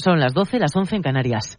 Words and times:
Son 0.00 0.20
las 0.20 0.32
12, 0.32 0.60
las 0.60 0.76
11 0.76 0.94
en 0.94 1.02
Canarias. 1.02 1.58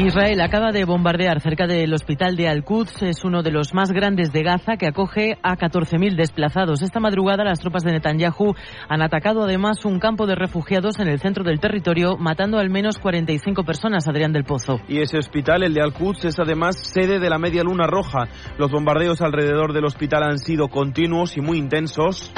Israel 0.00 0.40
acaba 0.40 0.72
de 0.72 0.84
bombardear 0.84 1.40
cerca 1.40 1.68
del 1.68 1.94
hospital 1.94 2.34
de 2.34 2.48
Al-Quds. 2.48 3.02
Es 3.02 3.24
uno 3.24 3.44
de 3.44 3.52
los 3.52 3.72
más 3.72 3.92
grandes 3.92 4.32
de 4.32 4.42
Gaza 4.42 4.76
que 4.76 4.88
acoge 4.88 5.38
a 5.44 5.56
14.000 5.56 6.16
desplazados. 6.16 6.82
Esta 6.82 6.98
madrugada 6.98 7.44
las 7.44 7.60
tropas 7.60 7.84
de 7.84 7.92
Netanyahu 7.92 8.54
han 8.88 9.00
atacado 9.00 9.44
además 9.44 9.84
un 9.84 10.00
campo 10.00 10.26
de 10.26 10.34
refugiados 10.34 10.98
en 10.98 11.06
el 11.06 11.20
centro 11.20 11.44
del 11.44 11.60
territorio, 11.60 12.16
matando 12.16 12.58
al 12.58 12.68
menos 12.68 12.98
45 12.98 13.62
personas, 13.62 14.08
Adrián 14.08 14.32
del 14.32 14.42
Pozo. 14.42 14.80
Y 14.88 15.00
ese 15.00 15.18
hospital, 15.18 15.62
el 15.62 15.74
de 15.74 15.82
Al-Quds, 15.82 16.24
es 16.24 16.40
además 16.40 16.78
sede 16.78 17.20
de 17.20 17.30
la 17.30 17.38
Media 17.38 17.62
Luna 17.62 17.86
Roja. 17.86 18.26
Los 18.58 18.72
bombardeos 18.72 19.20
alrededor 19.20 19.72
del 19.72 19.84
hospital 19.84 20.24
han 20.24 20.38
sido 20.38 20.66
continuos 20.66 21.36
y 21.36 21.42
muy 21.42 21.58
intensos. 21.58 22.32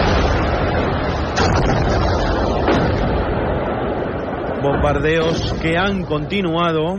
Bombardeos 4.65 5.53
que 5.61 5.77
han 5.77 6.05
continuado. 6.05 6.97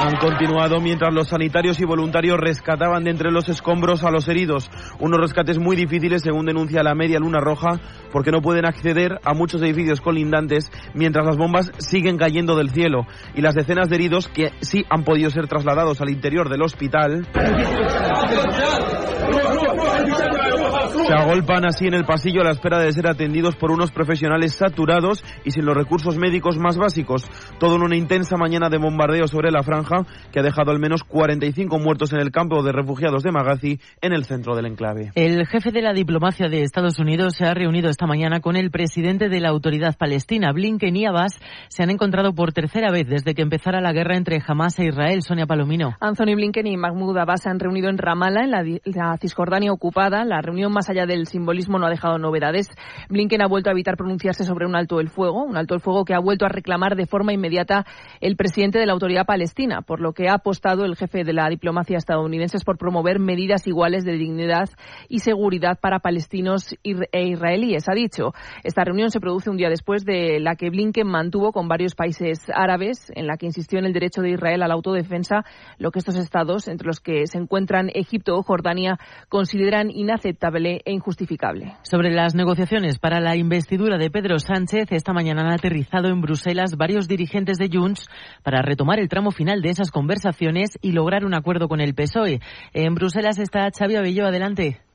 Han 0.00 0.16
continuado 0.16 0.80
mientras 0.80 1.14
los 1.14 1.28
sanitarios 1.28 1.78
y 1.78 1.84
voluntarios 1.84 2.40
rescataban 2.40 3.04
de 3.04 3.10
entre 3.10 3.30
los 3.30 3.48
escombros 3.48 4.02
a 4.02 4.10
los 4.10 4.26
heridos. 4.26 4.68
Unos 4.98 5.20
rescates 5.20 5.60
muy 5.60 5.76
difíciles, 5.76 6.22
según 6.22 6.44
denuncia 6.44 6.82
la 6.82 6.96
Media 6.96 7.20
Luna 7.20 7.38
Roja, 7.38 7.78
porque 8.10 8.32
no 8.32 8.42
pueden 8.42 8.66
acceder 8.66 9.20
a 9.22 9.32
muchos 9.32 9.62
edificios 9.62 10.00
colindantes 10.00 10.68
mientras 10.94 11.24
las 11.24 11.36
bombas 11.36 11.70
siguen 11.78 12.18
cayendo 12.18 12.56
del 12.56 12.70
cielo. 12.70 13.06
Y 13.36 13.42
las 13.42 13.54
decenas 13.54 13.88
de 13.88 13.94
heridos 13.94 14.26
que 14.26 14.50
sí 14.60 14.84
han 14.90 15.04
podido 15.04 15.30
ser 15.30 15.46
trasladados 15.46 16.00
al 16.00 16.10
interior 16.10 16.48
del 16.48 16.62
hospital. 16.62 17.28
Se 21.10 21.16
agolpan 21.16 21.64
así 21.64 21.88
en 21.88 21.94
el 21.94 22.04
pasillo 22.04 22.40
a 22.40 22.44
la 22.44 22.52
espera 22.52 22.78
de 22.78 22.92
ser 22.92 23.08
atendidos 23.08 23.56
por 23.56 23.72
unos 23.72 23.90
profesionales 23.90 24.54
saturados 24.54 25.24
y 25.44 25.50
sin 25.50 25.64
los 25.64 25.76
recursos 25.76 26.16
médicos 26.16 26.56
más 26.56 26.78
básicos. 26.78 27.28
Todo 27.58 27.74
en 27.74 27.82
una 27.82 27.96
intensa 27.96 28.36
mañana 28.36 28.68
de 28.68 28.78
bombardeo 28.78 29.26
sobre 29.26 29.50
la 29.50 29.64
franja 29.64 30.06
que 30.30 30.38
ha 30.38 30.44
dejado 30.44 30.70
al 30.70 30.78
menos 30.78 31.02
45 31.02 31.80
muertos 31.80 32.12
en 32.12 32.20
el 32.20 32.30
campo 32.30 32.62
de 32.62 32.70
refugiados 32.70 33.24
de 33.24 33.32
Magazi 33.32 33.80
en 34.00 34.12
el 34.12 34.24
centro 34.24 34.54
del 34.54 34.66
enclave. 34.66 35.10
El 35.16 35.48
jefe 35.48 35.72
de 35.72 35.82
la 35.82 35.94
diplomacia 35.94 36.48
de 36.48 36.62
Estados 36.62 37.00
Unidos 37.00 37.34
se 37.34 37.44
ha 37.44 37.54
reunido 37.54 37.90
esta 37.90 38.06
mañana 38.06 38.38
con 38.38 38.54
el 38.54 38.70
presidente 38.70 39.28
de 39.28 39.40
la 39.40 39.48
autoridad 39.48 39.96
palestina. 39.98 40.52
Blinken 40.52 40.94
y 40.94 41.06
Abbas 41.06 41.40
se 41.70 41.82
han 41.82 41.90
encontrado 41.90 42.36
por 42.36 42.52
tercera 42.52 42.92
vez 42.92 43.08
desde 43.08 43.34
que 43.34 43.42
empezara 43.42 43.80
la 43.80 43.92
guerra 43.92 44.16
entre 44.16 44.40
Hamas 44.46 44.78
e 44.78 44.84
Israel. 44.84 45.22
Sonia 45.22 45.46
Palomino. 45.46 45.96
Anthony 45.98 46.36
Blinken 46.36 46.68
y 46.68 46.76
Mahmoud 46.76 47.18
Abbas 47.18 47.42
se 47.42 47.50
han 47.50 47.58
reunido 47.58 47.88
en 47.88 47.98
Ramallah, 47.98 48.44
en 48.44 48.50
la, 48.52 48.62
la 48.84 49.16
Cisjordania 49.16 49.72
ocupada. 49.72 50.24
La 50.24 50.40
reunión 50.40 50.72
más 50.72 50.88
allá 50.88 50.99
del 51.06 51.26
simbolismo 51.26 51.78
no 51.78 51.86
ha 51.86 51.90
dejado 51.90 52.18
novedades. 52.18 52.68
Blinken 53.08 53.42
ha 53.42 53.48
vuelto 53.48 53.70
a 53.70 53.72
evitar 53.72 53.96
pronunciarse 53.96 54.44
sobre 54.44 54.66
un 54.66 54.76
alto 54.76 54.98
del 54.98 55.08
fuego, 55.08 55.44
un 55.44 55.56
alto 55.56 55.74
del 55.74 55.80
fuego 55.80 56.04
que 56.04 56.14
ha 56.14 56.20
vuelto 56.20 56.44
a 56.44 56.48
reclamar 56.48 56.96
de 56.96 57.06
forma 57.06 57.32
inmediata 57.32 57.84
el 58.20 58.36
presidente 58.36 58.78
de 58.78 58.86
la 58.86 58.92
autoridad 58.92 59.26
palestina, 59.26 59.82
por 59.82 60.00
lo 60.00 60.12
que 60.12 60.28
ha 60.28 60.34
apostado 60.34 60.84
el 60.84 60.96
jefe 60.96 61.24
de 61.24 61.32
la 61.32 61.48
diplomacia 61.48 61.98
estadounidense 61.98 62.58
por 62.64 62.78
promover 62.78 63.18
medidas 63.18 63.66
iguales 63.66 64.04
de 64.04 64.12
dignidad 64.12 64.68
y 65.08 65.20
seguridad 65.20 65.78
para 65.80 66.00
palestinos 66.00 66.74
e 66.82 67.24
israelíes. 67.24 67.88
Ha 67.88 67.94
dicho, 67.94 68.32
esta 68.64 68.84
reunión 68.84 69.10
se 69.10 69.20
produce 69.20 69.50
un 69.50 69.56
día 69.56 69.68
después 69.68 70.04
de 70.04 70.40
la 70.40 70.56
que 70.56 70.70
Blinken 70.70 71.06
mantuvo 71.06 71.52
con 71.52 71.68
varios 71.68 71.94
países 71.94 72.38
árabes, 72.54 73.10
en 73.14 73.26
la 73.26 73.36
que 73.36 73.46
insistió 73.46 73.78
en 73.78 73.86
el 73.86 73.92
derecho 73.92 74.22
de 74.22 74.30
Israel 74.30 74.62
a 74.62 74.68
la 74.68 74.74
autodefensa, 74.74 75.44
lo 75.78 75.90
que 75.90 75.98
estos 75.98 76.16
estados, 76.16 76.68
entre 76.68 76.86
los 76.86 77.00
que 77.00 77.26
se 77.26 77.38
encuentran 77.38 77.90
Egipto 77.94 78.36
o 78.36 78.42
Jordania, 78.42 78.98
consideran 79.28 79.90
inaceptable 79.90 80.82
e 80.90 80.92
injustificable. 80.92 81.76
Sobre 81.82 82.10
las 82.10 82.34
negociaciones 82.34 82.98
para 82.98 83.20
la 83.20 83.36
investidura 83.36 83.96
de 83.96 84.10
Pedro 84.10 84.38
Sánchez, 84.38 84.88
esta 84.90 85.12
mañana 85.12 85.42
han 85.42 85.52
aterrizado 85.52 86.08
en 86.08 86.20
Bruselas 86.20 86.76
varios 86.76 87.08
dirigentes 87.08 87.58
de 87.58 87.70
Junts 87.72 88.08
para 88.42 88.62
retomar 88.62 88.98
el 88.98 89.08
tramo 89.08 89.30
final 89.30 89.62
de 89.62 89.70
esas 89.70 89.90
conversaciones 89.90 90.78
y 90.82 90.92
lograr 90.92 91.24
un 91.24 91.34
acuerdo 91.34 91.68
con 91.68 91.80
el 91.80 91.94
PSOE. 91.94 92.40
En 92.74 92.94
Bruselas 92.94 93.38
está 93.38 93.70
Xavi 93.70 93.96
Abelló, 93.96 94.26
adelante. 94.26 94.89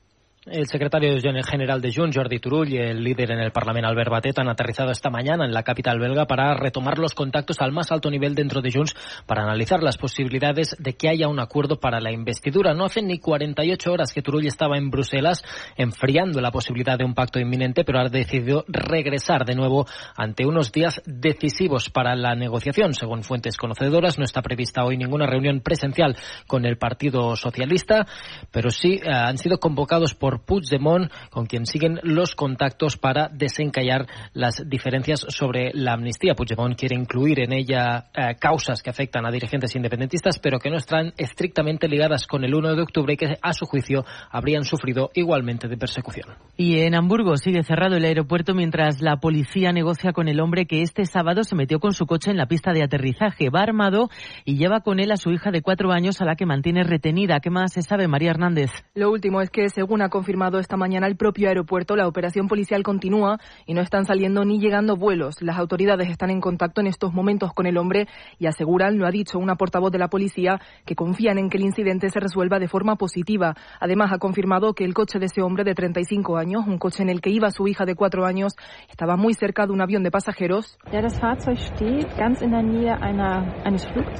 El 0.45 0.67
secretario 0.67 1.09
general 1.43 1.81
de 1.81 1.91
Junts, 1.91 2.15
Jordi 2.15 2.37
Turull, 2.37 2.71
y 2.71 2.77
el 2.77 3.03
líder 3.03 3.31
en 3.31 3.39
el 3.39 3.51
Parlamento, 3.51 3.89
Albert 3.89 4.11
Batet, 4.11 4.37
han 4.37 4.47
aterrizado 4.47 4.91
esta 4.91 5.09
mañana 5.09 5.43
en 5.43 5.51
la 5.51 5.63
capital 5.63 5.97
belga 5.97 6.27
para 6.27 6.53
retomar 6.53 6.99
los 6.99 7.15
contactos 7.15 7.61
al 7.61 7.71
más 7.71 7.91
alto 7.91 8.11
nivel 8.11 8.35
dentro 8.35 8.61
de 8.61 8.71
Junts 8.71 8.95
para 9.25 9.41
analizar 9.41 9.81
las 9.81 9.97
posibilidades 9.97 10.75
de 10.77 10.93
que 10.93 11.09
haya 11.09 11.27
un 11.29 11.39
acuerdo 11.39 11.79
para 11.79 11.99
la 11.99 12.11
investidura. 12.11 12.75
No 12.75 12.85
hace 12.85 13.01
ni 13.01 13.17
48 13.17 13.91
horas 13.91 14.13
que 14.13 14.21
Turull 14.21 14.45
estaba 14.45 14.77
en 14.77 14.91
Bruselas 14.91 15.43
enfriando 15.77 16.39
la 16.41 16.51
posibilidad 16.51 16.95
de 16.95 17.05
un 17.05 17.15
pacto 17.15 17.39
inminente, 17.39 17.83
pero 17.83 17.99
ha 17.99 18.07
decidido 18.07 18.65
regresar 18.67 19.45
de 19.45 19.55
nuevo 19.55 19.87
ante 20.15 20.45
unos 20.45 20.71
días 20.71 21.01
decisivos 21.07 21.89
para 21.89 22.15
la 22.15 22.35
negociación. 22.35 22.93
Según 22.93 23.23
fuentes 23.23 23.57
conocedoras, 23.57 24.19
no 24.19 24.25
está 24.25 24.43
prevista 24.43 24.85
hoy 24.85 24.95
ninguna 24.95 25.25
reunión 25.25 25.61
presencial 25.61 26.15
con 26.45 26.67
el 26.67 26.77
Partido 26.77 27.35
Socialista, 27.35 28.05
pero 28.51 28.69
sí 28.69 28.99
eh, 29.03 29.09
han 29.09 29.39
sido 29.39 29.59
convocados 29.59 30.13
por 30.13 30.34
Puigdemont, 30.43 31.11
con 31.29 31.45
quien 31.45 31.65
siguen 31.65 31.99
los 32.03 32.35
contactos 32.35 32.97
para 32.97 33.29
desencallar 33.29 34.07
las 34.33 34.63
diferencias 34.67 35.25
sobre 35.29 35.71
la 35.73 35.93
amnistía. 35.93 36.35
Puigdemont 36.35 36.77
quiere 36.77 36.95
incluir 36.95 37.39
en 37.39 37.53
ella 37.53 38.09
eh, 38.13 38.35
causas 38.39 38.81
que 38.81 38.89
afectan 38.89 39.25
a 39.25 39.31
dirigentes 39.31 39.75
independentistas, 39.75 40.39
pero 40.39 40.59
que 40.59 40.69
no 40.69 40.77
están 40.77 41.13
estrictamente 41.17 41.87
ligadas 41.87 42.27
con 42.27 42.43
el 42.43 42.53
1 42.53 42.75
de 42.75 42.81
octubre 42.81 43.13
y 43.13 43.17
que, 43.17 43.37
a 43.41 43.53
su 43.53 43.65
juicio, 43.65 44.05
habrían 44.29 44.63
sufrido 44.63 45.11
igualmente 45.13 45.67
de 45.67 45.77
persecución. 45.77 46.29
Y 46.57 46.79
en 46.79 46.95
Hamburgo 46.95 47.37
sigue 47.37 47.63
cerrado 47.63 47.95
el 47.95 48.05
aeropuerto 48.05 48.53
mientras 48.53 49.01
la 49.01 49.17
policía 49.17 49.71
negocia 49.71 50.13
con 50.13 50.27
el 50.27 50.39
hombre 50.39 50.65
que 50.65 50.81
este 50.81 51.05
sábado 51.05 51.43
se 51.43 51.55
metió 51.55 51.79
con 51.79 51.93
su 51.93 52.05
coche 52.05 52.31
en 52.31 52.37
la 52.37 52.47
pista 52.47 52.71
de 52.71 52.83
aterrizaje. 52.83 53.49
Va 53.49 53.61
armado 53.61 54.09
y 54.45 54.57
lleva 54.57 54.81
con 54.81 54.99
él 54.99 55.11
a 55.11 55.17
su 55.17 55.31
hija 55.31 55.51
de 55.51 55.61
cuatro 55.61 55.91
años 55.91 56.21
a 56.21 56.25
la 56.25 56.35
que 56.35 56.45
mantiene 56.45 56.83
retenida. 56.83 57.39
¿Qué 57.39 57.49
más 57.49 57.73
se 57.73 57.81
sabe, 57.81 58.07
María 58.07 58.31
Hernández? 58.31 58.71
Lo 58.93 59.11
último 59.11 59.41
es 59.41 59.49
que, 59.49 59.69
según 59.69 60.01
ha 60.01 60.09
confirmado 60.09 60.24
esta 60.59 60.77
mañana 60.77 61.07
el 61.07 61.15
propio 61.15 61.47
aeropuerto, 61.47 61.95
la 61.95 62.07
operación 62.07 62.47
policial 62.47 62.83
continúa 62.83 63.37
y 63.65 63.73
no 63.73 63.81
están 63.81 64.05
saliendo 64.05 64.43
ni 64.43 64.59
llegando 64.59 64.95
vuelos. 64.95 65.41
Las 65.41 65.57
autoridades 65.57 66.09
están 66.09 66.29
en 66.29 66.41
contacto 66.41 66.81
en 66.81 66.87
estos 66.87 67.13
momentos 67.13 67.53
con 67.53 67.65
el 67.65 67.77
hombre 67.77 68.07
y 68.39 68.47
aseguran, 68.47 68.97
lo 68.97 69.05
ha 69.05 69.11
dicho 69.11 69.39
una 69.39 69.55
portavoz 69.55 69.91
de 69.91 69.99
la 69.99 70.07
policía, 70.07 70.59
que 70.85 70.95
confían 70.95 71.37
en 71.37 71.49
que 71.49 71.57
el 71.57 71.63
incidente 71.63 72.09
se 72.09 72.19
resuelva 72.19 72.59
de 72.59 72.67
forma 72.67 72.95
positiva. 72.95 73.55
Además, 73.79 74.11
ha 74.11 74.17
confirmado 74.17 74.73
que 74.73 74.83
el 74.83 74.93
coche 74.93 75.19
de 75.19 75.27
ese 75.27 75.41
hombre 75.41 75.63
de 75.63 75.73
35 75.73 76.37
años, 76.37 76.65
un 76.67 76.77
coche 76.77 77.03
en 77.03 77.09
el 77.09 77.21
que 77.21 77.29
iba 77.29 77.49
su 77.51 77.67
hija 77.67 77.85
de 77.85 77.95
4 77.95 78.25
años, 78.25 78.55
estaba 78.89 79.15
muy 79.15 79.33
cerca 79.33 79.65
de 79.65 79.71
un 79.71 79.81
avión 79.81 80.03
de 80.03 80.11
pasajeros, 80.11 80.77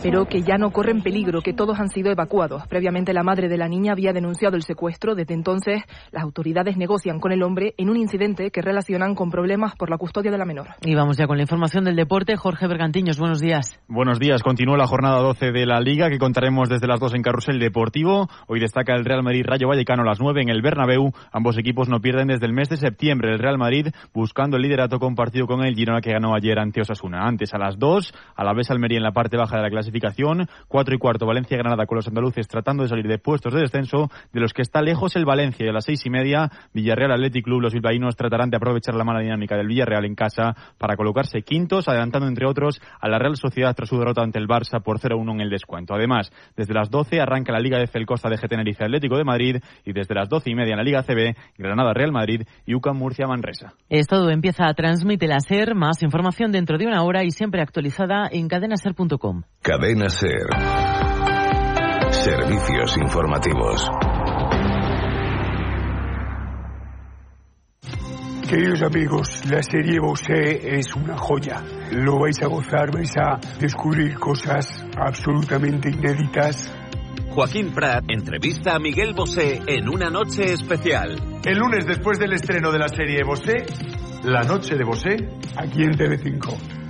pero 0.03 0.25
que 0.25 0.41
ya 0.41 0.57
no 0.57 0.71
corren 0.71 1.01
peligro, 1.01 1.41
que 1.41 1.53
todos 1.53 1.79
han 1.79 1.89
sido 1.89 2.11
evacuados. 2.11 2.67
Previamente, 2.67 3.13
la 3.13 3.23
madre 3.23 3.49
de 3.49 3.57
la 3.57 3.67
niña 3.67 3.93
había 3.93 4.13
denunciado 4.13 4.55
el 4.55 4.63
secuestro. 4.63 5.15
Desde 5.15 5.33
entonces, 5.33 5.83
las 6.11 6.23
autoridades 6.23 6.77
negocian 6.77 7.19
con 7.19 7.31
el 7.31 7.43
hombre 7.43 7.73
en 7.77 7.89
un 7.89 7.97
incidente 7.97 8.51
que 8.51 8.61
relacionan 8.61 9.15
con 9.15 9.29
problemas 9.29 9.75
por 9.75 9.89
la 9.89 9.97
custodia 9.97 10.31
de 10.31 10.37
la 10.37 10.45
menor. 10.45 10.67
Y 10.81 10.95
vamos 10.95 11.17
ya 11.17 11.27
con 11.27 11.37
la 11.37 11.43
información 11.43 11.83
del 11.83 11.95
deporte. 11.95 12.35
Jorge 12.35 12.67
Bergantiños, 12.67 13.19
buenos 13.19 13.39
días. 13.39 13.79
Buenos 13.87 14.19
días. 14.19 14.43
Continúa 14.43 14.77
la 14.77 14.87
jornada 14.87 15.19
12 15.21 15.51
de 15.51 15.65
la 15.65 15.79
Liga 15.79 16.09
que 16.09 16.17
contaremos 16.17 16.69
desde 16.69 16.87
las 16.87 16.99
2 16.99 17.15
en 17.15 17.21
Carrusel 17.21 17.59
Deportivo. 17.59 18.27
Hoy 18.47 18.59
destaca 18.59 18.93
el 18.93 19.05
Real 19.05 19.23
Madrid 19.23 19.45
Rayo 19.45 19.67
Vallecano 19.67 20.03
a 20.03 20.05
las 20.05 20.19
9 20.19 20.41
en 20.41 20.49
el 20.49 20.61
Bernabéu. 20.61 21.11
Ambos 21.31 21.57
equipos 21.57 21.89
no 21.89 21.99
pierden 21.99 22.27
desde 22.27 22.45
el 22.45 22.53
mes 22.53 22.69
de 22.69 22.77
septiembre. 22.77 23.31
El 23.31 23.39
Real 23.39 23.57
Madrid 23.57 23.87
buscando 24.13 24.57
el 24.57 24.63
liderato 24.63 24.99
compartido 24.99 25.47
con 25.47 25.65
el 25.65 25.75
Girona 25.75 26.01
que 26.01 26.11
ganó 26.11 26.35
ayer 26.35 26.59
ante 26.59 26.81
Osasuna. 26.81 27.25
Antes 27.25 27.53
a 27.53 27.57
las 27.57 27.77
2, 27.77 28.13
a 28.35 28.43
la 28.43 28.53
vez 28.53 28.69
Almería 28.71 28.97
en 28.97 29.03
la 29.03 29.11
parte 29.11 29.37
baja 29.37 29.57
de 29.57 29.63
la 29.63 29.69
clasificación. 29.69 30.47
4 30.67 30.95
y 30.95 30.97
cuarto 30.97 31.25
Valencia 31.25 31.57
Granada 31.57 31.85
con 31.85 31.97
los 31.97 32.07
andaluces 32.07 32.47
tratando 32.47 32.83
de 32.83 32.89
salir 32.89 33.07
de 33.07 33.17
puestos 33.17 33.53
de 33.53 33.61
descenso, 33.61 34.09
de 34.33 34.39
los 34.39 34.53
que 34.53 34.61
está 34.61 34.81
lejos 34.81 35.15
el 35.15 35.25
Valencia 35.25 35.65
y 35.65 35.69
a 35.69 35.73
las 35.73 35.84
6 35.85 36.05
y 36.05 36.09
media 36.09 36.49
Villarreal 36.73 37.11
Athletic 37.11 37.45
Club. 37.45 37.61
Los 37.61 37.73
bilbaínos 37.73 38.15
tratarán 38.15 38.49
de 38.49 38.57
aprovechar 38.57 38.95
la 38.95 39.03
mala 39.03 39.19
dinámica 39.19 39.55
del 39.55 39.67
Villarreal 39.67 40.05
en 40.05 40.15
casa 40.15 40.55
para 40.77 40.95
colocarse 40.95 41.41
quintos, 41.41 41.87
adelantando 41.87 42.27
entre 42.27 42.47
otros 42.47 42.81
a 42.99 43.07
la 43.07 43.19
Real 43.19 43.35
Sociedad 43.35 43.75
tras 43.75 43.89
su 43.89 43.97
derrota 43.97 44.21
ante 44.21 44.39
el 44.39 44.47
Barça 44.47 44.81
por 44.81 44.99
0-1 44.99 45.31
en 45.33 45.41
el 45.41 45.49
descuento. 45.49 45.93
Además, 45.93 46.31
desde 46.55 46.73
las 46.73 46.89
12 46.89 47.21
arranca 47.21 47.51
la 47.51 47.59
Liga 47.59 47.77
de 47.77 47.87
Felcosta 47.87 48.29
de 48.29 48.37
Tenerife 48.47 48.83
Atlético 48.83 49.17
de 49.17 49.23
Madrid 49.23 49.57
y 49.83 49.93
desde 49.93 50.15
las 50.15 50.29
12 50.29 50.49
y 50.51 50.55
media 50.55 50.71
en 50.71 50.77
la 50.77 50.83
Liga 50.83 51.03
CB 51.03 51.35
Granada 51.57 51.93
Real 51.93 52.11
Madrid 52.11 52.43
y 52.65 52.75
UCAM 52.75 52.97
Murcia 52.97 53.27
Manresa. 53.27 53.73
Esto 53.89 54.29
empieza 54.29 54.67
a 54.67 54.73
transmitir 54.73 55.29
la 55.29 55.39
SER. 55.39 55.75
Más 55.75 56.03
información 56.03 56.51
dentro 56.51 56.77
de 56.77 56.87
una 56.87 57.03
hora 57.03 57.23
y 57.23 57.31
siempre 57.31 57.61
actualizada 57.61 58.27
en 58.31 58.47
cadenaser.com. 58.47 59.43
Cadena 59.61 60.09
SER. 60.09 60.47
Servicios 62.11 62.97
informativos. 62.97 63.89
Queridos 68.47 68.83
amigos, 68.83 69.43
la 69.49 69.61
serie 69.63 69.99
Bosé 69.99 70.77
es 70.77 70.95
una 70.95 71.17
joya. 71.17 71.63
Lo 71.91 72.19
vais 72.19 72.41
a 72.43 72.47
gozar, 72.47 72.91
vais 72.91 73.11
a 73.17 73.39
descubrir 73.59 74.15
cosas 74.19 74.85
absolutamente 74.97 75.89
inéditas 75.89 76.71
Joaquín 77.35 77.73
Prat 77.73 78.05
entrevista 78.07 78.75
a 78.75 78.79
Miguel 78.79 79.13
Bosé 79.13 79.61
en 79.67 79.89
una 79.89 80.09
noche 80.09 80.53
especial. 80.53 81.17
El 81.43 81.57
lunes 81.57 81.85
después 81.85 82.17
del 82.17 82.31
estreno 82.31 82.71
de 82.71 82.79
la 82.79 82.87
serie 82.87 83.23
Bosé, 83.25 83.65
La 84.23 84.43
Noche 84.43 84.75
de 84.75 84.85
Bosé, 84.85 85.17
aquí 85.57 85.83
en 85.83 85.91
TV5. 85.97 86.84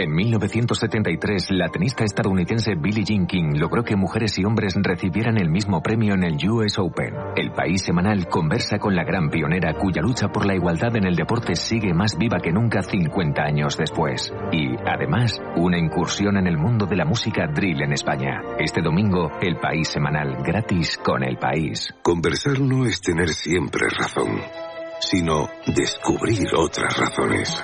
En 0.00 0.14
1973, 0.14 1.50
la 1.50 1.70
tenista 1.70 2.04
estadounidense 2.04 2.76
Billie 2.76 3.02
Jean 3.02 3.26
King 3.26 3.54
logró 3.56 3.82
que 3.82 3.96
mujeres 3.96 4.38
y 4.38 4.44
hombres 4.44 4.74
recibieran 4.80 5.38
el 5.38 5.50
mismo 5.50 5.82
premio 5.82 6.14
en 6.14 6.22
el 6.22 6.36
US 6.48 6.78
Open. 6.78 7.14
El 7.34 7.50
país 7.50 7.82
semanal 7.82 8.28
conversa 8.28 8.78
con 8.78 8.94
la 8.94 9.02
gran 9.02 9.28
pionera 9.28 9.74
cuya 9.74 10.00
lucha 10.00 10.28
por 10.28 10.46
la 10.46 10.54
igualdad 10.54 10.94
en 10.94 11.04
el 11.04 11.16
deporte 11.16 11.56
sigue 11.56 11.92
más 11.94 12.16
viva 12.16 12.38
que 12.38 12.52
nunca 12.52 12.80
50 12.80 13.42
años 13.42 13.76
después. 13.76 14.32
Y, 14.52 14.76
además, 14.86 15.42
una 15.56 15.78
incursión 15.78 16.36
en 16.36 16.46
el 16.46 16.58
mundo 16.58 16.86
de 16.86 16.94
la 16.94 17.04
música 17.04 17.48
drill 17.52 17.82
en 17.82 17.92
España. 17.92 18.40
Este 18.60 18.80
domingo, 18.80 19.32
el 19.40 19.56
país 19.56 19.88
semanal 19.88 20.44
gratis 20.44 20.96
con 21.04 21.24
el 21.24 21.38
país. 21.38 21.92
Conversar 22.02 22.60
no 22.60 22.86
es 22.86 23.00
tener 23.00 23.30
siempre 23.30 23.88
razón 23.98 24.67
sino 25.00 25.48
descubrir 25.66 26.48
otras 26.56 26.96
razones. 26.98 27.56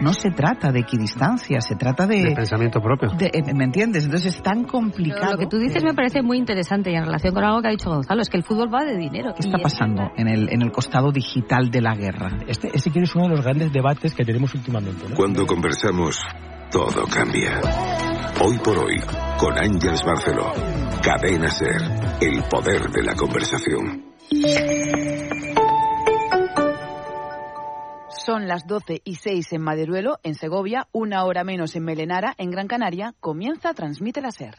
No 0.00 0.12
se 0.12 0.30
trata 0.30 0.70
de 0.70 0.80
equidistancia, 0.80 1.60
se 1.60 1.76
trata 1.76 2.06
de... 2.06 2.22
De 2.22 2.34
pensamiento 2.34 2.80
propio. 2.80 3.10
de- 3.16 3.30
eh, 3.32 3.54
¿Me 3.54 3.64
entiendes? 3.64 4.04
Entonces 4.04 4.36
es 4.36 4.42
tan 4.42 4.64
complicado. 4.64 5.32
Lo 5.32 5.38
que 5.38 5.46
tú 5.46 5.58
dices 5.58 5.82
me 5.84 5.94
parece 5.94 6.22
muy 6.22 6.38
interesante 6.38 6.90
y 6.90 6.94
en 6.94 7.04
relación 7.04 7.34
con 7.34 7.44
algo 7.44 7.62
que 7.62 7.68
ha 7.68 7.70
dicho 7.70 7.90
Gonzalo, 7.90 8.22
es 8.22 8.28
que 8.28 8.36
el 8.36 8.44
fútbol 8.44 8.72
va 8.72 8.84
de 8.84 8.96
dinero. 8.96 9.32
¿Qué 9.34 9.46
está 9.46 9.58
pasando 9.58 10.10
en 10.16 10.28
el, 10.28 10.52
en 10.52 10.62
el 10.62 10.70
costado 10.72 11.10
digital 11.10 11.70
de 11.70 11.80
la 11.80 11.94
guerra? 11.94 12.30
Este, 12.46 12.70
este 12.74 12.90
quiero 12.90 13.04
es 13.04 13.14
uno 13.14 13.24
de 13.28 13.36
los 13.36 13.42
grandes 13.44 13.72
debates 13.72 14.14
que 14.14 14.24
tenemos 14.24 14.54
últimamente. 14.54 15.08
¿no? 15.08 15.14
Cuando 15.14 15.46
conversamos, 15.46 16.20
todo 16.70 17.04
cambia. 17.12 17.60
Hoy 18.42 18.58
por 18.58 18.78
hoy, 18.78 18.96
con 19.38 19.56
Ángels 19.58 20.02
Barceló. 20.04 20.52
Cadena 21.02 21.48
Ser, 21.50 21.82
el 22.20 22.42
poder 22.44 22.90
de 22.90 23.02
la 23.02 23.14
conversación. 23.14 24.04
Son 28.24 28.48
las 28.48 28.66
12 28.66 29.02
y 29.04 29.16
6 29.16 29.52
en 29.52 29.60
Maderuelo, 29.60 30.18
en 30.22 30.34
Segovia, 30.34 30.88
una 30.92 31.24
hora 31.24 31.44
menos 31.44 31.76
en 31.76 31.84
Melenara, 31.84 32.34
en 32.38 32.50
Gran 32.50 32.68
Canaria. 32.68 33.14
Comienza 33.20 33.74
Transmite 33.74 34.22
la 34.22 34.30
Ser. 34.30 34.54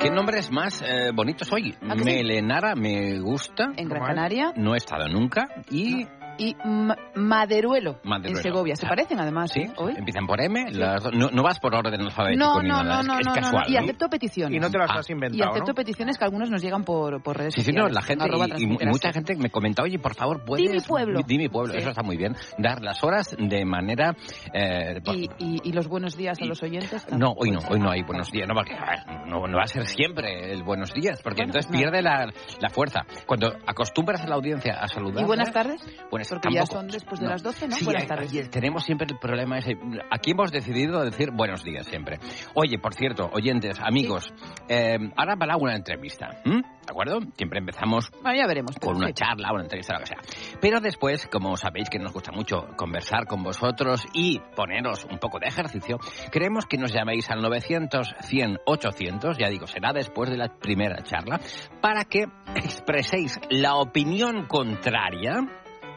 ¿Qué 0.00 0.10
nombres 0.10 0.50
más 0.50 0.80
eh, 0.80 1.10
bonitos 1.14 1.52
hoy? 1.52 1.74
¿A 1.82 1.94
que 1.94 2.04
sí? 2.04 2.04
Melenara 2.06 2.74
me 2.74 3.20
gusta. 3.20 3.72
En 3.76 3.90
Gran 3.90 4.06
Canaria. 4.06 4.54
No 4.56 4.72
he 4.72 4.78
estado 4.78 5.08
nunca. 5.08 5.46
Y 5.70 6.06
Y 6.38 6.54
Ma- 6.64 6.96
Maderuelo, 7.14 7.98
Maderuelo. 8.04 8.38
en 8.38 8.42
Segovia. 8.42 8.76
Se 8.76 8.86
Ah. 8.86 8.90
parecen 8.90 9.18
además, 9.20 9.50
sí, 9.52 9.60
¿eh? 9.60 9.72
Hoy. 9.76 9.94
empiezan 9.96 10.26
por 10.26 10.40
M. 10.40 10.70
las 10.72 11.02
dos- 11.02 11.12
no, 11.12 11.30
no 11.30 11.42
vas 11.42 11.58
por 11.58 11.74
orden 11.74 12.00
alfabético 12.00 12.44
No, 12.44 12.62
ni 12.62 12.68
no, 12.68 12.82
nada. 12.82 12.94
no, 12.94 13.00
es- 13.00 13.06
no, 13.06 13.18
es, 13.20 13.26
no, 13.26 13.34
no, 13.34 13.40
casual. 13.40 13.64
Y 13.68 13.76
acepto 13.76 14.08
peticiones. 14.08 14.56
Y 14.56 14.60
no 14.60 14.70
te 14.70 14.78
las 14.78 14.90
Ah. 14.90 14.98
has 15.00 15.08
Y 15.10 15.12
inventado, 15.12 15.50
acepto 15.50 15.72
¿no? 15.72 15.74
peticiones 15.74 16.16
que 16.18 16.24
algunos 16.24 16.50
nos 16.50 16.62
llegan 16.62 16.84
por, 16.84 17.22
por 17.22 17.36
redes 17.36 17.54
Sí, 17.54 17.62
sí, 17.62 17.72
no, 17.72 17.82
sociales. 17.88 17.94
la 17.94 18.02
gente 18.02 18.24
Arroba 18.24 18.46
y, 18.56 18.62
y 18.64 18.86
mucha 18.86 19.12
gente 19.12 19.34
me 19.36 19.50
comenta, 19.50 19.82
oye, 19.82 19.98
por 19.98 20.14
favor, 20.14 20.44
puedes... 20.44 20.66
Di 20.70 20.72
mi 20.76 20.80
pueblo. 20.80 21.20
Di 21.26 21.38
mi 21.38 21.48
pueblo, 21.48 21.72
Sí. 21.72 21.78
eso 21.80 21.90
está 21.90 22.02
muy 22.02 22.16
bien. 22.16 22.34
Dar 22.56 22.82
las 22.82 23.02
horas 23.02 23.34
de 23.38 23.64
manera... 23.64 24.14
eh, 24.54 25.00
por- 25.04 25.16
Y, 25.16 25.28
y- 25.38 25.60
y 25.64 25.72
los 25.72 25.88
buenos 25.88 26.16
días 26.16 26.38
a 26.40 26.44
los 26.44 26.62
oyentes. 26.62 27.06
No, 27.12 27.32
hoy 27.36 27.50
no, 27.50 27.58
hoy 27.68 27.80
no 27.80 27.90
hay 27.90 28.02
buenos 28.02 28.30
días, 28.30 28.46
no, 28.48 28.54
porque 28.54 28.74
no, 29.26 29.46
no 29.46 29.56
va 29.56 29.64
a 29.64 29.66
ser 29.66 29.86
siempre 29.86 30.52
el 30.52 30.62
buenos 30.62 30.92
días, 30.92 31.20
porque 31.22 31.42
Bueno, 31.42 31.50
entonces 31.54 31.70
no. 31.70 31.78
pierde 31.78 32.00
la, 32.02 32.26
la 32.60 32.68
fuerza. 32.70 33.00
Cuando 33.26 33.52
acostumbras 33.66 34.22
a 34.22 34.28
la 34.28 34.36
audiencia 34.36 34.74
a 34.80 34.86
saludar... 34.86 35.22
¿Y 35.24 35.26
buenas 35.26 35.52
tardes? 35.52 35.80
Buenas 36.10 36.27
Porque 36.28 36.54
ya 36.54 36.66
son 36.66 36.88
después 36.88 37.20
de 37.20 37.26
las 37.28 37.42
12, 37.42 37.68
¿no? 37.68 37.76
Sí, 37.76 37.84
buenas 37.84 38.06
tardes. 38.06 38.50
tenemos 38.50 38.84
siempre 38.84 39.06
el 39.10 39.18
problema 39.18 39.58
ese. 39.58 39.76
Aquí 40.10 40.32
hemos 40.32 40.50
decidido 40.52 41.04
decir 41.04 41.30
buenos 41.32 41.62
días 41.64 41.86
siempre. 41.86 42.18
Oye, 42.54 42.78
por 42.78 42.94
cierto, 42.94 43.28
oyentes, 43.32 43.78
amigos, 43.80 44.32
eh, 44.68 44.98
ahora 45.16 45.36
para 45.36 45.56
una 45.56 45.74
entrevista. 45.76 46.28
¿de 46.44 46.92
acuerdo? 46.92 47.18
Siempre 47.36 47.58
empezamos 47.58 48.10
Bueno, 48.22 48.38
ya 48.40 48.46
veremos. 48.46 48.74
con 48.80 48.96
una 48.96 49.08
Sí. 49.08 49.12
charla, 49.14 49.52
una 49.52 49.62
entrevista, 49.62 49.92
lo 49.94 50.00
que 50.00 50.06
sea. 50.06 50.18
Pero 50.58 50.80
después, 50.80 51.26
como 51.30 51.54
sabéis 51.58 51.90
que 51.90 51.98
nos 51.98 52.12
gusta 52.14 52.32
mucho 52.32 52.66
conversar 52.76 53.26
con 53.26 53.42
vosotros 53.42 54.06
y 54.14 54.40
poneros 54.56 55.04
un 55.10 55.18
poco 55.18 55.38
de 55.38 55.48
ejercicio, 55.48 55.98
queremos 56.32 56.64
que 56.64 56.78
nos 56.78 56.90
llaméis 56.92 57.28
al 57.30 57.42
900 57.42 58.14
100 58.22 58.58
800, 58.64 59.36
ya 59.36 59.48
digo, 59.50 59.66
será 59.66 59.92
después 59.92 60.30
de 60.30 60.38
la 60.38 60.48
primera 60.48 61.02
charla, 61.02 61.38
para 61.82 62.04
que 62.04 62.24
expreséis 62.56 63.38
la 63.50 63.74
opinión 63.76 64.46
contraria 64.46 65.34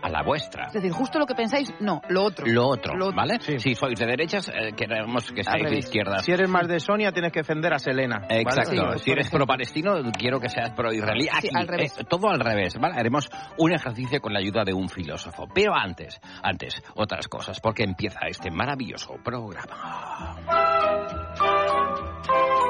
a 0.02 0.10
la 0.10 0.24
vuestra. 0.24 0.68
Es 0.68 0.74
decir, 0.74 0.92
justo 0.92 1.20
lo 1.20 1.26
que 1.26 1.36
pensáis, 1.36 1.74
no, 1.80 2.02
lo 2.10 2.24
otro. 2.24 2.46
Lo 2.48 2.68
otro, 2.68 2.96
Lo 2.96 3.06
otro. 3.08 3.16
¿vale? 3.18 3.40
Si 3.60 3.76
sois 3.76 3.98
de 4.00 4.06
derechas, 4.06 4.50
eh, 4.50 4.74
queremos 4.76 5.32
que 5.32 5.44
seáis 5.44 5.64
de 5.64 5.70
revés. 5.70 5.86
izquierdas. 5.86 6.26
Si 6.26 6.32
eres 6.32 6.50
más 6.50 6.68
de 6.68 6.80
Sonia, 6.80 7.12
tienes 7.12 7.32
que 7.32 7.40
defender 7.42 7.74
a 7.74 7.80
Selena. 7.80 8.20
¿vale? 8.20 8.42
Exacto. 8.42 8.94
Sí, 8.98 9.00
si 9.04 9.12
eres 9.12 9.30
pro-palestino, 9.30 9.96
quiero 10.18 10.40
que 10.40 10.50
seas 10.50 10.72
pro-israelí. 10.72 11.28
Sí, 11.42 11.50
al 11.54 11.68
revés. 11.68 11.98
eh, 12.00 12.04
todo 12.08 12.30
al 12.30 12.40
revés, 12.40 12.78
¿vale? 12.80 12.96
Haremos 12.98 13.30
un 13.58 13.74
ejercicio 13.74 14.20
con 14.22 14.34
la 14.34 14.40
ayuda 14.40 14.64
de 14.64 14.74
un 14.74 14.90
filósofo. 14.90 15.48
Pero 15.54 15.74
antes, 15.76 16.20
antes, 16.44 16.82
otras 16.96 17.28
cosas, 17.28 17.60
porque 17.60 17.84
empieza 17.84 18.20
este 18.28 18.50
maravilloso 18.52 19.16
programa. 19.24 20.36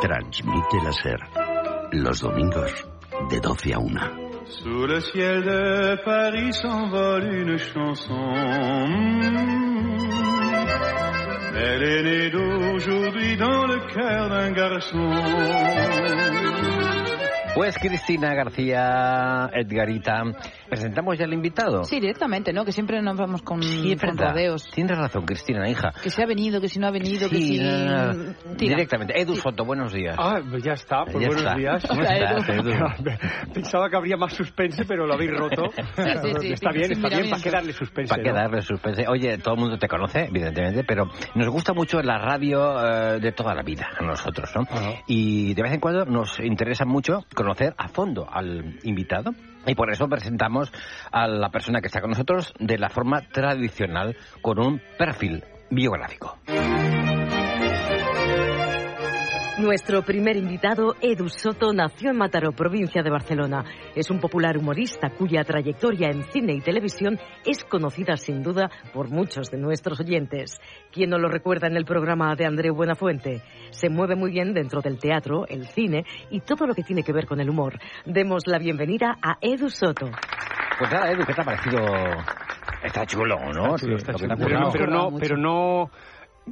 Transmite 0.02 0.78
la 0.84 0.92
SER. 0.92 1.20
Los 1.92 2.22
domingos 2.22 2.72
de 3.30 3.40
12 3.40 3.74
a 3.74 3.80
1. 3.80 4.21
Sous 4.60 4.86
le 4.86 5.00
ciel 5.00 5.44
de 5.44 6.04
Paris 6.04 6.54
s'envole 6.54 7.24
une 7.34 7.58
chanson. 7.58 8.34
Elle 11.56 11.84
est 11.84 12.04
née 12.04 12.30
d'aujourd'hui 12.30 13.38
dans 13.38 13.66
le 13.66 13.80
cœur 13.94 14.30
d'un 14.30 14.52
garçon. 14.52 15.10
Pues 17.54 17.78
Cristina 17.78 18.34
García 18.34 19.50
Edgarita, 19.54 20.24
¿presentamos 20.70 21.18
ya 21.18 21.26
al 21.26 21.34
invitado? 21.34 21.84
Sí, 21.84 22.00
directamente, 22.00 22.54
¿no? 22.54 22.64
Que 22.64 22.72
siempre 22.72 23.02
nos 23.02 23.18
vamos 23.18 23.42
con, 23.42 23.62
Sí, 23.62 23.94
con 23.98 24.18
rodeos. 24.18 24.70
Tienes 24.74 24.98
razón, 24.98 25.26
Cristina, 25.26 25.68
hija. 25.70 25.92
Que 26.02 26.10
si 26.10 26.22
ha 26.22 26.26
venido, 26.26 26.62
que 26.62 26.70
si 26.70 26.80
no 26.80 26.88
ha 26.88 26.92
venido, 26.92 27.30
que 27.30 27.36
Sí, 27.36 27.58
si... 27.58 27.60
no, 27.60 28.14
no. 28.14 28.34
Tira. 28.56 28.76
Directamente. 28.78 29.20
Edu 29.20 29.36
Soto, 29.36 29.66
buenos 29.66 29.92
días. 29.92 30.16
Ah, 30.18 30.40
pues 30.50 30.64
ya 30.64 30.74
está, 30.74 31.04
pues 31.04 31.20
Ya 31.20 31.28
buenos 31.28 31.44
está. 31.44 31.56
días. 31.56 31.86
¿Cómo 31.88 32.02
estás, 32.04 32.50
Edu? 32.50 32.72
Pensaba 33.54 33.90
que 33.90 33.98
habría 33.98 34.16
más 34.16 34.34
suspense, 34.34 34.86
pero 34.86 35.06
lo 35.06 35.14
habéis 35.14 35.32
roto. 35.38 35.64
sí, 35.76 36.34
sí, 36.40 36.54
está 36.54 36.72
sí, 36.72 36.78
bien, 36.78 36.92
está 36.94 37.10
bien. 37.10 37.30
¿para 37.30 37.42
qué 37.44 37.52
darle 37.52 37.74
suspense? 37.74 38.10
Para 38.10 38.24
que 38.24 38.30
no? 38.30 38.36
darle 38.36 38.62
suspense. 38.62 39.06
Oye, 39.10 39.38
todo 39.40 39.56
el 39.56 39.60
mundo 39.60 39.78
te 39.78 39.90
conoce, 39.90 40.24
evidentemente, 40.26 40.86
pero 40.86 41.10
nos 41.36 41.50
gusta 41.50 41.74
mucho 41.74 42.02
la 42.02 42.18
radio 42.18 42.80
eh, 42.82 43.20
de 43.20 43.32
toda 43.34 43.54
la 43.54 43.62
vida 43.62 43.90
a 44.00 44.04
nosotros, 44.06 44.50
¿no? 44.56 44.64
Y 45.08 45.54
de 45.54 45.62
vez 45.64 45.74
en 45.74 45.82
cuando 45.82 46.06
nos 46.06 46.40
interesa 46.40 46.86
mucho 46.86 47.20
conocer 47.42 47.74
a 47.78 47.88
fondo 47.88 48.28
al 48.32 48.80
invitado. 48.84 49.34
Y 49.66 49.76
por 49.76 49.92
eso 49.92 50.08
presentamos 50.08 50.72
a 51.12 51.28
la 51.28 51.50
persona 51.50 51.82
que 51.82 51.88
está 51.88 52.02
con 52.02 52.12
nosotros 52.12 52.54
de 52.60 52.78
la 52.78 52.90
forma 52.90 53.22
tradicional, 53.22 54.16
con 54.42 54.60
un 54.60 54.82
perfil 54.98 55.44
biográfico. 55.70 56.38
Nuestro 59.60 60.02
primer 60.02 60.38
invitado, 60.38 60.96
Edu 61.02 61.28
Soto, 61.28 61.74
nació 61.74 62.12
en 62.12 62.18
Mataró, 62.18 62.54
provincia 62.54 63.04
de 63.04 63.10
Barcelona. 63.10 63.66
Es 63.94 64.10
un 64.10 64.22
popular 64.22 64.58
humorista 64.58 65.10
cuya 65.10 65.44
trayectoria 65.44 66.08
en 66.08 66.24
cine 66.32 66.54
y 66.54 66.62
televisión 66.62 67.20
es 67.46 67.66
conocida 67.66 68.16
sin 68.16 68.44
duda 68.44 68.70
por 68.94 69.10
muchos 69.10 69.52
de 69.52 69.58
nuestros 69.58 70.00
oyentes. 70.00 70.58
¿Quién 70.92 71.10
no 71.10 71.20
lo 71.20 71.28
recuerda 71.28 71.68
en 71.68 71.76
el 71.76 71.84
programa 71.84 72.34
de 72.36 72.46
Andreu 72.46 72.74
Buenafuente? 72.74 73.42
Se 73.72 73.90
mueve 73.90 74.16
muy 74.16 74.32
bien 74.32 74.54
dentro 74.54 74.80
del 74.80 74.98
teatro, 74.98 75.46
el 75.48 75.68
cine 75.68 76.06
y 76.30 76.40
todo 76.40 76.66
lo 76.66 76.74
que 76.74 76.84
tiene 76.84 77.04
que 77.04 77.12
ver 77.14 77.26
con 77.26 77.42
el 77.42 77.50
humor. 77.50 77.78
Demos 78.06 78.48
la 78.48 78.58
bienvenida 78.58 79.18
a 79.22 79.38
Edu 79.42 79.70
Soto. 79.70 80.10
Pues 80.80 80.92
nada, 80.92 81.12
Edu, 81.12 81.26
¿qué 81.26 81.34
te 81.34 81.42
ha 81.42 81.46
parecido? 81.46 81.82
Está 82.84 83.06
chulo, 83.06 83.38
¿no? 83.54 83.76
Está 83.76 84.14
chulo. 84.14 84.36
Pero, 84.38 84.60
no, 84.60 84.72
pero 84.72 84.88
no, 84.88 85.18
pero 85.20 85.38
no, 85.38 85.92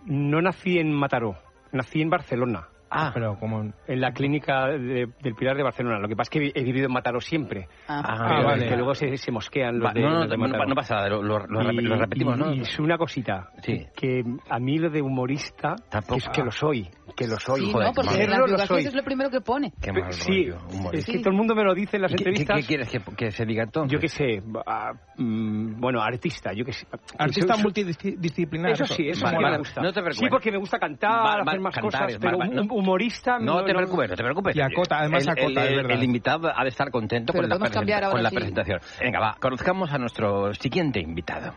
no 0.05 0.41
nací 0.41 0.77
en 0.77 0.93
Mataró, 0.93 1.37
nací 1.71 2.01
en 2.01 2.09
Barcelona. 2.09 2.67
Ah. 2.91 3.11
Pero 3.13 3.37
como 3.39 3.61
en 3.87 4.01
la 4.01 4.11
clínica 4.11 4.67
de- 4.67 5.07
del 5.21 5.35
Pilar 5.35 5.55
de 5.55 5.63
Barcelona. 5.63 5.99
Lo 5.99 6.07
que 6.07 6.15
pasa 6.15 6.29
es 6.33 6.51
que 6.53 6.59
he 6.59 6.63
vivido 6.63 6.87
en 6.87 6.93
Mataró 6.93 7.19
siempre. 7.21 7.67
Ah, 7.87 8.25
Pero 8.29 8.43
vale. 8.47 8.67
Que 8.67 8.75
luego 8.75 8.95
se, 8.95 9.15
se 9.17 9.31
mosquean 9.31 9.79
los 9.79 9.87
Va, 9.89 9.93
de, 9.93 10.01
no, 10.01 10.09
no, 10.09 10.19
los 10.25 10.29
de 10.29 10.37
no, 10.37 10.65
no 10.65 10.75
pasa 10.75 10.95
nada, 10.95 11.09
lo, 11.09 11.21
lo- 11.21 11.45
lo 11.47 11.61
rep- 11.61 11.73
Y- 11.81 11.85
lo 11.85 11.95
repetimos, 11.97 12.35
y- 12.37 12.39
¿no? 12.39 12.53
Y 12.53 12.61
es 12.61 12.79
una 12.79 12.97
cosita. 12.97 13.49
Sí. 13.63 13.85
Que 13.95 14.23
a 14.49 14.59
mí 14.59 14.77
lo 14.77 14.89
de 14.89 15.01
humorista, 15.01 15.75
que, 15.91 16.15
es 16.15 16.29
que 16.29 16.43
lo 16.43 16.51
soy. 16.51 16.89
Que 17.15 17.27
lo 17.27 17.37
soy. 17.39 17.61
Sí, 17.65 17.71
Joder, 17.71 17.87
¿no? 17.89 17.93
Porque 17.93 18.23
en 18.23 18.29
las 18.29 18.39
lo 18.39 18.45
biografías 18.45 18.67
soy. 18.67 18.85
es 18.87 18.93
lo 18.95 19.03
primero 19.03 19.29
que 19.29 19.41
pone. 19.41 19.73
Qué 19.81 19.91
mal 19.91 20.11
Sí, 20.13 20.49
rollo, 20.49 20.91
es 20.93 21.05
que 21.05 21.19
todo 21.19 21.29
el 21.31 21.35
mundo 21.35 21.55
me 21.55 21.63
lo 21.63 21.73
dice 21.73 21.97
en 21.97 22.03
las 22.03 22.11
¿Qué- 22.11 22.17
qué- 22.23 22.29
entrevistas. 22.29 22.57
¿Qué, 22.61 22.65
quieres 22.67 22.89
que, 22.89 22.99
que 23.15 23.31
se 23.31 23.45
diga 23.45 23.63
entonces? 23.63 23.91
Yo 23.91 23.99
qué 23.99 24.07
sé, 24.07 24.41
ah, 24.65 24.93
mm, 25.17 25.79
bueno, 25.79 26.01
artista, 26.01 26.53
yo 26.53 26.63
qué 26.65 26.73
sé. 26.73 26.87
Artista 27.17 27.55
multidisciplinar. 27.57 28.71
Eso 28.71 28.85
sí, 28.85 29.09
eso 29.09 29.25
Vale, 29.25 29.37
sí 29.37 29.43
me 29.43 29.57
gusta. 29.57 29.81
no 29.81 29.87
te 29.91 30.01
preocupes. 30.01 30.17
Sí, 30.17 30.27
porque 30.29 30.51
me 30.51 30.57
gusta 30.57 30.79
cantar, 30.79 31.41
hacer 31.41 31.59
más 31.59 31.77
cosas, 31.77 32.17
pero 32.19 32.37
no. 32.79 32.83
humorista... 32.83 33.39
No 33.39 33.63
te 33.63 33.73
preocupes, 33.73 34.09
no 34.09 34.15
te 34.15 34.23
preocupes. 34.23 34.55
Y 34.55 34.61
acota, 34.61 34.99
además 34.99 35.23
el, 35.23 35.29
acota, 35.29 35.61
el- 35.63 35.69
es 35.69 35.75
verdad. 35.75 35.91
El 35.97 36.03
invitado 36.03 36.51
ha 36.55 36.63
de 36.63 36.69
estar 36.69 36.89
contento 36.91 37.33
Pero 37.33 37.43
con 37.47 37.49
la, 37.49 37.65
presenta- 37.65 38.09
con 38.11 38.23
la 38.23 38.29
sí. 38.29 38.35
presentación. 38.35 38.79
Venga, 38.99 39.19
va, 39.19 39.35
conozcamos 39.39 39.91
a 39.93 39.97
nuestro 39.97 40.53
siguiente 40.53 40.99
invitado. 40.99 41.55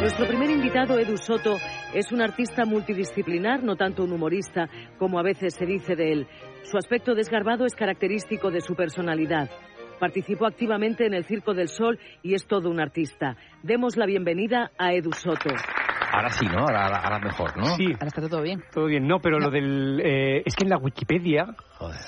Nuestro 0.00 0.26
primer 0.26 0.50
invitado, 0.50 0.98
Edu 0.98 1.16
Soto, 1.16 1.56
es 1.94 2.10
un 2.10 2.20
artista 2.22 2.64
multidisciplinar, 2.64 3.62
no 3.62 3.76
tanto 3.76 4.02
un 4.02 4.12
humorista, 4.12 4.68
como 4.98 5.18
a 5.18 5.22
veces 5.22 5.54
se 5.54 5.64
dice 5.64 5.94
de 5.94 6.12
él. 6.12 6.26
Su 6.64 6.76
aspecto 6.76 7.14
desgarbado 7.14 7.64
es 7.66 7.74
característico 7.76 8.50
de 8.50 8.60
su 8.60 8.74
personalidad. 8.74 9.48
Participó 10.06 10.46
activamente 10.46 11.06
en 11.06 11.14
el 11.14 11.22
Circo 11.24 11.54
del 11.54 11.68
Sol 11.68 11.96
y 12.24 12.34
es 12.34 12.44
todo 12.48 12.68
un 12.68 12.80
artista. 12.80 13.36
Demos 13.62 13.96
la 13.96 14.04
bienvenida 14.04 14.72
a 14.76 14.92
Edu 14.94 15.12
Soto. 15.12 15.48
Ahora 16.12 16.28
sí, 16.30 16.44
¿no? 16.44 16.58
Ahora, 16.58 16.86
ahora- 16.86 17.00
ahora 17.04 17.18
mejor, 17.20 17.56
¿no? 17.56 17.66
Sí. 17.76 17.84
Ahora 17.92 18.06
está 18.08 18.28
todo 18.28 18.42
bien. 18.42 18.64
Todo 18.74 18.86
bien, 18.86 19.06
no, 19.06 19.20
pero 19.20 19.38
lo 19.38 19.48
del... 19.48 20.00
eh, 20.04 20.42
es 20.44 20.56
que 20.56 20.64
en 20.64 20.70
la 20.70 20.78
Wikipedia 20.78 21.54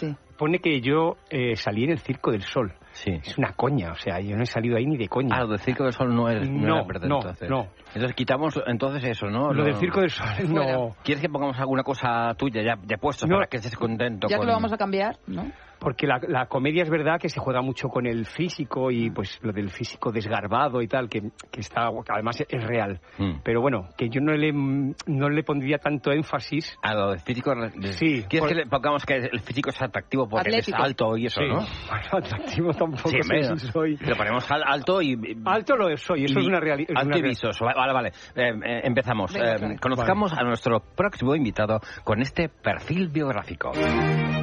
Sí. 0.01 0.13
pone 0.37 0.59
que 0.59 0.81
yo 0.81 1.19
eh, 1.31 1.55
salí 1.55 1.85
en 1.85 1.91
el 1.91 2.01
Circo 2.01 2.33
del 2.33 2.43
Sol. 2.43 2.73
Sí. 2.91 3.13
Es 3.13 3.39
una 3.39 3.53
coña, 3.53 3.93
o 3.93 3.97
sea, 3.97 4.19
yo 4.21 4.35
no 4.37 4.43
he 4.43 4.47
salido 4.47 4.77
ahí 4.77 4.87
ni 4.87 4.97
de 4.97 5.07
coña. 5.09 5.29
Ah, 5.37 5.43
lo 5.43 5.49
del 5.51 5.61
Circo 5.61 5.85
del 5.85 5.93
Sol 5.93 6.13
no, 6.13 6.29
es, 6.29 6.51
no, 6.51 6.67
No, 6.67 6.75
era 6.79 6.85
verdad, 6.89 7.07
no, 7.09 7.17
entonces. 7.19 7.49
no. 7.49 7.69
Entonces 7.95 8.15
quitamos 8.17 8.61
entonces 8.67 9.05
eso, 9.05 9.27
¿no? 9.29 9.53
Lo 9.53 9.63
del 9.63 9.77
Circo 9.77 10.01
del 10.01 10.11
Sol, 10.11 10.27
no. 10.49 10.97
¿Quieres 11.05 11.23
que 11.23 11.29
pongamos 11.29 11.57
alguna 11.61 11.85
cosa 11.85 12.35
tuya 12.37 12.61
ya, 12.61 12.75
ya 12.89 12.97
puesto 12.97 13.29
No. 13.29 13.37
para 13.37 13.47
que 13.47 13.59
estés 13.59 13.77
contento 13.77 14.27
Ya 14.29 14.37
con... 14.39 14.47
que 14.47 14.51
lo 14.51 14.57
vamos 14.57 14.73
a 14.73 14.77
cambiar, 14.77 15.17
¿no? 15.29 15.45
Porque 15.85 16.07
la, 16.07 16.19
la 16.27 16.47
comedia 16.47 16.83
es 16.83 16.89
verdad 16.91 17.21
que 17.21 17.29
se 17.29 17.39
juega 17.41 17.61
mucho 17.61 17.89
con 17.89 18.07
el 18.07 18.25
físico 18.27 18.91
y 18.91 19.11
pues 19.11 19.39
lo 19.43 19.53
del 19.53 19.69
físico 19.71 20.11
desgarbado 20.11 20.81
y 20.81 20.89
tal, 20.89 21.09
que, 21.11 21.21
que 21.53 21.61
está, 21.61 21.91
que 22.05 22.13
además 22.13 22.43
es 22.49 22.65
real. 22.65 23.01
Mm. 23.19 23.41
Pero 23.45 23.61
bueno, 23.61 23.91
que 23.97 24.09
yo 24.09 24.21
no 24.23 24.33
le, 24.33 24.51
no 24.53 25.29
le 25.29 25.43
pondría 25.45 25.77
tanto 25.79 26.11
énfasis. 26.11 26.77
A 26.83 26.95
lo 26.95 27.11
del 27.11 27.21
físico... 27.21 27.53
Sí. 27.93 28.25
¿Quieres 28.29 28.41
por- 28.41 28.49
que 28.49 28.55
le 28.55 28.67
pongamos 28.67 29.05
que 29.05 29.15
el 29.31 29.41
físico 29.41 29.69
es 29.71 29.81
atractivo 29.83 30.27
porque 30.29 30.49
Atlético. 30.49 30.79
es 30.79 30.83
alto 30.85 31.17
y 31.19 31.27
eso, 31.27 31.41
Sí. 31.43 31.49
no? 31.49 31.59
Bueno, 31.89 32.27
atractivo 32.27 32.73
tampoco 32.73 33.09
Sí, 33.11 33.19
sé 33.23 33.57
si 33.59 33.67
soy. 33.71 33.97
Lo 33.99 34.17
ponemos 34.17 34.51
al- 34.51 34.65
alto 34.67 35.03
y... 35.03 35.19
Alto 35.45 35.77
lo 35.77 35.95
soy, 35.99 36.25
eso 36.25 36.39
y- 36.39 36.43
es 36.43 36.47
una 36.49 36.61
realidad. 36.61 36.91
Alto 36.97 37.19
y 37.19 37.23
vistoso. 37.23 37.65
Vale, 37.67 37.93
vale. 37.93 38.09
Eh, 38.35 38.53
eh, 38.65 38.81
empezamos. 38.85 39.33
Venga, 39.35 39.53
Eh, 39.53 39.57
claro. 39.59 39.75
conozcamos 39.83 40.33
a 40.33 40.43
nuestro 40.45 40.81
próximo 40.81 41.35
invitado 41.37 41.81
con 42.05 42.23
este 42.23 42.49
perfil 42.49 43.09
biográfico. 43.09 43.73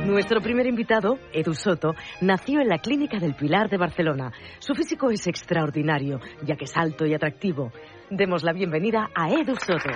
Nuestro 0.06 0.42
primer 0.42 0.66
invitado, 0.68 1.18
Edu 1.34 1.54
Soto, 1.54 1.94
nació 2.22 2.62
en 2.62 2.68
la 2.68 2.80
Clínica 2.80 3.20
del 3.20 3.36
Pilar 3.36 3.70
de 3.70 3.78
Barcelona. 3.78 4.32
Su 4.60 4.74
físico 4.76 5.10
es 5.12 5.28
extraordinario, 5.28 6.20
ya 6.44 6.56
que 6.56 6.66
es 6.66 6.76
alto 6.76 7.06
y 7.06 7.14
atractivo. 7.14 7.72
Demos 8.10 8.44
la 8.44 8.54
bienvenida 8.54 9.10
a 9.16 9.30
Edu 9.30 9.56
Soto. 9.56 9.90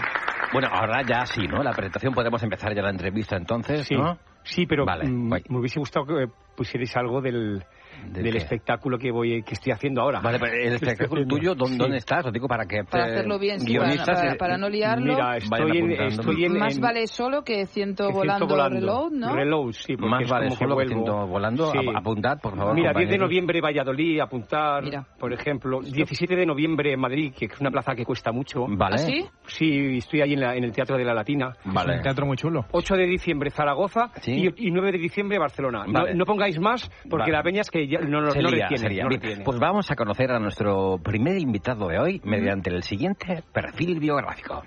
Bueno, 0.54 0.70
ahora 0.72 1.02
ya 1.08 1.26
sí, 1.26 1.48
¿no? 1.48 1.62
La 1.64 1.72
presentación 1.72 2.14
podemos 2.14 2.42
empezar 2.44 2.74
ya 2.76 2.82
la 2.82 2.92
entrevista 2.92 3.36
entonces, 3.36 3.88
Sí, 3.88 3.96
¿no? 3.96 4.18
sí 4.44 4.66
pero 4.66 4.86
Vale, 4.86 5.08
mm, 5.10 5.30
me 5.50 5.60
hubiese 5.60 5.80
gustado 5.80 6.06
que 6.06 6.28
pusierais 6.56 6.96
algo 6.96 7.20
del, 7.22 7.64
¿Del 8.06 8.24
del 8.24 8.32
qué? 8.34 8.38
espectáculo 8.40 8.98
que 8.98 9.12
voy 9.12 9.44
que 9.44 9.54
estoy 9.54 9.72
haciendo 9.74 10.02
ahora. 10.02 10.20
Vale, 10.22 10.40
pero 10.40 10.54
el 10.54 10.74
espectáculo 10.74 11.26
tuyo, 11.26 11.56
¿dónde, 11.56 11.74
Sí. 11.76 11.78
dónde 11.80 11.98
estás? 11.98 12.26
Lo 12.26 12.32
digo 12.32 12.48
para 12.48 12.66
que... 12.66 12.84
Para 12.84 13.08
eh, 13.08 13.12
hacerlo 13.14 13.40
bien, 13.40 13.60
sí, 13.60 13.68
guionistas, 13.68 14.20
para, 14.20 14.34
eh, 14.34 14.36
para 14.36 14.58
no 14.58 14.70
liarlo. 14.70 15.14
Mira, 15.14 15.38
estoy 15.38 15.78
en, 15.78 15.92
estoy 15.92 16.46
en, 16.46 16.58
Más 16.58 16.76
en- 16.76 16.82
vale 16.82 17.08
solo 17.08 17.44
que 17.44 17.66
ciento 17.66 18.08
que 18.08 18.14
volando, 18.14 18.48
volando. 18.48 18.80
reload, 18.80 19.12
¿no? 19.12 19.36
Reload, 19.36 19.72
sí, 19.74 19.96
porque 19.96 20.10
Más 20.10 20.22
es 20.24 20.30
vale 20.30 20.46
como 20.48 20.58
solo 20.60 20.78
que 20.78 20.88
ciento 20.88 21.28
volando. 21.28 21.72
Sí. 21.72 21.80
Apuntad, 21.96 22.38
por 22.42 22.56
favor, 22.56 22.74
Mira, 22.76 22.90
10 22.92 22.96
de 22.96 23.02
compañeros. 23.04 23.28
noviembre 23.30 23.62
Valladolid, 23.62 24.20
apuntar, 24.20 24.84
por 25.20 25.34
ejemplo. 25.34 25.82
17 25.82 26.36
de 26.36 26.46
noviembre 26.46 26.96
Madrid, 26.98 27.34
que 27.38 27.46
es 27.46 27.60
una 27.60 27.72
plaza 27.72 27.96
que 27.96 28.06
cuesta 28.06 28.32
mucho. 28.32 28.66
Vale. 28.68 28.96
¿Ah, 28.96 28.98
sí? 28.98 29.26
Sí, 29.48 29.98
estoy 29.98 30.22
ahí 30.22 30.34
en, 30.34 30.42
la- 30.42 30.56
en 30.56 30.64
el 30.64 30.72
Teatro 30.72 30.98
de 30.98 31.04
la 31.06 31.14
Latina. 31.14 31.54
Vale. 31.66 31.94
Es 31.94 31.98
un 32.00 32.04
teatro 32.04 32.26
muy 32.26 32.38
chulo. 32.38 32.66
8 32.72 32.96
de 32.96 33.06
diciembre 33.06 33.50
Zaragoza 33.52 34.12
Sí. 34.22 34.32
y, 34.58 34.68
y 34.68 34.72
9 34.72 34.92
de 34.94 34.98
diciembre 34.98 35.38
Barcelona. 35.40 35.86
No- 35.88 35.94
Vale. 35.94 36.14
No, 36.16 36.26
pongáis 36.26 36.60
más, 36.60 36.90
porque 37.10 37.24
Vale. 37.32 37.34
la 37.34 37.44
peña 37.44 37.62
es 37.62 37.70
que 37.72 37.85
ya 37.88 38.00
no, 38.00 38.22
no, 38.22 38.32
Se 38.32 38.42
no 38.42 38.50
lía, 38.50 38.68
retiene, 38.68 38.78
se 38.78 38.90
lía. 38.90 39.04
no 39.04 39.10
Bien, 39.10 39.22
retiene. 39.22 39.44
Pues 39.44 39.60
vamos 39.60 39.90
a 39.92 39.96
conocer 39.96 40.32
a 40.32 40.40
nuestro 40.40 40.98
primer 41.04 41.38
invitado 41.40 41.88
de 41.88 42.00
hoy 42.00 42.22
mediante 42.24 42.70
el 42.70 42.84
siguiente 42.84 43.44
perfil 43.54 44.00
biográfico. 44.00 44.64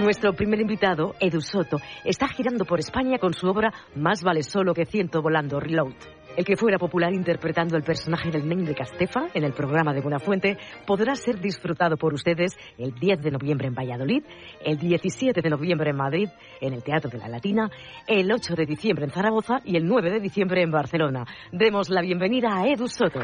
Nuestro 0.00 0.32
primer 0.32 0.60
invitado, 0.60 1.14
Edu 1.20 1.40
Soto, 1.40 1.78
está 2.04 2.26
girando 2.28 2.64
por 2.64 2.80
España 2.80 3.18
con 3.18 3.34
su 3.34 3.46
obra 3.46 3.72
Más 3.94 4.22
vale 4.22 4.42
solo 4.42 4.74
que 4.74 4.84
ciento 4.84 5.22
volando, 5.22 5.60
Reload. 5.60 5.94
El 6.34 6.46
que 6.46 6.56
fuera 6.56 6.78
popular 6.78 7.12
interpretando 7.12 7.76
el 7.76 7.82
personaje 7.82 8.30
del 8.30 8.48
Nen 8.48 8.64
de 8.64 8.74
Castefa 8.74 9.26
en 9.34 9.44
el 9.44 9.52
programa 9.52 9.92
de 9.92 10.00
Buenafuente 10.00 10.56
podrá 10.86 11.14
ser 11.14 11.38
disfrutado 11.38 11.98
por 11.98 12.14
ustedes 12.14 12.56
el 12.78 12.94
10 12.94 13.20
de 13.20 13.30
noviembre 13.32 13.68
en 13.68 13.74
Valladolid, 13.74 14.24
el 14.64 14.78
17 14.78 15.42
de 15.42 15.50
noviembre 15.50 15.90
en 15.90 15.96
Madrid, 15.96 16.28
en 16.60 16.72
el 16.72 16.82
Teatro 16.82 17.10
de 17.10 17.18
la 17.18 17.28
Latina, 17.28 17.70
el 18.06 18.32
8 18.32 18.54
de 18.54 18.64
diciembre 18.64 19.04
en 19.04 19.10
Zaragoza 19.10 19.60
y 19.64 19.76
el 19.76 19.86
9 19.86 20.10
de 20.10 20.20
diciembre 20.20 20.62
en 20.62 20.70
Barcelona. 20.70 21.26
Demos 21.52 21.90
la 21.90 22.00
bienvenida 22.00 22.56
a 22.56 22.66
Edu 22.66 22.88
Soto. 22.88 23.20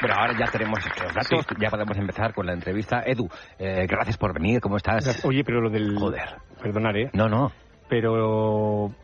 Bueno, 0.00 0.14
ahora 0.16 0.38
ya 0.38 0.50
tenemos 0.50 0.78
estos 0.86 1.12
datos, 1.12 1.44
ya 1.60 1.68
podemos 1.68 1.96
empezar 1.96 2.32
con 2.32 2.46
la 2.46 2.52
entrevista. 2.52 3.02
Edu, 3.04 3.28
eh, 3.58 3.86
gracias 3.88 4.16
por 4.16 4.32
venir, 4.34 4.60
¿cómo 4.60 4.76
estás? 4.76 5.24
Oye, 5.24 5.42
pero 5.44 5.60
lo 5.60 5.68
del... 5.68 5.98
Joder. 5.98 6.36
Perdonaré. 6.62 7.10
No, 7.12 7.28
no. 7.28 7.50
Pero... 7.88 8.94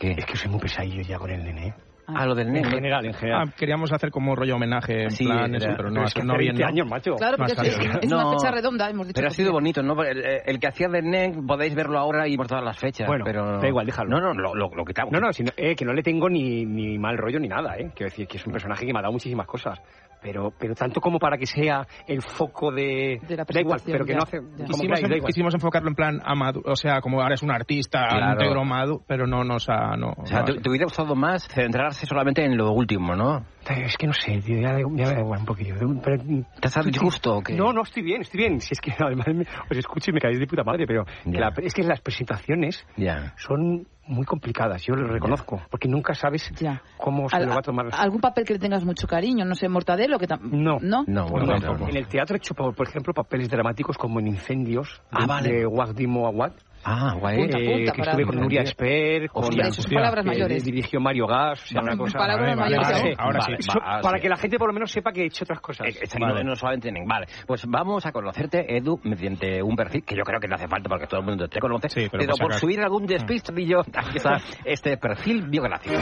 ¿Qué? 0.00 0.12
Es 0.18 0.26
que 0.26 0.36
soy 0.36 0.50
muy 0.50 0.60
pesadillo 0.60 1.02
ya 1.02 1.18
con 1.18 1.30
el 1.30 1.44
nene. 1.44 1.74
Ah, 2.14 2.24
lo 2.26 2.34
del 2.34 2.46
En 2.48 2.54
nene. 2.54 2.70
general, 2.70 3.04
en 3.04 3.12
general. 3.12 3.44
Ah, 3.48 3.52
queríamos 3.56 3.92
hacer 3.92 4.10
como 4.10 4.34
rollo 4.34 4.56
homenaje 4.56 5.04
en 5.04 5.10
Sí, 5.10 5.24
plan 5.26 5.54
era- 5.54 5.58
eso, 5.66 5.74
pero 5.76 5.90
no, 5.90 6.04
es 6.04 6.14
que 6.14 6.22
no. 6.22 6.36
20 6.38 6.62
¿no? 6.62 6.68
años, 6.68 6.86
macho. 6.88 7.14
Claro, 7.16 7.36
porque 7.36 7.54
No 7.54 7.60
ha 7.62 7.64
es, 7.66 7.78
es 7.78 8.12
una 8.12 8.22
No, 8.22 8.32
fecha 8.38 8.50
redonda, 8.50 8.88
hemos 8.88 9.06
dicho. 9.08 9.16
Pero 9.16 9.28
ha 9.28 9.30
sido 9.30 9.52
bonito, 9.52 9.82
¿no? 9.82 10.02
El, 10.02 10.24
el 10.44 10.58
que 10.58 10.66
hacía 10.68 10.88
de 10.88 11.02
Nen, 11.02 11.46
podéis 11.46 11.74
verlo 11.74 11.98
ahora 11.98 12.26
y 12.26 12.36
por 12.36 12.46
todas 12.46 12.64
las 12.64 12.78
fechas. 12.78 13.06
Bueno, 13.06 13.24
pero... 13.26 13.58
da 13.60 13.68
igual, 13.68 13.84
déjalo. 13.84 14.08
No, 14.08 14.20
no, 14.20 14.32
lo, 14.32 14.54
lo, 14.54 14.70
lo 14.74 14.84
quitamos. 14.84 15.12
No, 15.12 15.20
no, 15.20 15.32
si 15.32 15.42
no- 15.44 15.52
eh, 15.56 15.76
que 15.76 15.84
no 15.84 15.92
le 15.92 16.02
tengo 16.02 16.30
ni, 16.30 16.64
ni 16.64 16.98
mal 16.98 17.18
rollo 17.18 17.38
ni 17.38 17.48
nada, 17.48 17.76
¿eh? 17.76 17.90
Quiero 17.94 18.10
decir 18.10 18.26
que 18.26 18.38
es 18.38 18.46
un 18.46 18.52
personaje 18.52 18.86
que 18.86 18.92
me 18.92 18.98
ha 19.00 19.02
dado 19.02 19.12
muchísimas 19.12 19.46
cosas. 19.46 19.78
Pero, 20.20 20.52
pero 20.58 20.74
tanto 20.74 21.00
como 21.00 21.18
para 21.18 21.36
que 21.38 21.46
sea 21.46 21.86
el 22.06 22.22
foco 22.22 22.72
de... 22.72 23.20
De 23.26 23.36
la 23.36 23.44
da 23.44 23.60
igual, 23.60 23.80
presentación, 23.80 23.92
pero 23.92 24.04
que 24.04 24.12
ya, 24.12 24.18
no 24.18 24.22
hace... 24.24 24.38
Quisimos, 24.66 24.80
queráis, 24.80 25.08
da 25.08 25.16
igual. 25.16 25.26
quisimos 25.28 25.54
enfocarlo 25.54 25.88
en 25.88 25.94
plan 25.94 26.20
amado, 26.24 26.60
o 26.64 26.76
sea, 26.76 27.00
como 27.00 27.20
ahora 27.20 27.34
es 27.34 27.42
un 27.42 27.50
artista 27.52 28.06
Claro. 28.08 28.32
íntegro 28.32 28.60
amado, 28.62 29.02
pero 29.06 29.26
no 29.26 29.44
nos 29.44 29.68
ha... 29.68 29.96
No, 29.96 30.12
O 30.16 30.26
sea, 30.26 30.38
no 30.38 30.42
ha- 30.42 30.46
te, 30.46 30.60
te 30.60 30.68
hubiera 30.68 30.84
gustado 30.86 31.14
más 31.14 31.46
centrarse 31.48 32.06
solamente 32.06 32.44
en 32.44 32.56
lo 32.56 32.72
último, 32.72 33.14
¿no? 33.14 33.44
Es 33.68 33.96
que 33.96 34.06
no 34.06 34.12
sé, 34.14 34.38
tío, 34.40 34.60
ya, 34.60 34.78
ya 34.78 34.86
me 34.86 35.04
da 35.14 35.20
igual 35.20 35.40
un 35.40 35.46
poquillo. 35.46 35.74
Pero- 36.02 36.22
¿Te 36.60 36.68
has 36.68 36.74
dado 36.74 36.88
disgusto 36.88 37.36
o 37.36 37.42
qué? 37.42 37.54
No, 37.54 37.72
no, 37.72 37.82
estoy 37.82 38.02
bien, 38.02 38.22
estoy 38.22 38.38
bien. 38.38 38.60
Si 38.60 38.72
es 38.72 38.80
que 38.80 38.92
además 38.98 39.26
me- 39.28 39.42
os 39.70 39.76
escucho 39.76 40.10
y 40.10 40.14
me 40.14 40.20
caéis 40.20 40.38
de 40.40 40.46
puta 40.46 40.64
madre, 40.64 40.86
pero 40.86 41.04
la- 41.26 41.52
es 41.62 41.74
que 41.74 41.82
las 41.82 42.00
presentaciones 42.00 42.84
Ya. 42.96 43.34
son 43.36 43.86
muy 44.08 44.24
complicadas, 44.24 44.82
yo 44.84 44.94
lo 44.94 45.06
reconozco, 45.06 45.60
porque 45.70 45.86
nunca 45.88 46.14
sabes 46.14 46.50
Ya. 46.58 46.82
cómo 46.96 47.28
se 47.28 47.36
Al- 47.36 47.46
lo 47.46 47.52
va 47.52 47.58
a 47.58 47.62
tomar. 47.62 47.86
¿Algún 47.92 48.20
papel 48.20 48.44
que 48.44 48.54
le 48.54 48.58
tengas 48.58 48.84
mucho 48.84 49.06
cariño? 49.06 49.44
No 49.44 49.54
sé, 49.54 49.68
Mortadelo, 49.68 50.18
que 50.18 50.26
No. 50.40 50.78
¿No? 50.80 50.80
No, 50.80 51.04
No, 51.06 51.26
bueno, 51.28 51.46
no, 51.46 51.60
tampoco. 51.60 51.90
En 51.90 51.96
el 51.96 52.08
teatro 52.08 52.34
he 52.34 52.38
hecho, 52.38 52.54
por, 52.54 52.74
por 52.74 52.88
ejemplo, 52.88 53.12
papeles 53.14 53.48
dramáticos 53.48 53.96
como 53.96 54.18
en 54.20 54.28
Incendios, 54.28 55.00
Ah, 55.10 55.20
de, 55.20 55.26
vale. 55.26 55.52
de 55.52 55.66
Wagdimo 55.66 56.26
Awad. 56.26 56.52
Ah, 56.84 57.14
guay. 57.18 57.36
Punta, 57.38 57.58
eh, 57.58 57.64
punta, 57.76 57.92
que 57.92 57.98
para- 57.98 58.10
estuve 58.12 58.26
con 58.26 58.36
Nuria 58.40 58.62
Esper, 58.62 59.28
con 59.30 59.44
Hostia, 59.44 59.70
son 59.70 59.92
palabras 59.92 60.24
que 60.24 60.28
mayores. 60.30 60.64
dirigió 60.64 61.00
Mario 61.00 61.26
Gas, 61.26 61.62
o 61.62 61.66
sea, 61.66 61.82
una 61.82 61.96
cosa... 61.96 62.18
Palabras 62.18 62.56
Vale, 62.56 62.76
mayores. 62.76 62.88
vale, 63.02 63.14
ahora 63.18 63.40
sí. 63.40 63.50
Vale, 63.52 63.62
So- 63.62 63.80
va, 63.80 64.00
para 64.00 64.18
sí. 64.18 64.22
que 64.22 64.28
la 64.28 64.36
gente 64.36 64.58
por 64.58 64.68
lo 64.68 64.72
menos 64.74 64.90
sepa 64.90 65.12
que 65.12 65.22
he 65.22 65.26
hecho 65.26 65.44
otras 65.44 65.60
cosas. 65.60 65.86
Eh, 65.88 65.98
eh, 66.02 66.18
no, 66.18 66.42
no 66.42 66.56
solamente 66.56 66.90
Nen. 66.90 67.04
Vale, 67.06 67.26
pues 67.46 67.66
vamos 67.66 68.06
a 68.06 68.12
conocerte, 68.12 68.76
Edu, 68.76 68.98
mediante 69.04 69.62
un 69.62 69.76
perfil 69.76 70.02
que 70.04 70.16
yo 70.16 70.22
creo 70.22 70.40
que 70.40 70.48
no 70.48 70.54
hace 70.54 70.68
falta 70.68 70.88
porque 70.88 71.06
todo 71.06 71.20
el 71.20 71.26
mundo 71.26 71.48
te 71.48 71.58
conoce, 71.60 71.88
Sí, 71.88 72.08
pero 72.10 72.22
pero 72.24 72.30
por 72.32 72.38
por 72.38 72.52
sacar. 72.52 72.60
subir 72.60 72.80
algún 72.80 73.06
despistillo, 73.06 73.80
aquí 73.94 74.16
está 74.16 74.38
este 74.64 74.96
perfil 74.96 75.48
biográfico. 75.48 75.94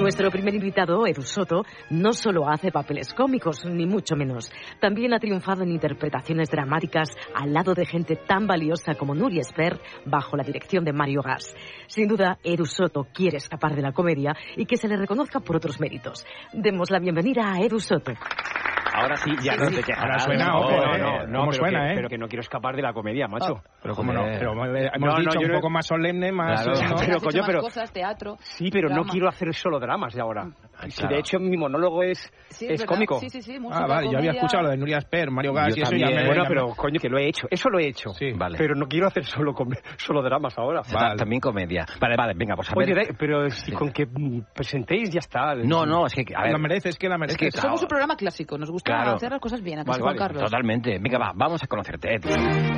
Nuestro 0.00 0.30
primer 0.30 0.54
invitado, 0.54 1.06
Edu 1.06 1.22
Soto, 1.22 1.62
no 1.90 2.12
solo 2.12 2.48
hace 2.48 2.72
papeles 2.72 3.12
cómicos, 3.14 3.64
ni 3.66 3.86
mucho 3.86 4.16
menos. 4.16 4.50
También 4.80 5.12
ha 5.14 5.18
triunfado 5.18 5.62
en 5.62 5.70
interpretaciones 5.70 6.50
dramáticas 6.50 7.10
al 7.34 7.52
lado 7.52 7.74
de 7.74 7.86
gente 7.86 8.16
tan 8.16 8.46
valiosa 8.46 8.94
como 8.94 9.14
Nuria 9.14 9.42
Esper, 9.42 9.78
bajo 10.06 10.21
la 10.32 10.44
dirección 10.44 10.84
de 10.84 10.92
Mario 10.92 11.22
Gas. 11.22 11.54
Sin 11.86 12.08
duda, 12.08 12.38
Edu 12.44 12.64
Soto 12.64 13.06
quiere 13.12 13.36
escapar 13.38 13.74
de 13.74 13.82
la 13.82 13.92
comedia 13.92 14.34
y 14.56 14.64
que 14.66 14.76
se 14.76 14.88
le 14.88 14.96
reconozca 14.96 15.40
por 15.40 15.56
otros 15.56 15.80
méritos. 15.80 16.24
Demos 16.52 16.90
la 16.90 16.98
bienvenida 17.00 17.52
a 17.52 17.58
Edu 17.60 17.78
Soto. 17.80 18.12
Ahora 18.94 19.16
sí, 19.16 19.30
ya 19.42 19.54
Sí, 19.54 19.58
no 19.58 19.66
sí. 19.70 19.76
te 19.76 19.82
quejarás. 19.84 20.02
Ahora 20.04 20.18
suena, 20.18 20.46
No, 20.48 20.60
ojo, 20.60 20.70
no, 20.70 21.26
no, 21.26 21.38
¿Cómo 21.38 21.50
pero 21.50 21.52
suena, 21.52 21.80
que, 21.86 21.92
eh? 21.92 21.94
Pero 21.96 22.08
que 22.10 22.18
no 22.18 22.28
quiero 22.28 22.40
escapar 22.42 22.76
de 22.76 22.82
la 22.82 22.92
comedia, 22.92 23.26
macho. 23.26 23.62
Pero 23.82 23.94
como 23.94 24.12
no, 24.12 24.22
pero 24.24 24.52
hemos 24.52 24.68
No, 24.68 25.06
no, 25.06 25.16
dicho 25.18 25.40
yo 25.40 25.46
un 25.46 25.52
no- 25.52 25.54
poco 25.54 25.70
más 25.70 25.86
solemne, 25.86 26.30
más... 26.30 26.62
Claro. 26.62 26.78
¿no? 26.90 26.96
Pero, 26.98 27.18
coño, 27.20 27.38
más 27.40 27.46
pero- 27.46 27.60
cosas, 27.62 27.90
teatro. 27.90 28.36
Sí, 28.40 28.68
pero 28.70 28.90
no 28.90 28.96
drama. 28.96 29.10
quiero 29.10 29.28
hacer 29.30 29.54
solo 29.54 29.80
dramas 29.80 30.12
de 30.14 30.20
ahora. 30.20 30.46
Si 30.88 30.98
claro. 31.00 31.14
de 31.14 31.20
hecho 31.20 31.38
mi 31.38 31.56
monólogo 31.56 32.02
es, 32.02 32.30
Sí, 32.50 32.66
es 32.68 32.84
cómico. 32.84 33.18
Sí, 33.20 33.30
sí, 33.30 33.40
sí. 33.40 33.58
música, 33.58 33.82
Ah, 33.84 33.86
vale, 33.86 34.10
yo 34.10 34.18
había 34.18 34.32
comedia. 34.32 34.32
escuchado 34.32 34.62
lo 34.64 34.70
de 34.70 34.76
Nuria 34.76 34.98
Esper, 34.98 35.30
Mario 35.30 35.54
Gas 35.54 35.68
Yo 35.74 35.78
y 35.78 35.82
eso 35.82 35.90
también. 35.90 36.10
ya 36.10 36.14
me... 36.16 36.26
Bueno, 36.26 36.42
ya 36.42 36.48
me- 36.50 36.54
pero 36.54 36.66
coño, 36.76 37.00
que 37.00 37.08
lo 37.08 37.18
he 37.18 37.28
hecho. 37.28 37.46
Eso 37.50 37.70
lo 37.70 37.78
he 37.78 37.86
hecho. 37.88 38.10
Sí. 38.10 38.32
Vale. 38.36 38.58
Pero 38.58 38.74
no 38.74 38.86
quiero 38.88 39.06
hacer 39.06 39.24
solo, 39.24 39.54
com- 39.54 39.70
solo 40.12 40.22
dramas 40.22 40.56
ahora. 40.58 40.82
Ta- 40.82 41.14
También 41.16 41.40
comedia. 41.40 41.86
Vale, 42.00 42.16
vale, 42.16 42.34
venga, 42.36 42.54
pues 42.54 42.68
a 42.70 42.74
ver. 42.76 42.92
Oye, 42.98 43.14
pero 43.18 43.48
si 43.50 43.72
con 43.72 43.90
que 43.90 44.06
presentéis 44.54 45.10
ya 45.10 45.20
está. 45.20 45.54
No, 45.54 45.86
no, 45.86 46.06
es 46.06 46.12
que, 46.14 46.24
a 46.34 46.42
ver, 46.42 46.52
La 46.52 46.58
mereces, 46.58 46.96
que 46.98 47.08
la 47.08 47.16
mereces. 47.18 47.38
que- 47.38 47.50
Somos 47.60 47.80
un 47.82 47.88
programa 47.88 48.16
clásico, 48.16 48.58
nos 48.58 48.70
gusta 48.70 48.92
Claro. 48.92 49.16
hacer 49.16 49.30
las 49.30 49.40
cosas 49.40 49.62
bien, 49.62 49.78
¿a 49.80 49.84
Vale, 49.84 50.00
Juan 50.02 50.14
vale, 50.16 50.18
Carlos? 50.18 50.42
Totalmente. 50.44 50.98
Venga, 51.00 51.18
va, 51.18 51.32
vamos 51.34 51.62
a 51.62 51.66
conocerte, 51.66 52.14
Edu. 52.14 52.28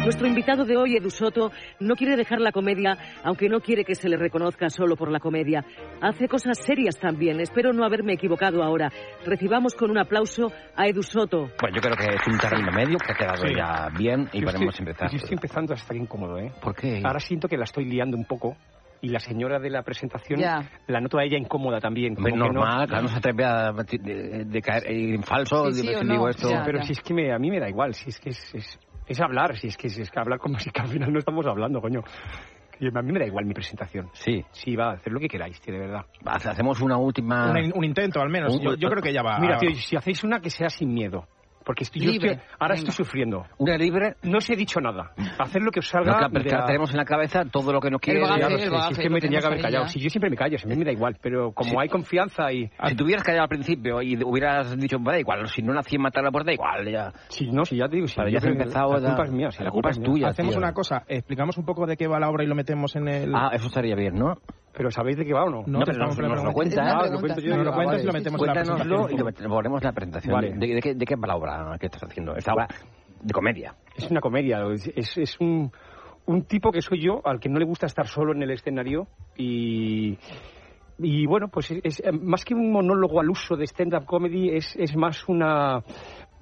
Nuestro 0.04 0.26
invitado 0.26 0.64
de 0.64 0.76
hoy, 0.76 0.96
Edu 0.96 1.10
Soto, 1.10 1.50
no 1.80 1.94
quiere 1.94 2.16
dejar 2.16 2.40
la 2.40 2.52
comedia, 2.52 2.96
aunque 3.24 3.48
no 3.48 3.60
quiere 3.60 3.84
que 3.84 3.94
se 3.94 4.08
le 4.08 4.16
reconozca 4.16 4.68
solo 4.68 4.96
por 4.96 5.10
la 5.10 5.18
comedia. 5.18 5.64
Hace 6.00 6.28
cosas 6.28 6.58
serias 6.58 6.98
también. 6.98 7.40
Espero 7.40 7.72
no 7.72 7.84
haberme 7.84 8.12
equivocado 8.14 8.62
ahora. 8.62 8.90
Recibamos 9.24 9.74
con 9.74 9.90
un 9.90 9.98
aplauso 9.98 10.52
a 10.76 10.86
Edu 10.86 11.02
Soto. 11.02 11.48
Pues 11.58 11.72
yo 11.74 11.80
creo 11.80 11.96
que 11.96 12.14
es 12.14 12.26
un 12.26 12.38
terreno 12.38 12.70
medio 12.72 12.96
que 12.98 13.12
ha 13.12 13.16
quedado 13.16 13.46
Sí. 13.46 13.54
ya 13.56 13.88
bien 13.96 14.28
y 14.32 14.40
Yo 14.40 14.46
podemos 14.46 14.74
estoy- 14.74 14.86
empezar. 14.86 15.10
Yo 15.10 15.16
estoy 15.16 15.34
empezando 15.34 15.72
a 15.72 15.76
estar 15.76 15.96
incómodo, 15.96 16.38
¿eh? 16.38 16.52
¿Por 16.60 16.74
qué? 16.74 17.00
Ahora 17.04 17.18
siento 17.24 17.48
que 17.48 17.56
la 17.56 17.64
estoy 17.64 17.84
liando 17.86 18.16
un 18.16 18.24
poco. 18.24 18.56
Y 19.00 19.08
la 19.10 19.18
señora 19.20 19.58
de 19.58 19.68
la 19.68 19.82
presentación 19.82 20.40
Ya. 20.40 20.66
la 20.86 20.98
noto 20.98 21.18
a 21.18 21.24
ella 21.24 21.36
incómoda 21.36 21.78
también. 21.78 22.14
Como 22.14 22.26
que 22.26 22.32
no- 22.36 22.46
normal, 22.46 22.86
claro, 22.88 23.02
no 23.02 23.08
se 23.10 23.18
atreve 23.18 23.44
a 23.44 23.70
de, 23.72 23.98
de- 23.98 24.44
de 24.46 24.62
caer 24.62 24.86
en 24.90 25.22
falso, 25.22 25.70
Sí, 25.72 25.82
sí 25.82 25.88
de- 25.88 26.02
no. 26.04 26.12
digo 26.14 26.28
esto. 26.30 26.48
Ya, 26.50 26.62
pero 26.64 26.80
si 26.82 26.92
es 26.92 27.00
que 27.02 27.12
me- 27.12 27.30
a 27.30 27.38
mí 27.38 27.50
me 27.50 27.60
da 27.60 27.68
igual, 27.68 27.92
si 27.92 28.08
es 28.08 28.18
que 28.18 28.30
es, 28.30 28.54
es, 28.54 28.78
es 29.06 29.20
hablar, 29.20 29.58
si 29.58 29.66
es 29.66 29.76
que 29.76 29.88
es, 29.88 30.10
que 30.10 30.18
hablar 30.18 30.38
como 30.38 30.58
si 30.58 30.70
que 30.70 30.80
al 30.80 30.88
final 30.88 31.12
no 31.12 31.18
estamos 31.18 31.44
hablando, 31.46 31.82
coño. 31.82 32.00
Y 32.80 32.86
a 32.88 33.02
mí 33.02 33.12
me 33.12 33.18
da 33.20 33.26
igual 33.26 33.44
mi 33.44 33.52
presentación. 33.52 34.08
Sí. 34.14 34.42
Sí, 34.52 34.74
va, 34.74 34.92
hacer 34.92 35.12
lo 35.12 35.20
que 35.20 35.28
queráis, 35.28 35.60
tío, 35.60 35.74
de 35.74 35.80
verdad. 35.80 36.06
Hace- 36.24 36.48
Hacemos 36.48 36.80
una 36.80 36.96
última... 36.96 37.50
Un, 37.50 37.72
un 37.76 37.84
intento, 37.84 38.20
al 38.22 38.30
menos. 38.30 38.54
Un- 38.56 38.62
Yo, 38.62 38.74
yo 38.74 38.88
creo 38.88 39.02
que 39.02 39.12
ya 39.12 39.22
va. 39.22 39.38
Mira, 39.38 39.58
tío, 39.58 39.70
si 39.74 39.96
hacéis 39.96 40.24
una 40.24 40.40
que 40.40 40.48
sea 40.48 40.70
sin 40.70 40.92
miedo. 40.94 41.26
Porque 41.64 41.84
estoy, 41.84 42.02
yo 42.02 42.10
Libre. 42.12 42.32
estoy- 42.32 42.46
ahora 42.60 42.74
Venga. 42.74 42.88
estoy 42.90 43.04
sufriendo. 43.04 43.46
¿Una 43.58 43.76
libre? 43.78 44.16
No 44.22 44.38
os 44.38 44.50
he 44.50 44.54
dicho 44.56 44.80
nada. 44.80 45.12
Hacer 45.38 45.62
lo 45.62 45.70
que 45.70 45.80
os 45.80 45.88
salga. 45.88 46.12
No, 46.12 46.18
claro, 46.30 46.44
la- 46.60 46.66
tenemos 46.66 46.90
en 46.90 46.96
la 46.98 47.04
cabeza 47.04 47.44
todo 47.50 47.72
lo 47.72 47.80
que 47.80 47.90
nos 47.90 48.00
quiere. 48.00 48.20
Sé, 48.24 48.68
si 48.68 48.92
es 48.92 48.98
que 48.98 49.10
me 49.10 49.20
tenía 49.20 49.40
que 49.40 49.46
haber 49.46 49.60
callado. 49.62 49.86
Si 49.88 49.94
Si 49.98 50.00
yo 50.04 50.10
siempre 50.10 50.28
me 50.28 50.36
callo, 50.36 50.58
si 50.58 50.66
a 50.66 50.68
mí 50.68 50.76
me 50.76 50.84
da 50.84 50.92
igual, 50.92 51.16
pero 51.22 51.52
como 51.52 51.70
Sí. 51.70 51.76
hay 51.80 51.88
confianza 51.88 52.52
y... 52.52 52.68
Si 52.88 52.94
te 52.96 53.02
hubieras 53.02 53.22
callado 53.24 53.44
al 53.44 53.48
principio 53.48 54.02
y 54.02 54.22
hubieras 54.22 54.76
dicho, 54.78 54.98
"Bah, 55.00 55.12
da 55.12 55.20
igual, 55.20 55.46
si 55.48 55.62
no 55.62 55.72
nací 55.72 55.96
en 55.96 56.02
matar 56.02 56.22
la 56.24 56.30
puerta, 56.30 56.52
igual, 56.52 56.90
ya. 56.90 57.12
Sí, 57.28 57.48
no, 57.50 57.64
si 57.64 57.76
ya 57.76 57.88
te 57.88 57.96
digo, 57.96 58.08
si 58.08 58.16
yo 58.20 58.28
ya 58.28 58.38
has 58.38 58.44
empezado, 58.44 58.98
la 58.98 59.08
culpa 59.08 59.24
es 59.24 59.30
mía, 59.30 59.50
si 59.50 59.62
la 59.64 59.70
culpa 59.70 59.90
es 59.90 60.02
tuya, 60.02 60.28
Hacemos 60.28 60.52
tío. 60.52 60.58
una 60.58 60.72
cosa, 60.74 61.04
explicamos 61.08 61.56
un 61.56 61.64
poco 61.64 61.86
de 61.86 61.96
qué 61.96 62.06
va 62.08 62.18
la 62.20 62.28
obra 62.28 62.44
y 62.44 62.46
lo 62.46 62.54
metemos 62.54 62.94
en 62.96 63.08
el... 63.08 63.34
Ah, 63.34 63.50
eso 63.54 63.68
estaría 63.68 63.94
bien, 63.94 64.14
¿no? 64.16 64.34
Pero 64.76 64.90
¿sabéis 64.90 65.16
de 65.16 65.24
qué 65.24 65.32
va 65.32 65.44
o 65.44 65.50
no? 65.50 65.62
No, 65.66 65.78
No, 65.78 65.84
te 65.84 65.92
pero 65.92 65.92
estamos 65.92 66.18
nos, 66.18 66.28
nos 66.28 66.44
lo 66.44 66.52
preguntando. 66.52 66.52
cuenta. 66.52 66.82
Es 66.82 66.92
una 66.92 67.00
Ah, 67.00 67.10
lo 67.12 67.20
cuento 67.20 67.40
yo. 67.40 67.56
nos 67.56 67.64
lo 67.64 67.70
Ah, 67.70 67.74
cuentas 67.74 67.92
vale. 67.94 68.02
y 68.02 68.06
lo 68.06 68.12
metemos 68.12 68.40
en 68.40 68.46
la 68.46 68.52
Cuéntanoslo 68.54 68.96
presentación. 69.04 69.44
y 69.44 69.48
lo 69.48 69.54
ponemos 69.54 69.82
en 69.82 69.86
la 69.86 69.92
presentación. 69.92 70.34
Vale. 70.34 70.52
¿De, 70.54 70.74
de 70.74 70.80
qué, 70.82 70.94
¿De 70.94 71.04
qué 71.06 71.14
va 71.16 71.26
la 71.28 71.36
obra 71.36 71.76
que 71.78 71.86
estás 71.86 72.02
haciendo? 72.02 72.36
Esta 72.36 72.52
obra 72.54 72.68
de 73.22 73.32
comedia. 73.32 73.74
Es 73.96 74.10
una 74.10 74.20
comedia, 74.20 74.58
es, 74.96 75.16
es, 75.16 75.40
un, 75.40 75.70
un 76.26 76.42
tipo 76.44 76.70
que 76.72 76.82
soy 76.82 77.00
yo, 77.00 77.20
al 77.24 77.38
que 77.40 77.48
no 77.48 77.58
le 77.58 77.64
gusta 77.64 77.86
estar 77.86 78.06
solo 78.08 78.32
en 78.34 78.42
el 78.42 78.50
escenario 78.50 79.06
y... 79.36 80.18
Y 80.96 81.26
bueno, 81.26 81.48
pues 81.48 81.72
es, 81.72 82.00
es, 82.00 82.02
más 82.22 82.44
que 82.44 82.54
un 82.54 82.70
monólogo 82.70 83.18
al 83.20 83.28
uso 83.28 83.56
de 83.56 83.64
stand-up 83.66 84.04
comedy, 84.06 84.50
es, 84.50 84.76
es 84.76 84.94
más 84.96 85.28
una, 85.28 85.82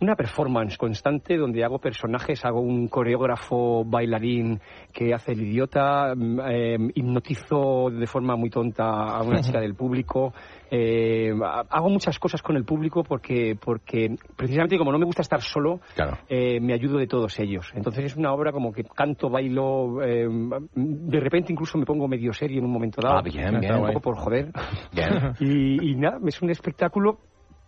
una 0.03 0.17
performance 0.17 0.77
constante 0.77 1.37
donde 1.37 1.65
hago 1.65 1.79
personajes, 1.79 2.45
hago 2.45 2.61
un 2.61 2.89
coreógrafo 2.89 3.85
bailarín 3.85 4.61
que 4.93 5.15
hace 5.15 5.33
el 5.33 5.43
idiota, 5.43 6.13
eh, 6.51 6.77
hipnotizo 6.95 7.91
de 7.91 8.07
forma 8.07 8.37
muy 8.37 8.51
tonta 8.51 8.85
a 8.85 9.23
una 9.23 9.41
chica 9.41 9.61
del 9.61 9.75
público, 9.75 10.33
eh, 10.71 11.31
ha- 11.45 11.65
hago 11.71 11.89
muchas 11.89 12.19
cosas 12.19 12.43
con 12.43 12.57
el 12.57 12.65
público 12.65 13.05
porque, 13.05 13.57
porque 13.63 14.17
precisamente 14.37 14.77
como 14.77 14.91
no 14.93 14.99
me 14.99 15.05
gusta 15.05 15.23
estar 15.23 15.41
solo, 15.41 15.81
Claro. 15.95 16.19
eh, 16.29 16.59
me 16.61 16.73
ayudo 16.75 16.99
de 16.99 17.07
todos 17.07 17.39
ellos. 17.39 17.71
Entonces 17.75 18.05
es 18.07 18.17
una 18.17 18.33
obra 18.33 18.53
como 18.53 18.73
que 18.73 18.85
canto, 18.85 19.31
bailo, 19.31 20.03
eh, 20.03 20.27
de 20.75 21.21
repente 21.21 21.53
incluso 21.53 21.79
me 21.79 21.85
pongo 21.87 22.09
medio 22.09 22.33
serio 22.33 22.59
en 22.59 22.65
un 22.65 22.73
momento 22.73 23.01
dado. 23.01 23.19
Ah, 23.19 23.23
bien, 23.23 23.55
un 23.55 23.61
bien. 23.61 23.81
poco 23.87 24.01
por 24.01 24.17
joder. 24.17 24.51
Bien. 24.93 25.33
Y, 25.41 25.91
y 25.91 25.95
nada, 25.95 26.19
es 26.27 26.43
un 26.43 26.51
espectáculo 26.51 27.19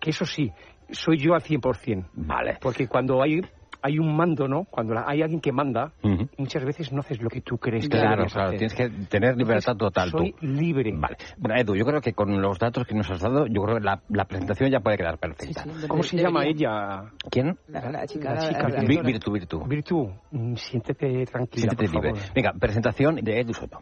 que 0.00 0.10
eso 0.10 0.24
sí, 0.26 0.50
soy 0.94 1.18
yo 1.18 1.34
al 1.34 1.42
100%. 1.42 2.06
Vale. 2.14 2.58
Porque 2.60 2.86
cuando 2.88 3.22
hay, 3.22 3.40
hay 3.82 3.98
un 3.98 4.16
mando, 4.16 4.48
¿no? 4.48 4.64
Cuando 4.64 4.94
la- 4.94 5.04
hay 5.06 5.20
alguien 5.20 5.40
que 5.40 5.52
manda, 5.52 5.92
muchas 6.38 6.64
veces 6.64 6.90
no 6.92 7.00
haces 7.00 7.20
lo 7.20 7.28
que 7.28 7.42
tú 7.42 7.58
crees 7.58 7.84
que 7.88 7.98
Claro, 7.98 8.24
claro, 8.26 8.48
hacer. 8.48 8.58
tienes 8.58 8.74
que 8.74 8.88
tener 9.08 9.36
libertad 9.36 9.76
total 9.76 10.10
soy 10.10 10.32
tú. 10.32 10.46
libre. 10.46 10.90
Vale. 10.96 11.16
Bueno, 11.36 11.60
Edu, 11.60 11.74
yo 11.76 11.84
creo 11.84 12.00
que 12.00 12.14
con 12.14 12.40
los 12.40 12.58
datos 12.58 12.86
que 12.86 12.94
nos 12.94 13.10
has 13.10 13.20
dado, 13.20 13.46
yo 13.46 13.62
creo 13.62 13.76
que 13.76 13.82
la, 13.84 14.00
la 14.08 14.24
presentación 14.24 14.70
ya 14.70 14.80
puede 14.80 14.96
quedar 14.96 15.18
perfecta. 15.18 15.64
¿Cómo 15.86 16.02
se 16.02 16.16
llama 16.16 16.46
ella? 16.46 17.10
¿Quién? 17.30 17.58
La, 17.68 17.90
la 17.90 18.06
chica, 18.06 18.34
La 18.34 18.48
chica 18.48 18.68
la- 18.68 18.80
Virtu, 18.84 19.32
Virtu. 19.32 19.64
Virtu, 19.66 20.10
mm, 20.30 20.54
siéntete 20.54 21.26
tranquila, 21.26 21.60
Siéntete 21.72 21.84
por 21.92 22.04
libre. 22.04 22.14
favor. 22.20 22.34
Venga, 22.34 22.52
presentación 22.58 23.16
de 23.16 23.40
Edu 23.40 23.52
Soto. 23.52 23.80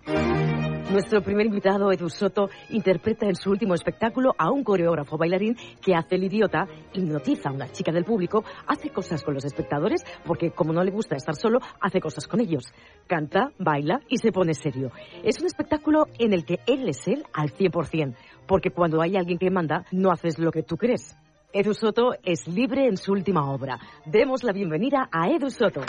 Nuestro 0.90 1.22
primer 1.22 1.46
invitado, 1.46 1.90
Edu 1.90 2.10
Soto, 2.10 2.50
interpreta 2.70 3.26
en 3.26 3.34
su 3.34 3.50
último 3.50 3.74
espectáculo 3.74 4.34
a 4.36 4.50
un 4.50 4.62
coreógrafo 4.62 5.16
bailarín 5.16 5.56
que 5.80 5.94
hace 5.94 6.16
el 6.16 6.24
idiota, 6.24 6.66
hipnotiza 6.92 7.48
a 7.48 7.52
una 7.52 7.70
chica 7.70 7.92
del 7.92 8.04
público, 8.04 8.44
hace 8.66 8.90
cosas 8.90 9.22
con 9.22 9.34
los 9.34 9.44
espectadores, 9.44 10.02
porque 10.26 10.50
como 10.50 10.72
no 10.72 10.84
le 10.84 10.90
gusta 10.90 11.16
estar 11.16 11.34
solo, 11.34 11.60
hace 11.80 12.00
cosas 12.00 12.28
con 12.28 12.40
ellos. 12.40 12.64
Canta, 13.06 13.52
baila 13.58 14.00
y 14.08 14.18
se 14.18 14.32
pone 14.32 14.54
serio. 14.54 14.90
Es 15.22 15.40
un 15.40 15.46
espectáculo 15.46 16.08
en 16.18 16.34
el 16.34 16.44
que 16.44 16.58
él 16.66 16.88
es 16.88 17.06
él 17.08 17.24
al 17.32 17.52
100%, 17.52 18.14
porque 18.46 18.70
cuando 18.70 19.00
hay 19.00 19.16
alguien 19.16 19.38
que 19.38 19.50
manda, 19.50 19.86
no 19.92 20.10
haces 20.10 20.38
lo 20.38 20.50
que 20.50 20.62
tú 20.62 20.76
crees. 20.76 21.16
Edu 21.54 21.74
Soto 21.74 22.14
es 22.22 22.48
libre 22.48 22.86
en 22.86 22.96
su 22.96 23.12
última 23.12 23.50
obra. 23.50 23.78
Demos 24.06 24.42
la 24.42 24.52
bienvenida 24.52 25.08
a 25.12 25.28
Edu 25.28 25.50
Soto. 25.50 25.82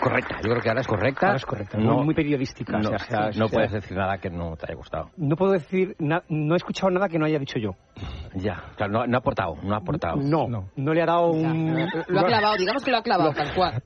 Correcta, 0.00 0.36
yo 0.42 0.50
creo 0.50 0.60
que 0.62 0.68
ahora 0.68 0.80
es 0.80 0.86
correcta. 0.86 1.26
Ahora 1.26 1.36
es 1.36 1.46
correcta, 1.46 1.78
muy- 1.78 2.04
muy 2.04 2.14
periodística, 2.14 2.72
No, 2.78 2.78
o 2.78 2.82
sea, 2.82 2.96
o 2.96 3.00
sea, 3.00 3.20
no 3.20 3.28
o 3.28 3.32
sea- 3.32 3.56
puedes 3.56 3.72
decir 3.72 3.96
nada 3.96 4.18
que 4.18 4.30
no 4.30 4.56
te 4.56 4.66
haya 4.66 4.74
gustado. 4.76 5.10
No 5.16 5.36
puedo 5.36 5.52
decir, 5.52 5.94
na- 5.98 6.22
no 6.28 6.54
he 6.54 6.56
escuchado 6.56 6.90
nada 6.90 7.08
que 7.08 7.18
no 7.18 7.26
haya 7.26 7.38
dicho 7.38 7.58
yo. 7.58 7.72
Ya, 8.34 8.62
claro, 8.76 8.92
no, 8.92 9.06
no 9.06 9.16
ha 9.16 9.18
aportado, 9.20 9.56
no 9.62 9.74
ha 9.74 9.78
aportado. 9.78 10.16
No, 10.16 10.46
no, 10.76 10.94
le 10.94 11.02
ha 11.02 11.06
dado 11.06 11.30
un... 11.30 11.86
Lo 12.08 12.20
ha 12.20 12.24
clavado, 12.24 12.56
digamos 12.56 12.84
que 12.84 12.90
lo 12.90 12.98
ha 12.98 13.02
clavado, 13.02 13.32
tal 13.32 13.54
cual. 13.54 13.82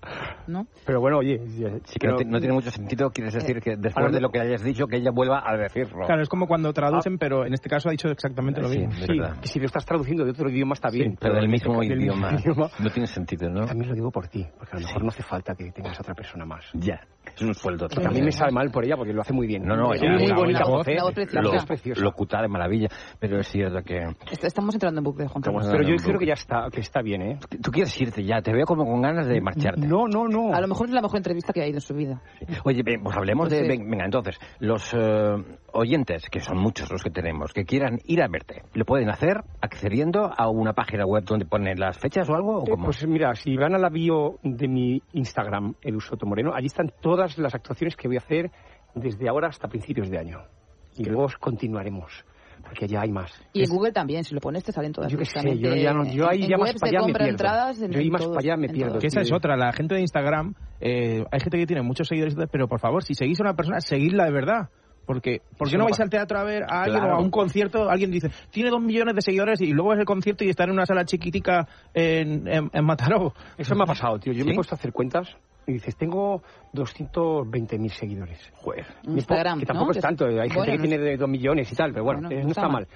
¿No? 0.47 0.67
Pero 0.85 1.01
bueno, 1.01 1.19
oye... 1.19 1.39
Sí 1.85 1.99
que 1.99 2.09
no, 2.09 2.17
ti- 2.17 2.25
no 2.25 2.39
tiene 2.41 2.55
mucho 2.55 2.71
sentido, 2.71 3.11
quieres 3.11 3.35
decir 3.35 3.61
que 3.61 3.71
después 3.77 3.97
ahora 3.97 4.09
de 4.11 4.21
no- 4.21 4.27
lo 4.27 4.31
que 4.33 4.41
hayas 4.41 4.63
dicho, 4.63 4.87
que 4.87 4.97
ella 4.97 5.11
vuelva 5.13 5.43
a 5.47 5.57
decirlo. 5.57 6.05
Claro, 6.07 6.23
es 6.23 6.29
como 6.29 6.47
cuando 6.47 6.73
traducen, 6.73 7.17
pero 7.19 7.47
en 7.47 7.55
este 7.55 7.69
caso 7.69 7.89
ha 7.89 7.93
dicho 7.93 8.09
exactamente 8.09 8.61
lo 8.61 8.69
Sí, 8.69 8.79
mismo. 8.81 8.95
de 9.01 9.07
Sí, 9.07 9.19
verdad. 9.19 9.41
que 9.41 9.49
si 9.49 9.59
lo 9.61 9.67
estás 9.67 9.85
traduciendo 9.87 10.25
de 10.25 10.31
otro 10.33 10.51
idioma 10.51 10.75
está 10.75 10.91
bien. 10.91 11.17
pero 11.19 11.35
del 11.35 11.49
mismo 11.49 11.81
del 11.81 12.01
idioma. 12.03 12.33
idioma. 12.35 12.69
No 12.81 12.91
tiene 12.91 13.07
sentido, 13.07 13.49
¿no? 13.49 13.65
También 13.67 13.89
lo 13.89 13.95
digo 13.95 14.11
por 14.11 14.29
ti, 14.29 14.45
porque 14.59 14.77
a 14.77 14.81
lo 14.81 14.87
mejor 14.87 15.03
no 15.05 15.09
hace 15.09 15.23
falta 15.23 15.55
que 15.55 15.71
tengas 15.73 15.99
otra 16.03 16.15
persona 16.15 16.45
más. 16.45 16.65
Ya, 16.75 17.01
es 17.35 17.41
un 17.43 17.55
sueldo. 17.55 17.87
A 18.05 18.11
mí 18.11 18.21
me 18.21 18.31
sabe 18.33 18.53
mal 18.53 18.71
por 18.71 18.85
ella 18.85 18.97
porque 18.97 19.13
lo 19.13 19.23
hace 19.23 19.33
muy 19.33 19.47
bien. 19.47 19.65
No, 19.65 19.75
no, 19.77 19.95
ya, 19.95 20.11
muy 20.11 20.27
la- 20.27 20.35
bonita 20.37 20.61
la 20.61 20.67
voz, 20.71 20.87
la 20.87 21.03
voz 21.03 21.11
La 21.11 21.15
preciosa. 21.15 21.49
voz 21.49 21.57
es 21.57 21.65
preciosa. 21.67 22.01
Locuta 22.03 22.43
de 22.43 22.49
maravilla, 22.49 22.89
pero 23.19 23.39
es 23.41 23.49
cierto 23.49 23.83
que... 23.83 24.03
Est- 24.31 24.45
Estamos 24.45 24.75
entrando 24.75 24.99
en 25.01 25.05
bucle, 25.05 25.29
Juan 25.29 25.41
Carlos. 25.43 25.69
Pero 25.71 25.83
yo 25.85 25.91
no, 25.95 25.97
creo 26.03 26.13
no. 26.15 26.19
que 26.19 26.27
ya 26.27 26.35
está, 26.35 26.67
que 26.71 26.81
está 26.81 27.01
bien, 27.01 27.23
¿eh? 27.23 27.39
Tú 27.63 27.71
quieres 27.71 27.99
irte 28.01 28.23
ya, 28.25 28.43
te 28.43 28.53
veo 28.53 28.67
como 28.67 28.85
con 28.85 29.01
ganas 29.01 29.27
de 29.27 29.41
marcharte. 29.41 29.87
No, 29.87 30.07
no, 30.09 30.27
no. 30.29 30.53
A 30.55 30.61
lo 30.61 30.69
mejor 30.69 30.89
es 30.89 30.95
la 30.95 31.01
mejor 31.01 31.17
entrevista 31.19 31.53
que 31.53 31.63
ha 31.63 31.67
ido 31.67 31.77
en 31.77 31.81
su 31.81 31.95
vida. 31.95 32.21
Oye, 32.65 32.83
ven, 32.85 33.03
pues 33.03 33.17
hablemos 33.17 33.49
Pues 33.49 33.61
de... 33.61 33.65
sí. 33.71 33.79
ven- 33.79 33.89
Venga, 33.91 34.05
entonces, 34.05 34.39
los 34.59 34.93
eh, 34.95 35.37
oyentes, 35.73 36.29
que 36.31 36.41
son 36.41 36.59
muchos 36.59 36.91
los 36.91 37.03
que 37.03 37.11
tenemos, 37.11 37.53
que 37.53 37.65
quieran 37.65 37.99
ir 38.05 38.23
a 38.23 38.29
verte, 38.29 38.63
¿lo 38.75 38.85
pueden 38.85 39.09
hacer 39.11 39.43
accediendo 39.61 40.31
a 40.37 40.49
una 40.51 40.73
página 40.73 41.07
web 41.07 41.25
donde 41.25 41.47
ponen 41.47 41.79
las 41.79 41.99
fechas 41.99 42.29
o 42.29 42.35
algo? 42.35 42.59
¿O 42.59 42.63
Eh, 42.67 42.71
cómo? 42.71 42.85
Pues 42.87 43.07
mira, 43.07 43.35
si 43.35 43.57
van 43.57 43.75
a 43.75 43.79
la 43.79 43.89
bio 43.89 44.39
de 44.43 44.69
mi 44.69 45.01
Instagram, 45.13 45.75
Edu 45.83 46.01
Soto 46.01 46.27
Moreno, 46.27 46.53
allí 46.55 46.67
están 46.67 46.93
todas 47.01 47.37
las 47.39 47.55
actuaciones 47.55 47.97
que 47.97 48.09
voy 48.09 48.17
a 48.17 48.21
hacer 48.21 48.51
desde 48.95 49.29
ahora 49.29 49.49
hasta 49.49 49.69
principios 49.69 50.09
de 50.11 50.19
año. 50.19 50.39
Y 50.97 51.05
luego 51.05 51.27
continuaremos, 51.41 52.25
porque 52.63 52.87
ya 52.87 53.01
hay 53.01 53.11
más. 53.11 53.33
Y 53.53 53.65
en 53.65 53.71
Google 53.71 53.93
también, 53.93 54.25
si 54.25 54.35
lo 54.35 54.41
pones 54.41 54.63
te 54.63 54.73
salen 54.73 54.93
todas. 54.93 55.11
Yo 55.11 55.19
qué 55.19 55.25
sé, 55.25 55.59
yo, 55.59 55.75
ya 55.75 55.93
no- 55.95 56.05
yo 56.05 56.29
ahí 56.29 56.43
en 56.43 56.49
ya 56.51 56.57
más 56.59 56.69
webs 56.71 56.81
para 56.81 56.91
de 56.91 56.97
allá 56.97 57.07
me 57.07 57.13
compra 57.13 57.25
pierdo. 57.25 57.31
entradas, 57.33 57.83
en- 57.83 57.91
Yo 57.93 57.99
ahí 57.99 58.07
en 58.07 58.13
más 58.13 58.23
todos, 58.23 58.35
para 58.37 58.45
allá 58.47 58.57
me 58.57 58.69
pierdo. 58.69 58.99
Que 58.99 59.07
esa 59.07 59.21
es 59.23 59.33
otra, 59.33 59.57
la 59.57 59.73
gente 59.73 59.95
de 59.95 60.01
Instagram, 60.03 60.55
eh, 60.81 61.25
hay 61.31 61.41
gente 61.41 61.59
que 61.59 61.67
tiene 61.67 61.83
muchos 61.83 62.09
seguidores, 62.09 62.37
pero 62.51 62.69
por 62.69 62.79
favor, 62.81 63.03
si 63.03 63.15
seguís 63.15 63.41
a 63.41 63.45
una 63.45 63.55
persona, 63.55 63.81
seguidla 63.81 64.25
de 64.27 64.33
verdad. 64.33 64.69
Porque, 65.05 65.41
¿Por 65.59 65.69
qué 65.69 65.77
no 65.77 65.85
vais 65.85 65.99
al 66.01 66.09
teatro 66.09 66.39
a 66.39 66.45
ver 66.45 66.63
a 66.63 66.83
alguien 66.83 67.01
Claro. 67.01 67.17
o 67.17 67.19
a 67.19 67.23
un 67.23 67.31
concierto? 67.31 67.91
Alguien 67.91 68.11
dice, 68.11 68.31
tiene 68.51 68.71
dos 68.71 68.81
millones 68.81 69.15
de 69.17 69.23
seguidores 69.23 69.61
y 69.61 69.73
luego 69.73 69.91
ves 69.91 69.99
el 69.99 70.05
concierto 70.05 70.45
y 70.45 70.49
está 70.51 70.65
en 70.65 70.71
una 70.71 70.87
sala 70.87 71.05
chiquitica 71.05 71.67
en, 71.93 72.47
en, 72.47 72.71
en 72.73 72.85
Mataró. 72.85 73.33
Eso 73.59 73.75
me 73.75 73.83
ha 73.83 73.87
pasado, 73.87 74.19
tío. 74.19 74.33
Yo 74.33 74.45
me 74.45 74.53
he 74.53 74.55
puesto 74.55 74.75
a 74.75 74.79
hacer 74.79 74.93
cuentas 74.93 75.29
y 75.67 75.73
dices, 75.75 75.97
tengo 75.97 76.43
220.000 76.73 77.89
seguidores. 77.91 78.51
Joder. 78.55 78.87
Instagram, 79.05 79.61
Que 79.61 79.67
tampoco 79.67 79.93
¿no? 79.93 79.97
es 79.99 80.01
tanto. 80.03 80.27
eh, 80.27 80.41
Hay 80.41 80.49
Bueno, 80.49 80.65
gente 80.65 80.71
que 80.73 80.77
no 80.79 80.83
tiene 80.85 80.99
de 80.99 81.17
2 81.17 81.29
millones 81.29 81.73
y 81.73 81.75
tal, 81.77 81.93
pero 81.93 82.05
bueno, 82.05 82.21
Bueno, 82.23 82.35
eh, 82.41 82.43
no 82.45 82.49
está 82.51 82.61
está 82.63 82.69
mal. 82.73 82.87
mal. 82.87 82.89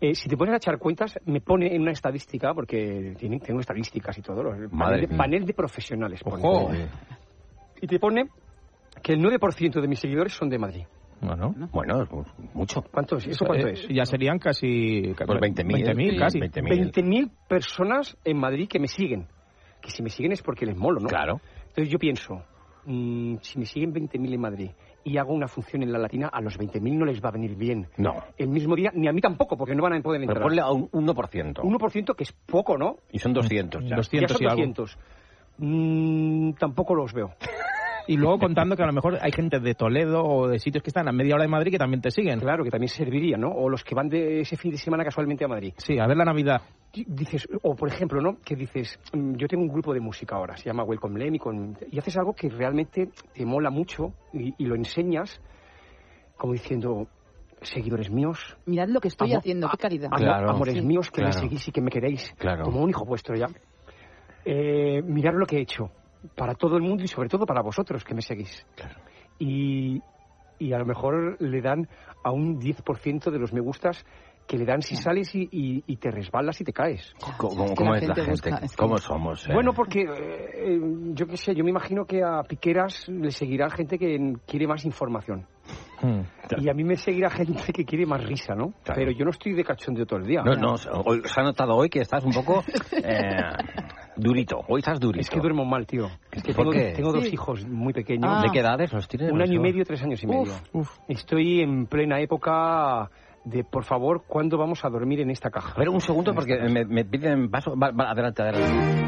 Eh, 0.00 0.14
si 0.14 0.28
te 0.28 0.36
pones 0.36 0.54
a 0.54 0.56
echar 0.58 0.78
cuentas, 0.78 1.18
me 1.26 1.40
pone 1.40 1.74
en 1.74 1.82
una 1.82 1.90
estadística, 1.90 2.54
porque 2.54 3.14
tiene, 3.18 3.40
tengo 3.40 3.58
estadísticas 3.60 4.16
y 4.16 4.22
todo, 4.22 4.42
el 4.54 4.68
panel, 4.70 5.00
de, 5.00 5.06
mía. 5.08 5.16
panel 5.16 5.44
de 5.44 5.54
profesionales. 5.54 6.20
Ojo. 6.24 6.70
Y 7.80 7.86
te 7.88 7.98
pone 7.98 8.28
que 9.02 9.12
el 9.14 9.20
9% 9.20 9.80
de 9.80 9.88
mis 9.88 9.98
seguidores 9.98 10.32
son 10.34 10.48
de 10.48 10.58
Madrid. 10.58 10.84
Bueno, 11.20 11.54
bueno, 11.72 12.02
es 12.02 12.10
mu- 12.12 12.24
mucho. 12.54 12.82
¿Cuánto 12.82 13.16
es? 13.16 13.26
¿Eso 13.26 13.44
cuánto 13.44 13.66
Eh, 13.68 13.72
es? 13.72 13.88
Ya 13.88 14.04
serían 14.04 14.38
casi... 14.38 15.14
Pues 15.16 15.40
20.000. 15.40 15.94
20.000 15.94 16.18
casi. 16.18 16.38
20.000. 16.40 16.92
20.000 16.92 17.30
personas 17.48 18.16
en 18.24 18.38
Madrid 18.38 18.68
que 18.68 18.78
me 18.78 18.86
siguen. 18.88 19.26
Que 19.80 19.90
si 19.90 20.02
me 20.02 20.10
siguen 20.10 20.32
es 20.32 20.42
porque 20.42 20.64
les 20.66 20.76
molo, 20.76 21.00
¿no? 21.00 21.08
Claro. 21.08 21.40
Entonces 21.68 21.88
yo 21.90 21.98
pienso, 21.98 22.42
mm, 22.86 23.36
si 23.42 23.58
me 23.58 23.64
siguen 23.66 23.92
20.000 23.92 24.32
en 24.34 24.40
Madrid 24.40 24.70
y 25.04 25.16
hago 25.16 25.32
una 25.32 25.48
función 25.48 25.82
en 25.82 25.90
la 25.92 25.98
latina, 25.98 26.28
a 26.32 26.40
los 26.40 26.58
20.000 26.58 26.96
no 26.98 27.04
les 27.04 27.22
va 27.22 27.30
a 27.30 27.32
venir 27.32 27.56
bien. 27.56 27.86
No. 27.96 28.14
El 28.36 28.48
mismo 28.48 28.76
día, 28.76 28.90
ni 28.94 29.08
a 29.08 29.12
mí 29.12 29.20
tampoco, 29.20 29.56
porque 29.56 29.74
no 29.74 29.82
van 29.82 29.94
a 29.94 30.00
poder 30.02 30.20
Pero 30.20 30.32
entrar. 30.32 30.42
ponle 30.46 30.60
a 30.60 30.70
un 30.70 30.88
1%. 30.90 31.62
1% 31.62 32.14
que 32.14 32.24
es 32.24 32.32
poco, 32.32 32.76
¿no? 32.76 32.96
Y 33.10 33.18
son 33.18 33.32
200 33.32 33.84
ya. 33.84 33.96
200 33.96 34.30
ya 34.30 34.36
son 34.36 34.42
y 34.42 34.46
algo. 34.46 34.56
200. 34.74 34.98
Mm, 35.58 36.52
tampoco 36.52 36.94
los 36.94 37.12
veo. 37.12 37.30
Y 38.08 38.16
luego 38.16 38.38
contando 38.38 38.74
que 38.74 38.82
a 38.82 38.86
lo 38.86 38.92
mejor 38.92 39.18
hay 39.20 39.30
gente 39.32 39.60
de 39.60 39.74
Toledo 39.74 40.24
o 40.24 40.48
de 40.48 40.58
sitios 40.58 40.82
que 40.82 40.88
están 40.88 41.06
a 41.08 41.12
media 41.12 41.34
hora 41.34 41.44
de 41.44 41.48
Madrid 41.48 41.70
que 41.70 41.78
también 41.78 42.00
te 42.00 42.10
siguen. 42.10 42.40
Claro, 42.40 42.64
que 42.64 42.70
también 42.70 42.88
serviría, 42.88 43.36
¿no? 43.36 43.50
O 43.50 43.68
los 43.68 43.84
que 43.84 43.94
van 43.94 44.08
de 44.08 44.40
ese 44.40 44.56
fin 44.56 44.70
de 44.72 44.78
semana 44.78 45.04
casualmente 45.04 45.44
a 45.44 45.48
Madrid. 45.48 45.74
Sí, 45.76 45.98
a 45.98 46.06
ver 46.06 46.16
la 46.16 46.24
Navidad. 46.24 46.62
Dices, 47.06 47.46
o 47.62 47.76
por 47.76 47.88
ejemplo, 47.88 48.20
¿no? 48.22 48.38
Que 48.42 48.56
dices, 48.56 48.98
mm, 49.12 49.34
yo 49.36 49.46
tengo 49.46 49.62
un 49.62 49.68
grupo 49.68 49.92
de 49.92 50.00
música 50.00 50.36
ahora, 50.36 50.56
se 50.56 50.64
llama 50.64 50.84
Welcome 50.84 51.18
Lemmy, 51.18 51.38
con... 51.38 51.76
y 51.92 51.98
haces 51.98 52.16
algo 52.16 52.32
que 52.32 52.48
realmente 52.48 53.10
te 53.34 53.44
mola 53.44 53.68
mucho 53.70 54.14
y, 54.32 54.54
y 54.56 54.64
lo 54.66 54.74
enseñas 54.74 55.40
como 56.38 56.54
diciendo, 56.54 57.08
seguidores 57.60 58.10
míos, 58.10 58.56
Mirad 58.64 58.88
lo 58.88 59.00
que 59.00 59.08
estoy 59.08 59.32
Amo- 59.32 59.38
haciendo, 59.40 59.68
qué 59.68 59.76
calidad. 59.76 60.08
Amo- 60.12 60.50
amores 60.50 60.74
Sí. 60.76 60.80
míos 60.80 61.10
que 61.10 61.20
me 61.20 61.28
claro. 61.30 61.42
seguís 61.46 61.68
y 61.68 61.72
que 61.72 61.80
me 61.82 61.90
queréis 61.90 62.32
Claro. 62.38 62.62
como 62.64 62.80
un 62.80 62.88
hijo 62.88 63.04
vuestro 63.04 63.34
ya. 63.36 63.48
Eh, 64.44 65.02
mirad 65.04 65.34
lo 65.34 65.44
que 65.44 65.58
he 65.58 65.60
hecho 65.60 65.90
para 66.34 66.54
todo 66.54 66.76
el 66.76 66.82
mundo 66.82 67.04
y 67.04 67.08
sobre 67.08 67.28
todo 67.28 67.46
para 67.46 67.62
vosotros 67.62 68.04
que 68.04 68.14
me 68.14 68.22
seguís. 68.22 68.66
Y, 69.38 70.02
y 70.58 70.72
a 70.72 70.78
lo 70.78 70.86
mejor 70.86 71.36
le 71.40 71.60
dan 71.60 71.88
a 72.22 72.32
un 72.32 72.58
10% 72.60 73.30
de 73.30 73.38
los 73.38 73.52
me 73.52 73.60
gustas 73.60 74.04
que 74.46 74.56
le 74.56 74.64
dan 74.64 74.80
si 74.80 74.96
sales 74.96 75.34
y, 75.34 75.42
y- 75.52 75.84
y 75.86 75.96
te 75.98 76.10
resbalas 76.10 76.58
y 76.60 76.64
te 76.64 76.72
caes. 76.72 77.12
¿Cómo, 77.36 77.74
cómo 77.74 77.94
es 77.94 78.08
la 78.08 78.14
gente? 78.14 78.50
¿Cómo 78.76 78.96
somos? 78.98 79.46
eh? 79.46 79.52
Bueno, 79.52 79.74
porque 79.74 80.00
eh, 80.00 80.06
eh, 80.54 80.80
yo 81.12 81.26
qué 81.26 81.36
sé, 81.36 81.54
yo 81.54 81.62
me 81.64 81.70
imagino 81.70 82.06
que 82.06 82.22
a 82.22 82.42
Piqueras 82.42 83.08
le 83.08 83.30
seguirá 83.30 83.68
gente 83.70 83.98
que 83.98 84.16
quiere 84.46 84.66
más 84.66 84.84
información. 84.86 85.46
Hmm. 86.00 86.22
Y 86.56 86.70
a 86.70 86.72
mí 86.74 86.82
me 86.82 86.96
seguirá 86.96 87.28
gente 87.28 87.72
que 87.74 87.84
quiere 87.84 88.06
más 88.06 88.24
risa, 88.24 88.54
¿no? 88.54 88.72
Claro. 88.82 89.00
Pero 89.00 89.10
yo 89.10 89.24
no 89.26 89.30
estoy 89.32 89.52
de 89.52 89.64
cachondeo 89.64 90.06
todo 90.06 90.20
el 90.20 90.26
día. 90.26 90.42
No, 90.42 90.54
no, 90.56 90.76
se 90.78 90.88
ha 90.88 91.42
notado 91.42 91.76
hoy 91.76 91.90
que 91.90 92.00
estás 92.00 92.24
un 92.24 92.32
poco 92.32 92.62
eh, 92.92 93.50
durito. 94.18 94.60
Hoy 94.68 94.80
estás 94.80 95.00
durito. 95.00 95.20
Es 95.20 95.30
que 95.30 95.40
duermo 95.40 95.64
mal, 95.64 95.86
tío. 95.86 96.08
Es 96.32 96.42
que 96.42 96.52
¿Por 96.52 96.70
tengo, 96.74 97.12
dos 97.12 97.24
Sí. 97.24 97.30
hijos 97.34 97.66
muy 97.66 97.92
pequeños. 97.92 98.30
Ah. 98.30 98.42
¿De 98.42 98.50
qué 98.50 98.60
edades 98.60 98.92
los 98.92 99.08
tienes? 99.08 99.30
Un 99.32 99.40
año 99.40 99.54
y 99.54 99.58
medio, 99.58 99.84
tres 99.84 100.02
años 100.02 100.22
y 100.22 100.26
medio. 100.26 100.52
Estoy 101.08 101.60
en 101.60 101.86
plena 101.86 102.20
época 102.20 103.10
de, 103.44 103.64
por 103.64 103.84
favor, 103.84 104.24
¿cuándo 104.26 104.58
vamos 104.58 104.84
a 104.84 104.88
dormir 104.90 105.20
en 105.20 105.30
esta 105.30 105.50
caja? 105.50 105.72
A 105.74 105.78
ver, 105.78 105.88
un 105.88 106.00
segundo, 106.00 106.34
porque 106.34 106.58
me, 106.68 106.84
me 106.84 107.04
piden 107.04 107.50
paso. 107.50 107.74
Va, 107.76 107.90
va, 107.90 108.10
adelante, 108.10 108.42
adelante. 108.42 109.07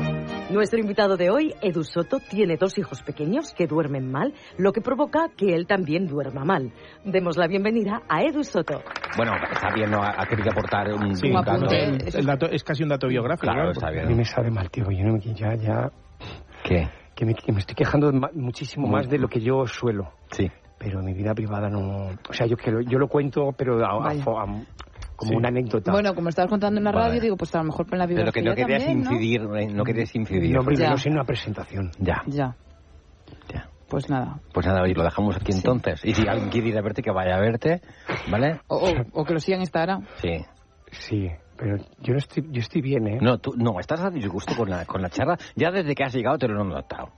Nuestro 0.50 0.80
invitado 0.80 1.16
de 1.16 1.30
hoy, 1.30 1.54
Edu 1.62 1.84
Soto, 1.84 2.18
tiene 2.18 2.56
dos 2.56 2.76
hijos 2.76 3.02
pequeños 3.02 3.52
que 3.54 3.66
duermen 3.68 4.10
mal, 4.10 4.34
lo 4.58 4.72
que 4.72 4.80
provoca 4.80 5.28
que 5.36 5.54
él 5.54 5.66
también 5.66 6.06
duerma 6.06 6.44
mal. 6.44 6.72
Demos 7.04 7.36
la 7.36 7.46
bienvenida 7.46 8.02
a 8.08 8.22
Edu 8.22 8.42
Soto. 8.42 8.82
Bueno, 9.16 9.32
está 9.52 9.68
bien, 9.74 9.90
¿no? 9.90 10.02
Ha 10.02 10.26
querido 10.26 10.50
aportar 10.50 10.92
un, 10.92 11.14
Sí, 11.14 11.28
un 11.30 11.42
claro, 11.42 11.60
dato. 11.62 11.74
el- 11.74 12.16
el 12.16 12.26
dato 12.26 12.46
es 12.46 12.64
casi 12.64 12.82
un 12.82 12.88
dato 12.88 13.06
biográfico. 13.06 13.52
Claro, 13.52 13.68
¿eh? 13.68 13.72
está 13.72 13.88
A 13.88 13.90
bien. 13.92 14.08
mí 14.08 14.14
me 14.14 14.24
sabe 14.24 14.50
mal, 14.50 14.68
tío. 14.70 14.90
Yo 14.90 15.04
no 15.04 15.12
me, 15.12 15.20
ya, 15.20 15.54
ya... 15.54 15.90
¿Qué? 16.64 16.88
Que 17.14 17.24
me, 17.26 17.34
que 17.34 17.52
me 17.52 17.60
estoy 17.60 17.76
quejando 17.76 18.10
muchísimo 18.34 18.88
más 18.88 19.08
de 19.08 19.18
lo 19.18 19.28
que 19.28 19.40
yo 19.40 19.66
suelo. 19.66 20.12
Sí. 20.32 20.50
Pero 20.78 21.00
mi 21.02 21.12
vida 21.12 21.32
privada 21.34 21.68
no... 21.68 22.08
O 22.28 22.32
sea, 22.32 22.46
yo, 22.46 22.56
que 22.56 22.70
lo, 22.72 22.80
yo 22.80 22.98
lo 22.98 23.06
cuento, 23.06 23.52
pero 23.56 23.84
a- 23.84 24.08
a- 24.08 24.12
a- 24.12 24.62
como 25.20 25.32
Sí. 25.32 25.36
una 25.36 25.48
anécdota. 25.48 25.92
Bueno, 25.92 26.14
como 26.14 26.30
estabas 26.30 26.48
contando 26.50 26.78
en 26.78 26.84
la 26.84 26.92
Vale. 26.92 27.08
radio, 27.08 27.20
digo, 27.20 27.36
pues 27.36 27.54
a 27.54 27.58
lo 27.58 27.64
mejor 27.64 27.86
en 27.92 27.98
la 27.98 28.06
Pero 28.06 28.16
biografía 28.16 28.42
que 28.42 28.48
no 28.48 28.54
querías 28.56 28.84
también, 28.86 29.04
¿no? 29.04 29.12
incidir, 29.12 29.40
eh, 29.56 29.66
no 29.74 29.84
querías 29.84 30.14
incidir. 30.16 30.56
No, 30.56 30.62
Ya. 30.72 30.86
menos 30.86 31.06
en 31.06 31.12
una 31.12 31.24
presentación. 31.24 31.90
Ya. 31.98 32.22
Ya. 32.26 32.56
Pues 33.88 34.08
nada. 34.08 34.40
Pues 34.54 34.66
nada, 34.66 34.82
oye, 34.82 34.94
lo 34.94 35.02
dejamos 35.02 35.36
aquí 35.36 35.50
entonces. 35.52 36.04
Y 36.04 36.14
si 36.14 36.26
alguien 36.28 36.48
quiere 36.48 36.68
ir 36.68 36.78
a 36.78 36.80
verte, 36.82 37.02
que 37.02 37.10
vaya 37.10 37.34
a 37.36 37.40
verte, 37.40 37.80
¿vale? 38.30 38.60
O, 38.68 38.76
o- 38.76 39.20
o 39.20 39.24
que 39.24 39.32
lo 39.34 39.40
sigan 39.40 39.58
en 39.58 39.62
Instagram. 39.62 40.06
Sí. 40.22 40.44
Sí, 40.92 41.28
pero 41.56 41.76
yo 42.00 42.12
no 42.12 42.18
estoy, 42.18 42.44
yo 42.50 42.60
estoy 42.60 42.82
bien, 42.82 43.06
¿eh? 43.08 43.18
No, 43.20 43.38
tú, 43.38 43.52
no, 43.56 43.80
estás 43.80 44.00
a 44.00 44.10
disgusto 44.10 44.54
con 44.56 44.70
la, 44.70 44.84
con 44.86 45.02
la 45.02 45.08
charla. 45.08 45.36
Ya 45.56 45.70
desde 45.72 45.94
que 45.96 46.04
has 46.04 46.14
llegado 46.14 46.38
te 46.38 46.46
lo 46.48 46.54
hemos 46.60 46.72
notado. 46.74 47.10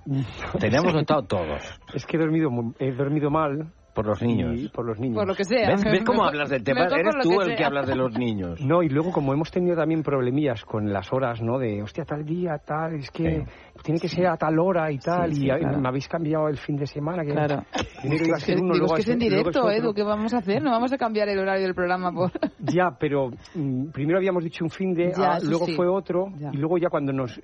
Tenemos 0.59 0.95
notado 0.95 1.23
todos. 1.25 1.63
Es 1.95 2.07
que 2.07 2.17
he 2.17 2.21
dormido, 2.21 2.51
mu- 2.51 2.73
he 2.79 2.91
dormido 2.93 3.31
mal. 3.31 3.71
Por 3.95 4.07
los 4.07 4.23
niños. 4.23 4.59
Y 4.59 4.69
por 4.69 4.87
los 4.87 4.99
niños. 4.99 5.17
Por 5.17 5.29
lo 5.29 5.35
que 5.35 5.45
sea. 5.45 5.69
¿Ves, 5.69 5.85
¿Ves 5.85 6.03
cómo 6.05 6.25
hablas 6.25 6.49
del 6.49 6.65
tema? 6.65 6.87
Eres 6.87 7.15
tú 7.23 7.31
que 7.31 7.51
el 7.51 7.57
que 7.57 7.65
hablas 7.65 7.87
de 7.87 7.95
los 7.95 8.13
niños. 8.13 8.61
No, 8.61 8.83
y 8.83 8.89
luego 8.89 9.13
como 9.13 9.33
hemos 9.35 9.51
tenido 9.51 9.77
también 9.77 10.03
problemillas 10.03 10.65
con 10.65 10.91
las 10.93 11.13
horas, 11.13 11.43
¿no? 11.43 11.59
De, 11.59 11.83
hostia, 11.83 12.05
tal 12.05 12.25
día, 12.25 12.57
tal, 12.65 12.95
es 12.95 13.11
que 13.11 13.45
tiene 13.83 14.01
que 14.01 14.09
ser 14.09 14.27
a 14.27 14.37
tal 14.37 14.59
hora 14.59 14.91
y 14.91 14.99
tal, 14.99 15.31
Sí, 15.35 15.41
sí, 15.41 15.47
y 15.47 15.49
claro. 15.49 15.79
me 15.79 15.89
habéis 15.89 16.09
cambiado 16.09 16.49
el 16.49 16.57
fin 16.57 16.77
de 16.77 16.87
semana. 16.87 17.23
Que 17.25 17.33
Claro. 17.33 17.65
Primero 18.01 18.27
iba 18.27 18.37
a 18.37 18.41
ser 18.41 18.55
Digo, 18.57 18.65
uno, 18.65 18.73
es 18.75 18.79
luego 18.81 18.95
que 18.95 19.01
es 19.03 19.09
en 19.09 19.19
directo. 19.19 19.71
Edu, 19.71 19.93
¿qué 19.95 20.03
vamos 20.03 20.33
a 20.35 20.39
hacer? 20.39 20.63
No 20.63 20.71
vamos 20.71 20.93
a 20.93 20.97
cambiar 20.99 21.29
el 21.29 21.39
horario 21.39 21.65
del 21.65 21.75
programa 21.75 22.13
por... 22.13 22.31
Ya, 22.61 22.97
pero 22.99 23.31
mm, 23.55 23.91
primero 23.93 24.19
habíamos 24.19 24.45
dicho 24.45 24.65
un 24.65 24.71
fin 24.71 24.95
de, 24.95 25.13
Ya, 25.17 25.35
ah, 25.35 25.39
luego 25.43 25.67
sí. 25.67 25.75
fue 25.75 25.87
otro, 25.89 26.27
Ya. 26.39 26.51
y 26.53 26.57
luego 26.57 26.79
ya 26.79 26.89
cuando 26.89 27.13
nos... 27.13 27.39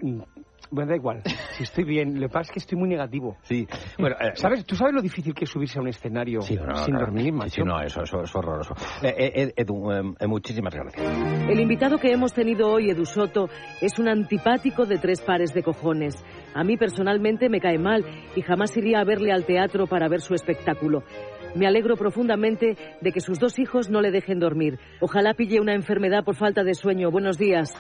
Bueno, 0.71 0.91
da 0.91 0.97
igual, 0.97 1.23
si 1.57 1.63
estoy 1.63 1.85
bien, 1.85 2.15
lo 2.21 2.29
que 2.29 2.29
pasa 2.29 2.43
es 2.43 2.51
que 2.53 2.59
estoy 2.59 2.77
muy 2.79 2.89
negativo. 2.89 3.39
Sí, 3.43 3.67
bueno, 3.99 4.17
eh, 4.21 4.33
¿Sabes? 4.35 4.67
¿Tú 4.67 4.77
sabes 4.77 4.93
lo 4.95 5.01
difícil 5.01 5.33
que 5.35 5.45
es 5.45 5.51
subirse 5.51 5.79
a 5.79 5.83
un 5.83 5.89
escenario 5.89 6.43
Sí, 6.43 6.57
no, 6.57 6.77
sin 6.77 6.93
claro. 6.95 7.07
dormir, 7.07 7.25
Sí, 7.25 7.33
macho? 7.33 7.51
sí, 7.51 7.63
no, 7.65 7.81
eso, 7.81 8.03
eso 8.03 8.23
es 8.23 8.37
horroroso. 8.37 8.75
Eh, 9.03 9.15
eh, 9.35 9.53
Edu, 9.57 9.91
eh, 9.91 10.03
eh, 10.21 10.27
muchísimas 10.27 10.75
gracias. 10.75 11.03
El 11.49 11.59
invitado 11.61 11.97
que 11.99 12.13
hemos 12.13 12.35
tenido 12.35 12.71
hoy, 12.71 12.91
Edu 12.91 13.07
Soto, 13.07 13.49
es 13.81 13.99
un 13.99 14.09
antipático 14.09 14.85
de 14.85 14.99
tres 14.99 15.23
pares 15.23 15.55
de 15.55 15.63
cojones. 15.63 16.23
A 16.55 16.63
mí 16.65 16.77
personalmente 16.77 17.49
me 17.49 17.61
cae 17.61 17.79
mal 17.79 18.05
y 18.37 18.43
jamás 18.43 18.77
iría 18.77 19.01
a 19.01 19.05
verle 19.05 19.33
al 19.33 19.47
teatro 19.47 19.87
para 19.87 20.09
ver 20.09 20.21
su 20.21 20.35
espectáculo. 20.35 21.03
Me 21.55 21.67
alegro 21.67 21.97
profundamente 21.97 22.77
de 23.01 23.13
que 23.13 23.21
sus 23.21 23.39
dos 23.39 23.59
hijos 23.59 23.91
no 23.91 24.01
le 24.01 24.11
dejen 24.11 24.39
dormir. 24.39 24.79
Ojalá 25.01 25.35
pille 25.35 25.61
una 25.61 25.75
enfermedad 25.75 26.25
por 26.25 26.37
falta 26.37 26.63
de 26.63 26.75
sueño. 26.75 27.11
Buenos 27.11 27.37
días. 27.39 27.75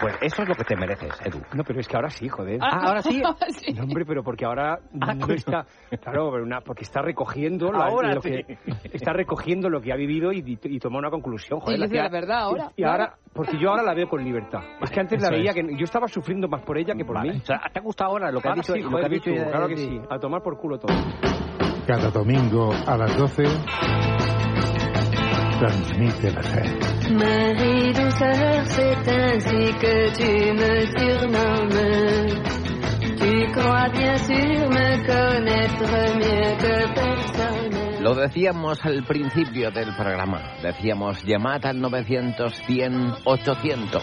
Pues 0.00 0.14
eso 0.20 0.42
es 0.42 0.48
lo 0.48 0.54
que 0.54 0.62
te 0.62 0.76
mereces, 0.76 1.10
Edu. 1.24 1.40
No, 1.54 1.64
pero 1.64 1.80
es 1.80 1.88
que 1.88 1.96
ahora 1.96 2.08
sí, 2.08 2.28
joder. 2.28 2.60
Ah, 2.62 2.78
ahora 2.86 3.02
sí. 3.02 3.20
No, 3.74 3.82
hombre, 3.82 4.04
pero 4.06 4.22
porque 4.22 4.44
ahora 4.44 4.78
Ah, 5.00 5.12
no 5.12 5.26
está, 5.34 5.66
claro, 6.00 6.30
pero 6.30 6.44
una- 6.44 6.60
porque 6.60 6.84
está 6.84 7.02
recogiendo 7.02 7.72
lo, 7.72 7.82
Ahora 7.82 8.14
lo 8.14 8.20
sí. 8.22 8.30
que 8.30 8.58
está 8.92 9.12
recogiendo 9.12 9.68
lo 9.68 9.80
que 9.80 9.92
ha 9.92 9.96
vivido 9.96 10.32
y, 10.32 10.38
y- 10.38 10.58
y 10.62 10.78
toma 10.78 10.98
una 10.98 11.10
conclusión, 11.10 11.58
joder. 11.58 11.78
Y 11.80 11.82
dice 11.82 11.94
que- 11.94 11.98
la 12.02 12.08
verdad 12.10 12.38
ahora, 12.42 12.70
Y, 12.76 12.84
ahora, 12.84 13.14
porque 13.32 13.58
yo 13.58 13.70
ahora 13.70 13.82
la 13.82 13.94
veo 13.94 14.08
con 14.08 14.22
libertad. 14.22 14.60
Es 14.80 14.90
que 14.92 15.00
antes 15.00 15.20
la 15.20 15.30
veía 15.30 15.50
es. 15.50 15.56
que 15.56 15.62
yo 15.76 15.84
estaba 15.84 16.06
sufriendo 16.06 16.46
más 16.46 16.62
por 16.62 16.78
ella 16.78 16.94
que 16.94 17.04
por 17.04 17.16
Vale. 17.16 17.32
mí. 17.32 17.38
O 17.42 17.44
sea, 17.44 17.60
¿te 17.72 17.80
ha 17.80 17.82
gustado 17.82 18.10
ahora 18.12 18.30
lo 18.30 18.40
que 18.40 18.46
ha 18.46 18.50
Ahora 18.52 18.62
dicho? 18.62 18.74
sí, 18.74 18.80
lo 18.82 18.90
joder, 18.90 19.00
que 19.00 19.06
ha 19.06 19.14
dicho 19.14 19.30
Pichu, 19.32 19.50
claro 19.50 19.66
que 19.68 19.76
sí. 19.78 20.00
A 20.08 20.18
tomar 20.20 20.42
por 20.42 20.56
culo 20.58 20.78
todo. 20.78 20.94
Cada 21.88 22.10
domingo 22.10 22.70
a 22.86 22.98
las 22.98 23.16
12 23.16 23.44
transmite 25.58 26.30
la 26.32 26.42
SER. 26.42 27.14
Marie 27.14 27.94
douceur, 27.94 28.66
c'est 28.66 29.08
ainsi 29.08 29.72
que 29.80 30.12
tu 30.12 30.52
me 30.52 30.84
surnommes. 30.98 32.42
Tu 33.16 33.52
crois 33.52 33.88
bien 33.88 34.18
sûr 34.18 34.68
me 34.68 35.06
connaître 35.06 35.88
mieux 36.18 36.56
que 36.58 36.92
personne. 36.92 38.02
Lo 38.02 38.14
decíamos 38.14 38.84
al 38.84 39.02
principio 39.04 39.70
del 39.70 39.94
programa. 39.96 40.42
Decíamos, 40.62 41.24
llamad 41.24 41.64
al 41.64 41.80
900 41.80 42.52
100 42.66 43.16
800. 43.24 44.00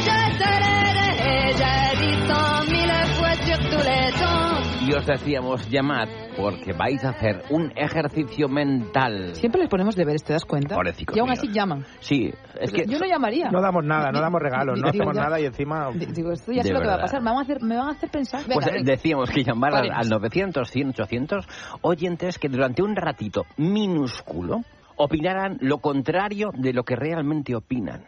Je 0.00 0.18
te 0.36 0.50
l'ai 0.58 0.90
déjà 1.30 1.74
dit 2.00 2.18
cent 2.26 2.64
mille 2.72 3.06
fois 3.14 3.34
sur 3.36 3.58
tous 3.70 3.84
les 3.86 4.10
temps. 4.18 4.51
Y 4.84 4.92
os 4.94 5.06
decíamos, 5.06 5.68
llamad 5.70 6.08
porque 6.36 6.72
vais 6.72 7.04
a 7.04 7.10
hacer 7.10 7.42
un 7.50 7.72
ejercicio 7.76 8.48
mental. 8.48 9.34
Siempre 9.34 9.60
les 9.60 9.70
ponemos 9.70 9.94
deberes, 9.94 10.24
¿te 10.24 10.32
das 10.32 10.44
cuenta? 10.44 10.74
Pobrecicos 10.74 11.16
y 11.16 11.20
aún 11.20 11.28
míos. 11.30 11.38
así 11.38 11.52
llaman. 11.52 11.84
Sí, 12.00 12.32
es 12.60 12.72
que... 12.72 12.84
Yo 12.86 12.98
no 12.98 13.06
llamaría. 13.06 13.48
No 13.50 13.60
damos 13.60 13.84
nada, 13.84 14.10
no 14.10 14.20
damos 14.20 14.40
regalos, 14.42 14.80
no 14.80 14.88
hacemos 14.88 15.14
nada 15.14 15.40
y 15.40 15.44
encima... 15.46 15.88
Digo, 15.92 16.32
esto 16.32 16.50
ya 16.52 16.62
sé 16.62 16.72
lo 16.72 16.80
que 16.80 16.88
va 16.88 16.94
a 16.94 17.00
pasar. 17.00 17.20
Me 17.22 17.30
van 17.30 17.38
a 17.38 17.42
hacer, 17.42 17.62
me 17.62 17.76
van 17.76 17.88
a 17.88 17.90
hacer 17.92 18.10
pensar. 18.10 18.40
Venga, 18.42 18.54
Pues 18.54 18.66
eh, 18.66 18.72
venga. 18.72 18.90
decíamos 18.92 19.30
que 19.30 19.44
llamar 19.44 19.74
al, 19.74 19.90
al 19.92 20.08
900, 20.08 20.68
100, 20.68 20.88
800 20.88 21.46
oyentes 21.82 22.38
que 22.38 22.48
durante 22.48 22.82
un 22.82 22.96
ratito 22.96 23.44
minúsculo 23.58 24.62
opinaran 24.96 25.58
lo 25.60 25.78
contrario 25.78 26.50
de 26.54 26.72
lo 26.72 26.82
que 26.82 26.96
realmente 26.96 27.54
opinan. 27.54 28.04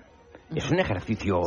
Es 0.54 0.70
un 0.70 0.78
ejercicio 0.78 1.40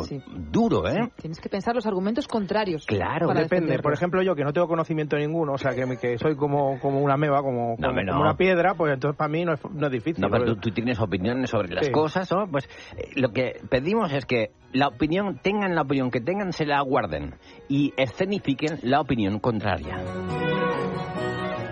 duro, 0.52 0.88
¿eh? 0.90 1.10
Tienes 1.22 1.40
que 1.40 1.50
pensar 1.50 1.76
los 1.76 1.86
argumentos 1.86 2.28
contrarios. 2.28 2.86
Claro, 2.86 3.28
Depende, 3.34 3.80
por 3.80 3.94
ejemplo 3.94 4.22
yo 4.24 4.36
que 4.36 4.44
no 4.44 4.52
tengo 4.52 4.68
conocimiento 4.68 5.16
ninguno, 5.18 5.54
o 5.54 5.58
sea 5.58 5.74
que, 5.76 5.86
me- 5.86 5.98
que 5.98 6.18
soy 6.18 6.36
como, 6.36 6.80
como 6.80 7.00
una 7.02 7.16
meba, 7.16 7.42
como, 7.42 7.72
No, 7.72 7.76
como, 7.76 7.88
hombre, 7.90 8.04
no. 8.06 8.14
como 8.14 8.24
una 8.24 8.36
piedra, 8.36 8.74
pues 8.76 8.94
entonces 8.94 9.16
para 9.18 9.30
mí 9.30 9.46
no 9.46 9.54
es, 9.54 9.62
no 9.72 9.86
es 9.86 9.92
difícil. 9.92 10.22
No, 10.22 10.30
pero 10.30 10.46
tú, 10.46 10.56
tú 10.58 10.72
tienes 10.72 11.00
opiniones 11.00 11.50
sobre 11.50 11.70
las 11.74 11.86
Sí. 11.86 11.92
cosas, 11.92 12.30
¿no? 12.32 12.48
Pues 12.52 12.68
eh, 12.98 13.12
lo 13.16 13.30
que 13.32 13.62
pedimos 13.70 14.12
es 14.12 14.26
que 14.26 14.52
la 14.74 14.88
opinión, 14.88 15.40
tengan 15.42 15.76
la 15.76 15.84
opinión 15.84 16.12
que 16.12 16.20
tengan, 16.20 16.52
se 16.52 16.66
la 16.66 16.82
guarden 16.82 17.36
y 17.70 17.94
escenifiquen 17.98 18.80
la 18.82 19.00
opinión 19.00 19.40
contraria. 19.40 19.98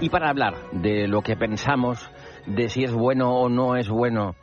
Y 0.02 0.10
para 0.10 0.30
hablar 0.30 0.54
de 0.74 1.08
lo 1.08 1.22
que 1.22 1.36
pensamos, 1.36 2.10
de 2.46 2.70
si 2.70 2.84
es 2.84 2.94
bueno 2.94 3.34
o 3.36 3.50
no 3.50 3.76
es 3.76 3.90
bueno 3.90 4.36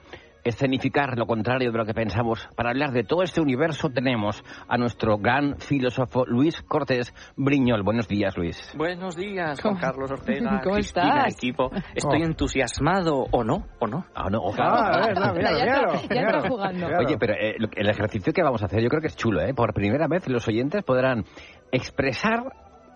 escenificar 0.44 1.16
lo 1.18 1.26
contrario 1.26 1.70
de 1.72 1.78
lo 1.78 1.84
que 1.84 1.94
pensamos. 1.94 2.48
Para 2.56 2.70
hablar 2.70 2.92
de 2.92 3.04
todo 3.04 3.22
este 3.22 3.40
universo 3.40 3.88
tenemos 3.90 4.42
a 4.68 4.76
nuestro 4.76 5.18
gran 5.18 5.58
filósofo 5.58 6.24
Luis 6.26 6.60
Cortés 6.62 7.14
Briñol. 7.36 7.82
Buenos 7.82 8.08
días, 8.08 8.36
Luis. 8.36 8.72
Buenos 8.76 9.16
días, 9.16 9.60
Juan 9.60 9.76
Carlos 9.76 10.10
Ortega, 10.10 10.60
¿Cómo 10.64 10.74
Cristina, 10.74 11.24
estás? 11.26 11.34
equipo. 11.36 11.70
Estoy 11.94 12.22
Oh. 12.22 12.26
entusiasmado, 12.26 13.26
¿o 13.30 13.44
no? 13.44 13.66
¿O 13.80 13.86
no? 13.86 14.04
Ah, 14.14 14.28
no, 14.30 14.38
o 14.40 14.52
Ah, 14.58 14.90
a 14.94 15.06
ver, 15.06 15.14
no, 15.18 15.34
Ya 15.40 15.50
está- 15.50 16.14
ya 16.14 16.20
está 16.22 16.48
jugando. 16.48 16.86
Oye, 16.98 17.16
pero 17.18 17.34
eh, 17.34 17.56
el 17.76 17.88
ejercicio 17.90 18.32
que 18.32 18.42
vamos 18.42 18.62
a 18.62 18.66
hacer 18.66 18.82
yo 18.82 18.88
creo 18.88 19.00
que 19.00 19.08
es 19.08 19.16
chulo, 19.16 19.40
¿eh? 19.40 19.54
Por 19.54 19.72
primera 19.74 20.06
vez 20.08 20.28
los 20.28 20.46
oyentes 20.48 20.82
podrán 20.84 21.24
expresar 21.70 22.42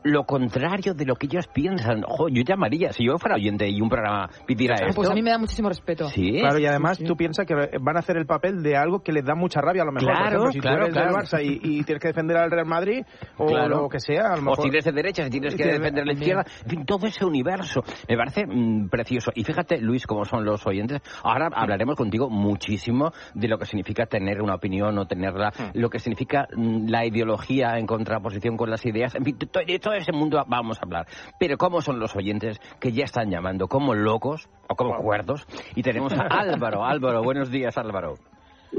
lo 0.07 0.25
contrario 0.25 0.95
de 0.95 1.05
lo 1.05 1.17
que 1.17 1.27
ellos 1.27 1.47
piensan. 1.49 2.05
Ojo, 2.05 2.29
yo 2.29 2.43
llamaría, 2.43 2.93
si 2.93 3.05
yo 3.07 3.19
fuera 3.19 3.37
oyente 3.37 3.69
y 3.69 3.81
un 3.81 3.89
programa 3.89 4.29
pidiera 4.47 4.77
Ah, 4.79 4.87
esto... 4.89 4.97
Pues 4.97 5.11
a 5.11 5.15
mí 5.15 5.23
me 5.23 5.31
da 5.31 5.39
muchísimo 5.39 5.69
respeto. 5.69 6.09
Sí. 6.09 6.39
Claro, 6.41 6.59
y 6.59 6.67
además 6.67 6.99
tú 6.99 7.17
piensas 7.17 7.47
que 7.47 7.55
van 7.55 7.97
a 7.97 8.01
hacer 8.01 8.17
el 8.17 8.27
papel 8.27 8.63
de 8.63 8.77
algo 8.77 9.01
que 9.01 9.13
les 9.13 9.25
da 9.25 9.35
mucha 9.35 9.61
rabia 9.61 9.83
a 9.83 9.85
lo 9.87 9.93
mejor. 9.93 10.09
Claro, 10.11 10.25
Por 10.25 10.49
ejemplo, 10.49 10.53
si 10.53 10.61
claro, 10.61 10.77
tú 10.77 10.83
eres 10.85 10.95
claro. 10.95 11.13
del 11.13 11.17
Barça 11.25 11.43
y, 11.45 11.79
y 11.81 11.83
tienes 11.85 12.03
que 12.03 12.09
defender 12.09 12.37
al 12.37 12.51
Real 12.51 12.67
Madrid 12.67 13.03
o 13.39 13.47
Claro. 13.47 13.83
lo 13.83 13.89
que 13.89 14.01
sea, 14.01 14.33
a 14.33 14.37
lo 14.37 14.43
O 14.43 14.45
mejor... 14.45 14.63
si 14.63 14.69
eres 14.69 14.85
de 14.85 14.93
derecha, 14.93 15.25
si 15.25 15.31
tienes 15.31 15.55
que 15.55 15.63
Sí, 15.65 15.71
defender 15.71 16.07
la 16.07 16.13
izquierda. 16.13 16.45
En 16.65 16.71
fin, 16.71 16.85
todo 16.87 17.07
ese 17.07 17.25
universo. 17.25 17.83
Me 18.09 18.17
parece 18.17 18.47
mm, 18.47 18.89
precioso. 18.89 19.31
Y 19.35 19.45
fíjate, 19.45 19.81
Luis, 19.81 20.07
cómo 20.07 20.25
son 20.25 20.45
los 20.45 20.67
oyentes. 20.67 21.01
Ahora 21.23 21.49
hablaremos 21.53 21.97
contigo 21.97 22.29
muchísimo 22.31 23.13
de 23.35 23.49
lo 23.49 23.59
que 23.59 23.67
significa 23.67 24.07
tener 24.07 24.41
una 24.43 24.55
opinión 24.55 24.97
o 24.99 25.07
tenerla, 25.07 25.53
lo 25.75 25.89
que 25.91 25.99
significa 25.99 26.47
mm, 26.55 26.89
la 26.89 27.05
ideología 27.07 27.79
en 27.79 27.87
contraposición 27.87 28.57
con 28.57 28.71
las 28.71 28.85
ideas. 28.87 29.15
En 29.15 29.25
fin, 29.25 29.37
de 29.39 29.47
to- 29.47 29.61
de 29.97 30.03
ese 30.03 30.13
mundo 30.13 30.43
vamos 30.47 30.79
a 30.79 30.85
hablar. 30.85 31.07
Pero 31.39 31.57
cómo 31.59 31.81
son 31.81 31.99
los 31.99 32.15
oyentes 32.17 32.59
que 32.81 32.93
ya 32.93 33.05
están 33.05 33.31
llamando 33.31 33.67
como 33.69 33.95
locos 33.95 34.49
o 34.69 34.75
como 34.77 34.97
cuerdos. 34.97 35.47
Y 35.75 35.83
tenemos 35.83 36.13
a 36.13 36.23
Álvaro. 36.31 36.85
Álvaro, 36.87 37.23
buenos 37.23 37.51
días, 37.51 37.77
Álvaro. 37.77 38.15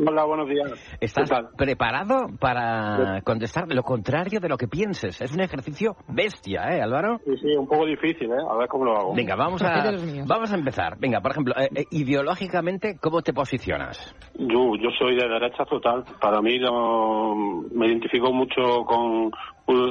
Hola, 0.05 0.25
buenos 0.25 0.47
días. 0.47 0.97
¿Estás 0.99 1.29
preparado 1.57 2.27
para 2.39 3.21
contestar 3.23 3.65
lo 3.73 3.81
contrario 3.83 4.39
de 4.39 4.49
lo 4.49 4.57
que 4.57 4.67
pienses? 4.67 5.19
Es 5.21 5.33
un 5.33 5.39
ejercicio 5.41 5.95
bestia, 6.07 6.69
¿eh, 6.75 6.81
Álvaro? 6.81 7.19
Sí, 7.25 7.31
sí, 7.41 7.55
un 7.55 7.67
poco 7.67 7.85
difícil, 7.85 8.29
¿eh? 8.29 8.35
A 8.47 8.55
ver 8.57 8.67
cómo 8.67 8.85
lo 8.85 8.95
hago. 8.95 9.13
Venga, 9.15 9.35
vamos 9.35 9.63
a, 9.63 9.91
vamos 10.27 10.51
a 10.51 10.55
empezar. 10.55 10.99
Venga, 10.99 11.19
por 11.21 11.31
ejemplo, 11.31 11.55
eh, 11.57 11.69
eh, 11.73 11.85
ideológicamente, 11.91 12.97
¿cómo 13.01 13.21
te 13.21 13.33
posicionas? 13.33 14.13
Yo, 14.37 14.75
yo 14.75 14.89
soy 14.99 15.15
de 15.15 15.27
derecha 15.27 15.65
total. 15.65 16.03
Para 16.21 16.41
mí 16.41 16.59
lo- 16.59 17.33
me 17.73 17.87
identifico 17.87 18.31
mucho 18.31 18.83
con, 18.85 19.31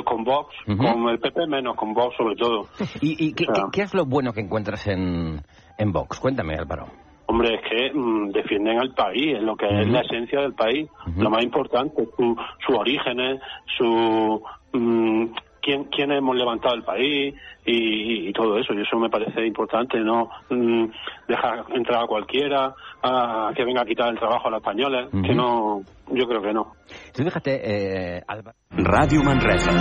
con 0.04 0.24
Vox, 0.24 0.54
con 0.78 1.08
el 1.10 1.18
PP 1.18 1.46
menos, 1.48 1.76
con 1.76 1.92
Vox 1.94 2.16
sobre 2.16 2.34
todo. 2.36 2.66
¿Y, 3.00 3.28
y 3.28 3.32
qué, 3.34 3.44
qué- 3.46 3.62
qué 3.72 3.82
es 3.82 3.94
lo 3.94 4.06
bueno 4.06 4.32
que 4.32 4.40
encuentras 4.40 4.86
en, 4.86 5.40
en 5.78 5.92
Vox? 5.92 6.18
Cuéntame, 6.18 6.54
Álvaro. 6.54 6.86
Hombre, 7.28 7.56
es 7.56 7.60
que 7.68 7.92
mm, 7.92 8.30
defienden 8.30 8.78
al 8.78 8.94
país, 8.94 9.36
es 9.36 9.42
lo 9.42 9.56
que 9.56 9.66
es 9.66 9.88
la 9.88 10.00
esencia 10.00 10.40
del 10.40 10.54
país, 10.54 10.88
lo 11.16 11.28
más 11.28 11.42
importante, 11.42 12.06
su, 12.16 12.36
sus 12.64 12.76
orígenes, 12.76 13.40
su 13.76 14.42
mm, 14.72 15.24
quién, 15.66 15.84
quién 15.84 16.12
hemos 16.12 16.36
levantado 16.36 16.76
el 16.76 16.84
país 16.84 17.34
y, 17.64 18.28
y 18.28 18.32
todo 18.32 18.56
eso. 18.56 18.72
Y 18.72 18.82
eso 18.82 18.96
me 18.96 19.10
parece 19.10 19.44
importante, 19.44 19.98
no 19.98 20.30
mm, 20.48 20.84
dejar 21.26 21.64
entrar 21.74 22.04
a 22.04 22.06
cualquiera, 22.06 22.72
a 23.02 23.50
que 23.54 23.64
venga 23.64 23.82
a 23.82 23.84
quitar 23.84 24.08
el 24.08 24.18
trabajo 24.18 24.46
a 24.46 24.50
los 24.52 24.60
españoles, 24.60 25.08
que 25.10 25.32
Ujú. 25.32 25.34
no, 25.34 25.82
yo 26.12 26.26
creo 26.26 26.40
que 26.40 26.52
no. 26.52 26.72
Tú 27.12 27.24
fíjate, 27.24 28.18
eh. 28.18 28.22
Ràdio 28.70 29.24
Manresa. 29.24 29.72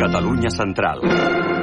Catalunya 0.00 0.50
Central. 0.50 1.59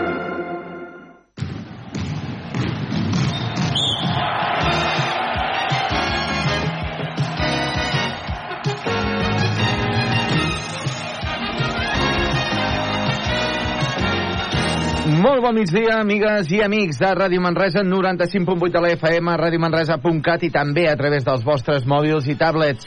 Molt 15.17 15.41
bon 15.41 15.55
migdia, 15.57 15.95
amigues 15.97 16.51
i 16.53 16.59
amics 16.61 16.99
de 17.01 17.07
Ràdio 17.17 17.41
Manresa, 17.41 17.81
95.8 17.81 18.69
de 18.75 18.81
la 18.83 18.91
FM, 18.93 19.31
radiomanresa.cat 19.41 20.43
i 20.45 20.49
també 20.53 20.83
a 20.85 20.93
través 20.99 21.25
dels 21.25 21.41
vostres 21.47 21.87
mòbils 21.89 22.27
i 22.29 22.35
tablets. 22.37 22.85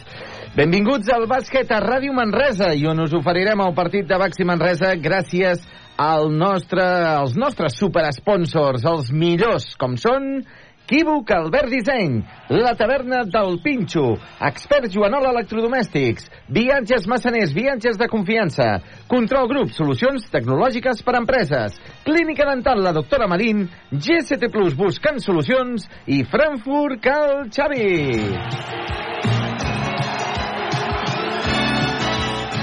Benvinguts 0.55 1.11
al 1.11 1.27
bàsquet 1.27 1.73
a 1.75 1.81
Ràdio 1.83 2.15
Manresa 2.15 2.71
i 2.79 2.87
on 2.87 3.03
us 3.03 3.17
oferirem 3.19 3.65
el 3.65 3.75
partit 3.75 4.07
de 4.07 4.19
Baxi 4.21 4.47
Manresa 4.47 4.93
gràcies 5.03 5.65
al 5.99 6.31
nostre, 6.31 6.87
als 7.17 7.35
nostres 7.35 7.75
superesponsors, 7.83 8.87
els 8.87 9.11
millors, 9.11 9.73
com 9.81 9.99
són 9.99 10.45
Equívoc 10.91 11.31
Albert 11.31 11.69
Disseny, 11.71 12.25
La 12.49 12.75
Taverna 12.75 13.23
del 13.23 13.61
Pinxo, 13.63 14.17
Expert 14.41 14.91
Joanola 14.91 15.31
Electrodomèstics, 15.31 16.27
Viatges 16.49 17.07
Massaners, 17.07 17.53
viatges 17.55 17.97
de 17.97 18.09
confiança, 18.11 18.67
Control 19.07 19.47
Grup, 19.47 19.71
solucions 19.71 20.27
tecnològiques 20.33 21.05
per 21.07 21.15
a 21.15 21.21
empreses, 21.23 21.79
Clínica 22.03 22.49
Dental 22.51 22.83
La 22.83 22.91
Doctora 22.97 23.31
Marín, 23.31 23.69
GST 23.93 24.51
Plus 24.51 24.75
buscant 24.75 25.23
solucions. 25.23 25.87
I 26.11 26.25
Frankfurt 26.27 26.99
Cal 27.07 27.47
Xavi. 27.55 29.10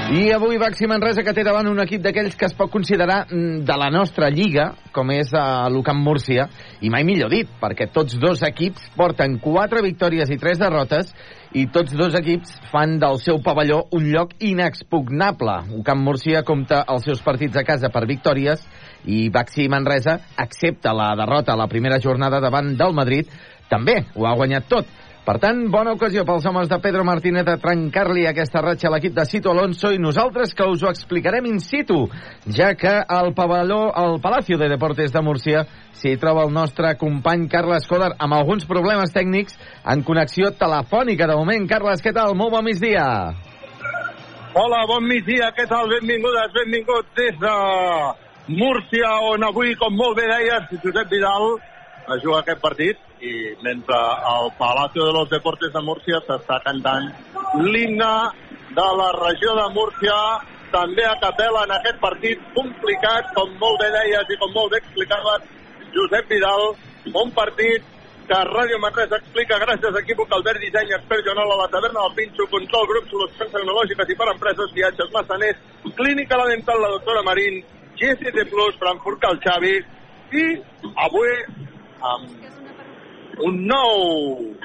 I 0.08 0.32
avui 0.32 0.56
Baxi 0.56 0.88
Manresa 0.88 1.20
que 1.20 1.34
té 1.36 1.43
davant 1.43 1.67
un 1.67 1.82
equip 1.84 2.00
d'aquells 2.00 2.38
que 2.39 2.48
es 2.48 2.54
pot 2.56 2.72
considerar 2.72 3.26
mm, 3.26 3.65
de 3.67 3.76
la 3.76 3.89
nostra 3.91 4.30
lliga, 4.32 4.70
com 4.96 5.10
és 5.12 5.34
uh, 5.36 5.65
l'Ucamp 5.67 6.00
Múrcia, 6.00 6.46
i 6.80 6.88
mai 6.88 7.04
millor 7.04 7.28
dit, 7.34 7.50
perquè 7.60 7.89
tots 7.91 8.15
dos 8.15 8.39
equips 8.48 8.86
porten 8.96 9.36
quatre 9.43 9.82
victòries 9.84 10.32
i 10.32 10.38
tres 10.39 10.62
derrotes, 10.62 11.12
i 11.52 11.65
tots 11.76 11.91
dos 12.00 12.15
equips 12.15 12.56
fan 12.72 12.96
del 13.02 13.20
seu 13.20 13.41
pavelló 13.43 13.82
un 14.00 14.08
lloc 14.13 14.32
inexpugnable. 14.39 15.58
Ucamp 15.76 16.08
Múrcia 16.08 16.46
compta 16.48 16.86
els 16.88 17.04
seus 17.04 17.20
partits 17.26 17.60
a 17.60 17.65
casa 17.67 17.91
per 17.91 18.06
victòries, 18.08 18.63
i 19.12 19.26
Baxi 19.28 19.67
Manresa, 19.67 20.22
accepta 20.39 20.96
la 20.96 21.12
derrota 21.20 21.52
a 21.52 21.60
la 21.60 21.67
primera 21.67 22.00
jornada 22.00 22.39
davant 22.39 22.78
del 22.80 22.96
Madrid, 22.96 23.28
també 23.67 24.06
ho 24.15 24.24
ha 24.24 24.38
guanyat 24.39 24.72
tot. 24.72 24.88
Per 25.27 25.33
tant, 25.43 25.57
bona 25.67 25.91
ocasió 25.91 26.21
pels 26.23 26.45
homes 26.47 26.69
de 26.71 26.77
Pedro 26.79 27.01
Martínez 27.03 27.43
de 27.43 27.57
trencar-li 27.59 28.21
aquesta 28.29 28.61
ratxa 28.63 28.87
a 28.87 28.91
l'equip 28.93 29.11
de 29.11 29.25
Cito 29.27 29.51
Alonso 29.51 29.89
i 29.91 29.97
nosaltres 29.99 30.53
que 30.55 30.63
us 30.71 30.85
ho 30.85 30.87
explicarem 30.87 31.49
in 31.49 31.57
situ, 31.59 31.97
ja 32.57 32.69
que 32.79 32.93
al 33.15 33.33
pavelló, 33.35 33.89
al 33.91 34.21
Palacio 34.23 34.55
de 34.61 34.69
Deportes 34.71 35.11
de 35.11 35.21
Múrcia 35.27 35.65
s'hi 35.99 36.13
troba 36.21 36.45
el 36.47 36.53
nostre 36.55 36.93
company 37.01 37.43
Carles 37.51 37.89
Coder 37.91 38.13
amb 38.23 38.37
alguns 38.37 38.63
problemes 38.69 39.11
tècnics 39.11 39.57
en 39.83 40.05
connexió 40.07 40.53
telefònica. 40.55 41.27
De 41.27 41.35
moment, 41.35 41.67
Carles, 41.67 41.99
què 42.05 42.13
tal? 42.15 42.31
Molt 42.39 42.55
bon 42.55 42.63
migdia. 42.69 43.03
Hola, 44.55 44.85
bon 44.87 45.09
migdia, 45.11 45.51
què 45.57 45.67
tal? 45.67 45.91
Benvingudes, 45.91 46.55
benvinguts 46.55 47.11
des 47.19 47.35
de 47.43 47.57
Múrcia, 48.55 49.11
on 49.33 49.43
avui, 49.43 49.75
com 49.75 49.91
molt 49.91 50.15
bé 50.21 50.31
deies, 50.31 50.71
Josep 50.87 51.11
Vidal 51.11 51.57
a 52.07 52.15
jugar 52.23 52.45
aquest 52.45 52.63
partit 52.63 53.07
i 53.21 53.34
mentre 53.63 53.97
al 54.34 54.51
Palacio 54.58 55.06
de 55.06 55.13
los 55.13 55.30
Deportes 55.30 55.73
de 55.73 55.82
Múrcia 55.82 56.21
s'està 56.27 56.60
cantant 56.65 57.10
l'himne 57.56 58.13
de 58.77 58.88
la 58.99 59.10
regió 59.17 59.56
de 59.58 59.67
Múrcia 59.73 60.17
també 60.71 61.06
a 61.08 61.15
capella 61.21 61.63
en 61.63 61.71
aquest 61.77 61.99
partit 61.99 62.41
complicat, 62.53 63.30
com 63.36 63.53
molt 63.62 63.80
bé 63.82 63.88
deies 63.93 64.34
i 64.34 64.39
com 64.41 64.51
molt 64.53 64.73
bé 64.73 64.82
explicaves 64.84 65.45
Josep 65.93 66.27
Vidal, 66.30 66.73
un 67.13 67.32
partit 67.32 67.86
que 68.27 68.39
Ràdio 68.49 68.77
Manresa 68.84 69.21
explica 69.21 69.60
gràcies 69.62 69.95
a 69.95 70.01
Equívoc 70.03 70.34
Albert 70.36 70.60
Disseny, 70.60 70.91
Expert 70.97 71.23
Joanol 71.23 71.53
a 71.53 71.62
la 71.62 71.67
taverna 71.71 72.03
del 72.03 72.15
Pinxo, 72.17 72.47
Control 72.51 72.88
Grup, 72.89 73.08
Solucions 73.12 73.53
Tecnològiques 73.53 74.12
i 74.12 74.17
per 74.19 74.27
Empreses, 74.34 74.73
Viatges 74.75 75.13
Massaners, 75.13 75.62
Clínica 75.95 76.39
La 76.41 76.49
Dental, 76.51 76.82
la 76.84 76.91
doctora 76.97 77.23
Marín, 77.23 77.62
GST 77.95 78.43
Plus, 78.51 78.75
Frankfurt 78.82 79.23
Cal 79.23 79.39
Xavi, 79.45 79.77
i 80.36 80.45
avui 81.08 81.32
amb 82.12 82.57
un 83.45 83.65
nou 83.69 84.56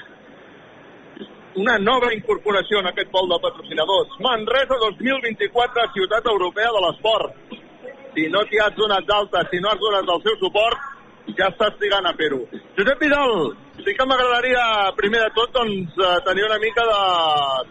una 1.54 1.76
nova 1.78 2.12
incorporació 2.14 2.80
en 2.80 2.88
aquest 2.88 3.10
pol 3.12 3.28
de 3.28 3.38
patrocinadors. 3.42 4.14
Manresa 4.24 4.78
2024, 4.80 5.90
ciutat 5.96 6.30
europea 6.32 6.70
de 6.72 6.80
l'esport. 6.86 7.58
Si 8.14 8.28
no 8.32 8.44
t'hi 8.48 8.60
has 8.60 8.74
donat 8.76 9.04
d'alta, 9.08 9.44
si 9.50 9.60
no 9.60 9.72
has 9.72 9.80
donat 9.80 10.08
el 10.14 10.22
seu 10.24 10.38
suport, 10.40 10.88
ja 11.38 11.48
estàs 11.52 11.76
trigant 11.80 12.08
a 12.08 12.14
fer-ho. 12.18 12.40
Josep 12.76 13.00
Vidal, 13.00 13.52
sí 13.84 13.94
que 13.96 14.06
m'agradaria, 14.08 14.64
primer 14.98 15.22
de 15.26 15.30
tot, 15.36 15.52
doncs, 15.54 15.94
eh, 15.96 16.18
tenir 16.26 16.44
una 16.48 16.58
mica 16.62 16.84
de... 16.88 17.00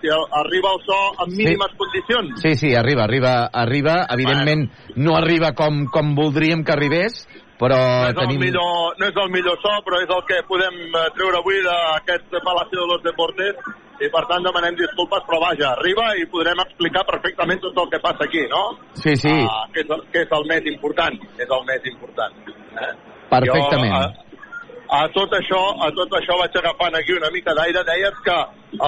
si 0.02 0.14
arriba 0.14 0.74
el 0.76 0.82
so 0.86 1.00
en 1.26 1.36
mínimes 1.36 1.76
condicions. 1.78 2.42
Sí, 2.42 2.56
sí, 2.56 2.74
arriba, 2.76 3.04
arriba, 3.04 3.50
arriba. 3.52 3.98
Evidentment, 4.16 4.70
no 4.96 5.18
arriba 5.18 5.54
com, 5.58 5.86
com 5.92 6.16
voldríem 6.16 6.64
que 6.64 6.74
arribés, 6.74 7.26
però 7.62 7.78
no 7.78 8.10
és, 8.10 8.17
tenim... 8.17 8.39
el 8.39 8.43
millor, 8.47 8.97
no 8.97 9.08
és 9.12 9.17
el 9.24 9.30
millor 9.36 9.60
so, 9.62 9.74
però 9.86 10.02
és 10.02 10.10
el 10.17 10.24
que 10.30 10.39
podem 10.50 10.80
eh, 10.89 11.06
treure 11.17 11.39
avui 11.39 11.62
d'aquest 11.67 12.34
Palacio 12.41 12.82
de 12.82 12.88
los 12.89 13.04
Deportes 13.06 13.62
i 14.02 14.10
per 14.10 14.24
tant 14.26 14.41
demanem 14.41 14.74
disculpes, 14.80 15.21
però 15.28 15.38
vaja, 15.43 15.76
arriba 15.76 16.08
i 16.17 16.26
podrem 16.34 16.58
explicar 16.63 17.04
perfectament 17.06 17.62
tot 17.62 17.78
el 17.84 17.91
que 17.91 18.00
passa 18.02 18.26
aquí, 18.26 18.41
no? 18.50 18.63
Sí, 18.97 19.13
sí, 19.15 19.30
Ah, 19.45 19.67
que, 19.74 19.84
és, 19.86 19.93
el- 19.93 20.08
que 20.10 20.24
és 20.26 20.32
el 20.39 20.47
més 20.50 20.65
important, 20.74 21.19
és 21.38 21.54
el 21.60 21.63
més 21.69 21.86
important. 21.93 22.34
Eh? 22.82 22.91
perfectament. 23.30 23.93
Jo, 23.93 24.02
eh, 24.10 24.32
a 24.91 25.04
tot 25.13 25.32
això, 25.38 25.60
a 25.86 25.91
tot 25.95 26.17
això 26.17 26.36
vaig 26.39 26.58
agafant 26.60 26.97
aquí 26.97 27.13
una 27.13 27.30
mica 27.32 27.54
d'aire. 27.56 27.84
Deies 27.88 28.17
que 28.26 28.38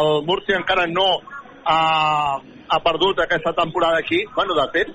el 0.01 0.09
Múrcia 0.27 0.57
encara 0.57 0.87
no 0.87 1.05
ha, 1.63 1.77
ha 2.67 2.79
perdut 2.83 3.21
aquesta 3.23 3.53
temporada 3.53 4.01
aquí. 4.01 4.25
Bueno, 4.35 4.57
de 4.57 4.65
fet, 4.73 4.89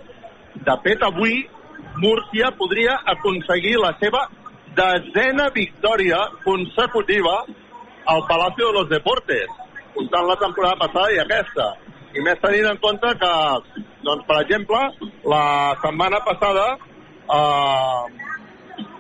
de 0.67 0.77
fet 0.85 1.03
avui 1.07 1.47
Múrcia 1.99 2.51
podria 2.59 2.95
aconseguir 3.13 3.77
la 3.83 3.93
seva 3.99 4.29
desena 4.79 5.49
victòria 5.51 6.19
consecutiva 6.45 7.43
al 8.07 8.23
Palacio 8.29 8.69
de 8.69 8.73
los 8.79 8.89
Deportes, 8.89 9.49
comptant 9.95 10.29
la 10.29 10.37
temporada 10.41 10.77
passada 10.85 11.13
i 11.13 11.19
aquesta. 11.23 11.67
I 12.15 12.23
més 12.25 12.39
tenint 12.41 12.69
en 12.71 12.79
compte 12.83 13.11
que, 13.21 13.33
doncs, 14.07 14.25
per 14.29 14.39
exemple, 14.45 14.79
la 15.29 15.45
setmana 15.83 16.21
passada 16.25 16.67
eh, 16.75 18.05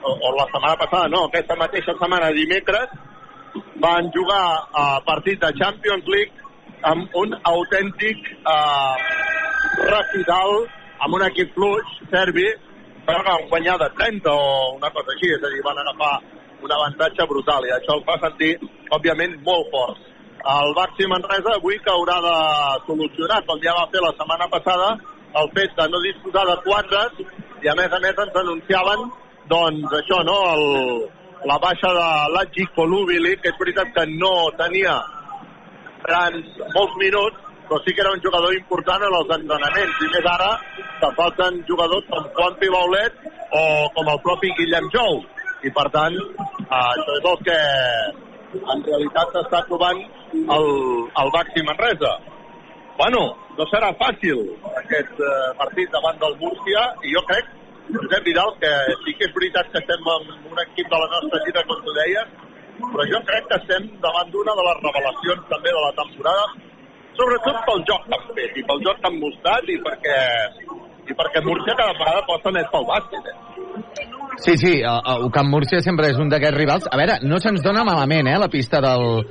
o, 0.02 0.10
o 0.10 0.34
la 0.36 0.48
setmana 0.50 0.76
passada, 0.82 1.08
no, 1.12 1.24
aquesta 1.28 1.56
mateixa 1.56 1.94
setmana, 2.00 2.32
dimecres, 2.36 2.90
van 3.78 4.10
jugar 4.14 4.42
a 4.74 4.88
partit 5.06 5.40
de 5.40 5.52
Champions 5.60 6.10
League 6.10 6.34
amb 6.88 7.14
un 7.18 7.32
autèntic 7.48 8.26
eh, 8.38 8.96
recital 9.86 10.66
amb 11.04 11.14
un 11.14 11.24
equip 11.28 11.52
fluix, 11.54 11.98
serbi, 12.10 12.46
van 13.08 13.48
guanyar 13.48 13.78
de 13.78 13.88
30 13.96 14.30
o 14.30 14.76
una 14.76 14.90
cosa 14.90 15.14
així, 15.14 15.32
és 15.32 15.44
a 15.44 15.50
dir, 15.52 15.62
van 15.64 15.78
agafar 15.80 16.14
un 16.62 16.72
avantatge 16.72 17.26
brutal 17.30 17.64
i 17.66 17.72
això 17.72 17.96
el 17.96 18.04
fa 18.04 18.18
sentir, 18.24 18.54
òbviament, 18.92 19.38
molt 19.46 19.70
fort. 19.72 20.00
El 20.38 20.74
Baxi 20.76 21.06
Manresa 21.10 21.54
avui 21.56 21.78
que 21.84 21.92
haurà 21.92 22.18
de 22.24 22.34
solucionar, 22.86 23.42
com 23.46 23.60
ja 23.62 23.74
va 23.78 23.88
fer 23.92 24.02
la 24.04 24.14
setmana 24.18 24.48
passada, 24.52 24.90
el 25.40 25.50
fet 25.56 25.74
de 25.76 25.88
no 25.92 26.00
disposar 26.04 26.44
de 26.48 26.56
quadres 26.64 27.22
i 27.64 27.68
a 27.68 27.74
més 27.78 27.92
a 27.92 28.00
més 28.04 28.20
ens 28.24 28.38
anunciaven 28.42 29.08
doncs 29.48 29.96
això, 30.00 30.22
no? 30.24 30.36
El, 30.54 30.64
la 31.48 31.58
baixa 31.62 31.90
de 31.94 32.06
l'Aggi 32.34 32.66
Colubili, 32.76 33.36
que 33.42 33.52
és 33.52 33.60
veritat 33.60 33.92
que 33.94 34.06
no 34.14 34.50
tenia 34.58 34.96
grans, 36.04 36.48
molts 36.74 36.96
minuts, 37.00 37.47
però 37.68 37.80
sí 37.84 37.94
que 37.94 38.00
era 38.00 38.12
un 38.12 38.22
jugador 38.24 38.54
important 38.56 39.02
en 39.04 39.16
els 39.20 39.34
entrenaments, 39.36 39.98
i 40.04 40.08
més 40.14 40.28
ara 40.32 40.52
que 41.00 41.10
falten 41.18 41.60
jugadors 41.68 42.06
com 42.12 42.30
Juan 42.38 42.56
Pibaulet 42.62 43.28
o 43.60 43.64
com 43.96 44.08
el 44.14 44.22
propi 44.24 44.54
Guillem 44.56 44.88
Jou. 44.94 45.20
I 45.66 45.70
per 45.74 45.88
tant, 45.94 46.16
eh, 46.16 46.80
això 46.80 47.18
és 47.18 47.28
el 47.32 47.38
que 47.44 47.58
en 48.58 48.82
realitat 48.86 49.36
s'està 49.36 49.62
trobant 49.68 50.00
el, 50.56 50.68
el 51.22 51.32
Baxi 51.34 51.64
Manresa. 51.66 52.16
Bueno, 52.98 53.22
no 53.58 53.66
serà 53.70 53.92
fàcil 54.00 54.40
aquest 54.80 55.20
eh, 55.20 55.32
partit 55.58 55.90
davant 55.94 56.18
del 56.22 56.36
Múrcia 56.40 56.84
i 57.04 57.14
jo 57.14 57.24
crec 57.30 57.54
Josep 57.88 58.24
Vidal, 58.24 58.52
que 58.60 58.70
sí 59.04 59.14
que 59.16 59.28
és 59.28 59.34
veritat 59.36 59.68
que 59.72 59.80
estem 59.80 60.08
amb 60.14 60.50
un 60.52 60.58
equip 60.64 60.88
de 60.92 60.98
la 61.00 61.08
nostra 61.14 61.40
lliga, 61.44 61.62
com 61.68 61.78
tu 61.84 61.94
deies, 61.96 62.32
però 62.82 63.06
jo 63.12 63.20
crec 63.28 63.46
que 63.50 63.60
estem 63.62 63.86
davant 64.02 64.32
d'una 64.32 64.56
de 64.58 64.66
les 64.66 64.82
revelacions 64.86 65.46
també 65.52 65.72
de 65.72 65.84
la 65.84 65.94
temporada, 66.00 66.50
sobretot 67.18 67.58
pel 67.66 67.84
joc 67.90 68.06
han 68.14 68.24
fet 68.36 68.56
i 68.60 68.64
pel 68.68 68.80
joc 68.86 69.04
han 69.06 69.18
mostrat 69.22 69.68
i 69.68 69.76
perquè, 69.84 70.18
i 71.10 71.18
perquè 71.18 71.42
Múrcia 71.46 71.76
cada 71.78 71.96
vegada 71.98 72.24
posa 72.30 72.54
més 72.54 72.70
pel 72.72 72.88
bàsquet. 72.88 73.30
Eh? 73.32 73.36
Sí, 74.38 74.54
sí, 74.62 74.72
el, 74.86 75.00
el 75.14 75.30
Camp 75.34 75.50
Múrcia 75.50 75.82
sempre 75.82 76.12
és 76.12 76.18
un 76.22 76.30
d'aquests 76.30 76.58
rivals. 76.58 76.88
A 76.90 76.98
veure, 77.00 77.18
no 77.26 77.40
se'ns 77.42 77.64
dona 77.64 77.84
malament, 77.86 78.30
eh, 78.30 78.38
la 78.38 78.50
pista 78.52 78.80
del, 78.84 79.24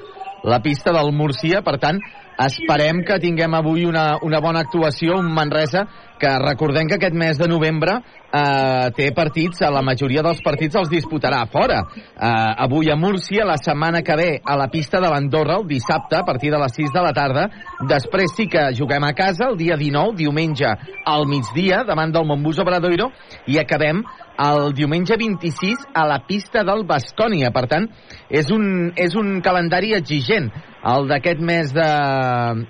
la 0.43 0.59
pista 0.63 0.93
del 0.95 1.13
Múrcia, 1.15 1.63
per 1.65 1.77
tant, 1.83 2.01
esperem 2.45 3.01
que 3.05 3.17
tinguem 3.19 3.55
avui 3.57 3.85
una, 3.89 4.17
una 4.21 4.39
bona 4.43 4.61
actuació, 4.65 5.17
un 5.17 5.31
Manresa, 5.33 5.87
que 6.17 6.29
recordem 6.41 6.87
que 6.89 6.97
aquest 6.97 7.15
mes 7.17 7.37
de 7.37 7.47
novembre 7.49 7.97
eh, 7.97 8.89
té 8.97 9.09
partits, 9.15 9.61
la 9.73 9.83
majoria 9.85 10.23
dels 10.25 10.41
partits 10.45 10.77
els 10.77 10.91
disputarà 10.91 11.43
fora. 11.51 11.83
Eh, 11.97 12.29
avui 12.67 12.91
a 12.91 12.97
Múrcia, 12.97 13.45
la 13.45 13.57
setmana 13.61 14.03
que 14.05 14.17
ve 14.17 14.29
a 14.43 14.57
la 14.57 14.69
pista 14.73 15.01
de 15.01 15.09
l'Andorra, 15.09 15.57
el 15.61 15.67
dissabte, 15.69 16.17
a 16.17 16.25
partir 16.25 16.51
de 16.53 16.61
les 16.61 16.77
6 16.77 16.93
de 16.93 17.05
la 17.05 17.13
tarda. 17.13 17.47
Després 17.89 18.33
sí 18.37 18.47
que 18.51 18.69
juguem 18.77 19.05
a 19.05 19.13
casa 19.17 19.49
el 19.49 19.57
dia 19.57 19.77
19, 19.77 20.17
diumenge 20.17 20.69
al 21.05 21.27
migdia, 21.29 21.83
davant 21.87 22.13
del 22.13 22.25
Montbus 22.25 22.61
Obradoiro, 22.61 23.11
i 23.47 23.57
acabem 23.61 24.03
el 24.37 24.73
diumenge 24.77 25.17
26 25.17 25.87
a 25.97 26.05
la 26.05 26.19
pista 26.27 26.63
del 26.65 26.85
Bascònia. 26.85 27.49
Per 27.53 27.65
tant, 27.69 27.87
és 28.29 28.49
un, 28.53 28.91
és 28.95 29.15
un 29.17 29.39
calendari 29.41 29.95
exigent 29.97 30.51
el 30.87 31.07
d'aquest 31.09 31.41
mes 31.43 31.73
de, 31.75 31.87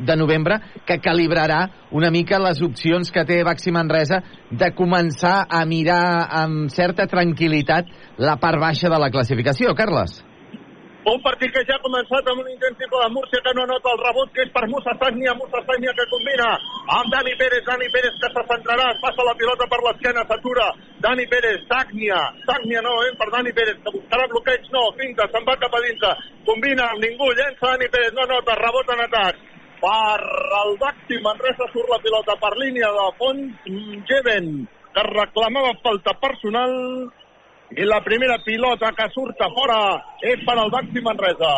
de 0.08 0.16
novembre, 0.18 0.60
que 0.88 1.00
calibrarà 1.04 1.62
una 1.92 2.12
mica 2.14 2.42
les 2.42 2.62
opcions 2.66 3.12
que 3.14 3.26
té 3.30 3.44
Baxi 3.48 3.74
Manresa 3.76 4.22
de 4.52 4.72
començar 4.78 5.44
a 5.50 5.64
mirar 5.70 6.28
amb 6.44 6.74
certa 6.74 7.08
tranquil·litat 7.10 7.94
la 8.18 8.40
part 8.42 8.60
baixa 8.62 8.90
de 8.90 9.00
la 9.00 9.12
classificació. 9.14 9.76
Carles. 9.78 10.27
Un 11.08 11.22
partit 11.24 11.54
que 11.56 11.62
ja 11.64 11.76
ha 11.78 11.84
començat 11.84 12.26
amb 12.28 12.42
un 12.42 12.48
intent 12.52 12.74
triple 12.76 13.00
de 13.00 13.12
Múrcia 13.16 13.40
que 13.44 13.52
no 13.56 13.64
nota 13.70 13.92
el 13.96 14.02
rebot, 14.02 14.32
que 14.36 14.44
és 14.44 14.50
per 14.52 14.66
Musa 14.68 14.92
Sagnia, 15.00 15.36
Musa 15.40 15.62
Sagnia 15.64 15.94
que 15.96 16.06
combina 16.12 16.48
amb 16.98 17.14
Dani 17.14 17.36
Pérez, 17.40 17.62
Dani 17.64 17.88
Pérez 17.94 18.18
que 18.20 18.30
se 18.34 18.44
centrarà, 18.50 18.88
passa 19.00 19.24
la 19.24 19.36
pilota 19.40 19.70
per 19.72 19.80
l'esquena, 19.86 20.26
s'atura, 20.28 20.66
Dani 21.06 21.24
Pérez, 21.32 21.62
Sagnia, 21.70 22.18
Sagnia 22.50 22.84
no, 22.84 22.98
eh, 23.06 23.14
per 23.22 23.30
Dani 23.32 23.54
Pérez, 23.56 23.78
que 23.86 23.94
buscarà 23.96 24.26
bloqueig, 24.34 24.68
no, 24.74 24.82
finta, 25.00 25.30
se'n 25.32 25.48
va 25.48 25.56
cap 25.62 25.78
a 25.80 25.82
dintre, 25.86 26.12
combina 26.50 26.90
amb 26.90 27.06
ningú, 27.06 27.30
llença 27.40 27.72
Dani 27.72 27.88
Pérez, 27.94 28.12
no 28.18 28.26
nota, 28.34 28.58
rebot 28.60 28.92
en 28.98 29.04
atac, 29.06 29.40
per 29.80 30.26
el 30.60 30.76
Baxi 30.82 31.22
Manresa 31.24 31.70
surt 31.72 31.94
la 31.94 32.02
pilota 32.04 32.36
per 32.42 32.52
línia 32.60 32.92
de 32.98 33.08
fons, 33.22 33.72
Jeven, 34.12 34.52
que 34.92 35.08
reclamava 35.08 35.72
falta 35.88 36.18
personal, 36.20 36.76
i 37.76 37.84
la 37.84 38.00
primera 38.02 38.38
pilota 38.46 38.92
que 38.96 39.10
surt 39.12 39.42
a 39.44 39.50
fora 39.52 39.80
és 40.24 40.40
per 40.48 40.56
al 40.58 40.72
Baxi 40.72 41.02
Manresa. 41.04 41.54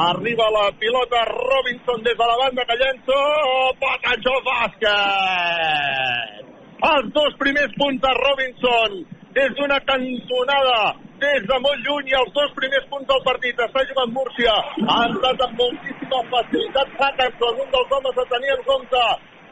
Arriba 0.00 0.48
la 0.50 0.72
pilota 0.80 1.24
Robinson 1.28 2.02
des 2.02 2.16
de 2.18 2.26
la 2.26 2.36
banda 2.40 2.64
que 2.64 2.76
llença. 2.80 3.14
Oh, 3.14 3.70
Patatxó 3.78 4.34
bàsquet! 4.48 6.42
Els 6.84 7.12
dos 7.14 7.32
primers 7.38 7.72
punts 7.78 8.00
de 8.02 8.12
Robinson 8.18 8.90
des 9.36 9.50
d'una 9.58 9.78
cantonada 9.86 10.94
des 11.22 11.46
de 11.46 11.58
molt 11.66 11.86
lluny 11.86 12.10
i 12.10 12.16
els 12.18 12.32
dos 12.34 12.50
primers 12.58 12.86
punts 12.90 13.06
del 13.06 13.22
partit. 13.28 13.54
Està 13.66 13.80
jugant 13.90 14.12
Múrcia. 14.16 14.56
Ha 14.88 14.98
entrat 15.10 15.38
amb 15.46 15.54
moltíssima 15.60 16.20
facilitat 16.34 16.88
Hackerson, 16.98 17.62
un 17.62 17.70
dels 17.76 17.94
homes 17.98 18.16
a 18.18 18.26
tenir 18.34 18.50
en 18.56 18.62
compte. 18.66 19.04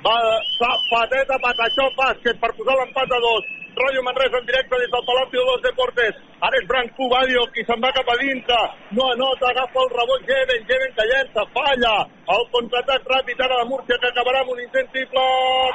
Va, 0.03 0.15
pateta, 0.91 1.37
patatxó, 1.39 1.85
bàsquet 1.99 2.39
per 2.43 2.51
posar 2.59 2.75
l'empat 2.79 3.13
a 3.15 3.21
dos. 3.23 3.51
Royo 3.77 4.03
Manresa 4.03 4.39
en 4.39 4.47
directe 4.47 4.79
des 4.79 4.91
del 4.91 5.05
Palacio 5.07 5.41
de 5.41 5.47
los 5.47 5.63
Deportes. 5.63 6.17
Ara 6.43 6.59
és 6.59 6.67
Branco 6.67 7.07
Badio 7.09 7.45
qui 7.55 7.65
se'n 7.65 7.81
va 7.81 7.93
cap 7.95 8.11
a 8.11 8.17
dintre. 8.21 8.59
No 8.99 9.07
anota, 9.13 9.49
agafa 9.49 9.81
el 9.85 9.91
rebot 9.95 10.27
Jeven, 10.29 10.67
Jeven 10.69 10.93
que 10.99 11.07
llença, 11.09 11.47
falla. 11.55 11.95
El 12.37 12.45
contraatac 12.57 13.09
ràpid 13.15 13.41
ara 13.47 13.63
de 13.63 13.71
Múrcia 13.71 13.99
que 14.03 14.11
acabarà 14.11 14.43
amb 14.43 14.53
un 14.57 14.61
intent 14.67 14.91
triple. 14.93 15.25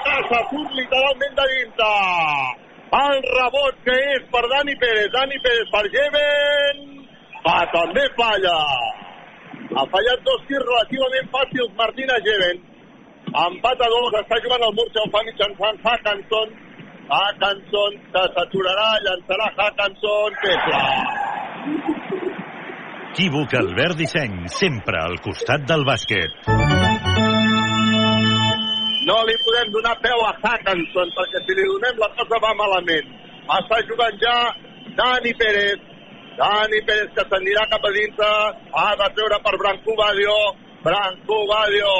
Casa, 0.06 0.44
surt 0.52 0.78
literalment 0.82 1.36
de 1.40 1.50
dintre. 1.56 1.92
El 3.02 3.26
rebot 3.32 3.82
que 3.88 3.98
és 4.14 4.30
per 4.36 4.46
Dani 4.54 4.76
Pérez. 4.84 5.12
Dani 5.16 5.44
Pérez 5.48 5.74
per 5.74 5.86
Jeven. 5.96 6.86
Va, 7.48 7.60
també 7.74 8.06
falla. 8.20 8.58
Ha 9.78 9.84
fallat 9.94 10.24
dos 10.28 10.50
tirs 10.52 10.68
relativament 10.68 11.32
fàcils 11.34 11.78
Martina 11.80 12.20
Jeven. 12.28 12.66
Empat 13.28 13.82
a 13.84 13.88
dos, 13.92 14.14
està 14.22 14.38
jugant 14.44 14.64
el 14.64 14.76
Múrcia, 14.78 15.04
ho 15.04 15.10
fa 15.12 15.22
mitjançant 15.28 15.82
Hackanson. 15.84 16.54
Hackanson 17.12 17.98
que 18.14 18.24
s'aturarà, 18.36 18.88
llançarà 19.04 19.50
Hackanson, 19.58 20.38
que 20.44 20.54
clar. 20.66 20.94
Equívoc 23.18 23.54
Albert 23.58 23.98
Disseny, 23.98 24.46
sempre 24.54 25.00
al 25.02 25.18
costat 25.26 25.64
del 25.68 25.84
bàsquet. 25.88 26.36
No 29.08 29.18
li 29.26 29.36
podem 29.44 29.72
donar 29.76 29.96
peu 30.04 30.24
a 30.28 30.34
Hackanson, 30.38 31.12
perquè 31.18 31.42
si 31.44 31.58
li 31.58 31.68
donem 31.72 32.00
la 32.04 32.10
cosa 32.20 32.40
va 32.44 32.54
malament. 32.60 33.12
Està 33.58 33.82
jugant 33.90 34.22
ja 34.24 34.38
Dani 34.96 35.34
Pérez. 35.40 35.84
Dani 36.38 36.80
Pérez 36.88 37.12
que 37.16 37.26
s'anirà 37.28 37.66
cap 37.74 37.84
a 37.84 37.92
dintre. 37.96 38.32
Ha 38.80 38.88
de 39.02 39.12
treure 39.18 39.42
per 39.44 39.56
Branco 39.64 39.96
Badio. 40.00 40.38
Branco 40.88 41.38
Badio 41.52 41.94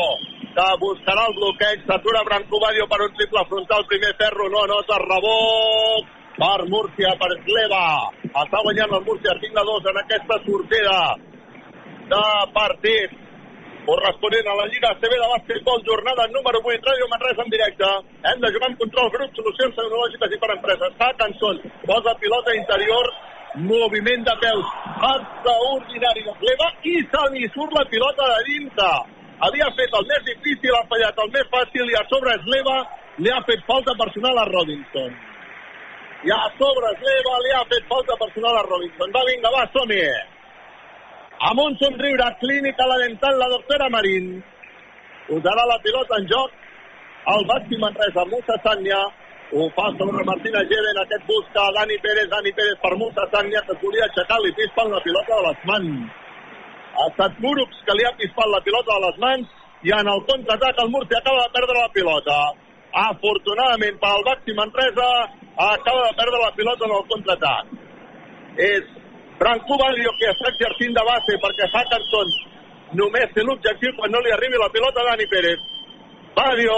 que 0.56 0.68
buscarà 0.80 1.26
el 1.28 1.34
bloqueig, 1.36 1.82
s'atura 1.86 2.24
Branco 2.24 2.60
Badio 2.64 2.86
per 2.88 3.02
un 3.04 3.12
triple 3.18 3.44
frontal, 3.50 3.84
primer 3.90 4.14
ferro, 4.22 4.48
no 4.54 4.64
anota, 4.64 4.96
rebot 5.04 6.08
per 6.38 6.60
Múrcia, 6.72 7.12
per 7.20 7.30
Sleva. 7.44 7.84
Està 8.32 8.62
guanyant 8.64 8.96
el 8.96 9.04
Múrcia 9.10 9.36
5 9.44 9.60
a 9.60 9.66
2 9.70 9.90
en 9.92 10.00
aquesta 10.02 10.40
sortida 10.46 10.98
de 12.14 12.24
partit 12.56 13.20
corresponent 13.90 14.48
a 14.48 14.56
la 14.62 14.70
Lliga 14.72 14.96
CB 15.04 15.20
de 15.20 15.30
bàsquetbol, 15.36 15.84
jornada 15.92 16.32
número 16.32 16.64
8, 16.64 16.80
Ràdio 16.88 17.12
Manresa 17.12 17.44
en 17.44 17.54
directe. 17.54 17.94
Hem 18.32 18.40
de 18.44 18.54
jugar 18.56 18.72
amb 18.72 18.82
control 18.86 19.12
grup, 19.18 19.36
solucions 19.36 19.76
tecnològiques 19.82 20.32
i 20.32 20.42
per 20.42 20.54
empreses. 20.56 20.96
Hackanson 21.04 21.60
posa 21.84 22.16
pilota 22.24 22.56
interior, 22.56 23.12
moviment 23.58 24.24
de 24.26 24.36
peus 24.42 24.66
extraordinari 25.12 26.24
de 26.26 26.34
Sleva 26.40 26.68
i 26.84 26.96
se 27.12 27.24
li 27.34 27.48
surt 27.56 27.74
la 27.74 27.86
pilota 27.90 28.28
de 28.34 28.42
dintre 28.52 28.90
havia 29.46 29.70
fet 29.78 29.94
el 29.94 30.06
més 30.10 30.24
difícil, 30.26 30.74
ha 30.74 30.86
fallat 30.90 31.20
el 31.24 31.32
més 31.34 31.50
fàcil 31.54 31.90
i 31.92 31.98
a 31.98 32.04
sobre 32.12 32.36
Sleva 32.46 32.78
li 33.18 33.34
ha 33.34 33.42
fet 33.50 33.64
falta 33.70 33.94
personal 33.98 34.38
a 34.42 34.46
Robinson. 34.50 35.14
I 36.26 36.34
a 36.34 36.42
sobre 36.58 36.94
Sleva 37.02 37.38
li 37.46 37.54
ha 37.54 37.64
fet 37.70 37.86
falta 37.90 38.18
personal 38.22 38.58
a 38.58 38.66
Robinson. 38.66 39.14
Va, 39.14 39.24
vinga, 39.30 39.54
va, 39.54 39.66
som 39.74 39.90
-hi. 39.90 40.06
amb 41.50 41.60
un 41.60 41.78
somriure 41.78 42.28
clínic 42.42 42.80
a 42.80 42.88
la 42.88 42.98
dental 42.98 43.38
la 43.38 43.50
doctora 43.50 43.90
Marín. 43.90 44.44
Posarà 45.28 45.66
la 45.68 45.80
pilota 45.84 46.16
en 46.18 46.28
joc 46.28 46.52
el 47.34 47.46
Baxi 47.46 47.78
Manresa, 47.78 48.26
Musa 48.26 48.56
Sanya, 48.64 49.02
ho 49.52 49.70
fa 49.72 49.88
sobre 49.96 50.24
Martina 50.28 50.60
Geren, 50.68 50.98
aquest 51.00 51.24
busca 51.28 51.64
Dani 51.72 51.98
Pérez, 52.04 52.28
Dani 52.30 52.52
Pérez 52.52 52.78
per 52.84 52.96
Musa 53.00 53.24
Sanya, 53.32 53.62
que 53.64 53.78
volia 53.82 54.04
aixecar, 54.04 54.40
li 54.44 54.52
pispen 54.58 54.92
la 54.92 55.00
pilota 55.06 55.38
de 55.38 55.44
les 55.48 55.62
mans. 55.70 56.12
Ha 56.98 57.06
estat 57.12 57.40
Murups 57.40 57.80
que 57.88 57.96
li 57.96 58.04
ha 58.04 58.12
pispat 58.20 58.52
la 58.52 58.62
pilota 58.66 58.98
de 58.98 59.06
les 59.06 59.18
mans 59.24 59.48
i 59.88 59.94
en 59.94 60.08
el 60.12 60.22
contraatac 60.28 60.84
el 60.84 60.92
Murcia 60.92 61.22
acaba 61.22 61.46
de 61.46 61.54
perdre 61.56 61.80
la 61.80 61.92
pilota. 61.96 62.38
Afortunadament 63.08 64.00
per 64.02 64.12
al 64.12 64.24
Baxi 64.28 64.56
Manresa 64.58 65.10
acaba 65.56 66.08
de 66.08 66.14
perdre 66.20 66.44
la 66.44 66.54
pilota 66.58 66.86
en 66.90 66.96
el 67.00 67.06
contraatac. 67.12 67.76
És 68.68 68.96
Franco 69.40 69.78
Badio 69.80 70.12
que 70.20 70.32
està 70.34 70.52
exercint 70.52 70.96
de 70.98 71.04
base 71.08 71.40
perquè 71.44 71.70
Hackerson 71.72 72.34
només 73.00 73.32
té 73.36 73.46
l'objectiu 73.46 73.94
quan 73.96 74.12
no 74.12 74.20
li 74.26 74.34
arribi 74.34 74.60
la 74.60 74.74
pilota 74.74 75.04
a 75.06 75.12
Dani 75.12 75.28
Pérez. 75.32 75.62
Badio 76.36 76.74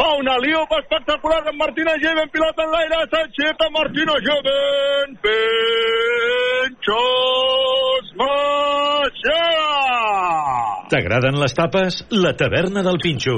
fa 0.00 0.08
una 0.16 0.36
liopa 0.40 0.80
espectacular 0.80 1.42
amb 1.44 1.58
Martina 1.60 1.92
Jeven, 2.00 2.28
pilota 2.32 2.64
en 2.64 2.70
l'aire, 2.72 2.98
s'aixeca 3.12 3.66
Martina 3.74 4.14
Jeven, 4.26 5.08
Penchos 5.26 6.94
Maixera! 8.20 9.72
T'agraden 10.92 11.36
les 11.42 11.54
tapes? 11.58 11.92
La 12.10 12.32
taverna 12.32 12.80
del 12.86 12.98
Pinxo. 13.02 13.36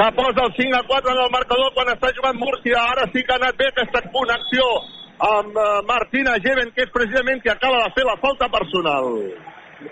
que 0.00 0.12
posa 0.16 0.44
el 0.46 0.52
5 0.56 0.76
a 0.76 0.82
4 0.86 1.10
en 1.12 1.18
el 1.24 1.30
marcador 1.30 1.72
quan 1.76 1.88
està 1.92 2.08
jugant 2.16 2.38
Múrcia. 2.40 2.78
Ara 2.92 3.04
sí 3.12 3.20
que 3.20 3.34
ha 3.34 3.38
anat 3.40 3.56
bé 3.58 3.66
aquesta 3.68 4.00
connexió 4.14 4.64
amb 5.28 5.58
eh, 5.60 5.64
Martina 5.88 6.38
Geven, 6.40 6.70
que 6.72 6.86
és 6.86 6.92
precisament 6.94 7.42
que 7.44 7.52
acaba 7.52 7.82
de 7.84 7.90
fer 7.96 8.06
la 8.08 8.16
falta 8.22 8.48
personal. 8.48 9.10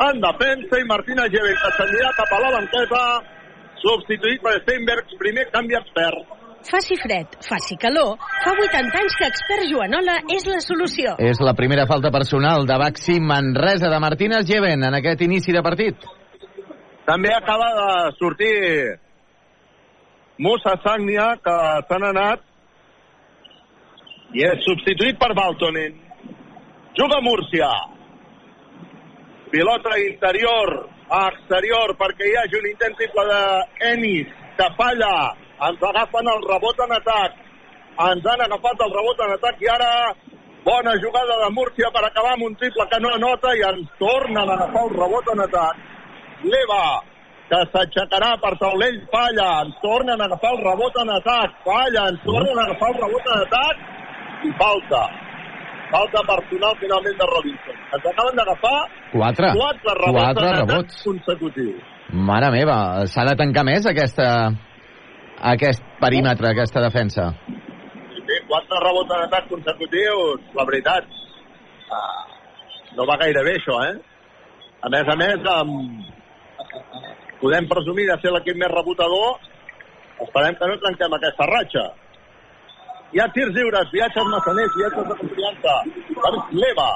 En 0.09 0.23
defensa 0.23 0.81
i 0.81 0.87
Martina 0.89 1.27
Geven, 1.35 1.59
que 1.61 1.75
s'anirà 1.77 2.15
cap 2.17 2.33
a 2.33 2.41
la 2.45 2.55
banqueta, 2.57 3.03
substituït 3.83 4.43
per 4.45 4.59
Steinbergs, 4.63 5.17
primer 5.21 5.49
canvi 5.55 5.79
expert. 5.79 6.37
Faci 6.69 6.97
fred, 6.99 7.37
faci 7.47 7.77
calor, 7.79 8.17
fa 8.43 8.53
80 8.53 8.99
anys 9.01 9.17
que 9.17 9.29
expert 9.31 9.69
Joanola 9.71 10.17
és 10.35 10.47
la 10.51 10.59
solució. 10.65 11.15
És 11.23 11.39
la 11.41 11.55
primera 11.55 11.87
falta 11.87 12.11
personal 12.11 12.67
de 12.67 12.79
Baxi 12.83 13.21
Manresa 13.23 13.89
de 13.93 14.01
Martínez 14.03 14.49
Lleven 14.49 14.83
en 14.85 14.99
aquest 14.99 15.23
inici 15.23 15.55
de 15.55 15.63
partit. 15.63 16.03
També 17.07 17.31
acaba 17.33 17.71
de 17.79 17.93
sortir 18.19 18.99
Musa 20.39 20.75
Sagnia, 20.83 21.31
que 21.43 21.57
s'han 21.89 22.05
anat 22.11 22.45
i 24.35 24.45
és 24.45 24.61
substituït 24.67 25.17
per 25.19 25.33
Baltonen. 25.39 25.97
Juga 26.99 27.23
Múrcia. 27.25 27.71
Pilota 29.49 29.97
interior 30.05 30.75
exterior 31.09 31.95
perquè 31.99 32.29
hi 32.29 32.37
hagi 32.37 32.59
un 32.59 32.71
intent 32.71 32.97
triple 32.97 33.25
d'Enis 33.29 34.33
que 34.59 34.71
falla. 34.79 35.13
Ens 35.69 35.85
agafen 35.91 36.33
el 36.35 36.43
rebot 36.47 36.81
en 36.85 36.97
atac. 36.97 37.37
Ens 38.09 38.27
han 38.31 38.43
agafat 38.47 38.83
el 38.87 38.95
rebot 38.95 39.21
en 39.27 39.35
atac 39.37 39.63
i 39.63 39.71
ara 39.75 39.93
bona 40.65 40.95
jugada 41.03 41.39
de 41.45 41.51
Múrcia 41.57 41.91
per 41.95 42.05
acabar 42.05 42.35
amb 42.37 42.49
un 42.49 42.57
triple 42.57 42.87
que 42.91 43.01
no 43.01 43.15
anota 43.15 43.55
i 43.57 43.63
ens 43.73 43.89
tornen 43.99 44.49
a 44.49 44.57
agafar 44.59 44.85
el 44.89 44.97
rebot 44.97 45.31
en 45.35 45.45
atac. 45.47 45.87
Leva, 46.45 46.83
que 47.49 47.61
s'aixecarà 47.73 48.35
per 48.43 48.55
taulell, 48.61 48.99
falla, 49.13 49.49
ens 49.65 49.79
tornen 49.83 50.21
a 50.21 50.29
agafar 50.29 50.53
el 50.57 50.61
rebot 50.67 51.01
en 51.03 51.15
atac, 51.17 51.57
falla, 51.65 52.05
ens 52.13 52.21
tornen 52.27 52.59
a 52.59 52.67
agafar 52.69 52.93
el 52.93 53.01
rebot 53.03 53.33
en 53.33 53.47
atac 53.47 54.45
i 54.45 54.53
falta. 54.61 55.03
Falta 55.89 56.21
personal 56.29 56.75
finalment 56.81 57.17
de 57.21 57.27
Robinson. 57.33 57.77
Ens 57.97 58.07
acaben 58.13 58.37
d'agafar 58.37 58.79
Quatre. 59.13 59.53
quatre 59.57 59.95
rebots, 60.05 60.35
Quatre 60.35 60.51
rebots. 60.59 61.03
consecutius. 61.05 61.83
Mare 62.13 62.51
meva, 62.53 63.07
s'ha 63.07 63.25
de 63.29 63.35
tancar 63.37 63.65
més 63.65 63.87
aquesta, 63.87 64.27
aquest 65.53 65.83
perímetre, 66.01 66.51
aquesta 66.51 66.81
defensa. 66.85 67.31
Sí, 67.49 68.37
quatre 68.49 68.81
rebots 68.85 69.15
en 69.17 69.25
atac 69.29 69.49
consecutius, 69.49 70.41
la 70.55 70.65
veritat. 70.69 71.05
ah, 71.89 72.25
no 72.97 73.07
va 73.09 73.17
gaire 73.17 73.43
bé 73.45 73.55
això, 73.57 73.79
eh? 73.89 73.97
A 74.83 74.89
més 74.93 75.09
a 75.09 75.17
més, 75.17 75.41
amb... 75.49 76.05
podem 77.41 77.67
presumir 77.69 78.05
de 78.11 78.17
ser 78.21 78.31
l'equip 78.35 78.57
més 78.61 78.69
rebotador. 78.71 79.39
Esperem 80.21 80.55
que 80.59 80.67
no 80.69 80.77
trenquem 80.83 81.13
aquesta 81.15 81.47
ratxa. 81.47 81.85
Hi 83.09 83.21
ha 83.23 83.27
tirs 83.33 83.55
lliures, 83.57 83.89
viatges 83.89 84.27
massaners, 84.29 84.75
viatges 84.77 85.07
de 85.09 85.15
confiança. 85.17 85.77
Per 86.25 86.33
Leva, 86.61 86.89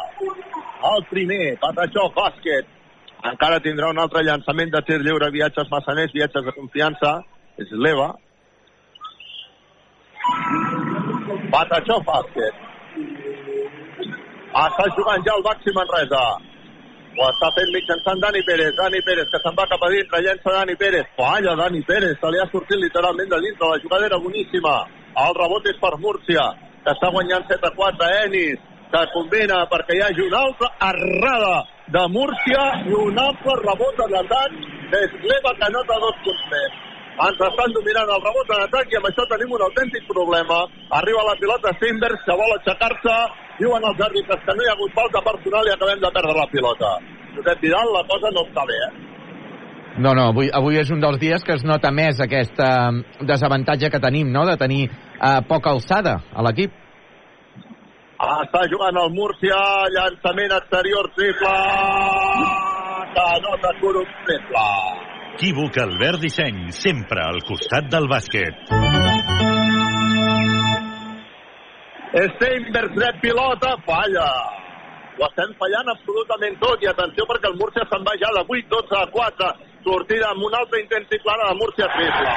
el 0.90 1.04
primer, 1.08 1.56
Patachó, 1.62 2.04
bàsquet. 2.18 2.68
Encara 3.30 3.60
tindrà 3.64 3.88
un 3.94 4.00
altre 4.02 4.20
llançament 4.26 4.74
de 4.74 4.82
tir 4.84 4.98
lliure, 5.00 5.30
viatges 5.32 5.72
massaners, 5.72 6.12
viatges 6.12 6.44
de 6.44 6.52
confiança. 6.58 7.14
És 7.56 7.72
Leva. 7.72 8.10
Patachó, 11.56 12.00
bàsquet. 12.12 12.62
Està 14.52 14.88
jugant 14.98 15.24
ja 15.24 15.36
el 15.38 15.44
Baxi 15.48 15.72
Manresa. 15.72 16.24
Ho 17.12 17.28
està 17.28 17.48
fent 17.56 17.72
mitjançant 17.72 18.20
Dani 18.20 18.42
Pérez. 18.44 18.74
Dani 18.76 19.00
Pérez, 19.06 19.32
que 19.32 19.40
se'n 19.40 19.56
va 19.56 19.64
cap 19.70 19.80
a 19.80 19.94
dintre, 19.94 20.20
llença 20.26 20.58
Dani 20.60 20.76
Pérez. 20.76 21.08
Falla 21.16 21.56
Dani 21.56 21.80
Pérez, 21.88 22.18
se 22.20 22.32
li 22.32 22.40
ha 22.40 22.50
sortit 22.52 22.80
literalment 22.84 23.32
de 23.32 23.40
dintre. 23.46 23.70
La 23.70 23.80
jugada 23.80 24.12
era 24.12 24.20
boníssima. 24.20 24.82
El 25.12 25.34
rebot 25.36 25.66
és 25.68 25.76
per 25.80 25.96
Múrcia, 26.00 26.44
que 26.84 26.92
està 26.94 27.10
guanyant 27.12 27.44
7 27.48 27.68
a 27.68 27.72
4. 27.76 28.06
Enis, 28.24 28.62
que 28.92 29.02
combina 29.12 29.58
perquè 29.68 29.98
hi 29.98 30.00
hagi 30.06 30.24
una 30.24 30.40
altra 30.46 30.70
errada 30.88 31.58
de 31.92 32.04
Múrcia 32.14 32.62
i 32.88 32.96
un 32.96 33.20
altre 33.20 33.58
rebot 33.60 34.00
en 34.06 34.16
atac 34.22 34.56
d'Esleva, 34.94 35.52
que 35.60 35.70
nota 35.76 36.00
dos 36.06 36.24
punts 36.24 36.48
més. 36.54 36.80
Ens 37.12 37.44
estan 37.44 37.76
dominant 37.76 38.08
el 38.16 38.24
rebot 38.24 38.56
en 38.56 38.64
atac 38.64 38.88
i 38.88 38.96
amb 38.96 39.10
això 39.10 39.28
tenim 39.28 39.52
un 39.52 39.68
autèntic 39.68 40.08
problema. 40.08 40.64
Arriba 41.02 41.28
la 41.28 41.36
pilota 41.44 41.76
Steinbergs, 41.76 42.24
que 42.24 42.40
vol 42.40 42.56
aixecar-se. 42.56 43.16
Diuen 43.60 43.84
els 43.84 44.04
àrbitres 44.08 44.44
que 44.46 44.56
no 44.56 44.64
hi 44.64 44.70
ha 44.72 44.76
hagut 44.78 44.96
falta 44.96 45.26
personal 45.28 45.68
i 45.68 45.76
acabem 45.76 46.00
de 46.00 46.16
perdre 46.16 46.40
la 46.40 46.48
pilota. 46.56 46.96
Josep 47.36 47.60
Vidal, 47.60 47.92
la 47.92 48.06
cosa 48.08 48.32
no 48.32 48.48
està 48.48 48.64
bé, 48.64 48.80
eh? 48.88 49.11
No, 49.98 50.14
no, 50.14 50.30
avui, 50.30 50.48
avui 50.48 50.78
és 50.80 50.90
un 50.90 51.02
dels 51.02 51.18
dies 51.20 51.42
que 51.44 51.52
es 51.52 51.64
nota 51.68 51.90
més 51.92 52.20
aquest 52.20 52.56
eh, 52.64 53.00
desavantatge 53.28 53.90
que 53.92 54.00
tenim, 54.00 54.30
no?, 54.32 54.46
de 54.48 54.56
tenir 54.56 54.86
eh, 54.88 55.40
poca 55.48 55.74
alçada 55.74 56.16
a 56.32 56.44
l'equip. 56.46 56.72
Ah, 58.22 58.38
Està 58.46 58.62
jugant 58.70 58.96
el 59.02 59.10
Múrcia, 59.12 59.58
llançament 59.92 60.54
exterior 60.56 61.08
triple, 61.16 61.52
que 63.12 63.26
nota 63.44 63.72
Curup 63.80 64.14
triple. 64.28 64.66
Equívoc 65.34 65.76
Albert 65.82 66.22
Disseny, 66.22 66.70
sempre 66.76 67.24
al 67.24 67.42
costat 67.48 67.90
del 67.92 68.08
bàsquet. 68.08 68.72
Steinbergs 72.36 72.96
rep 73.00 73.20
pilota, 73.24 73.74
falla. 73.88 74.28
Ho 75.18 75.26
estem 75.28 75.52
fallant 75.60 75.92
absolutament 75.92 76.56
tot 76.62 76.80
i 76.84 76.88
atenció 76.88 77.26
perquè 77.28 77.50
el 77.50 77.58
Múrcia 77.60 77.84
se'n 77.90 78.06
va 78.06 78.16
ja 78.20 78.32
de 78.38 78.46
8, 78.46 78.70
12 78.72 78.98
a 79.00 79.04
4. 79.18 79.52
Sortida 79.82 80.28
amb 80.30 80.44
un 80.46 80.54
altre 80.54 80.80
intent 80.82 81.08
clara 81.24 81.48
de 81.50 81.58
Múrcia 81.58 81.88
triple. 81.96 82.34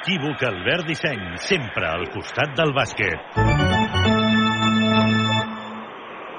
Equívoc 0.00 0.42
Albert 0.48 0.86
Disseny, 0.88 1.20
sempre 1.38 1.86
al 1.86 2.06
costat 2.10 2.56
del 2.58 2.72
bàsquet. 2.74 3.36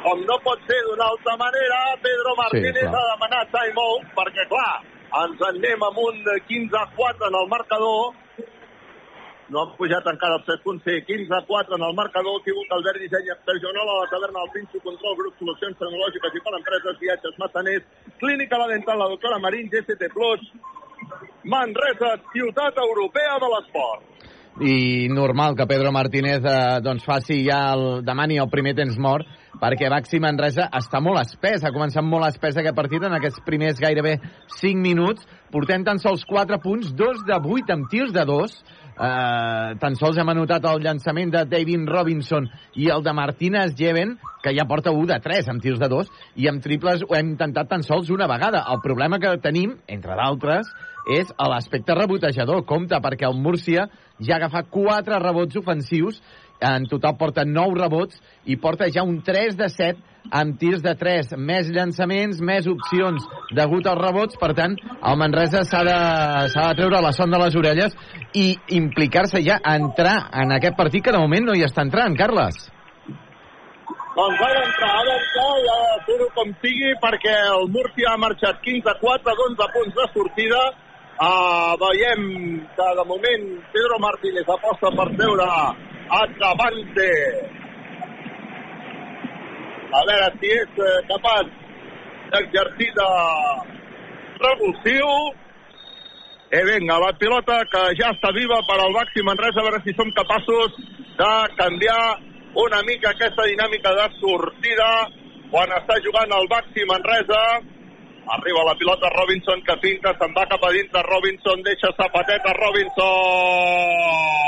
Com 0.03 0.23
no 0.27 0.37
pot 0.43 0.65
ser 0.67 0.79
d'una 0.87 1.07
altra 1.13 1.35
manera, 1.39 1.77
Pedro 2.03 2.33
Martínez 2.39 2.81
clar. 2.81 2.91
ha 2.99 3.03
demanat 3.13 3.53
timeout 3.53 4.09
perquè, 4.17 4.47
clar, 4.51 4.73
ens 5.21 5.45
en 5.47 5.61
anem 5.61 5.85
amb 5.87 6.01
un 6.03 6.19
15 6.49 6.79
a 6.81 6.83
4 6.97 7.29
en 7.29 7.37
el 7.43 7.47
marcador. 7.53 8.11
No 9.51 9.65
han 9.65 9.71
pujat 9.75 10.05
encara 10.07 10.37
els 10.39 10.45
3 10.47 10.61
punts, 10.63 10.83
sí, 10.87 10.93
15 11.07 11.33
a 11.35 11.41
4 11.47 11.75
en 11.75 11.83
el 11.83 11.95
marcador. 11.95 12.39
Equívoc, 12.39 12.69
Albert 12.71 13.01
Disseny, 13.03 13.31
Exterionola, 13.33 13.97
la 13.99 14.11
taverna 14.11 14.45
del 14.45 14.53
Pinxo, 14.53 14.79
Control, 14.85 15.17
Grup, 15.19 15.33
Solucions 15.41 15.75
Tecnològiques 15.81 16.37
i 16.39 16.43
per 16.45 16.53
Empreses, 16.55 17.01
Viatges, 17.01 17.35
Massaners, 17.41 17.89
Clínica 18.21 18.61
La 18.61 18.69
Dental, 18.71 19.01
la 19.03 19.09
doctora 19.11 19.41
Marín, 19.43 19.67
GCT 19.73 20.07
Manresa, 21.51 22.13
ciutat 22.31 22.79
europea 22.79 23.35
de 23.43 23.51
l'esport. 23.55 24.07
i 24.59 25.07
normal 25.09 25.55
que 25.55 25.65
Pedro 25.65 25.93
Martínez 25.95 26.43
eh, 26.43 26.81
doncs 26.83 27.05
faci 27.07 27.37
ja 27.45 27.71
el, 27.71 28.03
demani 28.03 28.35
el 28.37 28.49
primer 28.51 28.73
temps 28.75 28.97
mort 28.99 29.25
perquè 29.61 29.87
Baxi 29.89 30.19
Manresa 30.19 30.67
està 30.75 30.99
molt 30.99 31.21
espès, 31.21 31.63
ha 31.63 31.71
començat 31.71 32.03
molt 32.03 32.27
espès 32.27 32.59
aquest 32.59 32.75
partit 32.75 33.03
en 33.07 33.15
aquests 33.15 33.41
primers 33.47 33.79
gairebé 33.79 34.17
5 34.59 34.83
minuts, 34.83 35.23
portem 35.55 35.85
tan 35.87 36.03
sols 36.03 36.25
4 36.27 36.59
punts, 36.61 36.91
2 36.91 37.23
de 37.29 37.39
8 37.39 37.75
amb 37.77 37.89
tirs 37.89 38.11
de 38.13 38.25
2 38.27 38.57
eh, 39.01 39.73
tan 39.81 39.97
sols 39.99 40.19
hem 40.21 40.29
anotat 40.33 40.65
el 40.69 40.83
llançament 40.85 41.33
de 41.33 41.43
David 41.49 41.89
Robinson 41.89 42.47
i 42.77 42.89
el 42.93 43.03
de 43.03 43.13
Martínez 43.17 43.73
Jeven, 43.77 44.17
que 44.43 44.53
ja 44.57 44.67
porta 44.69 44.93
1 44.93 45.07
de 45.09 45.19
3 45.23 45.49
amb 45.53 45.63
tirs 45.63 45.81
de 45.81 45.89
2, 45.89 46.11
i 46.41 46.47
amb 46.51 46.63
triples 46.63 47.03
ho 47.07 47.17
hem 47.17 47.33
intentat 47.33 47.69
tan 47.69 47.85
sols 47.87 48.11
una 48.13 48.29
vegada. 48.29 48.63
El 48.69 48.81
problema 48.85 49.19
que 49.19 49.33
tenim, 49.41 49.75
entre 49.87 50.17
d'altres, 50.17 50.69
és 51.09 51.31
a 51.37 51.49
l'aspecte 51.49 51.95
rebotejador. 51.97 52.65
Compte, 52.69 52.99
perquè 53.01 53.27
el 53.29 53.39
Múrcia 53.41 53.87
ja 54.21 54.35
ha 54.35 54.41
agafat 54.41 54.69
4 54.69 55.19
rebots 55.23 55.57
ofensius, 55.57 56.21
en 56.61 56.85
total 56.89 57.17
porta 57.17 57.45
9 57.45 57.77
rebots 57.79 58.21
i 58.45 58.57
porta 58.61 58.89
ja 58.93 59.03
un 59.03 59.21
3 59.25 59.57
de 59.57 59.69
7 59.69 60.11
amb 60.29 60.57
tirs 60.61 60.83
de 60.85 60.93
3, 60.95 61.33
més 61.37 61.69
llançaments, 61.73 62.41
més 62.45 62.67
opcions 62.69 63.23
degut 63.57 63.87
als 63.89 64.01
rebots, 64.01 64.37
per 64.37 64.51
tant, 64.57 64.75
el 64.77 65.17
Manresa 65.17 65.63
s'ha 65.65 65.81
de, 65.87 65.95
de 66.53 66.67
treure 66.77 67.01
la 67.01 67.13
son 67.15 67.33
de 67.33 67.39
les 67.41 67.57
orelles 67.57 67.97
i 68.37 68.51
implicar-se 68.77 69.41
ja 69.41 69.57
a 69.63 69.75
entrar 69.79 70.29
en 70.43 70.53
aquest 70.57 70.77
partit 70.77 71.03
que 71.07 71.15
de 71.15 71.23
moment 71.23 71.49
no 71.49 71.57
hi 71.57 71.65
està 71.65 71.83
entrant, 71.87 72.15
Carles. 72.19 72.69
Doncs 74.11 74.41
ha 74.43 74.51
d'entrar, 74.53 74.91
ha 74.91 75.03
d'entrar 75.07 75.51
i 75.57 75.67
ha 75.71 75.75
de 75.81 75.99
fer-ho 76.05 76.29
com 76.37 76.49
sigui 76.61 76.93
perquè 77.01 77.35
el 77.55 77.69
Múrcia 77.73 78.13
ha 78.13 78.19
marxat 78.19 78.59
15-4 78.65 79.35
d'11 79.37 79.69
punts 79.75 79.99
de 79.99 80.07
sortida. 80.15 80.63
Uh, 81.21 81.75
veiem 81.77 82.21
que 82.75 82.85
de 82.97 83.03
moment 83.05 83.43
Pedro 83.71 83.99
Martínez 84.01 84.47
aposta 84.49 84.89
per 84.95 85.05
treure 85.19 85.47
a 86.11 86.27
Travante. 86.37 87.11
A 89.91 90.01
veure 90.07 90.27
si 90.39 90.49
és 90.55 90.81
capaç 91.07 91.47
d'exercir 92.33 92.91
de 92.97 93.07
revulsiu. 94.43 95.07
Eh, 96.51 96.63
vinga, 96.67 96.97
la 96.99 97.13
pilota 97.15 97.61
que 97.71 97.81
ja 97.99 98.11
està 98.11 98.31
viva 98.35 98.59
per 98.67 98.79
al 98.79 98.91
Baxi 98.95 99.23
Manresa, 99.23 99.61
a 99.61 99.67
veure 99.69 99.79
si 99.85 99.95
som 99.95 100.11
capaços 100.17 100.75
de 101.19 101.31
canviar 101.55 102.03
una 102.59 102.81
mica 102.83 103.13
aquesta 103.15 103.47
dinàmica 103.47 103.93
de 103.95 104.07
sortida 104.19 104.89
quan 105.51 105.71
està 105.77 105.95
jugant 106.03 106.35
el 106.39 106.47
Baxi 106.51 106.83
Manresa. 106.91 107.43
Arriba 108.35 108.67
la 108.67 108.75
pilota 108.79 109.09
Robinson 109.15 109.63
que 109.67 109.75
pinta, 109.83 110.11
se'n 110.19 110.35
va 110.35 110.45
cap 110.51 110.63
a 110.63 110.73
dintre 110.75 111.07
Robinson, 111.07 111.63
deixa 111.63 111.95
Zapateta 111.95 112.51
Robinson. 112.59 114.41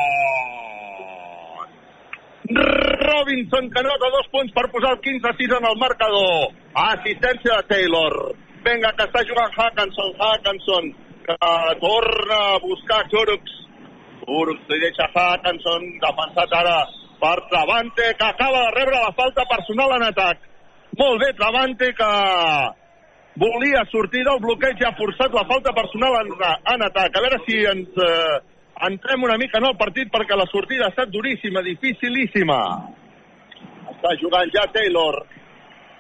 Robinson 2.50 3.70
que 3.72 3.84
nota 3.84 4.10
dos 4.12 4.28
punts 4.32 4.52
per 4.54 4.68
posar 4.72 4.98
el 4.98 5.02
15-6 5.02 5.58
en 5.58 5.68
el 5.70 5.78
marcador. 5.80 6.52
Assistència 6.74 7.60
de 7.62 7.68
Taylor. 7.70 8.18
Vinga, 8.64 8.92
que 8.98 9.08
està 9.08 9.24
jugant 9.28 9.56
Hackenson, 9.56 10.12
Hackenson, 10.20 10.92
que 11.24 11.38
torna 11.80 12.40
a 12.52 12.60
buscar 12.64 13.04
Jurux. 13.12 13.58
Jurux 14.28 14.70
li 14.72 14.80
deixa 14.84 15.08
Hackenson, 15.14 15.88
defensat 16.04 16.56
ara 16.60 16.78
per 17.24 17.38
Travante, 17.50 18.14
que 18.20 18.28
acaba 18.28 18.66
de 18.68 18.72
rebre 18.76 19.00
la 19.00 19.16
falta 19.16 19.46
personal 19.48 19.96
en 19.98 20.08
atac. 20.12 20.48
Molt 21.00 21.22
bé, 21.24 21.34
Travante, 21.40 21.94
que 21.96 22.12
volia 23.40 23.84
sortir 23.92 24.24
del 24.28 24.40
bloqueig 24.44 24.82
i 24.82 24.88
ha 24.88 24.96
forçat 25.00 25.34
la 25.34 25.46
falta 25.50 25.74
personal 25.74 26.20
en, 26.22 26.34
en 26.76 26.88
atac. 26.90 27.16
A 27.16 27.24
veure 27.24 27.40
si 27.48 27.64
ens 27.72 28.04
eh, 28.04 28.42
entrem 28.82 29.24
una 29.24 29.38
mica 29.38 29.60
en 29.60 29.66
el 29.70 29.78
partit 29.78 30.10
perquè 30.12 30.36
la 30.36 30.48
sortida 30.52 30.86
ha 30.88 30.94
estat 30.94 31.12
duríssima, 31.14 31.62
dificilíssima. 31.62 32.60
Està 33.94 34.16
jugant 34.22 34.50
ja 34.54 34.66
Taylor. 34.74 35.20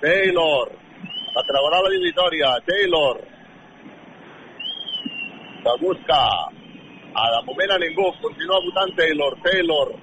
Taylor. 0.02 0.72
Atraurà 1.40 1.82
la 1.84 1.94
victòria. 1.94 2.56
Taylor. 2.68 3.22
Que 5.64 5.78
busca. 5.82 6.22
Ah, 7.16 7.30
de 7.38 7.46
moment 7.46 7.72
a 7.72 7.78
ningú. 7.80 8.10
Continua 8.22 8.60
votant 8.66 8.96
Taylor. 8.98 9.38
Taylor. 9.44 9.94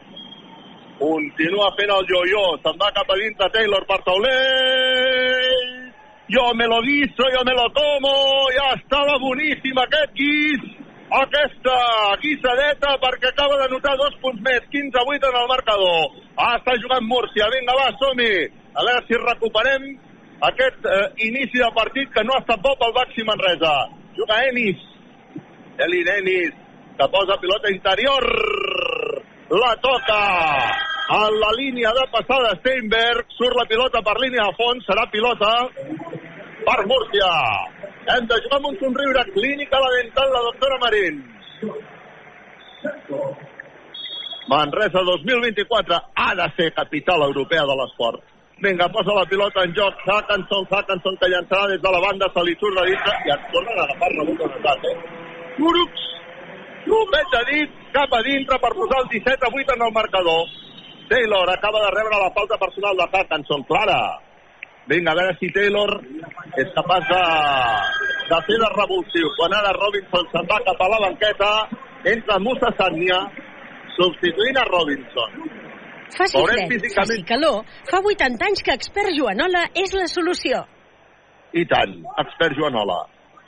Continua 1.00 1.70
fent 1.76 1.92
el 1.96 2.06
yo-yo. 2.08 2.44
Se'n 2.64 2.80
va 2.80 2.92
cap 2.96 3.08
a 3.10 3.18
dintre 3.20 3.50
Taylor 3.52 3.86
per 3.88 4.00
taulell. 4.04 5.90
Jo 6.30 6.52
me 6.54 6.66
lo 6.70 6.80
guiso, 6.82 7.26
jo 7.34 7.44
me 7.44 7.54
lo 7.54 7.68
tomo. 7.74 8.14
Ja 8.56 8.74
estava 8.76 9.18
boníssim 9.18 9.80
aquest 9.82 10.12
guis. 10.14 10.79
Aquesta 11.10 11.76
guisadeta 12.22 12.92
perquè 13.02 13.32
acaba 13.32 13.56
de 13.58 13.66
notar 13.72 13.96
dos 13.98 14.14
punts 14.22 14.38
més. 14.46 14.62
15-8 14.70 15.26
en 15.26 15.38
el 15.40 15.48
marcador. 15.50 16.04
Ah, 16.38 16.54
està 16.60 16.76
jugant 16.78 17.02
Múrcia. 17.02 17.48
Vinga, 17.50 17.74
va, 17.74 17.88
som-hi. 17.98 18.30
A 18.78 18.84
veure 18.86 19.02
si 19.08 19.18
recuperem 19.18 19.88
aquest 20.46 20.86
eh, 20.86 21.08
inici 21.26 21.58
de 21.58 21.70
partit 21.74 22.12
que 22.14 22.22
no 22.22 22.36
ha 22.36 22.44
estat 22.44 22.62
bo 22.62 22.76
pel 22.78 22.94
Baxi 22.94 23.26
Manresa. 23.26 23.74
Juga 24.14 24.38
Enis. 24.52 24.86
Elin 25.82 26.12
Enis, 26.14 26.54
que 26.94 27.10
posa 27.10 27.40
pilota 27.42 27.74
interior. 27.74 28.30
La 29.50 29.74
toca 29.82 30.20
a 31.10 31.20
la 31.26 31.52
línia 31.58 31.90
de 31.90 32.06
passada 32.14 32.54
Steinberg. 32.62 33.26
Surt 33.34 33.58
la 33.58 33.66
pilota 33.66 33.98
per 34.06 34.14
línia 34.22 34.46
de 34.46 34.58
fons. 34.62 34.86
Serà 34.86 35.10
pilota 35.10 35.56
per 36.70 36.80
Múrcia. 36.86 37.34
Hem 38.06 38.26
de 38.26 38.38
jugar 38.42 38.58
amb 38.58 38.66
un 38.70 38.78
somriure 38.80 39.24
clínica 39.34 39.76
a 39.76 39.80
la 39.84 39.90
dental 39.98 40.32
la 40.32 40.42
doctora 40.48 40.78
Marín. 40.80 41.20
Manresa 44.48 45.02
2024 45.04 46.00
ha 46.14 46.34
de 46.34 46.46
ser 46.56 46.72
capital 46.74 47.22
europea 47.22 47.62
de 47.62 47.76
l'esport. 47.80 48.22
Vinga, 48.60 48.88
posa 48.88 49.14
la 49.14 49.24
pilota 49.26 49.64
en 49.64 49.74
joc. 49.74 49.94
Hackenson, 50.06 50.66
Hackenson 50.70 51.16
que 51.16 51.28
llançarà 51.32 51.68
des 51.68 51.80
de 51.80 51.90
la 51.92 52.00
banda, 52.00 52.28
se 52.34 52.44
li 52.44 52.56
surt 52.60 52.76
de 52.76 52.86
dintre 52.90 53.14
i 53.26 53.34
et 53.36 53.50
tornen 53.52 53.78
a 53.78 53.84
agafar 53.84 54.10
rebut 54.16 54.40
en 54.46 54.56
atac, 54.58 54.84
eh? 54.84 54.96
Urups, 55.60 56.10
Tromet 56.84 57.28
de 57.34 57.40
dit 57.50 57.72
cap 57.92 58.12
a 58.16 58.22
dintre 58.24 58.56
per 58.58 58.72
posar 58.72 59.02
el 59.02 59.08
17 59.12 59.46
a 59.46 59.50
8 59.52 59.76
en 59.76 59.82
el 59.86 59.92
marcador. 59.92 60.48
Taylor 61.08 61.50
acaba 61.50 61.80
de 61.84 61.90
rebre 61.92 62.16
la 62.16 62.30
falta 62.32 62.56
personal 62.56 62.96
de 62.96 63.06
Hackenson. 63.12 63.62
Clara. 63.64 64.00
Vinga, 64.90 65.12
a 65.12 65.18
veure 65.20 65.36
si 65.38 65.48
Taylor 65.54 65.90
és 66.58 66.70
capaç 66.74 67.04
de, 67.12 67.20
de 68.30 68.38
fer 68.48 68.56
de 68.62 68.70
revulsiu. 68.74 69.28
Quan 69.38 69.54
ara 69.54 69.70
Robinson 69.76 70.26
se'n 70.32 70.48
va 70.50 70.58
cap 70.66 70.82
a 70.82 70.88
la 70.94 70.98
banqueta, 71.06 71.50
entra 72.14 72.38
Musa 72.42 72.72
Sagnia, 72.80 73.20
substituint 73.94 74.58
a 74.58 74.66
Robinson. 74.70 75.36
Faci 76.16 76.34
Veurem 76.36 76.58
fred, 76.58 76.72
físicament- 76.74 77.12
faci 77.12 77.22
calor. 77.28 77.62
Fa 77.90 78.00
80 78.02 78.46
anys 78.48 78.64
que 78.66 78.74
expert 78.74 79.14
Joanola 79.14 79.62
és 79.78 79.94
la 79.94 80.08
solució. 80.10 80.64
I 81.54 81.64
tant, 81.70 81.94
expert 82.24 82.58
Joanola. 82.58 82.98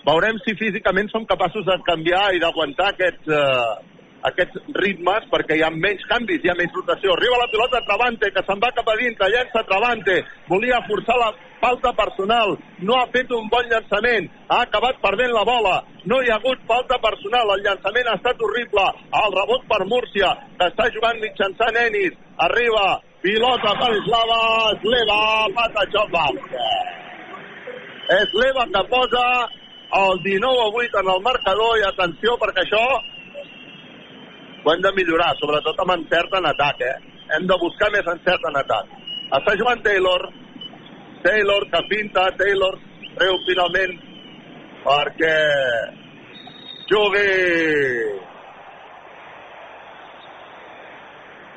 Veurem 0.06 0.38
si 0.46 0.54
físicament 0.58 1.10
som 1.10 1.26
capaços 1.26 1.66
de 1.66 1.74
canviar 1.86 2.28
i 2.34 2.40
d'aguantar 2.42 2.88
aquests, 2.94 3.26
eh, 3.28 3.91
aquests 4.28 4.74
ritmes, 4.78 5.26
perquè 5.32 5.58
hi 5.58 5.64
ha 5.66 5.70
menys 5.74 6.04
canvis, 6.10 6.42
hi 6.42 6.50
ha 6.52 6.58
menys 6.58 6.74
rotació. 6.76 7.14
Arriba 7.14 7.40
la 7.40 7.48
pilota 7.52 7.82
Travante, 7.86 8.30
que 8.34 8.44
se'n 8.46 8.60
va 8.62 8.70
cap 8.76 8.88
a 8.88 8.98
dintre, 9.00 9.30
llença 9.32 9.64
Travante, 9.68 10.18
volia 10.48 10.82
forçar 10.88 11.16
la 11.18 11.30
falta 11.62 11.92
personal, 11.98 12.56
no 12.82 12.98
ha 12.98 13.06
fet 13.14 13.30
un 13.34 13.46
bon 13.50 13.68
llançament, 13.70 14.26
ha 14.50 14.62
acabat 14.66 14.98
perdent 15.02 15.30
la 15.34 15.44
bola, 15.46 15.76
no 16.10 16.18
hi 16.22 16.30
ha 16.30 16.40
hagut 16.40 16.62
falta 16.66 16.98
personal, 17.02 17.54
el 17.54 17.62
llançament 17.66 18.10
ha 18.10 18.18
estat 18.18 18.42
horrible, 18.42 18.86
el 19.22 19.38
rebot 19.38 19.66
per 19.70 19.80
Múrcia, 19.92 20.34
que 20.58 20.70
està 20.72 20.88
jugant 20.94 21.22
mitjançant 21.22 21.78
Enis, 21.86 22.18
arriba, 22.48 22.86
pilota 23.22 23.74
per 23.78 23.92
Slava, 24.08 24.42
Sleva, 24.82 25.22
Patachova. 25.58 26.26
És 28.18 28.34
l'Eva 28.34 28.66
que 28.74 28.82
posa 28.90 29.24
el 29.92 30.22
19 30.24 30.62
a 30.66 30.68
8 30.82 31.00
en 31.02 31.10
el 31.14 31.22
marcador 31.22 31.78
i 31.78 31.86
atenció 31.86 32.34
perquè 32.40 32.64
això 32.64 32.82
ho 34.64 34.72
hem 34.72 34.82
de 34.82 34.92
millorar, 34.96 35.32
sobretot 35.40 35.80
amb 35.82 35.96
encert 35.96 36.34
en 36.38 36.46
atac, 36.52 36.80
eh? 36.86 36.94
Hem 37.36 37.46
de 37.50 37.58
buscar 37.58 37.90
més 37.94 38.06
encert 38.14 38.48
en 38.50 38.58
atac. 38.60 38.96
Està 39.38 39.56
jugant 39.58 39.82
Taylor, 39.82 40.26
Taylor 41.24 41.66
que 41.72 41.82
pinta, 41.90 42.28
Taylor 42.38 42.78
treu 43.16 43.38
finalment 43.46 43.94
perquè 44.82 45.36
jugui 46.90 47.28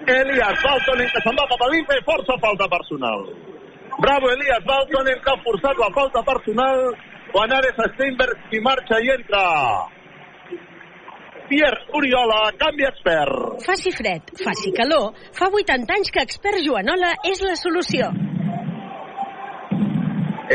Elias 0.06 0.62
Baltonen 0.62 1.10
que 1.10 1.22
se'n 1.24 1.38
va 1.40 1.48
cap 1.50 1.66
a 1.66 1.70
i 1.74 2.06
força 2.06 2.38
falta 2.42 2.68
personal. 2.70 3.26
Bravo 4.04 4.32
Elias 4.32 4.66
Baltonen 4.68 5.22
que 5.24 5.34
ha 5.34 5.44
forçat 5.44 5.82
la 5.82 5.92
falta 5.96 6.22
personal 6.24 6.82
quan 7.32 7.52
ara 7.52 7.72
és 7.72 7.94
Steinberg 7.96 8.50
qui 8.52 8.62
marxa 8.62 9.00
i 9.02 9.10
entra. 9.16 9.46
Pierre 11.48 11.86
Oriola, 11.94 12.52
canvi 12.58 12.86
expert. 12.88 13.62
Faci 13.66 13.92
fred, 13.94 14.32
faci 14.44 14.72
calor. 14.74 15.14
Fa 15.38 15.50
80 15.52 15.94
anys 15.94 16.10
que 16.10 16.24
expert 16.26 16.64
Joanola 16.66 17.12
és 17.30 17.44
la 17.46 17.54
solució. 17.60 18.10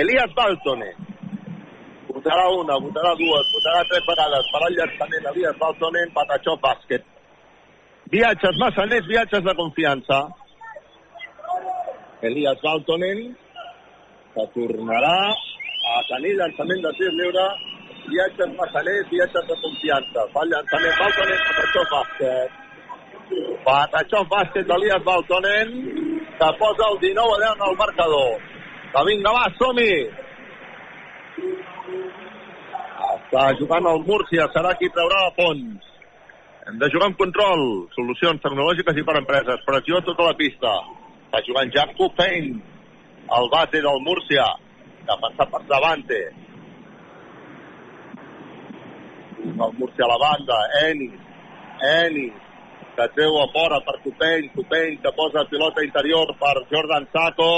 Elias 0.01 0.35
Baltonen. 0.35 1.07
Votarà 2.11 2.49
una, 2.59 2.77
votarà 2.83 3.15
dues, 3.19 3.55
votarà 3.55 3.85
tres 3.93 4.05
vegades. 4.09 4.51
Farà 4.55 4.71
el 4.71 4.77
llançament 4.81 5.31
Elias 5.33 5.57
Baltonen, 5.63 6.13
Patachó, 6.17 6.57
bàsquet. 6.67 7.07
Viatges 8.11 8.59
massaners, 8.59 9.07
viatges 9.07 9.47
de 9.47 9.55
confiança. 9.63 10.21
Elias 12.27 12.59
Baltonen, 12.67 13.29
que 14.35 14.47
tornarà 14.59 15.17
a 15.31 16.01
tenir 16.11 16.35
llançament 16.39 16.83
de 16.83 16.97
tir 16.99 17.15
lliure. 17.15 17.47
Viatges 18.11 18.51
massaners, 18.59 19.07
viatges 19.11 19.45
de 19.47 19.57
confiança. 19.65 20.25
Fa 20.35 20.43
llançament 20.51 20.97
Baltonen, 21.01 21.43
Patachó, 21.47 21.83
bàsquet. 21.93 22.57
Patachó, 23.67 24.23
bàsquet 24.33 24.67
d'Elias 24.71 25.05
Baltonen, 25.07 25.77
que 26.39 26.49
posa 26.59 26.89
el 26.91 26.99
19 27.05 27.37
a 27.37 27.41
10 27.45 27.55
en 27.55 27.69
el 27.69 27.79
marcador. 27.83 28.33
Que 28.91 29.05
vinga, 29.07 29.35
va, 29.37 29.45
som-hi! 29.61 29.95
Està 33.11 33.47
jugant 33.61 33.87
el 33.93 34.03
Múrcia, 34.09 34.49
serà 34.57 34.75
qui 34.81 34.91
traurà 34.91 35.23
a 35.29 35.35
fons. 35.39 35.87
Hem 36.67 36.83
de 36.83 36.91
jugar 36.91 37.09
amb 37.11 37.19
control, 37.21 37.63
solucions 37.95 38.43
tecnològiques 38.43 38.99
i 38.99 39.07
per 39.07 39.17
empreses. 39.21 39.63
Pressió 39.67 40.01
a 40.01 40.07
tota 40.07 40.27
la 40.27 40.35
pista. 40.39 40.75
Està 41.29 41.47
jugant 41.47 41.71
Jack 41.75 41.95
Payne, 42.19 42.59
el 43.39 43.51
base 43.55 43.79
del 43.87 44.03
Múrcia. 44.03 44.51
Defensat 45.07 45.51
per 45.55 45.63
Davante. 45.71 46.21
El 49.45 49.73
Múrcia 49.79 50.05
a 50.05 50.09
la 50.09 50.19
banda. 50.19 50.57
Enis. 50.89 51.13
Enis. 51.81 52.33
Que 52.97 53.07
treu 53.15 53.39
a 53.41 53.47
fora 53.55 53.81
per 53.87 53.97
Copeny. 54.05 54.51
Copeny 54.55 54.99
que 55.01 55.13
posa 55.17 55.45
pilota 55.49 55.85
interior 55.85 56.35
per 56.41 56.57
Jordan 56.73 57.07
Saco. 57.13 57.49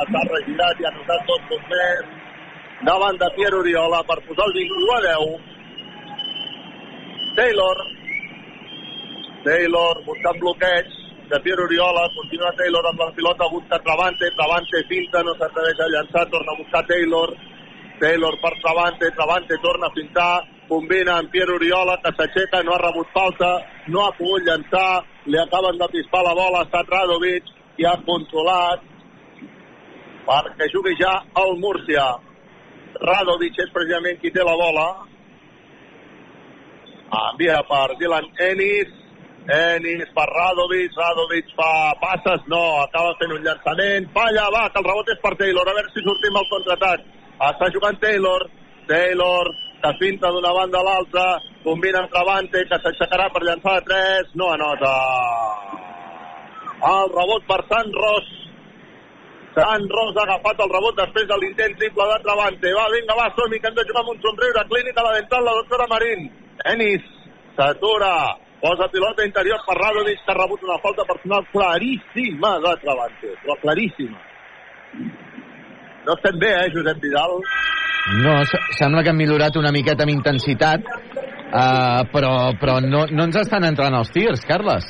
Està 0.00 0.22
regirat 0.30 0.80
i 0.80 0.88
ha 0.88 0.94
notat 0.96 1.26
dos 1.28 1.42
punts 1.50 1.68
més. 1.72 2.02
Davant 2.88 3.18
de 3.20 3.28
Pierre 3.36 3.58
Oriola 3.58 4.00
per 4.08 4.18
posar 4.28 4.46
el 4.48 4.54
21 4.56 4.94
a 4.94 5.00
10. 5.08 5.36
Taylor. 7.36 7.76
Taylor 9.44 10.00
buscant 10.06 10.40
bloqueig 10.40 10.86
de 11.28 11.40
Pierre 11.44 11.64
Oriola. 11.68 12.08
Continua 12.16 12.54
Taylor 12.56 12.88
amb 12.88 13.04
la 13.04 13.12
pilota, 13.12 13.52
busca 13.52 13.78
Travante. 13.84 14.32
Travante 14.38 14.84
finta, 14.88 15.22
no 15.22 15.36
s'atreveix 15.36 15.84
a 15.84 15.92
llançar, 15.92 16.24
torna 16.32 16.54
a 16.54 16.60
buscar 16.62 16.86
Taylor. 16.86 17.36
Taylor 18.00 18.38
per 18.40 18.54
Travante, 18.62 19.10
Travante 19.16 19.58
torna 19.62 19.86
a 19.86 19.94
fintar, 19.94 20.44
combina 20.68 21.18
amb 21.18 21.30
Pierre 21.30 21.56
Oriola, 21.56 21.98
que 22.02 22.12
s'aixeca, 22.16 22.62
no 22.62 22.74
ha 22.74 22.82
rebut 22.82 23.08
falta, 23.14 23.50
no 23.88 24.04
ha 24.04 24.12
pogut 24.18 24.46
llançar, 24.46 25.02
li 25.26 25.38
acaben 25.40 25.80
de 25.80 25.88
pispar 25.94 26.22
la 26.26 26.36
bola, 26.38 26.62
ha 26.62 26.68
estat 26.68 26.94
Radovic 26.94 27.50
i 27.78 27.86
ha 27.86 27.96
controlat 28.06 28.86
perquè 30.28 30.68
jugui 30.72 30.94
ja 31.00 31.14
el 31.42 31.56
Múrcia. 31.62 32.06
Radovic 33.00 33.58
és 33.64 33.72
precisament 33.74 34.18
qui 34.20 34.32
té 34.34 34.44
la 34.44 34.56
bola. 34.60 34.86
Envia 37.08 37.60
per 37.68 37.96
Dylan 38.00 38.28
Ennis. 38.48 38.90
Ennis 39.48 40.10
per 40.16 40.26
Radovic. 40.28 40.96
Radovic 40.98 41.54
fa 41.56 41.70
passes. 42.02 42.44
No, 42.52 42.62
acaba 42.82 43.14
fent 43.20 43.32
un 43.36 43.46
llançament. 43.46 44.10
Falla, 44.16 44.48
va, 44.54 44.66
que 44.72 44.82
el 44.82 44.88
rebot 44.90 45.14
és 45.14 45.22
per 45.22 45.34
Taylor. 45.40 45.68
A 45.68 45.76
veure 45.78 45.94
si 45.94 46.04
sortim 46.04 46.36
al 46.36 46.50
contraatac. 46.52 47.06
Està 47.38 47.70
jugant 47.70 47.98
Taylor. 48.02 48.48
Taylor 48.88 49.50
que 49.82 49.92
finta 50.00 50.30
d'una 50.34 50.52
banda 50.52 50.80
a 50.80 50.86
l'altra. 50.86 51.26
Combina 51.62 52.02
amb 52.02 52.10
Travante, 52.10 52.64
que 52.70 52.78
s'aixecarà 52.82 53.28
per 53.34 53.44
llançar 53.46 53.76
de 53.78 53.84
3. 53.90 54.34
No 54.40 54.50
anota. 54.54 54.94
El 56.88 57.14
rebot 57.14 57.46
per 57.46 57.60
Sant 57.70 57.94
Ros. 57.94 58.34
Sant 59.58 59.86
Ros 59.90 60.18
ha 60.18 60.24
agafat 60.26 60.64
el 60.64 60.72
rebot 60.74 60.98
després 60.98 61.28
de 61.30 61.38
l'intent 61.38 61.78
triple 61.78 62.08
de 62.10 62.18
Travante. 62.26 62.74
Va, 62.74 62.88
vinga, 62.94 63.16
va, 63.20 63.30
som 63.36 63.54
que 63.54 63.70
hem 63.70 63.78
de 63.78 63.86
jugar 63.86 64.02
amb 64.02 64.12
un 64.14 64.20
somriure. 64.26 64.66
Clínica 64.74 65.06
la 65.06 65.14
dental, 65.20 65.46
la 65.46 65.56
doctora 65.62 65.88
Marín. 65.94 66.28
Enis 66.74 67.06
s'atura. 67.56 68.12
Posa 68.58 68.88
pilota 68.90 69.22
interior 69.22 69.60
per 69.62 69.76
Radovic, 69.78 70.18
que 70.24 70.32
ha 70.34 70.34
rebut 70.34 70.64
una 70.66 70.80
falta 70.82 71.04
personal 71.06 71.46
claríssima 71.52 72.56
de 72.64 72.74
Travante. 72.82 73.34
Però 73.44 73.54
claríssima. 73.62 74.18
No 76.08 76.14
estem 76.16 76.38
bé, 76.40 76.48
eh, 76.64 76.70
Josep 76.72 77.02
Vidal? 77.02 77.34
No, 78.24 78.34
se- 78.48 78.60
sembla 78.78 79.02
que 79.04 79.10
han 79.12 79.18
millorat 79.20 79.56
una 79.60 79.70
miqueta 79.70 80.06
amb 80.06 80.14
intensitat, 80.14 80.80
uh, 80.88 82.00
però, 82.14 82.32
però 82.60 82.78
no, 82.80 83.04
no 83.12 83.26
ens 83.28 83.36
estan 83.42 83.66
entrant 83.68 83.94
els 83.98 84.08
tirs, 84.14 84.40
Carles. 84.48 84.86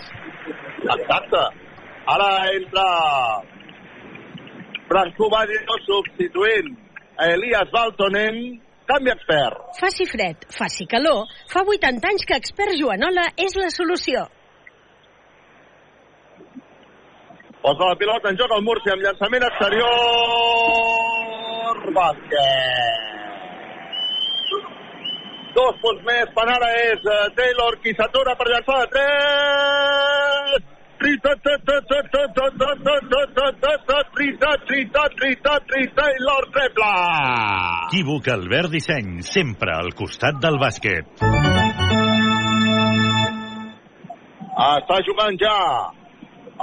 Exacte. 0.78 1.42
Ara 2.08 2.28
entra 2.54 2.84
Branco 4.88 5.28
Badio 5.34 5.76
substituint 5.88 6.70
a 7.18 7.26
Elias 7.34 7.68
Baltonen. 7.74 8.60
Canvi 8.88 9.10
expert. 9.12 9.58
Faci 9.76 10.06
fred, 10.08 10.46
faci 10.48 10.86
calor, 10.88 11.26
fa 11.52 11.60
80 11.60 12.08
anys 12.08 12.22
que 12.24 12.38
expert 12.40 12.72
Joanola 12.78 13.26
és 13.36 13.52
la 13.60 13.68
solució. 13.68 14.22
Posa 17.68 17.84
la 17.84 18.00
pilota 18.00 18.30
en 18.32 18.36
joc 18.40 18.48
el 18.56 18.62
Murcia 18.64 18.94
amb 18.94 19.02
llançament 19.04 19.44
exterior. 19.44 19.90
Bàsquet. 21.96 23.02
Dos 25.58 25.74
punts 25.82 26.06
més, 26.06 26.30
per 26.38 26.46
ara 26.54 26.70
és 26.86 27.04
Taylor 27.36 27.76
qui 27.82 27.92
s'atura 27.98 28.32
per 28.40 28.46
llançar 28.48 28.78
de 28.80 28.86
tres. 28.94 30.64
Tristat, 31.02 31.38
tristat, 31.44 31.84
tristat, 35.20 35.62
Taylor 36.00 36.44
treble. 36.56 36.90
Equívoc 37.90 38.24
Albert 38.38 38.70
Disseny, 38.78 39.08
sempre 39.34 39.70
al 39.76 39.90
costat 40.00 40.34
del 40.40 40.56
bàsquet. 40.64 41.04
Està 44.72 44.96
jugant 45.04 45.36
ja 45.44 45.56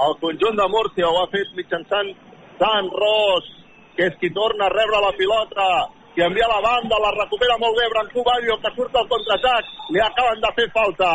el 0.04 0.16
conjunt 0.20 0.58
de 0.60 0.68
Múrcia, 0.68 1.08
ho 1.08 1.22
ha 1.22 1.28
fet 1.32 1.52
mitjançant 1.56 2.12
Sant 2.60 2.90
Ros, 3.02 3.48
que 3.96 4.10
és 4.10 4.18
qui 4.20 4.32
torna 4.36 4.68
a 4.68 4.74
rebre 4.74 5.00
la 5.04 5.14
pilota, 5.16 5.68
que 6.16 6.24
envia 6.24 6.48
la 6.48 6.62
banda, 6.64 7.00
la 7.04 7.12
recupera 7.16 7.58
molt 7.60 7.76
bé 7.80 7.88
Brancú 7.92 8.24
Badio, 8.24 8.58
que 8.64 8.72
surt 8.76 8.96
al 8.96 9.08
contraatac, 9.12 9.72
li 9.92 10.00
acaben 10.00 10.42
de 10.44 10.52
fer 10.56 10.68
falta. 10.76 11.12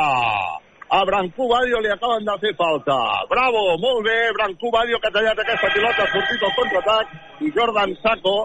A 0.91 1.01
Brancú 1.09 1.49
Badio 1.49 1.81
li 1.81 1.93
acaben 1.93 2.25
de 2.29 2.37
fer 2.43 2.55
falta. 2.59 2.97
Bravo, 3.31 3.63
molt 3.81 4.05
bé, 4.05 4.19
Brancú 4.37 4.73
Badio 4.75 5.01
que 5.01 5.09
ha 5.09 5.17
tallat 5.17 5.45
aquesta 5.45 5.73
pilota, 5.77 6.05
ha 6.05 6.15
sortit 6.15 6.45
al 6.45 6.57
contraatac, 6.57 7.15
i 7.41 7.53
Jordan 7.57 7.95
Saco 8.03 8.37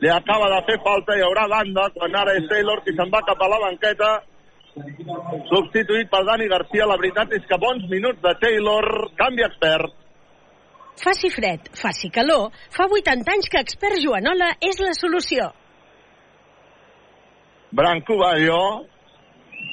li 0.00 0.08
acaba 0.08 0.50
de 0.54 0.60
fer 0.68 0.78
falta, 0.84 1.16
hi 1.16 1.24
haurà 1.26 1.46
banda, 1.50 1.88
quan 1.96 2.14
ara 2.14 2.36
és 2.38 2.46
Taylor 2.50 2.82
qui 2.84 2.94
se'n 2.94 3.10
va 3.10 3.24
cap 3.26 3.42
a 3.42 3.50
la 3.50 3.58
banqueta, 3.66 4.12
substituït 5.50 6.10
per 6.10 6.22
Dani 6.28 6.48
Garcia. 6.50 6.86
La 6.86 6.98
veritat 7.00 7.32
és 7.36 7.46
que 7.48 7.58
bons 7.60 7.86
minuts 7.90 8.20
de 8.22 8.34
Taylor, 8.42 8.86
canvi 9.18 9.46
expert. 9.46 9.96
Faci 11.00 11.30
fred, 11.32 11.70
faci 11.80 12.10
calor, 12.12 12.50
fa 12.74 12.84
80 12.84 13.32
anys 13.32 13.48
que 13.48 13.60
expert 13.64 14.00
Joanola 14.02 14.50
és 14.60 14.80
la 14.82 14.92
solució. 14.98 15.48
Branco 17.72 18.18
Badio, 18.18 18.58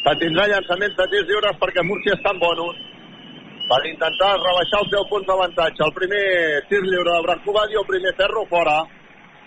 que 0.06 0.14
tindrà 0.22 0.46
llançaments 0.48 0.96
de 0.96 1.08
tirs 1.12 1.28
lliures 1.28 1.58
perquè 1.60 1.84
Múrcia 1.84 2.16
està 2.16 2.32
en 2.36 2.40
bonus 2.40 2.78
per 3.68 3.82
intentar 3.90 4.38
rebaixar 4.40 4.84
els 4.86 4.94
10 4.94 5.10
punts 5.10 5.28
d'avantatge. 5.28 5.84
El 5.84 5.96
primer 5.98 6.24
tir 6.70 6.80
lliure 6.86 7.18
de 7.18 7.26
Branco 7.26 7.58
Badio, 7.58 7.82
el 7.84 7.90
primer 7.90 8.14
ferro 8.16 8.46
fora. 8.48 8.78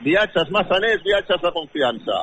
Viatges 0.04 0.52
massaners, 0.52 1.00
viatges 1.06 1.40
de 1.40 1.52
confiança. 1.56 2.18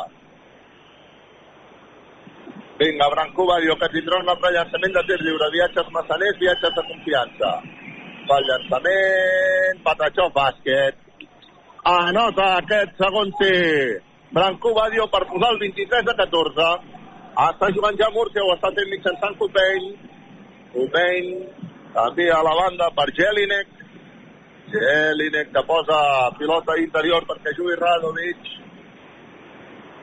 Vinga, 2.80 3.10
Branco 3.10 3.46
Badio, 3.48 3.74
que 3.76 3.90
tindrà 3.90 4.20
un 4.22 4.28
altre 4.30 4.52
llançament 4.54 4.94
de 4.94 5.02
tir 5.08 5.18
lliure. 5.24 5.50
Viatges 5.50 5.88
massaners, 5.96 6.38
viatges 6.38 6.76
de 6.76 6.84
confiança. 6.90 7.50
Fa 8.30 8.38
llançament, 8.46 9.82
patachó, 9.88 10.28
bàsquet. 10.36 11.00
Anota 11.90 12.52
aquest 12.60 12.94
segon 13.02 13.34
tir. 13.40 14.04
Branco 14.30 14.76
Badio 14.78 15.08
per 15.10 15.24
posar 15.26 15.56
el 15.56 15.60
23 15.66 16.14
a 16.14 16.18
14. 16.22 16.70
Està 17.48 17.74
jugant 17.74 17.98
ja 17.98 18.14
Múrcia, 18.14 18.46
ho 18.46 18.54
està 18.54 18.70
fent 18.78 18.94
mitjançant 18.94 19.38
Copeny. 19.42 19.92
Copeny 20.78 21.34
envia 22.06 22.38
a 22.38 22.46
la 22.46 22.56
banda 22.62 22.94
per 22.94 23.10
Jelinek. 23.18 23.76
Jelinek 24.70 25.54
que 25.54 25.64
posa 25.66 26.02
pilota 26.38 26.78
interior 26.78 27.26
perquè 27.26 27.58
jugui 27.58 27.78
Radovic. 27.82 28.50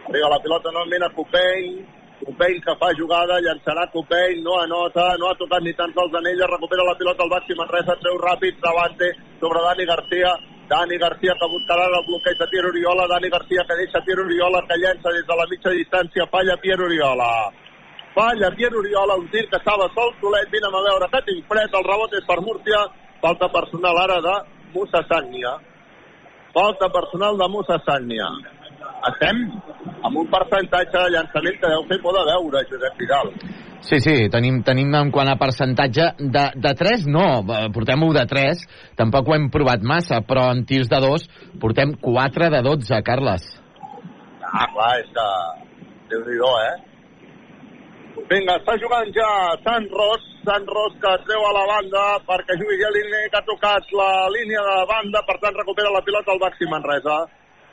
Arriba 0.08 0.30
la 0.32 0.42
pilota 0.42 0.74
novament 0.74 1.06
a 1.06 1.14
Copeny. 1.14 1.84
Copeny 2.22 2.60
que 2.62 2.74
fa 2.78 2.92
jugada, 2.94 3.40
llançarà 3.42 3.88
Copeny, 3.92 4.40
no 4.42 4.54
anota, 4.60 5.16
no 5.18 5.28
ha 5.28 5.36
tocat 5.40 5.64
ni 5.66 5.74
tan 5.74 5.92
sols 5.96 6.14
en 6.14 6.28
ella, 6.30 6.46
recupera 6.46 6.86
la 6.86 6.94
pilota 6.94 7.24
al 7.24 7.32
Baxi 7.32 7.56
Manresa, 7.58 7.96
treu 8.00 8.20
ràpid, 8.22 8.60
davante, 8.62 9.10
sobre 9.40 9.62
Dani 9.66 9.86
Garcia, 9.90 10.32
Dani 10.70 10.96
Garcia 10.98 11.34
que 11.40 11.50
buscarà 11.50 11.88
el 11.90 11.98
bloqueig 12.06 12.38
de 12.38 12.48
Pierre 12.52 12.70
Oriola, 12.70 13.08
Dani 13.10 13.28
Garcia 13.34 13.66
que 13.68 13.76
deixa 13.82 14.00
Pierre 14.06 14.22
Oriola 14.22 14.62
que 14.68 14.78
llença 14.78 15.12
des 15.12 15.26
de 15.26 15.36
la 15.40 15.48
mitja 15.50 15.74
distància, 15.74 16.30
falla 16.30 16.56
Pierre 16.62 16.86
Oriola. 16.86 17.30
Falla 18.14 18.50
Pierre 18.54 18.78
Oriola, 18.78 19.18
un 19.18 19.28
tir 19.28 19.48
que 19.50 19.58
estava 19.58 19.90
sol, 19.92 20.14
solet, 20.20 20.48
vine 20.54 20.70
a 20.70 20.82
veure 20.88 21.10
que 21.10 21.22
tinc 21.28 21.46
fred, 21.50 21.74
el 21.74 21.84
rebot 21.90 22.14
és 22.14 22.24
per 22.30 22.40
Múrcia, 22.40 22.86
falta 23.20 23.50
personal 23.50 23.98
ara 24.06 24.20
de 24.22 24.34
Musa 24.72 25.02
Sagnia. 25.10 25.58
Falta 26.54 26.88
personal 26.88 27.36
de 27.36 27.48
Musa 27.50 27.82
Sagnia. 27.84 28.30
Estem 29.10 29.40
amb 30.04 30.16
un 30.20 30.28
percentatge 30.32 30.96
de 30.96 31.12
llançament 31.12 31.58
que 31.60 31.70
deu 31.72 31.84
fer 31.90 31.98
por 32.04 32.16
de 32.16 32.22
veure, 32.28 32.62
Josep 32.70 33.00
Vidal. 33.00 33.32
Sí, 33.84 33.98
sí, 34.00 34.14
tenim, 34.32 34.62
tenim 34.64 34.94
en 34.96 35.10
quant 35.12 35.28
a 35.28 35.36
percentatge 35.40 36.06
de, 36.18 36.44
de 36.66 36.72
3, 36.80 37.04
no, 37.12 37.26
eh, 37.42 37.66
portem 37.74 38.06
1 38.06 38.14
de 38.16 38.24
3, 38.30 38.62
tampoc 38.96 39.28
ho 39.28 39.36
hem 39.36 39.50
provat 39.52 39.84
massa, 39.84 40.22
però 40.24 40.46
en 40.54 40.64
tirs 40.68 40.88
de 40.88 41.02
2 41.04 41.28
portem 41.60 41.92
4 42.00 42.48
de 42.54 42.62
12, 42.64 43.02
Carles. 43.04 43.44
Ah, 44.40 44.66
clar, 44.72 44.90
és 45.02 45.12
que... 45.12 45.28
Déu-n'hi-do, 46.08 46.50
eh? 46.64 46.74
Vinga, 48.30 48.56
està 48.60 48.74
jugant 48.78 49.08
ja 49.16 49.28
Sant 49.64 49.86
Ros, 49.90 50.26
Sant 50.46 50.66
Ros 50.70 50.92
que 51.02 51.12
treu 51.26 51.42
a 51.48 51.54
la 51.56 51.64
banda 51.66 52.02
perquè 52.28 52.56
jugui 52.60 52.76
ja 52.78 52.92
l'Ine 52.94 53.24
que 53.32 53.40
ha 53.40 53.46
tocat 53.48 53.88
la 53.98 54.28
línia 54.32 54.62
de 54.68 54.76
banda, 54.90 55.24
per 55.26 55.36
tant 55.42 55.56
recupera 55.58 55.92
la 55.92 56.04
pilota 56.06 56.32
al 56.32 56.40
Baxi 56.44 56.68
Manresa. 56.70 57.16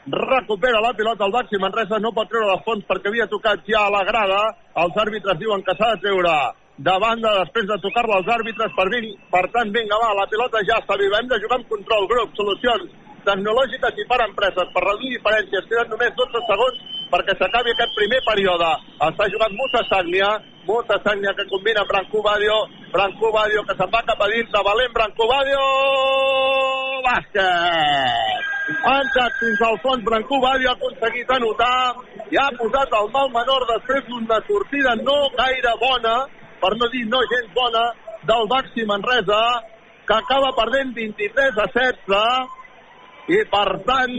Recupera 0.08 0.82
la 0.82 0.94
pilota 0.94 1.26
el 1.26 1.32
Baxi 1.32 1.58
Manresa, 1.62 2.00
no 2.00 2.12
pot 2.12 2.30
treure 2.30 2.50
de 2.50 2.64
fons 2.66 2.86
perquè 2.88 3.12
havia 3.12 3.28
tocat 3.30 3.62
ja 3.68 3.86
a 3.86 3.94
la 3.94 4.04
grada, 4.08 4.40
els 4.84 4.98
àrbitres 4.98 5.38
diuen 5.38 5.62
que 5.62 5.76
s'ha 5.78 5.94
de 5.94 6.02
treure 6.02 6.34
de 6.82 6.96
banda 6.98 7.36
després 7.44 7.68
de 7.70 7.78
tocar-la 7.84 8.18
als 8.18 8.32
àrbitres, 8.34 8.72
per, 8.74 8.88
ving, 8.90 9.12
per 9.30 9.46
tant, 9.54 9.70
vinga, 9.70 10.00
va, 10.02 10.16
la 10.18 10.26
pilota 10.32 10.64
ja 10.66 10.80
està 10.82 10.98
viva, 10.98 11.20
hem 11.20 11.30
de 11.30 11.38
jugar 11.44 11.60
amb 11.60 11.70
control, 11.70 12.08
grup, 12.10 12.34
solucions 12.40 12.90
tecnològiques 13.28 14.00
i 14.02 14.08
per 14.10 14.18
empreses, 14.26 14.72
per 14.74 14.82
reduir 14.88 15.14
diferències, 15.14 15.68
queden 15.70 15.94
només 15.94 16.16
12 16.18 16.42
segons 16.48 16.80
perquè 17.12 17.36
s'acabi 17.38 17.76
aquest 17.76 17.94
primer 17.94 18.22
període. 18.26 18.70
Està 19.06 19.28
jugant 19.30 19.54
Musa 19.60 19.84
Sagnia, 19.90 20.32
Musa 20.66 20.98
Sagnia 21.04 21.36
que 21.38 21.46
combina 21.52 21.86
Branco 21.86 22.24
Badio, 22.26 22.58
Branco 22.92 23.32
Badio 23.32 23.64
que 23.64 23.76
se'n 23.80 23.92
va 23.92 24.02
cap 24.04 24.20
a 24.20 24.28
dins, 24.28 24.50
de 24.52 24.62
valent 24.68 24.92
Branco 24.96 25.28
Badio, 25.30 25.62
bàsquet! 27.06 28.50
Ha 28.72 28.96
entrat 29.04 29.38
fins 29.40 29.62
al 29.68 29.78
fons, 29.84 30.04
Branco 30.04 30.40
Badio 30.44 30.70
ha 30.70 30.76
aconseguit 30.76 31.32
anotar 31.32 31.96
i 32.36 32.40
ha 32.40 32.50
posat 32.60 32.96
el 33.00 33.08
mal 33.16 33.32
menor 33.32 33.66
després 33.72 34.04
d'una 34.10 34.40
sortida 34.50 34.96
no 35.00 35.18
gaire 35.40 35.74
bona, 35.84 36.16
per 36.60 36.74
no 36.82 36.92
dir 36.92 37.06
no 37.08 37.24
gens 37.32 37.54
bona, 37.56 37.86
del 38.28 38.48
Baxi 38.52 38.86
Manresa, 38.86 39.42
que 40.08 40.18
acaba 40.18 40.52
perdent 40.60 40.92
23 40.96 41.62
a 41.64 41.68
16, 41.72 42.58
i 43.32 43.44
per 43.56 43.68
tant, 43.88 44.18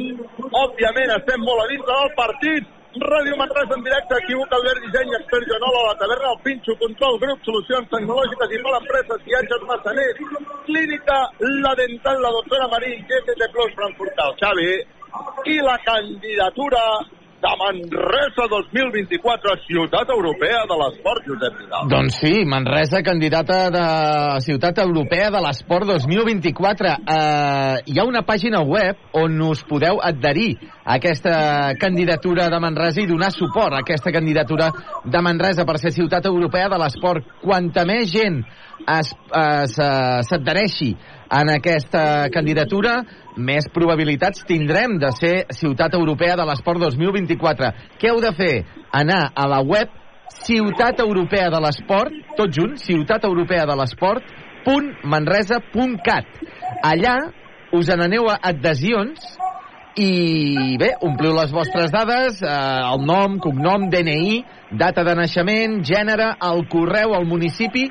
òbviament, 0.64 1.12
estem 1.18 1.44
molt 1.44 1.66
a 1.66 1.68
dintre 1.74 1.98
del 1.98 2.14
partit. 2.16 2.78
Ràdio 3.00 3.36
Manresa 3.38 3.72
en 3.74 3.84
directe, 3.84 4.16
equivoca 4.20 4.56
Albert 4.56 4.82
Disseny, 4.84 5.14
expert 5.16 5.46
Joanola, 5.48 5.84
la 5.86 5.94
taverna, 5.96 6.32
el 6.32 6.40
Pinxo, 6.44 6.74
control, 6.76 7.18
grup, 7.22 7.40
solucions 7.46 7.88
tecnològiques 7.88 8.52
i 8.52 8.58
per 8.66 8.74
empreses, 8.78 9.22
viatges, 9.24 9.64
massaners, 9.70 10.20
clínica, 10.66 11.16
la 11.64 11.72
dental, 11.80 12.20
la 12.20 12.34
doctora 12.36 12.68
Marí, 12.68 12.92
GTT 13.08 13.48
Plus, 13.54 13.72
Frankfurt, 13.78 14.20
Xavi, 14.42 14.68
i 15.48 15.56
la 15.64 15.78
candidatura 15.88 16.84
de 17.42 17.50
Manresa 17.58 18.44
2024, 18.48 19.56
Ciutat 19.66 20.08
Europea 20.14 20.62
de 20.70 20.76
l'Esport, 20.78 21.24
Josep 21.26 21.56
Vidal. 21.58 21.88
Doncs 21.90 22.18
sí, 22.22 22.44
Manresa, 22.46 23.02
candidata 23.02 23.58
de 23.74 23.86
Ciutat 24.46 24.78
Europea 24.78 25.30
de 25.34 25.40
l'Esport 25.42 25.90
2024. 25.90 26.92
Uh, 27.02 27.82
hi 27.90 27.98
ha 27.98 28.06
una 28.06 28.22
pàgina 28.22 28.62
web 28.62 28.94
on 29.18 29.40
us 29.48 29.64
podeu 29.66 29.98
adherir 29.98 30.54
a 30.84 30.94
aquesta 31.00 31.74
candidatura 31.82 32.46
de 32.48 32.60
Manresa 32.62 33.02
i 33.02 33.10
donar 33.10 33.32
suport 33.34 33.74
a 33.74 33.82
aquesta 33.82 34.14
candidatura 34.14 34.70
de 35.04 35.22
Manresa 35.22 35.66
per 35.66 35.80
ser 35.82 35.90
Ciutat 35.98 36.30
Europea 36.30 36.70
de 36.70 36.78
l'Esport. 36.78 37.26
Quanta 37.42 37.82
més 37.84 38.06
gent 38.12 38.44
es- 38.86 39.14
es, 39.34 39.78
eh, 39.78 40.22
s'adhereixi 40.22 40.96
en 41.32 41.48
aquesta 41.48 42.28
candidatura, 42.32 43.00
més 43.36 43.68
probabilitats 43.72 44.44
tindrem 44.48 44.98
de 45.00 45.10
ser 45.16 45.34
Ciutat 45.56 45.94
Europea 45.96 46.36
de 46.36 46.44
l'Esport 46.48 46.82
2024. 46.84 47.72
Què 48.00 48.12
heu 48.12 48.20
de 48.20 48.32
fer? 48.36 48.54
Anar 48.92 49.30
a 49.32 49.48
la 49.48 49.62
web 49.64 49.88
Ciutat 50.44 51.00
Europea 51.00 51.48
de 51.52 51.60
l'Esport, 51.64 52.12
tot 52.36 52.52
junt, 52.52 52.76
Ciutat 52.80 53.24
Europea 53.24 53.64
de 53.68 53.76
l'Esport, 53.80 54.28
manresa.cat. 55.04 56.28
Allà 56.84 57.16
us 57.72 57.88
n'aneu 57.88 58.28
a 58.30 58.38
adhesions 58.52 59.32
i 59.96 60.76
bé, 60.80 60.94
ompliu 61.04 61.34
les 61.36 61.52
vostres 61.52 61.90
dades, 61.92 62.40
eh, 62.40 62.48
el 62.48 63.04
nom, 63.04 63.38
cognom, 63.40 63.90
DNI, 63.92 64.44
data 64.72 65.04
de 65.04 65.14
naixement, 65.18 65.82
gènere, 65.84 66.30
el 66.40 66.64
correu, 66.72 67.12
el 67.18 67.26
municipi, 67.28 67.90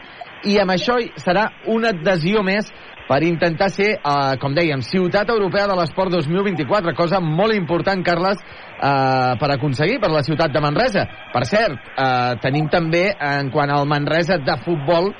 i 0.50 0.58
amb 0.58 0.74
això 0.74 0.98
serà 1.22 1.52
una 1.70 1.92
adhesió 1.94 2.42
més 2.42 2.72
per 3.12 3.26
intentar 3.28 3.68
ser, 3.76 3.97
eh, 3.99 4.38
com 4.39 4.53
dèiem, 4.55 4.80
Ciutat 4.88 5.28
Europea 5.34 5.66
de 5.68 5.76
l'Esport 5.76 6.14
2024, 6.14 6.93
cosa 6.95 7.20
molt 7.20 7.51
important, 7.57 7.99
Carles, 8.07 8.39
eh, 8.39 9.36
per 9.41 9.49
aconseguir 9.51 9.99
per 9.99 10.12
la 10.12 10.24
ciutat 10.24 10.53
de 10.53 10.62
Manresa. 10.64 11.03
Per 11.34 11.43
cert, 11.45 11.89
eh, 11.91 12.36
tenim 12.39 12.70
també, 12.70 13.12
en 13.20 13.51
quant 13.51 13.70
al 13.70 13.86
Manresa 13.86 14.38
de 14.38 14.55
futbol, 14.64 15.12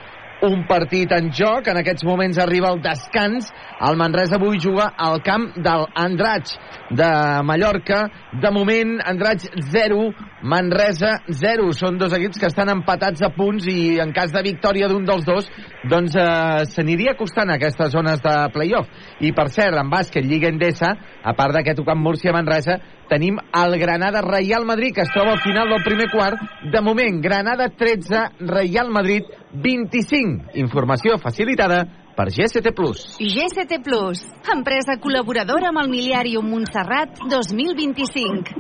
un 0.46 0.66
partit 0.68 1.12
en 1.16 1.30
joc. 1.36 1.68
En 1.72 1.80
aquests 1.82 2.06
moments 2.08 2.40
arriba 2.42 2.72
el 2.74 2.82
descans. 2.84 3.50
El 3.82 3.98
Manresa 3.98 4.38
avui 4.38 4.60
juga 4.62 4.92
al 4.98 5.22
camp 5.26 5.52
del 5.58 5.86
Andratx 5.96 6.58
de 6.92 7.10
Mallorca. 7.48 8.04
De 8.42 8.52
moment, 8.52 8.98
Andratx 9.06 9.50
0, 9.72 10.12
Manresa 10.44 11.18
0. 11.28 11.72
Són 11.78 12.00
dos 12.02 12.16
equips 12.18 12.40
que 12.42 12.50
estan 12.50 12.72
empatats 12.74 13.24
a 13.26 13.32
punts 13.36 13.68
i 13.70 14.00
en 14.02 14.14
cas 14.16 14.34
de 14.34 14.44
victòria 14.46 14.90
d'un 14.92 15.06
dels 15.08 15.26
dos, 15.28 15.50
doncs 15.90 16.16
eh, 16.18 16.66
s'aniria 16.72 17.16
acostant 17.16 17.50
a 17.50 17.60
aquestes 17.60 17.94
zones 17.94 18.22
de 18.24 18.36
playoff. 18.54 18.90
I 19.22 19.34
per 19.38 19.50
cert, 19.54 19.78
en 19.78 19.92
bàsquet, 19.92 20.26
Lliga 20.26 20.50
Endesa, 20.52 20.96
a 21.24 21.36
part 21.38 21.56
d'aquest 21.56 21.84
Camp 21.86 22.02
Múrcia-Manresa, 22.02 22.80
tenim 23.12 23.38
el 23.52 23.78
Granada 23.80 24.22
Real 24.24 24.66
Madrid, 24.66 24.96
que 24.96 25.04
es 25.04 25.12
troba 25.12 25.34
al 25.34 25.42
final 25.44 25.68
del 25.70 25.84
primer 25.84 26.10
quart. 26.10 26.40
De 26.64 26.82
moment, 26.82 27.20
Granada 27.22 27.68
13, 27.68 28.40
Real 28.40 28.90
Madrid 28.90 29.28
25. 29.52 30.56
Informació 30.56 31.18
facilitada 31.20 31.84
per 32.16 32.30
GST+. 32.32 32.72
GST 33.20 33.80
Plus, 33.84 34.24
empresa 34.56 34.96
col·laboradora 35.04 35.72
amb 35.72 35.84
el 35.84 35.92
Miliàrium 35.92 36.48
Montserrat 36.56 37.20
2025. 37.28 38.56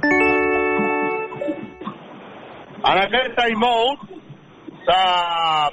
En 2.81 2.99
aquest 3.05 3.35
timeout 3.37 4.07
s'ha 4.83 5.03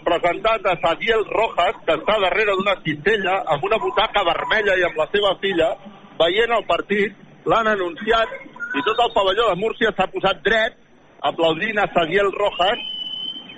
presentat 0.04 0.66
a 0.68 0.76
Sadiel 0.82 1.24
Rojas, 1.32 1.80
que 1.86 1.96
està 1.96 2.18
darrere 2.22 2.54
d'una 2.54 2.76
cistella, 2.84 3.40
amb 3.54 3.64
una 3.64 3.80
butaca 3.82 4.22
vermella 4.28 4.76
i 4.78 4.84
amb 4.86 5.00
la 5.00 5.08
seva 5.14 5.32
filla, 5.42 5.72
veient 6.20 6.52
el 6.58 6.66
partit, 6.68 7.16
l'han 7.48 7.70
anunciat, 7.72 8.36
i 8.76 8.84
tot 8.84 9.00
el 9.04 9.10
pavelló 9.16 9.48
de 9.50 9.56
Múrcia 9.62 9.92
s'ha 9.96 10.06
posat 10.12 10.40
dret, 10.44 10.76
aplaudint 11.30 11.78
a 11.80 11.86
Sadiel 11.94 12.28
Rojas, 12.34 12.82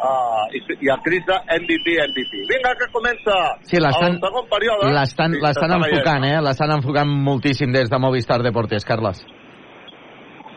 uh, 0.00 0.44
i, 0.54 0.62
i 0.86 0.92
el 0.92 1.02
crit 1.06 1.26
de 1.28 1.38
MVP, 1.58 1.96
MVP. 2.12 2.44
Vinga, 2.50 2.72
que 2.78 2.88
comença 2.94 3.36
Sí, 3.66 3.76
el 3.80 3.90
segon 3.92 4.48
període. 4.52 4.92
l'estan 4.94 5.34
Sí, 5.34 5.76
enfocant, 5.80 6.24
eh? 6.30 6.40
L'estan 6.46 6.74
enfocant 6.78 7.12
moltíssim 7.28 7.72
des 7.72 7.90
de 7.90 7.98
Movistar 7.98 8.40
Deportes, 8.46 8.86
Carles. 8.88 9.22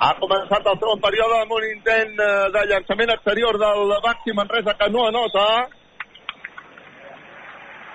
Ha 0.04 0.12
començat 0.20 0.66
el 0.68 0.80
segon 0.82 1.00
període 1.04 1.40
amb 1.44 1.54
un 1.56 1.70
intent 1.70 2.18
eh, 2.20 2.32
de 2.56 2.66
llançament 2.72 3.14
exterior 3.14 3.60
del 3.62 3.96
Baxi 4.04 4.36
Manresa 4.36 4.76
que 4.80 4.90
no 4.92 5.08
anota. 5.08 5.46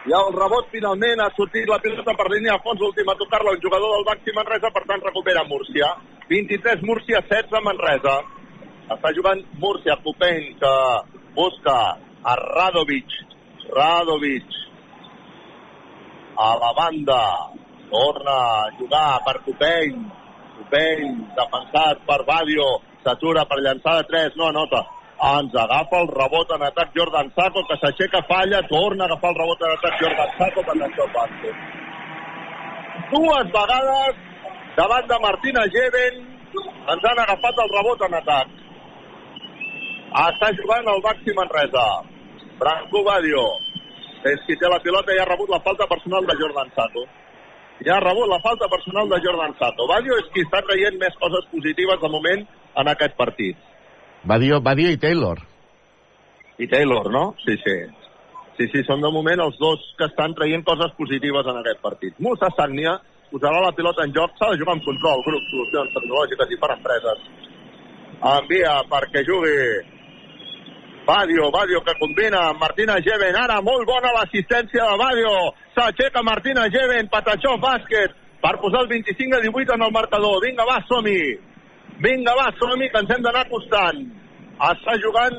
I 0.07 0.13
el 0.15 0.29
rebot 0.35 0.69
finalment 0.71 1.21
ha 1.21 1.31
sortit 1.35 1.67
la 1.69 1.81
pilota 1.83 2.15
per 2.15 2.29
línia 2.31 2.55
a 2.55 2.63
fons, 2.63 2.83
últim 2.87 3.09
a 3.11 3.17
tocar-la 3.19 3.55
un 3.57 3.63
jugador 3.63 3.97
del 3.97 4.07
Baxi 4.07 4.35
Manresa, 4.37 4.71
per 4.71 4.85
tant 4.87 5.03
recupera 5.03 5.43
Múrcia. 5.49 5.89
23 6.31 6.85
Múrcia, 6.87 7.23
16 7.27 7.65
Manresa. 7.67 8.15
Està 8.95 9.13
jugant 9.17 9.43
Múrcia, 9.59 9.99
Copeny, 10.05 10.53
que 10.61 10.75
busca 11.35 11.77
a 11.99 12.37
Radovic. 12.45 13.17
Radovic 13.75 14.55
a 16.39 16.51
la 16.63 16.73
banda. 16.79 17.23
Torna 17.91 18.37
a 18.37 18.71
jugar 18.79 19.19
per 19.27 19.41
Copeny. 19.49 19.99
Copeny, 20.59 21.11
defensat 21.41 22.07
per 22.07 22.23
Badio. 22.29 22.69
S'atura 23.03 23.45
per 23.51 23.59
llançar 23.65 23.99
de 23.99 24.07
3, 24.13 24.39
no 24.39 24.53
anota. 24.53 24.85
Ens 25.19 25.55
agafa 25.55 25.99
el 26.05 26.09
rebot 26.15 26.51
en 26.55 26.63
atac 26.63 26.93
Jordan 26.95 27.33
Saco, 27.35 27.65
que 27.67 27.77
s'aixeca, 27.81 28.23
falla, 28.29 28.63
torna 28.69 29.05
a 29.05 29.07
agafar 29.09 29.33
el 29.33 29.39
rebot 29.41 29.63
en 29.67 29.73
atac 29.75 29.97
Jordan 30.03 30.35
Saco, 30.39 30.63
per 30.63 30.77
això 30.87 31.07
bàsquet. 31.17 31.57
Dues 33.11 33.51
vegades 33.57 34.21
davant 34.77 35.09
de 35.11 35.19
Martina 35.25 35.65
Geven 35.75 36.21
ens 36.93 37.05
han 37.05 37.19
agafat 37.25 37.63
el 37.65 37.73
rebot 37.75 38.05
en 38.07 38.15
atac. 38.21 38.53
Està 40.25 40.51
jugant 40.61 40.91
el 40.93 41.03
Baxi 41.05 41.35
Manresa. 41.37 41.87
Branco 42.59 43.03
Badio 43.07 43.43
és 44.29 44.41
qui 44.47 44.57
té 44.59 44.71
la 44.71 44.81
pilota 44.83 45.15
i 45.15 45.19
ha 45.23 45.27
rebut 45.29 45.51
la 45.51 45.61
falta 45.67 45.87
personal 45.91 46.27
de 46.27 46.37
Jordan 46.39 46.71
Sato. 46.77 47.05
Ja 47.87 47.97
ha 47.97 48.05
rebut 48.05 48.31
la 48.31 48.41
falta 48.43 48.69
personal 48.71 49.11
de 49.11 49.19
Jordan 49.27 49.55
Sato. 49.59 49.87
Badio 49.91 50.17
és 50.23 50.31
qui 50.35 50.47
està 50.47 50.63
traient 50.67 50.99
més 50.99 51.19
coses 51.23 51.51
positives 51.53 52.01
de 52.03 52.11
moment 52.15 52.47
en 52.83 52.91
aquest 52.95 53.15
partit. 53.19 53.59
Badio, 54.25 54.61
Badio 54.61 54.91
i 54.91 54.99
Taylor. 54.99 55.39
I 56.59 56.67
Taylor, 56.67 57.11
no? 57.11 57.35
Sí, 57.45 57.57
sí. 57.65 57.77
Sí, 58.59 58.67
sí, 58.73 58.83
són 58.89 59.05
de 59.05 59.11
moment 59.15 59.39
els 59.39 59.59
dos 59.61 59.83
que 59.99 60.09
estan 60.09 60.35
traient 60.35 60.65
coses 60.67 60.91
positives 60.99 61.47
en 61.47 61.61
aquest 61.61 61.79
partit. 61.85 62.17
Musa 62.19 62.49
Sagnia 62.57 62.97
posarà 63.31 63.61
la 63.63 63.75
pilota 63.77 64.03
en 64.03 64.15
joc, 64.17 64.35
s'ha 64.35 64.49
de 64.51 64.59
jugar 64.59 64.75
amb 64.75 64.87
control, 64.87 65.23
grup, 65.27 65.45
solucions 65.53 65.95
tecnològiques 65.95 66.51
i 66.51 66.59
per 66.59 66.73
empreses. 66.75 67.23
Envia 68.19 68.73
perquè 68.91 69.23
jugui 69.29 69.55
Badio, 71.07 71.53
Badio 71.55 71.81
que 71.87 71.95
combina 72.01 72.49
amb 72.51 72.61
Martina 72.61 72.99
Geven, 73.05 73.37
ara 73.39 73.61
molt 73.65 73.87
bona 73.89 74.11
l'assistència 74.17 74.89
de 74.91 74.97
Badio, 75.01 75.37
s'aixeca 75.77 76.25
Martina 76.27 76.67
Geven, 76.75 77.07
Patachó, 77.15 77.55
bàsquet, 77.63 78.17
per 78.43 78.57
posar 78.61 78.83
el 78.83 78.91
25 78.91 79.39
a 79.39 79.45
18 79.47 79.79
en 79.79 79.87
el 79.87 79.95
marcador, 79.95 80.43
vinga 80.43 80.67
va, 80.69 80.83
som-hi, 80.91 81.23
vinga 82.05 82.35
va, 82.39 82.49
som-hi, 82.59 82.89
que 82.93 83.03
ens 83.05 83.15
hem 83.15 83.23
d'anar 83.27 83.45
acostant, 83.47 84.03
està 84.73 84.97
jugant 85.03 85.39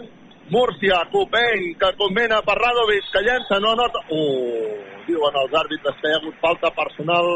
Múrcia, 0.50 1.04
Copeny, 1.12 1.76
que 1.78 1.92
combina 2.00 2.40
per 2.42 2.56
Radovic, 2.58 3.12
que 3.14 3.26
llença, 3.26 3.60
no 3.62 3.76
nota... 3.78 4.02
Uh, 4.10 4.90
diuen 5.10 5.40
els 5.42 5.58
àrbitres 5.58 5.98
que 6.00 6.10
hi 6.10 6.16
ha 6.16 6.20
hagut 6.22 6.38
falta 6.44 6.72
personal 6.78 7.28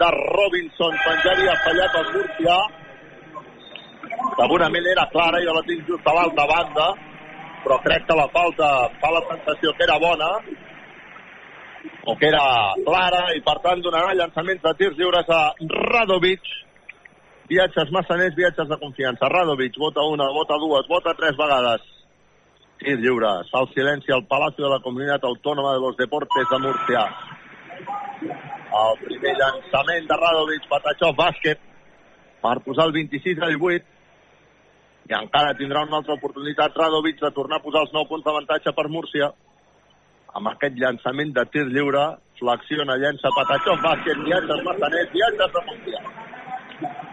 de 0.00 0.08
Robinson, 0.16 0.96
quan 1.04 1.20
ja 1.24 1.34
havia 1.34 1.56
fallat 1.64 1.98
el 2.00 2.08
Murcia. 2.14 2.56
Segurament 4.38 4.88
era 4.92 5.06
clara, 5.12 5.42
jo 5.44 5.54
la 5.56 5.64
tinc 5.66 5.86
just 5.88 6.08
a 6.08 6.14
l'altra 6.16 6.46
banda, 6.52 6.88
però 7.64 7.78
crec 7.84 8.06
que 8.08 8.18
la 8.18 8.28
falta 8.34 8.70
fa 9.02 9.12
la 9.14 9.24
sensació 9.32 9.74
que 9.76 9.86
era 9.88 9.98
bona, 10.02 10.30
o 12.08 12.16
que 12.16 12.28
era 12.28 12.44
clara, 12.86 13.24
i 13.36 13.42
per 13.44 13.58
tant 13.64 13.82
donarà 13.84 14.14
llançaments 14.14 14.62
de 14.64 14.74
tirs 14.80 14.96
lliures 15.00 15.28
a 15.28 15.42
Radovic. 15.92 16.54
Viatges 17.48 17.90
massaners, 17.90 18.34
viatges 18.36 18.68
de 18.68 18.76
confiança. 18.76 19.28
Radovic 19.32 19.78
vota 19.80 20.02
una, 20.04 20.26
vota 20.36 20.58
dues, 20.60 20.84
vota 20.88 21.14
tres 21.16 21.36
vegades. 21.36 21.80
Tir 22.78 22.98
lliure. 23.00 23.30
El 23.60 23.68
silenci 23.72 24.12
al 24.12 24.26
Palacio 24.28 24.66
de 24.66 24.72
la 24.74 24.82
Comunitat 24.84 25.24
Autònoma 25.24 25.72
de 25.72 25.80
los 25.80 25.96
Deportes 25.96 26.50
de 26.50 26.58
Múrcia. 26.66 27.06
El 28.82 29.00
primer 29.00 29.34
llançament 29.40 30.10
de 30.10 30.20
Radovic, 30.20 30.68
Patachov, 30.68 31.16
bàsquet, 31.16 31.64
per 32.44 32.54
posar 32.66 32.90
el 32.90 32.94
26 32.98 33.40
al 33.40 33.56
8 33.56 33.96
i 35.08 35.16
encara 35.16 35.56
tindrà 35.56 35.86
una 35.88 36.02
altra 36.02 36.18
oportunitat 36.20 36.76
Radovic 36.76 37.16
de 37.24 37.32
tornar 37.32 37.62
a 37.62 37.64
posar 37.64 37.86
els 37.86 37.94
9 37.96 38.10
punts 38.12 38.28
d'avantatge 38.28 38.76
per 38.76 38.88
Múrcia 38.92 39.32
amb 40.36 40.52
aquest 40.52 40.76
llançament 40.76 41.32
de 41.32 41.48
tir 41.48 41.64
lliure 41.72 42.04
flexiona, 42.38 43.00
llença 43.00 43.32
Patachov, 43.40 43.80
bàsquet, 43.80 44.20
viatges 44.28 44.66
Massaners, 44.68 45.14
viatges 45.16 45.54
de 45.56 45.68
Múrcia 45.72 47.07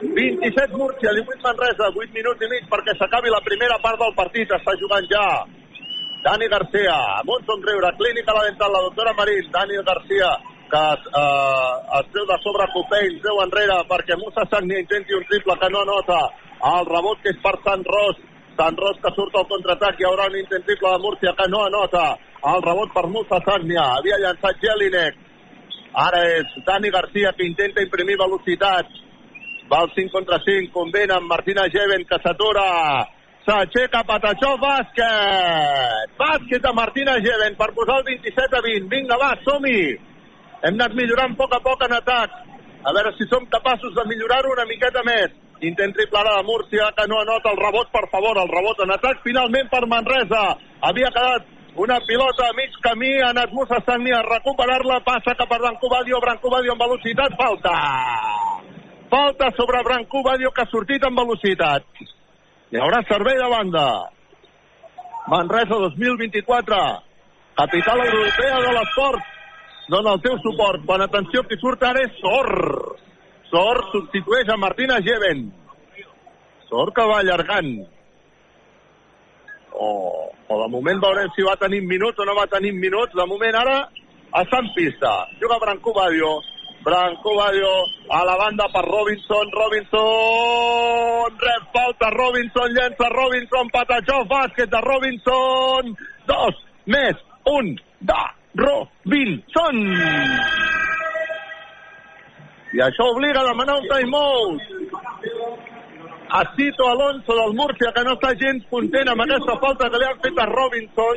27 0.00 0.76
Múrcia, 0.76 1.10
18 1.12 1.40
Manresa, 1.42 1.88
8 1.88 2.12
minuts 2.12 2.42
i 2.44 2.48
mig 2.52 2.66
perquè 2.68 2.96
s'acabi 2.98 3.32
la 3.32 3.40
primera 3.44 3.78
part 3.80 3.96
del 4.00 4.12
partit. 4.18 4.50
Està 4.52 4.74
jugant 4.76 5.06
ja 5.08 5.24
Dani 6.26 6.48
Garcia, 6.52 6.96
amb 7.22 7.30
un 7.32 7.44
somriure, 7.46 7.92
clínica 7.96 8.34
la 8.34 8.44
dental, 8.48 8.72
la 8.72 8.84
doctora 8.88 9.14
Marín, 9.16 9.48
Dani 9.54 9.80
Garcia, 9.86 10.30
que 10.68 10.84
eh, 11.22 11.74
es 12.00 12.08
treu 12.12 12.26
de 12.26 12.38
sobre 12.42 12.66
Copein, 12.74 13.20
treu 13.22 13.40
enrere 13.44 13.76
perquè 13.88 14.18
Musa 14.20 14.44
Sagni 14.50 14.80
intenti 14.82 15.14
un 15.14 15.24
triple 15.30 15.56
que 15.60 15.70
no 15.70 15.84
nota. 15.86 16.18
El 16.72 16.88
rebot 16.90 17.22
que 17.22 17.30
és 17.32 17.40
per 17.44 17.54
Sant 17.64 17.86
Ros, 17.86 18.20
Sant 18.58 18.76
Ros 18.80 18.98
que 19.00 19.14
surt 19.14 19.36
al 19.38 19.48
contraatac, 19.48 20.00
hi 20.00 20.08
haurà 20.08 20.26
un 20.28 20.36
intent 20.42 20.66
triple 20.66 20.92
de 20.92 21.02
Múrcia 21.04 21.32
que 21.38 21.48
no 21.48 21.62
anota. 21.64 22.04
El 22.52 22.60
rebot 22.68 22.92
per 22.92 23.06
Musa 23.08 23.40
Sagnia, 23.46 23.86
havia 23.96 24.20
llançat 24.20 24.60
Jelinek. 24.60 25.24
Ara 25.96 26.20
és 26.36 26.56
Dani 26.66 26.90
Garcia 26.92 27.32
que 27.32 27.46
intenta 27.46 27.84
imprimir 27.86 28.18
velocitat. 28.20 28.90
Va 29.70 29.80
al 29.82 29.90
5 29.94 30.12
contra 30.14 30.38
5, 30.44 30.70
convent 30.72 31.10
amb 31.10 31.26
Martina 31.26 31.66
Geven 31.74 32.04
que 32.06 32.18
s'atura. 32.22 32.66
S'aixeca 33.46 34.02
Patachó, 34.06 34.52
bàsquet! 34.62 36.12
Bàsquet 36.18 36.62
de 36.62 36.72
Martina 36.74 37.16
Geven 37.22 37.56
per 37.58 37.72
posar 37.74 38.00
el 38.00 38.04
27 38.10 38.58
a 38.58 38.62
20. 38.62 38.86
Vinga, 38.92 39.18
va, 39.18 39.32
som-hi! 39.46 39.80
Hem 40.62 40.78
anat 40.78 40.94
millorant 40.98 41.34
a 41.34 41.38
poc 41.40 41.54
a 41.54 41.60
poc 41.66 41.82
en 41.86 41.96
atac. 41.98 42.38
A 42.86 42.94
veure 42.94 43.12
si 43.18 43.26
som 43.30 43.46
capaços 43.50 43.94
de 43.94 44.06
millorar-ho 44.06 44.54
una 44.54 44.66
miqueta 44.70 45.02
més. 45.06 45.34
Intent 45.66 45.94
triple 45.96 46.20
ara 46.20 46.36
de 46.38 46.46
Múrcia, 46.46 46.90
que 46.94 47.06
no 47.10 47.18
anota 47.22 47.50
el 47.50 47.58
rebot, 47.58 47.90
per 47.90 48.04
favor, 48.12 48.38
el 48.38 48.50
rebot 48.52 48.82
en 48.84 48.94
atac 48.94 49.22
finalment 49.26 49.70
per 49.72 49.82
Manresa. 49.90 50.44
Havia 50.90 51.10
quedat 51.14 51.50
una 51.86 51.98
pilota 52.06 52.50
a 52.50 52.54
mig 52.58 52.78
camí, 52.86 53.14
ha 53.18 53.32
anat 53.34 53.50
Musa 53.56 53.82
Sagni 53.86 54.14
a 54.14 54.22
recuperar-la, 54.26 55.02
passa 55.06 55.34
cap 55.34 55.50
a 55.50 55.58
Branco 55.58 55.90
Badio, 55.92 56.22
Branco 56.22 56.54
Badio 56.54 56.76
amb 56.76 56.86
velocitat, 56.86 57.34
falta! 57.40 58.55
Falta 59.08 59.52
sobre 59.56 59.82
Branco 59.84 60.22
Badio, 60.22 60.50
que 60.50 60.62
ha 60.62 60.70
sortit 60.70 61.04
amb 61.06 61.20
velocitat. 61.20 61.84
Hi 62.72 62.78
haurà 62.82 63.02
servei 63.06 63.36
de 63.38 63.48
banda. 63.50 63.86
Manresa 65.30 65.78
2024, 65.82 66.78
capital 67.60 68.02
europea 68.06 68.60
de 68.64 68.72
l'esport. 68.74 69.28
Dona 69.88 70.16
el 70.16 70.22
teu 70.22 70.34
suport. 70.42 70.82
Quan 70.86 71.04
atenció, 71.04 71.44
qui 71.46 71.58
surt 71.60 71.84
ara 71.86 72.02
és 72.02 72.18
Sor. 72.18 72.50
Sor 73.52 73.82
substitueix 73.92 74.50
a 74.50 74.58
Martina 74.58 74.98
Geven. 75.02 75.46
Sor 76.66 76.90
que 76.94 77.06
va 77.06 77.20
allargant. 77.22 77.70
O, 79.70 79.88
o 80.48 80.58
de 80.64 80.68
moment 80.72 80.98
veurem 81.04 81.30
si 81.36 81.46
va 81.46 81.54
tenir 81.60 81.84
minuts 81.86 82.18
o 82.18 82.26
no 82.26 82.34
va 82.34 82.48
tenir 82.50 82.74
minuts. 82.74 83.14
De 83.14 83.26
moment 83.30 83.62
ara 83.62 83.78
està 84.42 84.58
en 84.64 84.74
pista. 84.74 85.14
Juga 85.38 85.62
Branco 85.62 85.94
Badio. 85.94 86.34
Branco 86.86 87.34
Badio 87.34 87.66
a 88.10 88.24
la 88.24 88.36
banda 88.36 88.68
per 88.72 88.84
Robinson. 88.84 89.50
Robinson 89.50 91.34
rep 91.34 91.64
falta. 91.72 92.10
Robinson 92.10 92.70
llença. 92.70 93.08
Robinson 93.10 93.68
Patachó. 93.74 94.22
Bàsquet 94.30 94.70
de 94.70 94.80
Robinson. 94.80 95.96
Dos 96.30 96.54
més 96.86 97.16
un 97.50 97.74
de 97.98 98.22
Robinson. 98.54 99.82
I 102.70 102.84
això 102.86 103.10
obliga 103.10 103.42
a 103.42 103.48
demanar 103.50 103.80
un 103.82 103.88
timeout. 103.90 104.62
A 106.38 106.44
Cito 106.54 106.86
Alonso 106.86 107.34
del 107.34 107.54
Múrcia, 107.58 107.90
que 107.90 108.04
no 108.06 108.14
està 108.14 108.30
gens 108.38 108.62
content 108.70 109.10
amb 109.10 109.26
aquesta 109.26 109.58
falta 109.58 109.90
que 109.90 109.98
li 109.98 110.06
han 110.06 110.22
fet 110.22 110.38
a 110.38 110.46
Robinson. 110.54 111.16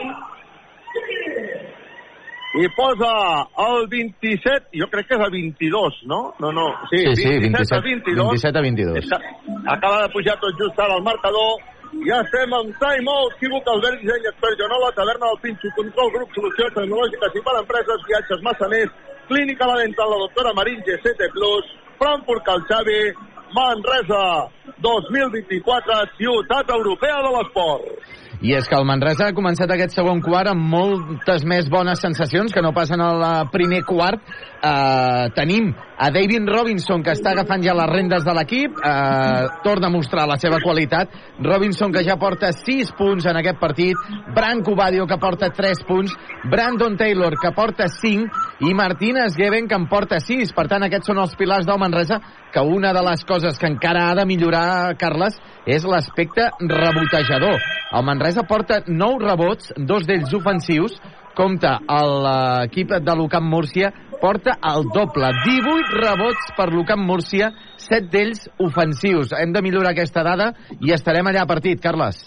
I 2.58 2.66
posa 2.74 3.46
el 3.62 3.88
27, 3.88 4.74
jo 4.74 4.88
crec 4.90 5.06
que 5.06 5.18
és 5.20 5.22
el 5.22 5.32
22, 5.32 6.00
no? 6.10 6.34
No, 6.42 6.52
no, 6.52 6.66
sí, 6.90 6.98
Sí, 7.14 7.22
sí, 7.22 7.30
27 7.46 7.76
a 7.76 7.82
27, 7.86 8.10
22. 8.10 8.30
27 8.34 8.58
a 8.58 8.62
22. 8.62 8.98
Està, 9.04 9.20
acaba 9.76 10.02
de 10.02 10.10
pujar 10.16 10.40
tot 10.42 10.58
just 10.58 10.80
ara 10.82 10.96
el 10.98 11.04
marcador. 11.06 11.62
Ja 12.08 12.22
estem 12.26 12.54
en 12.54 12.74
timeout. 12.82 13.36
Equívoc, 13.38 13.70
Albert 13.70 14.02
Disseny, 14.02 14.26
Expert 14.32 14.58
Joanola, 14.58 14.90
Taverna 14.98 15.30
del 15.30 15.42
Pinxo, 15.44 15.70
Control 15.78 16.12
Grup, 16.16 16.34
Solucions 16.34 16.74
Tecnològiques 16.74 17.38
i 17.38 17.44
per 17.46 17.56
Empreses, 17.62 18.06
Viatges 18.10 18.42
Massaners, 18.46 18.94
Clínica 19.30 19.70
La 19.70 19.78
Dental, 19.84 20.10
la 20.10 20.22
doctora 20.26 20.54
Marín, 20.58 20.82
GCT 20.86 21.30
Plus, 21.38 21.70
Frankfurt 22.02 22.46
Calxavi, 22.50 23.14
Manresa 23.54 24.50
2024, 24.82 26.02
Ciutat 26.18 26.70
Europea 26.70 27.22
de 27.26 27.32
l'Esport. 27.38 28.18
I 28.40 28.54
és 28.56 28.70
que 28.72 28.78
el 28.78 28.86
Manresa 28.88 29.26
ha 29.28 29.36
començat 29.36 29.68
aquest 29.74 29.98
segon 29.98 30.22
quart 30.24 30.48
amb 30.48 30.64
moltes 30.72 31.44
més 31.44 31.68
bones 31.68 32.00
sensacions 32.00 32.54
que 32.56 32.62
no 32.64 32.72
passen 32.72 33.02
al 33.04 33.50
primer 33.52 33.82
quart. 33.84 34.24
Eh, 34.60 35.26
tenim 35.36 35.74
a 36.00 36.08
David 36.16 36.48
Robinson, 36.48 37.04
que 37.04 37.12
està 37.12 37.34
agafant 37.34 37.64
ja 37.64 37.76
les 37.76 37.90
rendes 37.92 38.24
de 38.24 38.36
l'equip, 38.36 38.80
eh, 38.80 39.48
torna 39.64 39.88
a 39.88 39.92
mostrar 39.92 40.26
la 40.28 40.38
seva 40.40 40.62
qualitat. 40.64 41.12
Robinson, 41.44 41.92
que 41.92 42.06
ja 42.08 42.16
porta 42.16 42.54
6 42.54 42.94
punts 42.96 43.28
en 43.28 43.36
aquest 43.36 43.60
partit. 43.60 43.98
Branco 44.34 44.74
Badio, 44.76 45.06
que 45.06 45.18
porta 45.18 45.52
3 45.52 45.84
punts. 45.84 46.16
Brandon 46.50 46.96
Taylor, 46.96 47.36
que 47.42 47.52
porta 47.52 47.90
5. 47.90 48.32
I 48.62 48.74
Martínez 48.74 49.36
Geven, 49.36 49.68
que 49.68 49.76
en 49.76 49.88
porta 49.88 50.20
6. 50.20 50.54
Per 50.54 50.68
tant, 50.68 50.84
aquests 50.88 51.12
són 51.12 51.20
els 51.20 51.36
pilars 51.36 51.68
del 51.68 51.80
Manresa, 51.80 52.22
que 52.54 52.62
una 52.62 52.94
de 52.94 53.04
les 53.04 53.26
coses 53.26 53.60
que 53.60 53.68
encara 53.68 54.10
ha 54.10 54.16
de 54.16 54.26
millorar, 54.26 54.96
Carles, 54.98 55.36
és 55.70 55.86
l'aspecte 55.86 56.50
rebotejador. 56.60 57.62
El 57.94 58.06
Manresa 58.06 58.46
porta 58.50 58.82
9 58.88 59.22
rebots, 59.26 59.74
dos 59.78 60.08
d'ells 60.10 60.34
ofensius, 60.34 60.98
compta 61.38 61.78
l'equip 61.88 62.96
de 63.06 63.16
l'UCAM 63.16 63.46
Múrcia, 63.50 63.92
porta 64.20 64.58
el 64.72 64.90
doble, 64.96 65.30
18 65.46 66.02
rebots 66.02 66.50
per 66.58 66.68
l'UCAM 66.74 67.06
Múrcia, 67.06 67.52
7 67.78 68.10
d'ells 68.12 68.50
ofensius. 68.66 69.36
Hem 69.38 69.54
de 69.54 69.64
millorar 69.64 69.94
aquesta 69.94 70.26
dada 70.26 70.52
i 70.80 70.94
estarem 70.96 71.30
allà 71.30 71.46
a 71.46 71.52
partit, 71.54 71.82
Carles. 71.82 72.26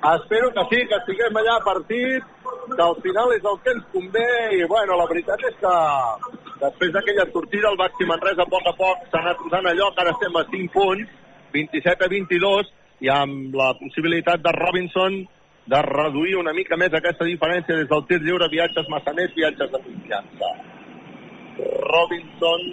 Espero 0.00 0.48
que 0.56 0.62
sí, 0.70 0.84
que 0.88 0.96
estiguem 0.96 1.34
allà 1.36 1.58
a 1.58 1.64
partit, 1.64 2.28
que 2.76 2.84
al 2.84 2.96
final 3.04 3.34
és 3.34 3.44
el 3.44 3.58
que 3.64 3.74
ens 3.74 3.90
convé 3.92 4.30
i 4.56 4.62
bueno, 4.70 4.96
la 4.96 5.08
veritat 5.10 5.42
és 5.50 5.58
que 5.60 5.74
després 6.60 6.92
d'aquella 6.94 7.26
sortida 7.32 7.70
el 7.70 7.78
Baxi 7.80 8.06
Manresa 8.08 8.44
a 8.44 8.52
poc 8.52 8.68
a 8.68 8.74
poc 8.78 9.04
s'ha 9.10 9.20
anat 9.22 9.40
posant 9.42 9.66
allò 9.70 9.90
que 9.94 10.02
ara 10.04 10.14
estem 10.16 10.36
a 10.36 10.44
5 10.52 10.72
punts, 10.76 11.12
27 11.56 12.06
a 12.06 12.10
22 12.12 12.72
i 13.00 13.12
amb 13.12 13.54
la 13.56 13.72
possibilitat 13.80 14.42
de 14.44 14.52
Robinson 14.56 15.20
de 15.70 15.82
reduir 15.86 16.36
una 16.36 16.52
mica 16.56 16.76
més 16.76 16.94
aquesta 16.96 17.24
diferència 17.28 17.76
des 17.76 17.88
del 17.88 18.06
tir 18.08 18.20
lliure, 18.24 18.48
viatges 18.52 18.88
massaners, 18.92 19.34
viatges 19.36 19.70
de 19.72 19.82
confiança. 19.84 20.50
Robinson 21.92 22.66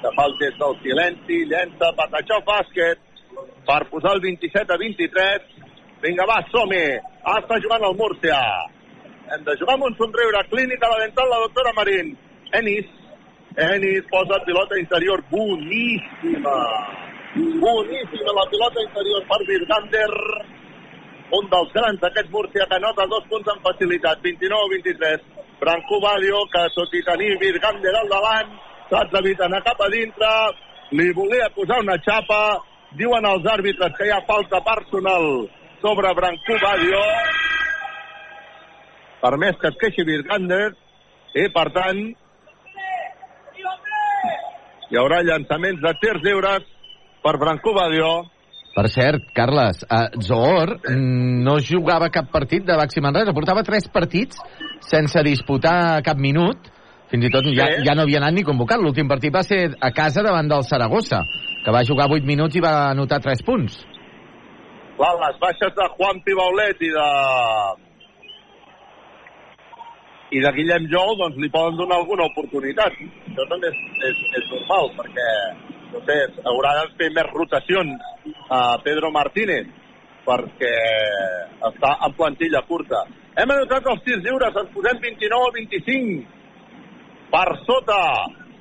que 0.00 0.12
fa 0.16 0.26
el 0.28 0.34
gest 0.40 0.58
del 0.60 0.74
silenci, 0.82 1.44
llença, 1.50 1.92
Patachó, 1.98 2.40
bàsquet 2.46 3.04
per 3.66 3.82
posar 3.90 4.16
el 4.16 4.20
27 4.24 4.72
a 4.72 4.80
23 4.80 5.56
Vinga, 6.02 6.26
va, 6.28 6.42
som-hi. 6.52 6.84
Ah, 7.24 7.38
està 7.40 7.56
jugant 7.64 7.84
el 7.88 7.96
Múrcia. 7.96 8.36
Hem 9.32 9.44
de 9.46 9.54
jugar 9.58 9.74
amb 9.78 9.86
un 9.88 9.96
somriure. 9.98 10.42
Clínica 10.50 10.90
la 10.92 11.00
dental, 11.02 11.30
la 11.32 11.40
doctora 11.46 11.72
Marín. 11.78 12.12
Enis. 12.58 12.90
Enis 13.56 14.04
posa 14.10 14.38
pilota 14.44 14.78
interior. 14.78 15.22
Boníssima. 15.30 16.58
Boníssima 17.34 18.32
la 18.36 18.44
pilota 18.50 18.82
interior 18.84 19.24
per 19.30 19.40
Virgander. 19.48 20.12
Un 21.36 21.48
dels 21.50 21.72
grans 21.72 22.00
d'aquest 22.00 22.30
Múrcia 22.30 22.66
que 22.70 22.78
nota 22.80 23.06
dos 23.06 23.24
punts 23.30 23.48
amb 23.48 23.64
facilitat. 23.64 24.20
29-23. 24.22 25.24
Branco 25.60 26.00
Badio, 26.04 26.44
que 26.52 26.66
tot 26.74 26.94
i 26.94 27.02
tenir 27.02 27.38
Virgander 27.40 27.94
al 27.96 28.12
davant, 28.12 28.52
s'ha 28.90 29.00
atrevit 29.06 29.40
anar 29.40 29.62
cap 29.64 29.80
a 29.80 29.88
dintre. 29.88 30.32
Li 30.92 31.10
volia 31.16 31.48
posar 31.56 31.80
una 31.80 31.96
xapa. 32.04 32.60
Diuen 32.96 33.24
els 33.24 33.48
àrbitres 33.50 33.96
que 33.96 34.06
hi 34.06 34.12
ha 34.14 34.22
falta 34.28 34.60
personal 34.64 35.48
sobre 35.80 36.12
Brancú 36.14 36.60
Badio 36.62 37.02
per 39.26 39.36
més 39.42 39.56
que 39.60 39.72
es 39.72 39.78
queixi 39.80 40.04
Virgander 40.06 40.68
i 41.36 41.48
per 41.54 41.66
tant 41.74 42.02
Hi 44.86 44.98
haurà 45.00 45.18
llançaments 45.26 45.80
de 45.82 45.90
tirs 45.98 46.22
lliures 46.22 46.66
per 47.24 47.34
Branco 47.42 47.72
Badio. 47.74 48.10
Per 48.76 48.84
cert, 48.92 49.30
Carles, 49.34 49.80
uh, 49.88 50.20
Zohor 50.22 50.76
mm, 50.76 51.40
no 51.42 51.56
jugava 51.64 52.10
cap 52.12 52.28
partit 52.30 52.62
de 52.68 52.76
Baxi 52.78 53.02
Manresa, 53.02 53.34
portava 53.34 53.64
tres 53.66 53.88
partits 53.90 54.38
sense 54.84 55.22
disputar 55.26 56.04
cap 56.06 56.20
minut, 56.20 56.68
fins 57.10 57.26
i 57.26 57.32
tot 57.32 57.48
ja, 57.56 57.70
ja 57.82 57.96
no 57.96 58.04
havia 58.04 58.20
anat 58.20 58.36
ni 58.36 58.44
convocat. 58.46 58.78
L'últim 58.84 59.08
partit 59.10 59.34
va 59.34 59.42
ser 59.48 59.72
a 59.80 59.90
casa 59.96 60.22
davant 60.22 60.52
del 60.52 60.62
Saragossa, 60.68 61.24
que 61.64 61.74
va 61.74 61.82
jugar 61.88 62.06
8 62.12 62.28
minuts 62.28 62.60
i 62.60 62.62
va 62.62 62.76
anotar 62.92 63.18
3 63.24 63.42
punts. 63.48 63.80
Clar, 65.00 65.14
les 65.24 65.42
baixes 65.42 65.74
de 65.74 65.88
Juan 65.96 66.22
Pibaulet 66.24 66.86
i 66.86 66.92
de 66.94 67.08
i 70.30 70.42
de 70.42 70.52
Guillem 70.56 70.88
Jou 70.90 71.14
doncs 71.20 71.38
li 71.38 71.50
poden 71.52 71.76
donar 71.78 72.00
alguna 72.00 72.26
oportunitat. 72.26 72.94
Això 73.30 73.46
també 73.50 73.70
és, 73.70 73.82
és, 74.10 74.22
és 74.40 74.48
normal, 74.50 74.90
perquè 74.98 75.28
no 75.92 76.02
sé, 76.06 76.16
haurà 76.50 76.72
de 76.80 76.86
fer 76.98 77.10
més 77.14 77.28
rotacions 77.32 78.32
a 78.50 78.62
Pedro 78.84 79.12
Martínez 79.14 79.68
perquè 80.26 80.72
està 81.68 81.92
en 82.06 82.16
plantilla 82.18 82.64
curta. 82.66 83.04
Hem 83.38 83.52
anotat 83.52 83.86
els 83.92 84.02
tirs 84.02 84.24
lliures, 84.24 84.58
ens 84.58 84.72
posem 84.74 84.98
29 85.04 85.46
a 85.46 85.54
25 85.60 87.30
per 87.30 87.46
sota. 87.68 88.00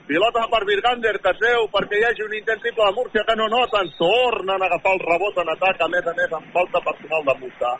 Pilota 0.05 0.43
per 0.51 0.61
Virgander, 0.69 1.15
que 1.17 1.31
treu 1.39 1.63
perquè 1.73 1.97
hi 1.97 2.03
hagi 2.05 2.21
un 2.27 2.33
intent 2.37 2.59
triple 2.61 2.85
de 2.85 2.93
Múrcia 2.93 3.23
que 3.25 3.35
no 3.39 3.47
noten. 3.49 3.89
Tornen 3.97 4.61
a 4.61 4.67
agafar 4.67 4.93
el 4.93 5.01
rebot 5.01 5.39
en 5.41 5.49
atac, 5.55 5.81
a 5.81 5.87
més 5.89 6.05
a 6.05 6.13
més 6.19 6.35
amb 6.37 6.51
falta 6.53 6.83
personal 6.85 7.25
de 7.25 7.35
multa. 7.41 7.71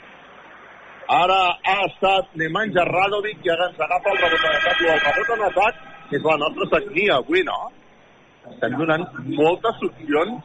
Ara 1.12 1.40
ha 1.62 1.80
estat 1.86 2.32
Nemanja 2.40 2.84
Radovic 2.90 3.42
qui 3.44 3.52
ens 3.54 3.80
agafa 3.88 4.10
el 4.12 4.18
rebot 4.24 4.46
en 4.46 4.56
atac. 4.58 4.82
I 4.82 4.92
el 4.94 5.02
rebot 5.06 5.34
en 5.36 5.44
atac 5.50 5.76
és 6.18 6.24
la 6.26 6.38
nostra 6.42 6.70
sagnia 6.74 7.20
avui, 7.22 7.44
no? 7.46 7.60
Estem 8.54 8.78
donant 8.80 9.06
moltes 9.38 9.84
opcions 9.86 10.44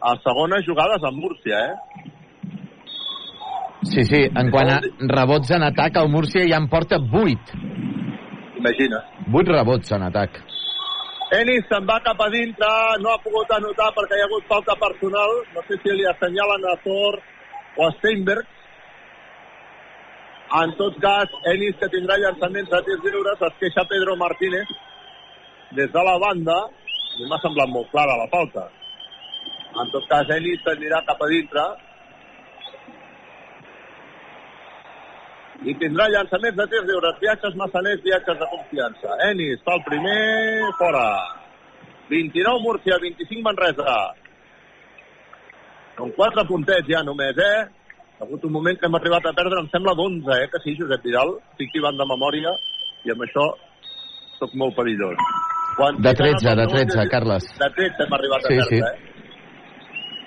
a 0.00 0.14
segones 0.24 0.64
jugades 0.66 1.04
amb 1.04 1.20
Múrcia, 1.24 1.60
eh? 1.68 1.74
Sí, 3.88 4.04
sí, 4.04 4.20
en 4.36 4.50
quant 4.50 4.70
a 4.72 4.80
rebots 5.14 5.50
en 5.54 5.64
atac, 5.68 5.96
el 5.96 6.08
Múrcia 6.12 6.44
ja 6.48 6.58
en 6.60 6.68
porta 6.68 6.98
8. 6.98 7.58
Imagina. 8.58 9.02
8 9.32 9.52
rebots 9.54 9.92
en 9.92 10.04
atac. 10.08 10.40
Ennis 11.36 11.66
se'n 11.68 11.84
va 11.88 11.98
cap 12.04 12.20
a 12.24 12.28
dintre, 12.32 12.68
no 13.04 13.12
ha 13.12 13.20
pogut 13.20 13.50
anotar 13.52 13.90
perquè 13.96 14.16
hi 14.16 14.22
ha 14.24 14.28
hagut 14.28 14.46
falta 14.48 14.76
personal. 14.80 15.34
No 15.54 15.64
sé 15.68 15.76
si 15.82 15.92
li 15.92 16.06
assenyalen 16.08 16.64
a 16.72 16.76
Thor 16.84 17.18
o 17.76 17.86
a 17.86 17.90
Steinberg. 17.98 18.46
En 20.48 20.70
tot 20.78 20.94
cas, 21.00 21.32
Ennis 21.52 21.76
que 21.76 21.90
tindrà 21.92 22.16
llançaments 22.16 22.70
de 22.72 22.78
tirs 22.86 23.02
lliures, 23.04 23.42
es 23.48 23.58
queixa 23.60 23.84
Pedro 23.88 24.16
Martínez 24.16 24.70
des 25.76 25.90
de 25.92 26.04
la 26.04 26.16
banda. 26.18 26.56
A 26.56 27.18
mi 27.18 27.28
m'ha 27.28 27.40
semblat 27.42 27.68
molt 27.68 27.90
clara 27.92 28.16
la 28.16 28.30
falta. 28.32 28.64
En 29.82 29.92
tot 29.92 30.08
cas, 30.08 30.30
Ennis 30.38 30.64
anirà 30.72 31.04
cap 31.04 31.20
a 31.20 31.28
dintre. 31.34 31.66
i 35.66 35.74
tindrà 35.74 36.06
llançaments 36.06 36.54
de 36.54 36.66
tirs 36.70 36.84
lliures, 36.86 37.16
viatges 37.18 37.56
massaners, 37.58 38.02
viatges 38.04 38.36
de 38.38 38.46
confiança. 38.46 39.16
Ennis 39.26 39.64
fa 39.66 39.74
el 39.74 39.82
primer, 39.88 40.70
fora. 40.78 41.08
29 42.08 42.62
Múrcia, 42.62 42.98
25 43.02 43.42
Manresa. 43.42 43.96
Són 45.96 46.14
quatre 46.14 46.44
puntets 46.46 46.86
ja 46.88 47.02
només, 47.02 47.40
eh? 47.42 47.66
Ha 48.18 48.24
hagut 48.26 48.44
un 48.44 48.52
moment 48.52 48.78
que 48.78 48.86
hem 48.88 48.96
arribat 48.98 49.26
a 49.30 49.32
perdre, 49.36 49.60
em 49.62 49.68
sembla 49.70 49.94
d'11, 49.98 50.30
eh? 50.42 50.46
Que 50.52 50.58
sí, 50.64 50.74
Josep 50.78 51.04
Vidal? 51.06 51.36
Estic 51.52 51.70
tibant 51.74 51.98
de 52.00 52.06
memòria 52.12 52.50
i 53.06 53.12
amb 53.14 53.22
això 53.26 53.44
sóc 54.40 54.54
molt 54.58 54.74
perillós. 54.78 55.20
Quan 55.78 56.00
De 56.02 56.12
13, 56.18 56.54
de 56.58 56.66
13, 56.72 57.04
Carles. 57.12 57.46
De 57.60 57.68
13 57.76 58.02
hem 58.06 58.16
arribat 58.18 58.42
Sí, 58.48 58.54
a 58.54 58.56
perdre, 58.56 58.80
sí. 58.80 58.80
eh? 58.82 59.14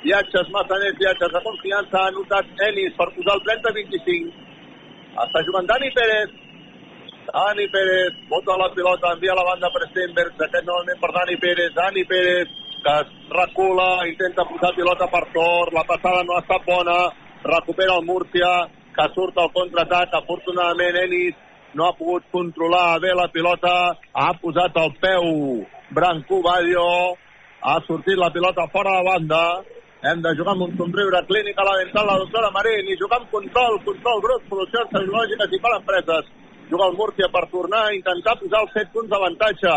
Viatges 0.05 0.47
massaners, 0.55 0.95
viatges 0.97 1.33
de 1.35 1.41
confiança, 1.45 1.97
ha 1.99 2.07
anotat 2.13 2.63
Ennis 2.69 2.95
per 2.97 3.09
posar 3.17 3.35
el 3.37 3.43
30-25. 3.49 4.31
Està 5.25 5.43
jugant 5.49 5.67
Dani 5.69 5.91
Pérez. 5.97 6.31
Dani 7.27 7.67
Pérez, 7.75 8.15
bota 8.31 8.55
la 8.57 8.69
pilota, 8.73 9.11
envia 9.13 9.35
la 9.37 9.43
banda 9.51 9.69
per 9.75 9.83
Stenberg, 9.91 10.39
aquest 10.47 10.65
novament 10.65 10.99
per 11.03 11.11
Dani 11.19 11.35
Pérez. 11.43 11.75
Dani 11.75 12.05
Pérez, 12.09 12.55
que 12.81 12.95
es 13.03 13.11
recula, 13.35 13.89
intenta 14.09 14.47
posar 14.47 14.71
pilota 14.79 15.07
per 15.11 15.21
Tor, 15.35 15.73
la 15.75 15.83
passada 15.91 16.23
no 16.23 16.39
ha 16.39 16.41
estat 16.41 16.65
bona, 16.65 16.97
recupera 17.43 17.97
el 17.97 18.05
Múrcia, 18.05 18.51
que 18.95 19.07
surt 19.15 19.37
al 19.37 19.51
contraatac, 19.55 20.13
afortunadament 20.13 20.97
Ennis 21.03 21.35
no 21.73 21.87
ha 21.87 21.95
pogut 21.95 22.23
controlar 22.31 22.99
bé 22.99 23.13
la 23.15 23.29
pilota, 23.31 23.95
ha 24.13 24.31
posat 24.41 24.75
el 24.77 24.91
peu 25.01 25.27
Branco 25.95 26.41
Badio, 26.43 26.87
ha 27.61 27.77
sortit 27.87 28.17
la 28.19 28.31
pilota 28.33 28.67
fora 28.73 28.97
de 28.97 29.05
banda, 29.07 29.43
hem 30.01 30.21
de 30.21 30.33
jugar 30.37 30.55
amb 30.55 30.65
un 30.65 30.77
somriure 30.77 31.19
clínic 31.29 31.59
a 31.61 31.65
la 31.65 31.77
dental 31.79 32.07
la 32.09 32.17
doctora 32.17 32.51
Marín 32.53 32.87
i 32.89 32.97
jugar 32.99 33.21
amb 33.21 33.31
control, 33.31 33.79
control 33.85 34.23
brut, 34.23 34.47
solucions 34.49 34.93
tecnològiques 34.93 35.51
i 35.53 35.59
per 35.61 35.73
empreses. 35.77 36.31
Juga 36.71 36.87
el 36.89 36.97
Múrcia 36.97 37.27
per 37.29 37.43
tornar 37.51 37.83
a 37.85 37.93
intentar 37.93 38.37
posar 38.39 38.63
els 38.65 38.73
7 38.77 38.89
punts 38.95 39.11
d'avantatge. 39.11 39.75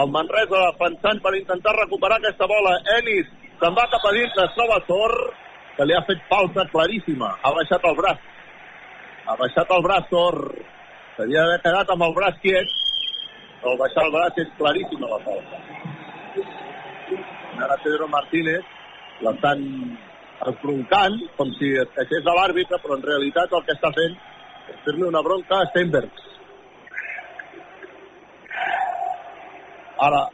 El 0.00 0.10
Manresa 0.12 0.60
defensant 0.66 1.22
per 1.24 1.32
intentar 1.38 1.74
recuperar 1.78 2.18
aquesta 2.18 2.48
bola. 2.50 2.74
Ennis 2.98 3.30
se'n 3.62 3.76
va 3.78 3.88
cap 3.88 4.04
a 4.04 4.12
dins, 4.12 4.36
es 4.44 4.54
troba 4.58 4.80
Tor, 4.88 5.14
que 5.76 5.86
li 5.86 5.94
ha 5.96 6.04
fet 6.08 6.22
falta 6.30 6.64
claríssima. 6.72 7.32
Ha 7.42 7.52
baixat 7.58 7.84
el 7.90 7.96
braç. 7.98 8.22
Ha 9.26 9.36
baixat 9.40 9.70
el 9.76 9.84
braç 9.86 10.08
Tor. 10.10 10.38
S'havia 11.16 11.42
d'haver 11.42 11.60
quedat 11.66 11.92
amb 11.94 12.06
el 12.08 12.14
braç 12.18 12.40
quiet. 12.42 12.74
Al 13.64 13.78
baixar 13.80 14.04
el 14.06 14.12
braç 14.14 14.40
és 14.42 14.50
claríssima 14.58 15.10
la 15.10 15.20
falta. 15.24 15.62
Ara 17.64 17.78
Pedro 17.84 18.08
Martínez 18.12 18.72
l'estan 19.24 19.62
esbroncant 20.50 21.18
com 21.38 21.50
si 21.58 21.70
es 21.80 21.90
queixés 21.96 22.24
de 22.26 22.34
l'àrbitre, 22.36 22.80
però 22.82 22.98
en 22.98 23.06
realitat 23.06 23.52
el 23.52 23.64
que 23.66 23.76
està 23.76 23.90
fent 23.96 24.16
és 24.72 24.80
fer-li 24.84 25.06
una 25.08 25.22
bronca 25.24 25.60
a 25.60 25.68
Steinberg. 25.70 26.22
Ara, 30.04 30.24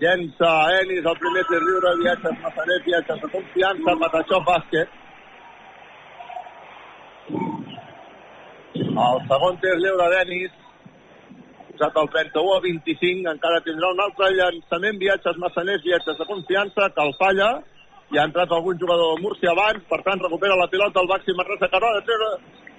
llença 0.00 0.50
Ennis 0.80 1.04
el 1.04 1.18
primer 1.20 1.44
tir 1.48 1.60
lliure, 1.60 1.92
viatges 2.00 2.40
Massanet, 2.42 2.84
viatges 2.86 3.20
de 3.22 3.30
confiança, 3.36 3.96
Patachó 4.02 4.40
bàsquet. 4.48 4.98
El 8.82 9.20
segon 9.28 9.60
tir 9.62 9.76
lliure 9.80 10.08
d'Ennis, 10.14 10.54
posat 11.72 11.96
el 12.02 12.08
31 12.14 12.54
a 12.56 12.60
25, 12.64 13.30
encara 13.32 13.62
tindrà 13.66 13.90
un 13.92 14.02
altre 14.06 14.30
llançament, 14.36 14.98
viatges 15.00 15.38
massaners, 15.44 15.84
viatges 15.84 16.18
de 16.18 16.26
confiança, 16.28 16.90
que 16.94 17.06
el 17.06 17.14
falla, 17.20 17.50
i 18.12 18.18
ha 18.18 18.26
entrat 18.28 18.50
algun 18.52 18.76
jugador 18.78 19.16
de 19.16 19.22
Múrcia 19.24 19.52
abans, 19.54 19.84
per 19.88 20.02
tant 20.04 20.20
recupera 20.20 20.58
la 20.60 20.68
pilota 20.68 21.00
el 21.00 21.08
Baxi 21.08 21.34
Manresa, 21.36 21.68
que 21.68 21.78
haurà 21.80 21.94
de 21.96 22.04
treure, 22.08 22.30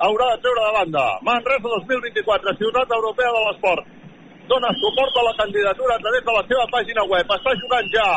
haurà 0.07 0.29
de 0.35 0.41
treure 0.45 0.67
de 0.67 0.73
banda. 0.77 1.05
Manresa 1.25 1.73
2024, 1.73 2.55
ciutat 2.61 2.97
europea 2.99 3.33
de 3.33 3.43
l'esport. 3.47 4.02
Dona 4.47 4.71
suport 4.79 5.15
a 5.17 5.23
la 5.29 5.35
candidatura 5.39 5.95
a 5.95 6.03
través 6.03 6.25
de 6.25 6.33
la 6.35 6.43
seva 6.49 6.65
pàgina 6.73 7.05
web. 7.07 7.31
Està 7.37 7.53
jugant 7.61 7.87
ja 7.93 8.09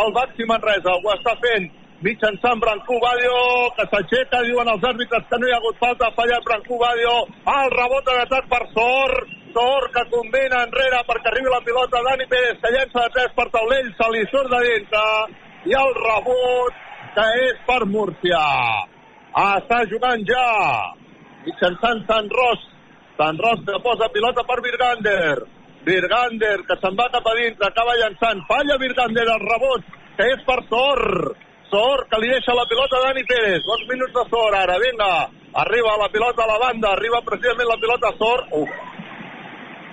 el 0.00 0.12
Baxi 0.14 0.46
Manresa, 0.48 0.94
ho 0.96 1.12
està 1.12 1.34
fent 1.42 1.68
mitjançant 2.00 2.60
Brancú 2.62 2.96
Badio, 3.02 3.40
que 3.76 3.84
s'aixeca, 3.92 4.40
diuen 4.46 4.68
els 4.72 4.84
àrbitres 4.88 5.26
que 5.28 5.40
no 5.40 5.48
hi 5.48 5.52
ha 5.52 5.58
hagut 5.60 5.80
falta, 5.82 6.08
ha 6.08 6.16
fallat 6.16 6.46
Brancú 6.46 6.78
Badio, 6.80 7.16
el 7.54 7.74
rebot 7.74 8.08
l'atac 8.08 8.48
per 8.52 8.62
Sor, 8.72 9.16
Sor 9.52 9.88
que 9.92 10.06
combina 10.14 10.62
enrere 10.64 11.02
perquè 11.08 11.28
arribi 11.32 11.52
la 11.52 11.60
pilota, 11.66 12.00
Dani 12.06 12.28
Pérez 12.30 12.62
que 12.62 12.72
llença 12.72 13.04
de 13.04 13.12
3 13.18 13.36
per 13.36 13.48
taulell, 13.52 13.92
se 13.98 14.08
li 14.14 14.24
surt 14.30 14.48
de 14.54 14.62
dintre, 14.68 15.04
i 15.68 15.76
el 15.76 15.92
rebot 15.98 16.80
que 17.18 17.26
és 17.50 17.60
per 17.66 17.82
Múrcia. 17.90 18.40
Ah, 19.34 19.58
està 19.60 19.82
jugant 19.90 20.24
ja, 20.26 20.46
mitjançant 21.44 22.00
Sant 22.08 22.32
Ros, 22.32 22.64
Sant 23.20 23.36
Ros 23.36 23.60
que 23.66 23.76
posa 23.84 24.08
pilota 24.08 24.46
per 24.48 24.62
Virgander, 24.64 25.42
Virgander 25.84 26.62
que 26.64 26.76
se'n 26.80 26.94
va 26.96 27.10
cap 27.12 27.26
a 27.28 27.34
dintre, 27.36 27.66
acaba 27.68 27.98
llançant, 28.00 28.40
falla 28.48 28.78
Virgander, 28.80 29.26
el 29.28 29.42
rebot 29.44 29.84
que 30.16 30.28
és 30.32 30.40
per 30.46 30.56
Sor, 30.70 31.02
Sor, 31.68 32.06
que 32.08 32.20
li 32.22 32.30
deixa 32.32 32.56
la 32.56 32.64
pilota 32.70 32.96
a 32.96 33.02
Dani 33.04 33.26
Pérez. 33.28 33.60
Dos 33.66 33.84
minuts 33.90 34.16
de 34.16 34.24
Sor 34.32 34.56
ara, 34.56 34.78
vinga. 34.80 35.10
Arriba 35.64 35.98
la 36.00 36.08
pilota 36.08 36.46
a 36.46 36.48
la 36.48 36.58
banda, 36.64 36.94
arriba 36.96 37.20
precisament 37.28 37.68
la 37.68 37.78
pilota 37.84 38.08
a 38.08 38.16
Sor. 38.16 38.46
Uf. 38.62 38.72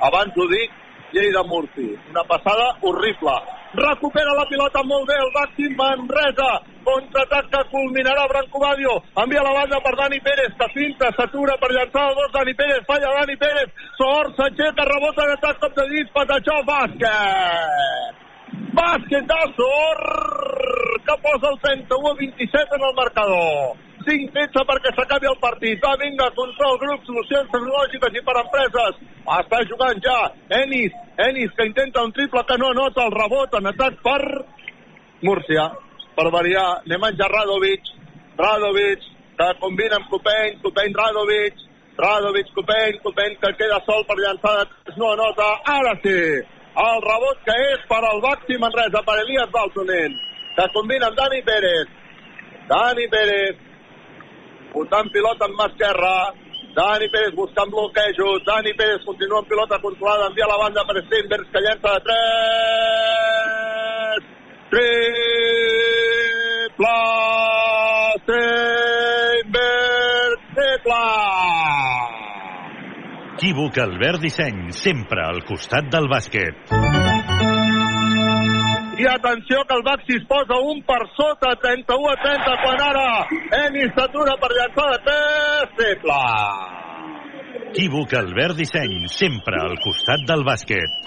Abans 0.08 0.40
ho 0.40 0.48
dic, 0.48 0.72
Lleida 1.12 1.44
Murci. 1.44 1.92
Una 2.10 2.24
passada 2.32 2.72
horrible. 2.82 3.36
Recupera 3.76 4.34
la 4.34 4.46
pilota 4.48 4.82
molt 4.88 5.08
bé 5.10 5.16
el 5.20 5.32
Baxi 5.36 5.68
Manresa. 5.76 6.52
Contraatac 6.88 7.50
que 7.52 7.64
culminarà 7.72 8.28
Branco 8.32 8.60
Badio. 8.60 8.94
Envia 9.24 9.44
la 9.44 9.52
banda 9.58 9.80
per 9.84 9.96
Dani 10.00 10.20
Pérez, 10.24 10.54
que 10.60 10.68
finta, 10.74 11.12
s'atura 11.18 11.58
per 11.60 11.72
llançar 11.76 12.06
el 12.10 12.16
dos. 12.16 12.32
Dani 12.32 12.54
Pérez, 12.54 12.86
falla 12.88 13.12
Dani 13.20 13.36
Pérez. 13.36 13.74
Sor, 13.98 14.32
s'aixeca, 14.38 14.88
rebota 14.88 15.26
en 15.26 15.34
atac, 15.36 15.60
cop 15.60 15.76
de 15.76 15.88
dit, 15.92 16.14
Patachó, 16.16 16.62
bàsquet. 16.70 18.24
Bàsquet 18.78 19.28
de 19.34 19.42
Sor, 19.58 20.00
que 21.04 21.20
posa 21.28 21.52
el 21.52 21.60
31 21.60 22.08
a 22.08 22.16
27 22.24 22.76
en 22.80 22.88
el 22.88 22.96
marcador. 22.96 23.87
5 24.08 24.34
fets 24.36 24.62
perquè 24.70 24.94
s'acabi 24.96 25.30
el 25.30 25.40
partit. 25.44 25.82
Va, 25.84 25.96
vinga, 26.02 26.30
control 26.38 26.80
grup, 26.84 27.04
solucions 27.06 27.52
tecnològiques 27.52 28.16
i 28.16 28.24
per 28.24 28.38
empreses. 28.42 29.02
Està 29.38 29.62
jugant 29.68 30.00
ja 30.04 30.18
Enis, 30.62 30.96
Enis 31.28 31.52
que 31.58 31.68
intenta 31.68 32.06
un 32.08 32.16
triple 32.16 32.44
que 32.48 32.58
no 32.62 32.72
nota 32.78 33.06
el 33.06 33.14
rebot 33.16 33.60
en 33.60 33.72
atac 33.74 34.00
per 34.06 34.22
Múrcia. 35.28 35.70
Per 36.18 36.28
variar, 36.34 36.68
anem 36.86 37.04
a 37.04 37.08
menjar 37.10 37.30
Radovic. 37.32 37.94
Radovic, 38.38 39.06
que 39.38 39.48
combina 39.62 39.98
amb 39.98 40.10
Copeny, 40.10 40.60
Copeny, 40.64 40.94
Radovic. 40.94 41.66
Radovic, 41.98 42.54
Copeny, 42.54 43.00
Copeny 43.02 43.36
que 43.42 43.54
queda 43.58 43.82
sol 43.86 44.06
per 44.06 44.18
llançar 44.22 44.68
no 44.98 45.12
anota. 45.14 45.48
Ara 45.74 45.96
sí, 46.04 46.18
el 46.78 47.00
rebot 47.02 47.40
que 47.46 47.56
és 47.72 47.86
per 47.90 48.04
al 48.06 48.22
Baxi 48.22 48.58
Manresa, 48.62 49.02
per 49.06 49.18
Elias 49.24 49.50
Baltonen, 49.54 50.18
que 50.58 50.68
combina 50.76 51.10
amb 51.10 51.18
Dani 51.18 51.42
Pérez. 51.48 51.96
Dani 52.70 53.08
Pérez, 53.10 53.67
posant 54.78 55.10
pilota 55.14 55.44
amb 55.48 55.56
mà 55.58 55.66
esquerra. 55.72 56.16
Dani 56.78 57.08
Pérez 57.10 57.34
buscant 57.34 57.70
bloquejos. 57.74 58.46
Dani 58.46 58.74
Pérez 58.78 59.02
continua 59.06 59.40
amb 59.42 59.50
pilota 59.50 59.82
controlada. 59.82 60.30
Envia 60.30 60.48
la 60.52 60.62
banda 60.62 60.82
per 60.86 60.98
Steinbergs, 61.08 61.50
que 61.54 61.60
llença 61.66 61.90
de 61.96 62.00
3. 62.08 62.16
Triple 64.72 64.98
Steinbergs, 68.28 69.56
triple! 70.56 71.04
Equívoc 73.38 73.78
Albert 73.78 74.20
Disseny, 74.26 74.72
sempre 74.76 75.22
al 75.24 75.40
costat 75.48 75.86
del 75.94 76.10
bàsquet. 76.12 77.07
I 78.98 79.06
atenció 79.06 79.62
que 79.70 79.76
el 79.78 79.84
Baxi 79.86 80.16
es 80.18 80.24
posa 80.26 80.56
un 80.58 80.80
per 80.82 81.04
sota, 81.14 81.52
31 81.62 82.10
a 82.10 82.16
30, 82.18 82.54
quan 82.64 82.80
ara 82.82 83.10
Enis 83.60 83.92
s'atura 83.94 84.34
per 84.42 84.50
llançar 84.58 84.88
de 84.94 84.98
3, 85.06 85.76
triple. 85.78 86.18
Equívoc 87.68 88.16
Albert 88.18 88.58
Disseny, 88.58 89.06
sempre 89.14 89.62
al 89.62 89.78
costat 89.86 90.26
del 90.26 90.42
bàsquet. 90.50 90.98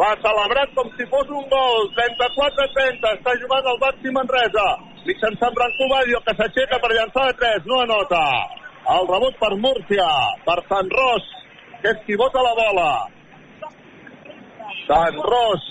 L'ha 0.00 0.14
celebrat 0.24 0.72
com 0.78 0.88
si 0.96 1.04
fos 1.12 1.28
un 1.28 1.44
gol, 1.52 1.92
34 2.00 2.64
a 2.64 2.72
30, 2.80 3.14
està 3.20 3.36
jugant 3.44 3.70
el 3.74 3.80
Baxi 3.84 4.16
Manresa. 4.16 4.66
Mitjançant 5.04 5.52
Branco 5.60 5.92
Badio, 5.92 6.24
que 6.24 6.38
s'aixeca 6.40 6.80
per 6.80 6.94
llançar 6.96 7.28
de 7.28 7.38
3, 7.44 7.68
no 7.68 7.84
anota. 7.84 8.24
El 8.96 9.08
rebot 9.12 9.36
per 9.44 9.52
Múrcia, 9.68 10.10
per 10.48 10.60
Sant 10.72 10.88
Ros, 10.96 11.32
que 11.82 11.92
és 11.92 12.06
qui 12.08 12.16
bota 12.16 12.40
la 12.40 12.56
bola. 12.56 12.92
Sant 14.90 15.18
Ros 15.22 15.66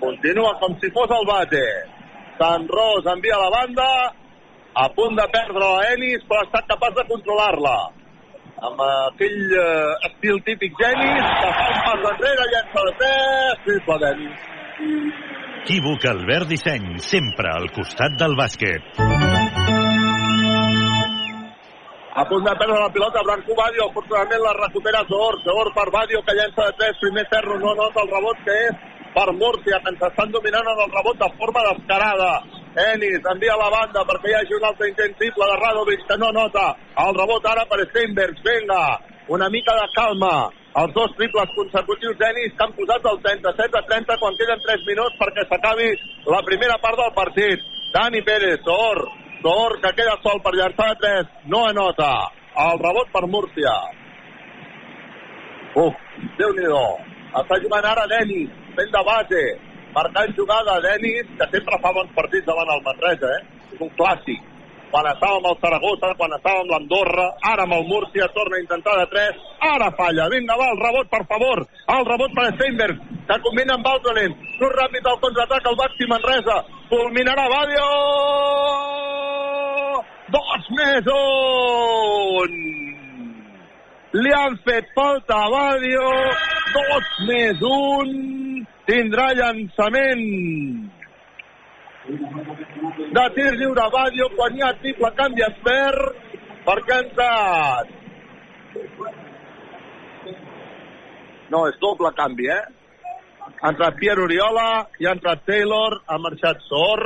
continua 0.00 0.56
com 0.58 0.74
si 0.82 0.90
fos 0.90 1.10
el 1.14 1.26
bate. 1.28 1.62
Sant 2.40 2.64
Ros 2.66 3.06
envia 3.12 3.38
la 3.38 3.50
banda, 3.54 3.88
a 4.74 4.86
punt 4.96 5.14
de 5.14 5.26
perdre 5.30 5.62
la 5.62 5.84
Enis, 5.92 6.24
però 6.26 6.40
ha 6.42 6.48
estat 6.48 6.66
capaç 6.72 6.96
de 6.96 7.04
controlar-la. 7.12 7.76
Amb 8.66 8.82
aquell 8.86 9.54
eh, 9.58 10.08
estil 10.08 10.42
típic 10.48 10.74
Genis, 10.80 11.28
que 11.38 11.52
fa 11.58 11.68
un 11.68 11.80
pas 11.86 12.08
enrere, 12.16 12.48
llença 12.54 12.86
de 12.88 12.96
3, 13.04 13.62
triple 13.68 14.00
d'Enis. 14.02 14.48
Equívoc 15.62 16.08
Albert 16.10 16.50
Disseny, 16.50 16.96
sempre 16.98 17.54
al 17.54 17.70
costat 17.78 18.18
del 18.18 18.34
bàsquet. 18.38 19.31
A 22.14 22.26
punt 22.28 22.44
de 22.44 22.52
perdre 22.60 22.76
la 22.78 22.92
pilota, 22.92 23.22
Branco 23.24 23.54
Badio, 23.56 23.86
afortunadament 23.88 24.42
la 24.44 24.52
recupera 24.52 25.00
Zor, 25.08 25.38
Zor 25.44 25.70
per 25.72 25.88
Badio, 25.90 26.20
que 26.20 26.34
llença 26.36 26.66
de 26.66 26.72
3, 26.76 26.98
primer 27.00 27.24
ferro, 27.30 27.56
no 27.58 27.72
nota 27.72 28.02
el 28.02 28.10
rebot 28.12 28.42
que 28.44 28.56
és 28.66 28.82
per 29.14 29.32
Múrcia, 29.32 29.78
que 29.80 29.92
ens 29.94 30.04
estan 30.10 30.34
dominant 30.34 30.68
en 30.74 30.82
el 30.84 30.92
rebot 30.92 31.16
de 31.22 31.30
forma 31.38 31.62
descarada. 31.70 32.34
Enis 32.92 33.30
envia 33.32 33.56
la 33.56 33.70
banda 33.72 34.04
perquè 34.10 34.28
hi 34.28 34.36
hagi 34.36 34.58
un 34.58 34.66
altre 34.68 34.90
intent 34.90 35.16
triple 35.22 35.48
de 35.52 35.56
Radovic 35.62 36.04
que 36.10 36.18
no 36.20 36.28
nota 36.36 36.66
el 37.06 37.16
rebot 37.16 37.48
ara 37.48 37.64
per 37.72 37.80
Steinbergs. 37.88 38.44
Vinga, 38.44 38.82
una 39.32 39.48
mica 39.48 39.72
de 39.80 39.88
calma. 39.96 40.34
Els 40.84 40.92
dos 40.92 41.16
triples 41.16 41.56
consecutius 41.56 42.20
d'Enis 42.20 42.52
que 42.56 42.64
han 42.64 42.76
posat 42.76 43.08
el 43.08 43.18
37 43.24 43.80
a 43.80 43.84
30 43.88 44.20
quan 44.20 44.36
queden 44.36 44.60
3 44.68 44.84
minuts 44.84 45.16
perquè 45.16 45.48
s'acabi 45.48 45.88
la 46.28 46.44
primera 46.44 46.76
part 46.84 47.00
del 47.00 47.12
partit. 47.16 47.68
Dani 47.92 48.20
Pérez, 48.24 48.68
Or, 48.68 49.04
Or 49.42 49.80
que 49.80 49.90
queda 49.98 50.14
sol 50.22 50.38
per 50.42 50.54
llançar 50.54 50.92
de 50.92 51.00
3, 51.02 51.32
no 51.50 51.64
anota. 51.66 52.12
El 52.62 52.78
rebot 52.78 53.08
per 53.10 53.26
Múrcia. 53.26 53.74
Uf, 55.82 55.98
Déu-n'hi-do. 56.38 56.84
Està 57.40 57.58
jugant 57.64 57.86
ara 57.88 58.04
Denis, 58.10 58.52
fent 58.76 58.90
de 58.92 59.02
base, 59.08 59.42
marcant 59.96 60.34
jugada 60.36 60.78
Denis, 60.84 61.30
que 61.38 61.48
sempre 61.54 61.78
fa 61.82 61.92
bons 61.96 62.12
partits 62.14 62.46
davant 62.46 62.70
el 62.74 62.84
Manresa, 62.86 63.30
eh? 63.38 63.68
És 63.72 63.80
un 63.80 63.90
clàssic. 63.98 64.51
Quan 64.92 65.06
estava 65.08 65.38
amb 65.38 65.46
el 65.48 65.54
Saragossa, 65.62 66.10
quan 66.18 66.34
estava 66.36 66.60
amb 66.60 66.72
l'Andorra, 66.74 67.24
ara 67.48 67.64
amb 67.64 67.76
el 67.78 67.86
Múrcia, 67.88 68.26
torna 68.34 68.58
a 68.58 68.60
intentar 68.60 68.96
de 68.98 69.06
3, 69.14 69.38
ara 69.72 69.88
falla. 69.96 70.26
Vinga, 70.28 70.58
va, 70.60 70.66
el 70.74 70.82
rebot, 70.82 71.08
per 71.08 71.22
favor. 71.30 71.62
El 71.96 72.04
rebot 72.10 72.34
per 72.36 72.44
Steinberg, 72.58 73.00
que 73.30 73.38
combina 73.46 73.78
amb 73.78 73.88
Baltonen. 73.88 74.36
Surt 74.58 74.76
ràpid 74.76 75.08
al 75.08 75.18
contraatac, 75.24 75.70
el 75.70 75.80
Baxi 75.80 76.10
Manresa. 76.12 76.58
Culminarà 76.92 77.48
Badio! 77.54 77.88
Dos 80.36 80.70
més 80.76 81.12
un! 81.16 82.56
Li 84.20 84.32
han 84.36 84.60
fet 84.68 84.92
falta 84.92 85.40
a 85.40 85.52
Badio, 85.56 86.08
dos 86.76 87.12
més 87.30 87.64
un, 87.64 88.10
tindrà 88.84 89.30
llançament 89.38 90.26
de 92.02 93.24
tir 93.36 93.50
lliure 93.60 93.88
Badio 93.94 94.28
quan 94.36 94.56
hi 94.56 94.62
ha 94.66 94.72
triple 94.82 95.10
canvi 95.18 95.44
expert 95.46 96.00
perquè 96.66 96.96
ha 96.96 97.02
entrat 97.06 97.98
no, 101.52 101.66
és 101.68 101.76
doble 101.82 102.08
canvi, 102.16 102.48
eh? 102.48 102.62
Ha 103.62 103.70
entrat 103.72 103.98
Pierre 104.00 104.24
Oriola, 104.24 104.86
i 105.02 105.06
ha 105.06 105.12
entrat 105.16 105.44
Taylor, 105.44 105.98
ha 106.08 106.16
marxat 106.22 106.62
Sor, 106.68 107.02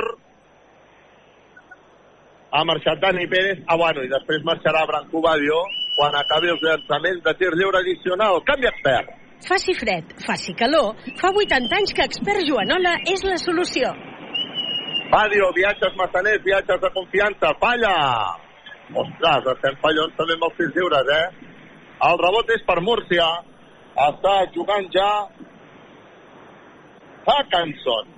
ha 2.55 2.63
marxat 2.69 3.01
Dani 3.03 3.27
Pérez, 3.27 3.59
ah, 3.67 3.75
bueno, 3.81 4.05
i 4.05 4.11
després 4.13 4.45
marxarà 4.47 4.85
Branco 4.87 5.21
Badio 5.25 5.59
quan 5.97 6.15
acabi 6.15 6.53
els 6.53 6.63
llançaments 6.63 7.23
de 7.25 7.33
tir 7.39 7.51
lliure 7.57 7.81
addicional. 7.81 8.39
Canvi 8.47 8.69
expert. 8.69 9.15
Faci 9.47 9.73
fred, 9.77 10.13
faci 10.25 10.53
calor, 10.57 10.95
fa 11.19 11.29
80 11.29 11.75
anys 11.77 11.93
que 11.93 12.05
Expert 12.09 12.45
Joanola 12.47 12.95
és 13.13 13.25
la 13.27 13.37
solució. 13.41 13.91
Badio, 15.11 15.51
viatges 15.55 15.95
massaners, 15.95 16.43
viatges 16.43 16.81
de 16.81 16.89
confiança, 16.91 17.53
falla! 17.61 17.95
Ostres, 18.91 19.47
estem 19.53 19.75
fallons 19.83 20.15
també 20.17 20.35
amb 20.35 20.47
els 20.47 20.57
tirs 20.59 20.75
lliures, 20.75 21.11
eh? 21.15 21.47
El 22.07 22.19
rebot 22.21 22.51
és 22.55 22.63
per 22.67 22.77
Múrcia. 22.83 23.27
Està 24.07 24.33
jugant 24.53 24.87
ja 24.93 25.09
Hackanson. 27.27 28.11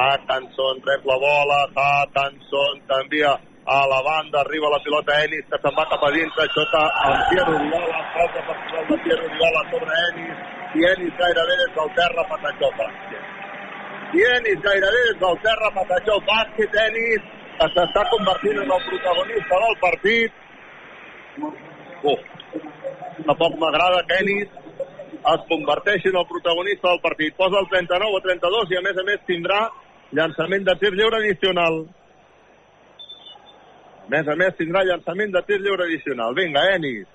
Hackanson 0.00 0.84
rep 0.86 1.08
la 1.10 1.16
bola, 1.24 1.58
Hackanson 1.74 2.84
canvia 2.92 3.32
a 3.66 3.80
la 3.90 4.02
banda, 4.02 4.40
arriba 4.40 4.70
la 4.70 4.80
pilota 4.84 5.18
Enis, 5.24 5.48
que 5.50 5.58
se'n 5.64 5.76
va 5.76 5.88
cap 5.90 6.04
a 6.06 6.12
dintre, 6.14 6.46
xota 6.54 6.86
el 7.08 7.18
Pierre 7.32 7.56
Oriola, 7.56 8.00
falta 8.14 8.46
personal 8.52 8.88
de 8.92 9.02
Pierre 9.04 9.26
Oriola 9.32 9.66
sobre 9.72 10.00
Enis, 10.06 10.46
i 10.76 10.88
Enis 10.92 11.20
gairebé 11.20 11.60
des 11.64 11.76
del 11.76 11.92
terra 11.98 12.24
patatxó 12.32 12.72
bàsquet. 12.78 13.26
I 13.26 13.29
Enis 14.18 14.62
gairebé 14.62 15.02
des 15.08 15.18
del 15.20 15.36
terra 15.44 15.70
patatxó 15.74 16.16
bàsquet, 16.26 16.74
Enis, 16.86 17.26
que 17.58 17.66
s'està 17.74 18.02
convertint 18.10 18.58
en 18.58 18.72
el 18.76 18.82
protagonista 18.88 19.60
del 19.64 19.76
partit. 19.84 20.32
Uf, 22.02 22.24
tampoc 23.26 23.54
m'agrada 23.60 24.02
que 24.08 24.18
Enis 24.24 24.48
es 25.34 25.46
converteixi 25.52 26.08
en 26.08 26.16
el 26.16 26.26
protagonista 26.26 26.88
del 26.88 27.00
partit. 27.00 27.36
Posa 27.36 27.60
el 27.60 27.68
39 27.68 28.16
a 28.16 28.24
32 28.26 28.74
i 28.74 28.80
a 28.80 28.82
més 28.88 28.98
a 28.98 29.06
més 29.06 29.22
tindrà 29.28 29.60
llançament 30.16 30.64
de 30.64 30.74
tir 30.80 30.92
lliure 30.96 31.20
addicional. 31.20 31.80
A 34.06 34.10
més 34.10 34.28
a 34.28 34.36
més 34.42 34.58
tindrà 34.58 34.82
llançament 34.88 35.30
de 35.36 35.42
tir 35.46 35.60
lliure 35.60 35.86
addicional. 35.86 36.34
Vinga, 36.34 36.66
Enis, 36.74 37.06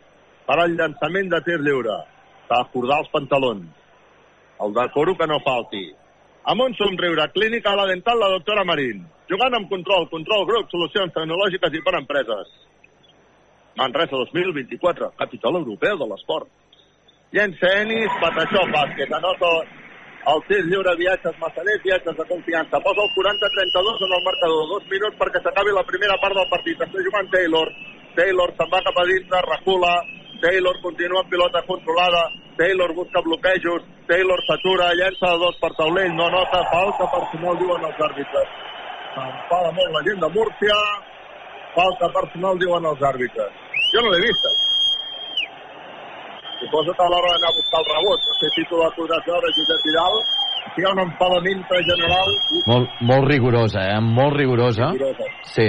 per 0.47 0.59
al 0.61 0.77
llançament 0.79 1.27
de 1.33 1.41
tir 1.43 1.59
lliure. 1.59 1.99
S'ha 2.47 2.61
d'acordar 2.61 3.01
els 3.03 3.11
pantalons. 3.11 3.67
El 4.61 4.73
decoro 4.73 5.17
que 5.17 5.27
no 5.27 5.41
falti. 5.43 5.85
Amb 6.45 6.61
un 6.61 6.75
somriure, 6.77 7.23
clínica 7.33 7.71
a 7.71 7.77
la 7.79 7.87
dental, 7.89 8.19
la 8.21 8.29
doctora 8.29 8.63
Marín. 8.63 8.99
Jugant 9.29 9.55
amb 9.57 9.69
control, 9.69 10.03
control 10.11 10.43
grup, 10.45 10.67
solucions 10.69 11.13
tecnològiques 11.15 11.73
i 11.73 11.81
per 11.81 11.95
empreses. 11.97 12.51
Manresa 13.79 14.19
2024, 14.19 15.09
capital 15.17 15.57
europeu 15.57 15.97
de 15.97 16.07
l'esport. 16.11 16.51
Llença 17.33 17.71
Enis, 17.81 18.13
Patachó, 18.21 18.61
bàsquet, 18.75 19.15
anota 19.17 19.49
el 20.33 20.43
tir 20.45 20.61
lliure, 20.67 20.93
viatges 21.01 21.41
massaners, 21.41 21.81
viatges 21.83 22.15
de 22.19 22.27
confiança. 22.29 22.81
Posa 22.85 23.07
el 23.07 23.11
40-32 23.17 24.05
en 24.05 24.15
el 24.19 24.23
marcador. 24.29 24.69
Dos 24.75 24.85
minuts 24.93 25.17
perquè 25.17 25.41
s'acabi 25.41 25.73
la 25.73 25.85
primera 25.89 26.19
part 26.21 26.37
del 26.37 26.49
partit. 26.53 26.85
Està 26.85 27.07
jugant 27.09 27.33
Taylor. 27.33 27.73
Taylor 28.15 28.53
se'n 28.53 28.69
va 28.69 28.85
cap 28.85 29.01
a 29.01 29.07
dintre, 29.09 29.41
recula. 29.49 29.95
Taylor 30.41 30.75
continua 30.81 31.21
amb 31.21 31.29
pilota 31.29 31.61
controlada. 31.67 32.23
Taylor 32.57 32.93
busca 32.93 33.21
bloquejos. 33.21 33.81
Taylor 34.07 34.39
s'atura, 34.47 34.93
llença 34.99 35.31
de 35.33 35.39
dos 35.41 35.57
per 35.61 35.71
taulell, 35.79 36.13
no 36.15 36.29
nota, 36.29 36.61
falta 36.71 37.07
personal, 37.15 37.57
diuen 37.57 37.85
els 37.89 37.99
àrbitres. 38.07 38.47
S'enfada 39.15 39.71
molt 39.79 39.91
la 39.95 40.03
gent 40.07 40.21
de 40.23 40.29
Múrcia. 40.37 40.79
Falta 41.75 42.09
personal, 42.17 42.59
diuen 42.59 42.85
els 42.91 43.01
àrbitres. 43.11 43.61
Jo 43.93 44.03
no 44.03 44.11
l'he 44.13 44.21
vista. 44.23 44.51
Suposo 46.59 46.93
que 46.95 47.03
a 47.03 47.09
l'hora 47.11 47.31
d'anar 47.33 47.51
a 47.51 47.57
buscar 47.57 47.81
el 47.83 47.89
rebot, 47.91 48.27
no 48.27 48.35
sé 48.39 48.51
si 48.55 48.63
tu 48.69 48.79
podràs 48.97 49.25
veure, 49.27 49.51
Josep 49.57 49.87
Vidal, 49.87 50.21
hi 50.75 50.85
ha 50.85 50.93
un 50.95 51.01
enfadament 51.03 51.65
general. 51.91 52.37
Molt, 52.71 53.01
molt 53.01 53.27
rigorosa, 53.31 53.89
eh? 53.95 53.99
Molt 54.01 54.37
rigorosa. 54.39 54.91
Rigorosa. 54.95 55.27
Sí, 55.55 55.67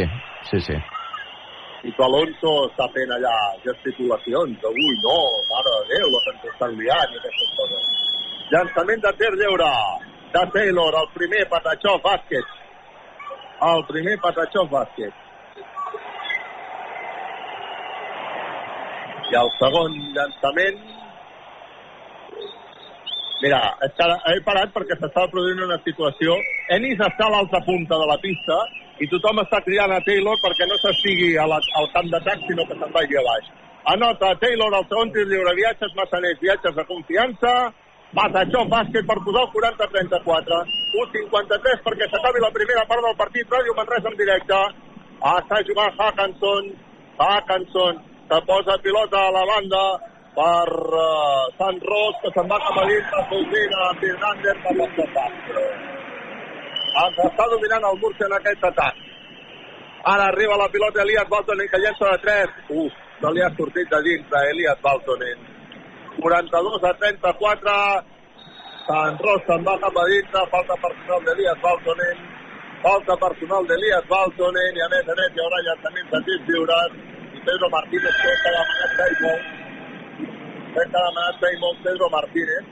sí, 0.51 0.61
sí. 0.69 0.79
I 1.85 1.93
que 1.93 2.05
Alonso 2.05 2.53
està 2.70 2.86
fent 2.94 3.12
allà 3.16 3.35
gesticulacions. 3.65 4.65
Ui, 4.70 4.89
no, 5.05 5.16
mare 5.51 5.74
de 5.74 5.82
Déu, 5.93 6.09
la 6.15 6.23
ens 6.32 6.48
estan 6.53 6.77
liant 6.81 7.12
i 7.15 7.20
aquestes 7.20 7.53
coses. 7.59 7.93
Llançament 8.55 9.05
de 9.05 9.12
tir 9.20 9.32
lliure 9.36 9.70
de 10.32 10.44
Taylor, 10.57 10.98
el 11.03 11.09
primer 11.15 11.44
Patachó 11.53 11.97
bàsquet. 12.05 12.53
El 13.70 13.85
primer 13.93 14.19
Patachó 14.24 14.66
bàsquet. 14.73 15.24
I 19.32 19.40
el 19.44 19.51
segon 19.61 19.98
llançament... 20.16 20.95
Mira, 23.43 23.61
he 23.85 24.41
parat 24.47 24.73
perquè 24.73 24.97
s'estava 24.97 25.29
produint 25.29 25.61
una 25.67 25.79
situació. 25.85 26.39
Ennis 26.73 27.01
està 27.05 27.27
a 27.27 27.35
l'altra 27.35 27.61
punta 27.67 27.99
de 28.01 28.07
la 28.09 28.17
pista 28.23 28.57
i 29.05 29.09
tothom 29.13 29.43
està 29.43 29.61
cridant 29.65 29.93
a 29.93 30.01
Taylor 30.07 30.41
perquè 30.41 30.69
no 30.69 30.79
s'estigui 30.81 31.35
al 31.39 31.91
camp 31.93 32.09
d'atac, 32.13 32.47
sinó 32.49 32.65
que 32.65 32.79
se'n 32.79 32.95
vagi 32.95 33.19
a 33.21 33.25
baix. 33.27 33.51
Anota 33.93 34.33
Taylor 34.41 34.73
el 34.75 34.87
segon 34.89 35.13
tir 35.15 35.27
lliure, 35.29 35.53
viatges 35.55 35.93
massaners, 35.99 36.41
viatges 36.41 36.75
de 36.75 36.87
confiança, 36.89 37.53
Matachó 38.15 38.63
bàsquet 38.71 39.05
per 39.07 39.19
posar 39.25 39.43
el 39.45 39.51
40-34. 39.53 40.59
1-53 40.97 41.81
perquè 41.85 42.07
s'acabi 42.11 42.41
la 42.41 42.53
primera 42.55 42.85
part 42.89 43.03
del 43.05 43.17
partit. 43.19 43.49
Ràdio 43.51 43.75
Manresa 43.77 44.13
en 44.13 44.19
directe. 44.21 44.61
Està 45.33 45.59
jugant 45.69 45.99
Hackanson. 45.99 46.71
Hackanson 47.19 47.99
que 48.31 48.39
posa 48.47 48.79
pilota 48.83 49.27
a 49.27 49.35
la 49.35 49.45
banda 49.51 49.83
per 50.37 50.69
uh, 50.69 51.49
Sant 51.57 51.81
Ros, 51.89 52.21
que 52.23 52.31
se'n 52.35 52.49
va 52.51 52.61
cap 52.61 52.79
a 52.83 52.85
dins, 52.91 53.09
la 53.17 53.25
Fulmina, 53.31 53.89
Fernández, 54.03 54.63
per 54.67 54.75
l'estat. 54.81 55.33
Ens 57.03 57.21
està 57.25 57.47
dominant 57.53 57.89
el 57.91 57.99
Murcia 58.03 58.29
en 58.29 58.37
aquest 58.37 58.69
atac. 58.71 59.01
Ara 60.13 60.29
arriba 60.31 60.61
la 60.61 60.69
pilota 60.71 61.03
Elias 61.03 61.29
Baltonen, 61.33 61.69
que 61.73 61.81
llença 61.83 62.13
de 62.13 62.19
3. 62.27 62.53
Uf, 62.85 63.01
no 63.25 63.33
li 63.33 63.43
ha 63.43 63.51
sortit 63.57 63.91
de 63.91 64.03
dins 64.05 64.29
d'Elias 64.31 64.79
Baltonen. 64.85 65.43
42 66.21 66.85
a 66.85 66.93
34. 67.01 67.75
Sant 68.87 69.21
Ros 69.25 69.45
se'n 69.49 69.67
va 69.67 69.75
cap 69.83 69.99
a 69.99 70.07
dintre, 70.13 70.47
falta 70.53 70.81
personal 70.87 71.27
d'Elias 71.27 71.61
Baltonen. 71.65 72.25
Falta 72.85 73.17
personal 73.25 73.67
d'Elias 73.67 74.09
Baltonen 74.13 74.79
i 74.79 74.85
a 74.85 74.91
més 74.95 75.09
a 75.11 75.21
més 75.21 75.35
hi 75.35 75.45
haurà 75.45 75.63
llançaments 75.69 76.11
de 76.15 76.25
tirs 76.29 76.51
lliures. 76.51 76.99
I 77.35 77.47
Pedro 77.49 77.73
Martínez 77.73 78.21
que 78.23 78.35
ha 78.37 78.51
demanat 78.53 79.01
Daimon. 79.01 79.66
Crec 80.77 80.90
que 80.93 80.98
ha 81.01 81.07
demanat 81.09 81.40
Daimon 81.40 81.77
Pedro 81.82 82.07
Martínez. 82.12 82.65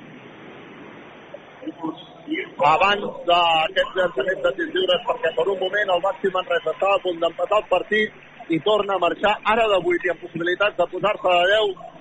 Abans 2.72 3.04
d'aquests 3.28 3.94
llançaments 3.96 4.42
de 4.44 4.50
tirs 4.58 4.74
lliures, 4.74 5.06
perquè 5.08 5.30
per 5.36 5.46
un 5.48 5.58
moment 5.62 5.92
el 5.94 6.02
Baxi 6.04 6.32
Manresa 6.34 6.74
estava 6.74 6.98
a 6.98 7.02
punt 7.04 7.22
d'empatar 7.22 7.62
el 7.62 7.70
partit 7.70 8.52
i 8.52 8.58
torna 8.66 8.98
a 8.98 9.02
marxar 9.06 9.32
ara 9.52 9.64
de 9.72 9.78
8 9.92 10.08
i 10.08 10.12
amb 10.12 10.20
possibilitats 10.20 10.76
de 10.80 10.86
posar-se 10.92 11.32
de 11.38 11.46
10 11.52 11.94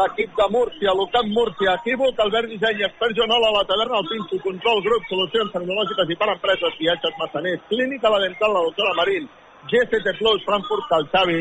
l'equip 0.00 0.36
de 0.36 0.46
Múrcia, 0.56 0.92
l'Ucamp 0.94 1.32
Múrcia, 1.38 1.78
equívoc, 1.80 2.20
Albert 2.20 2.52
Disseny, 2.52 2.84
expert 2.86 3.16
Joanola, 3.16 3.54
la 3.56 3.64
taverna, 3.70 4.02
el 4.02 4.10
Pinto, 4.10 4.42
control, 4.44 4.84
grup, 4.84 5.08
solucions 5.08 5.50
tecnològiques 5.56 6.12
i 6.12 6.18
per 6.20 6.28
empreses, 6.34 6.76
viatges 6.78 7.16
massaners, 7.22 7.64
clínica 7.72 8.12
la 8.12 8.20
dental, 8.26 8.52
la 8.54 8.66
doctora 8.68 8.94
Marín, 9.00 9.26
GCT 9.72 10.14
Plus, 10.20 10.44
Frankfurt, 10.44 10.86
Cal 10.92 11.08
Xavi, 11.10 11.40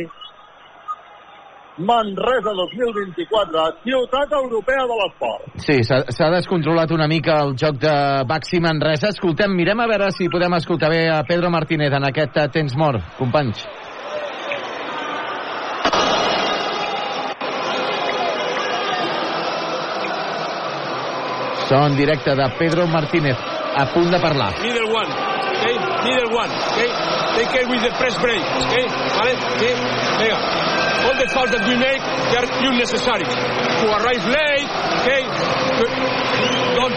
Manresa 1.80 2.52
2024, 2.52 3.80
ciutat 3.84 4.32
europea 4.36 4.84
de 4.84 4.96
l'esport. 5.00 5.46
Sí, 5.64 5.78
s'ha 5.88 6.30
descontrolat 6.36 6.92
una 6.92 7.08
mica 7.08 7.40
el 7.46 7.56
joc 7.56 7.80
de 7.80 7.94
Baxi 8.28 8.60
Manresa. 8.60 9.14
Escoltem, 9.16 9.56
mirem 9.56 9.80
a 9.80 9.88
veure 9.88 10.12
si 10.12 10.28
podem 10.30 10.54
escoltar 10.60 10.90
bé 10.92 11.06
a 11.10 11.24
Pedro 11.24 11.50
Martínez 11.50 11.94
en 11.96 12.04
aquest 12.12 12.38
eh, 12.38 12.50
temps 12.52 12.76
mort, 12.76 13.00
companys. 13.18 13.64
Son 21.70 21.96
directe 21.96 22.36
de 22.36 22.50
Pedro 22.58 22.88
Martínez, 22.88 23.38
a 23.76 23.86
punt 23.94 24.10
de 24.12 24.20
parlar. 24.20 24.54
middle 24.62 24.92
one, 24.92 25.12
okay? 25.54 25.78
Middle 26.04 26.36
one, 26.36 26.52
okay? 26.72 26.90
Take 27.36 27.52
care 27.54 27.68
with 27.70 27.82
the 27.84 27.92
press 27.98 28.18
break, 28.20 28.42
okay? 28.42 28.86
Vale? 29.16 29.38
Okay? 29.56 29.74
Venga. 30.20 30.69
All 31.06 31.16
the 31.16 31.28
fouls 31.34 31.52
that 31.52 31.64
we 31.68 31.76
make, 31.76 32.02
they 32.32 32.38
are 32.38 32.50
unnecessary. 32.68 33.24
To 33.24 33.86
arrive 33.88 34.24
late, 34.28 34.70
okay? 35.04 35.24
Don't 36.76 36.96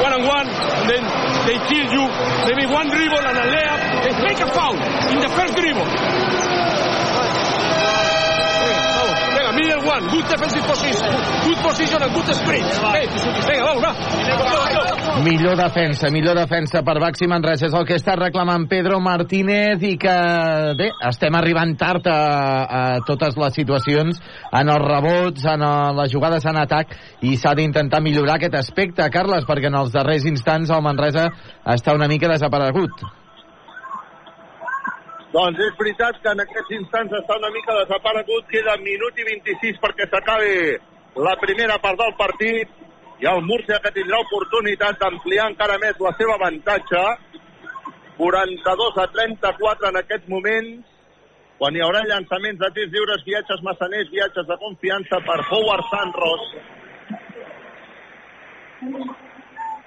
one 0.00 0.12
on 0.16 0.24
one, 0.24 0.48
and 0.48 0.88
then 0.88 1.02
they 1.44 1.60
kill 1.68 1.86
you. 1.92 2.04
Maybe 2.48 2.64
one 2.66 2.88
dribble 2.88 3.20
and 3.20 3.36
a 3.36 3.46
layup. 3.52 3.80
Okay? 4.00 4.14
Make 4.24 4.40
a 4.40 4.48
foul 4.48 4.76
in 5.12 5.20
the 5.20 5.28
first 5.28 5.54
dribble. 5.54 6.59
Middle 9.80 9.96
one, 9.96 10.08
good 10.10 10.28
defensive 10.28 10.64
position, 10.66 11.08
good 11.44 11.58
position 11.64 12.02
and 12.02 12.12
good 12.12 12.34
sprint. 12.34 12.66
Venga, 13.48 13.64
vamos, 13.64 13.82
va. 13.82 15.22
Millor 15.24 15.56
defensa, 15.56 16.10
millor 16.10 16.36
defensa 16.36 16.82
per 16.82 16.98
Baxi 17.00 17.26
Manresa 17.26 17.66
és 17.68 17.76
el 17.76 17.86
que 17.88 17.96
està 17.96 18.14
reclamant 18.18 18.66
Pedro 18.68 18.98
Martínez 19.00 19.80
i 19.88 19.94
que, 20.00 20.16
bé, 20.76 20.90
estem 21.08 21.36
arribant 21.36 21.72
tard 21.80 22.04
a, 22.12 22.18
a 22.64 22.82
totes 23.08 23.38
les 23.40 23.56
situacions, 23.56 24.20
en 24.52 24.72
els 24.74 24.84
rebots, 24.84 25.46
en 25.48 25.64
el, 25.64 25.96
les 26.02 26.12
jugades 26.12 26.44
en 26.44 26.60
atac 26.60 26.92
i 27.24 27.36
s'ha 27.40 27.54
d'intentar 27.56 28.02
millorar 28.04 28.36
aquest 28.36 28.58
aspecte, 28.60 29.08
Carles, 29.12 29.48
perquè 29.48 29.72
en 29.72 29.80
els 29.80 29.96
darrers 29.96 30.28
instants 30.28 30.68
el 30.68 30.84
Manresa 30.84 31.30
està 31.64 31.96
una 31.96 32.08
mica 32.08 32.28
desaparegut. 32.28 33.00
Doncs 35.30 35.60
és 35.62 35.74
veritat 35.78 36.16
que 36.22 36.30
en 36.34 36.42
aquests 36.42 36.72
instants 36.74 37.12
està 37.14 37.36
una 37.38 37.52
mica 37.54 37.76
desaparegut, 37.78 38.48
queda 38.50 38.74
minut 38.82 39.18
i 39.22 39.26
26 39.28 39.78
perquè 39.82 40.08
s'acabi 40.10 40.54
la 41.22 41.36
primera 41.38 41.76
part 41.82 42.00
del 42.00 42.16
partit 42.18 42.72
i 43.22 43.28
el 43.30 43.42
Múrcia 43.46 43.78
que 43.84 43.92
tindrà 43.94 44.18
oportunitat 44.24 44.98
d'ampliar 44.98 45.46
encara 45.52 45.78
més 45.78 46.02
la 46.02 46.12
seva 46.18 46.34
avantatge 46.34 47.04
42 48.18 48.98
a 49.04 49.06
34 49.14 49.92
en 49.92 50.00
aquests 50.02 50.28
moments 50.34 50.90
quan 51.60 51.76
hi 51.76 51.82
haurà 51.84 52.02
llançaments 52.08 52.58
de 52.58 52.68
tirs 52.74 52.92
lliures, 52.92 53.24
viatges 53.24 53.62
massaners, 53.62 54.10
viatges 54.10 54.46
de 54.48 54.56
confiança 54.62 55.18
per 55.26 55.38
Howard 55.44 55.90
Sanros. 55.92 56.46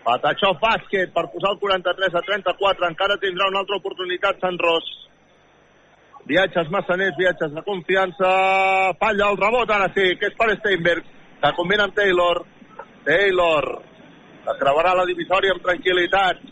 Patachó 0.05 0.51
bàsquet 0.61 1.15
per 1.15 1.23
posar 1.33 1.55
el 1.55 1.63
43 1.63 2.19
a 2.19 2.21
34. 2.27 2.91
Encara 2.93 3.17
tindrà 3.23 3.49
una 3.49 3.63
altra 3.65 3.79
oportunitat 3.81 4.39
Sanros. 4.43 4.91
Viatges 6.25 6.69
massaners, 6.71 7.17
viatges 7.17 7.51
de 7.51 7.61
confiança. 7.63 8.29
Falla 8.99 9.29
el 9.29 9.37
rebot, 9.37 9.69
ara 9.69 9.89
sí, 9.91 10.05
que 10.19 10.29
és 10.31 10.35
per 10.39 10.53
Steinberg, 10.55 11.03
que 11.41 11.51
combina 11.57 11.87
amb 11.89 11.95
Taylor. 11.97 12.43
Taylor, 13.03 13.65
que 14.45 14.53
creuarà 14.61 14.93
la 14.95 15.07
divisòria 15.09 15.51
amb 15.51 15.63
tranquil·litat. 15.65 16.43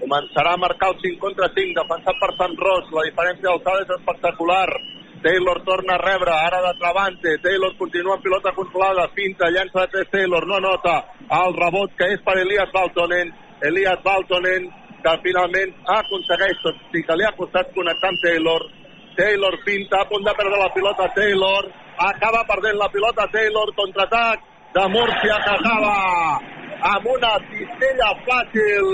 Començarà 0.00 0.52
a 0.52 0.60
marcar 0.60 0.90
el 0.92 0.98
5 1.00 1.20
contra 1.20 1.48
5, 1.54 1.76
defensat 1.78 2.20
per 2.20 2.30
Sant 2.36 2.56
Ros. 2.60 2.90
La 2.96 3.06
diferència 3.08 3.48
d'alçada 3.48 3.86
és 3.86 3.94
espectacular. 3.96 4.68
Taylor 5.24 5.62
torna 5.64 5.96
a 5.96 6.00
rebre, 6.00 6.32
ara 6.32 6.60
de 6.66 6.72
Travante. 6.80 7.36
Taylor 7.44 7.76
continua 7.78 8.16
amb 8.16 8.24
pilota 8.24 8.52
controlada, 8.56 9.08
finta, 9.16 9.48
llença 9.52 9.86
de 9.86 10.04
3 10.04 10.10
Taylor, 10.12 10.46
no 10.48 10.60
nota 10.60 10.98
el 11.40 11.56
rebot 11.56 11.96
que 11.96 12.08
és 12.14 12.20
per 12.24 12.36
Elias 12.40 12.72
Baltonen. 12.72 13.32
Elias 13.60 14.00
Baltonen, 14.04 14.68
que 15.04 15.16
finalment 15.24 15.72
aconsegueix, 15.96 16.60
tot 16.64 16.96
i 16.96 17.04
que 17.04 17.16
li 17.16 17.28
ha 17.28 17.36
costat 17.36 17.72
connectar 17.76 18.12
amb 18.12 18.24
Taylor. 18.24 18.68
Taylor 19.20 19.58
finta, 19.64 20.00
a 20.00 20.08
punt 20.08 20.24
de 20.24 20.32
perdre 20.32 20.56
la 20.56 20.72
pilota 20.72 21.12
Taylor. 21.12 21.68
Acaba 21.98 22.40
perdent 22.48 22.78
la 22.80 22.88
pilota 22.88 23.26
Taylor, 23.28 23.74
contraatac 23.76 24.40
de 24.72 24.84
Múrcia 24.88 25.36
que 25.44 25.52
acaba 25.58 25.96
amb 26.94 27.08
una 27.12 27.32
cistella 27.50 28.08
fàcil 28.24 28.88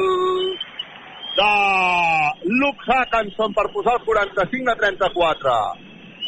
de 1.36 1.52
Luke 2.58 2.90
Hackanson 2.90 3.54
per 3.54 3.68
posar 3.70 3.94
el 4.00 4.04
45 4.08 4.72
a 4.72 4.76
34. 4.82 5.54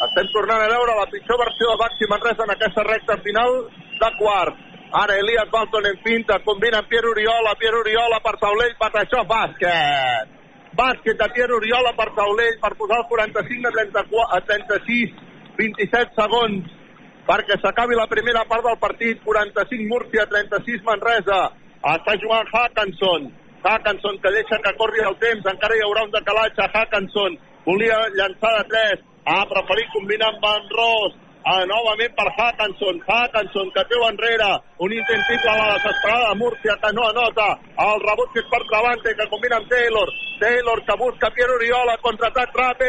Estem 0.07 0.31
tornant 0.37 0.63
a 0.63 0.71
veure 0.77 0.97
la 1.01 1.11
pitjor 1.11 1.43
versió 1.43 1.73
de 1.73 1.83
Baxi 1.83 2.13
Manresa 2.15 2.47
en 2.47 2.55
aquesta 2.55 2.87
recta 2.87 3.19
final 3.27 3.61
de 3.99 4.15
quart. 4.23 4.65
Ara 5.03 5.19
Elias 5.19 5.51
Balton 5.51 5.91
en 5.91 5.99
finta, 6.07 6.39
combina 6.47 6.79
amb 6.79 6.89
Pierre 6.89 7.11
Oriola, 7.11 7.59
Pierre 7.59 7.83
Oriola 7.83 8.23
per 8.23 8.39
taulell, 8.39 8.79
Patachó, 8.79 9.27
bàsquet. 9.27 10.38
Bàsquet 10.79 11.19
de 11.19 11.27
Pierre 11.35 11.57
Oriola 11.57 11.91
per 11.99 12.07
taulell 12.15 12.59
per 12.63 12.71
posar 12.79 13.01
el 13.03 13.09
45 13.11 13.67
a, 13.67 13.73
34, 13.75 14.27
a 14.37 14.39
36, 14.51 15.17
27 15.59 16.15
segons. 16.21 16.69
Perquè 17.29 17.59
s'acabi 17.61 17.99
la 17.99 18.07
primera 18.09 18.45
part 18.49 18.65
del 18.65 18.79
partit, 18.81 19.19
45 19.25 19.89
Múrcia, 19.91 20.29
36 20.31 20.87
Manresa. 20.87 21.41
Està 21.97 22.15
jugant 22.23 22.49
Hackanson. 22.55 23.29
Hackenson 23.63 24.21
que 24.23 24.33
deixa 24.33 24.61
que 24.63 24.75
corri 24.79 25.03
el 25.03 25.19
temps, 25.19 25.47
encara 25.51 25.77
hi 25.77 25.83
haurà 25.83 26.05
un 26.07 26.15
decalatge, 26.15 26.69
Hackenson 26.73 27.35
volia 27.67 27.99
llançar 28.15 28.53
de 28.59 28.65
3, 28.71 29.03
ha 29.29 29.41
preferit 29.51 29.91
combinar 29.93 30.31
amb 30.31 30.45
Van 30.45 30.71
Ross, 30.77 31.19
ah, 31.45 31.65
novament 31.67 32.15
per 32.17 32.29
Hackenson, 32.37 33.01
Hackenson 33.07 33.71
que 33.75 33.85
treu 33.91 34.03
enrere, 34.09 34.51
un 34.79 34.93
intent 34.93 35.23
triple 35.29 35.51
a 35.51 35.57
la 35.61 35.75
desesperada 35.75 36.35
Múrcia 36.35 36.75
que 36.83 36.91
no 36.93 37.03
anota, 37.09 37.49
el 37.87 38.01
rebot 38.05 38.33
que 38.33 38.41
és 38.43 38.49
per 38.51 38.63
Travante 38.71 39.15
que 39.19 39.29
combina 39.31 39.57
amb 39.61 39.69
Taylor, 39.71 40.09
Taylor 40.41 40.79
que 40.87 40.95
busca 41.03 41.31
Pierre 41.37 41.55
Oriola, 41.59 41.95
contraatac 42.03 42.51
ràpid, 42.63 42.89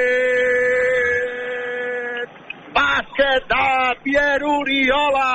bàsquet 2.80 3.44
de 3.54 3.66
Pierre 4.04 4.48
Oriola, 4.56 5.30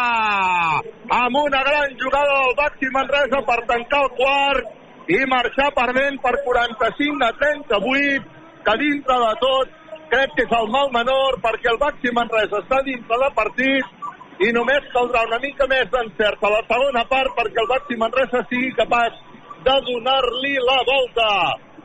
amb 1.20 1.34
una 1.44 1.62
gran 1.68 1.88
jugada 2.00 2.34
del 2.40 2.54
Baxi 2.62 2.88
Manresa 2.98 3.40
per 3.46 3.60
tancar 3.70 4.02
el 4.06 4.10
quart 4.18 4.64
i 5.12 5.24
marxar 5.28 5.70
perdent 5.76 6.20
per 6.22 6.36
45 6.44 7.24
a 7.24 7.32
38, 7.40 8.24
que 8.64 8.74
dintre 8.80 9.16
de 9.20 9.32
tot 9.42 9.83
crec 10.14 10.34
que 10.36 10.44
és 10.46 10.52
el 10.54 10.68
mal 10.70 10.90
menor 10.94 11.40
perquè 11.42 11.72
el 11.72 11.80
Baxi 11.82 12.12
Manresa 12.14 12.60
està 12.62 12.80
dintre 12.86 13.18
de 13.22 13.30
partit 13.34 14.44
i 14.46 14.50
només 14.54 14.86
caldrà 14.94 15.24
una 15.26 15.40
mica 15.42 15.66
més 15.70 15.90
d'encert 15.90 16.42
a 16.42 16.50
la 16.54 16.60
segona 16.68 17.02
part 17.10 17.34
perquè 17.38 17.62
el 17.62 17.70
Baxi 17.72 17.98
Manresa 17.98 18.42
sigui 18.50 18.70
capaç 18.78 19.16
de 19.66 19.76
donar-li 19.88 20.54
la 20.68 20.78
volta. 20.86 21.28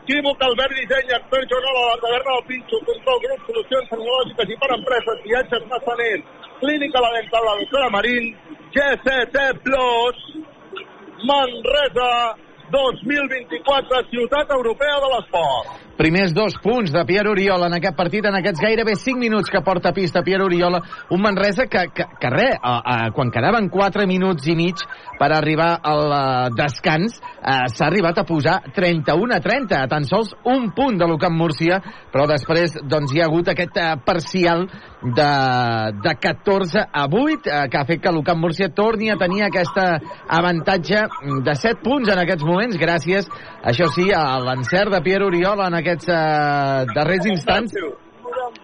Equívoc, 0.04 0.42
Albert 0.42 0.74
Disseny, 0.74 1.12
jornal 1.54 1.76
a 1.80 1.84
la 1.88 1.98
taverna 2.04 2.36
del 2.36 2.46
Pinxo, 2.48 2.80
control 2.86 3.20
grup, 3.26 3.44
solucions 3.50 3.92
tecnològiques 3.92 4.54
i 4.54 4.58
per 4.62 4.70
empreses, 4.78 5.20
viatges 5.26 5.68
massaners, 5.74 6.24
clínica 6.62 7.04
la 7.06 7.12
dental, 7.18 7.46
la 7.46 7.58
doctora 7.60 7.92
Marín, 7.94 8.32
GCT 8.74 9.46
Plus, 9.68 10.24
Manresa 11.30 12.10
2024, 12.74 14.02
ciutat 14.10 14.58
europea 14.58 14.98
de 15.06 15.14
l'esport. 15.14 15.89
Primers 16.00 16.32
dos 16.32 16.54
punts 16.64 16.94
de 16.94 17.02
Pierre 17.04 17.28
Oriola 17.28 17.68
en 17.68 17.74
aquest 17.76 17.98
partit, 17.98 18.24
en 18.24 18.38
aquests 18.38 18.62
gairebé 18.64 18.94
5 18.96 19.20
minuts 19.20 19.52
que 19.52 19.60
porta 19.60 19.90
a 19.90 19.94
pista 19.98 20.22
Pierre 20.24 20.46
Oriola, 20.46 20.80
un 21.12 21.20
Manresa 21.20 21.66
que, 21.68 21.82
que, 21.92 22.06
que 22.22 22.30
res, 22.32 22.54
a, 22.56 22.78
a, 22.80 22.94
quan 23.12 23.28
quedaven 23.36 23.68
4 23.68 24.06
minuts 24.08 24.48
i 24.48 24.56
mig 24.56 24.80
per 25.20 25.28
arribar 25.36 25.74
al 25.84 26.04
uh, 26.08 26.22
descans, 26.56 27.18
uh, 27.20 27.66
s'ha 27.68 27.90
arribat 27.90 28.22
a 28.22 28.24
posar 28.24 28.62
31 28.78 29.36
a 29.36 29.42
30, 29.44 29.76
a 29.76 29.90
tan 29.92 30.08
sols 30.08 30.32
un 30.48 30.70
punt 30.72 31.02
de 31.02 31.10
l'Ucamp 31.10 31.36
Múrcia, 31.36 31.82
però 32.14 32.24
després 32.32 32.80
doncs, 32.80 33.12
hi 33.12 33.20
ha 33.20 33.28
hagut 33.28 33.52
aquest 33.52 33.76
uh, 33.84 33.90
parcial 34.00 34.70
de, 35.04 35.28
de 36.00 36.16
14 36.16 36.86
a 36.88 37.06
8, 37.12 37.20
uh, 37.20 37.68
que 37.68 37.82
ha 37.82 37.84
fet 37.92 38.06
que 38.08 38.16
l'Ucamp 38.16 38.40
Múrcia 38.40 38.72
torni 38.72 39.12
a 39.12 39.20
tenir 39.20 39.44
aquest 39.50 39.76
avantatge 39.84 41.04
de 41.44 41.60
7 41.66 41.84
punts 41.84 42.16
en 42.16 42.24
aquests 42.24 42.48
moments, 42.48 42.80
gràcies, 42.80 43.28
això 43.68 43.92
sí, 43.92 44.08
a 44.16 44.40
l'encert 44.48 44.96
de 44.96 45.04
Pierre 45.04 45.28
Oriola 45.28 45.68
en 45.68 45.82
aquests 45.90 46.12
uh, 46.14 46.86
darrers 46.94 47.26
instants. 47.30 47.74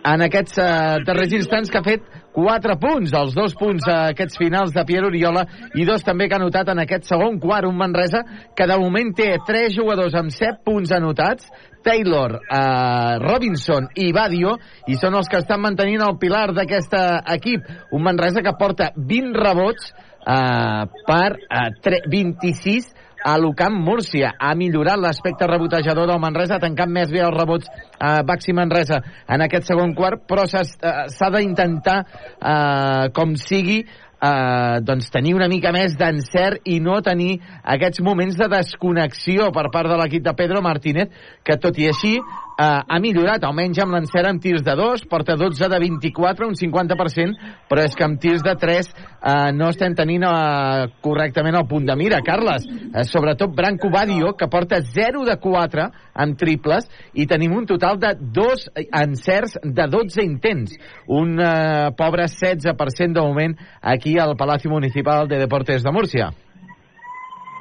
En 0.06 0.22
aquests 0.22 0.60
uh, 0.62 1.02
darrers 1.06 1.34
instants 1.34 1.72
que 1.72 1.80
ha 1.80 1.86
fet 1.86 2.06
4 2.36 2.76
punts, 2.82 3.14
els 3.16 3.34
dos 3.34 3.56
punts 3.58 3.86
uh, 3.88 4.12
aquests 4.12 4.38
finals 4.38 4.74
de 4.76 4.84
Pierre 4.86 5.10
Oriola 5.10 5.46
i 5.74 5.86
dos 5.88 6.04
també 6.06 6.28
que 6.28 6.38
ha 6.38 6.42
anotat 6.42 6.70
en 6.74 6.84
aquest 6.84 7.08
segon 7.10 7.40
quart 7.42 7.66
un 7.66 7.78
Manresa 7.80 8.22
que 8.56 8.68
de 8.70 8.78
moment 8.82 9.14
té 9.18 9.32
3 9.48 9.74
jugadors 9.78 10.18
amb 10.20 10.34
7 10.36 10.62
punts 10.66 10.94
anotats 10.94 11.50
Taylor, 11.86 12.38
uh, 12.42 13.18
Robinson 13.22 13.90
i 14.02 14.12
Badio 14.14 14.56
i 14.90 14.98
són 15.02 15.18
els 15.18 15.30
que 15.30 15.42
estan 15.42 15.62
mantenint 15.62 16.04
el 16.06 16.18
pilar 16.22 16.50
d'aquest 16.54 16.94
equip. 17.38 17.66
Un 17.94 18.06
Manresa 18.06 18.46
que 18.46 18.56
porta 18.58 18.92
20 18.98 19.38
rebots 19.38 19.92
uh, 20.26 20.86
per 21.06 21.38
uh, 21.46 21.70
26 22.10 22.95
a 23.26 23.36
l'Ucamp 23.42 23.76
Múrcia. 23.82 24.36
Ha 24.38 24.54
millorat 24.56 25.02
l'aspecte 25.02 25.48
rebotejador 25.50 26.08
del 26.12 26.22
Manresa, 26.22 26.60
ha 26.60 26.64
tancat 26.64 26.92
més 26.94 27.12
bé 27.12 27.24
els 27.26 27.34
rebots 27.34 27.70
a 27.98 28.20
eh, 28.20 28.24
Baxi 28.28 28.54
Manresa 28.54 29.02
en 29.26 29.44
aquest 29.46 29.72
segon 29.72 29.96
quart, 29.98 30.28
però 30.30 30.46
s'ha 30.46 31.32
d'intentar, 31.34 31.98
eh, 32.38 33.10
com 33.18 33.34
sigui, 33.42 33.82
eh, 33.82 34.78
doncs 34.86 35.10
tenir 35.14 35.34
una 35.36 35.50
mica 35.52 35.74
més 35.74 35.98
d'encert 35.98 36.70
i 36.70 36.80
no 36.80 37.02
tenir 37.06 37.40
aquests 37.76 38.04
moments 38.06 38.38
de 38.38 38.50
desconnexió 38.52 39.50
per 39.56 39.72
part 39.74 39.90
de 39.90 39.98
l'equip 40.02 40.26
de 40.26 40.36
Pedro 40.38 40.62
Martínez, 40.62 41.10
que 41.44 41.58
tot 41.62 41.78
i 41.82 41.90
així 41.90 42.20
eh, 42.60 42.82
ha 42.88 43.00
millorat, 43.02 43.44
almenys 43.44 43.80
amb 43.84 43.96
l'encert 43.96 44.30
amb 44.30 44.42
tirs 44.44 44.64
de 44.66 44.76
2, 44.78 45.06
porta 45.12 45.36
12 45.40 45.70
de 45.72 45.80
24, 45.84 46.48
un 46.48 46.56
50%, 46.60 47.52
però 47.70 47.84
és 47.86 47.96
que 47.96 48.06
amb 48.06 48.20
tirs 48.22 48.44
de 48.46 48.56
3 48.62 48.92
eh, 48.92 49.52
no 49.58 49.70
estem 49.74 49.96
tenint 49.98 50.26
eh, 50.28 50.88
correctament 51.06 51.60
el 51.60 51.68
punt 51.70 51.88
de 51.90 51.98
mira. 52.00 52.22
Carles, 52.26 52.68
eh, 52.68 53.04
sobretot 53.10 53.56
Branco 53.56 53.92
Badio, 53.94 54.34
que 54.38 54.50
porta 54.52 54.82
0 54.82 55.26
de 55.28 55.38
4 55.42 55.90
amb 56.26 56.40
triples, 56.40 56.90
i 57.14 57.28
tenim 57.28 57.56
un 57.56 57.68
total 57.70 58.00
de 58.00 58.16
2 58.20 58.70
encerts 58.86 59.60
de 59.64 59.90
12 59.92 60.24
intents. 60.24 60.78
Un 61.08 61.38
eh, 61.40 61.92
pobre 61.98 62.30
16% 62.32 63.14
de 63.14 63.22
moment 63.22 63.60
aquí 63.82 64.18
al 64.20 64.36
Palacio 64.38 64.72
Municipal 64.72 65.28
de 65.28 65.40
Deportes 65.44 65.84
de 65.84 65.92
Múrcia. 65.92 66.32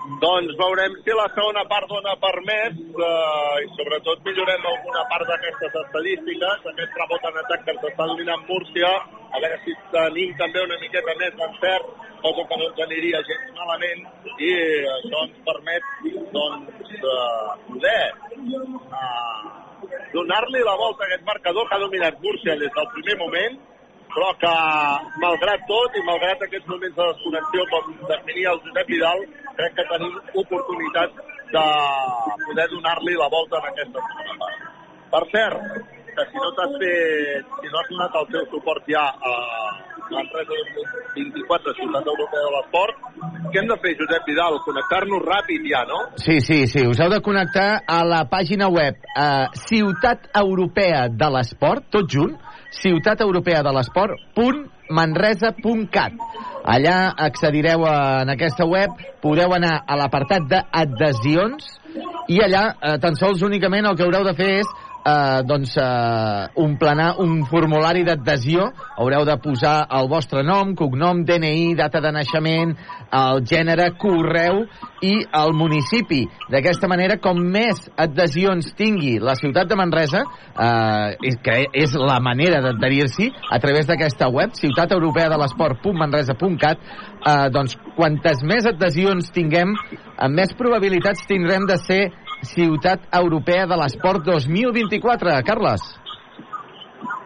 Doncs 0.05 0.53
veurem 0.61 0.93
si 1.01 1.15
la 1.17 1.25
segona 1.33 1.63
part 1.69 1.89
dona 1.89 2.13
per 2.21 2.35
més 2.45 2.75
eh, 2.77 3.55
i 3.65 3.71
sobretot 3.73 4.21
millorem 4.27 4.67
alguna 4.71 5.05
part 5.09 5.25
d'aquestes 5.31 5.79
estadístiques, 5.81 6.67
aquest 6.73 6.99
rebot 7.01 7.25
en 7.31 7.39
atac 7.41 7.65
que 7.65 7.73
ens 7.73 7.87
està 7.89 8.09
dominant 8.11 8.45
Múrcia, 8.51 8.91
a 9.33 9.41
veure 9.41 9.59
si 9.65 9.73
tenim 9.95 10.37
també 10.43 10.61
una 10.67 10.77
miqueta 10.83 11.17
més 11.23 11.33
d'encert, 11.41 11.89
cosa 12.21 12.45
que 12.51 12.61
no 12.61 12.69
ens 12.69 12.85
aniria 12.85 13.25
gens 13.31 13.51
malament. 13.57 14.05
I 14.37 14.53
això 14.99 15.25
ens 15.25 15.43
permet 15.49 15.91
doncs 16.37 16.97
eh, 17.01 17.51
poder 17.71 18.01
eh, 18.05 19.43
donar-li 20.13 20.67
la 20.69 20.81
volta 20.85 21.07
a 21.07 21.09
aquest 21.09 21.25
marcador 21.33 21.71
que 21.71 21.79
ha 21.79 21.87
dominat 21.87 22.21
Múrcia 22.21 22.61
des 22.61 22.77
del 22.77 22.93
primer 22.99 23.23
moment 23.25 23.57
però 24.15 24.31
que, 24.39 24.55
malgrat 25.23 25.65
tot 25.71 25.97
i 25.99 26.05
malgrat 26.07 26.45
aquests 26.47 26.71
moments 26.71 26.97
de 26.99 27.09
desconnexió, 27.11 27.67
com 27.73 27.91
definia 28.11 28.53
el 28.55 28.61
Josep 28.67 28.93
Vidal, 28.93 29.25
crec 29.59 29.75
que 29.79 29.89
tenim 29.91 30.21
oportunitat 30.45 31.19
de 31.55 31.67
poder 32.47 32.69
donar-li 32.71 33.19
la 33.19 33.29
volta 33.33 33.61
en 33.61 33.69
aquesta 33.73 34.05
segona. 34.11 34.53
Per 35.15 35.25
cert, 35.35 35.67
que 36.15 36.25
si 36.31 36.39
no 36.43 36.53
t'has 36.57 36.77
fet, 36.83 37.59
si 37.61 37.73
no 37.73 37.81
has 37.81 37.91
donat 37.91 38.21
el 38.21 38.31
teu 38.35 38.47
suport 38.53 38.87
ja 38.91 39.05
a 39.11 39.35
l'empresa 40.15 40.59
24 41.17 41.75
Ciutat 41.79 42.09
Europea 42.13 42.45
de 42.47 42.53
l'Esport, 42.55 43.03
què 43.51 43.61
hem 43.63 43.71
de 43.71 43.79
fer, 43.83 43.95
Josep 43.99 44.27
Vidal? 44.31 44.59
Connectar-nos 44.67 45.27
ràpid 45.27 45.67
ja, 45.71 45.83
no? 45.91 46.01
Sí, 46.23 46.39
sí, 46.45 46.65
sí. 46.71 46.87
Us 46.87 47.03
heu 47.03 47.11
de 47.11 47.21
connectar 47.25 47.69
a 47.87 48.01
la 48.07 48.25
pàgina 48.31 48.71
web 48.71 48.99
eh, 49.01 49.47
Ciutat 49.67 50.29
Europea 50.43 51.07
de 51.11 51.31
l'Esport, 51.35 51.89
tot 51.95 52.11
junt, 52.11 52.37
Ciutat 52.81 53.21
Europea 53.21 53.63
de 53.63 53.73
l'Esport.manresa.cat. 53.77 56.13
Allà 56.65 57.15
accedireu 57.27 57.85
a, 57.87 58.23
en 58.25 58.31
aquesta 58.35 58.65
web, 58.67 58.91
podeu 59.23 59.55
anar 59.55 59.85
a 59.87 59.97
l'apartat 60.01 60.43
d'adhesions 60.51 61.63
i 62.33 62.41
allà 62.41 62.63
eh, 62.73 62.99
tan 63.03 63.15
sols 63.21 63.43
únicament 63.45 63.85
el 63.87 63.97
que 63.97 64.05
haureu 64.07 64.25
de 64.25 64.35
fer 64.39 64.51
és 64.63 64.69
eh, 65.05 65.43
doncs, 65.45 65.77
eh, 65.77 66.49
un 66.57 66.77
planar, 66.79 67.15
un 67.19 67.45
formulari 67.47 68.05
d'adhesió, 68.05 68.71
haureu 68.97 69.25
de 69.25 69.37
posar 69.43 69.87
el 69.91 70.09
vostre 70.09 70.43
nom, 70.43 70.75
cognom, 70.75 71.25
DNI, 71.25 71.75
data 71.79 72.01
de 72.01 72.13
naixement, 72.13 72.75
el 73.15 73.45
gènere, 73.47 73.91
correu 74.01 74.65
i 75.05 75.15
el 75.29 75.53
municipi. 75.55 76.25
D'aquesta 76.51 76.89
manera, 76.89 77.19
com 77.23 77.39
més 77.39 77.85
adhesions 78.01 78.73
tingui 78.79 79.19
la 79.21 79.37
ciutat 79.39 79.69
de 79.69 79.79
Manresa, 79.79 80.25
eh, 80.55 81.37
que 81.45 81.59
és 81.73 81.95
la 81.99 82.21
manera 82.25 82.63
d'adherir-s'hi 82.65 83.31
a 83.51 83.61
través 83.61 83.87
d'aquesta 83.87 84.31
web, 84.33 84.55
Ciutat 84.55 84.93
Europea 84.93 85.29
de 85.29 85.39
l'Esport.manresa.cat, 85.41 86.79
eh, 86.81 87.49
doncs 87.53 87.77
quantes 87.97 88.43
més 88.43 88.67
adhesions 88.67 89.31
tinguem, 89.35 89.75
amb 90.17 90.39
més 90.39 90.55
probabilitats 90.57 91.27
tindrem 91.29 91.67
de 91.69 91.77
ser 91.85 92.03
Ciutat 92.49 93.09
Europea 93.15 93.67
de 93.67 93.77
l'Esport 93.81 94.25
2024. 94.27 95.35
Carles. 95.49 95.85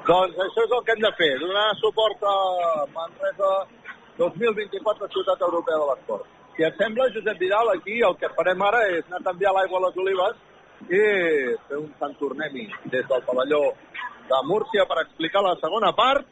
Doncs 0.09 0.39
això 0.41 0.65
és 0.65 0.73
el 0.73 0.83
que 0.85 0.95
hem 0.95 1.03
de 1.05 1.13
fer, 1.19 1.33
donar 1.43 1.67
suport 1.83 2.23
a 2.25 2.37
Manresa 2.95 3.51
2024 4.17 5.09
Ciutat 5.13 5.45
Europea 5.45 5.81
de 5.83 5.89
l'Esport. 5.91 6.25
Si 6.57 6.65
et 6.67 6.81
sembla, 6.81 7.11
Josep 7.15 7.39
Vidal, 7.39 7.69
aquí 7.75 8.01
el 8.03 8.17
que 8.19 8.33
farem 8.35 8.63
ara 8.67 8.81
és 8.91 9.05
anar 9.07 9.21
a 9.21 9.27
canviar 9.29 9.53
l'aigua 9.55 9.79
a 9.79 9.85
les 9.85 10.01
olives 10.03 10.41
i 10.89 11.03
fer 11.69 11.79
un 11.79 11.93
Sant 12.01 12.17
Tornem-hi 12.19 12.67
des 12.91 13.07
del 13.07 13.25
pavelló 13.29 13.63
de 14.33 14.43
Múrcia 14.49 14.89
per 14.91 15.03
explicar 15.05 15.45
la 15.45 15.55
segona 15.63 15.93
part. 15.93 16.27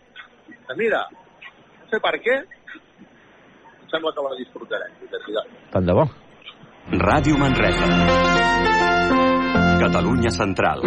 Mira, 0.77 1.05
no 1.13 1.91
sé 1.93 2.01
per 2.03 2.17
què, 2.25 2.41
em 2.43 3.91
sembla 3.93 4.15
que 4.17 4.25
la 4.27 4.39
disfrutarem, 4.41 5.03
Josep 5.05 5.29
Vidal. 5.31 5.59
Tant 5.77 5.93
de 5.93 6.01
bo. 6.01 6.09
Ràdio 6.87 7.35
Manresa. 7.35 7.83
Catalunya 9.83 10.31
Central. 10.31 10.87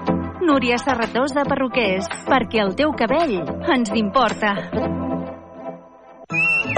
Núria 0.41 0.77
Serratós 0.81 1.33
de 1.35 1.43
Perruquers, 1.45 2.07
perquè 2.27 2.61
el 2.63 2.73
teu 2.75 2.91
cabell 2.97 3.37
ens 3.71 3.91
importa. 3.95 4.55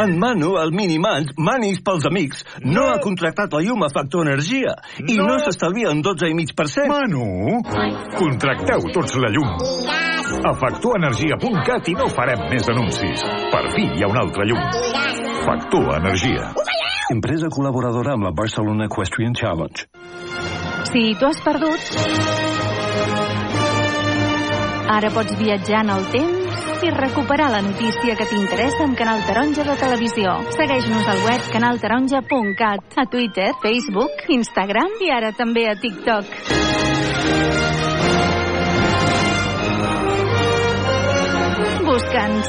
En 0.04 0.16
Manu, 0.20 0.56
el 0.58 0.72
Minimans, 0.74 1.32
Manis 1.38 1.80
pels 1.86 2.06
amics, 2.10 2.42
no, 2.66 2.88
ha 2.90 2.98
contractat 3.04 3.54
la 3.54 3.62
llum 3.62 3.84
a 3.86 3.90
Factor 3.94 4.26
Energia 4.26 4.74
i 5.06 5.16
no, 5.20 5.28
No. 5.30 5.38
s'estalvia 5.46 5.92
un 5.94 6.02
12,5%. 6.04 6.88
Manu, 6.90 7.62
contracteu 8.18 8.90
tots 8.92 9.16
la 9.22 9.30
llum. 9.30 9.54
A 10.50 10.54
factorenergia.cat 10.58 11.88
i 11.90 11.94
no 12.00 12.08
farem 12.10 12.48
més 12.50 12.68
anuncis. 12.74 13.22
Per 13.54 13.64
fi 13.76 13.86
hi 13.94 14.04
ha 14.04 14.10
una 14.10 14.24
altra 14.26 14.48
llum. 14.50 14.64
Factor 15.46 15.94
Energia. 16.00 16.50
Empresa 17.14 17.52
col·laboradora 17.54 18.16
amb 18.18 18.24
la 18.26 18.34
Barcelona 18.34 18.90
Equestrian 18.90 19.34
Challenge. 19.38 19.86
Si 20.90 21.14
tu 21.20 21.30
has 21.30 21.40
perdut... 21.46 23.33
Ara 24.90 25.10
pots 25.16 25.36
viatjar 25.40 25.84
en 25.86 25.90
el 25.94 26.04
temps 26.12 26.84
i 26.84 26.90
recuperar 26.92 27.50
la 27.52 27.62
notícia 27.64 28.16
que 28.20 28.26
t'interessa 28.28 28.84
amb 28.84 28.98
Canal 29.00 29.22
Taronja 29.24 29.64
de 29.64 29.76
Televisió. 29.80 30.34
Segueix-nos 30.58 31.08
al 31.08 31.22
web 31.24 31.42
canaltaronja.cat, 31.54 32.98
a 33.00 33.06
Twitter, 33.08 33.54
Facebook, 33.64 34.12
Instagram 34.28 34.92
i 35.00 35.10
ara 35.16 35.32
també 35.38 35.64
a 35.70 35.76
TikTok. 35.80 36.26
Busca'ns. 41.88 42.48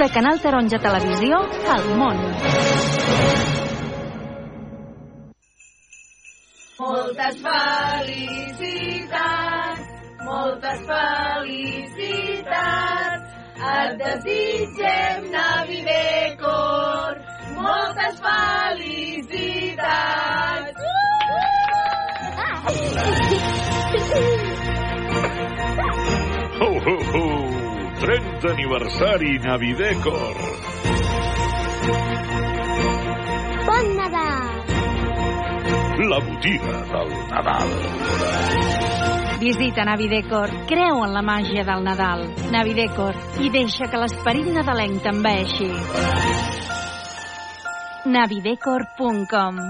De 0.00 0.08
Canal 0.12 0.40
Taronja 0.40 0.78
Televisió 0.80 1.40
al 1.68 1.84
món. 1.96 2.16
Moltes 6.80 7.36
felicitats, 7.44 8.70
moltes 10.30 10.80
felicitats. 10.90 12.18
Et 13.60 13.90
desitgem 14.00 15.20
Navidecor, 15.34 17.12
moltes 17.58 18.14
felicitats. 18.26 19.58
Ho, 26.60 26.70
ho, 26.86 26.96
ho! 27.12 27.26
30 28.00 28.48
aniversari 28.54 29.32
Navidecor. 29.44 30.36
Bon 33.66 33.86
Nadal! 33.98 34.39
La 36.08 36.18
botiga 36.18 36.80
del 36.88 37.10
Nadal. 37.28 37.68
Visita 39.38 39.84
Navidecor, 39.84 40.48
creu 40.66 41.02
en 41.04 41.12
la 41.12 41.20
màgia 41.20 41.60
del 41.68 41.84
Nadal. 41.84 42.24
Navidecor, 42.54 43.18
i 43.44 43.52
deixa 43.52 43.90
que 43.92 44.00
l'esperit 44.00 44.48
nadalenc 44.48 45.02
t'enveixi. 45.04 45.68
navidecor.com 48.16 49.60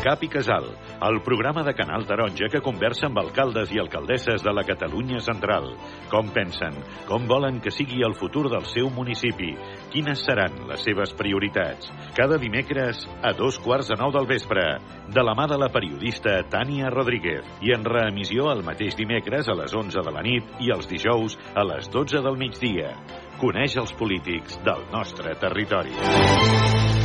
Cap 0.00 0.22
i 0.24 0.28
Casal, 0.32 0.64
el 1.04 1.18
programa 1.20 1.60
de 1.62 1.74
Canal 1.76 2.06
Taronja 2.08 2.46
que 2.48 2.62
conversa 2.64 3.04
amb 3.10 3.18
alcaldes 3.20 3.68
i 3.74 3.80
alcaldesses 3.82 4.40
de 4.40 4.52
la 4.56 4.62
Catalunya 4.64 5.18
central. 5.20 5.66
Com 6.08 6.30
pensen, 6.32 6.78
com 7.04 7.26
volen 7.28 7.58
que 7.60 7.72
sigui 7.74 8.00
el 8.06 8.16
futur 8.16 8.46
del 8.48 8.64
seu 8.70 8.88
municipi, 8.96 9.50
quines 9.92 10.22
seran 10.24 10.56
les 10.70 10.80
seves 10.88 11.12
prioritats. 11.18 11.92
Cada 12.16 12.38
dimecres 12.40 13.02
a 13.20 13.34
dos 13.36 13.60
quarts 13.60 13.92
de 13.92 13.98
nou 14.00 14.14
del 14.14 14.28
vespre, 14.30 14.64
de 15.12 15.26
la 15.26 15.36
mà 15.36 15.44
de 15.52 15.60
la 15.60 15.68
periodista 15.68 16.38
Tània 16.48 16.88
Rodríguez 16.88 17.44
i 17.60 17.74
en 17.76 17.84
reemissió 17.84 18.48
el 18.54 18.64
mateix 18.64 18.96
dimecres 18.96 19.52
a 19.52 19.58
les 19.58 19.76
11 19.76 20.00
de 20.00 20.16
la 20.16 20.24
nit 20.24 20.64
i 20.64 20.72
els 20.72 20.88
dijous 20.88 21.36
a 21.52 21.66
les 21.74 21.92
12 21.92 22.24
del 22.24 22.40
migdia. 22.40 22.94
Coneix 23.36 23.76
els 23.76 23.92
polítics 24.00 24.56
del 24.64 24.88
nostre 24.96 25.36
territori. 25.36 26.99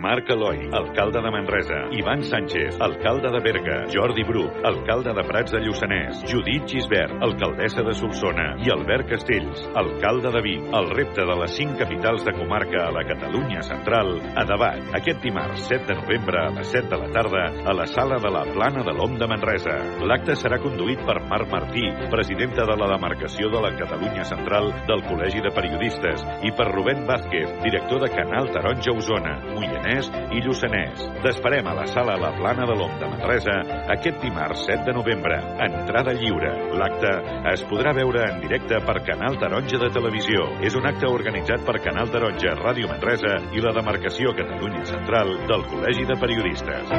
Marc 0.00 0.30
Eloi, 0.30 0.70
alcalde 0.72 1.20
de 1.20 1.30
Manresa. 1.30 1.78
Ivan 1.92 2.22
Sánchez, 2.22 2.80
alcalde 2.80 3.28
de 3.28 3.40
Berga. 3.44 3.84
Jordi 3.92 4.22
Bruc, 4.24 4.50
alcalde 4.64 5.12
de 5.12 5.22
Prats 5.28 5.52
de 5.52 5.60
Lluçanès. 5.60 6.22
Judit 6.24 6.64
Gisbert, 6.64 7.20
alcaldessa 7.20 7.82
de 7.84 7.92
Solsona. 7.92 8.54
I 8.64 8.70
Albert 8.72 9.10
Castells, 9.10 9.60
alcalde 9.76 10.32
de 10.32 10.40
Vic. 10.40 10.62
El 10.72 10.88
repte 10.96 11.20
de 11.20 11.36
les 11.42 11.52
cinc 11.52 11.76
capitals 11.76 12.24
de 12.24 12.32
comarca 12.32 12.86
a 12.86 12.94
la 12.96 13.02
Catalunya 13.04 13.60
central 13.60 14.14
a 14.40 14.46
debat. 14.48 14.80
Aquest 14.96 15.20
dimarts 15.20 15.68
7 15.68 15.84
de 15.90 15.98
novembre 16.00 16.46
a 16.46 16.48
les 16.56 16.72
7 16.72 16.88
de 16.88 17.00
la 17.02 17.12
tarda 17.12 17.44
a 17.68 17.76
la 17.76 17.86
sala 17.92 18.16
de 18.24 18.32
la 18.32 18.46
Plana 18.54 18.86
de 18.86 18.96
l'Om 18.96 19.18
de 19.20 19.28
Manresa. 19.28 19.76
L'acte 20.00 20.38
serà 20.40 20.62
conduït 20.64 21.04
per 21.04 21.18
Marc 21.28 21.52
Martí, 21.52 21.84
presidenta 22.08 22.64
de 22.64 22.78
la 22.80 22.88
demarcació 22.94 23.52
de 23.52 23.60
la 23.66 23.74
Catalunya 23.76 24.24
central 24.24 24.72
del 24.88 25.04
Col·legi 25.12 25.44
de 25.44 25.52
Periodistes, 25.52 26.24
i 26.40 26.56
per 26.56 26.70
Rubén 26.72 27.04
Vázquez, 27.04 27.52
director 27.68 28.00
de 28.00 28.12
Canal 28.16 28.48
Taronja 28.56 28.96
Osona, 28.96 29.36
Moianès 29.52 29.89
i 30.30 30.40
Lluçanès. 30.44 31.02
T'esperem 31.24 31.66
a 31.66 31.74
la 31.74 31.86
sala 31.90 32.14
La 32.20 32.30
Plana 32.36 32.66
de 32.68 32.76
l'Om 32.78 32.92
de 33.00 33.08
Manresa 33.10 33.56
aquest 33.90 34.20
dimarts 34.22 34.62
7 34.68 34.86
de 34.86 34.94
novembre. 34.94 35.38
Entrada 35.66 36.14
lliure. 36.14 36.52
L'acte 36.78 37.10
es 37.52 37.64
podrà 37.68 37.92
veure 37.96 38.22
en 38.28 38.40
directe 38.44 38.78
per 38.86 39.00
Canal 39.06 39.38
Taronja 39.40 39.80
de 39.82 39.90
Televisió. 39.94 40.46
És 40.62 40.76
un 40.78 40.86
acte 40.86 41.10
organitzat 41.10 41.64
per 41.66 41.80
Canal 41.82 42.12
Taronja, 42.12 42.54
Ràdio 42.60 42.90
Manresa 42.90 43.34
i 43.56 43.64
la 43.64 43.74
demarcació 43.74 44.34
Catalunya 44.38 44.84
Central 44.88 45.34
del 45.50 45.66
Col·legi 45.72 46.06
de 46.08 46.18
Periodistes. 46.20 46.94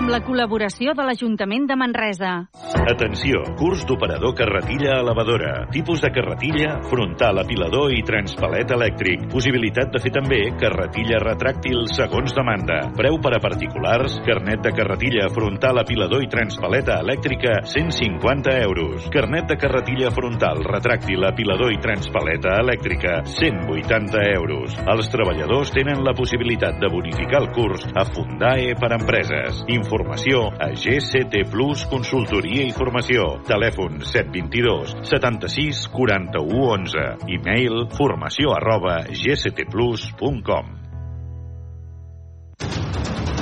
Amb 0.00 0.12
la 0.12 0.22
col·laboració 0.24 0.94
de 0.96 1.06
l'Ajuntament 1.06 1.68
de 1.68 1.76
Manresa. 1.76 2.32
Atenció, 2.80 3.42
curs 3.60 3.84
d'operador 3.86 4.34
carretilla 4.38 5.00
elevadora. 5.02 5.66
Tipus 5.74 6.00
de 6.00 6.12
carretilla, 6.14 6.78
frontal, 6.88 7.42
apilador 7.42 7.92
i 7.92 8.02
transpalet 8.06 8.72
elèctric. 8.76 9.28
Possibilitat 9.30 9.92
de 9.92 10.00
fer 10.02 10.14
també 10.14 10.40
carretilla 10.60 11.20
retràctil 11.22 11.84
segons 11.92 12.29
demanda. 12.36 12.78
Preu 12.96 13.18
per 13.22 13.34
a 13.36 13.40
particulars, 13.42 14.18
carnet 14.26 14.62
de 14.64 14.72
carretilla 14.76 15.28
frontal, 15.34 15.80
apilador 15.82 16.24
i 16.24 16.28
transpaleta 16.30 17.00
elèctrica, 17.04 17.60
150 17.68 18.54
euros. 18.64 19.08
Carnet 19.12 19.50
de 19.50 19.58
carretilla 19.60 20.12
frontal, 20.14 20.62
retràctil, 20.66 21.26
apilador 21.28 21.74
i 21.74 21.80
transpaleta 21.82 22.56
elèctrica, 22.62 23.20
180 23.26 24.24
euros. 24.36 24.78
Els 24.94 25.10
treballadors 25.12 25.74
tenen 25.76 26.04
la 26.06 26.14
possibilitat 26.16 26.80
de 26.80 26.92
bonificar 26.92 27.42
el 27.44 27.50
curs 27.56 27.86
a 27.94 28.06
Fundae 28.08 28.74
per 28.80 28.92
empreses. 28.96 29.64
Informació 29.68 30.46
a 30.56 30.70
GCT 30.72 31.44
Plus 31.50 31.84
Consultoria 31.90 32.64
i 32.68 32.74
Formació. 32.76 33.36
Telèfon 33.50 34.00
722 34.06 34.96
76 35.10 35.86
41 35.92 36.60
11. 36.70 37.06
E-mail 37.36 37.86
formació 37.96 38.54
arroba 38.56 39.00
gctplus.com. 39.08 40.89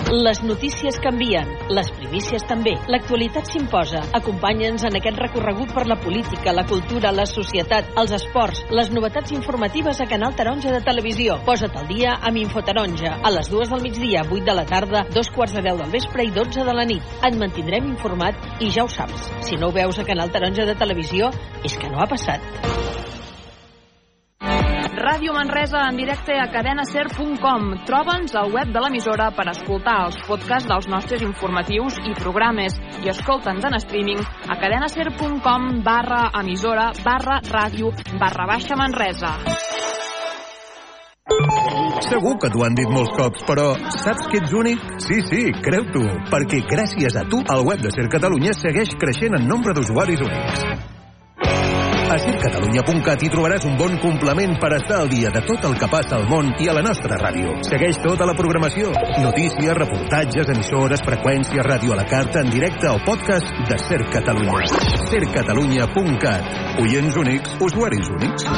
Les 0.08 0.38
notícies 0.42 0.96
canvien, 1.04 1.50
les 1.68 1.90
primícies 1.92 2.40
també. 2.48 2.72
L'actualitat 2.88 3.50
s'imposa. 3.50 4.00
Acompanya'ns 4.16 4.86
en 4.88 4.94
aquest 4.96 5.18
recorregut 5.20 5.74
per 5.76 5.84
la 5.84 5.98
política, 6.00 6.54
la 6.56 6.64
cultura, 6.64 7.10
la 7.12 7.26
societat, 7.28 7.90
els 8.00 8.14
esports, 8.16 8.62
les 8.72 8.88
novetats 8.88 9.34
informatives 9.36 10.00
a 10.00 10.06
Canal 10.08 10.32
Taronja 10.38 10.72
de 10.72 10.80
Televisió. 10.86 11.36
Posa't 11.44 11.76
al 11.76 11.90
dia 11.92 12.14
amb 12.22 12.40
Infotaronja. 12.40 13.18
A 13.20 13.34
les 13.36 13.52
dues 13.52 13.68
del 13.68 13.84
migdia, 13.84 14.24
8 14.24 14.46
de 14.48 14.56
la 14.56 14.64
tarda, 14.64 15.04
dos 15.12 15.28
quarts 15.28 15.58
de 15.58 15.66
10 15.68 15.82
del 15.82 15.92
vespre 15.98 16.24
i 16.24 16.32
12 16.32 16.64
de 16.64 16.78
la 16.80 16.88
nit. 16.88 17.04
Et 17.28 17.36
mantindrem 17.36 17.92
informat 17.92 18.64
i 18.64 18.72
ja 18.72 18.88
ho 18.88 18.88
saps. 18.88 19.28
Si 19.44 19.60
no 19.60 19.68
ho 19.68 19.76
veus 19.76 20.00
a 20.00 20.08
Canal 20.08 20.32
Taronja 20.32 20.64
de 20.64 20.78
Televisió, 20.86 21.28
és 21.60 21.76
que 21.76 21.92
no 21.92 22.00
ha 22.00 22.08
passat. 22.08 23.07
Ràdio 24.98 25.32
Manresa 25.32 25.84
en 25.86 25.96
directe 25.96 26.34
a 26.34 26.48
cadenaser.com. 26.50 27.68
Troba'ns 27.86 28.34
al 28.34 28.50
web 28.50 28.72
de 28.74 28.80
l'emissora 28.82 29.28
per 29.36 29.46
escoltar 29.52 29.94
els 30.08 30.18
podcasts 30.26 30.66
dels 30.66 30.88
nostres 30.90 31.22
informatius 31.22 32.00
i 32.02 32.16
programes 32.18 32.74
i 33.04 33.12
escolta'ns 33.12 33.68
en 33.68 33.78
streaming 33.78 34.24
a 34.24 34.58
cadenaser.com 34.58 35.68
barra 35.86 36.24
emissora 36.40 36.90
barra 37.04 37.38
ràdio 37.46 37.92
barra 38.18 38.48
baixa 38.50 38.78
Manresa. 38.80 39.36
Segur 42.08 42.34
que 42.42 42.50
t'ho 42.50 42.64
han 42.66 42.74
dit 42.78 42.90
molts 42.90 43.14
cops, 43.14 43.46
però 43.46 43.70
saps 44.02 44.26
que 44.32 44.42
ets 44.42 44.54
únic? 44.56 44.82
Sí, 45.04 45.20
sí, 45.30 45.46
creu-t'ho, 45.62 46.04
perquè 46.32 46.64
gràcies 46.66 47.18
a 47.20 47.26
tu 47.30 47.42
el 47.54 47.66
web 47.70 47.82
de 47.84 47.94
Ser 47.94 48.08
Catalunya 48.10 48.56
segueix 48.56 48.96
creixent 48.98 49.38
en 49.38 49.46
nombre 49.46 49.76
d'usuaris 49.76 50.24
únics. 50.26 50.68
A 52.08 52.16
sercatalunya.cat 52.16 53.20
hi 53.20 53.28
trobaràs 53.28 53.66
un 53.68 53.74
bon 53.76 53.98
complement 54.00 54.54
per 54.60 54.70
estar 54.78 55.02
al 55.02 55.10
dia 55.12 55.28
de 55.34 55.42
tot 55.44 55.66
el 55.68 55.74
que 55.76 55.88
passa 55.92 56.16
al 56.16 56.24
món 56.30 56.54
i 56.56 56.68
a 56.70 56.76
la 56.78 56.80
nostra 56.86 57.18
ràdio. 57.20 57.58
Segueix 57.68 57.98
tota 58.00 58.24
la 58.24 58.32
programació. 58.38 58.94
Notícies, 59.20 59.74
reportatges, 59.76 60.48
emissores, 60.54 61.04
freqüències, 61.04 61.60
ràdio 61.68 61.92
a 61.92 61.98
la 62.00 62.06
carta, 62.08 62.40
en 62.40 62.48
directe 62.54 62.88
o 62.88 62.96
podcast 63.04 63.52
de 63.68 63.76
Ser 63.84 64.00
Catalunya. 64.08 64.64
sercatalunya.cat. 65.10 66.80
Oients 66.80 67.20
únics, 67.20 67.56
usuaris 67.60 68.08
únics. 68.16 68.48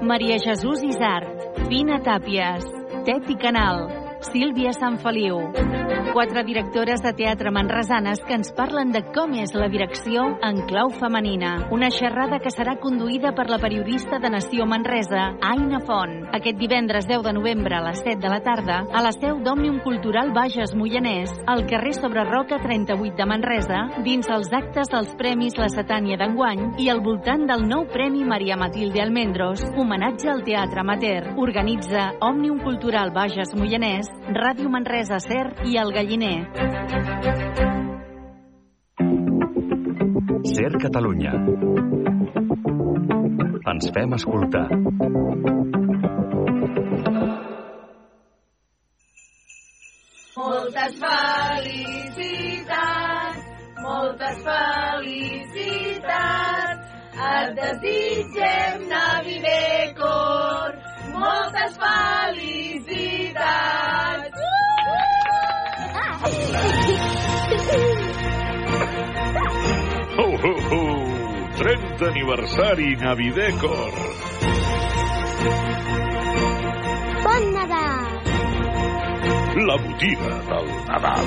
Maria 0.00 0.40
Jesús 0.40 0.80
Isart, 0.82 1.28
Vina 1.68 2.00
Tàpies, 2.00 2.64
Tet 3.04 3.28
i 3.28 3.36
Canal, 3.36 4.05
Sílvia 4.32 4.72
Sant 4.74 4.98
Feliu. 5.02 5.38
Quatre 6.16 6.42
directores 6.44 7.02
de 7.04 7.12
teatre 7.12 7.50
manresanes 7.52 8.22
que 8.24 8.34
ens 8.38 8.48
parlen 8.56 8.88
de 8.94 9.02
com 9.12 9.34
és 9.36 9.52
la 9.54 9.66
direcció 9.68 10.22
en 10.42 10.62
clau 10.70 10.88
femenina. 10.96 11.66
Una 11.74 11.90
xerrada 11.92 12.38
que 12.40 12.52
serà 12.54 12.76
conduïda 12.80 13.34
per 13.36 13.48
la 13.50 13.58
periodista 13.60 14.18
de 14.22 14.30
Nació 14.32 14.64
Manresa, 14.66 15.26
Aina 15.44 15.80
Font. 15.84 16.14
Aquest 16.32 16.56
divendres 16.58 17.06
10 17.06 17.22
de 17.26 17.34
novembre 17.36 17.76
a 17.76 17.82
les 17.84 18.00
7 18.00 18.16
de 18.22 18.32
la 18.32 18.40
tarda, 18.40 18.78
a 18.88 19.02
la 19.04 19.12
seu 19.12 19.42
d'Òmnium 19.44 19.82
Cultural 19.84 20.32
Bages 20.32 20.74
Moianès, 20.74 21.34
al 21.46 21.66
carrer 21.68 21.92
Sobre 21.98 22.24
Roca 22.24 22.58
38 22.64 23.16
de 23.18 23.28
Manresa, 23.28 23.82
dins 24.06 24.30
els 24.32 24.52
actes 24.56 24.88
dels 24.92 25.12
Premis 25.20 25.58
La 25.60 25.68
Setània 25.68 26.16
d'enguany 26.16 26.80
i 26.80 26.88
al 26.88 27.04
voltant 27.04 27.44
del 27.46 27.66
nou 27.68 27.84
Premi 27.92 28.24
Maria 28.24 28.56
Matilde 28.56 29.04
Almendros, 29.04 29.62
homenatge 29.76 30.32
al 30.32 30.42
teatre 30.48 30.80
amateur. 30.80 31.34
Organitza 31.36 32.12
Òmnium 32.24 32.64
Cultural 32.64 33.12
Bages 33.12 33.52
Moianès, 33.52 34.08
Ràdio 34.36 34.68
Manresa 34.72 35.18
Ser 35.22 35.44
i 35.68 35.76
El 35.78 35.92
Galliner. 35.94 36.48
Ser 40.52 40.72
Catalunya. 40.82 41.32
Ens 43.72 43.90
fem 43.94 44.12
escoltar. 44.16 44.66
Moltes 50.36 50.92
felicitats, 51.04 52.34
moltes 53.82 54.36
felicitats. 54.48 55.76
Et 57.26 57.48
desitgem 57.58 58.88
Navidecor, 58.90 60.75
moltes 61.56 61.78
felicitats. 62.36 63.30
Ho, 70.18 70.26
ho, 70.42 70.54
ho! 70.70 70.82
30 71.56 72.06
aniversari 72.06 72.96
Navidecor. 72.96 73.92
Bon 77.24 77.52
Nadal! 77.52 78.06
La 79.66 79.76
botiga 79.76 80.34
del 80.50 80.66
Nadal. 80.86 81.26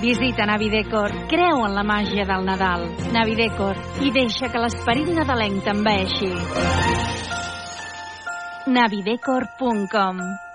Visita 0.00 0.46
Navidecor, 0.46 1.10
creu 1.28 1.64
en 1.66 1.74
la 1.74 1.82
màgia 1.84 2.24
del 2.24 2.44
Nadal. 2.44 2.88
Navidecor, 3.12 3.76
i 4.00 4.10
deixa 4.12 4.48
que 4.48 4.60
l'esperit 4.60 5.08
nadalenc 5.12 5.64
t'enveixi. 5.64 6.32
navidecor.com 8.66 10.49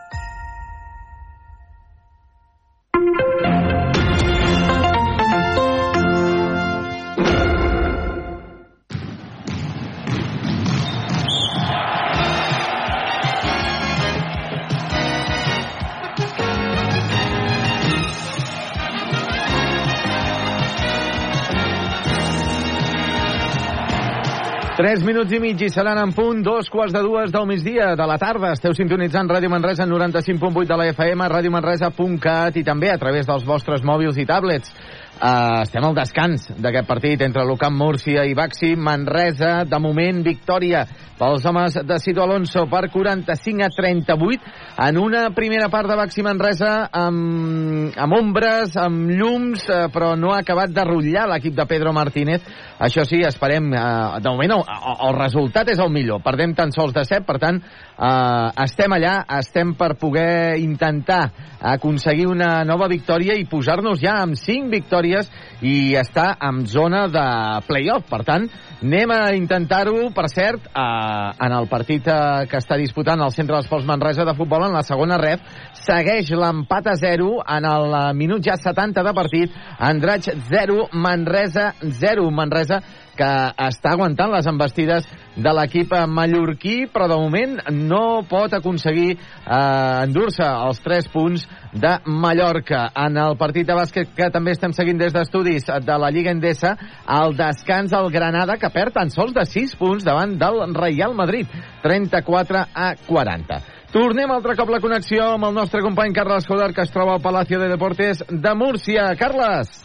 Tres 24.76 25.06
minuts 25.07 25.31
i 25.31 25.38
mig 25.39 25.61
i 25.64 25.69
seran 25.72 25.95
en 26.02 26.11
punt 26.11 26.41
dos 26.43 26.68
quarts 26.68 26.91
de 26.91 26.99
dues 26.99 27.30
del 27.31 27.45
migdia 27.47 27.93
de 27.95 28.07
la 28.10 28.18
tarda. 28.19 28.49
Esteu 28.52 28.73
sintonitzant 28.76 29.30
Ràdio 29.31 29.47
Manresa 29.47 29.85
en 29.85 29.93
95.8 29.93 30.68
de 30.68 30.77
la 30.81 30.88
FM, 30.91 31.30
radiomanresa.cat 31.31 32.60
i 32.60 32.64
també 32.68 32.89
a 32.91 32.97
través 32.99 33.23
dels 33.30 33.45
vostres 33.47 33.85
mòbils 33.88 34.19
i 34.19 34.26
tablets. 34.27 34.73
Uh, 35.16 35.62
estem 35.64 35.86
al 35.88 35.94
descans 35.96 36.50
d'aquest 36.60 36.88
partit 36.90 37.22
entre 37.24 37.46
l'Ucamp 37.48 37.78
Múrcia 37.80 38.26
i 38.28 38.34
Baxi. 38.36 38.74
Manresa, 38.76 39.62
de 39.64 39.78
moment, 39.80 40.20
victòria 40.26 40.82
pels 41.16 41.46
homes 41.48 41.78
de 41.88 41.98
Cito 42.04 42.20
Alonso 42.20 42.66
per 42.68 42.90
45 42.92 43.64
a 43.64 43.70
38 43.72 44.50
en 44.84 44.98
una 45.00 45.30
primera 45.32 45.70
part 45.72 45.88
de 45.88 45.96
Baxi 45.96 46.26
Manresa 46.26 46.90
amb, 46.92 47.96
amb 47.96 48.18
ombres, 48.18 48.76
amb 48.76 49.14
llums, 49.16 49.64
uh, 49.72 49.86
però 49.94 50.18
no 50.20 50.34
ha 50.36 50.42
acabat 50.44 50.76
de 50.76 50.84
rotllar 50.84 51.30
l'equip 51.32 51.56
de 51.56 51.68
Pedro 51.70 51.96
Martínez. 51.96 52.44
Això 52.84 53.08
sí, 53.08 53.22
esperem, 53.24 53.72
uh, 53.72 54.20
de 54.20 54.36
moment 54.36 54.58
el, 54.58 54.66
el 55.08 55.16
resultat 55.22 55.72
és 55.72 55.80
el 55.80 55.96
millor. 55.96 56.20
Perdem 56.28 56.58
tan 56.60 56.76
sols 56.76 56.92
de 56.92 57.08
7, 57.08 57.24
per 57.24 57.40
tant, 57.40 57.64
uh, 57.98 58.52
estem 58.64 58.94
allà, 58.96 59.18
estem 59.40 59.74
per 59.78 59.96
poder 60.00 60.58
intentar 60.62 61.30
aconseguir 61.66 62.28
una 62.30 62.64
nova 62.68 62.88
victòria 62.92 63.36
i 63.40 63.48
posar-nos 63.50 64.00
ja 64.02 64.20
amb 64.22 64.38
5 64.38 64.70
victòries 64.70 65.30
i 65.66 65.96
estar 65.98 66.36
en 66.46 66.66
zona 66.70 67.06
de 67.10 67.26
play-off. 67.68 68.06
Per 68.10 68.22
tant, 68.28 68.46
anem 68.84 69.14
a 69.16 69.22
intentar-ho, 69.38 70.12
per 70.14 70.28
cert, 70.30 70.68
eh, 70.68 71.30
en 71.48 71.56
el 71.58 71.70
partit 71.72 72.08
eh, 72.08 72.46
que 72.52 72.60
està 72.62 72.78
disputant 72.78 73.22
el 73.24 73.34
Centre 73.34 73.58
d'Esports 73.58 73.88
Manresa 73.88 74.28
de 74.28 74.36
futbol 74.38 74.68
en 74.68 74.76
la 74.76 74.84
segona 74.86 75.18
ref, 75.22 75.42
segueix 75.86 76.30
l'empat 76.36 76.92
a 76.92 76.98
0 77.02 77.32
en 77.58 77.70
el 77.72 77.98
minut 78.20 78.46
ja 78.46 78.60
70 78.62 79.06
de 79.06 79.16
partit, 79.18 79.58
Andratx 79.80 80.36
0, 80.52 80.90
Manresa 80.94 81.72
0, 81.82 82.30
Manresa 82.32 82.82
que 83.18 83.32
està 83.68 83.94
aguantant 83.94 84.32
les 84.34 84.48
embestides 84.50 85.08
de 85.36 85.52
l'equip 85.56 85.92
mallorquí, 86.08 86.86
però 86.92 87.08
de 87.12 87.18
moment 87.20 87.58
no 87.72 88.24
pot 88.30 88.54
aconseguir 88.56 89.16
eh, 89.16 90.04
endur-se 90.06 90.46
els 90.46 90.82
3 90.84 91.10
punts 91.14 91.46
de 91.76 91.94
Mallorca. 92.06 92.86
En 93.06 93.20
el 93.20 93.36
partit 93.38 93.68
de 93.68 93.76
bàsquet 93.76 94.12
que 94.16 94.30
també 94.32 94.56
estem 94.56 94.74
seguint 94.76 95.00
des 95.02 95.14
d'estudis 95.16 95.68
de 95.68 96.00
la 96.00 96.12
Lliga 96.12 96.32
Endesa, 96.32 96.76
el 97.20 97.36
descans 97.38 97.94
al 97.94 98.12
Granada, 98.12 98.58
que 98.58 98.72
perd 98.72 98.96
tan 98.96 99.12
sols 99.12 99.36
de 99.36 99.46
6 99.46 99.76
punts 99.80 100.08
davant 100.08 100.38
del 100.40 100.62
Real 100.76 101.16
Madrid, 101.16 101.52
34 101.84 102.68
a 102.74 102.94
40. 103.08 103.64
Tornem 103.96 104.32
altre 104.32 104.58
cop 104.60 104.72
la 104.74 104.82
connexió 104.84 105.30
amb 105.36 105.48
el 105.48 105.54
nostre 105.56 105.80
company 105.84 106.12
Carles 106.16 106.48
Joder, 106.50 106.74
que 106.76 106.84
es 106.84 106.92
troba 106.92 107.16
al 107.16 107.24
Palacio 107.24 107.62
de 107.62 107.70
Deportes 107.72 108.26
de 108.28 108.56
Múrcia. 108.56 109.08
Carles! 109.16 109.85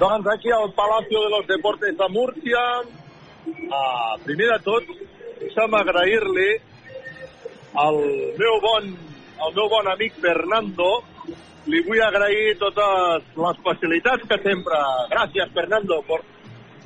Doncs 0.00 0.26
aquí 0.32 0.50
al 0.50 0.72
Palacio 0.72 1.20
de 1.24 1.28
los 1.28 1.46
Deportes 1.46 1.94
de 1.94 2.08
Múrcia, 2.08 2.60
uh, 2.80 4.16
primer 4.24 4.46
de 4.48 4.58
tot, 4.64 4.86
deixa'm 5.42 5.74
agrair-li 5.76 6.54
al 7.82 7.98
meu 8.38 8.56
bon, 8.64 8.88
al 9.44 9.52
meu 9.58 9.68
bon 9.68 9.90
amic 9.92 10.16
Fernando, 10.22 10.88
li 11.68 11.82
vull 11.84 12.00
agrair 12.06 12.56
totes 12.62 13.28
les 13.44 13.60
facilitats 13.66 14.24
que 14.30 14.40
sempre... 14.40 14.80
Gràcies, 15.12 15.52
Fernando, 15.52 16.00
por, 16.08 16.24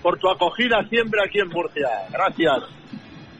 por 0.03 0.19
tu 0.19 0.33
acogida 0.33 0.83
siempre 0.91 1.23
aquí 1.23 1.39
en 1.39 1.55
Múrcia. 1.55 1.93
Gràcies. 2.11 2.67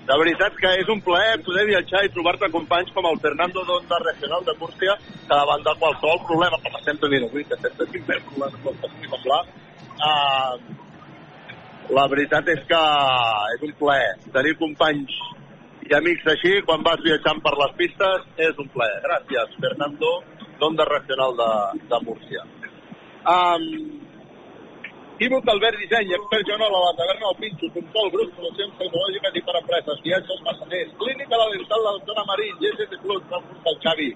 De 0.05 0.17
veritat 0.21 0.57
que 0.61 0.71
és 0.83 0.89
un 0.93 1.01
plaer 1.05 1.39
poder 1.47 1.65
viatjar 1.71 2.03
i 2.05 2.11
trobar-te 2.13 2.51
companys 2.53 2.91
com 2.93 3.07
el 3.09 3.21
Fernando 3.23 3.63
d'Onda 3.65 4.01
Regional 4.03 4.43
de 4.45 4.55
Múrcia, 4.61 4.97
que 5.01 5.31
davant 5.33 5.65
de 5.65 5.73
qualsevol 5.81 6.21
problema, 6.29 6.59
com 6.61 6.77
estem 6.81 6.99
tenint 7.01 7.25
avui, 7.29 7.45
que 7.49 7.57
estem 7.57 7.79
tenint 7.79 8.05
més 8.11 8.27
problemes 8.27 8.59
com 8.67 8.77
estem 8.91 9.15
parlar, 9.15 9.41
uh, 10.11 10.55
la 11.97 12.05
veritat 12.13 12.53
és 12.53 12.61
que 12.69 12.83
és 13.55 13.65
un 13.65 13.73
plaer. 13.81 14.13
Tenir 14.37 14.55
companys 14.61 15.17
i 15.89 15.97
amics 15.97 16.29
així, 16.35 16.53
quan 16.69 16.85
vas 16.85 17.01
viatjant 17.05 17.41
per 17.45 17.57
les 17.63 17.75
pistes, 17.81 18.29
és 18.51 18.61
un 18.61 18.69
plaer. 18.77 19.01
Gràcies, 19.09 19.57
Fernando, 19.65 20.15
d'Onda 20.61 20.85
Regional 20.91 21.37
de, 21.41 21.51
de 21.89 22.05
Múrcia. 22.05 22.45
Um, 23.25 24.04
Equívoc 25.15 25.47
Albert 25.47 25.79
Disseny, 25.79 26.11
expert 26.13 26.43
Joanola, 26.43 26.79
la 26.91 26.95
taverna 26.99 27.29
del 27.31 27.37
Pinxo, 27.39 27.67
control 27.71 28.09
grup, 28.11 28.31
solucions 28.35 28.73
tecnològiques 28.81 29.37
i 29.39 29.43
per 29.47 29.55
empreses, 29.61 30.01
viatges, 30.03 30.41
massaners, 30.43 30.91
clínica 30.99 31.39
la 31.39 31.47
dental 31.53 31.79
de 31.79 31.87
la 31.87 31.93
doctora 31.99 32.25
Marín, 32.31 32.57
GST 32.59 32.99
Plus, 33.05 33.23
Frankfurt 33.31 33.63
del 33.69 33.79
Xavi. 33.85 34.09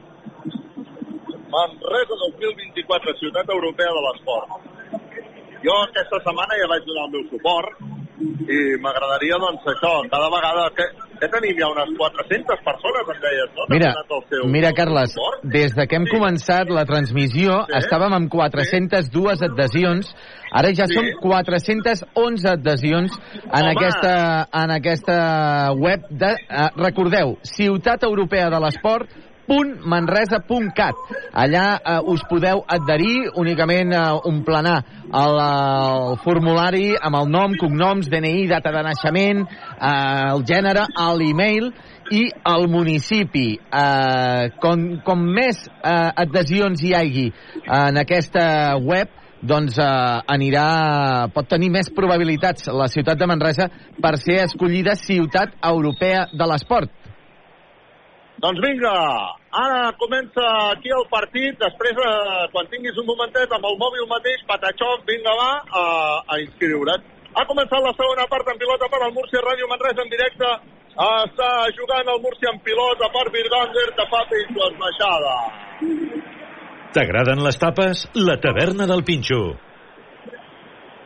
Manresa 1.54 2.18
2024, 2.24 3.14
ciutat 3.20 3.54
europea 3.58 3.94
de 3.94 4.02
l'esport. 4.08 4.58
Jo 5.64 5.74
aquesta 5.88 6.20
setmana 6.24 6.54
ja 6.60 6.66
vaig 6.70 6.84
donar 6.86 7.06
el 7.08 7.14
meu 7.16 7.24
suport 7.30 7.68
i 8.18 8.56
m'agradaria, 8.82 9.36
doncs, 9.38 9.62
això, 9.74 9.92
cada 10.10 10.26
vegada 10.32 10.64
que... 10.74 10.86
Ja 11.18 11.26
tenim 11.32 11.56
ja 11.58 11.66
unes 11.70 11.88
400 11.98 12.60
persones, 12.62 13.08
em 13.10 13.20
deies, 13.22 13.48
no? 13.56 13.64
que 13.66 13.74
Mira, 13.74 13.90
seu- 14.30 14.44
mira, 14.46 14.72
Carles, 14.72 15.12
suport. 15.12 15.40
des 15.50 15.74
de 15.74 15.86
que 15.90 15.96
hem 15.98 16.04
començat 16.06 16.70
la 16.70 16.84
transmissió 16.86 17.64
Sí. 17.66 17.74
estàvem 17.78 18.14
amb 18.14 18.28
402 18.30 19.42
adhesions, 19.42 20.12
ara 20.52 20.70
ja 20.74 20.86
Sí. 20.86 20.94
Som 20.94 21.06
411 21.20 22.46
adhesions 22.52 23.10
en 23.42 23.62
Home! 23.66 23.72
aquesta, 23.74 24.48
en 24.62 24.70
aquesta 24.70 25.72
web 25.74 26.06
de, 26.10 26.32
eh, 26.38 26.68
recordeu, 26.76 27.36
Ciutat 27.42 28.02
Europea 28.04 28.48
de 28.50 28.60
l'Esport, 28.60 29.10
www.manresa.cat. 29.48 30.94
Allà 31.32 31.66
eh, 31.78 31.98
us 32.04 32.22
podeu 32.28 32.62
adherir, 32.68 33.30
únicament 33.40 33.92
eh, 33.92 34.04
omplenar 34.28 34.78
el, 35.08 35.40
el 35.40 36.16
formulari 36.24 36.92
amb 37.00 37.20
el 37.22 37.30
nom, 37.32 37.56
cognoms, 37.60 38.10
DNI, 38.12 38.46
data 38.50 38.72
de 38.74 38.84
naixement, 38.86 39.44
eh, 39.44 40.32
el 40.34 40.44
gènere, 40.48 40.86
l'email 41.18 41.72
i 42.14 42.26
el 42.52 42.68
municipi. 42.72 43.48
Eh, 43.58 44.50
com, 44.60 44.88
com 45.04 45.24
més 45.24 45.64
eh, 45.68 46.10
adhesions 46.24 46.84
hi 46.84 46.94
hagi 46.96 47.30
en 47.64 48.00
aquesta 48.04 48.76
web, 48.84 49.14
doncs 49.38 49.76
eh, 49.78 49.88
anirà, 50.34 50.68
pot 51.34 51.48
tenir 51.48 51.70
més 51.72 51.90
probabilitats 51.94 52.68
la 52.74 52.88
ciutat 52.90 53.20
de 53.20 53.28
Manresa 53.30 53.68
per 54.02 54.16
ser 54.20 54.42
escollida 54.44 54.96
ciutat 54.98 55.54
europea 55.62 56.26
de 56.32 56.48
l'esport. 56.50 56.90
Doncs 58.38 58.60
vinga, 58.62 58.94
ara 59.50 59.90
comença 59.98 60.42
aquí 60.70 60.92
el 60.94 61.06
partit, 61.10 61.56
després, 61.58 61.96
eh, 61.98 62.44
quan 62.52 62.68
tinguis 62.70 62.98
un 63.02 63.08
momentet, 63.08 63.50
amb 63.50 63.66
el 63.66 63.78
mòbil 63.80 64.06
mateix, 64.06 64.44
Patachón, 64.46 65.02
vinga, 65.10 65.34
va, 65.40 65.50
a, 65.80 65.84
a 66.22 66.38
inscriure't. 66.44 67.02
Ha 67.34 67.44
començat 67.50 67.82
la 67.82 67.94
segona 67.98 68.28
part 68.30 68.46
en 68.52 68.60
pilota 68.62 68.86
per 68.92 69.02
al 69.02 69.14
Múrcia 69.16 69.42
Ràdio 69.42 69.66
Manresa 69.70 70.06
en 70.06 70.14
directe. 70.14 70.52
Està 71.08 71.50
jugant 71.74 72.14
el 72.14 72.22
Múrcia 72.22 72.54
en 72.54 72.62
pilota 72.62 73.10
per 73.14 73.26
Virgander, 73.34 73.88
que 73.98 74.06
fa 74.12 74.24
Pinxos 74.30 74.78
Baixada. 74.84 75.34
T'agraden 76.94 77.42
les 77.42 77.58
tapes? 77.58 78.06
La 78.14 78.38
taverna 78.42 78.86
del 78.86 79.02
Pinxo. 79.02 79.67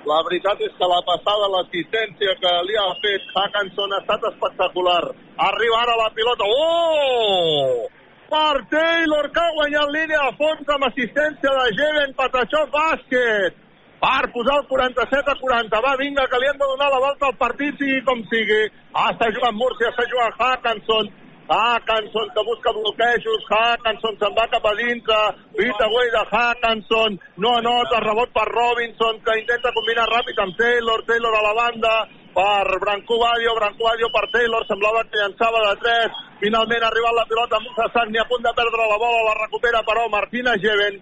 La 0.03 0.19
veritat 0.27 0.59
és 0.67 0.73
que 0.75 0.87
la 0.91 0.99
passada, 1.07 1.49
l'assistència 1.53 2.33
que 2.43 2.53
li 2.67 2.79
ha 2.79 2.89
fet 3.03 3.27
Hackanson 3.39 3.93
ha 3.95 4.01
estat 4.03 4.25
espectacular. 4.33 5.03
Arriba 5.49 5.79
ara 5.79 5.95
la 6.01 6.09
pilota. 6.17 6.49
Oh! 6.49 7.87
Per 8.33 8.65
Taylor, 8.73 9.29
que 9.31 9.45
ha 9.45 9.55
guanyat 9.59 9.93
línia 9.95 10.25
a 10.27 10.33
fons 10.41 10.75
amb 10.75 10.89
assistència 10.89 11.55
de 11.59 11.67
Jeven 11.79 12.15
Patachó 12.19 12.65
Bàsquet. 12.75 13.61
Per 14.03 14.23
posar 14.35 14.57
el 14.59 14.67
47 14.67 15.31
a 15.31 15.39
40. 15.39 15.83
Va, 15.87 15.95
vinga, 16.01 16.27
que 16.27 16.41
li 16.43 16.51
hem 16.51 16.59
de 16.59 16.71
donar 16.73 16.91
la 16.91 17.03
volta 17.05 17.29
al 17.29 17.37
partit, 17.39 17.79
sigui 17.79 18.01
com 18.09 18.25
sigui. 18.33 18.63
Ah, 18.91 19.13
està 19.13 19.31
jugant 19.37 19.55
Múrcia, 19.55 19.93
està 19.93 20.09
jugant 20.11 20.35
Hackanson. 20.35 21.13
Hackanson 21.53 22.29
que 22.35 22.43
busca 22.49 22.73
bloquejos, 22.73 23.45
Hackanson 23.51 24.17
se'n 24.17 24.35
va 24.39 24.47
cap 24.49 24.65
a 24.65 24.73
dintre, 24.79 25.19
beat 25.59 25.81
away 25.85 26.09
de 26.15 26.23
Hackanson, 26.33 27.19
no 27.37 27.51
anota, 27.59 28.01
rebot 28.01 28.33
per 28.33 28.47
Robinson 28.49 29.21
que 29.21 29.37
intenta 29.41 29.75
combinar 29.77 30.09
ràpid 30.09 30.41
amb 30.41 30.57
Taylor, 30.57 31.05
Taylor 31.05 31.37
a 31.37 31.45
la 31.49 31.55
banda, 31.61 31.95
per 32.33 32.81
Branco 32.81 33.19
Badio, 33.21 33.55
Branco 33.61 33.85
Badio 33.85 34.09
per 34.17 34.25
Taylor, 34.33 34.65
semblava 34.67 35.05
que 35.05 35.21
llançava 35.21 35.61
de 35.69 35.75
3, 35.85 36.21
finalment 36.41 36.83
ha 36.87 36.89
arribat 36.89 37.19
la 37.21 37.29
pilota 37.29 37.61
Musa 37.61 37.89
Sagni 37.93 38.23
a 38.23 38.29
punt 38.33 38.45
de 38.49 38.57
perdre 38.57 38.89
la 38.89 39.01
bola, 39.05 39.27
la 39.29 39.41
recupera 39.45 39.85
però 39.85 40.09
Martina 40.09 40.57
Jeven, 40.57 40.97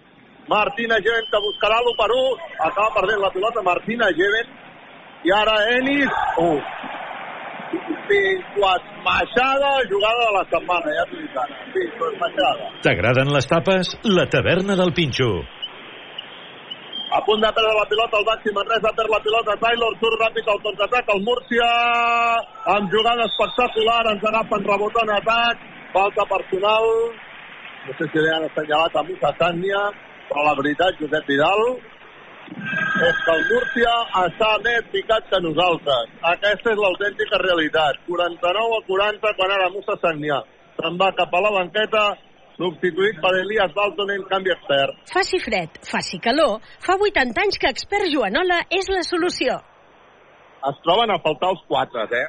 Martina 0.51 0.99
Jeven 0.99 1.31
que 1.31 1.45
buscarà 1.47 1.79
l'1 1.79 1.95
per 1.95 2.11
1, 2.11 2.49
acaba 2.67 2.95
perdent 2.99 3.23
la 3.23 3.31
pilota 3.31 3.63
Martina 3.63 4.11
Jeven, 4.19 4.51
i 5.23 5.31
ara 5.31 5.55
Ennis, 5.77 6.11
uh, 6.43 6.59
Pinquas 8.09 8.83
Machada, 9.05 9.71
jugada 9.89 10.27
de 10.27 10.33
la 10.37 10.43
setmana, 10.51 10.93
ja 10.97 11.07
t'ho 11.09 11.17
dic 11.21 11.39
ara. 11.43 11.57
Pinquas 11.73 12.19
Machada. 12.21 12.69
T'agraden 12.85 13.33
les 13.35 13.47
tapes? 13.47 13.95
La 14.19 14.27
taverna 14.35 14.75
del 14.79 14.93
Pinxo. 14.97 15.31
A 17.11 17.19
punt 17.27 17.41
de 17.43 17.49
perdre 17.51 17.71
la 17.75 17.87
pilota, 17.91 18.19
el 18.19 18.27
Baxi 18.27 18.51
Manresa 18.55 18.91
perd 18.95 19.11
la 19.11 19.19
pilota, 19.23 19.57
Taylor 19.59 19.95
surt 19.99 20.21
ràpid 20.21 20.47
al 20.47 20.61
contraatac, 20.63 21.09
el 21.15 21.25
Múrcia 21.27 21.67
amb 22.75 22.93
jugada 22.93 23.25
espectacular, 23.27 23.99
ens 24.13 24.23
agafen 24.29 24.63
rebot 24.69 24.99
en 25.01 25.11
atac, 25.17 25.65
falta 25.91 26.23
personal, 26.29 26.87
no 27.87 27.97
sé 27.97 28.07
si 28.13 28.23
li 28.23 28.31
han 28.31 28.47
assenyalat 28.47 28.95
a 28.95 29.03
Musa 29.09 29.33
Sània, 29.41 29.81
però 30.29 30.45
la 30.47 30.55
veritat, 30.61 31.01
Josep 31.03 31.27
Vidal, 31.27 31.65
és 32.51 33.21
que 33.25 33.33
el 33.33 33.45
Múrcia 33.49 33.91
està 34.21 34.49
més 34.65 34.89
picat 34.93 35.29
que 35.29 35.39
nosaltres. 35.43 36.11
Aquesta 36.33 36.73
és 36.73 36.81
l'autèntica 36.81 37.39
realitat. 37.41 38.01
49 38.07 38.77
a 38.77 38.81
40 38.89 39.31
quan 39.39 39.53
ara 39.55 39.69
Musa 39.73 39.95
Sagnià 40.01 40.41
se'n 40.79 40.99
va 41.01 41.11
cap 41.17 41.33
a 41.33 41.41
la 41.45 41.53
banqueta 41.57 42.03
substituït 42.57 43.17
per 43.23 43.31
Elias 43.39 43.73
Dalton 43.75 44.11
en 44.15 44.25
canvi 44.29 44.53
expert. 44.53 44.99
Faci 45.11 45.39
fred, 45.41 45.81
faci 45.87 46.19
calor, 46.21 46.59
fa 46.85 46.97
80 46.99 47.41
anys 47.45 47.57
que 47.61 47.71
expert 47.73 48.09
Joanola 48.13 48.61
és 48.69 48.89
la 48.93 49.01
solució. 49.07 49.57
Es 50.69 50.77
troben 50.85 51.09
a 51.09 51.17
faltar 51.23 51.55
els 51.55 51.63
quatre, 51.69 52.05
eh? 52.19 52.27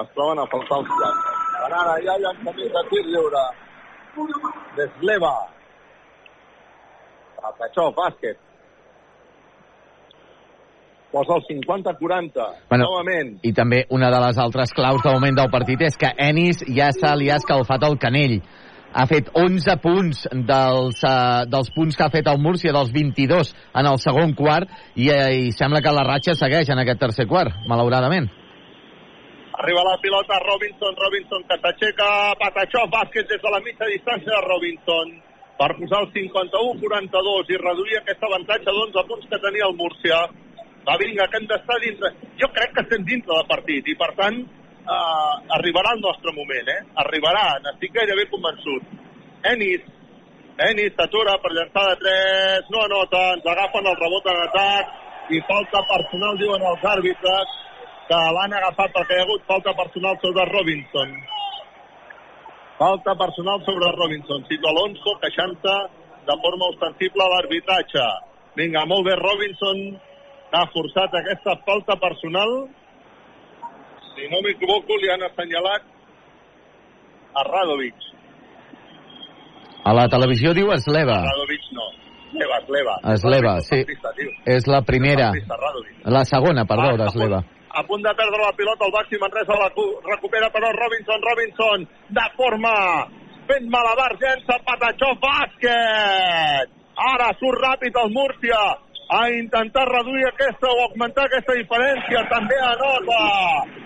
Es 0.00 0.08
troben 0.16 0.40
a 0.40 0.46
faltar 0.52 0.80
els 0.80 0.94
quatre. 0.94 1.34
Per 1.58 1.68
ara 1.80 1.98
ja 2.06 2.16
llançament 2.22 2.72
de 2.78 2.86
tir 2.90 3.04
lliure. 3.10 3.44
Desleva. 4.78 5.34
Patachó, 7.42 7.90
bàsquet. 7.98 8.40
Posa 11.14 11.36
el 11.38 11.44
50-40. 11.46 12.46
Bueno, 12.68 12.84
Novament. 12.90 13.36
I 13.46 13.52
també 13.54 13.84
una 13.94 14.10
de 14.10 14.18
les 14.24 14.38
altres 14.42 14.74
claus 14.74 14.98
de 15.04 15.12
moment 15.14 15.36
del 15.38 15.50
partit 15.52 15.84
és 15.86 15.96
que 16.00 16.10
Ennis 16.18 16.64
ja 16.66 16.90
se 16.90 17.12
li 17.20 17.30
ha 17.30 17.38
escalfat 17.38 17.86
el 17.86 17.94
canell. 18.02 18.40
Ha 18.94 19.04
fet 19.10 19.30
11 19.38 19.76
punts 19.82 20.24
dels, 20.32 20.98
uh, 21.06 21.44
dels 21.50 21.70
punts 21.74 21.94
que 21.98 22.02
ha 22.02 22.10
fet 22.10 22.26
el 22.30 22.40
Múrcia, 22.42 22.74
dels 22.74 22.90
22 22.94 23.52
en 23.74 23.88
el 23.90 23.98
segon 24.02 24.34
quart, 24.38 24.70
i, 24.94 25.06
uh, 25.10 25.30
i 25.30 25.52
sembla 25.54 25.82
que 25.82 25.94
la 25.94 26.02
ratxa 26.06 26.34
segueix 26.38 26.70
en 26.74 26.82
aquest 26.82 27.02
tercer 27.02 27.26
quart, 27.30 27.62
malauradament. 27.70 28.26
Arriba 29.54 29.86
la 29.86 29.98
pilota 30.02 30.38
Robinson, 30.42 30.98
Robinson 30.98 31.46
que 31.46 31.58
s'aixeca, 31.62 32.08
Patachó, 32.42 32.88
bàsquet 32.90 33.30
des 33.30 33.42
de 33.42 33.54
la 33.54 33.62
mitja 33.62 33.86
distància 33.86 34.34
de 34.34 34.42
Robinson 34.48 35.14
per 35.58 35.70
posar 35.78 36.00
el 36.02 36.08
51-42 36.14 37.52
i 37.54 37.60
reduir 37.62 38.00
aquest 38.00 38.26
avantatge 38.26 38.66
d'11 38.66 39.04
punts 39.10 39.28
que 39.30 39.38
tenia 39.46 39.68
el 39.70 39.76
Múrcia. 39.78 40.18
Va, 40.84 40.98
vinga, 41.00 41.26
que 41.30 41.40
hem 41.40 41.48
d'estar 41.48 41.78
dintre. 41.80 42.10
Jo 42.40 42.50
crec 42.52 42.74
que 42.76 42.84
estem 42.84 43.04
dintre 43.08 43.32
del 43.32 43.48
partit 43.48 43.88
i, 43.88 43.96
per 43.96 44.10
tant, 44.18 44.36
eh, 44.84 45.34
arribarà 45.56 45.94
el 45.96 46.02
nostre 46.04 46.34
moment, 46.36 46.68
eh? 46.68 46.80
Arribarà, 47.04 47.44
n'estic 47.64 47.94
gairebé 47.96 48.26
convençut. 48.32 48.90
Ennis, 49.52 49.86
Ennis 50.68 50.92
s'atura 50.98 51.38
per 51.42 51.54
llançar 51.56 51.86
de 51.90 51.96
3, 52.04 52.70
no 52.74 52.84
anota, 52.84 53.22
ens 53.38 53.48
agafen 53.54 53.88
el 53.90 53.98
rebot 54.02 54.28
en 54.32 54.42
atac 54.44 55.32
i 55.34 55.40
falta 55.48 55.80
personal, 55.88 56.36
diuen 56.38 56.68
els 56.70 56.86
àrbitres, 56.92 57.58
que 58.08 58.20
l'han 58.36 58.52
agafat 58.52 58.92
perquè 58.92 59.16
hi 59.16 59.22
ha 59.22 59.26
hagut 59.26 59.44
falta 59.48 59.72
personal 59.80 60.20
sobre 60.22 60.44
Robinson. 60.52 61.14
Falta 62.78 63.14
personal 63.16 63.62
sobre 63.64 63.92
Robinson. 63.96 64.44
Cito 64.50 64.68
Alonso 64.68 65.16
queixant-se 65.22 65.76
de 66.28 66.36
forma 66.44 66.68
ostensible 66.74 67.28
l'arbitratge. 67.32 68.04
Vinga, 68.58 68.84
molt 68.90 69.08
bé, 69.08 69.14
Robinson 69.16 69.80
ha 70.54 70.66
forçat 70.72 71.14
aquesta 71.20 71.56
falta 71.66 71.96
personal. 72.00 72.52
Si 74.14 74.28
no 74.30 74.40
m'equivoco, 74.44 74.96
li 75.02 75.10
han 75.10 75.22
assenyalat 75.26 75.82
a 77.34 77.42
Radovic. 77.50 77.94
A 79.84 79.92
la 79.92 80.06
televisió 80.08 80.54
diu 80.56 80.70
Esleva. 80.72 81.18
Radovic 81.26 81.64
no. 81.76 81.88
Esleva, 82.34 82.56
Esleva. 82.62 82.94
Esleva, 83.14 83.52
sí. 83.66 83.80
És 84.46 84.66
la 84.66 84.80
primera. 84.82 85.30
La 86.04 86.24
segona, 86.24 86.64
perdó, 86.64 86.96
d'Esleva. 87.02 87.42
a 87.74 87.82
punt 87.82 88.02
de 88.06 88.10
perdre 88.14 88.38
la 88.38 88.52
pilota, 88.54 88.86
el 88.86 88.92
Baxi 88.94 89.18
Manresa 89.18 89.54
la 89.58 89.68
cu- 89.74 89.98
recupera 90.06 90.46
però 90.54 90.68
Robinson, 90.70 91.18
Robinson, 91.26 91.82
de 92.08 92.26
forma 92.36 92.70
fent 93.48 93.66
malabar, 93.68 94.12
llença 94.20 94.58
Patachó, 94.64 95.08
bàsquet! 95.18 96.70
Ara 96.94 97.32
surt 97.40 97.58
ràpid 97.64 97.98
el 98.04 98.12
Múrcia 98.14 98.60
a 99.14 99.30
intentar 99.30 99.86
reduir 99.86 100.26
aquesta 100.26 100.66
o 100.66 100.80
augmentar 100.88 101.26
aquesta 101.28 101.54
diferència, 101.54 102.22
també 102.30 102.56
anota! 102.66 103.18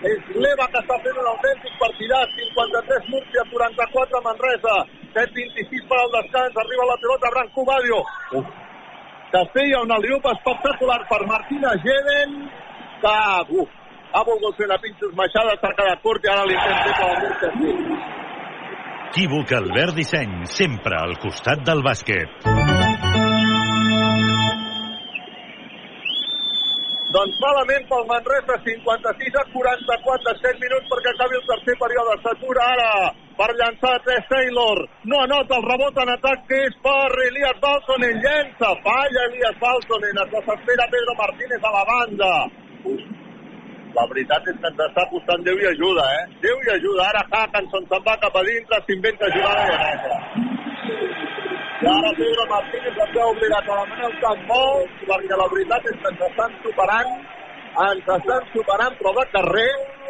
És 0.09 0.31
l'Eva 0.33 0.65
que 0.73 0.81
està 0.81 0.97
fent 1.03 1.19
un 1.21 1.29
autèntic 1.33 1.75
partidat, 1.81 2.33
53 2.39 3.11
Múrcia, 3.13 3.43
44 3.51 4.23
Manresa, 4.25 4.77
7-26 5.13 5.85
per 5.91 5.99
al 6.01 6.15
descans, 6.17 6.57
arriba 6.63 6.89
la 6.89 6.97
pilota 7.03 7.33
Branco 7.35 7.67
Badio. 7.69 8.01
Que 9.29 9.43
feia 9.53 9.83
un 9.85 9.93
aliup 9.93 10.25
espectacular 10.33 11.03
per 11.11 11.21
Martina 11.29 11.75
Geden, 11.85 12.35
que 13.03 13.15
uf, 13.61 13.77
ha 14.09 14.25
volgut 14.25 14.57
fer 14.57 14.71
la 14.71 14.81
pinxos 14.81 15.13
maixada, 15.19 15.53
s'ha 15.61 15.75
quedat 15.77 16.01
curt 16.01 16.25
i 16.25 16.33
ara 16.33 16.49
l'intent 16.49 16.81
per 16.89 17.05
al 17.05 17.21
Múrcia 17.27 17.53
sí. 17.59 17.77
Equívoc 19.09 19.53
Albert 19.57 19.97
Disseny, 19.97 20.35
sempre 20.49 20.97
al 20.97 21.17
costat 21.21 21.65
del 21.65 21.85
bàsquet. 21.85 22.78
Doncs 27.09 27.37
malament 27.41 27.87
pel 27.89 28.03
Manresa, 28.05 28.55
56 28.65 29.37
a 29.41 29.43
44, 29.51 30.33
7 30.41 30.61
minuts 30.61 30.89
perquè 30.91 31.09
acabi 31.15 31.39
el 31.39 31.47
tercer 31.47 31.75
període. 31.81 32.17
S'atura 32.21 32.67
ara 32.73 32.89
per 33.39 33.47
llançar 33.57 33.95
tres 34.05 34.27
Taylor. 34.29 34.83
No 35.09 35.23
anota 35.23 35.57
el 35.57 35.65
rebot 35.65 35.97
en 36.03 36.11
atac 36.13 36.45
que 36.51 36.59
és 36.67 36.75
per 36.85 37.09
Elias 37.25 37.57
Baltonen. 37.63 38.21
Llença, 38.25 38.69
falla 38.85 39.25
Elias 39.31 39.57
Baltonen. 39.63 40.21
Es 40.25 40.31
desespera 40.35 40.89
Pedro 40.93 41.17
Martínez 41.23 41.65
a 41.65 41.73
la 41.79 41.83
banda. 41.89 42.31
La 43.97 44.05
veritat 44.13 44.45
és 44.53 44.61
que 44.61 44.69
ens 44.69 44.85
està 44.85 45.09
costant 45.09 45.41
Déu 45.49 45.57
i 45.57 45.65
ajuda, 45.71 46.05
eh? 46.19 46.25
Déu 46.45 46.61
i 46.61 46.73
ajuda. 46.77 47.09
Ara 47.09 47.25
Hackenson 47.25 47.89
se'n 47.89 48.05
va 48.05 48.19
cap 48.21 48.37
a 48.37 48.45
dintre, 48.51 48.83
s'inventa 48.85 49.33
jugada. 49.33 49.81
I 51.79 51.87
ara 51.87 52.11
Pedro 52.19 52.43
Martínez 52.51 52.97
ens 53.03 53.17
ha 53.19 53.25
obligat 53.33 53.69
a 53.71 53.75
demanar 53.79 54.07
el 54.09 54.15
camp 54.23 54.41
molt, 54.51 54.95
perquè 55.09 55.35
la 55.39 55.45
veritat 55.53 55.85
és 55.91 55.99
que 56.01 56.09
ens 56.11 56.23
estan 56.27 56.57
superant, 56.63 57.13
ens 57.85 58.09
estan 58.15 58.49
superant, 58.55 58.97
però 58.99 59.13
de 59.19 59.25
carrer, 59.35 59.69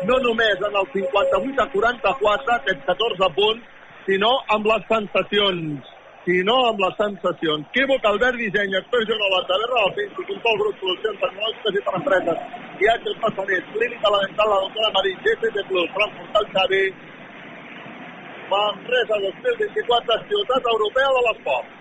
no 0.09 0.17
només 0.23 0.65
en 0.69 0.79
el 0.81 0.89
58 0.95 1.61
a 1.65 1.67
44, 1.75 2.55
aquests 2.55 2.89
14 2.89 3.29
punts, 3.37 3.69
sinó 4.09 4.33
amb 4.55 4.73
les 4.73 4.89
sensacions 4.95 5.95
sinó 6.29 6.55
amb 6.69 6.81
les 6.83 6.95
sensacions. 6.99 7.67
Equívoc, 7.71 8.03
Albert 8.05 8.37
Disseny, 8.37 8.73
expressió 8.77 9.15
a 9.15 9.29
la 9.33 9.39
taverna 9.49 9.83
del 9.83 9.93
Fins, 9.97 10.17
control 10.31 10.57
grup, 10.61 10.75
solucions 10.81 11.21
tecnològiques 11.23 11.77
i 11.79 11.83
per 11.85 11.93
empreses, 11.99 12.41
viatges 12.81 13.21
passaners, 13.23 13.69
clínica 13.77 14.11
dental, 14.15 14.51
la 14.53 14.59
doctora 14.65 14.91
Marín, 14.97 15.21
GCT 15.25 15.65
Plus, 15.69 15.89
Frankfurt, 15.95 16.41
el 16.41 16.49
Xavi, 16.53 16.83
Manresa 18.49 19.19
2024, 19.25 20.23
ciutat 20.29 20.71
europea 20.73 21.11
de 21.17 21.27
l'esport. 21.27 21.75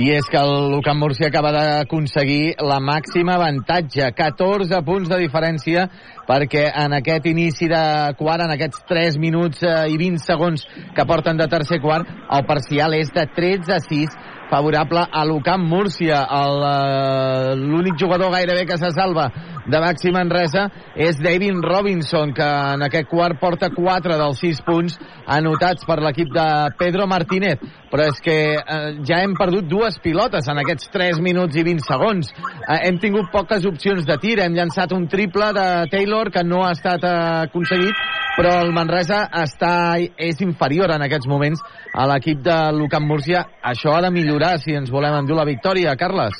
I 0.00 0.06
és 0.14 0.28
que 0.30 0.38
el 0.38 0.70
Lucan 0.70 0.98
Murcia 1.00 1.28
acaba 1.28 1.50
d'aconseguir 1.52 2.54
la 2.62 2.78
màxima 2.80 3.34
avantatge, 3.34 4.06
14 4.16 4.80
punts 4.86 5.10
de 5.10 5.18
diferència, 5.18 5.88
perquè 6.28 6.68
en 6.84 6.94
aquest 7.00 7.26
inici 7.26 7.68
de 7.68 7.82
quart, 8.18 8.44
en 8.44 8.54
aquests 8.54 8.84
3 8.88 9.18
minuts 9.20 9.64
eh, 9.66 9.90
i 9.90 9.98
20 10.00 10.22
segons 10.24 10.64
que 10.94 11.06
porten 11.10 11.40
de 11.40 11.48
tercer 11.50 11.80
quart, 11.82 12.06
el 12.06 12.46
parcial 12.46 12.94
és 12.96 13.10
de 13.16 13.26
13 13.36 13.76
a 13.76 13.80
6 13.88 14.16
favorable 14.50 15.06
a 15.06 15.24
l'Ucamp 15.24 15.64
Múrcia. 15.70 16.24
El, 16.26 17.62
L'únic 17.70 17.96
jugador 18.00 18.34
gairebé 18.34 18.66
que 18.66 18.78
se 18.78 18.90
salva 18.92 19.30
de 19.70 19.78
Baxi 19.80 20.10
Manresa 20.10 20.66
és 20.98 21.20
David 21.22 21.62
Robinson, 21.62 22.34
que 22.34 22.46
en 22.74 22.82
aquest 22.86 23.08
quart 23.10 23.38
porta 23.40 23.70
4 23.74 24.18
dels 24.18 24.42
6 24.42 24.62
punts 24.66 24.98
anotats 25.30 25.86
per 25.86 26.00
l'equip 26.02 26.32
de 26.34 26.46
Pedro 26.80 27.06
Martínez. 27.06 27.62
Però 27.90 28.06
és 28.06 28.20
que 28.22 28.36
eh, 28.54 28.90
ja 29.06 29.18
hem 29.24 29.32
perdut 29.38 29.66
dues 29.66 29.96
pilotes 30.02 30.46
en 30.50 30.60
aquests 30.62 30.92
3 30.94 31.18
minuts 31.24 31.58
i 31.58 31.64
20 31.66 31.82
segons. 31.88 32.30
Eh, 32.60 32.78
hem 32.86 33.00
tingut 33.02 33.32
poques 33.32 33.66
opcions 33.66 34.06
de 34.06 34.16
tir, 34.22 34.36
hem 34.38 34.54
llançat 34.54 34.94
un 34.94 35.08
triple 35.10 35.50
de 35.56 35.66
Taylor 35.90 36.30
que 36.30 36.44
no 36.46 36.62
ha 36.66 36.70
estat 36.76 37.02
eh, 37.02 37.16
aconseguit, 37.48 38.04
però 38.36 38.60
el 38.62 38.70
Manresa 38.76 39.24
està, 39.42 39.72
és 39.98 40.38
inferior 40.46 40.94
en 40.94 41.02
aquests 41.06 41.28
moments 41.30 41.64
a 41.92 42.06
l'equip 42.12 42.44
de 42.46 42.58
Lucan 42.78 43.06
Múrcia. 43.08 43.42
Això 43.72 43.96
ha 43.96 44.04
de 44.06 44.14
millorar 44.14 44.54
si 44.62 44.78
ens 44.78 44.92
volem 44.94 45.18
endur 45.18 45.40
la 45.40 45.48
victòria, 45.48 45.96
Carles. 45.98 46.38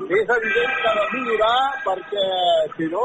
És 0.00 0.32
evident 0.38 0.72
que 0.80 0.88
ha 0.88 0.96
de 0.96 1.06
millorar 1.18 1.58
perquè, 1.84 2.26
si 2.78 2.88
no, 2.88 3.04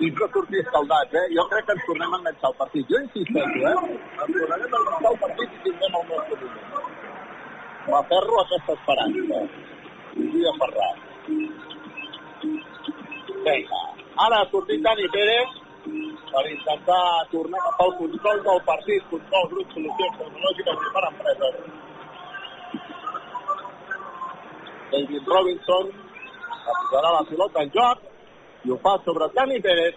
i 0.00 0.10
no 0.14 0.26
sortir 0.32 0.60
escaldats, 0.62 1.14
eh? 1.20 1.26
Jo 1.34 1.44
crec 1.50 1.64
que 1.66 1.74
ens 1.74 1.86
tornem 1.86 2.12
a 2.12 2.18
enganxar 2.18 2.50
el 2.50 2.56
partit. 2.58 2.90
Jo 2.90 2.98
insisteixo, 3.04 3.60
eh? 3.70 3.76
Ens 4.22 4.34
tornem 4.34 4.52
a 4.52 4.66
enganxar 4.66 5.10
el 5.12 5.18
partit 5.24 5.54
i 5.56 5.62
tindrem 5.64 5.96
el 6.00 6.04
nostre 6.10 6.36
moment. 6.42 6.68
M'aferro 7.88 8.38
a 8.38 8.44
aquesta 8.44 8.76
esperança. 8.78 9.40
I 10.38 10.44
aferrat. 10.52 10.96
Vinga. 13.46 13.82
Ara 14.26 14.40
ha 14.42 14.50
sortit 14.52 14.84
Dani 14.86 15.08
Pérez 15.14 15.56
per 16.30 16.44
intentar 16.52 17.02
tornar 17.32 17.64
cap 17.66 17.82
al 17.86 17.92
control 18.02 18.42
del 18.46 18.60
partit, 18.70 19.06
control 19.10 19.48
grup, 19.54 19.76
solucions 19.76 20.18
tecnològiques 20.22 20.84
i 20.86 20.92
per 20.96 21.04
empreses. 21.10 21.54
David 24.92 25.32
Robinson 25.34 25.90
posarà 26.68 27.10
la 27.16 27.24
pilota 27.30 27.66
en 27.66 27.74
joc 27.74 28.07
i 28.64 28.70
ho 28.70 28.78
fa 28.82 28.98
sobre 29.04 29.28
Dani 29.34 29.60
Pérez. 29.60 29.94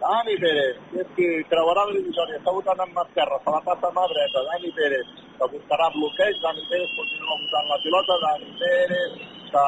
Dani 0.00 0.34
Pérez, 0.38 0.76
que 0.90 1.00
és 1.02 1.08
qui 1.16 1.26
creuarà 1.50 1.84
la 1.88 1.96
divisòria, 1.96 2.38
està 2.38 2.52
votant 2.54 2.82
amb 2.84 3.00
esquerra, 3.02 3.38
se 3.42 3.54
la 3.54 3.62
passa 3.66 3.90
mà 3.96 4.04
dreta, 4.12 4.44
Dani 4.50 4.70
Pérez, 4.76 5.08
que 5.38 5.48
buscarà 5.54 5.88
bloqueig, 5.96 6.38
Dani 6.44 6.62
Pérez 6.70 6.92
continua 6.98 7.40
votant 7.40 7.72
la 7.72 7.80
pilota, 7.82 8.18
Dani 8.26 8.52
Pérez, 8.60 9.16
que 9.48 9.64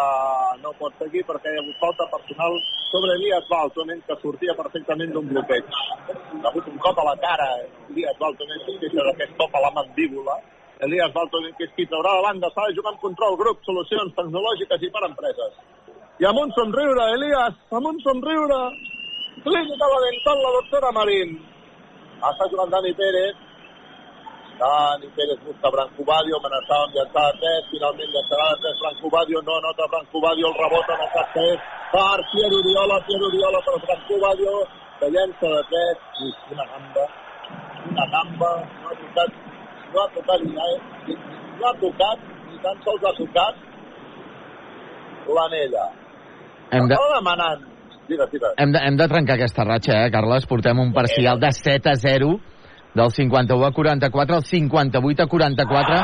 no 0.63 0.73
pot 0.79 1.03
seguir 1.03 1.25
perquè 1.27 1.51
hi 1.51 1.59
ha 1.59 1.65
hagut 1.65 1.83
falta 1.83 2.07
personal 2.15 2.55
sobre 2.93 3.17
Elias 3.19 3.51
Baltonen, 3.51 4.05
que 4.07 4.19
sortia 4.23 4.55
perfectament 4.55 5.13
d'un 5.17 5.27
bloqueig. 5.33 5.75
Ha 5.75 6.47
hagut 6.53 6.71
un 6.71 6.79
cop 6.87 7.03
a 7.03 7.09
la 7.11 7.17
cara, 7.27 7.51
Elias 7.91 8.23
Baltonen, 8.23 8.63
que 8.69 8.79
és 8.87 8.97
d'aquest 9.01 9.37
cop 9.41 9.59
a 9.59 9.65
la 9.67 9.75
mandíbula, 9.81 10.39
Elias 10.87 11.13
Baltonen, 11.17 11.59
que 11.59 11.67
és 11.67 11.75
qui 11.75 11.91
traurà 11.91 12.15
s'ha 12.23 12.69
de 12.69 12.75
jugar 12.79 12.95
amb 12.95 13.03
control 13.03 13.37
grup, 13.37 13.67
solucions 13.67 14.15
tecnològiques 14.15 14.87
i 14.87 14.95
per 14.95 15.05
empreses. 15.11 15.59
I 16.21 16.27
amb 16.29 16.37
un 16.37 16.51
somriure, 16.53 17.05
Elias, 17.17 17.55
amb 17.73 17.87
un 17.89 17.99
somriure. 18.05 18.57
Clínica 19.45 19.87
la 19.89 20.01
dental, 20.05 20.41
la 20.45 20.51
doctora 20.57 20.91
Marín. 20.93 21.31
Està 22.31 22.49
jugant 22.53 22.73
Dani 22.75 22.91
Pérez. 22.99 23.39
Dani 24.59 25.09
Pérez 25.17 25.39
busca 25.47 25.71
Branco 25.73 26.05
Badio, 26.11 26.37
amenaçava 26.37 26.85
amb 26.85 26.99
llançar 26.99 27.23
a 27.25 27.39
3, 27.39 27.71
finalment 27.71 28.13
llançarà 28.13 28.49
a 28.51 28.59
3 28.65 28.83
Branco 28.83 29.13
Badio, 29.15 29.41
no 29.47 29.55
anota 29.57 29.87
Branco 29.95 30.21
Badio, 30.27 30.51
el 30.51 30.59
rebot 30.59 30.93
en 30.93 31.05
el 31.07 31.09
cap 31.15 31.31
que 31.37 31.45
és 31.55 31.71
per 31.95 32.19
Pierre 32.35 32.59
Oriola, 32.59 33.01
Pierre 33.09 33.27
Oriola 33.31 33.63
per 33.69 33.79
Branco 33.87 34.21
Badio, 34.27 34.53
que 34.99 35.11
llença 35.17 35.55
de 35.55 35.63
3, 35.73 36.05
i 36.27 36.35
una 36.53 36.69
gamba, 36.75 37.07
una 37.95 38.07
gamba, 38.13 38.53
no 38.83 38.93
ha 38.93 38.99
tocat, 39.01 39.41
no 39.95 40.05
ha 40.05 40.07
tocat 40.19 40.45
no 40.53 41.67
ha 41.71 41.75
tocat, 41.87 42.29
ni 42.51 42.63
tan 42.69 42.85
sols 42.85 43.09
ha 43.09 43.17
tocat 43.23 43.67
l'anella. 45.41 45.89
Hem 46.71 46.87
de... 46.87 46.95
Estava 46.95 47.19
demanant. 47.19 47.67
Digues, 48.11 48.31
digues. 48.33 48.55
Hem 48.59 48.73
de, 48.75 48.81
hem 48.87 48.97
de 48.99 49.07
trencar 49.11 49.37
aquesta 49.39 49.67
ratxa, 49.67 49.99
eh, 50.05 50.11
Carles? 50.15 50.47
Portem 50.51 50.79
un 50.83 50.93
parcial 50.95 51.41
de 51.43 51.51
7 51.55 51.91
a 51.91 51.97
0 51.99 52.33
del 52.95 53.11
51 53.15 53.67
a 53.67 53.73
44 53.73 54.37
al 54.37 54.45
58 54.45 55.23
a 55.23 55.29
44 55.31 56.01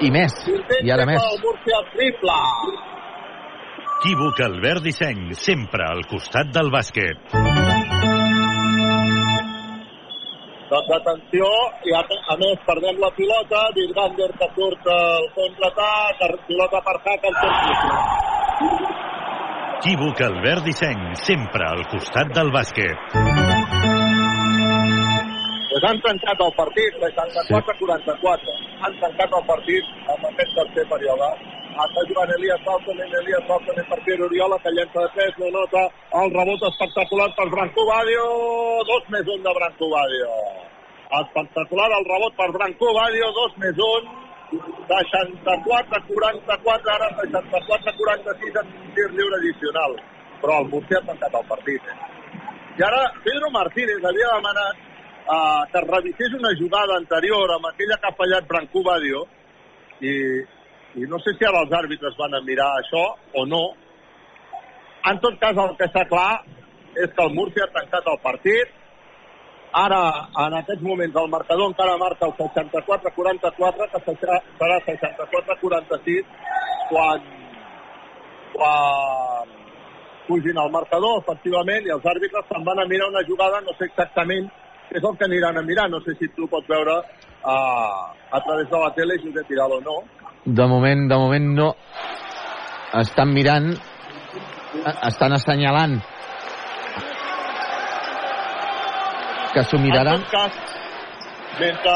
i 0.00 0.10
més, 0.12 0.36
i 0.80 0.90
ara 0.90 1.04
més. 1.08 1.20
El. 1.20 1.36
Equívoc 4.00 4.38
Albert 4.40 4.80
Disseny, 4.86 5.34
sempre 5.36 5.84
al 5.84 6.06
costat 6.08 6.48
del 6.54 6.70
bàsquet. 6.72 7.34
Doncs 10.70 10.92
atenció, 10.96 11.50
i 11.84 11.92
a, 11.98 12.00
a 12.32 12.36
més 12.40 12.62
perdem 12.64 13.02
la 13.02 13.10
pilota, 13.18 13.66
Virgander 13.76 14.30
que 14.40 14.48
surt 14.54 14.88
al 14.94 15.28
contraatac, 15.36 16.24
pilota 16.48 16.80
per 16.86 16.96
Hack 17.02 17.28
al 17.28 17.36
centre. 17.42 18.89
Equívoc 19.80 20.20
Albert 20.20 20.66
Disseny, 20.68 21.14
sempre 21.16 21.64
al 21.64 21.86
costat 21.88 22.34
del 22.36 22.50
bàsquet. 22.52 23.14
Pues 25.70 25.86
han 25.88 26.02
tancat 26.04 26.42
el 26.44 26.52
partit, 26.58 26.98
64 27.04 27.72
a 27.72 27.76
44. 27.80 28.56
Han 28.84 28.98
tancat 29.00 29.38
el 29.38 29.46
partit 29.48 29.88
amb 30.04 30.26
aquest 30.32 30.52
tercer 30.58 30.84
període. 30.92 31.30
Està 31.86 32.04
jugant 32.10 32.34
Elias 32.36 32.60
Baltonen, 32.68 33.16
Elias 33.22 33.48
Baltonen 33.48 33.88
per 33.88 34.00
Pierre 34.04 34.28
Oriola, 34.28 34.60
que 34.60 34.76
llença 34.76 35.06
de 35.06 35.10
3, 35.16 35.40
no 35.40 35.48
nota 35.56 35.86
el 36.20 36.36
rebot 36.36 36.68
espectacular 36.68 37.30
per 37.40 37.48
Branco 37.56 37.88
Badio, 37.88 38.26
dos 38.92 39.08
més 39.16 39.32
un 39.32 39.48
de 39.48 39.58
Branco 39.62 39.88
Badio. 39.96 40.34
Espectacular 41.24 41.88
el 42.02 42.10
rebot 42.12 42.36
per 42.36 42.52
Branco 42.58 42.92
Badio, 43.00 43.32
dos 43.40 43.56
més 43.64 43.80
un, 43.88 44.12
64 44.50 46.02
44, 46.08 46.90
ara 46.90 47.08
64 47.22 47.92
46 47.96 48.56
en 48.62 48.66
un 48.66 48.94
tir 48.94 49.10
lliure 49.14 49.36
addicional. 49.38 49.96
Però 50.40 50.60
el 50.62 50.70
Murcia 50.72 50.98
ha 50.98 51.06
tancat 51.06 51.34
el 51.38 51.46
partit. 51.46 51.82
Eh? 51.84 51.98
I 52.78 52.86
ara 52.86 53.02
Pedro 53.24 53.50
Martínez 53.54 54.04
havia 54.04 54.32
demanat 54.34 54.80
uh, 54.80 55.62
que 55.72 55.84
revisés 55.86 56.34
una 56.38 56.54
jugada 56.58 56.96
anterior 56.96 57.52
amb 57.56 57.68
aquella 57.70 57.98
que 58.00 58.08
ha 58.08 58.18
fallat 58.18 58.48
Branco 58.48 58.82
Badio 58.82 59.26
i, 60.00 60.14
i 60.96 61.06
no 61.06 61.20
sé 61.20 61.36
si 61.36 61.46
ara 61.46 61.62
els 61.66 61.76
àrbitres 61.76 62.16
van 62.18 62.34
a 62.34 62.42
mirar 62.46 62.70
això 62.80 63.04
o 63.36 63.46
no. 63.46 63.62
En 65.10 65.20
tot 65.20 65.38
cas, 65.40 65.56
el 65.56 65.76
que 65.76 65.86
està 65.86 66.06
clar 66.08 66.42
és 66.96 67.12
que 67.14 67.22
el 67.22 67.34
Murcia 67.36 67.68
ha 67.68 67.74
tancat 67.76 68.08
el 68.10 68.18
partit 68.24 68.79
Ara, 69.72 70.28
en 70.46 70.54
aquests 70.58 70.82
moments, 70.82 71.14
el 71.14 71.28
marcador 71.30 71.68
encara 71.70 71.96
marca 71.98 72.26
el 72.26 72.32
64-44, 72.34 73.86
que 73.92 74.14
serà 74.18 74.38
serà 74.58 74.78
64-46 74.86 76.24
quan, 76.90 77.22
quan 78.56 79.52
pugin 80.26 80.58
al 80.58 80.72
marcador, 80.74 81.22
efectivament, 81.22 81.86
i 81.86 81.94
els 81.94 82.10
àrbitres 82.14 82.50
se'n 82.50 82.66
van 82.66 82.82
a 82.82 82.88
mirar 82.90 83.12
una 83.14 83.22
jugada, 83.28 83.62
no 83.62 83.76
sé 83.78 83.86
exactament 83.86 84.50
què 84.90 84.98
és 84.98 85.06
el 85.06 85.16
que 85.16 85.28
aniran 85.30 85.58
a 85.58 85.62
mirar, 85.62 85.86
no 85.90 86.02
sé 86.02 86.16
si 86.18 86.26
tu 86.34 86.50
pots 86.50 86.66
veure 86.66 86.98
uh, 86.98 88.10
a 88.10 88.40
través 88.42 88.66
de 88.70 88.78
la 88.78 88.90
tele, 88.98 89.22
Josep 89.22 89.46
Vidal, 89.46 89.78
o 89.78 89.80
no. 89.86 90.00
De 90.44 90.66
moment, 90.66 91.06
de 91.06 91.14
moment 91.14 91.50
no. 91.54 91.74
Estan 92.98 93.30
mirant, 93.30 93.70
estan 95.06 95.38
assenyalant 95.38 96.00
que 99.54 99.64
s'ho 99.64 99.78
miraran. 99.78 100.20
En 100.20 100.28
cas, 100.30 100.52
mentre 101.60 101.94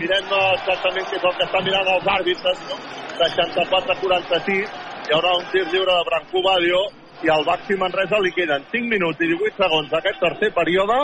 mirem 0.00 0.32
exactament 0.54 1.08
què 1.10 1.18
és 1.18 1.26
el 1.30 1.36
que 1.38 1.46
estan 1.48 1.64
mirant 1.66 1.92
els 1.94 2.10
àrbitres, 2.18 2.64
no? 2.68 2.78
64-46, 3.18 4.76
hi 5.08 5.14
haurà 5.16 5.34
un 5.38 5.46
tir 5.52 5.64
lliure 5.72 5.94
de 5.94 6.04
Brancú 6.08 6.42
Badio 6.44 6.82
i 7.26 7.32
al 7.34 7.44
Baxi 7.46 7.74
Manresa 7.80 8.20
li 8.22 8.30
queden 8.36 8.66
5 8.74 8.92
minuts 8.92 9.24
i 9.24 9.30
18 9.32 9.58
segons 9.58 9.90
d'aquest 9.90 10.20
tercer 10.22 10.52
període 10.54 10.98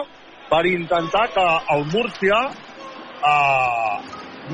per 0.50 0.62
intentar 0.70 1.24
que 1.34 1.46
el 1.74 1.82
Múrcia 1.90 2.38
eh, 3.30 3.96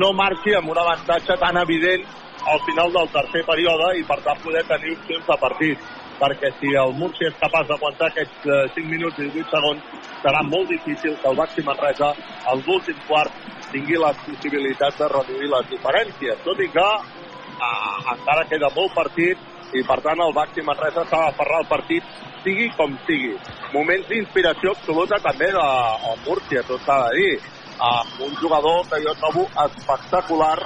no 0.01 0.12
marxi 0.16 0.55
amb 0.56 0.72
un 0.72 0.80
avantatge 0.80 1.36
tan 1.42 1.59
evident 1.60 2.06
al 2.48 2.60
final 2.64 2.92
del 2.94 3.10
tercer 3.12 3.42
període 3.44 3.90
i 4.01 4.06
per 4.09 4.20
tant 4.24 4.40
poder 4.44 4.62
tenir 4.70 4.94
opcions 4.97 5.26
de 5.26 5.36
partit 5.44 5.90
perquè 6.20 6.52
si 6.60 6.72
el 6.82 6.94
Múrcia 7.01 7.30
és 7.30 7.38
capaç 7.40 7.68
d'aguantar 7.70 8.10
aquests 8.10 8.47
eh, 8.47 8.62
5 8.76 8.92
minuts 8.92 9.18
i 9.18 9.28
18 9.32 9.55
segons 9.55 10.09
serà 10.22 10.42
molt 10.48 10.68
difícil 10.68 11.16
que 11.20 11.30
el 11.30 11.38
Baxi 11.40 11.64
Manresa 11.66 12.10
als 12.52 12.68
últims 12.76 13.06
quarts 13.09 13.48
tingui 13.72 13.97
les 14.02 14.24
possibilitats 14.26 14.98
de 15.01 15.09
reduir 15.14 15.48
les 15.55 15.70
diferències 15.72 16.42
tot 16.44 16.60
i 16.60 16.68
que 16.74 16.88
eh, 16.88 17.97
encara 18.16 18.48
queda 18.52 18.72
molt 18.76 18.92
partit 18.97 19.48
i 19.78 19.84
per 19.86 20.01
tant 20.05 20.20
el 20.26 20.34
Baxi 20.36 20.66
Manresa 20.66 21.06
s'ha 21.06 21.24
d'aferrar 21.28 21.62
al 21.62 21.70
partit 21.70 22.05
sigui 22.44 22.68
com 22.76 22.94
sigui. 23.06 23.34
Moments 23.74 24.06
d'inspiració 24.09 24.72
absoluta 24.74 25.18
també 25.24 25.51
de 25.55 25.66
el 26.10 26.22
Múrcia, 26.26 26.62
tot 26.68 26.80
s'ha 26.86 26.97
de 27.06 27.18
dir. 27.18 27.34
Amb 27.80 28.24
un 28.26 28.32
jugador 28.40 28.82
que 28.90 29.01
jo 29.05 29.12
trobo 29.20 29.47
espectacular 29.64 30.56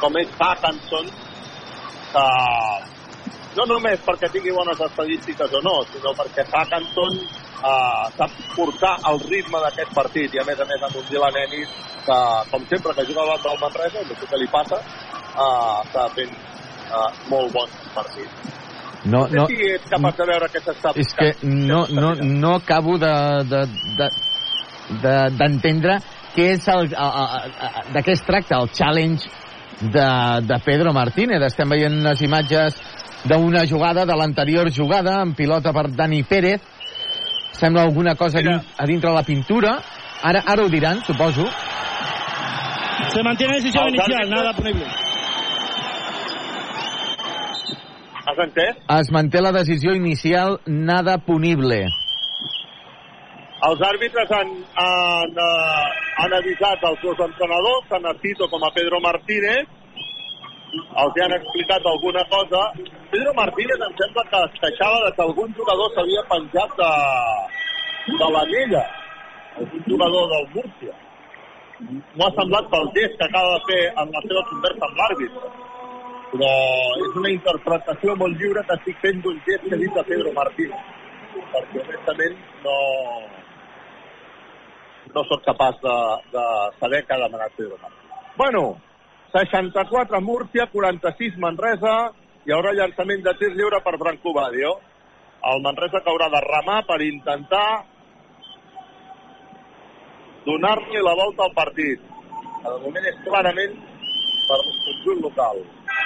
com 0.00 0.18
és 0.20 0.34
Hackanson, 0.38 1.08
que 2.12 2.26
no 3.56 3.66
només 3.70 4.02
perquè 4.04 4.30
tingui 4.32 4.54
bones 4.54 4.80
estadístiques 4.88 5.54
o 5.58 5.60
no, 5.64 5.76
sinó 5.92 6.12
perquè 6.18 6.44
Hackanson 6.46 7.16
eh, 7.20 8.04
sap 8.16 8.36
portar 8.54 8.96
el 9.10 9.22
ritme 9.26 9.62
d'aquest 9.64 9.94
partit 9.96 10.34
i 10.34 10.42
a 10.42 10.44
més 10.48 10.60
a 10.60 10.66
més 10.68 10.84
amb 10.88 10.98
un 11.00 11.06
Dylan 11.10 11.40
Ennis 11.44 11.72
que 12.06 12.18
com 12.50 12.66
sempre 12.72 12.94
que 12.94 13.06
juga 13.08 13.24
davant 13.24 13.46
del 13.46 13.62
Manresa, 13.62 14.04
no 14.04 14.18
sé 14.20 14.28
què 14.30 14.42
li 14.42 14.50
passa, 14.52 14.82
eh, 14.82 15.72
està 15.86 16.06
fent 16.18 16.36
eh, 16.36 17.08
molt 17.32 17.56
bon 17.56 17.80
partit. 17.94 18.52
No, 19.06 19.22
No 19.22 19.26
sé 19.30 19.36
no, 19.38 19.46
si 19.46 19.70
ets 19.70 19.90
capaç 19.90 20.16
de 20.18 20.24
veure 20.32 20.50
què 20.50 20.60
s'està 20.64 20.92
és 20.98 21.12
que 21.14 21.32
no, 21.46 21.84
no, 21.94 22.14
no 22.18 22.54
acabo 22.56 22.96
de, 22.98 23.14
de, 23.46 23.60
de, 24.00 24.08
de, 25.04 25.16
d'entendre 25.38 26.00
què 26.34 26.50
és 26.56 26.66
el, 26.72 26.90
a, 26.92 27.06
a, 27.06 27.26
a, 27.68 27.84
de 27.94 28.02
què 28.02 28.16
es 28.16 28.24
tracta 28.26 28.58
el 28.58 28.72
challenge 28.74 29.30
de, 29.80 30.08
de 30.48 30.58
Pedro 30.64 30.92
Martínez. 30.96 31.44
Estem 31.46 31.70
veient 31.70 32.00
les 32.04 32.22
imatges 32.26 32.80
d'una 33.28 33.66
jugada, 33.66 34.04
de 34.06 34.16
l'anterior 34.16 34.70
jugada, 34.70 35.20
en 35.22 35.34
pilota 35.34 35.72
per 35.72 35.88
Dani 35.94 36.22
Pérez. 36.22 36.60
Sembla 37.52 37.82
alguna 37.82 38.14
cosa 38.14 38.38
a, 38.38 38.42
din- 38.42 38.62
a 38.78 38.86
dintre 38.86 39.10
la 39.12 39.22
pintura. 39.22 39.78
Ara, 40.22 40.42
ara 40.46 40.64
ho 40.64 40.68
diran, 40.68 41.02
suposo. 41.04 41.46
Se 43.08 43.22
mantiene 43.22 43.54
decisión 43.56 43.86
Els 43.86 43.94
inicial, 43.94 44.30
nada 44.30 44.52
punible. 44.52 44.86
Has 48.26 48.38
entès? 48.42 48.76
Es 49.00 49.10
manté 49.14 49.40
la 49.40 49.52
decisió 49.52 49.94
inicial, 49.94 50.58
nada 50.66 51.18
punible. 51.18 51.84
Els 53.66 53.80
àrbitres 53.80 54.30
han, 54.34 54.50
han, 54.82 55.38
uh, 55.42 55.86
han 56.22 56.34
avisat 56.40 56.82
els 56.90 57.00
dos 57.02 57.22
entrenadors, 57.28 57.86
tant 57.88 58.04
a 58.04 58.12
Tito 58.20 58.48
com 58.52 58.62
a 58.66 58.70
Pedro 58.74 59.00
Martínez, 59.00 59.66
els 60.74 61.18
han 61.22 61.34
explicat 61.36 61.86
alguna 61.86 62.24
cosa. 62.32 62.60
Pedro 63.10 63.32
Martínez 63.34 63.82
em 63.86 63.94
sembla 64.00 64.24
que 64.30 64.42
es 64.48 64.60
queixava 64.64 65.10
que 65.16 65.22
algun 65.22 65.54
jugador 65.58 65.92
s'havia 65.94 66.24
penjat 66.30 66.76
de, 66.80 66.90
de 68.22 68.30
l'anella, 68.34 68.84
algun 69.60 69.84
jugador 69.86 70.28
del 70.32 70.48
Múrcia. 70.56 70.94
Ha 72.24 72.28
semblat 72.40 72.68
pel 72.72 72.90
gest 72.96 73.16
que 73.20 73.28
acaba 73.28 73.54
de 73.54 73.64
fer 73.70 73.80
en 74.02 74.12
la 74.16 74.22
seva 74.26 74.44
conversa 74.50 74.88
amb 74.88 75.00
l'àrbitre. 75.00 75.54
Però 76.26 76.52
és 77.06 77.18
una 77.22 77.32
interpretació 77.32 78.16
molt 78.22 78.40
lliure 78.40 78.64
que 78.68 78.78
estic 78.80 79.02
fent 79.04 79.20
d'un 79.24 79.36
gest 79.46 79.68
que 79.68 79.74
he 79.76 79.82
dit 79.84 79.94
de 79.94 80.04
Pedro 80.10 80.32
Martínez. 80.36 80.94
Perquè 81.52 81.82
honestament 81.84 82.38
no, 82.64 82.76
no 85.14 85.24
sóc 85.28 85.44
capaç 85.46 85.78
de, 85.84 85.96
de 86.32 86.44
saber 86.80 87.04
què 87.04 87.14
ha 87.14 87.22
demanat 87.26 87.54
Pedro 87.60 87.78
Martínez. 87.82 88.34
Bueno, 88.36 88.62
64 89.32 90.20
Múrcia, 90.20 90.66
46 90.72 91.36
Manresa, 91.42 91.96
hi 92.46 92.54
haurà 92.54 92.72
llançament 92.76 93.24
de 93.24 93.34
tir 93.40 93.50
lliure 93.54 93.80
per 93.84 93.96
Branco 93.98 94.32
Badio. 94.36 94.76
El 95.50 95.62
Manresa 95.62 96.00
que 96.02 96.12
haurà 96.12 96.28
de 96.32 96.40
remar 96.44 96.80
per 96.86 97.00
intentar 97.02 97.68
donar-li 100.46 101.02
la 101.02 101.14
volta 101.18 101.46
al 101.46 101.54
partit. 101.54 102.02
De 102.62 102.78
moment 102.84 103.10
és 103.10 103.18
clarament 103.26 103.76
per 104.48 104.58
conjunt 104.66 105.24
local. 105.26 105.60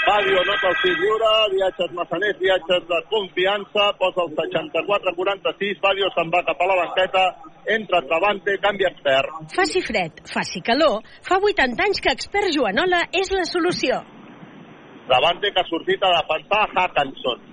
Badio 0.07 0.43
nota 0.49 0.71
el 0.71 0.79
tir 0.83 0.95
lliure, 1.01 1.33
viatges 1.55 1.93
massaners, 1.99 2.39
viatges 2.41 2.87
de 2.89 3.01
confiança, 3.13 3.91
posa 4.01 4.25
el 4.25 4.33
64-46, 4.39 5.83
Badio 5.85 6.09
se'n 6.15 6.33
va 6.33 6.41
cap 6.49 6.65
a 6.65 6.71
la 6.71 6.79
banqueta, 6.81 7.27
entra 7.77 8.01
Travante, 8.09 8.57
canvi 8.65 8.89
expert. 8.89 9.37
Faci 9.55 9.85
fred, 9.85 10.25
faci 10.33 10.65
calor, 10.65 11.05
fa 11.27 11.39
80 11.39 11.87
anys 11.87 12.01
que 12.01 12.17
expert 12.17 12.51
Joanola 12.57 13.05
és 13.13 13.31
la 13.37 13.45
solució. 13.53 14.01
Travante 15.11 15.53
que 15.53 15.63
ha 15.63 15.69
sortit 15.69 16.03
a 16.07 16.17
defensar 16.17 16.67
Hackanson 16.73 17.49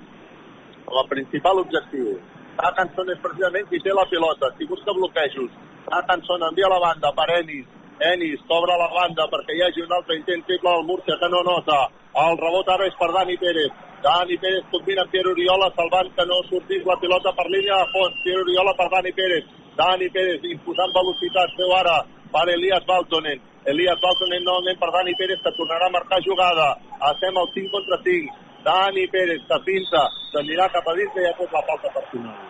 com 0.87 0.97
a 1.03 1.07
principal 1.11 1.59
objectiu. 1.59 2.15
Hackanson 2.57 3.11
és 3.13 3.19
precisament 3.21 3.67
qui 3.69 3.81
té 3.83 3.93
la 3.93 4.07
pilota, 4.09 4.49
qui 4.57 4.65
busca 4.71 4.95
bloquejos. 4.95 5.51
Hackanson 5.91 6.45
envia 6.47 6.71
la 6.71 6.79
banda 6.81 7.11
per 7.17 7.27
Ennis. 7.35 7.67
Ennis 7.99 8.41
cobra 8.45 8.77
la 8.77 8.87
banda 8.93 9.25
perquè 9.25 9.55
hi 9.57 9.61
hagi 9.65 9.81
un 9.81 9.93
altre 9.95 10.15
intent 10.19 10.43
triple 10.45 10.69
al 10.69 10.83
Múrcia 10.85 11.17
que 11.17 11.29
no 11.33 11.41
nota. 11.41 11.77
El 12.23 12.37
rebot 12.37 12.69
ara 12.69 12.85
és 12.85 12.97
per 12.99 13.09
Dani 13.13 13.37
Pérez. 13.41 13.73
Dani 14.03 14.37
Pérez 14.37 14.67
combina 14.69 15.01
amb 15.01 15.11
Pierre 15.11 15.31
Oriola 15.33 15.71
salvant 15.73 16.11
que 16.13 16.25
no 16.29 16.37
sortís 16.45 16.85
la 16.85 16.97
pilota 17.01 17.33
per 17.33 17.47
línia 17.49 17.79
de 17.81 17.89
fons. 17.95 18.21
Pierre 18.23 18.45
Oriola 18.45 18.75
per 18.77 18.89
Dani 18.93 19.13
Pérez. 19.17 19.49
Dani 19.81 20.09
Pérez 20.13 20.45
imposant 20.45 20.93
velocitat. 20.93 21.57
Veu 21.57 21.73
ara 21.73 21.97
per 22.33 22.45
Elias 22.53 22.85
Baltonen. 22.85 23.41
Elias 23.65 24.01
Baltonen 24.05 24.45
novament 24.45 24.77
per 24.77 24.93
Dani 24.93 25.17
Pérez 25.17 25.41
que 25.41 25.57
tornarà 25.57 25.89
a 25.89 25.95
marcar 25.97 26.21
jugada. 26.21 26.75
Estem 27.11 27.37
al 27.37 27.49
5 27.57 27.73
contra 27.73 28.01
5. 28.05 28.41
Dani 28.67 29.07
Pérez 29.09 29.41
que 29.49 29.63
pinta, 29.65 30.05
s'anirà 30.31 30.69
cap 30.69 30.85
a 30.85 30.93
dins 30.93 31.17
i 31.17 31.25
ha 31.25 31.37
fet 31.37 31.53
la 31.53 31.65
falta 31.65 31.97
personal. 31.97 32.41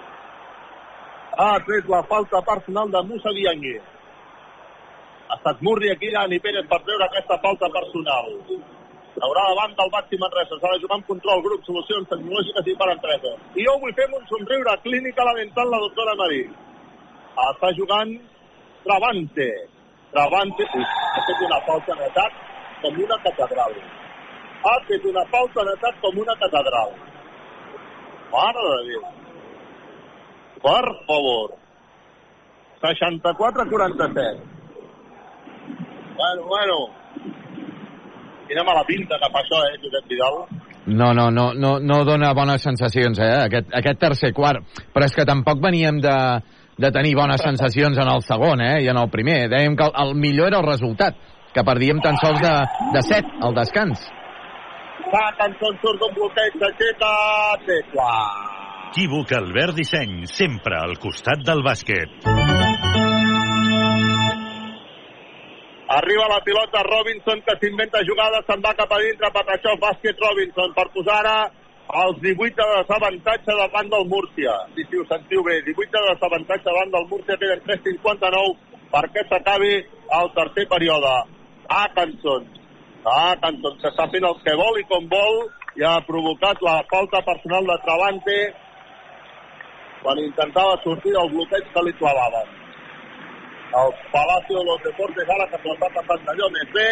Ha 1.37 1.53
tret 1.63 1.87
la 1.87 2.03
falta 2.09 2.41
personal 2.41 2.91
de 2.91 3.01
Musa 3.07 3.31
Diangue. 3.31 3.79
Ha 5.27 5.35
estat 5.35 5.61
Murri 5.61 5.91
aquí, 5.91 6.09
Dani 6.13 6.39
Pérez 6.39 6.67
per 6.71 6.79
treure 6.87 7.05
aquesta 7.05 7.37
falta 7.43 7.67
personal. 7.73 8.29
Haurà 9.25 9.43
davant 9.49 9.73
del 9.75 9.91
Baxi 9.91 10.19
Manresa. 10.21 10.59
S'ha 10.61 10.71
de 10.73 10.81
jugar 10.83 10.99
amb 10.99 11.07
control, 11.09 11.41
grup, 11.43 11.65
solucions 11.65 12.07
tecnològiques 12.11 12.69
i 12.71 12.75
per 12.79 12.87
empreses. 12.93 13.43
I 13.59 13.65
jo 13.65 13.75
vull 13.81 13.95
fer 13.97 14.07
un 14.13 14.25
somriure 14.31 14.75
clínica 14.85 15.25
lamentant 15.27 15.71
la 15.71 15.81
doctora 15.83 16.15
Marí. 16.21 16.43
Està 17.47 17.73
jugant 17.79 18.13
Travante. 18.85 19.49
Travante 20.13 20.67
ui, 20.77 20.85
ha 20.87 21.23
fet 21.27 21.45
una 21.49 21.59
falta 21.67 21.95
en 21.97 22.03
atac 22.07 22.41
com 22.81 22.99
una 23.05 23.17
catedral. 23.25 23.79
Ha 24.63 24.75
fet 24.87 25.07
una 25.11 25.25
falta 25.33 25.65
en 25.65 25.71
atac 25.75 26.03
com 26.05 26.19
una 26.23 26.35
catedral. 26.43 26.93
Mare 28.31 28.67
de 28.67 28.77
Déu. 28.91 29.07
Per 30.63 30.85
favor. 31.09 31.57
64-47. 32.85 34.56
Bueno, 36.17 36.47
bueno. 36.47 36.77
Quina 38.47 38.63
mala 38.63 38.83
pinta 38.87 39.17
que 39.19 39.29
fa 39.29 39.41
això, 39.43 39.59
eh, 39.67 39.77
Josep 39.83 40.07
Vidal? 40.09 40.37
No, 40.87 41.13
no, 41.13 41.29
no, 41.29 41.53
no, 41.53 41.79
no 41.79 42.03
dona 42.07 42.33
bones 42.33 42.63
sensacions, 42.63 43.19
eh, 43.19 43.31
aquest, 43.43 43.73
aquest 43.75 43.99
tercer 43.99 44.31
quart. 44.33 44.63
Però 44.93 45.05
és 45.05 45.13
que 45.13 45.25
tampoc 45.27 45.59
veníem 45.61 45.99
de, 46.01 46.17
de 46.79 46.91
tenir 46.95 47.15
bones 47.19 47.43
sensacions 47.43 47.99
en 47.99 48.07
el 48.07 48.23
segon, 48.23 48.63
eh, 48.63 48.77
i 48.85 48.87
en 48.87 48.97
el 48.97 49.09
primer. 49.11 49.49
Dèiem 49.51 49.75
que 49.75 49.89
el, 49.89 49.97
el 50.05 50.15
millor 50.15 50.53
era 50.53 50.61
el 50.63 50.69
resultat, 50.69 51.19
que 51.53 51.65
perdíem 51.67 51.99
tan 52.01 52.17
sols 52.23 52.39
de, 52.41 52.53
de 52.95 53.03
7 53.03 53.43
al 53.43 53.57
descans. 53.57 54.07
Hackanson 55.07 55.77
surt 55.83 56.01
d'un 56.01 56.15
bloqueig, 56.15 56.55
s'aixeca, 56.63 57.11
tecla. 57.67 58.13
Equívoc 58.87 59.35
Albert 59.35 59.75
Disseny, 59.77 60.23
sempre 60.31 60.79
al 60.79 60.95
costat 61.03 61.43
del 61.45 61.61
bàsquet. 61.67 62.56
Arriba 65.87 66.27
la 66.27 66.41
pilota 66.43 66.83
Robinson, 66.83 67.41
que 67.47 67.53
s'inventa 67.61 68.01
jugada, 68.03 68.41
se'n 68.43 68.59
va 68.63 68.73
cap 68.75 68.91
a 68.91 68.99
dintre, 68.99 69.31
Patachó, 69.31 69.77
bàsquet 69.79 70.19
Robinson, 70.19 70.73
per 70.75 70.83
posar 70.91 71.21
ara 71.21 71.35
els 72.03 72.17
18 72.25 72.57
de 72.59 72.81
desavantatge 72.81 73.55
davant 73.55 73.87
del 73.93 74.03
Múrcia. 74.11 74.55
Sí, 74.75 74.83
sí, 74.89 74.99
ho 74.99 75.05
sentiu 75.07 75.45
bé, 75.47 75.61
18 75.63 75.93
de 75.95 76.09
desavantatge 76.09 76.67
davant 76.67 76.91
del 76.91 77.07
Múrcia, 77.13 77.39
queden 77.39 77.63
3.59 77.69 78.57
perquè 78.91 79.23
s'acabi 79.29 79.73
el 80.19 80.29
tercer 80.35 80.67
període. 80.75 81.15
Atkinson, 81.79 82.51
Atkinson, 83.07 83.79
que 83.79 83.87
està 83.93 84.11
fent 84.11 84.27
el 84.27 84.37
que 84.43 84.59
vol 84.59 84.83
i 84.83 84.85
com 84.91 85.07
vol, 85.11 85.43
i 85.79 85.87
ha 85.87 85.95
provocat 86.03 86.59
la 86.67 86.81
falta 86.91 87.23
personal 87.23 87.67
de 87.71 87.79
Travante 87.87 88.37
quan 90.03 90.19
intentava 90.19 90.79
sortir 90.83 91.15
del 91.15 91.31
bloqueig 91.31 91.67
que 91.73 91.83
li 91.87 91.93
clavaven. 91.99 92.56
El 93.67 93.91
Palacio 94.11 94.59
de 94.59 94.65
los 94.65 94.83
Deportes 94.83 95.29
ara 95.29 95.47
que 95.51 95.57
se 95.59 95.67
l'està 95.67 95.89
passant 95.95 96.23
d'allò 96.27 96.47
més 96.53 96.69
bé, 96.75 96.91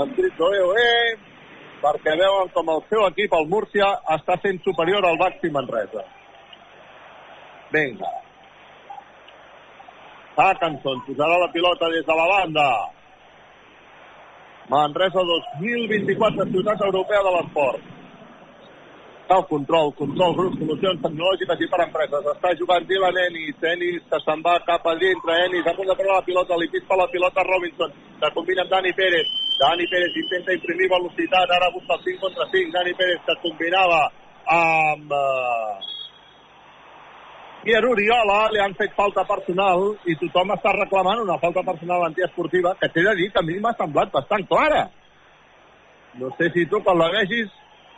amb 0.00 0.12
crits 0.16 0.36
d'OE, 0.36 0.90
perquè 1.84 2.16
veuen 2.20 2.50
com 2.52 2.68
el 2.74 2.82
seu 2.90 3.06
equip, 3.06 3.32
el 3.32 3.48
Múrcia, 3.48 3.88
està 4.16 4.36
sent 4.42 4.60
superior 4.66 5.04
al 5.04 5.16
Baxi 5.20 5.50
Manresa. 5.54 6.04
Vinga. 7.72 8.12
Hackenson 10.36 11.00
posarà 11.06 11.38
la 11.40 11.50
pilota 11.54 11.88
des 11.88 12.04
de 12.04 12.18
la 12.20 12.28
banda. 12.34 12.68
Manresa 14.68 15.24
2024, 15.32 16.50
ciutat 16.52 16.86
europea 16.90 17.22
de 17.24 17.34
l'esport. 17.38 17.93
El 19.24 19.44
control, 19.48 19.94
control, 19.96 20.34
grup, 20.36 20.56
solucions 20.60 21.00
tecnològiques 21.00 21.60
i 21.64 21.68
per 21.72 21.78
empreses. 21.86 22.26
Està 22.34 22.50
jugant 22.58 22.84
Dylan 22.84 23.16
Ennis, 23.22 23.62
Ennis 23.70 24.02
que 24.10 24.20
se'n 24.20 24.42
va 24.44 24.58
cap 24.66 24.84
a 24.84 24.92
dintre, 25.00 25.38
Ennis 25.46 25.70
a 25.70 25.72
punt 25.78 25.88
de 25.88 25.96
la 26.10 26.20
pilota, 26.26 26.58
li 26.60 26.68
pispa 26.68 26.98
la 27.00 27.08
pilota 27.08 27.46
Robinson, 27.48 27.94
que 28.20 28.30
combina 28.36 28.66
amb 28.66 28.74
Dani 28.74 28.92
Pérez. 28.92 29.32
Dani 29.62 29.88
Pérez 29.88 30.20
intenta 30.20 30.52
imprimir 30.52 30.90
velocitat, 30.92 31.56
ara 31.56 31.72
busca 31.72 31.96
el 31.96 32.04
5 32.04 32.20
contra 32.26 32.50
5, 32.52 32.76
Dani 32.76 32.94
Pérez 33.00 33.24
que 33.24 33.38
combinava 33.46 34.02
amb 34.44 35.16
uh, 35.16 35.80
Pierre 37.64 37.88
Oriola, 37.88 38.38
li 38.52 38.60
han 38.60 38.76
fet 38.76 38.92
falta 38.92 39.24
personal 39.24 39.94
i 40.04 40.20
tothom 40.20 40.52
està 40.52 40.76
reclamant 40.76 41.24
una 41.24 41.40
falta 41.40 41.64
personal 41.64 42.04
antiesportiva 42.10 42.76
que 42.76 42.92
t'he 42.92 43.08
de 43.08 43.16
dir 43.22 43.32
que 43.32 43.40
a 43.40 43.46
mi 43.46 43.56
m'ha 43.56 43.72
semblat 43.78 44.12
bastant 44.12 44.44
clara. 44.52 44.90
No 46.20 46.28
sé 46.36 46.52
si 46.52 46.68
tu 46.68 46.84
quan 46.84 47.00
la 47.00 47.08
vegis 47.14 47.48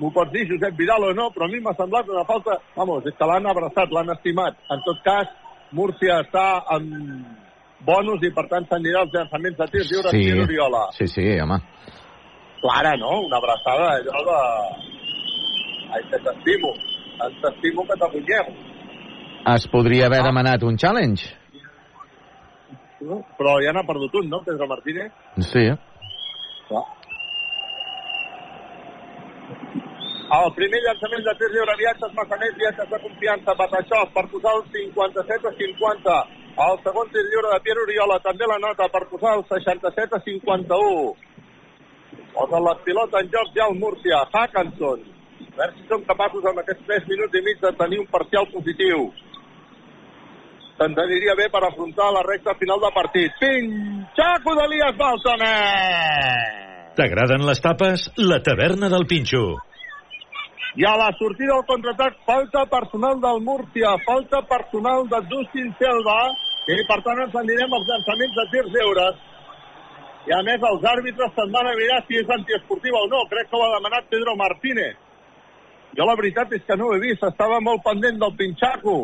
m'ho 0.01 0.11
pots 0.13 0.33
dir, 0.33 0.45
Josep 0.51 0.77
Vidal, 0.77 1.05
o 1.09 1.13
no, 1.17 1.31
però 1.35 1.47
a 1.47 1.53
mi 1.53 1.61
m'ha 1.65 1.73
semblat 1.79 2.09
una 2.13 2.25
falta... 2.29 2.59
Vamos, 2.77 3.07
és 3.09 3.15
que 3.17 3.29
l'han 3.29 3.47
abraçat, 3.49 3.93
l'han 3.95 4.13
estimat. 4.17 4.59
En 4.71 4.83
tot 4.85 5.01
cas, 5.07 5.31
Múrcia 5.73 6.21
està 6.23 6.47
amb 6.77 6.87
bonus 7.87 8.23
i 8.25 8.31
per 8.35 8.47
tant 8.51 8.67
s'anirà 8.69 9.03
als 9.05 9.15
llançaments 9.15 9.57
de 9.59 9.67
tirs 9.73 9.89
lliures 9.91 10.13
Sí, 10.15 10.21
Pierre 10.25 10.45
Oriola. 10.45 10.85
sí, 10.99 11.07
sí, 11.11 11.25
home. 11.43 11.59
Clara, 12.61 12.95
no? 13.01 13.21
Una 13.27 13.37
abraçada 13.41 13.89
allò 13.97 14.23
de... 14.29 14.39
Ai, 15.97 16.03
que 16.11 16.19
t'estimo. 16.25 16.71
T'estimo 17.43 17.85
que 17.89 17.99
t'apunyem. 18.01 18.55
Es 19.55 19.67
podria 19.71 20.07
haver 20.07 20.23
demanat 20.27 20.63
un 20.67 20.77
challenge? 20.77 21.29
No? 23.07 23.21
Però 23.39 23.59
ja 23.63 23.73
n'ha 23.77 23.85
perdut 23.87 24.15
un, 24.19 24.29
no, 24.33 24.41
Pedro 24.43 24.67
Martínez? 24.67 25.13
Sí? 25.47 25.67
Clar. 26.69 26.85
El 30.27 30.49
primer 30.57 30.81
llançament 30.83 31.23
de 31.23 31.33
tir 31.39 31.49
lliure, 31.53 31.75
viatges 31.79 32.15
massaners, 32.17 32.55
viatges 32.59 32.89
de 32.91 32.99
confiança, 32.99 33.53
Bataixós 33.55 34.09
per 34.15 34.25
posar 34.33 34.55
el 34.59 34.65
57 34.75 35.47
a 35.47 35.53
50. 35.59 36.15
El 36.67 36.81
segon 36.83 37.13
tir 37.15 37.23
lliure 37.29 37.53
de 37.53 37.61
Pierre 37.63 37.85
Oriola 37.85 38.17
també 38.25 38.49
la 38.51 38.57
nota 38.59 38.89
per 38.91 39.05
posar 39.13 39.37
el 39.39 39.45
67 39.47 40.19
a 40.19 40.21
51. 40.25 41.15
Posa 42.35 42.59
la 42.65 42.75
pilota 42.83 43.21
en 43.23 43.31
joc 43.31 43.53
ja 43.55 43.69
el 43.71 43.79
Múrcia, 43.79 44.25
Hackenson. 44.33 45.05
A 45.47 45.61
veure 45.61 45.77
si 45.77 45.87
som 45.93 46.03
capaços 46.11 46.51
amb 46.51 46.59
aquests 46.65 46.83
3 46.91 47.07
minuts 47.13 47.39
i 47.39 47.45
mig 47.47 47.63
de 47.63 47.73
tenir 47.79 48.03
un 48.03 48.11
parcial 48.11 48.51
positiu. 48.51 49.07
Se'ns 50.75 50.99
aniria 51.05 51.39
bé 51.39 51.47
per 51.55 51.63
afrontar 51.63 52.11
la 52.13 52.27
recta 52.27 52.57
final 52.59 52.83
de 52.83 52.91
partit. 52.99 53.39
Pinxaco 53.39 54.59
d'Elias 54.59 54.99
Baltonet! 54.99 56.67
T'agraden 56.99 57.47
les 57.47 57.63
tapes? 57.63 58.11
La 58.19 58.43
taverna 58.43 58.91
del 58.91 59.07
Pinxo. 59.07 59.55
I 60.77 60.85
a 60.85 60.97
la 61.01 61.09
sortida 61.17 61.55
del 61.55 61.65
contraatac, 61.65 62.19
falta 62.27 62.67
personal 62.69 63.17
del 63.21 63.41
Múrcia, 63.41 63.95
falta 64.05 64.43
personal 64.45 65.09
de 65.09 65.23
Dustin 65.31 65.71
Selva, 65.79 66.19
i 66.69 66.77
per 66.85 66.99
tant 67.07 67.23
ens 67.23 67.39
anirem 67.41 67.73
als 67.73 67.89
llançaments 67.89 68.37
de 68.37 68.45
tirs 68.53 68.69
lliures. 68.75 69.23
I 70.29 70.35
a 70.37 70.43
més 70.45 70.67
els 70.71 70.85
àrbitres 70.91 71.33
se'n 71.33 71.55
van 71.55 71.71
a 71.71 71.75
mirar 71.81 72.03
si 72.05 72.21
és 72.21 72.35
antiesportiva 72.37 73.01
o 73.01 73.09
no. 73.09 73.23
Crec 73.33 73.49
que 73.49 73.57
ho 73.57 73.65
ha 73.65 73.73
demanat 73.79 74.13
Pedro 74.13 74.37
Martínez. 74.37 75.01
Jo 75.97 76.05
la 76.05 76.19
veritat 76.21 76.53
és 76.53 76.65
que 76.69 76.77
no 76.77 76.91
ho 76.91 76.95
he 76.97 77.01
vist, 77.01 77.25
estava 77.25 77.63
molt 77.65 77.81
pendent 77.87 78.21
del 78.21 78.37
pinxaco 78.37 78.99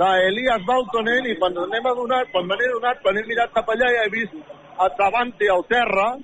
d'Elias 0.00 0.64
Baltonen 0.64 1.26
i 1.28 1.36
quan 1.36 1.52
n'hem 1.52 1.88
adonat, 1.90 2.30
quan 2.32 2.46
me 2.48 2.56
n'he 2.56 2.68
adonat, 2.72 3.02
quan 3.04 3.18
he 3.18 3.28
mirat 3.28 3.52
cap 3.52 3.68
allà 3.68 3.90
ja 3.92 4.06
he 4.06 4.12
vist 4.14 4.38
a 4.80 4.88
Travante 4.96 5.50
al 5.52 5.66
terra 5.68 6.14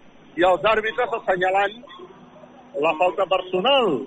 i 0.41 0.47
els 0.55 0.65
àrbitres 0.65 1.19
assenyalant 1.21 1.83
la 2.81 2.95
falta 2.97 3.27
personal. 3.29 4.07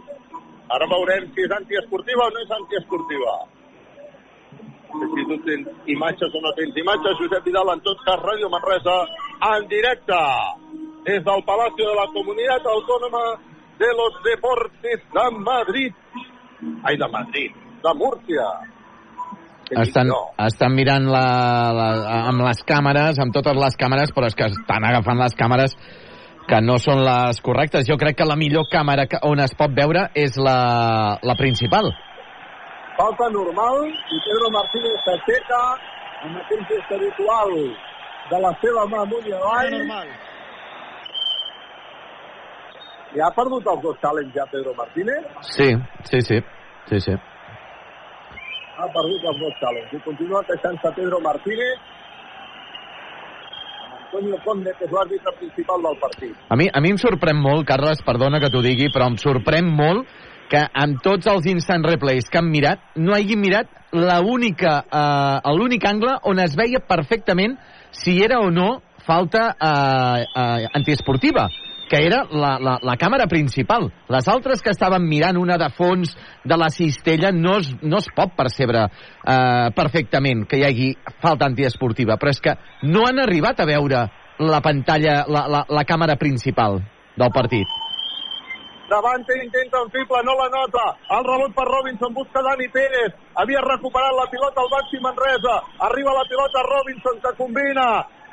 Ara 0.75 0.85
veurem 0.89 1.29
si 1.33 1.45
és 1.45 1.53
antiesportiva 1.55 2.27
o 2.27 2.33
no 2.33 2.43
és 2.45 2.51
antiesportiva. 2.57 3.35
Si 4.89 5.23
tu 5.29 5.37
tens 5.45 5.91
imatges 5.93 6.33
o 6.33 6.41
no 6.43 6.51
tens 6.57 6.77
imatges. 6.81 7.17
Josep 7.21 7.45
Vidal, 7.45 7.71
en 7.73 7.81
tot 7.85 8.01
cas, 8.05 8.19
Ràdio 8.21 8.49
Manresa, 8.53 8.97
en 9.49 9.67
directe, 9.69 10.19
des 11.05 11.23
del 11.25 11.45
Palacio 11.45 11.85
de 11.89 11.95
la 11.99 12.07
Comunitat 12.13 12.65
Autónoma 12.65 13.23
de 13.79 13.89
los 13.99 14.17
Deportes 14.25 14.99
de 15.15 15.25
Madrid. 15.37 15.93
Ai, 16.83 16.97
de 16.97 17.07
Madrid, 17.07 17.51
de 17.83 17.93
Múrcia. 17.95 18.49
Estan, 19.69 20.09
estan 20.45 20.73
mirant 20.73 21.05
la, 21.13 21.25
la, 21.77 21.89
amb 22.31 22.41
les 22.41 22.61
càmeres, 22.65 23.19
amb 23.21 23.33
totes 23.33 23.57
les 23.57 23.77
càmeres, 23.77 24.13
però 24.15 24.29
és 24.29 24.37
que 24.37 24.49
estan 24.49 24.85
agafant 24.89 25.21
les 25.21 25.37
càmeres 25.37 25.77
que 26.49 26.59
no 26.65 26.77
són 26.81 27.03
les 27.05 27.39
correctes. 27.45 27.85
Jo 27.87 27.95
crec 28.01 28.17
que 28.17 28.25
la 28.25 28.35
millor 28.35 28.65
càmera 28.71 29.05
que- 29.07 29.19
on 29.21 29.39
es 29.39 29.53
pot 29.55 29.71
veure 29.75 30.09
és 30.15 30.35
la, 30.37 31.19
la 31.21 31.35
principal. 31.35 31.91
Falta 32.97 33.29
normal 33.31 33.85
i 33.87 34.17
Pedro 34.25 34.49
Martínez 34.51 34.97
s'aixeca 35.05 35.61
amb 36.25 36.37
aquell 36.41 36.65
gest 36.71 36.91
habitual 36.97 37.53
de 38.31 38.39
la 38.45 38.51
seva 38.61 38.83
mà 38.91 39.03
amunt 39.05 39.27
i 39.29 39.31
avall. 39.33 39.71
normal. 39.77 40.07
I 43.15 43.21
ha 43.25 43.29
perdut 43.33 43.65
els 43.65 43.81
dos 43.81 43.95
challenge 44.01 44.33
ja 44.35 44.45
Pedro 44.51 44.73
Martínez? 44.77 45.23
Sí, 45.41 45.69
sí, 46.09 46.21
sí. 46.21 46.37
sí, 46.89 46.99
sí. 46.99 47.11
Ha 48.79 48.87
perdut 48.97 49.23
els 49.31 49.39
dos 49.45 49.55
challenge. 49.61 49.95
I 49.95 49.99
continua 50.05 50.43
queixant-se 50.49 50.91
Pedro 50.95 51.19
Martínez 51.21 51.79
Antonio 54.09 54.37
Conde, 54.43 54.73
que 54.73 54.87
és 54.87 54.93
l'àrbitre 54.93 55.33
principal 55.37 55.83
del 55.85 55.97
partit. 56.01 56.33
A 56.49 56.57
mi, 56.57 56.65
a 56.65 56.81
mi 56.81 56.89
em 56.95 56.97
sorprèn 56.97 57.37
molt, 57.37 57.67
Carles, 57.69 58.01
perdona 58.05 58.41
que 58.41 58.49
t'ho 58.49 58.63
digui, 58.65 58.89
però 58.93 59.05
em 59.11 59.17
sorprèn 59.21 59.69
molt 59.69 60.09
que 60.49 60.63
amb 60.81 60.97
tots 61.05 61.29
els 61.29 61.45
instant 61.51 61.85
replays 61.85 62.25
que 62.25 62.39
han 62.41 62.49
mirat, 62.49 62.81
no 62.97 63.13
hagin 63.13 63.37
mirat 63.37 63.69
la 63.93 64.19
única, 64.25 64.79
eh, 64.89 65.53
l'únic 65.53 65.85
angle 65.85 66.17
on 66.25 66.41
es 66.41 66.57
veia 66.57 66.81
perfectament 66.81 67.59
si 67.93 68.17
era 68.25 68.41
o 68.41 68.49
no 68.49 68.81
falta 69.05 69.51
eh, 69.53 70.25
eh, 70.25 70.69
antiesportiva 70.73 71.47
que 71.89 72.05
era 72.05 72.21
la, 72.29 72.53
la, 72.61 72.77
la 72.85 72.95
càmera 73.01 73.25
principal. 73.27 73.89
Les 74.13 74.29
altres 74.29 74.61
que 74.61 74.71
estaven 74.71 75.03
mirant, 75.09 75.39
una 75.41 75.57
de 75.57 75.71
fons 75.73 76.13
de 76.45 76.57
la 76.57 76.69
cistella, 76.69 77.33
no 77.33 77.57
es, 77.59 77.73
no 77.81 77.97
es 77.97 78.07
pot 78.15 78.35
percebre 78.37 78.85
eh, 78.85 79.67
perfectament 79.75 80.45
que 80.47 80.61
hi 80.61 80.65
hagi 80.69 80.89
falta 81.23 81.49
antiesportiva, 81.49 82.19
però 82.21 82.31
és 82.35 82.41
que 82.45 82.55
no 82.85 83.07
han 83.09 83.19
arribat 83.25 83.59
a 83.59 83.67
veure 83.67 84.05
la 84.39 84.61
pantalla, 84.63 85.23
la, 85.27 85.47
la, 85.51 85.65
la 85.67 85.83
càmera 85.83 86.15
principal 86.21 86.79
del 87.17 87.33
partit. 87.35 87.67
Davante 88.89 89.35
intenta 89.37 89.81
un 89.83 89.91
triple, 89.93 90.21
no 90.25 90.33
la 90.33 90.47
nota. 90.49 90.85
El 91.13 91.25
rebot 91.25 91.53
per 91.53 91.65
Robinson, 91.67 92.13
busca 92.13 92.41
Dani 92.41 92.65
Pérez. 92.73 93.13
Havia 93.37 93.61
recuperat 93.61 94.15
la 94.17 94.25
pilota 94.31 94.63
al 94.63 94.71
Baxi 94.71 94.97
Manresa. 95.03 95.59
Arriba 95.89 96.15
la 96.15 96.25
pilota 96.25 96.63
Robinson, 96.65 97.21
que 97.21 97.35
combina 97.37 97.85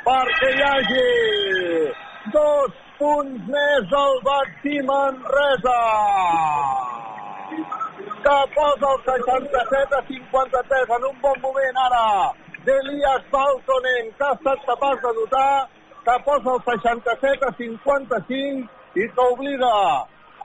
perquè 0.07 0.51
hi 0.55 0.65
hagi 0.65 1.05
dos 2.33 2.86
punts 2.99 3.49
més 3.53 3.87
del 3.93 4.19
Baxi 4.27 4.81
Manresa. 4.89 5.79
Que 8.25 8.37
posa 8.57 8.93
el 8.95 9.01
67 9.07 9.97
a 9.99 10.03
53 10.09 10.95
en 10.99 11.09
un 11.11 11.17
bon 11.23 11.41
moment 11.45 11.81
ara. 11.85 12.07
D'Elias 12.67 13.27
Baltonen, 13.31 14.11
que 14.19 14.25
ha 14.27 14.35
estat 14.35 14.65
capaç 14.67 15.03
de 15.05 15.13
notar 15.21 15.69
que 16.07 16.17
posa 16.25 16.55
el 16.57 16.63
67 16.67 17.47
a 17.47 17.53
55 17.59 19.01
i 19.03 19.09
que 19.15 19.27
obliga 19.33 19.75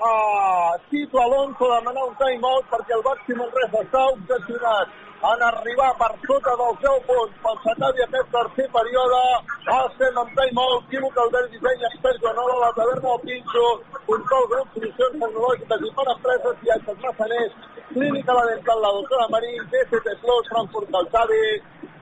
a 0.02 0.78
Tito 0.90 1.22
Alonso 1.22 1.72
a 1.72 1.80
demanar 1.80 2.06
un 2.10 2.15
time-out 2.22 2.69
perquè 2.69 2.98
el 2.98 3.03
Baxi 3.06 3.38
Manresa 3.38 3.84
està 3.86 4.06
obsessionat 4.14 4.95
en 5.30 5.41
arribar 5.45 5.91
per 6.02 6.11
sota 6.26 6.53
dels 6.60 6.80
10 6.84 7.02
punts 7.07 7.34
pel 7.43 7.57
s'acabi 7.64 8.03
aquest 8.06 8.30
tercer 8.35 8.68
període. 8.77 9.22
Estem 9.77 10.18
en 10.22 10.31
time-out 10.38 10.88
equívoc 10.88 11.19
Albert 11.23 11.52
Disseny 11.53 11.85
expert 11.89 12.18
Joanola 12.23 12.56
la 12.64 12.72
taverna 12.80 13.10
del 13.10 13.22
Pinxo 13.27 13.65
control 14.10 14.48
grup 14.53 14.73
solucions 14.77 15.19
tecnològiques 15.22 15.85
i 15.88 15.91
per 15.98 16.07
empreses 16.15 16.57
viatges 16.65 16.98
massaners 17.06 17.53
clínica 17.93 18.38
la 18.39 18.48
dental 18.49 18.81
la 18.85 18.93
doctora 18.98 19.30
Marín 19.35 19.61
DCT 19.72 20.18
Plus 20.23 20.49
Frankfurt 20.52 20.89
del 20.95 21.11
Xavi 21.14 21.45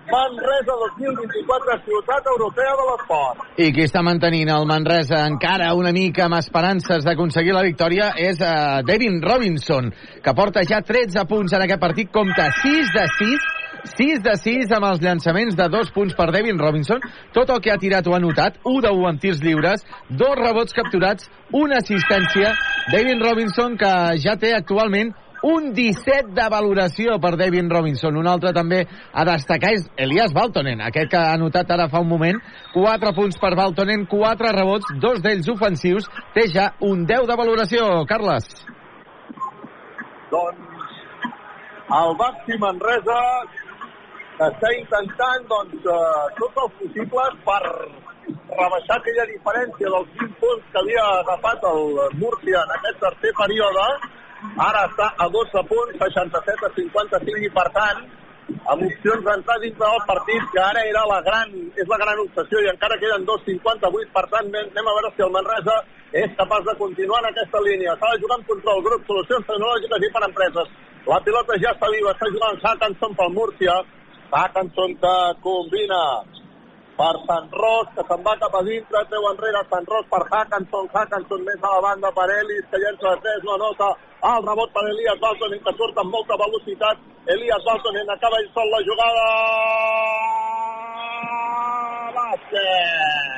Manresa 0.10 0.74
2024 0.82 1.78
ciutat 1.86 2.30
europea 2.34 2.74
de 2.80 2.86
l'esport 2.90 3.62
I 3.62 3.70
qui 3.76 3.86
està 3.86 4.02
mantenint 4.06 4.50
el 4.54 4.66
Manresa 4.70 5.22
encara 5.30 5.70
una 5.78 5.94
mica 5.94 6.26
amb 6.26 6.40
esperances 6.40 7.06
d'aconseguir 7.06 7.54
la 7.54 7.66
victòria 7.68 8.12
és 8.18 8.42
uh, 8.42 8.82
Devin 8.88 9.22
Robinson, 9.22 9.92
que 10.24 10.34
porta 10.34 10.66
ja 10.66 10.82
13 10.86 11.26
punts 11.30 11.54
en 11.54 11.66
aquest 11.66 11.82
partit, 11.84 12.12
compta 12.14 12.50
6 12.64 12.94
de 12.96 13.06
6 13.20 13.50
6 13.96 14.24
de 14.26 14.36
6 14.36 14.74
amb 14.76 14.90
els 14.90 15.00
llançaments 15.04 15.56
de 15.56 15.70
dos 15.72 15.92
punts 15.96 16.16
per 16.18 16.30
Devin 16.36 16.60
Robinson. 16.60 17.00
Tot 17.36 17.50
el 17.54 17.62
que 17.64 17.72
ha 17.72 17.80
tirat 17.80 18.08
ho 18.08 18.16
ha 18.16 18.20
notat. 18.20 18.60
1 18.66 18.82
de 18.84 18.92
1 18.92 19.08
amb 19.08 19.22
tirs 19.24 19.40
lliures, 19.44 19.86
dos 20.10 20.36
rebots 20.36 20.76
capturats, 20.76 21.30
una 21.56 21.80
assistència. 21.80 22.52
Devin 22.92 23.24
Robinson 23.24 23.78
que 23.80 23.94
ja 24.20 24.36
té 24.42 24.52
actualment 24.58 25.14
un 25.44 25.74
17 25.74 26.34
de 26.36 26.48
valoració 26.52 27.20
per 27.22 27.36
Devin 27.40 27.70
Robinson. 27.70 28.18
Un 28.18 28.28
altre 28.28 28.54
també 28.56 28.84
a 29.14 29.26
destacar 29.28 29.74
és 29.78 29.88
Elias 29.98 30.34
Baltonen, 30.34 30.82
aquest 30.82 31.12
que 31.12 31.20
ha 31.20 31.34
anotat 31.34 31.72
ara 31.72 31.90
fa 31.90 32.02
un 32.04 32.10
moment. 32.10 32.42
4 32.74 33.14
punts 33.16 33.40
per 33.40 33.56
Baltonen, 33.56 34.06
4 34.10 34.54
rebots, 34.56 34.94
dos 35.00 35.22
d'ells 35.24 35.50
ofensius. 35.50 36.10
Té 36.34 36.48
ja 36.54 36.72
un 36.82 37.06
10 37.06 37.28
de 37.28 37.40
valoració, 37.40 38.06
Carles. 38.10 38.48
doncs 40.30 40.70
el 41.90 42.12
Baxi 42.20 42.58
Manresa 42.62 43.18
està 44.46 44.70
intentant 44.78 45.48
doncs, 45.50 45.88
eh, 45.94 46.26
tots 46.38 46.60
els 46.64 46.76
possibles 46.82 47.40
per 47.48 47.62
rebaixar 48.60 48.98
aquella 49.00 49.26
diferència 49.32 49.90
dels 49.96 50.12
20 50.20 50.38
punts 50.44 50.68
que 50.72 50.80
havia 50.84 51.06
agafat 51.24 51.66
el 51.72 51.82
Múrcia 52.22 52.62
en 52.62 52.76
aquest 52.78 53.02
tercer 53.02 53.34
període 53.42 53.88
ara 54.70 54.86
està 54.88 55.12
a 55.18 55.28
12 55.36 55.64
punts 55.70 56.00
67 56.00 56.66
a 56.68 56.74
55 56.78 57.46
i 57.46 57.52
per 57.56 57.68
tant 57.76 58.02
amb 58.50 58.84
opcions 58.86 59.24
d'entrar 59.26 59.58
dintre 59.62 59.86
del 59.86 60.04
partit 60.10 60.46
que 60.54 60.62
ara 60.64 60.82
era 60.90 61.04
la 61.10 61.20
gran, 61.22 61.52
és 61.76 61.88
la 61.92 62.00
gran 62.02 62.22
obsessió 62.24 62.62
i 62.64 62.70
encara 62.72 62.98
queden 63.02 63.26
2.58 63.28 64.14
per 64.16 64.26
tant 64.34 64.50
anem 64.50 64.90
a 64.90 64.96
veure 64.98 65.12
si 65.16 65.26
el 65.26 65.34
Manresa 65.36 65.78
és 66.24 66.34
capaç 66.38 66.66
de 66.66 66.76
continuar 66.80 67.20
en 67.22 67.30
aquesta 67.30 67.62
línia. 67.62 67.94
S'ha 68.00 68.16
de 68.16 68.22
jugar 68.24 68.40
en 68.40 68.48
control 68.50 68.82
grup, 68.88 69.06
solucions 69.06 69.46
tecnològiques 69.46 70.08
i 70.08 70.12
per 70.16 70.24
empreses. 70.26 70.74
La 71.06 71.22
pilota 71.26 71.60
ja 71.62 71.76
està 71.76 71.92
viva 71.94 72.16
està 72.16 72.32
jugant 72.34 72.60
Hackanson 72.64 73.16
pel 73.20 73.36
Múrcia 73.38 73.78
Hackanson 74.32 74.96
que 75.02 75.16
combina 75.46 76.02
per 77.00 77.16
Sant 77.26 77.48
Ros, 77.56 77.88
que 77.96 78.04
se'n 78.08 78.24
va 78.26 78.36
cap 78.42 78.56
a 78.60 78.62
dintre, 78.68 79.06
treu 79.10 79.26
enrere 79.30 79.62
Sant 79.72 79.88
Ros 79.88 80.10
per 80.12 80.20
Hackanson, 80.28 80.90
Hackanson 80.94 81.46
més 81.48 81.64
a 81.64 81.72
la 81.76 81.84
banda 81.86 82.12
per 82.18 82.28
Ellis, 82.36 82.66
que 82.70 82.82
llença 82.82 83.14
de 83.14 83.22
3, 83.24 83.46
no 83.48 83.56
nota, 83.62 83.94
el 84.20 84.42
rebot 84.46 84.72
per 84.76 84.84
Elias 84.90 85.20
Baltonen, 85.24 85.62
que 85.64 85.74
surt 85.78 85.98
amb 85.98 86.12
molta 86.12 86.36
velocitat, 86.44 86.98
Elias 87.36 87.64
Baltonen 87.66 88.10
acaba 88.10 88.40
ell 88.42 88.50
sol 88.54 88.70
la 88.74 88.82
jugada, 88.88 89.26
bàsquet! 92.18 93.38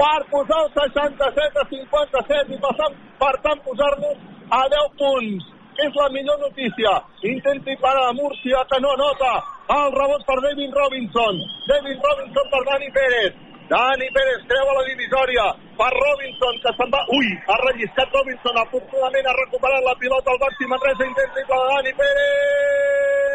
Per 0.00 0.20
posar 0.32 0.60
el 0.64 0.70
67 0.76 1.60
a 1.60 1.66
57 1.70 2.54
i 2.54 2.60
passant, 2.66 2.94
per 3.20 3.34
tant 3.44 3.64
posar-nos 3.66 4.16
a 4.48 4.62
10 4.72 4.94
punts 5.00 5.50
és 5.86 5.96
la 5.96 6.08
millor 6.14 6.38
notícia. 6.40 6.92
Intenti 7.22 7.76
parar 7.82 8.08
a 8.08 8.16
Múrcia, 8.16 8.64
que 8.70 8.80
no 8.80 8.94
nota. 8.96 9.32
El 9.76 9.92
rebot 9.94 10.24
per 10.26 10.38
David 10.46 10.72
Robinson. 10.74 11.40
David 11.68 11.98
Robinson 12.08 12.50
per 12.52 12.62
Dani 12.70 12.90
Pérez. 12.96 13.36
Dani 13.70 14.08
Pérez 14.16 14.46
creu 14.50 14.70
a 14.70 14.78
la 14.80 14.86
divisòria 14.88 15.44
per 15.80 15.92
Robinson, 15.96 16.54
que 16.62 16.72
se'n 16.76 16.90
va... 16.92 17.00
Ui, 17.16 17.28
ha 17.48 17.56
relliscat 17.64 18.08
Robinson, 18.16 18.54
afortunadament 18.60 19.26
ha 19.30 19.34
recuperat 19.38 19.82
la 19.86 19.96
pilota 20.02 20.28
al 20.34 20.40
màxim 20.44 20.68
Manresa, 20.74 21.04
intenta 21.08 21.40
de 21.40 21.66
Dani 21.72 21.92
Pérez! 22.00 23.30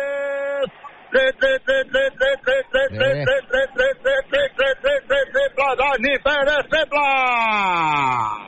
Tret, 1.15 1.35
tret, 1.41 1.61
tret, 1.65 1.87
tret, 1.95 2.13
tret, 2.19 2.39
tret, 2.45 2.65
tret, 2.75 2.93
tret, 2.93 3.19
tret, 3.25 3.43
tret, 3.49 3.69
tret, 3.75 3.99
tret, 4.05 4.25
tret, 4.29 4.53
tret, 4.61 4.79
tret, 4.85 5.03
tret, 5.09 5.27
triple, 5.33 5.69
Dani 5.81 6.13
Pérez, 6.27 6.65
triple! 6.73 7.07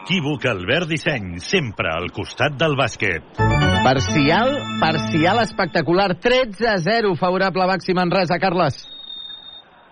Equívoc 0.08 0.42
Albert 0.54 0.88
Disseny, 0.94 1.28
sempre 1.44 1.90
al 1.92 2.08
costat 2.16 2.54
del 2.62 2.78
bàsquet. 2.78 3.24
Parcial, 3.88 4.50
parcial 4.80 5.42
espectacular, 5.42 6.12
13 6.22 6.70
a 6.70 6.78
0, 6.86 7.16
favorable 7.18 7.66
a 7.66 7.72
Baxi 7.74 7.98
Manresa, 7.98 8.38
Carles. 8.38 8.78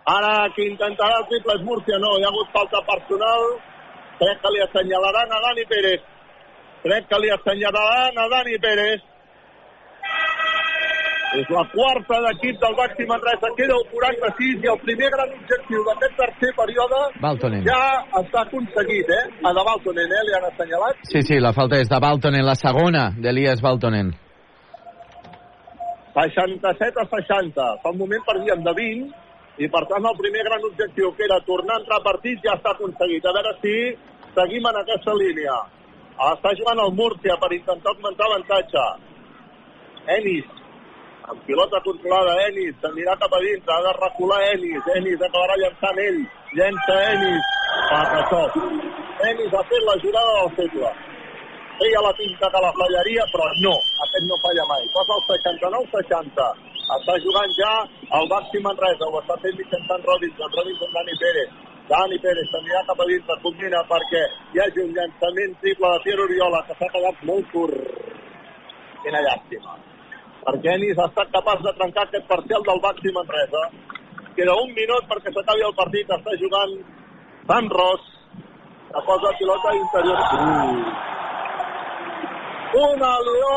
Ara 0.06 0.46
qui 0.54 0.68
intentarà 0.70 1.24
el 1.24 1.30
triple 1.32 1.56
és 1.58 1.64
Múrcia, 1.66 1.98
no, 1.98 2.20
hi 2.20 2.26
ha 2.26 2.30
hagut 2.30 2.52
falta 2.54 2.84
personal. 2.86 3.42
Crec 4.20 4.38
que 4.42 4.50
li 4.54 4.62
assenyalaran 4.64 5.32
a 5.32 5.42
Dani 5.46 5.66
Pérez. 5.72 6.02
Crec 6.86 7.08
que 7.10 7.20
li 7.20 7.30
assenyalaran 7.36 8.18
a 8.24 8.26
Dani 8.32 8.58
Pérez. 8.64 9.02
És 11.36 11.50
la 11.52 11.66
quarta 11.68 12.18
d'equip 12.24 12.62
del 12.62 12.76
Baxi 12.78 13.06
Manresa, 13.10 13.50
queda 13.58 13.76
el 13.76 13.84
46 13.92 14.62
i 14.64 14.70
el 14.72 14.78
primer 14.86 15.10
gran 15.12 15.34
objectiu 15.36 15.82
d'aquest 15.84 16.14
tercer 16.22 16.52
període 16.56 17.00
Baltonen. 17.20 17.66
ja 17.66 17.82
està 18.22 18.46
aconseguit, 18.46 19.10
eh? 19.12 19.26
A 19.44 19.52
de 19.58 19.66
Baltonen, 19.68 20.14
eh? 20.16 20.22
Li 20.30 20.38
han 20.38 20.48
assenyalat. 20.48 21.02
Sí, 21.12 21.22
sí, 21.28 21.40
la 21.44 21.52
falta 21.52 21.82
és 21.84 21.92
de 21.92 22.00
Baltonen, 22.00 22.46
la 22.46 22.56
segona 22.56 23.10
d'Elias 23.20 23.60
Baltonen. 23.62 24.14
67 26.16 27.04
a 27.04 27.06
60. 27.12 27.68
Fa 27.84 27.92
un 27.92 27.98
moment 27.98 28.24
perdíem 28.24 28.64
de 28.64 28.74
20 28.80 29.25
i 29.56 29.70
per 29.72 29.86
tant 29.88 30.04
el 30.10 30.18
primer 30.20 30.44
gran 30.44 30.64
objectiu 30.68 31.14
que 31.16 31.24
era 31.24 31.40
tornar 31.48 31.78
a 31.78 31.82
entrar 31.82 32.02
a 32.02 32.08
partit 32.10 32.42
ja 32.44 32.58
està 32.58 32.74
aconseguit. 32.76 33.24
A 33.24 33.34
veure 33.38 33.54
si 33.62 33.76
seguim 34.36 34.68
en 34.72 34.80
aquesta 34.82 35.16
línia. 35.16 35.56
Està 36.32 36.52
jugant 36.60 36.82
el 36.84 36.92
Múrcia 36.98 37.38
per 37.40 37.52
intentar 37.56 37.94
augmentar 37.94 38.28
avantatge. 38.28 38.84
Ennis, 40.18 40.52
amb 41.32 41.42
pilota 41.48 41.82
controlada, 41.88 42.36
Ennis, 42.50 42.76
s'anirà 42.84 43.16
cap 43.24 43.34
a 43.36 43.42
dintre, 43.44 43.74
ha 43.74 43.82
de 43.88 43.96
recular 43.98 44.42
Ennis, 44.52 44.92
Ennis 44.96 45.24
acabarà 45.28 45.58
llançant 45.64 46.04
ell, 46.04 46.22
llença 46.60 47.00
Ennis, 47.16 47.50
passa 47.90 48.22
això. 48.22 48.44
Ennis 49.32 49.56
ha 49.56 49.66
fet 49.72 49.88
la 49.88 49.98
jurada 50.04 50.38
del 50.40 50.56
segle. 50.60 50.94
Feia 51.80 52.04
la 52.04 52.14
pinta 52.16 52.52
que 52.52 52.64
la 52.64 52.76
fallaria, 52.76 53.24
però 53.34 53.50
no, 53.64 53.76
aquest 54.08 54.30
no 54.30 54.40
falla 54.44 54.70
mai. 54.72 54.88
Passa 54.96 55.20
el 55.20 55.28
69-60. 55.32 56.75
Està 56.86 57.16
jugant 57.24 57.56
ja 57.58 57.72
el 58.20 58.28
Baxi 58.30 58.62
Manresa, 58.62 59.08
ho 59.10 59.22
està 59.22 59.40
fent 59.42 59.58
mitjançant 59.58 60.06
Robinson, 60.06 60.54
Robinson 60.60 60.94
Dani 60.94 61.18
Pérez. 61.24 61.56
Dani 61.90 62.20
Pérez 62.22 62.52
s'anirà 62.52 62.84
cap 62.86 63.02
a 63.02 63.10
dintre, 63.10 63.40
combina 63.42 63.82
perquè 63.90 64.22
hi 64.54 64.62
hagi 64.62 64.86
un 64.86 64.94
llançament 64.94 65.58
triple 65.66 65.92
de 65.96 66.06
Pierre 66.06 66.30
Oriola 66.30 66.62
que 66.70 66.78
s'ha 66.78 66.94
quedat 66.94 67.26
molt 67.32 67.52
curt. 67.56 67.82
Quina 69.02 69.22
llàstima 69.26 69.78
perquè 70.46 70.76
Ennis 70.78 71.00
ha 71.02 71.08
estat 71.10 71.32
capaç 71.34 71.64
de 71.66 71.74
trencar 71.80 72.04
aquest 72.06 72.28
parcial 72.30 72.66
del 72.68 72.82
Baxi 72.84 73.14
Manresa. 73.16 73.64
Queda 74.38 74.58
un 74.62 74.74
minut 74.78 75.08
perquè 75.10 75.34
s'acabi 75.34 75.66
el 75.66 75.74
partit, 75.80 76.12
està 76.12 76.36
jugant 76.42 76.76
Sant 77.50 77.70
Ros, 77.74 78.06
que 78.92 79.02
posa 79.10 79.34
pilota 79.40 79.74
interior. 79.80 80.22
Uh. 80.38 80.94
Un 82.74 83.04
alió 83.04 83.56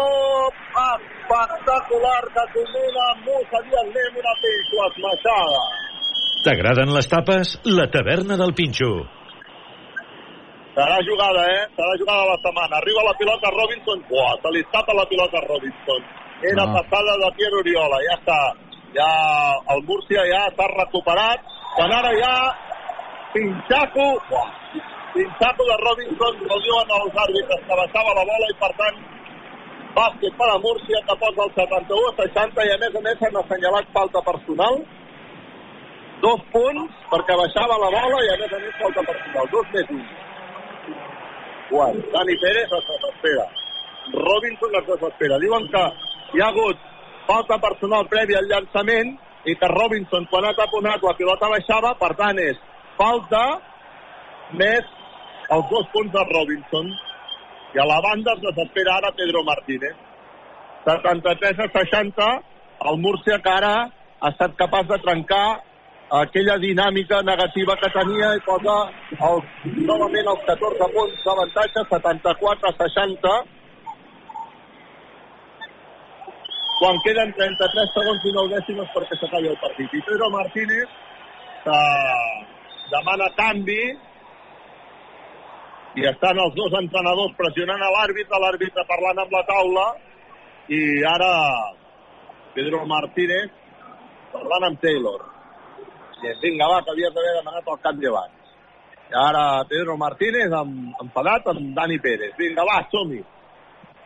espectacular 0.78 2.22
que 2.34 2.44
combina 2.54 3.04
Musa 3.24 3.58
Diagne 3.66 4.02
una 4.20 4.34
pinxo 4.42 4.76
esmaixada. 4.88 5.62
T'agraden 6.44 6.92
les 6.94 7.08
tapes? 7.10 7.54
La 7.64 7.86
taverna 7.90 8.36
del 8.36 8.52
Pinxo. 8.54 8.90
Serà 10.76 10.98
jugada, 11.02 11.42
eh? 11.56 11.64
Serà 11.74 11.94
jugada 11.98 12.24
la 12.30 12.36
setmana. 12.44 12.76
Arriba 12.78 13.02
la 13.08 13.14
pilota 13.18 13.50
Robinson. 13.50 13.98
Buah, 14.08 14.36
se 14.42 14.48
li 14.54 14.60
escapa 14.62 14.94
la 14.94 15.06
pilota 15.10 15.40
Robinson. 15.48 16.00
Era 16.52 16.64
No. 16.66 16.72
passada 16.78 17.16
de 17.24 17.28
Pierre 17.36 17.58
Oriola. 17.58 17.98
Ja 18.06 18.14
està. 18.20 18.40
Ja 18.94 19.10
el 19.74 19.82
Múrcia 19.88 20.22
ja 20.30 20.44
s'ha 20.54 20.68
recuperat. 20.78 21.40
Quan 21.74 21.90
ara 21.92 22.12
ja 22.22 22.32
Pinxaco, 23.34 24.06
buah, 24.30 24.50
Pinxaco 25.18 25.64
de 25.66 25.76
Robinson, 25.82 26.34
el 26.54 26.60
diuen 26.62 26.90
els 26.94 27.16
àrbitres, 27.26 27.62
que 27.66 27.76
baixava 27.78 28.12
la 28.14 28.22
bola 28.28 28.48
i 28.52 28.54
per 28.60 28.68
tant 28.78 28.98
bàsquet 29.96 30.34
per 30.38 30.46
a 30.52 30.58
Múrcia 30.62 31.00
que 31.08 31.16
posa 31.22 31.46
el 31.46 31.54
71 31.56 32.10
a 32.10 32.12
60 32.18 32.66
i 32.68 32.70
a 32.70 32.76
més 32.82 32.98
a 32.98 33.00
més 33.02 33.24
han 33.26 33.38
assenyalat 33.40 33.88
falta 33.96 34.20
personal. 34.28 34.76
Dos 36.22 36.44
punts 36.52 37.00
perquè 37.10 37.34
baixava 37.40 37.80
la 37.82 37.88
bola 37.94 38.20
i 38.26 38.30
a 38.30 38.36
més 38.42 38.54
a 38.54 38.60
més 38.62 38.76
falta 38.82 39.02
personal. 39.08 39.48
Dos 39.54 39.72
més 39.74 39.90
un. 39.96 40.04
Guai, 41.72 41.96
Dani 42.12 42.36
Pérez 42.44 42.76
es 42.78 42.86
desespera. 42.92 43.46
Robinson 44.14 44.76
es 44.82 44.86
desespera. 44.92 45.40
Diuen 45.42 45.66
que 45.72 45.82
hi 46.36 46.44
ha 46.44 46.52
hagut 46.52 46.84
falta 47.26 47.58
personal 47.64 48.06
prèvia 48.12 48.38
al 48.38 48.46
llançament 48.52 49.10
i 49.50 49.56
que 49.58 49.72
Robinson 49.74 50.30
quan 50.30 50.46
ha 50.46 50.54
taponat 50.62 51.02
la 51.02 51.16
pilota 51.18 51.50
baixava 51.56 51.92
per 51.98 52.12
tant 52.22 52.38
és 52.44 52.62
falta 53.02 53.42
més 54.62 54.94
els 55.56 55.70
dos 55.70 55.86
punts 55.94 56.12
de 56.12 56.24
Robinson 56.32 56.90
i 57.76 57.80
a 57.80 57.86
la 57.88 58.00
banda 58.04 58.34
es 58.36 58.42
desespera 58.44 58.98
ara 58.98 59.14
Pedro 59.20 59.44
Martínez 59.44 59.96
73 60.88 61.64
a 61.64 61.68
60 61.78 62.28
el 62.90 63.00
Múrcia 63.04 63.38
que 63.44 63.54
ara 63.54 63.74
ha 64.20 64.28
estat 64.34 64.54
capaç 64.60 64.86
de 64.92 64.98
trencar 65.04 65.46
aquella 66.10 66.56
dinàmica 66.58 67.20
negativa 67.22 67.76
que 67.76 67.90
tenia 67.92 68.32
i 68.36 68.40
posa 68.46 68.76
el, 69.28 69.42
novament 69.84 70.30
els 70.32 70.44
14 70.46 70.88
punts 70.94 71.24
d'avantatge, 71.26 71.84
74-60. 71.92 73.34
Quan 76.78 77.00
queden 77.04 77.34
33 77.36 77.94
segons 77.96 78.24
i 78.24 78.34
9 78.38 78.54
dècimes 78.54 78.92
perquè 78.94 79.20
s'acabi 79.20 79.52
el 79.52 79.60
partit. 79.60 79.94
I 79.98 80.04
Pedro 80.08 80.30
Martínez 80.32 80.96
que 81.64 81.78
demana 82.94 83.28
canvi 83.36 83.82
i 85.98 86.04
estan 86.06 86.38
els 86.38 86.54
dos 86.54 86.74
entrenadors 86.78 87.34
pressionant 87.38 87.82
a 87.82 87.90
l'àrbitre, 87.94 88.38
l'àrbitre 88.38 88.84
parlant 88.86 89.18
amb 89.18 89.32
la 89.34 89.42
taula 89.48 89.86
i 90.70 90.80
ara 91.10 91.30
Pedro 92.54 92.84
Martínez 92.86 93.50
parlant 94.32 94.68
amb 94.68 94.80
Taylor. 94.82 95.24
I 96.18 96.34
vinga, 96.42 96.66
va, 96.70 96.82
que 96.82 96.92
havies 96.92 97.14
d'haver 97.14 97.32
demanat 97.38 97.70
el 97.72 97.80
canvi 97.82 98.10
abans. 98.10 98.52
I 99.08 99.16
ara 99.22 99.42
Pedro 99.70 99.96
Martínez 99.98 100.54
amb, 100.60 100.92
enfadat 101.02 101.48
amb 101.54 101.72
Dani 101.76 101.98
Pérez. 102.04 102.34
Vinga, 102.38 102.66
va, 102.68 102.78
som-hi. 102.92 103.22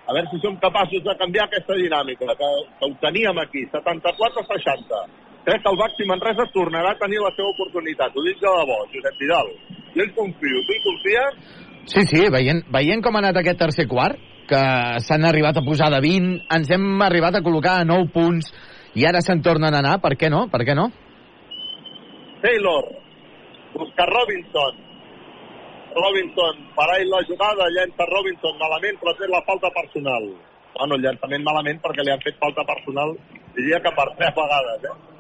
A 0.03 0.15
veure 0.15 0.31
si 0.31 0.41
som 0.43 0.57
capaços 0.63 1.03
de 1.05 1.17
canviar 1.19 1.47
aquesta 1.49 1.77
dinàmica, 1.79 2.37
que, 2.39 2.49
que 2.79 2.89
ho 2.89 2.95
teníem 3.03 3.39
aquí, 3.43 3.67
74-60. 3.75 5.03
Crec 5.45 5.63
que 5.63 5.71
el 5.73 5.79
Baxi 5.79 6.07
Manresa 6.07 6.47
tornarà 6.55 6.93
a 6.95 7.01
tenir 7.01 7.21
la 7.23 7.33
seva 7.37 7.51
oportunitat. 7.51 8.15
Ho 8.15 8.25
dic 8.27 8.41
de 8.41 8.55
debò, 8.61 8.79
Josep 8.95 9.21
Vidal. 9.21 9.53
Jo 9.97 10.07
hi 10.07 10.15
confio. 10.17 10.63
Tu 10.69 10.77
hi 10.77 10.83
confies? 10.87 11.62
Sí, 11.91 12.05
sí, 12.07 12.21
veient, 12.31 12.63
veient 12.71 13.03
com 13.03 13.17
ha 13.17 13.23
anat 13.25 13.41
aquest 13.41 13.59
tercer 13.59 13.89
quart, 13.91 14.21
que 14.49 14.63
s'han 15.03 15.25
arribat 15.27 15.59
a 15.59 15.65
posar 15.67 15.91
de 15.95 16.01
20, 16.05 16.47
ens 16.57 16.71
hem 16.71 17.03
arribat 17.03 17.39
a 17.39 17.43
col·locar 17.45 17.81
a 17.81 17.89
9 17.89 18.11
punts, 18.15 18.53
i 18.95 19.07
ara 19.09 19.23
se'n 19.25 19.43
tornen 19.43 19.75
a 19.75 19.81
anar, 19.83 19.99
per 20.05 20.15
què 20.21 20.31
no? 20.31 20.47
Per 20.53 20.63
què 20.69 20.77
no? 20.79 20.91
Taylor 22.43 22.89
busca 23.75 24.07
Robinson. 24.11 24.81
Robinson 25.93 26.67
farà 26.77 26.99
ell 27.01 27.11
la 27.13 27.23
jugada, 27.29 27.69
llença 27.75 28.09
Robinson 28.09 28.59
malament, 28.61 28.99
però 29.01 29.15
té 29.19 29.29
la 29.29 29.43
falta 29.49 29.71
personal. 29.75 30.29
Bueno, 30.77 30.99
llançament 31.01 31.45
malament 31.45 31.81
perquè 31.85 32.05
li 32.05 32.13
han 32.13 32.23
fet 32.25 32.39
falta 32.41 32.65
personal, 32.69 33.17
diria 33.57 33.81
que 33.85 33.93
per 33.97 34.09
tres 34.17 34.37
vegades, 34.39 34.87
eh? 34.89 35.12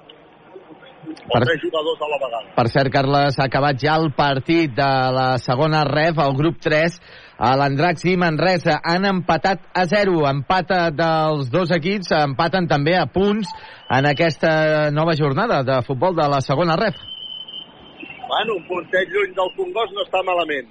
O 1.12 1.32
Per- 1.38 1.42
tres 1.46 1.60
jugadors 1.62 2.00
a 2.00 2.08
la 2.10 2.18
vegada. 2.22 2.54
Per 2.56 2.68
cert, 2.68 2.90
Carles, 2.92 3.38
ha 3.38 3.44
acabat 3.46 3.78
ja 3.80 3.96
el 4.00 4.10
partit 4.16 4.72
de 4.74 4.88
la 5.16 5.38
segona 5.38 5.84
ref, 5.84 6.18
el 6.18 6.34
grup 6.36 6.58
3, 6.60 6.98
a 7.38 7.52
l'Andrax 7.58 8.04
i 8.06 8.16
Manresa 8.16 8.78
han 8.84 9.04
empatat 9.08 9.64
a 9.74 9.86
0. 9.86 10.26
Empata 10.30 10.90
dels 10.90 11.50
dos 11.50 11.70
equips, 11.74 12.12
empaten 12.16 12.68
també 12.70 12.96
a 12.98 13.06
punts 13.06 13.48
en 13.90 14.06
aquesta 14.06 14.90
nova 14.90 15.14
jornada 15.18 15.62
de 15.62 15.80
futbol 15.86 16.14
de 16.16 16.28
la 16.28 16.40
segona 16.40 16.76
ref. 16.76 16.96
Bueno, 18.28 18.54
un 18.56 18.66
puntet 18.68 19.08
lluny 19.12 19.34
del 19.36 19.50
Congost 19.56 19.92
no 19.92 20.04
està 20.06 20.22
malament. 20.24 20.70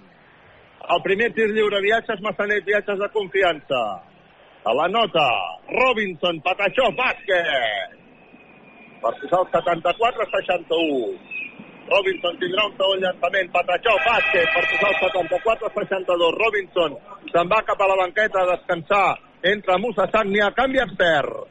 El 0.92 1.02
primer 1.06 1.30
tir 1.36 1.46
lliure, 1.54 1.80
viatges, 1.84 2.22
Massanet, 2.26 2.66
viatges 2.66 2.98
de 3.00 3.10
confiança. 3.14 3.82
A 4.66 4.74
la 4.78 4.88
nota, 4.90 5.26
Robinson, 5.70 6.42
Patachó, 6.42 6.90
bàsquet. 6.98 8.01
Per 9.02 9.14
posar 9.20 9.40
el 9.42 9.48
74-61. 9.54 11.40
Robinson 11.92 12.38
tindrà 12.40 12.66
un 12.70 12.76
segon 12.78 13.02
llançament. 13.04 13.50
Patachó, 13.56 13.96
bàsquet, 14.06 14.52
per 14.56 14.64
posar 14.72 14.92
el 14.92 14.98
74-62. 15.02 16.38
Robinson 16.38 16.98
se'n 17.34 17.52
va 17.52 17.62
cap 17.68 17.82
a 17.82 17.90
la 17.92 17.98
banqueta 18.04 18.44
a 18.44 18.50
descansar. 18.54 19.08
Entra 19.54 19.80
Musa 19.82 20.06
Sagnia, 20.14 20.52
canvi 20.58 20.80
expert. 20.84 21.50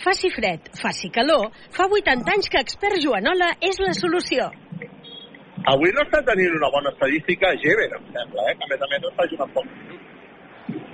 Faci 0.00 0.30
fred, 0.32 0.70
faci 0.80 1.08
calor, 1.12 1.50
fa 1.72 1.86
80 1.88 2.32
anys 2.32 2.50
que 2.52 2.60
expert 2.60 3.00
Joanola 3.00 3.52
és 3.64 3.80
la 3.80 3.92
solució. 3.96 4.48
Avui 5.72 5.90
no 5.96 6.02
està 6.04 6.20
tenint 6.26 6.52
una 6.56 6.68
bona 6.70 6.92
estadística 6.92 7.50
Geber, 7.62 7.88
em 7.96 8.04
sembla, 8.14 8.44
eh? 8.50 8.54
que 8.56 8.66
a 8.66 8.70
més 8.72 8.84
a 8.84 8.90
més 8.92 9.08
està 9.10 9.26
jugant 9.32 9.54
poc. 9.56 9.72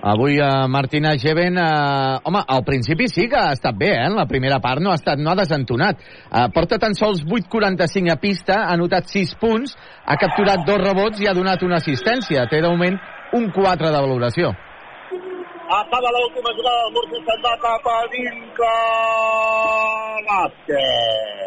Avui 0.02 0.36
uh, 0.42 0.66
Martina 0.68 1.14
Geven, 1.16 1.56
uh, 1.56 2.18
home, 2.26 2.42
al 2.46 2.64
principi 2.66 3.06
sí 3.08 3.28
que 3.30 3.38
ha 3.38 3.52
estat 3.56 3.76
bé, 3.78 3.92
eh? 3.94 4.08
En 4.08 4.16
la 4.18 4.26
primera 4.26 4.58
part 4.60 4.82
no 4.82 4.90
ha, 4.90 4.98
estat, 4.98 5.20
no 5.22 5.30
ha 5.30 5.36
desentonat. 5.38 6.02
Uh, 6.26 6.48
porta 6.52 6.78
tan 6.82 6.96
sols 6.98 7.22
8,45 7.24 8.12
a 8.12 8.18
pista, 8.20 8.58
ha 8.66 8.74
anotat 8.74 9.08
6 9.08 9.36
punts, 9.40 9.76
ha 10.04 10.18
capturat 10.20 10.66
dos 10.66 10.82
rebots 10.82 11.22
i 11.22 11.30
ha 11.30 11.36
donat 11.38 11.62
una 11.64 11.78
assistència. 11.80 12.44
Té 12.50 12.60
de 12.60 12.68
moment 12.68 12.98
un 13.38 13.48
4 13.54 13.94
de 13.94 14.02
valoració. 14.08 14.52
Acaba 15.72 16.10
l'última 16.18 16.52
jugada 16.58 16.82
del 16.82 16.92
Murcia, 16.98 17.22
se'n 17.30 17.46
va 17.46 17.54
cap 17.62 17.88
a 17.94 18.00
dintre. 18.12 18.74
Bàsquet. 20.28 21.41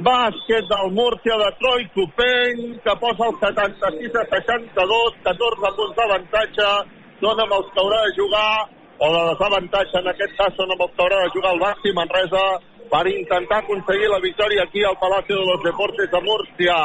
Bàsquet 0.00 0.64
del 0.68 0.92
Múrcia 0.96 1.36
de 1.36 1.48
Troy 1.60 1.82
Copeny, 1.94 2.60
que 2.84 2.94
posa 3.02 3.26
el 3.28 3.36
76 3.40 4.16
a 4.16 4.24
62, 4.32 5.18
14 5.26 5.72
punts 5.76 5.96
d'avantatge, 5.98 6.68
són 7.20 7.42
amb 7.44 7.52
els 7.58 7.68
que 7.74 7.82
haurà 7.82 8.00
de 8.06 8.14
jugar, 8.16 8.52
o 9.00 9.10
de 9.14 9.22
desavantatge 9.30 10.00
en 10.00 10.08
aquest 10.12 10.34
cas, 10.38 10.56
són 10.56 10.72
amb 10.72 10.84
els 10.86 10.96
que 10.96 11.04
haurà 11.04 11.20
de 11.24 11.32
jugar 11.36 11.52
el 11.52 11.62
Baxi 11.64 11.92
Manresa 11.98 12.44
per 12.90 13.04
intentar 13.12 13.60
aconseguir 13.60 14.08
la 14.08 14.24
victòria 14.24 14.64
aquí 14.64 14.84
al 14.84 14.98
Palacio 15.04 15.36
de 15.36 15.46
los 15.50 15.62
Deportes 15.68 16.10
de 16.10 16.20
Múrcia. 16.24 16.76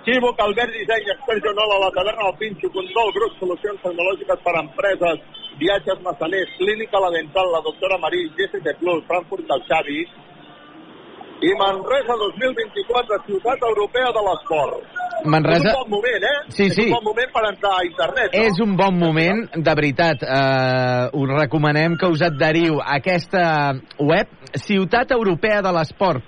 Equívoc, 0.00 0.40
Albert 0.40 0.72
Disseny, 0.72 1.06
expert 1.12 1.44
Joanola, 1.44 1.78
la 1.86 1.94
taverna 1.96 2.28
del 2.28 2.38
Pinxo, 2.40 2.68
control, 2.72 3.12
grup, 3.16 3.38
solucions 3.40 3.80
tecnològiques 3.84 4.42
per 4.44 4.52
a 4.56 4.62
empreses, 4.64 5.22
viatges 5.60 6.00
massaners, 6.04 6.56
clínica 6.58 7.00
la 7.00 7.12
dental, 7.14 7.52
la 7.52 7.62
doctora 7.64 8.00
Marí, 8.02 8.26
GST 8.36 8.78
Plus, 8.80 9.04
Frankfurt 9.08 9.48
del 9.48 9.64
Xavi, 9.68 10.02
i 11.44 11.52
Manresa 11.60 12.14
2024, 12.16 13.18
ciutat 13.28 13.58
europea 13.70 14.08
de 14.16 14.22
l'esport. 14.26 14.74
Manresa- 15.24 15.70
És 15.70 15.74
un 15.74 15.80
bon 15.80 15.90
moment, 15.96 16.22
eh? 16.24 16.38
Sí, 16.48 16.70
sí. 16.70 16.82
És 16.82 16.86
un 16.88 16.94
bon 16.98 17.04
moment 17.10 17.30
per 17.32 17.44
entrar 17.48 17.72
a 17.78 17.84
internet, 17.86 18.28
no? 18.34 18.40
És 18.48 18.60
un 18.60 18.76
bon 18.76 18.94
moment, 18.98 19.40
de 19.54 19.74
veritat. 19.74 20.22
Eh, 20.22 21.08
us 21.20 21.28
recomanem 21.40 21.96
que 21.96 22.06
us 22.12 22.22
adheriu 22.22 22.80
a 22.80 22.96
aquesta 22.98 23.72
web, 23.98 24.26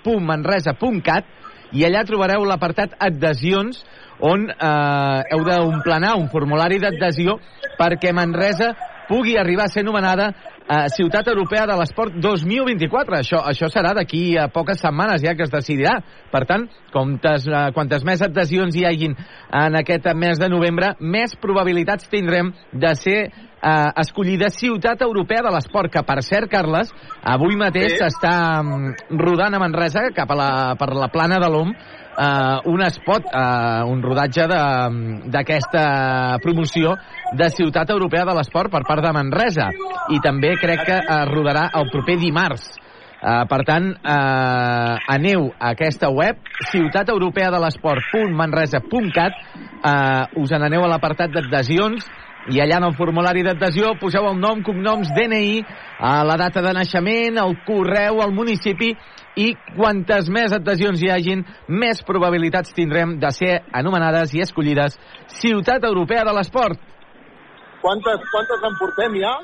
ciutateuropeadelesport.manresa.cat 0.07 1.25
i 1.73 1.85
allà 1.85 2.05
trobareu 2.07 2.45
l'apartat 2.47 2.95
adhesions 3.03 3.85
on 4.21 4.47
eh, 4.49 5.21
heu 5.33 5.43
d'omplenar 5.45 6.15
un 6.17 6.29
formulari 6.33 6.79
d'adhesió 6.81 7.39
perquè 7.79 8.13
Manresa 8.17 8.71
pugui 9.09 9.37
arribar 9.37 9.65
a 9.67 9.69
ser 9.69 9.83
anomenada 9.85 10.31
eh, 10.69 10.87
Ciutat 10.95 11.29
Europea 11.29 11.67
de 11.67 11.77
l'Esport 11.79 12.15
2024. 12.23 13.19
Això, 13.21 13.41
això 13.47 13.71
serà 13.73 13.95
d'aquí 13.97 14.37
a 14.39 14.49
poques 14.53 14.81
setmanes 14.83 15.23
ja 15.23 15.35
que 15.35 15.47
es 15.47 15.53
decidirà. 15.53 15.97
Per 16.33 16.45
tant, 16.49 16.67
comptes, 16.93 17.47
eh, 17.47 17.67
quantes 17.75 18.05
més 18.05 18.23
adhesions 18.23 18.77
hi 18.77 18.87
hagin 18.87 19.17
en 19.17 19.81
aquest 19.81 20.09
mes 20.15 20.39
de 20.39 20.49
novembre, 20.49 20.95
més 21.01 21.37
probabilitats 21.41 22.09
tindrem 22.13 22.53
de 22.73 22.95
ser 22.95 23.19
eh, 23.27 23.91
escollida 24.03 24.51
Ciutat 24.51 25.03
Europea 25.03 25.43
de 25.47 25.53
l'Esport, 25.55 25.93
que 25.93 26.03
per 26.07 26.23
cert, 26.23 26.51
Carles, 26.51 26.93
avui 27.23 27.57
mateix 27.57 27.97
Sí. 27.97 27.99
s'està 28.03 28.63
mm, 28.63 29.19
rodant 29.21 29.55
a 29.55 29.63
Manresa 29.63 30.11
cap 30.15 30.31
a 30.31 30.37
la, 30.37 30.51
per 30.79 30.93
la 30.95 31.09
plana 31.09 31.39
de 31.39 31.49
l'OM 31.51 31.73
eh, 32.17 32.61
un 32.65 32.81
spot, 32.91 33.25
eh, 33.33 33.83
un 33.87 34.03
rodatge 34.03 34.47
d'aquesta 34.49 36.39
promoció 36.43 36.97
de 37.37 37.51
Ciutat 37.51 37.91
Europea 37.91 38.25
de 38.25 38.35
l'Esport 38.37 38.71
per 38.73 38.83
part 38.89 39.03
de 39.05 39.13
Manresa. 39.13 39.71
I 40.11 40.21
també 40.25 40.57
crec 40.61 40.85
que 40.87 40.99
es 40.99 41.29
rodarà 41.33 41.71
el 41.75 41.91
proper 41.93 42.17
dimarts. 42.21 42.79
Uh, 43.17 43.49
per 43.49 43.65
tant, 43.65 43.97
uh, 43.97 45.01
aneu 45.09 45.49
a 45.57 45.73
aquesta 45.73 46.13
web, 46.13 46.37
ciutateuropeadelesport.manresa.cat, 46.69 49.33
uh, 49.81 50.29
us 50.37 50.53
n'aneu 50.53 50.85
a 50.85 50.91
l'apartat 50.93 51.33
d'adhesions 51.33 52.05
i 52.53 52.61
allà 52.63 52.77
en 52.77 52.85
el 52.91 52.95
formulari 52.95 53.43
d'adhesió 53.43 53.97
poseu 53.99 54.29
el 54.29 54.37
nom, 54.39 54.63
cognoms, 54.63 55.09
DNI, 55.17 55.65
uh, 55.65 56.23
la 56.29 56.37
data 56.39 56.61
de 56.63 56.73
naixement, 56.77 57.41
el 57.41 57.57
correu, 57.67 58.21
el 58.23 58.31
municipi 58.37 58.95
i 59.37 59.53
quantes 59.77 60.31
més 60.33 60.53
adhesions 60.57 61.03
hi 61.03 61.11
hagin, 61.13 61.45
més 61.69 62.03
probabilitats 62.09 62.75
tindrem 62.77 63.17
de 63.21 63.31
ser 63.37 63.53
anomenades 63.77 64.33
i 64.35 64.43
escollides 64.45 64.97
Ciutat 65.41 65.85
Europea 65.85 66.25
de 66.27 66.35
l'Esport. 66.37 66.81
Quantes, 67.83 68.23
quantes 68.33 68.65
en 68.67 68.79
portem 68.81 69.19
ja? 69.21 69.35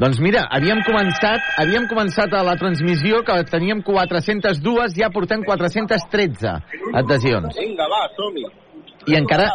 Doncs 0.00 0.20
mira, 0.24 0.46
havíem 0.56 0.80
començat, 0.86 1.50
havíem 1.60 1.88
començat 1.90 2.32
a 2.32 2.44
la 2.46 2.54
transmissió 2.60 3.20
que 3.26 3.36
teníem 3.50 3.82
402, 3.84 4.96
ja 4.96 5.10
portem 5.12 5.44
413 5.44 6.54
adhesions. 7.02 7.58
Vinga, 7.58 7.90
va, 7.90 8.06
som-hi. 8.16 8.46
I 9.10 9.18
encara, 9.18 9.50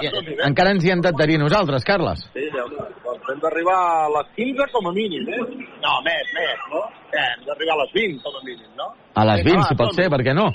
encara 0.46 0.76
ens 0.76 0.86
hi 0.86 0.94
hem 0.94 1.02
d'adherir 1.06 1.40
nosaltres, 1.42 1.88
Carles. 1.88 2.28
Sí, 2.36 2.46
doncs 2.54 2.95
hem 3.32 3.40
d'arribar 3.42 3.78
a 3.78 4.12
les 4.18 4.30
15 4.36 4.70
com 4.74 4.90
a 4.90 4.94
mínim, 4.94 5.26
eh? 5.30 5.42
No, 5.84 5.96
més, 6.06 6.30
més, 6.38 6.68
no? 6.72 6.84
Eh, 7.10 7.24
hem 7.24 7.48
d'arrivar 7.48 7.76
a 7.78 7.82
les 7.84 7.96
20 7.98 8.22
com 8.26 8.38
a 8.38 8.46
mínim, 8.46 8.70
no? 8.78 8.92
A 9.16 9.26
les 9.32 9.44
Vinga, 9.46 9.58
20, 9.58 9.64
va, 9.64 9.68
si 9.70 9.80
pot 9.82 9.98
ser, 9.98 10.08
per 10.14 10.22
què 10.28 10.36
no? 10.38 10.48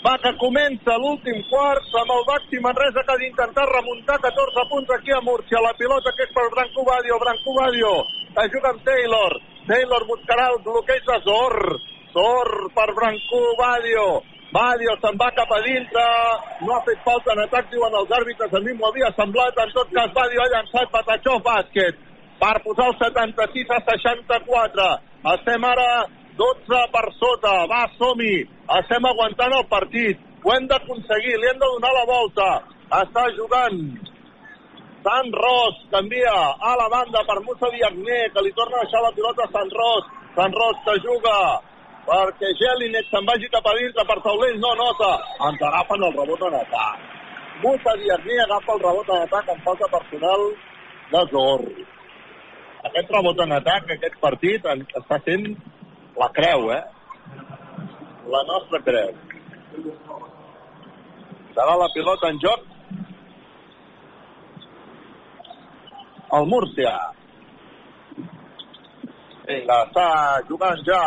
Va, 0.00 0.14
que 0.22 0.32
comença 0.40 0.96
l'últim 0.96 1.42
quart 1.50 1.96
amb 2.00 2.12
el 2.14 2.22
Baxi 2.30 2.60
Manresa 2.64 3.04
que 3.04 3.12
ha 3.12 3.20
d'intentar 3.20 3.66
remuntar 3.68 4.16
14 4.22 4.64
punts 4.70 4.94
aquí 4.96 5.12
a 5.12 5.20
Múrcia. 5.20 5.60
La 5.60 5.74
pilota 5.76 6.14
que 6.16 6.24
és 6.24 6.32
per 6.32 6.46
Branco 6.54 6.84
Badio. 6.88 7.18
Branco 7.20 7.56
Badio 7.58 7.92
juga 8.54 8.72
amb 8.72 8.80
Taylor. 8.86 9.36
Taylor 9.68 10.06
buscarà 10.08 10.48
el 10.54 10.58
bloqueig 10.64 11.04
de 11.04 11.18
Zor. 11.26 11.56
Zor 12.14 12.48
per 12.74 12.88
Brancú, 12.96 13.42
Badio. 13.60 14.06
Badio 14.50 14.96
se'n 14.98 15.18
va 15.18 15.28
cap 15.30 15.50
a 15.54 15.60
dintre, 15.62 16.04
no 16.66 16.74
ha 16.74 16.80
fet 16.86 17.02
falta 17.06 17.34
en 17.36 17.42
atac, 17.44 17.68
diuen 17.70 17.94
els 18.00 18.14
àrbitres, 18.18 18.50
a 18.50 18.60
mi 18.64 18.72
m'ho 18.74 18.88
havia 18.88 19.10
semblat, 19.14 19.60
en 19.62 19.70
tot 19.76 19.92
cas 19.94 20.10
Badio 20.16 20.42
ha 20.42 20.48
llançat 20.54 20.90
Patachó 20.90 21.36
bàsquet 21.44 22.00
per 22.40 22.56
posar 22.64 22.88
el 22.90 22.96
76 22.98 23.70
a 23.76 23.78
64. 23.92 24.88
Estem 25.36 25.68
ara 25.70 25.86
12 26.40 26.82
per 26.96 27.06
sota, 27.20 27.54
va, 27.70 27.84
som-hi, 28.00 28.34
estem 28.80 29.06
aguantant 29.12 29.54
el 29.54 29.66
partit, 29.70 30.18
ho 30.42 30.56
hem 30.56 30.66
d'aconseguir, 30.66 31.38
li 31.38 31.50
hem 31.52 31.62
de 31.62 31.72
donar 31.76 31.94
la 31.94 32.06
volta, 32.10 32.50
està 33.04 33.28
jugant 33.38 33.82
Sant 35.00 35.30
Ros, 35.32 35.76
canvia 35.94 36.34
a 36.60 36.74
la 36.76 36.90
banda 36.92 37.22
per 37.24 37.38
Musa 37.46 37.70
Diagné, 37.72 38.24
que 38.34 38.42
li 38.44 38.50
torna 38.58 38.80
a 38.80 38.84
deixar 38.84 39.00
la 39.06 39.14
pilota 39.14 39.46
a 39.46 39.52
Sant 39.54 39.70
Ros, 39.78 40.10
Sant 40.34 40.58
Ros 40.58 40.82
que 40.84 40.96
juga 41.06 41.36
perquè 42.10 42.50
Jelinek 42.58 43.06
se'n 43.06 43.26
vagi 43.28 43.48
cap 43.54 43.66
a 43.70 43.76
dintre 43.78 44.04
per 44.08 44.18
taulell, 44.24 44.58
no 44.58 44.72
nota, 44.78 45.10
ens 45.46 45.62
agafen 45.68 46.06
el 46.08 46.16
rebot 46.16 46.42
en 46.48 46.56
atac. 46.58 47.06
Musa 47.62 47.94
Diagné 48.00 48.38
agafa 48.44 48.74
el 48.74 48.82
rebot 48.82 49.12
en 49.14 49.26
atac 49.28 49.52
amb 49.52 49.62
falta 49.68 49.90
personal 49.94 50.46
de 51.12 51.22
Zor. 51.30 51.64
Aquest 52.90 53.14
rebot 53.14 53.44
en 53.44 53.54
atac, 53.60 53.94
aquest 53.94 54.18
partit, 54.24 54.66
està 55.02 55.20
sent 55.28 55.46
la 56.18 56.30
creu, 56.34 56.70
eh? 56.74 56.82
La 58.34 58.42
nostra 58.50 58.82
creu. 58.88 59.14
Serà 61.54 61.78
la 61.78 61.90
pilota 61.94 62.30
en 62.32 62.42
joc. 62.42 62.68
El 66.38 66.46
Múrcia. 66.46 66.94
Vinga, 69.46 69.82
està 69.84 70.08
jugant 70.48 70.82
ja 70.86 71.04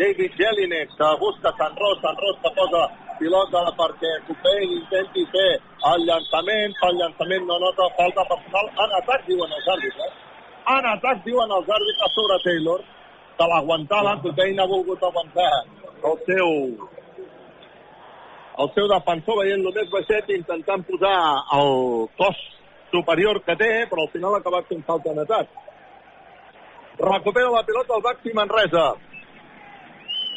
David 0.00 0.32
Jelinek, 0.38 0.92
que 0.96 1.08
busca 1.20 1.52
Sant 1.58 1.76
Ros, 1.76 1.98
Sant 2.00 2.16
Ros 2.24 2.36
que 2.42 2.50
posa 2.56 2.82
pilota 3.18 3.66
perquè 3.76 4.12
Coupell 4.28 4.70
intenti 4.78 5.26
fer 5.34 5.50
el 5.90 6.06
llançament, 6.08 6.76
el 6.88 7.00
llançament, 7.00 7.44
no 7.48 7.58
nota 7.60 7.88
falta 7.98 8.24
personal, 8.30 8.70
en 8.84 8.94
atac 9.00 9.26
diuen 9.26 9.52
els 9.58 9.68
àrbitres. 9.74 10.14
En 10.76 10.88
atac 10.94 11.20
diuen 11.26 11.52
els 11.58 11.68
àrbitres 11.76 12.16
sobre 12.16 12.38
Taylor, 12.46 12.86
que 13.36 13.50
l'aguantava, 13.52 14.16
Coupell 14.24 14.62
ha 14.64 14.66
volgut 14.72 15.04
aguantar 15.10 15.52
el 16.10 16.16
seu 16.24 16.48
el 18.60 18.68
seu 18.76 18.88
defensor 18.90 19.38
veient-lo 19.40 19.70
més 19.72 19.92
baixet 19.92 20.32
intentant 20.34 20.82
posar 20.88 21.12
el 21.56 22.08
cos 22.18 22.40
superior 22.90 23.40
que 23.44 23.56
té, 23.56 23.70
però 23.88 24.04
al 24.04 24.10
final 24.16 24.36
ha 24.36 24.40
acabat 24.42 24.66
fent 24.68 24.82
falta 24.88 25.12
en 25.12 25.22
atac. 25.22 25.54
Recupera 27.00 27.52
la 27.54 27.62
pilota 27.64 27.96
el 27.96 28.04
Baxi 28.04 28.34
Manresa. 28.36 28.88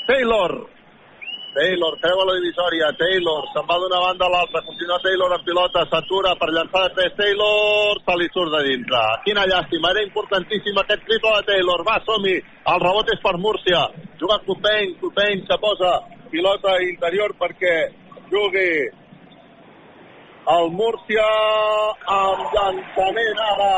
Taylor. 0.08 0.52
Taylor, 1.54 1.94
creu 2.02 2.20
a 2.20 2.26
la 2.26 2.34
divisòria. 2.40 2.90
Taylor, 2.98 3.46
se'n 3.54 3.68
va 3.70 3.78
d'una 3.80 4.00
banda 4.04 4.26
a 4.26 4.32
l'altra. 4.34 4.64
Continua 4.66 4.98
Taylor 5.04 5.36
en 5.36 5.44
pilota, 5.46 5.84
s'atura 5.92 6.34
per 6.40 6.50
llançar 6.50 6.82
de 6.88 6.96
tres. 6.98 7.14
Taylor, 7.20 8.02
se 8.08 8.16
li 8.20 8.28
surt 8.34 8.52
de 8.56 8.64
dintre. 8.68 9.04
Quina 9.28 9.46
llàstima, 9.52 9.94
era 9.94 10.04
importantíssim 10.04 10.82
aquest 10.82 11.06
triple 11.08 11.36
de 11.38 11.46
Taylor. 11.52 11.86
Va, 11.88 12.00
som-hi. 12.10 12.36
El 12.74 12.84
rebot 12.84 13.14
és 13.14 13.22
per 13.24 13.38
Múrcia. 13.46 13.86
Juga 14.20 14.40
Copeny, 14.48 14.98
Copeny 15.00 15.46
se 15.48 15.60
posa 15.62 15.94
pilota 16.34 16.76
interior 16.82 17.36
perquè 17.38 17.76
jugui 18.32 18.70
el 20.54 20.72
Múrcia 20.76 21.28
amb 22.14 22.56
llançament 22.56 23.44
ara 23.50 23.74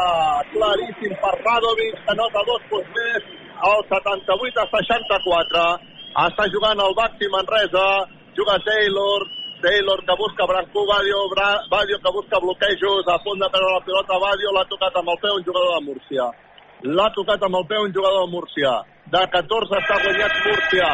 claríssim 0.53 1.11
per 1.21 1.33
Radovic 1.43 1.99
que 2.07 2.15
nota 2.17 2.41
dos 2.47 2.63
punts 2.71 2.95
més 2.95 3.27
el 3.69 3.83
78 3.91 4.63
a 4.63 4.65
64 4.71 5.65
està 6.15 6.45
jugant 6.47 6.79
el 6.79 6.93
Baxi 6.95 7.27
Manresa 7.27 7.85
juga 8.37 8.55
Taylor 8.63 9.25
Taylor 9.61 9.99
que 10.07 10.15
busca 10.19 10.47
Brancú 10.47 10.85
Badio 10.87 11.27
Bra 11.33 11.49
Badio 11.71 11.99
que 11.99 12.11
busca 12.15 12.39
bloquejos 12.39 13.07
a 13.11 13.17
punt 13.23 13.39
de 13.39 13.49
perdre 13.51 13.73
la 13.73 13.83
pilota 13.83 14.19
Badio 14.23 14.53
l'ha 14.55 14.65
tocat 14.69 14.95
amb 14.95 15.11
el 15.11 15.19
peu 15.19 15.35
un 15.35 15.43
jugador 15.43 15.79
de 15.79 15.85
Múrcia. 15.89 16.29
L'ha 16.83 17.09
tocat 17.15 17.43
amb 17.43 17.59
el 17.59 17.65
peu 17.67 17.83
un 17.83 17.93
jugador 17.93 18.25
de 18.25 18.31
Múrcia. 18.31 18.73
De 19.11 19.23
14 19.35 19.79
està 19.81 19.99
guanyat 20.03 20.39
Múrcia. 20.45 20.89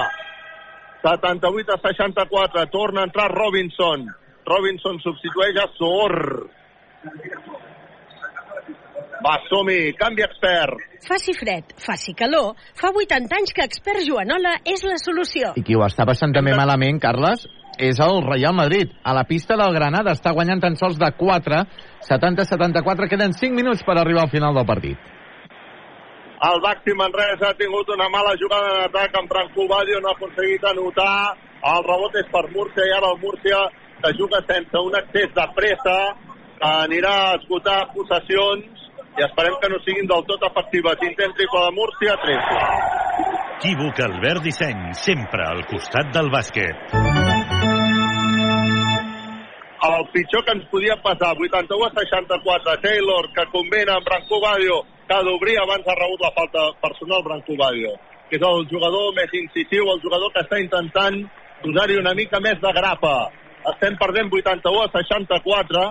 78 1.05 1.73
a 1.73 1.79
64 1.85 2.65
torna 2.73 3.01
a 3.01 3.09
entrar 3.09 3.29
Robinson. 3.33 4.07
Robinson 4.45 4.99
substitueix 5.05 5.57
a 5.57 5.67
Sor. 5.77 6.17
Va, 9.21 9.35
som-hi, 9.45 9.93
canvi 9.99 10.23
expert. 10.25 10.79
Faci 11.05 11.33
fred, 11.37 11.75
faci 11.77 12.13
calor, 12.17 12.55
fa 12.77 12.89
80 12.89 13.35
anys 13.37 13.53
que 13.53 13.65
expert 13.67 14.01
Joanola 14.07 14.55
és 14.65 14.81
la 14.87 14.97
solució. 14.97 15.51
I 15.57 15.63
qui 15.65 15.77
ho 15.77 15.83
està 15.85 16.07
passant 16.09 16.33
també 16.33 16.55
malament, 16.57 16.97
Carles, 17.03 17.45
és 17.77 18.01
el 18.01 18.21
Real 18.25 18.55
Madrid. 18.57 18.89
A 19.05 19.13
la 19.13 19.25
pista 19.29 19.57
del 19.61 19.77
Granada 19.77 20.15
està 20.17 20.33
guanyant 20.33 20.63
tan 20.65 20.77
sols 20.79 20.97
de 20.97 21.11
4, 21.19 21.61
70-74, 22.09 23.09
queden 23.13 23.37
5 23.37 23.57
minuts 23.57 23.85
per 23.85 23.99
arribar 23.99 24.25
al 24.25 24.33
final 24.33 24.57
del 24.57 24.65
partit. 24.65 24.97
El 26.41 26.57
Baxi 26.65 26.97
Manresa 26.97 27.51
ha 27.51 27.57
tingut 27.57 27.93
una 27.93 28.09
mala 28.09 28.33
jugada 28.41 28.73
en 28.73 28.83
atac 28.89 29.17
amb 29.19 29.29
Franco 29.29 29.67
Badio, 29.69 30.01
no 30.01 30.09
ha 30.09 30.17
aconseguit 30.17 30.65
anotar. 30.65 31.37
El 31.61 31.83
rebot 31.85 32.17
és 32.17 32.29
per 32.33 32.47
Múrcia 32.49 32.89
i 32.89 32.93
ara 32.97 33.13
el 33.13 33.21
Múrcia 33.21 33.59
que 34.01 34.15
juga 34.17 34.41
sense 34.49 34.81
un 34.81 34.97
excés 34.97 35.29
de 35.35 35.45
pressa, 35.53 35.97
anirà 36.65 37.11
a 37.27 37.35
esgotar 37.37 37.83
possessions 37.93 38.89
i 39.17 39.25
esperem 39.27 39.57
que 39.61 39.69
no 39.71 39.79
siguin 39.85 40.07
del 40.07 40.23
tot 40.29 40.47
efectives. 40.47 41.03
Intent 41.09 41.35
triple 41.37 41.65
de 41.67 41.71
Múrcia, 41.77 42.17
3. 42.23 42.53
Equívoc 43.61 43.99
Albert 44.07 44.41
Disseny, 44.47 44.87
sempre 44.97 45.45
al 45.45 45.65
costat 45.69 46.13
del 46.15 46.31
bàsquet. 46.33 47.29
el 50.01 50.07
pitjor 50.13 50.43
que 50.45 50.53
ens 50.55 50.65
podia 50.69 50.95
passar, 51.01 51.33
81 51.37 51.85
a 51.85 51.91
64, 51.93 52.77
Taylor, 52.81 53.27
que 53.33 53.45
combina 53.53 53.97
amb 53.97 54.05
Branco 54.05 54.39
Badio, 54.41 54.81
que 55.07 55.13
ha 55.13 55.23
d'obrir 55.25 55.57
abans 55.59 55.87
ha 55.87 55.95
rebut 55.97 56.21
la 56.21 56.33
falta 56.37 56.65
personal 56.81 57.23
Branco 57.25 57.57
Badio, 57.57 57.95
que 58.29 58.37
és 58.37 58.45
el 58.45 58.67
jugador 58.69 59.13
més 59.17 59.33
incisiu, 59.41 59.89
el 59.93 60.01
jugador 60.01 60.33
que 60.33 60.43
està 60.45 60.59
intentant 60.61 61.17
donar-hi 61.65 61.97
una 62.01 62.13
mica 62.17 62.39
més 62.39 62.61
de 62.61 62.73
grapa. 62.77 63.15
Estem 63.73 63.97
perdent 63.97 64.31
81 64.33 64.85
a 64.85 64.89
64, 64.93 65.83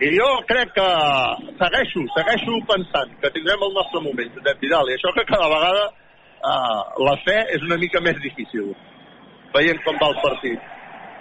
i 0.00 0.10
jo 0.16 0.28
crec 0.48 0.72
que 0.76 0.88
segueixo, 1.60 2.04
segueixo 2.16 2.58
pensant 2.68 3.16
que 3.20 3.32
tindrem 3.34 3.64
el 3.66 3.74
nostre 3.76 4.00
moment, 4.00 4.30
Josep 4.36 4.62
Vidal, 4.64 4.88
i 4.88 4.96
això 4.96 5.12
que 5.16 5.26
cada 5.28 5.48
vegada 5.52 5.86
uh, 5.90 6.82
la 7.04 7.16
fe 7.24 7.38
és 7.56 7.64
una 7.68 7.76
mica 7.80 8.00
més 8.04 8.16
difícil, 8.24 8.70
veient 9.52 9.82
com 9.84 9.98
va 10.00 10.08
el 10.14 10.20
partit. 10.24 10.76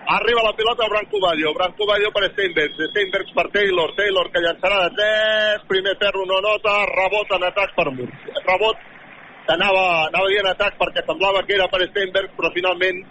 Arriba 0.10 0.42
la 0.42 0.56
pilota 0.58 0.88
Branco 0.90 1.20
Badio. 1.22 1.54
Branco 1.54 1.86
Badio 1.86 2.10
per 2.12 2.32
Steinbergs. 2.32 2.80
Steinbergs 2.90 3.34
per 3.36 3.46
Taylor. 3.54 3.92
Taylor 3.94 4.32
que 4.34 4.42
llançarà 4.42 4.80
de 4.88 4.96
3. 4.98 5.68
Primer 5.70 5.94
ferro 6.02 6.24
no 6.26 6.40
nota. 6.42 6.74
Rebot 6.90 7.36
en 7.36 7.46
atac 7.46 7.76
per 7.76 7.92
Múrcia. 7.92 8.42
Rebot 8.48 8.80
que 9.46 9.54
anava, 9.54 9.84
anava 10.08 10.32
dient 10.32 10.50
atac 10.50 10.80
perquè 10.82 11.04
semblava 11.06 11.44
que 11.46 11.54
era 11.60 11.68
per 11.70 11.84
Steinbergs, 11.92 12.34
però 12.40 12.50
finalment 12.56 13.04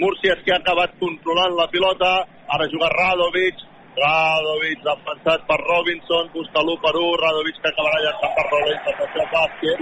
Múrcia 0.00 0.38
és 0.38 0.46
que 0.46 0.54
ha 0.54 0.60
acabat 0.62 0.96
controlant 1.02 1.52
la 1.58 1.68
pilota. 1.68 2.14
Ara 2.56 2.70
juga 2.72 2.88
Radovic. 2.96 3.60
Radovic 3.98 4.84
defensat 4.86 5.44
per 5.50 5.58
Robinson. 5.64 6.30
Busca 6.34 6.62
l'1 6.62 6.78
per 6.84 6.94
1. 7.00 7.10
Radovic 7.24 7.60
que 7.62 7.72
acabarà 7.72 8.00
llançant 8.04 8.34
per 8.38 8.46
per 8.86 8.94
fer 9.00 9.22
el 9.24 9.30
bàsquet. 9.34 9.80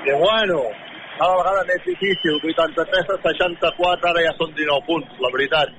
I 0.00 0.12
bueno, 0.16 0.60
cada 1.20 1.36
vegada 1.36 1.64
més 1.68 1.82
difícil, 1.84 2.38
83 2.40 3.14
a 3.14 3.18
64, 3.28 4.10
ara 4.10 4.22
ja 4.24 4.36
són 4.38 4.54
19 4.56 4.86
punts, 4.88 5.18
la 5.20 5.32
veritat. 5.34 5.74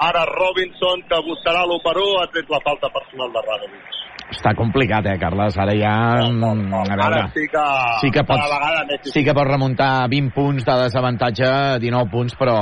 Ara 0.00 0.22
Robinson, 0.30 1.02
que 1.10 1.18
buscarà 1.26 1.64
l'1 1.66 1.80
per 1.84 1.96
1, 1.98 2.12
ha 2.20 2.28
tret 2.34 2.52
la 2.54 2.62
falta 2.66 2.92
personal 2.94 3.34
de 3.34 3.42
Radovic. 3.48 3.98
Està 4.30 4.54
complicat, 4.54 5.06
eh, 5.10 5.18
Carles? 5.18 5.58
Ara 5.58 5.74
ja... 5.74 5.94
mm, 6.22 6.74
A 6.78 6.84
veure, 6.86 7.06
Ara 7.08 7.22
sí 7.34 7.46
que, 7.50 7.64
sí 8.04 8.10
que 8.14 8.22
pots, 8.22 8.46
més 8.86 9.10
sí 9.10 9.24
que 9.26 9.34
pots 9.34 9.50
remuntar 9.50 10.06
20 10.12 10.34
punts 10.36 10.66
de 10.68 10.76
desavantatge, 10.84 11.50
19 11.82 12.12
punts, 12.14 12.38
però... 12.38 12.58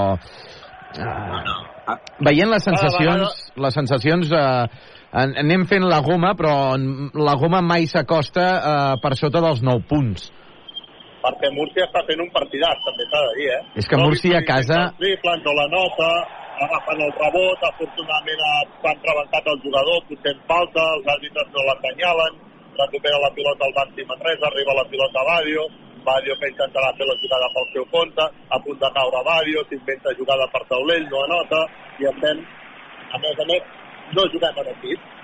Uh, 0.97 1.78
veient 2.21 2.49
les 2.51 2.65
sensacions, 2.65 3.37
les 3.57 3.75
sensacions 3.75 4.33
eh, 4.33 4.67
en- 5.23 5.37
anem 5.45 5.65
fent 5.71 5.85
la 5.89 6.01
goma, 6.05 6.35
però 6.39 6.75
la 7.15 7.35
goma 7.41 7.61
mai 7.65 7.87
s'acosta 7.87 8.47
eh, 8.59 8.97
per 9.03 9.15
sota 9.17 9.41
dels 9.45 9.63
9 9.63 9.87
punts. 9.89 10.29
Perquè 11.23 11.49
Múrcia 11.53 11.85
està 11.89 12.05
fent 12.07 12.21
un 12.23 12.29
partidàs, 12.35 12.79
també 12.87 13.05
s'ha 13.11 13.23
de 13.27 13.33
dir, 13.41 13.49
eh? 13.57 13.63
És 13.81 13.89
que 13.91 13.97
Múrcia 13.99 14.39
a 14.39 14.45
casa... 14.47 14.77
Els 14.93 15.01
triples, 15.03 15.41
no 15.45 15.53
la 15.59 15.67
nota, 15.73 16.11
agafen 16.63 17.01
el 17.07 17.11
rebot, 17.19 17.65
afortunadament 17.73 18.45
ha- 18.47 18.69
s'han 18.85 19.01
rebentat 19.09 19.51
el 19.53 19.59
jugador, 19.65 19.99
potser 20.09 20.33
en 20.37 20.41
falta, 20.51 20.85
els 20.99 21.11
àrbitres 21.17 21.51
no 21.57 21.67
l'assenyalen, 21.67 22.39
recupera 22.79 23.19
la 23.25 23.33
pilota 23.35 23.67
al 23.67 23.75
Baxi 23.81 24.07
Manresa, 24.07 24.47
arriba 24.53 24.77
la 24.79 24.87
pilota 24.93 25.21
a 25.25 25.27
Badio, 25.33 25.65
Badio 26.07 26.37
que 26.41 26.51
intentarà 26.53 26.93
fer 26.99 27.07
la 27.09 27.19
jugada 27.23 27.51
pel 27.55 27.69
seu 27.75 27.85
compte, 27.93 28.25
a 28.25 28.59
punt 28.65 28.81
de 28.81 28.91
caure 28.97 29.23
Badio, 29.29 29.67
s'inventa 29.69 30.17
jugada 30.19 30.49
per 30.55 30.65
taulell, 30.73 31.07
no 31.13 31.23
anota, 31.27 31.63
i 32.01 32.11
estem, 32.13 32.43
a 33.13 33.23
més 33.23 33.45
a 33.45 33.49
més, 33.53 33.71
no 34.17 34.27
juguem 34.33 34.65
en 34.65 34.75
equip. 34.75 35.15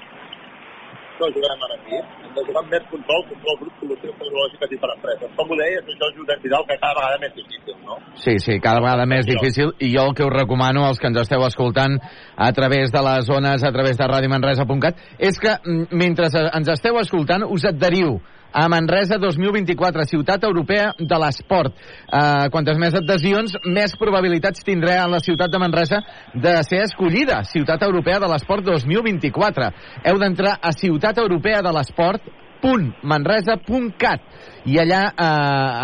no 1.20 1.26
juguem 1.30 1.60
ara 1.62 1.76
aquí. 1.78 1.98
Hem 2.24 2.32
de 2.34 2.42
jugar 2.46 2.62
amb 2.62 2.72
més 2.74 2.84
control, 2.90 3.22
control 3.30 3.59
grup, 3.60 3.74
solucions 3.80 4.16
tecnològiques 4.18 4.74
i 4.74 4.78
per 4.82 4.90
empreses. 4.94 5.32
Com 5.38 5.52
ho 5.52 5.59
deies, 5.60 5.90
això 5.94 6.09
és 6.10 6.42
Vidal, 6.42 6.66
que 6.68 6.78
cada 6.82 6.94
vegada 6.98 7.20
més 7.22 7.34
difícil, 7.38 7.76
no? 7.86 7.98
Sí, 8.24 8.34
sí, 8.42 8.59
cada 8.64 8.82
vegada 8.82 9.06
més 9.06 9.26
difícil 9.28 9.72
i 9.78 9.92
jo 9.94 10.09
el 10.09 10.14
que 10.18 10.26
us 10.26 10.34
recomano 10.34 10.84
als 10.88 10.98
que 10.98 11.10
ens 11.10 11.20
esteu 11.22 11.44
escoltant 11.46 11.98
a 12.36 12.51
través 12.52 12.92
de 12.94 13.02
les 13.09 13.26
zones, 13.30 13.64
a 13.64 13.72
través 13.72 13.98
de 14.01 14.09
radiomanresa.cat 14.10 15.02
és 15.18 15.38
que 15.38 15.55
mm, 15.55 15.90
mentre 15.94 16.30
ens 16.44 16.72
esteu 16.74 16.98
escoltant 16.98 17.46
us 17.46 17.68
adheriu 17.70 18.18
a 18.55 18.68
Manresa 18.70 19.18
2024, 19.18 20.06
Ciutat 20.06 20.47
Europea 20.47 20.93
de 20.98 21.18
l'Esport. 21.18 21.74
Uh, 22.06 22.47
quantes 22.55 22.78
més 22.78 22.94
adhesions, 22.94 23.56
més 23.66 23.97
probabilitats 23.98 24.62
tindrà 24.64 25.01
en 25.02 25.10
la 25.16 25.20
ciutat 25.24 25.51
de 25.51 25.59
Manresa 25.59 26.01
de 26.35 26.55
ser 26.68 26.85
escollida 26.86 27.43
Ciutat 27.51 27.82
Europea 27.82 28.22
de 28.22 28.31
l'Esport 28.31 28.64
2024. 28.70 29.70
Heu 30.06 30.22
d'entrar 30.22 30.56
a 30.62 30.72
Ciutat 30.72 31.18
Europea 31.18 31.60
de 31.66 31.74
l'Esport 31.74 32.32
www.manresa.cat 32.64 34.20
i 34.64 34.78
allà 34.81 35.02
eh, 35.12 35.26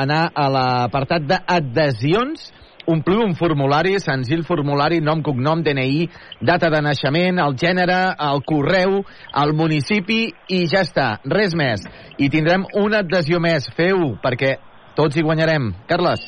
anar 0.04 0.22
a 0.32 0.48
l'apartat 0.54 1.26
d'adhesions 1.28 2.48
ompliu 2.92 3.22
un 3.24 3.36
formulari, 3.38 3.96
senzill 4.02 4.42
formulari, 4.46 5.00
nom, 5.00 5.22
cognom, 5.22 5.62
DNI, 5.62 6.08
data 6.40 6.70
de 6.72 6.80
naixement, 6.84 7.38
el 7.42 7.56
gènere, 7.60 8.00
el 8.30 8.42
correu, 8.48 9.00
el 9.42 9.54
municipi 9.56 10.20
i 10.48 10.64
ja 10.70 10.84
està, 10.86 11.08
res 11.24 11.54
més. 11.54 11.86
I 12.18 12.28
tindrem 12.32 12.66
una 12.82 13.04
adhesió 13.04 13.40
més. 13.40 13.70
Feu, 13.76 14.16
perquè 14.22 14.56
tots 14.98 15.16
hi 15.16 15.24
guanyarem. 15.24 15.72
Carles. 15.88 16.22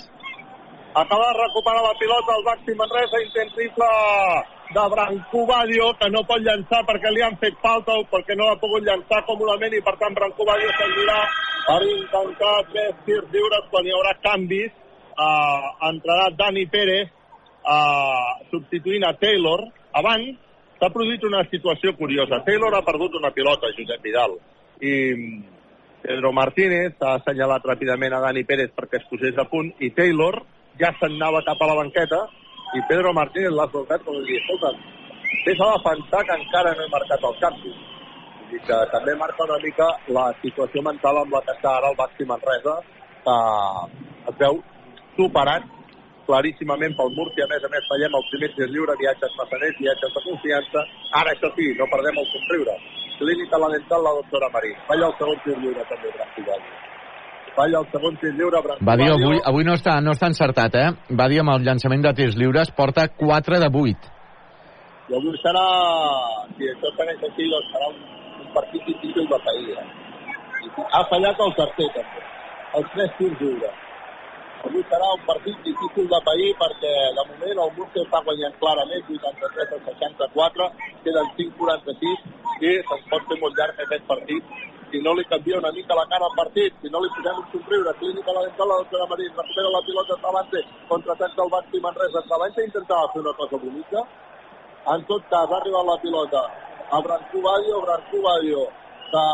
Acaba 0.95 1.31
de 1.33 1.39
recuperar 1.41 1.83
la 1.83 1.95
pilota 1.99 2.35
el 2.37 2.45
Baxi 2.45 2.75
Manresa, 2.77 3.21
intent 3.25 3.55
triple 3.57 3.89
de 4.73 4.85
Brancobadio, 4.93 5.87
que 6.01 6.11
no 6.13 6.21
pot 6.29 6.45
llançar 6.45 6.83
perquè 6.89 7.13
li 7.13 7.25
han 7.25 7.39
fet 7.41 7.57
falta 7.65 7.97
o 7.97 8.05
perquè 8.13 8.37
no 8.37 8.51
ha 8.51 8.59
pogut 8.61 8.85
llançar 8.85 9.23
còmodament 9.29 9.73
i 9.77 9.81
per 9.85 9.97
tant 10.01 10.17
Brancobadio 10.17 10.69
s'endirà 10.77 11.19
per 11.67 11.81
intentar 11.89 12.55
tres 12.73 12.95
tirs 13.07 13.33
lliures 13.33 13.69
quan 13.73 13.89
hi 13.89 13.97
haurà 13.97 14.15
canvis. 14.29 14.73
Uh, 15.13 15.67
entrarà 15.91 16.31
Dani 16.37 16.65
Pérez 16.73 17.09
uh, 17.09 18.41
substituint 18.51 19.05
a 19.05 19.13
Taylor. 19.21 19.67
Abans 19.93 20.37
s'ha 20.81 20.91
produït 20.91 21.25
una 21.29 21.45
situació 21.51 21.93
curiosa. 21.99 22.41
Taylor 22.47 22.75
ha 22.75 22.87
perdut 22.87 23.15
una 23.21 23.31
pilota, 23.31 23.71
Josep 23.77 24.03
Vidal, 24.03 24.39
i 24.81 24.95
Pedro 26.03 26.33
Martínez 26.35 26.97
ha 26.99 27.19
assenyalat 27.21 27.63
ràpidament 27.69 28.17
a 28.17 28.23
Dani 28.25 28.43
Pérez 28.49 28.73
perquè 28.75 28.99
es 28.99 29.07
posés 29.11 29.37
a 29.39 29.47
punt 29.51 29.69
i 29.79 29.93
Taylor 29.95 30.41
ja 30.81 30.91
se'n 30.99 31.15
anava 31.15 31.45
cap 31.47 31.63
a 31.63 31.69
la 31.71 31.77
banqueta 31.79 32.25
i 32.75 32.83
Pedro 32.89 33.13
Martínez 33.15 33.55
l'ha 33.55 33.69
soltat 33.71 34.03
com 34.03 34.19
dir, 34.27 34.41
escolta, 34.41 34.73
vés 35.47 35.61
a 35.61 35.71
defensar 35.77 36.25
que 36.27 36.39
encara 36.41 36.75
no 36.75 36.87
he 36.87 36.91
marcat 36.91 37.29
el 37.29 37.39
canvi. 37.45 37.73
Dir 38.51 38.61
que 38.67 38.79
també 38.93 39.15
marca 39.21 39.47
una 39.47 39.61
mica 39.63 39.89
la 40.17 40.27
situació 40.43 40.83
mental 40.89 41.23
amb 41.23 41.37
la 41.37 41.43
que 41.47 41.55
està 41.55 41.77
ara 41.77 41.93
el 41.93 41.99
Baxi 42.01 42.27
Manresa, 42.29 42.77
que 43.25 43.37
es 44.33 44.39
veu 44.43 44.63
superat 45.17 45.69
claríssimament 46.27 46.95
pel 46.99 47.13
Murcia, 47.17 47.47
a 47.47 47.51
més 47.51 47.65
a 47.67 47.71
més 47.73 47.89
fallem 47.91 48.15
el 48.19 48.25
primer 48.31 48.51
tir 48.57 48.69
lliure, 48.71 48.95
viatges 49.01 49.35
massaners, 49.41 49.77
viatges 49.81 50.15
de 50.17 50.23
confiança, 50.29 50.85
ara 51.21 51.35
això 51.35 51.51
sí, 51.57 51.69
no 51.81 51.89
perdem 51.93 52.21
el 52.23 52.31
somriure. 52.31 52.79
Clínica 53.19 53.61
la 53.61 53.69
dental 53.75 54.07
la 54.07 54.15
doctora 54.19 54.49
Marí. 54.55 54.73
Falla 54.89 55.11
el 55.11 55.19
segon 55.19 55.43
tir 55.45 55.59
lliure 55.59 55.85
també, 55.91 56.15
Brancovalli. 56.17 56.73
Falla 57.59 57.83
el 57.83 57.91
segon 57.93 58.17
tir 58.23 58.33
lliure, 58.39 58.63
Brancovalli. 58.65 58.89
Va 58.89 58.97
dir 59.03 59.11
avui, 59.13 59.43
avui 59.53 59.69
no, 59.69 59.77
està, 59.79 59.99
no 60.05 60.17
està 60.17 60.31
encertat, 60.33 60.79
eh? 60.81 60.89
Va 61.21 61.29
dir 61.31 61.43
amb 61.43 61.55
el 61.55 61.69
llançament 61.69 62.07
de 62.07 62.15
tirs 62.19 62.39
lliures, 62.39 62.73
porta 62.79 63.07
4 63.21 63.61
de 63.63 63.71
8. 63.85 64.11
I 65.13 65.19
avui 65.19 65.39
serà, 65.43 65.67
si 66.57 66.73
això 66.73 66.97
segueix 66.97 67.29
així, 67.29 67.51
doncs 67.53 67.71
serà 67.75 67.93
un, 67.93 68.03
un 68.47 68.51
partit 68.57 68.89
difícil 68.89 69.29
de 69.29 69.41
pair. 69.47 69.79
Eh? 69.85 69.89
Ha 70.89 71.07
fallat 71.11 71.47
el 71.47 71.57
tercer, 71.61 71.89
també. 71.99 72.29
Els 72.81 72.93
tres 72.95 73.17
tirs 73.19 73.41
lliures 73.43 73.82
avui 74.67 74.83
serà 74.89 75.09
un 75.13 75.23
partit 75.27 75.57
difícil 75.67 76.07
de 76.13 76.19
pair 76.27 76.51
perquè 76.61 76.93
de 77.17 77.25
moment 77.31 77.63
el 77.65 77.73
Murcia 77.77 78.05
està 78.07 78.21
guanyant 78.27 78.55
clarament 78.61 79.09
83 79.17 79.73
a 79.77 79.79
64, 79.87 80.69
queden 81.05 81.31
5-46 81.39 82.63
i 82.63 82.75
se'ns 82.91 83.09
pot 83.11 83.27
fer 83.31 83.39
molt 83.43 83.59
llarg 83.59 83.83
aquest 83.85 84.07
partit. 84.11 84.55
Si 84.93 85.01
no 85.01 85.15
li 85.17 85.25
canvia 85.25 85.59
una 85.59 85.73
mica 85.73 85.97
la 85.97 86.07
cara 86.09 86.29
al 86.29 86.37
partit, 86.37 86.75
si 86.83 86.91
no 86.93 87.01
li 87.01 87.11
posem 87.17 87.39
un 87.41 87.47
somriure, 87.53 87.95
clínica 88.01 88.35
la 88.37 88.43
dental, 88.47 88.69
la 88.69 88.81
doctora 88.83 89.07
Marín, 89.13 89.31
recupera 89.39 89.71
la 89.73 89.85
pilota 89.87 90.19
Travante, 90.25 90.65
contraatac 90.91 91.37
del 91.39 91.53
Baxi 91.55 91.81
Manresa, 91.81 92.25
Travante 92.29 92.67
intentava 92.69 93.09
fer 93.15 93.23
una 93.25 93.33
cosa 93.41 93.63
bonica, 93.63 94.05
en 94.95 95.07
tot 95.09 95.25
cas 95.33 95.49
ha 95.49 95.61
arribat 95.63 95.89
la 95.89 95.99
pilota. 96.05 96.43
A 96.93 97.01
Brancú 97.01 97.41
Badio, 97.41 97.81
Brancú 97.87 98.21
Badio, 98.21 98.67
que 99.13 99.25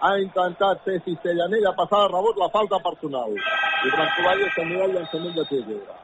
ha 0.00 0.10
intentat 0.22 0.82
fer 0.86 0.98
cistellanella, 1.04 1.74
passar 1.78 2.04
de 2.04 2.12
rebot 2.14 2.38
la 2.38 2.48
falta 2.54 2.78
personal. 2.84 3.34
I 3.34 3.90
Brancú 3.94 4.26
Badio 4.26 4.50
s'anirà 4.54 4.84
el 4.86 4.94
llançament 4.96 5.34
de 5.38 5.44
tir 5.50 5.62
lliure. 5.66 5.96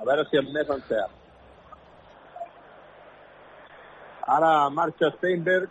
A 0.00 0.06
veure 0.08 0.26
si 0.30 0.38
amb 0.38 0.52
més 0.54 0.70
encert. 0.76 1.14
Ara 4.36 4.52
marxa 4.74 5.10
Steinberg, 5.16 5.70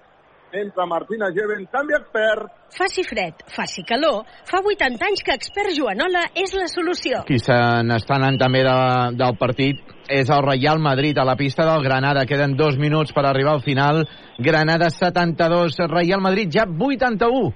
entra 0.51 0.85
Martina 0.85 1.31
Geven, 1.33 1.65
canvi 1.71 1.95
expert. 1.97 2.51
Faci 2.75 3.03
fred, 3.03 3.43
faci 3.55 3.83
calor, 3.87 4.23
fa 4.49 4.59
80 4.59 5.05
anys 5.07 5.23
que 5.23 5.35
expert 5.35 5.73
Joanola 5.75 6.25
és 6.35 6.53
la 6.57 6.67
solució. 6.71 7.23
Qui 7.27 7.39
se 7.39 7.55
n'està 7.87 8.17
anant 8.19 8.39
també 8.41 8.63
de, 8.67 8.77
del 9.19 9.37
partit 9.39 9.81
és 10.11 10.29
el 10.29 10.43
Real 10.45 10.79
Madrid 10.79 11.17
a 11.17 11.25
la 11.27 11.37
pista 11.39 11.65
del 11.67 11.83
Granada. 11.83 12.25
Queden 12.29 12.55
dos 12.55 12.77
minuts 12.77 13.13
per 13.15 13.25
arribar 13.25 13.55
al 13.57 13.63
final. 13.65 14.03
Granada 14.37 14.89
72, 14.89 15.79
Real 15.91 16.21
Madrid 16.21 16.51
ja 16.51 16.65
81. 16.67 17.53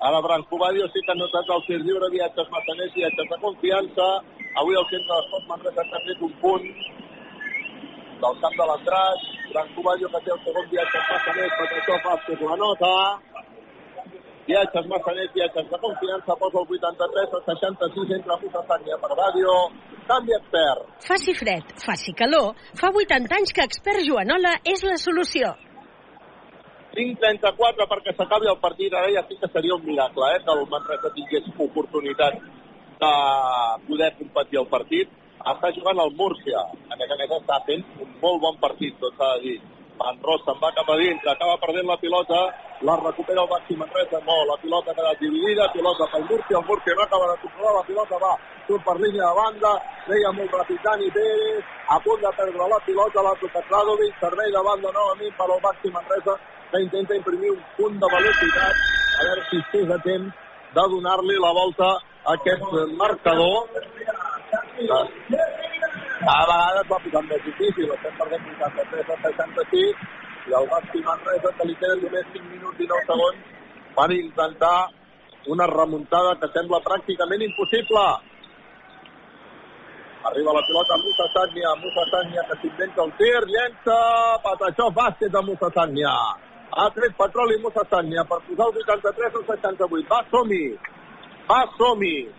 Ara 0.00 0.20
Branco 0.24 0.56
Badio 0.56 0.86
sí 0.88 1.00
que 1.04 1.12
ha 1.12 1.18
notat 1.18 1.50
el 1.52 1.66
tir 1.66 1.80
lliure, 1.84 2.08
viatges 2.08 2.48
massaners, 2.48 2.94
viatges 2.94 3.28
de 3.28 3.38
confiança. 3.42 4.06
Avui 4.60 4.78
el 4.80 4.86
centre 4.88 5.12
d'esport 5.12 5.50
Manresa 5.50 5.84
ha 5.84 6.04
fet 6.06 6.22
un 6.24 6.32
punt 6.40 6.64
del 8.24 8.40
camp 8.42 8.56
de 8.60 8.66
l'Andràs. 8.70 9.24
Branco 9.52 9.82
Badio 9.86 10.08
que 10.12 10.20
té 10.24 10.32
el 10.34 10.42
segon 10.46 10.68
viatge 10.72 11.02
massaners, 11.08 11.56
per 11.58 11.68
això 11.78 11.96
Vázquez 12.06 12.44
la 12.48 12.58
nota. 12.60 12.92
Viatges 14.50 14.86
massaners, 14.90 15.32
viatges 15.36 15.70
de 15.70 15.78
confiança, 15.86 16.36
posa 16.42 16.62
el 16.62 16.76
83 16.76 17.34
al 17.38 17.42
66 17.48 18.14
entre 18.18 18.38
Musa 18.42 18.62
Sània 18.68 19.00
per 19.02 19.16
Badio. 19.22 19.56
Canvi 20.10 20.36
expert. 20.38 20.86
Faci 21.06 21.34
fred, 21.38 21.74
faci 21.86 22.14
calor, 22.18 22.54
fa 22.80 22.90
80 23.02 23.36
anys 23.40 23.52
que 23.54 23.66
expert 23.68 24.06
Joanola 24.06 24.56
és 24.74 24.82
la 24.86 24.96
solució. 24.98 25.52
5-34 26.94 27.86
perquè 27.90 28.14
s'acabi 28.16 28.50
el 28.50 28.58
partit. 28.62 28.94
Ara 28.94 29.12
ja 29.14 29.22
sí 29.28 29.38
que 29.38 29.48
seria 29.52 29.76
un 29.76 29.84
miracle, 29.86 30.26
eh, 30.34 30.42
que 30.44 30.56
el 30.56 30.66
Manresa 30.72 31.12
tingués 31.14 31.46
oportunitat 31.56 32.40
de 33.00 33.12
poder 33.86 34.12
competir 34.18 34.58
el 34.60 34.66
partit. 34.66 35.19
Està 35.40 35.70
jugant 35.72 36.00
el 36.02 36.10
Múrcia. 36.18 36.60
A 36.92 36.96
més 37.00 37.12
a 37.12 37.16
més 37.16 37.30
està 37.32 37.56
fent 37.64 37.84
un 38.04 38.08
molt 38.20 38.42
bon 38.42 38.56
partit, 38.60 38.96
tot 39.00 39.14
s'ha 39.16 39.28
de 39.36 39.44
dir. 39.46 39.60
Van 40.00 40.18
Ross 40.24 40.44
se'n 40.44 40.58
va 40.60 40.70
cap 40.76 40.88
a 40.92 40.96
dintre, 41.00 41.30
acaba 41.32 41.56
perdent 41.60 41.88
la 41.88 41.96
pilota, 42.00 42.40
la 42.88 42.96
recupera 43.00 43.42
el 43.42 43.48
Baxi 43.48 43.76
Manresa, 43.76 44.20
no, 44.24 44.36
la 44.48 44.56
pilota 44.60 44.92
ha 44.92 44.96
quedat 44.96 45.20
dividida, 45.20 45.68
pilota 45.72 46.08
pel 46.12 46.24
Múrcia, 46.28 46.56
el 46.60 46.68
Múrcia 46.68 46.94
no 46.96 47.04
acaba 47.04 47.26
de 47.32 47.36
controlar, 47.42 47.74
la 47.76 47.84
pilota 47.88 48.20
va, 48.24 48.32
surt 48.68 48.84
per 48.86 48.96
línia 49.00 49.28
de 49.28 49.34
banda, 49.40 49.72
deia 50.08 50.32
molt 50.38 50.56
ràpid 50.56 50.80
Dani 50.86 51.10
Pérez, 51.16 51.64
a 51.92 52.00
punt 52.04 52.20
de 52.24 52.32
perdre 52.40 52.68
la 52.72 52.80
pilota, 52.88 53.24
l'ha 53.26 53.34
tocat 53.44 53.72
Radovic, 53.76 54.14
servei 54.24 54.52
de 54.56 54.64
banda 54.68 54.94
novament 54.96 55.34
per 55.40 55.48
al 55.48 55.64
Baxi 55.68 55.92
Manresa, 55.96 56.36
que 56.72 56.84
intenta 56.86 57.20
imprimir 57.20 57.52
un 57.56 57.64
punt 57.76 58.00
de 58.00 58.12
velocitat, 58.16 58.84
a 59.20 59.28
veure 59.28 59.48
si 59.50 59.60
estés 59.64 59.96
a 59.96 60.00
temps 60.08 60.32
de 60.80 60.84
donar-li 60.96 61.36
la 61.44 61.52
volta 61.60 61.90
aquest 62.26 62.62
marcador. 62.96 63.68
Cada 66.20 66.44
vegada 66.46 66.80
es 66.80 66.88
va 66.90 66.98
posant 67.04 67.28
més 67.28 67.44
difícil, 67.44 67.92
estem 67.94 68.16
perdent 68.18 68.48
83 68.54 69.12
a 69.14 69.16
66, 69.24 70.02
i 70.48 70.56
el 70.58 70.66
Baxi 70.68 71.00
Manresa, 71.06 71.52
que 71.56 71.66
li 71.68 71.76
queden 71.80 72.02
només 72.04 72.26
5 72.34 72.50
minuts 72.50 72.80
i 72.80 72.88
9 72.90 73.06
segons, 73.08 73.38
van 73.96 74.12
intentar 74.12 74.78
una 75.48 75.66
remuntada 75.66 76.36
que 76.42 76.50
sembla 76.52 76.82
pràcticament 76.84 77.46
impossible. 77.48 78.04
Arriba 80.30 80.52
la 80.52 80.62
pilota 80.68 80.94
a 80.94 81.00
Musa 81.00 81.26
Sània, 81.32 81.74
Musa 81.80 82.04
Sània 82.12 82.44
que 82.50 82.60
s'inventa 82.60 83.04
el 83.06 83.12
tir, 83.16 83.40
llença, 83.48 83.98
Patachó, 84.44 84.90
bàsquet 84.92 85.32
de 85.32 85.42
Musa 85.48 85.72
Sània. 85.72 86.12
Ha 86.76 86.88
tret 86.94 87.16
petroli 87.16 87.56
Musa 87.64 87.86
Sània 87.88 88.26
per 88.28 88.42
posar 88.44 88.68
el 88.68 88.82
83 88.84 89.38
al 89.40 89.46
68. 89.48 90.08
Va, 90.12 90.20
som-hi! 90.30 90.64
Va, 91.50 91.64
som-hi! 91.74 92.30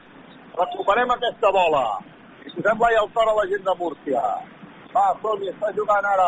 Recuperem 0.56 1.10
aquesta 1.12 1.50
bola. 1.52 1.84
I 2.48 2.52
posem 2.56 2.84
l'ai 2.84 2.96
al 2.96 3.10
cor 3.16 3.28
a 3.28 3.34
la 3.36 3.44
gent 3.50 3.66
de 3.66 3.74
Múrcia. 3.80 4.22
Va, 4.94 5.04
som-hi, 5.24 5.50
està 5.52 5.72
jugant 5.76 6.08
ara. 6.14 6.28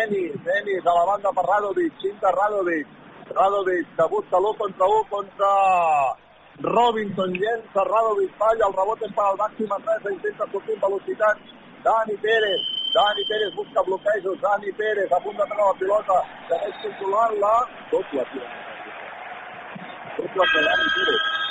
Enis, 0.00 0.34
Enis, 0.58 0.84
a 0.84 0.96
la 0.98 1.06
banda 1.08 1.32
per 1.38 1.46
Radovic, 1.46 1.96
cinta 2.04 2.34
Radovic. 2.36 2.92
Radovic, 3.38 3.88
que 3.96 4.10
busca 4.12 4.42
l'1 4.42 4.60
contra 4.60 4.90
1 4.98 5.08
contra 5.14 5.50
Robinson, 6.76 7.32
llença 7.32 7.88
Radovic, 7.88 8.36
falla, 8.44 8.68
el 8.68 8.76
rebot 8.76 9.08
és 9.08 9.16
per 9.16 9.26
al 9.30 9.40
màxim 9.40 9.72
Manresa, 9.72 10.12
intenta 10.12 10.52
sortir 10.52 10.76
amb 10.76 10.88
velocitat. 10.90 11.44
Dani 11.88 12.16
Pérez, 12.24 12.72
Dani 12.92 13.28
Pérez 13.30 13.56
busca 13.56 13.88
bloquejos, 13.88 14.40
Dani 14.44 14.76
Pérez 14.82 15.12
a 15.16 15.20
punt 15.24 15.40
de 15.40 15.48
treure 15.54 15.72
la 15.72 15.80
pilota, 15.80 16.22
segueix 16.52 16.80
controlant-la, 16.84 17.54
doble 17.94 18.32
pilota. 18.34 18.58
Doble 20.18 20.50
de 20.56 20.66
Dani 20.68 20.92
Pérez. 20.98 21.41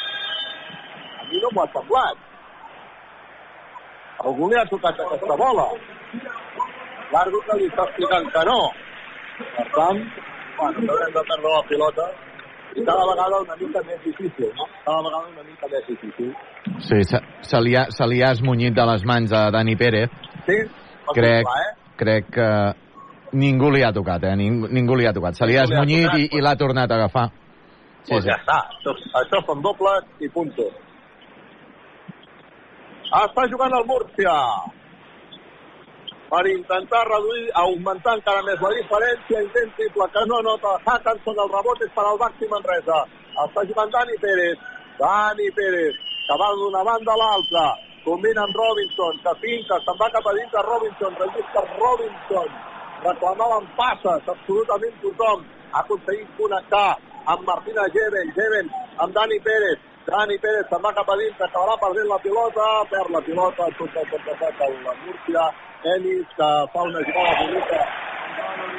Mi 1.32 1.40
no 1.40 1.52
m'ho 1.56 1.64
ha 1.64 1.70
semblat. 1.74 2.18
Algú 4.26 4.50
li 4.50 4.58
ha 4.60 4.66
tocat 4.70 5.00
aquesta 5.00 5.38
bola. 5.40 5.68
L'àrbitre 7.12 7.58
li 7.60 7.70
està 7.72 7.86
explicant 7.88 8.28
que 8.34 8.44
no. 8.50 8.60
Per 9.56 9.66
tant, 9.78 10.04
bueno, 10.60 10.84
haurem 10.92 11.16
de 11.16 11.24
perdre 11.32 11.54
la 11.56 11.64
pilota 11.70 12.10
i 12.76 12.86
cada 12.88 13.08
vegada 13.10 13.40
una 13.44 13.56
mica 13.60 13.82
més 13.88 14.04
difícil, 14.04 14.52
no? 14.60 14.68
Cada 14.86 15.02
vegada 15.08 15.32
una 15.32 15.48
mica 15.48 15.72
més 15.72 15.88
difícil. 15.88 16.30
Sí, 16.88 17.02
se, 17.10 17.24
se, 17.48 17.64
li 17.64 17.76
ha, 17.76 17.88
se 17.96 18.08
li 18.08 18.22
ha 18.24 18.32
esmunyit 18.36 18.76
de 18.78 18.86
les 18.92 19.08
mans 19.08 19.34
a 19.34 19.48
Dani 19.56 19.76
Pérez. 19.80 20.14
Sí, 20.46 20.60
crec, 21.16 21.48
clar, 21.48 21.58
eh? 21.64 21.74
crec 22.04 22.32
que 22.38 22.50
ningú 23.42 23.72
li 23.72 23.84
ha 23.88 23.92
tocat, 23.96 24.28
eh? 24.28 24.36
Ningú, 24.40 24.70
ningú 24.72 25.00
li 25.00 25.08
ha 25.08 25.16
tocat. 25.16 25.40
Se 25.40 25.50
li 25.50 25.58
ha 25.58 25.66
esmunyit 25.68 26.16
i, 26.20 26.30
i 26.38 26.44
l'ha 26.44 26.56
tornat 26.60 26.92
a 26.92 27.00
agafar. 27.02 27.28
Sí, 28.04 28.14
pues 28.14 28.26
ja 28.26 28.38
està. 28.40 28.62
Això, 28.78 28.96
això 29.20 29.44
són 29.50 29.62
dobles 29.66 30.24
i 30.24 30.30
punto. 30.34 30.70
Està 33.12 33.44
jugant 33.52 33.74
el 33.76 33.84
Múrcia 33.90 34.34
per 36.32 36.46
intentar 36.48 37.02
reduir, 37.10 37.50
augmentar 37.60 38.14
encara 38.16 38.44
més 38.48 38.62
la 38.64 38.70
diferència, 38.72 39.42
intent 39.44 39.74
triple 39.76 40.08
que 40.14 40.24
no 40.30 40.38
nota 40.46 40.78
Hackanson, 40.80 41.42
el 41.44 41.52
rebot 41.52 41.84
és 41.84 41.92
per 41.98 42.06
al 42.08 42.22
Baxi 42.22 42.48
Manresa. 42.54 43.02
Està 43.44 43.66
jugant 43.68 43.92
Dani 43.98 44.16
Pérez. 44.24 44.64
Dani 45.02 45.50
Pérez, 45.60 46.00
que 46.30 46.40
va 46.40 46.50
d'una 46.62 46.86
banda 46.88 47.12
a 47.12 47.20
l'altra. 47.20 47.66
Combina 48.08 48.48
amb 48.48 48.56
Robinson, 48.62 49.20
que 49.28 49.36
finca, 49.44 49.84
se'n 49.84 50.00
va 50.00 50.12
cap 50.16 50.32
a 50.32 50.38
dintre 50.40 50.64
Robinson, 50.70 51.22
registra 51.26 51.68
Robinson. 51.76 52.50
Reclamaven 53.10 53.72
passes, 53.76 54.34
absolutament 54.38 55.00
tothom. 55.04 55.44
Ha 55.76 55.84
aconseguit 55.84 56.32
connectar 56.40 56.90
amb 57.36 57.44
Martina 57.44 57.92
Jeven, 57.92 58.36
Jeven 58.40 58.72
amb 59.04 59.20
Dani 59.20 59.44
Pérez. 59.44 59.91
Dani 60.06 60.38
Pérez 60.42 60.66
se'n 60.70 60.82
va 60.82 60.92
cap 60.98 61.10
a 61.14 61.16
dintre, 61.20 61.46
acabarà 61.46 61.76
perdent 61.82 62.08
la 62.10 62.18
pilota, 62.24 62.68
perd 62.90 63.12
la 63.14 63.22
pilota, 63.26 63.68
tot 63.78 63.98
el 64.02 64.08
contraatac 64.14 64.64
a 64.66 64.70
la 64.72 64.96
Múrcia. 65.04 65.44
Ennis, 65.94 66.32
que 66.38 66.48
fa 66.74 66.86
una 66.90 67.02
jugada 67.06 67.36
bonica. 67.42 67.82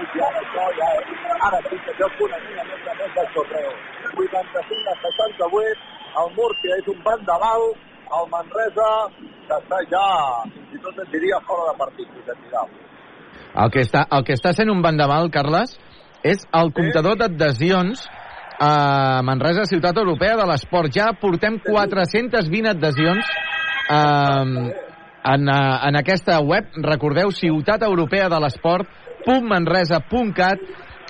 Això, 0.02 0.64
ja, 0.78 0.88
ara 1.46 1.60
sí 1.68 1.78
que 1.84 1.94
jo 1.98 2.08
una 2.26 2.38
mica 2.42 2.64
més 2.70 2.82
de 2.86 2.94
més 2.98 3.14
del 3.18 3.28
sorpreu. 3.36 3.70
85 4.24 4.90
a 4.92 4.96
68, 5.04 5.86
el 6.22 6.34
Múrcia 6.38 6.78
és 6.82 6.90
un 6.94 6.98
bandaval, 7.06 7.68
el 8.18 8.26
Manresa, 8.34 8.88
que 9.46 9.60
està 9.60 9.78
ja, 9.94 10.06
fins 10.56 10.74
i 10.74 10.82
tot 10.86 10.98
et 11.04 11.14
diria, 11.14 11.38
fora 11.46 11.70
de 11.70 11.76
partit, 11.84 12.10
Josep 12.18 12.42
Vidal. 12.46 12.74
El 13.62 13.70
que 13.70 13.86
està, 13.86 14.06
el 14.18 14.26
que 14.26 14.34
està 14.38 14.54
sent 14.58 14.74
un 14.74 14.82
bandamal, 14.82 15.30
Carles, 15.30 15.78
és 16.22 16.42
el 16.58 16.74
comptador 16.74 17.18
d'adhesions 17.20 18.06
a 18.62 19.22
Manresa, 19.22 19.64
Ciutat 19.66 19.96
Europea 19.98 20.36
de 20.38 20.46
l'Esport. 20.46 20.86
Ja 20.94 21.12
portem 21.18 21.58
420 21.64 22.68
adhesions 22.70 23.26
eh, 23.90 24.44
en, 25.24 25.48
eh, 25.48 25.78
en 25.88 25.96
aquesta 25.98 26.40
web. 26.40 26.64
Recordeu, 26.76 27.30
Ciutat 27.34 27.82
Europea 27.82 28.28
de 28.30 28.40
l'Esport.manresa.cat 28.44 30.58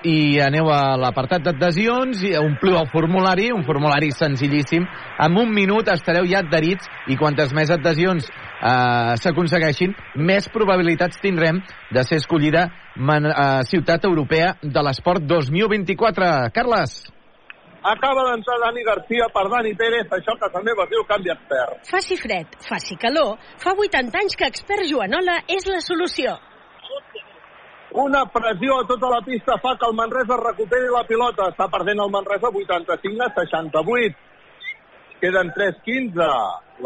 i 0.03 0.41
aneu 0.43 0.67
a 0.73 0.97
l'apartat 0.99 1.43
d'adhesions 1.45 2.23
i 2.27 2.37
ompliu 2.41 2.77
el 2.81 2.89
formulari, 2.91 3.53
un 3.53 3.65
formulari 3.69 4.11
senzillíssim. 4.17 4.87
En 5.21 5.37
un 5.39 5.55
minut 5.55 5.89
estareu 5.93 6.25
ja 6.27 6.39
adherits 6.41 6.89
i 7.07 7.17
quantes 7.21 7.53
més 7.55 7.71
adhesions 7.71 8.25
eh, 8.33 9.17
s'aconsegueixin, 9.21 9.95
més 10.17 10.49
probabilitats 10.49 11.21
tindrem 11.21 11.61
de 11.93 12.03
ser 12.09 12.17
escollida 12.25 12.71
Man 12.97 13.27
eh, 13.29 13.61
Ciutat 13.69 14.05
Europea 14.09 14.57
de 14.63 14.83
l'Esport 14.89 15.21
2024. 15.29 16.49
Carles. 16.57 17.13
Acaba 17.83 18.23
d'entrar 18.31 18.61
Dani 18.63 18.85
Garcia 18.87 19.27
per 19.35 19.49
Dani 19.51 19.73
Pérez, 19.75 20.07
això 20.15 20.37
que 20.39 20.49
també 20.55 20.71
es 20.71 20.91
diu 20.91 21.03
canvi 21.09 21.33
expert. 21.35 21.81
Faci 21.91 22.15
fred, 22.15 22.55
faci 22.63 22.95
calor, 22.95 23.35
fa 23.59 23.75
80 23.75 24.21
anys 24.21 24.37
que 24.39 24.47
expert 24.47 24.87
Joanola 24.87 25.41
és 25.51 25.67
la 25.67 25.81
solució. 25.83 26.37
Una 27.93 28.23
pressió 28.25 28.79
a 28.79 28.87
tota 28.87 29.11
la 29.11 29.21
pista 29.27 29.59
fa 29.61 29.75
que 29.77 29.89
el 29.91 29.97
Manresa 29.99 30.39
recuperi 30.39 30.89
la 30.95 31.03
pilota. 31.05 31.51
Està 31.51 31.67
perdent 31.69 32.01
el 32.01 32.13
Manresa 32.15 32.49
85 32.49 33.27
a 33.27 33.29
68. 33.35 34.15
Queden 35.21 35.51
3-15. 35.59 36.31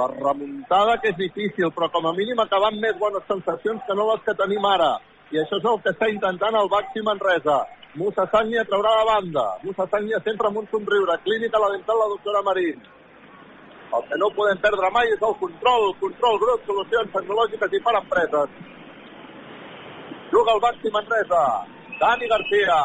La 0.00 0.08
remuntada 0.16 0.96
que 1.02 1.12
és 1.12 1.20
difícil, 1.20 1.70
però 1.76 1.92
com 1.92 2.08
a 2.08 2.14
mínim 2.16 2.40
acabar 2.42 2.72
amb 2.72 2.82
més 2.82 2.96
bones 2.98 3.22
sensacions 3.28 3.84
que 3.86 3.94
no 3.94 4.08
les 4.10 4.24
que 4.24 4.34
tenim 4.40 4.64
ara. 4.66 4.96
I 5.30 5.44
això 5.44 5.60
és 5.60 5.68
el 5.70 5.78
que 5.84 5.92
està 5.94 6.08
intentant 6.10 6.58
el 6.58 6.72
Baxi 6.72 7.04
Manresa. 7.06 7.60
Musa 7.96 8.26
Sagnia 8.28 8.64
traurà 8.68 8.92
de 8.98 9.04
banda. 9.08 9.44
Musa 9.64 9.86
Sagnia 9.88 10.20
sempre 10.24 10.50
amb 10.50 10.60
un 10.60 10.66
somriure. 10.68 11.16
Clínica 11.24 11.60
la 11.62 11.72
dental 11.72 11.96
la 12.02 12.08
doctora 12.12 12.42
Marín. 12.44 12.82
El 13.96 14.02
que 14.08 14.18
no 14.20 14.28
podem 14.36 14.60
perdre 14.60 14.90
mai 14.92 15.08
és 15.14 15.22
el 15.28 15.34
control. 15.40 15.88
Control, 16.02 16.38
grup, 16.42 16.66
solucions 16.68 17.12
tecnològiques 17.14 17.78
i 17.78 17.82
per 17.86 17.96
empreses. 18.02 18.60
Juga 20.34 20.56
el 20.56 20.62
Baxi 20.66 20.92
Manresa. 20.92 21.42
Dani 22.02 22.28
Garcia. 22.28 22.78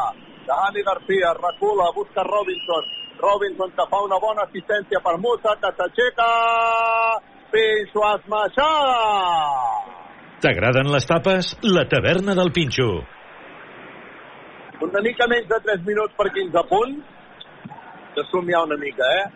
Dani 0.48 0.82
Garcia 0.88 1.36
recula, 1.36 1.92
busca 1.94 2.24
Robinson. 2.32 2.88
Robinson 3.20 3.70
que 3.76 3.88
fa 3.90 4.00
una 4.02 4.18
bona 4.18 4.48
assistència 4.48 5.04
per 5.04 5.18
Musa, 5.20 5.56
que 5.60 5.76
s'aixeca... 5.76 6.28
Pinxo 7.52 8.00
esmaixada! 8.16 9.02
T'agraden 10.40 10.88
les 10.88 11.04
tapes? 11.04 11.50
La 11.60 11.84
taverna 11.84 12.32
del 12.38 12.48
Pinxo. 12.56 13.02
Una 14.82 15.00
mica 15.00 15.28
menys 15.30 15.46
de 15.46 15.58
3 15.62 15.84
minuts 15.86 16.14
per 16.18 16.26
15 16.34 16.62
punts. 16.66 17.10
De 18.16 18.22
somiar 18.30 18.64
una 18.66 18.76
mica, 18.76 19.06
eh? 19.20 19.26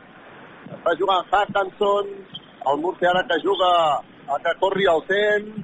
Està 0.74 0.94
jugant 0.98 1.28
Hackanson, 1.31 2.09
el 2.73 2.81
Murcia 2.82 3.12
ara 3.12 3.23
que 3.28 3.36
juga 3.44 3.68
a 4.35 4.39
que 4.43 4.55
corri 4.60 4.89
el 4.90 5.05
temps, 5.06 5.60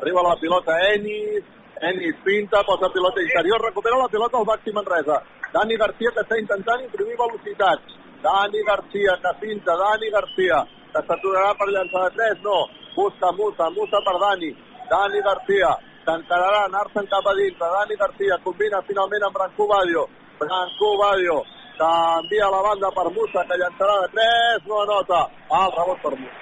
arriba 0.00 0.24
la 0.26 0.34
pilota 0.40 0.74
Ennis, 0.88 1.46
Ennis 1.90 2.18
pinta, 2.24 2.64
posa 2.66 2.90
pilota 2.92 3.22
interior, 3.22 3.62
recupera 3.62 4.00
la 4.02 4.08
pilota 4.12 4.36
al 4.38 4.48
Baxi 4.50 4.74
Manresa. 4.74 5.20
Dani 5.54 5.78
Garcia 5.78 6.10
que 6.16 6.24
està 6.26 6.38
intentant 6.40 6.82
imprimir 6.84 7.14
velocitat. 7.20 7.86
Dani 8.26 8.64
Garcia 8.66 9.14
que 9.22 9.32
pinta, 9.44 9.78
Dani 9.84 10.10
Garcia 10.10 10.64
que 10.90 11.04
s'aturarà 11.06 11.54
per 11.54 11.70
llançar 11.70 12.08
de 12.08 12.16
3, 12.18 12.42
no. 12.42 12.58
Busca 12.98 13.30
Musa, 13.38 13.70
Musa 13.78 14.02
per 14.04 14.16
Dani. 14.26 14.50
Dani 14.90 15.22
Garcia 15.22 15.70
s'encararà 16.04 16.64
anar-se'n 16.64 17.08
cap 17.12 17.26
a 17.26 17.34
dintre. 17.38 17.70
Dani 17.76 17.96
Garcia 18.02 18.38
combina 18.44 18.82
finalment 18.88 19.24
amb 19.26 19.36
Branco 19.38 19.66
Badio. 19.70 20.06
Branco 20.40 20.90
Badio 21.00 21.38
canvia 21.80 22.50
la 22.52 22.60
banda 22.66 22.90
per 22.92 23.08
Musa 23.16 23.44
que 23.48 23.56
llançarà 23.60 23.96
de 24.02 24.08
3, 24.16 24.68
no 24.68 24.82
anota. 24.82 25.20
Ah, 25.48 25.64
el 25.66 25.72
rebot 25.78 26.02
per 26.02 26.14
Musa. 26.18 26.38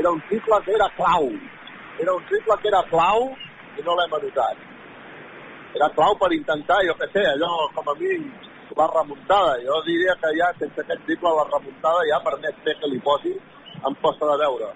Era 0.00 0.10
un 0.10 0.20
triple 0.28 0.60
que 0.64 0.74
era 0.78 0.88
clau. 0.96 1.30
Era 1.98 2.14
un 2.14 2.26
triple 2.26 2.56
que 2.62 2.68
era 2.68 2.82
clau 2.90 3.30
i 3.78 3.86
no 3.86 3.96
l'hem 3.98 4.14
anotat. 4.18 4.68
Era 5.74 5.90
clau 5.94 6.16
per 6.18 6.32
intentar, 6.34 6.80
jo 6.86 6.94
què 6.98 7.10
sé, 7.12 7.24
allò 7.34 7.68
com 7.74 7.90
a 7.90 7.94
mi 7.98 8.14
la 8.76 8.86
remuntada. 8.94 9.56
Jo 9.66 9.80
diria 9.86 10.14
que 10.22 10.30
ja 10.38 10.52
sense 10.58 10.82
aquest 10.82 11.02
triple 11.06 11.34
la 11.38 11.46
remuntada 11.50 12.06
ja 12.10 12.20
per 12.26 12.38
més 12.42 12.62
fer 12.64 12.74
que 12.80 12.90
li 12.90 13.02
posi 13.06 13.34
em 13.86 13.94
costa 14.02 14.26
de 14.32 14.38
veure. 14.44 14.70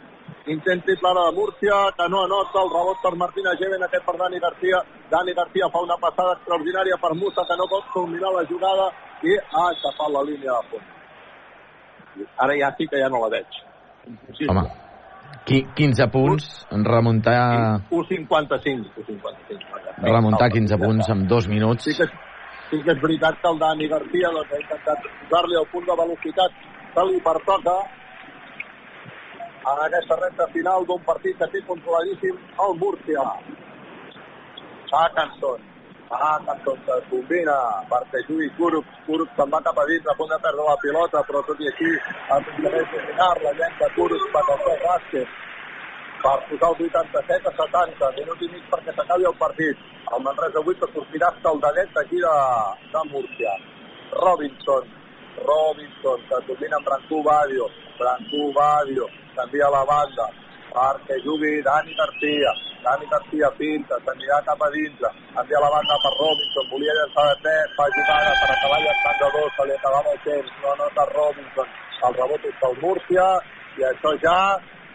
Intent 0.46 0.82
triple 0.84 1.08
ara 1.08 1.22
de 1.30 1.36
Múrcia, 1.36 1.76
que 1.96 2.06
no 2.12 2.24
anota 2.24 2.60
el 2.60 2.68
rebot 2.68 2.98
per 3.00 3.14
Martina 3.16 3.54
Geven, 3.56 3.82
aquest 3.86 4.04
per 4.04 4.16
Dani 4.20 4.38
Garcia. 4.38 4.82
Dani 5.10 5.32
Garcia 5.32 5.70
fa 5.72 5.80
una 5.80 5.96
passada 5.96 6.34
extraordinària 6.36 6.98
per 7.00 7.14
Musa, 7.16 7.46
que 7.48 7.56
no 7.56 7.64
pot 7.70 7.86
culminar 7.94 8.32
la 8.34 8.44
jugada 8.50 8.90
i 9.24 9.38
ha 9.40 9.64
aixafat 9.70 10.12
la 10.12 10.22
línia 10.28 10.52
de 10.52 10.68
fons. 10.68 12.28
Ara 12.44 12.58
ja 12.60 12.70
sí 12.76 12.86
que 12.86 13.00
ja 13.00 13.08
no 13.08 13.22
la 13.24 13.30
veig. 13.32 13.56
Sí, 14.36 14.44
Home, 14.50 14.66
qui- 15.48 15.64
15 15.74 16.08
punts, 16.12 16.66
remuntar, 16.70 17.80
1.55. 17.88 18.92
1.55. 19.00 20.04
remuntar 20.04 20.50
15 20.52 20.76
punts 20.76 21.08
en 21.08 21.26
dos 21.26 21.48
minuts. 21.48 21.84
Sí 21.88 21.96
que, 21.96 22.04
sí 22.68 22.82
que 22.84 22.92
és 22.92 23.00
veritat 23.00 23.40
que 23.40 23.48
el 23.48 23.58
Dani 23.58 23.88
Garcia 23.88 24.28
doncs, 24.28 24.52
ha 24.52 24.60
intentat 24.60 25.08
posar-li 25.24 25.56
el 25.56 25.66
punt 25.72 25.86
de 25.88 25.96
velocitat 26.04 26.64
que 26.94 27.02
li 27.08 27.20
pertoca 27.24 27.80
en 29.72 29.78
aquesta 29.84 30.16
recta 30.20 30.46
final 30.52 30.84
d'un 30.88 31.04
partit 31.04 31.38
que 31.38 31.46
té 31.52 31.60
controladíssim 31.68 32.40
el 32.64 32.74
Múrcia. 32.80 33.22
Hackanson. 34.92 35.62
Hackanson 36.14 36.82
que 36.86 36.98
combina 37.12 37.56
perquè 37.92 38.20
jugui 38.28 38.50
Kurup. 38.58 38.90
Kurup 39.06 39.30
se'n 39.38 39.54
va 39.54 39.62
cap 39.68 39.80
a 39.80 39.86
dins 39.90 40.10
a 40.10 40.16
punt 40.18 40.30
de 40.34 40.38
perdre 40.44 40.66
la 40.68 40.76
pilota, 40.82 41.22
però 41.30 41.40
tot 41.48 41.62
i 41.64 41.70
així 41.70 41.94
aconsegueix 42.36 42.92
dominar-la, 42.92 43.54
llenca 43.60 43.88
Kurup 43.96 44.28
per 44.34 44.44
al 44.44 44.60
seu 44.66 44.76
bàsquet 44.84 45.40
per 46.24 46.36
posar 46.48 46.70
el 46.72 46.84
87 46.88 47.48
a 47.48 47.54
70, 47.56 48.12
minut 48.18 48.44
i 48.44 48.50
mig 48.52 48.68
perquè 48.72 48.92
s'acabi 48.96 49.26
el 49.28 49.38
partit. 49.40 49.80
El 50.12 50.22
Manresa 50.24 50.60
avui 50.60 50.76
que 50.80 50.88
sortirà 50.92 51.32
escaldadet 51.34 51.90
d'aquí 51.96 52.20
de, 52.20 52.36
de 52.92 53.02
Múrcia. 53.12 53.56
Robinson, 54.20 54.92
Robinson, 55.42 56.20
que 56.28 56.40
domina 56.46 56.76
amb 56.78 56.86
Brancú 56.86 57.22
Badio, 57.22 57.66
Brancú 57.98 58.52
Badio, 58.54 59.08
canvia 59.34 59.70
la 59.70 59.84
banda, 59.88 60.28
perquè 60.74 61.18
jugui 61.24 61.62
Dani 61.62 61.94
Garcia. 61.98 62.52
Dani 62.84 63.06
Garcia 63.08 63.48
pinta, 63.56 63.96
s'anirà 64.04 64.42
cap 64.44 64.60
a 64.60 64.68
dintre, 64.70 65.08
envia 65.40 65.62
la 65.64 65.72
banda 65.72 65.96
per 66.04 66.12
Robinson, 66.18 66.68
volia 66.70 66.94
llançar 66.98 67.24
de 67.30 67.36
3, 67.48 67.74
fa 67.78 67.86
jugada 67.96 68.36
per 68.42 68.50
acabar 68.52 68.80
llançant 68.84 69.18
de 69.22 69.30
2, 69.38 69.56
se 69.56 69.66
li 69.66 69.74
acabava 69.78 70.12
el 70.12 70.22
temps, 70.28 70.54
no 70.62 70.72
anota 70.74 71.08
Robinson, 71.14 71.74
el 72.04 72.16
rebot 72.20 72.48
és 72.50 72.56
pel 72.60 72.80
Múrcia, 72.82 73.28
i 73.80 73.86
això 73.88 74.12
ja 74.22 74.38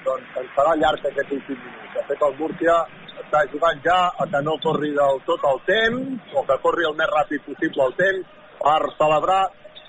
doncs, 0.06 0.36
ens 0.42 0.52
farà 0.56 0.76
llarg 0.78 1.06
aquest 1.10 1.32
últim 1.36 1.58
minut. 1.58 1.94
De 1.96 2.04
fet, 2.12 2.26
el 2.28 2.36
Múrcia 2.40 2.76
està 3.24 3.42
jugant 3.52 3.82
ja 3.86 3.98
a 4.14 4.28
que 4.32 4.42
no 4.46 4.58
corri 4.64 4.92
del 4.96 5.24
tot 5.26 5.48
el 5.50 5.64
temps, 5.68 6.36
o 6.38 6.46
que 6.46 6.60
corri 6.64 6.86
el 6.88 6.96
més 7.00 7.10
ràpid 7.16 7.48
possible 7.48 7.90
el 7.90 7.98
temps, 8.00 8.38
per 8.60 8.80
celebrar 9.00 9.42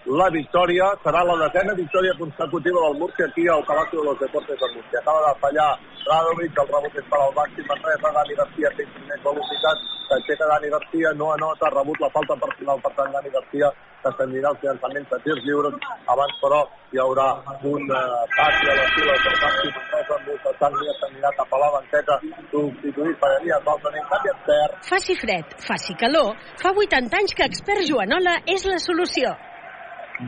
la 0.07 0.29
victòria. 0.31 0.95
Serà 1.05 1.23
la 1.25 1.37
desena 1.45 1.75
victòria 1.75 2.15
consecutiva 2.19 2.81
del 2.87 2.99
Múrcia 2.99 3.27
aquí 3.27 3.47
al 3.49 3.65
Palacio 3.65 4.01
de 4.01 4.07
los 4.07 4.19
Deportes 4.19 4.59
del 4.59 4.75
Múrcia. 4.75 4.99
Acaba 5.01 5.21
de 5.29 5.41
fallar 5.41 5.71
Radovic, 6.07 6.57
el 6.57 6.69
rebot 6.73 6.97
és 6.97 7.07
per 7.11 7.21
al 7.21 7.35
màxim 7.37 7.67
Manresa, 7.69 8.11
Dani 8.17 8.35
Garcia 8.39 8.71
té 8.77 8.87
més 9.05 9.21
velocitat, 9.25 9.87
s'aixeca 10.09 10.49
Dani 10.49 10.73
Garcia, 10.73 11.13
no 11.21 11.33
anota, 11.35 11.69
ha 11.69 11.75
rebut 11.77 12.01
la 12.01 12.11
falta 12.17 12.37
personal, 12.41 12.81
per 12.81 12.93
tant 12.97 13.13
Dani 13.13 13.33
Garcia 13.37 13.69
que 14.01 14.11
s'endirà 14.17 14.49
els 14.55 14.63
llançaments 14.65 15.11
de 15.11 15.19
tirs 15.27 15.43
lliures. 15.45 15.77
Abans, 16.09 16.33
però, 16.41 16.63
hi 16.91 17.03
haurà 17.05 17.27
un 17.69 17.85
uh, 17.85 18.25
canvi 18.33 18.73
a 18.73 18.79
les 18.81 18.95
files 18.97 19.21
del 19.27 19.37
màxim 19.45 19.77
Manresa 19.77 20.17
amb 20.17 20.33
un 20.33 20.41
Sàngria 20.61 20.97
s'anirà 21.03 21.35
cap 21.37 21.53
a 21.53 21.61
la 21.61 21.71
banqueta, 21.77 22.17
substituït 22.55 23.21
per 23.21 23.31
Elias 23.37 23.63
Baltonen, 23.69 24.09
canvi 24.09 24.33
expert. 24.33 24.81
Faci 24.89 25.21
fred, 25.21 25.55
faci 25.69 25.97
calor, 26.01 26.35
fa 26.65 26.73
80 26.73 27.23
anys 27.23 27.37
que 27.37 27.49
expert 27.53 27.85
Joanola 27.93 28.41
és 28.57 28.65
la 28.69 28.81
solució. 28.81 29.37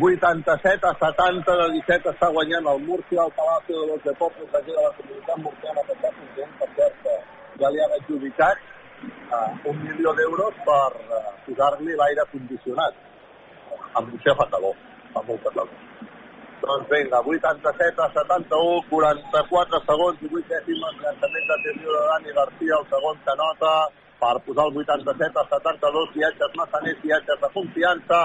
87 0.01 0.86
a 0.86 0.94
70 0.97 1.52
de 1.60 1.66
17 1.73 2.12
està 2.14 2.28
guanyant 2.32 2.69
el 2.70 2.78
Múrcia 2.86 3.20
al 3.20 3.32
Palacio 3.36 3.81
de 3.81 3.86
los 3.93 4.05
Deportes 4.05 4.48
de 4.52 4.73
la 4.73 4.90
comunitat 4.97 5.43
murciana 5.44 5.85
que 5.85 5.97
està 5.98 6.12
content 6.16 6.55
per 6.60 6.69
cert 6.78 7.02
ja 7.60 7.70
li 7.70 7.82
han 7.85 7.93
adjudicat 7.98 8.62
uh, 8.64 9.51
un 9.69 9.82
milió 9.85 10.14
d'euros 10.16 10.56
per 10.64 10.89
uh, 10.97 11.20
posar-li 11.44 11.97
l'aire 12.01 12.24
condicionat 12.32 12.97
amb 14.01 14.14
un 14.16 14.24
fa 14.24 14.47
calor, 14.55 14.77
fa 15.12 15.23
molta 15.28 15.52
calor. 15.52 15.77
Doncs 16.62 16.89
vinga, 16.89 17.20
87 17.20 18.01
a 18.01 18.09
71, 18.16 18.82
44 18.89 19.82
segons 19.90 20.23
i 20.23 20.31
8 20.32 20.52
dècimes, 20.55 21.01
llançament 21.05 21.48
de 21.51 21.56
tir 21.66 21.74
de 21.82 22.05
Dani 22.09 22.36
Garcia, 22.39 22.78
el 22.81 22.86
segon 22.94 23.20
que 23.27 23.36
nota, 23.43 23.73
per 24.23 24.39
posar 24.47 24.69
el 24.70 24.77
87 24.78 25.40
a 25.43 25.44
72, 25.51 26.11
viatges 26.15 26.59
massaners, 26.59 26.99
viatges 27.03 27.39
de 27.43 27.49
confiança, 27.57 28.19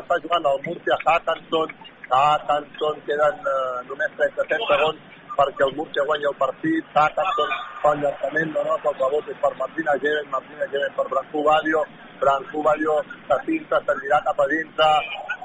està 0.00 0.18
jugant 0.24 0.48
el 0.50 0.62
Múrcia 0.66 0.96
Hackanson, 1.04 1.74
Hackanson, 2.10 3.02
queden 3.06 3.52
eh, 3.52 3.76
només 3.90 4.16
37 4.18 4.58
segons 4.70 5.20
perquè 5.34 5.66
el 5.66 5.76
Múrcia 5.78 6.06
guanya 6.08 6.30
el 6.32 6.40
partit, 6.40 6.90
Hackanson 6.94 7.54
fa 7.82 7.92
el 7.94 8.02
llançament, 8.02 8.50
no 8.56 8.66
nota 8.66 8.90
el 8.90 8.98
rebot 9.02 9.30
és 9.30 9.38
per 9.44 9.52
Martina 9.60 9.94
Geven, 10.02 10.30
Martina 10.34 10.68
Geven 10.74 10.96
per 10.98 11.06
Branco 11.12 11.46
Badio, 11.46 11.82
Branco 12.22 12.62
Badio 12.66 12.98
se 13.30 13.38
pinta, 13.46 13.82
s'anirà 13.86 14.20
cap 14.26 14.42
a 14.42 14.48
dintre, 14.50 14.90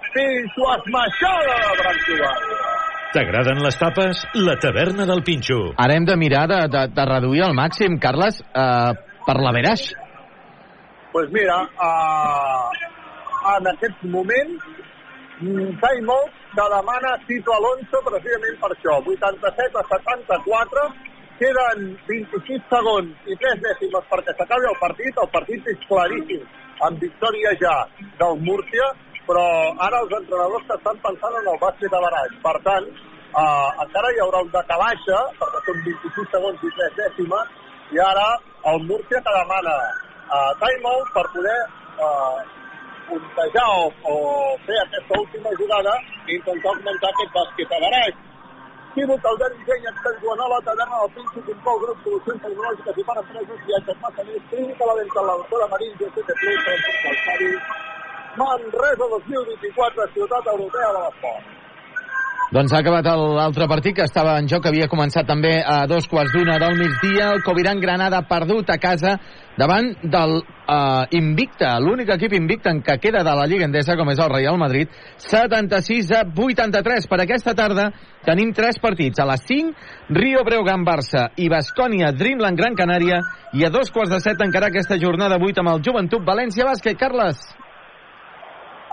Pinxo 0.10 0.70
esmaixada 0.74 1.58
de 1.66 1.76
Branco 1.84 2.22
Badio. 2.24 2.64
T'agraden 3.10 3.62
les 3.66 3.78
tapes? 3.78 4.20
La 4.38 4.54
taverna 4.62 5.06
del 5.10 5.24
Pinxo. 5.26 5.60
Ara 5.82 5.96
hem 5.98 6.06
de 6.06 6.18
mirar 6.22 6.46
de, 6.50 6.60
de, 6.70 6.84
de 6.94 7.06
reduir 7.10 7.42
al 7.46 7.56
màxim, 7.58 7.98
Carles, 8.02 8.38
eh, 8.54 9.09
per 9.30 9.38
la 9.46 9.52
Veraix. 9.54 9.82
pues 11.12 11.30
mira, 11.32 11.58
uh, 11.62 12.70
en 13.58 13.68
aquests 13.68 14.04
moments, 14.16 14.64
Time 15.40 16.16
que 16.54 16.66
demana 16.74 17.12
Tito 17.26 17.54
Alonso 17.56 18.02
precisament 18.04 18.58
per 18.60 18.70
això. 18.74 18.98
87 19.08 19.78
a 19.80 19.84
74, 19.92 20.84
queden 21.40 21.86
26 22.10 22.66
segons 22.74 23.30
i 23.32 23.38
3 23.46 23.62
dècimes 23.64 24.10
perquè 24.12 24.36
s'acabi 24.36 24.68
el 24.72 24.76
partit. 24.82 25.22
El 25.24 25.32
partit 25.38 25.72
és 25.72 25.88
claríssim, 25.88 26.44
amb 26.90 27.00
victòria 27.00 27.56
ja 27.62 27.76
del 28.20 28.44
Múrcia, 28.50 28.92
però 29.30 29.46
ara 29.88 30.04
els 30.04 30.18
entrenadors 30.20 30.68
que 30.68 30.78
estan 30.82 31.00
pensant 31.08 31.40
en 31.40 31.50
el 31.54 31.64
bàsquet 31.64 31.96
de 31.96 32.04
baraix. 32.06 32.36
Per 32.44 32.58
tant, 32.68 32.92
uh, 33.32 33.70
encara 33.86 34.12
hi 34.12 34.22
haurà 34.26 34.44
un 34.44 34.54
decalatge, 34.58 35.24
perquè 35.40 35.66
són 35.70 35.84
26 35.88 36.32
segons 36.36 36.68
i 36.68 36.76
3 36.84 37.02
dècimes, 37.06 37.58
i 37.96 38.04
ara 38.12 38.28
el 38.66 38.80
Múrcia 38.84 39.22
que 39.24 39.32
demana 39.40 39.76
uh, 40.28 40.52
timeout 40.60 41.08
per 41.14 41.26
poder 41.34 41.60
uh, 42.00 42.40
puntejar 43.08 43.70
o, 43.70 43.92
o 44.04 44.58
fer 44.66 44.80
aquesta 44.84 45.20
última 45.20 45.50
jugada 45.60 45.94
i 46.28 46.36
intentar 46.36 46.74
augmentar 46.74 47.10
aquest 47.14 47.32
bàsquet 47.38 47.72
a 47.72 47.80
baraix. 47.86 48.18
Químic, 48.94 49.26
Albert 49.32 49.56
Disseny, 49.58 49.86
expert 49.86 50.18
Joanola, 50.22 50.58
taverna 50.66 50.98
del 51.02 51.12
Pinxo, 51.16 51.42
Control 51.46 51.80
Grup, 51.84 52.00
Solucions 52.04 52.42
Tecnològiques 52.44 52.98
i 52.98 53.06
per 53.10 53.18
Empreses, 53.22 53.62
viatges 53.70 54.02
massaners, 54.02 54.44
clínica, 54.50 54.90
la 54.90 54.96
venta, 55.00 55.26
la 55.30 55.38
doctora 55.42 55.68
Marín, 55.74 55.94
GCT 56.02 56.38
Plus, 56.42 56.66
Transport 56.66 57.00
Calçari, 57.06 57.52
Manresa 58.42 59.10
2024, 59.14 60.10
Ciutat 60.18 60.52
Europea 60.56 60.92
de 60.98 61.06
l'Esport. 61.06 61.69
Doncs 62.50 62.72
ha 62.74 62.80
acabat 62.82 63.06
l'altre 63.06 63.68
partit 63.70 63.94
que 63.94 64.06
estava 64.08 64.32
en 64.42 64.48
joc, 64.50 64.66
havia 64.66 64.88
començat 64.90 65.28
també 65.30 65.52
a 65.62 65.84
dos 65.86 66.08
quarts 66.10 66.32
d'una 66.34 66.56
del 66.58 66.80
migdia. 66.80 67.28
El 67.36 67.44
Coviran 67.46 67.78
Granada 67.78 68.24
perdut 68.26 68.72
a 68.74 68.80
casa 68.82 69.12
davant 69.54 69.92
del 70.02 70.34
uh, 70.40 71.04
Invicta, 71.14 71.76
l'únic 71.78 72.10
equip 72.16 72.34
Invicta 72.34 72.74
en 72.74 72.82
què 72.82 72.98
queda 73.04 73.22
de 73.22 73.38
la 73.38 73.46
Lliga 73.46 73.70
Endesa, 73.70 73.94
com 74.00 74.10
és 74.10 74.24
el 74.26 74.34
Real 74.34 74.58
Madrid, 74.58 74.90
76 75.28 76.10
a 76.18 76.24
83. 76.26 77.06
Per 77.14 77.22
aquesta 77.22 77.54
tarda 77.54 77.92
tenim 78.26 78.50
tres 78.58 78.82
partits. 78.82 79.22
A 79.22 79.30
les 79.30 79.46
5, 79.46 79.78
Rio 80.18 80.42
Breogán 80.48 80.82
Barça 80.90 81.28
i 81.38 81.54
Bascònia 81.54 82.16
Dreamland 82.18 82.58
Gran 82.58 82.74
Canària 82.74 83.22
i 83.54 83.62
a 83.62 83.70
dos 83.70 83.94
quarts 83.94 84.18
de 84.18 84.24
set 84.26 84.42
encara 84.42 84.74
aquesta 84.74 84.98
jornada 84.98 85.38
8 85.38 85.62
amb 85.62 85.78
el 85.78 85.86
Joventut 85.86 86.26
València 86.26 86.66
Bàsquet. 86.66 86.98
Carles. 86.98 87.46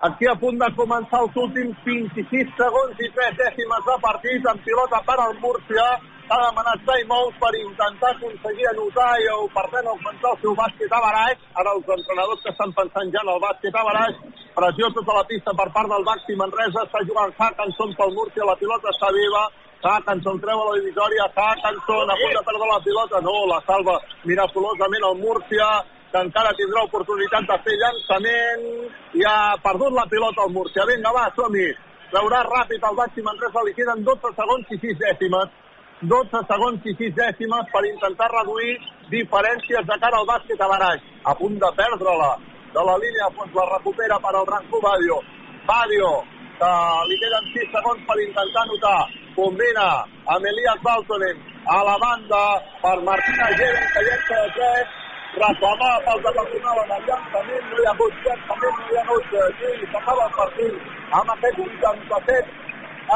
Aquí 0.05 0.27
a 0.29 0.35
punt 0.37 0.59
de 0.61 0.67
començar 0.77 1.23
els 1.25 1.37
últims 1.41 1.77
26 1.87 2.51
segons 2.59 2.99
i 3.01 3.07
3 3.17 3.39
dècimes 3.39 3.87
de 3.87 3.95
partit 4.03 4.49
amb 4.51 4.61
pilota 4.67 5.01
per 5.07 5.17
al 5.23 5.33
Múrcia. 5.41 5.87
Ha 6.27 6.39
demanat 6.43 6.83
timeout 6.85 7.39
per 7.41 7.53
intentar 7.57 8.11
aconseguir 8.13 8.67
anotar 8.69 9.09
i 9.23 9.31
per 9.55 9.65
tant 9.73 9.89
augmentar 9.89 10.35
el 10.35 10.39
seu 10.43 10.53
bàsquet 10.59 10.93
a 10.93 11.01
baraix. 11.01 11.41
Ara 11.63 11.73
els 11.79 11.89
entrenadors 11.97 12.45
que 12.45 12.53
estan 12.53 12.77
pensant 12.77 13.15
ja 13.15 13.25
en 13.25 13.33
el 13.37 13.41
bàsquet 13.47 13.73
a 13.73 13.87
baraix. 13.89 14.21
Pressió 14.59 14.93
tota 14.93 15.17
la 15.17 15.25
pista 15.33 15.57
per 15.57 15.69
part 15.73 15.89
del 15.89 16.05
Baxi 16.05 16.37
Manresa. 16.37 16.85
Està 16.85 17.01
jugant 17.09 17.33
Hackanson 17.39 17.97
pel 17.97 18.17
Múrcia. 18.21 18.45
La 18.45 18.61
pilota 18.61 18.93
està 18.93 19.13
viva. 19.17 19.49
Hackanson 19.81 20.45
treu 20.45 20.61
a 20.61 20.71
la 20.71 20.79
divisòria. 20.83 21.31
Hackanson 21.33 22.13
a 22.13 22.21
punt 22.21 22.37
de 22.37 22.47
perdre 22.51 22.73
la 22.75 22.81
pilota. 22.85 23.25
No, 23.25 23.37
la 23.49 23.63
salva 23.65 24.01
miraculosament 24.29 25.09
el 25.09 25.23
Múrcia 25.25 25.71
que 26.13 26.23
encara 26.23 26.55
tindrà 26.59 26.85
oportunitat 26.87 27.47
de 27.51 27.59
fer 27.67 27.77
llançament 27.81 28.65
i 29.19 29.25
ha 29.27 29.57
perdut 29.63 29.95
la 29.97 30.07
pilota 30.11 30.45
al 30.45 30.53
Múrcia. 30.55 30.87
Vinga, 30.89 31.13
va, 31.17 31.27
som-hi. 31.37 31.69
Veurà 32.13 32.43
ràpid 32.47 32.85
el 32.89 32.99
Baxi 33.01 33.25
Manresa, 33.27 33.63
li 33.67 33.75
queden 33.75 34.05
12 34.07 34.35
segons 34.41 34.71
i 34.71 34.79
6 34.85 35.01
dècimes. 35.03 35.55
12 36.13 36.43
segons 36.51 36.87
i 36.87 36.95
6 37.01 37.17
dècimes 37.17 37.73
per 37.73 37.83
intentar 37.89 38.29
reduir 38.33 38.77
diferències 39.11 39.87
de 39.91 39.97
cara 40.03 40.21
al 40.21 40.29
bàsquet 40.29 40.61
a 40.61 40.69
Baraix. 40.73 41.03
A 41.25 41.35
punt 41.35 41.59
de 41.63 41.71
perdre-la 41.81 42.33
de 42.77 42.85
la 42.89 42.97
línia, 43.03 43.31
doncs 43.37 43.57
la 43.59 43.67
recupera 43.73 44.21
per 44.23 44.35
al 44.35 44.47
Ranco 44.53 44.81
Badio. 44.85 45.19
Badio, 45.67 46.13
que 46.61 46.73
li 47.11 47.19
queden 47.23 47.51
6 47.57 47.73
segons 47.75 48.07
per 48.07 48.19
intentar 48.27 48.63
anotar. 48.63 49.01
Combina 49.37 49.89
amb 50.35 50.47
Elias 50.53 50.79
Baltonen 50.85 51.43
a 51.67 51.83
la 51.85 51.97
banda 51.99 52.45
per 52.85 52.97
Martina 53.09 53.51
Geren, 53.59 53.91
que 53.93 54.07
llença 54.07 54.39
de 54.45 54.55
3 54.61 55.06
reclamava 55.37 56.01
falta 56.05 56.31
personal 56.33 56.79
en 56.83 56.93
el 56.97 57.03
llançament, 57.09 57.65
no 57.71 57.81
hi 57.81 57.87
ha 57.87 57.93
hagut 57.93 58.15
llançament, 58.27 58.77
no 58.81 58.93
hi 58.93 58.97
ha 58.97 59.03
hagut 59.05 59.35
eh, 59.41 59.87
s'acaba 59.93 60.29
el 60.29 60.35
partit. 60.41 60.75
Amb 61.19 61.33
aquest 61.35 61.59
87 61.65 62.67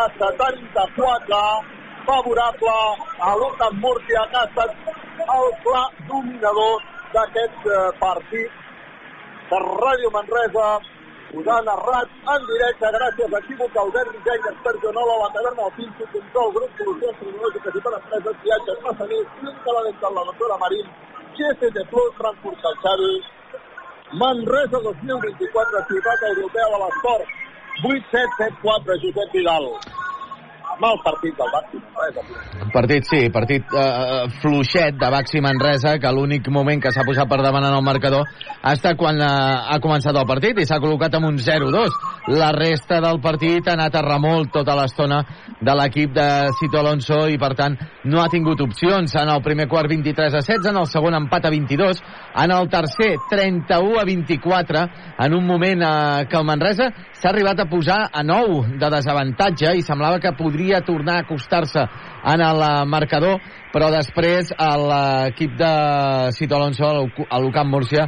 a 0.00 0.02
74 0.18 1.40
favorable 2.06 2.76
a 3.28 3.32
l'Ucam 3.40 3.80
Múrcia 3.84 4.26
que 4.30 4.38
ha 4.40 4.46
estat 4.50 4.70
el 5.38 5.50
pla 5.64 5.82
dominador 6.12 6.86
d'aquest 7.14 7.66
eh, 7.66 7.82
partit. 8.04 8.50
Per 9.50 9.60
Ràdio 9.66 10.10
Manresa 10.14 10.66
us 11.40 11.46
ha 11.46 11.60
narrat 11.66 12.08
en 12.34 12.46
directe 12.52 12.90
gràcies 12.98 13.34
a 13.34 13.40
Equívoc, 13.40 13.76
Albert 13.82 14.12
Disseny, 14.14 14.48
Expert 14.50 14.80
Jonola, 14.84 15.20
la 15.22 15.30
taverna 15.36 15.68
del 15.68 15.76
Pinxo, 15.78 16.08
Control, 16.14 16.52
Grup 16.56 16.80
Solucions 16.80 17.20
Tecnològiques 17.20 17.78
i 17.78 17.82
per 17.86 17.92
Empreses, 17.98 18.40
Viatges, 18.44 18.82
Massaners, 18.86 19.30
Clínica 19.38 19.76
la 19.76 19.84
Dental, 19.88 20.18
la 20.18 20.26
doctora 20.30 20.58
Marín, 20.64 20.90
GST 21.36 21.76
Plus, 21.90 22.10
Frankfurt 22.18 22.58
Calçari, 22.60 23.22
Manresa 24.12 24.78
2024, 24.82 25.86
Ciutat 25.88 26.20
Europea 26.34 26.66
de 26.72 26.78
l'Esport, 26.82 27.24
8774, 27.84 29.00
Josep 29.02 29.32
Vidal. 29.32 29.66
Mal 30.78 30.96
partit 31.04 31.34
del 31.36 31.50
Baxi 31.52 31.78
Manresa. 31.80 32.70
Partit, 32.72 33.06
sí, 33.08 33.20
partit 33.32 33.74
eh, 33.74 34.28
fluixet 34.40 34.96
de 35.00 35.10
Baxi 35.10 35.40
Manresa, 35.42 35.96
que 35.98 36.12
l'únic 36.14 36.48
moment 36.48 36.80
que 36.80 36.92
s'ha 36.94 37.04
posat 37.06 37.28
per 37.28 37.40
davant 37.42 37.66
en 37.66 37.74
el 37.74 37.84
marcador 37.84 38.28
ha 38.62 38.72
estat 38.76 38.96
quan 39.00 39.18
eh, 39.18 39.26
ha 39.26 39.78
començat 39.82 40.16
el 40.16 40.28
partit 40.28 40.60
i 40.60 40.66
s'ha 40.68 40.80
col·locat 40.82 41.16
amb 41.18 41.30
un 41.30 41.40
0-2. 41.40 41.98
La 42.36 42.52
resta 42.56 43.00
del 43.02 43.20
partit 43.20 43.66
ha 43.68 43.74
anat 43.74 43.98
a 43.98 44.04
remolc 44.06 44.52
tota 44.54 44.76
l'estona 44.78 45.20
de 45.60 45.74
l'equip 45.76 46.14
de 46.14 46.28
Cito 46.60 46.80
Alonso 46.80 47.24
i, 47.28 47.38
per 47.40 47.52
tant, 47.58 47.76
no 48.04 48.22
ha 48.22 48.30
tingut 48.32 48.62
opcions. 48.64 49.16
En 49.20 49.32
el 49.34 49.42
primer 49.42 49.68
quart 49.68 49.90
23 49.90 50.38
a 50.38 50.44
16, 50.44 50.70
en 50.70 50.80
el 50.80 50.88
segon 50.88 51.18
empat 51.18 51.48
a 51.48 51.52
22, 51.52 52.02
en 52.44 52.54
el 52.54 52.70
tercer 52.72 53.16
31 53.30 53.98
a 54.00 54.06
24, 54.06 54.86
en 55.26 55.34
un 55.34 55.46
moment 55.46 55.82
eh, 55.82 56.26
que 56.30 56.38
el 56.38 56.46
Manresa 56.46 56.90
s'ha 57.12 57.34
arribat 57.34 57.60
a 57.60 57.68
posar 57.68 58.00
a 58.12 58.22
9 58.24 58.78
de 58.80 58.92
desavantatge 58.94 59.74
i 59.76 59.84
semblava 59.84 60.20
que 60.22 60.32
podria 60.38 60.59
tornar 60.86 61.16
a 61.16 61.24
acostar-se 61.24 61.82
en 62.32 62.42
el 62.44 62.62
eh, 62.62 62.70
marcador, 62.86 63.40
però 63.72 63.90
després 63.94 64.52
eh, 64.52 64.70
l'equip 64.90 65.56
de 65.60 65.72
Cito 66.36 66.58
Alonso, 66.58 66.90
a 67.28 67.40
l'Ucamp 67.40 67.72
Múrcia, 67.72 68.06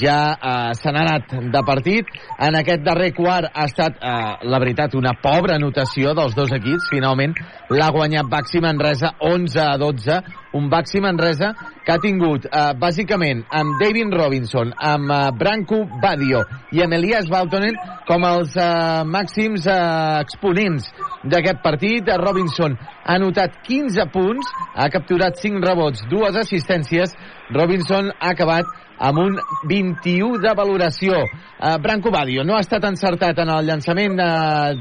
ja 0.00 0.18
eh, 0.34 0.74
se 0.74 0.92
n'ha 0.92 1.02
anat 1.04 1.34
de 1.52 1.62
partit. 1.66 2.08
En 2.38 2.56
aquest 2.56 2.84
darrer 2.84 3.12
quart 3.16 3.50
ha 3.52 3.66
estat, 3.68 3.98
eh, 4.00 4.46
la 4.48 4.58
veritat, 4.58 4.94
una 4.94 5.14
pobra 5.20 5.56
anotació 5.56 6.14
dels 6.14 6.34
dos 6.34 6.52
equips. 6.52 6.88
Finalment 6.90 7.34
l'ha 7.70 7.90
guanyat 7.90 8.30
Baxi 8.30 8.60
Manresa 8.60 9.14
11 9.20 9.60
a 9.60 9.76
12. 9.78 10.20
Un 10.54 10.68
Baxi 10.70 11.00
Manresa 11.00 11.52
que 11.84 11.92
ha 11.92 11.98
tingut, 11.98 12.46
eh, 12.46 12.72
bàsicament, 12.78 13.44
amb 13.50 13.78
David 13.80 14.14
Robinson, 14.14 14.72
amb 14.78 15.10
eh, 15.10 15.30
Branco 15.36 15.84
Badio 16.00 16.44
i 16.72 16.82
amb 16.82 16.94
Elias 16.94 17.28
Baltonen 17.28 17.76
com 18.06 18.24
els 18.24 18.56
eh, 18.56 19.02
màxims 19.04 19.66
eh, 19.66 20.20
exponents 20.20 20.88
d'aquest 21.24 21.60
partit. 21.62 22.08
Robinson 22.20 22.76
ha 23.04 23.18
anotat 23.18 23.60
15 23.66 24.08
punts, 24.12 24.48
ha 24.74 24.88
capturat 24.88 25.36
5 25.40 25.60
rebots, 25.64 26.04
dues 26.10 26.36
assistències. 26.36 27.12
Robinson 27.52 28.10
ha 28.20 28.32
acabat 28.32 28.64
amb 28.98 29.18
un 29.18 29.38
21 29.68 30.38
de 30.42 30.52
valoració. 30.56 31.22
Uh, 31.58 31.78
Branco 31.82 32.10
Badio 32.12 32.44
no 32.44 32.56
ha 32.56 32.62
estat 32.64 32.84
encertat 32.88 33.38
en 33.42 33.50
el 33.50 33.66
llançament 33.66 34.16
de, 34.18 34.30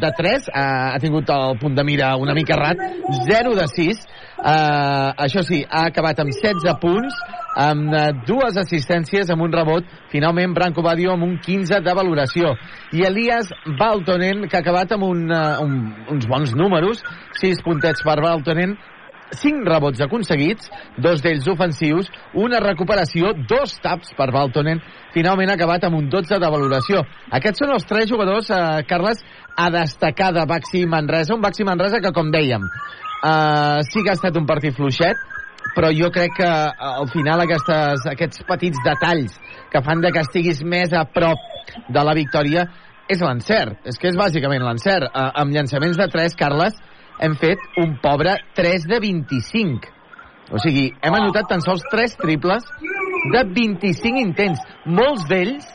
de 0.01 0.11
3, 0.17 0.49
uh, 0.49 0.65
ha 0.93 0.99
tingut 1.01 1.29
el 1.33 1.57
punt 1.61 1.77
de 1.77 1.85
mira 1.87 2.13
una 2.19 2.35
mica 2.37 2.57
errat, 2.57 2.81
0 3.29 3.55
de 3.57 3.67
6, 3.71 4.03
uh, 4.43 5.13
això 5.25 5.43
sí, 5.45 5.63
ha 5.69 5.87
acabat 5.89 6.19
amb 6.23 6.33
16 6.35 6.77
punts, 6.81 7.19
amb 7.63 7.93
uh, 7.93 8.07
dues 8.27 8.57
assistències, 8.59 9.29
amb 9.31 9.45
un 9.45 9.53
rebot, 9.53 9.89
finalment 10.11 10.55
Branco 10.57 10.83
Badio 10.85 11.13
amb 11.13 11.27
un 11.27 11.37
15 11.43 11.81
de 11.85 11.93
valoració. 11.97 12.55
I 12.93 13.05
Elias 13.07 13.51
Baltonen, 13.79 14.47
que 14.49 14.57
ha 14.57 14.63
acabat 14.65 14.97
amb 14.97 15.07
un, 15.09 15.27
uh, 15.31 15.61
un, 15.63 15.77
uns 16.13 16.27
bons 16.29 16.57
números, 16.57 17.03
6 17.41 17.63
puntets 17.65 18.03
per 18.05 18.19
Baltonen, 18.21 18.77
5 19.39 19.65
rebots 19.67 20.01
aconseguits, 20.05 20.69
dos 20.97 21.21
d'ells 21.23 21.47
ofensius, 21.51 22.09
una 22.39 22.61
recuperació, 22.63 23.33
dos 23.49 23.75
taps 23.83 24.13
per 24.17 24.29
Baltonen, 24.33 24.81
finalment 25.13 25.53
acabat 25.53 25.87
amb 25.87 25.99
un 25.99 26.09
12 26.11 26.39
de 26.41 26.51
valoració. 26.55 27.03
Aquests 27.31 27.63
són 27.63 27.75
els 27.75 27.85
tres 27.89 28.09
jugadors, 28.09 28.49
eh, 28.49 28.83
Carles, 28.89 29.23
a 29.57 29.69
destacar 29.69 30.33
de 30.33 30.45
Baxi 30.49 30.85
Manresa, 30.85 31.35
un 31.35 31.41
Baxi 31.41 31.63
Manresa 31.63 32.01
que, 32.01 32.13
com 32.15 32.31
dèiem, 32.31 32.63
eh, 32.63 33.79
sí 33.89 34.03
que 34.03 34.11
ha 34.11 34.17
estat 34.19 34.37
un 34.37 34.45
partit 34.45 34.75
fluixet, 34.75 35.17
però 35.75 35.89
jo 35.95 36.09
crec 36.13 36.37
que 36.37 36.47
eh, 36.47 36.93
al 37.01 37.09
final 37.09 37.43
aquestes, 37.43 38.07
aquests 38.13 38.43
petits 38.47 38.79
detalls 38.85 39.37
que 39.71 39.81
fan 39.81 40.01
de 40.01 40.11
que 40.11 40.23
estiguis 40.25 40.63
més 40.63 40.93
a 40.93 41.05
prop 41.05 41.39
de 41.89 42.03
la 42.03 42.13
victòria 42.17 42.67
és 43.09 43.21
l'encert, 43.21 43.79
és 43.87 43.97
que 43.99 44.09
és 44.11 44.17
bàsicament 44.17 44.63
l'encert. 44.63 45.09
Eh, 45.09 45.29
amb 45.41 45.55
llançaments 45.55 45.97
de 45.99 46.07
3, 46.11 46.35
Carles, 46.39 46.77
hem 47.19 47.35
fet 47.39 47.61
un 47.81 47.97
pobre 48.01 48.37
3 48.55 48.87
de 48.89 48.99
25. 49.03 49.91
O 50.53 50.59
sigui, 50.61 50.89
hem 51.01 51.15
anotat 51.15 51.47
tan 51.49 51.63
sols 51.63 51.85
3 51.91 52.17
triples 52.19 52.65
de 53.33 53.43
25 53.55 54.21
intents. 54.21 54.61
Molts 54.85 55.25
d'ells 55.29 55.69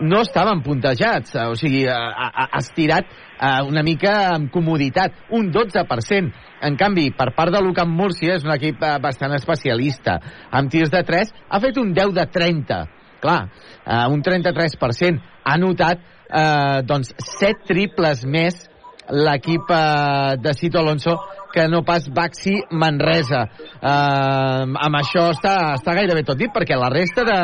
no 0.00 0.22
estaven 0.24 0.62
puntejats, 0.64 1.36
o 1.46 1.54
sigui, 1.56 1.84
ha, 1.88 2.28
ha 2.28 2.58
estirat 2.58 3.06
eh, 3.08 3.62
una 3.68 3.82
mica 3.86 4.16
amb 4.34 4.50
comoditat, 4.52 5.14
un 5.36 5.50
12%. 5.52 6.44
En 6.66 6.76
canvi, 6.80 7.10
per 7.16 7.30
part 7.36 7.52
de 7.52 7.60
l'Ucamp 7.62 7.92
Múrcia, 7.92 8.36
és 8.36 8.44
un 8.44 8.52
equip 8.56 8.82
eh, 8.82 8.96
bastant 9.02 9.34
especialista. 9.36 10.18
Amb 10.50 10.72
tirs 10.72 10.92
de 10.92 11.02
3, 11.06 11.32
ha 11.48 11.62
fet 11.62 11.80
un 11.80 11.92
10 11.96 12.14
de 12.16 12.26
30. 12.32 12.82
Clar, 13.22 13.40
eh, 13.84 14.04
un 14.12 14.22
33%. 14.24 15.20
Ha 15.44 15.56
anotat 15.56 16.00
eh, 16.02 16.80
doncs, 16.88 17.12
7 17.38 17.68
triples 17.68 18.24
més 18.26 18.64
l'equip 19.10 19.70
eh, 19.70 20.36
de 20.38 20.54
Cito 20.54 20.78
Alonso 20.80 21.18
que 21.52 21.68
no 21.68 21.82
pas 21.82 22.08
Baxi 22.12 22.58
Manresa. 22.70 23.46
Eh, 23.80 24.62
amb 24.88 25.00
això 25.00 25.30
està, 25.32 25.74
està 25.78 25.94
gairebé 25.96 26.24
tot 26.26 26.38
dit, 26.38 26.52
perquè 26.52 26.76
la 26.78 26.90
resta 26.92 27.24
de, 27.24 27.38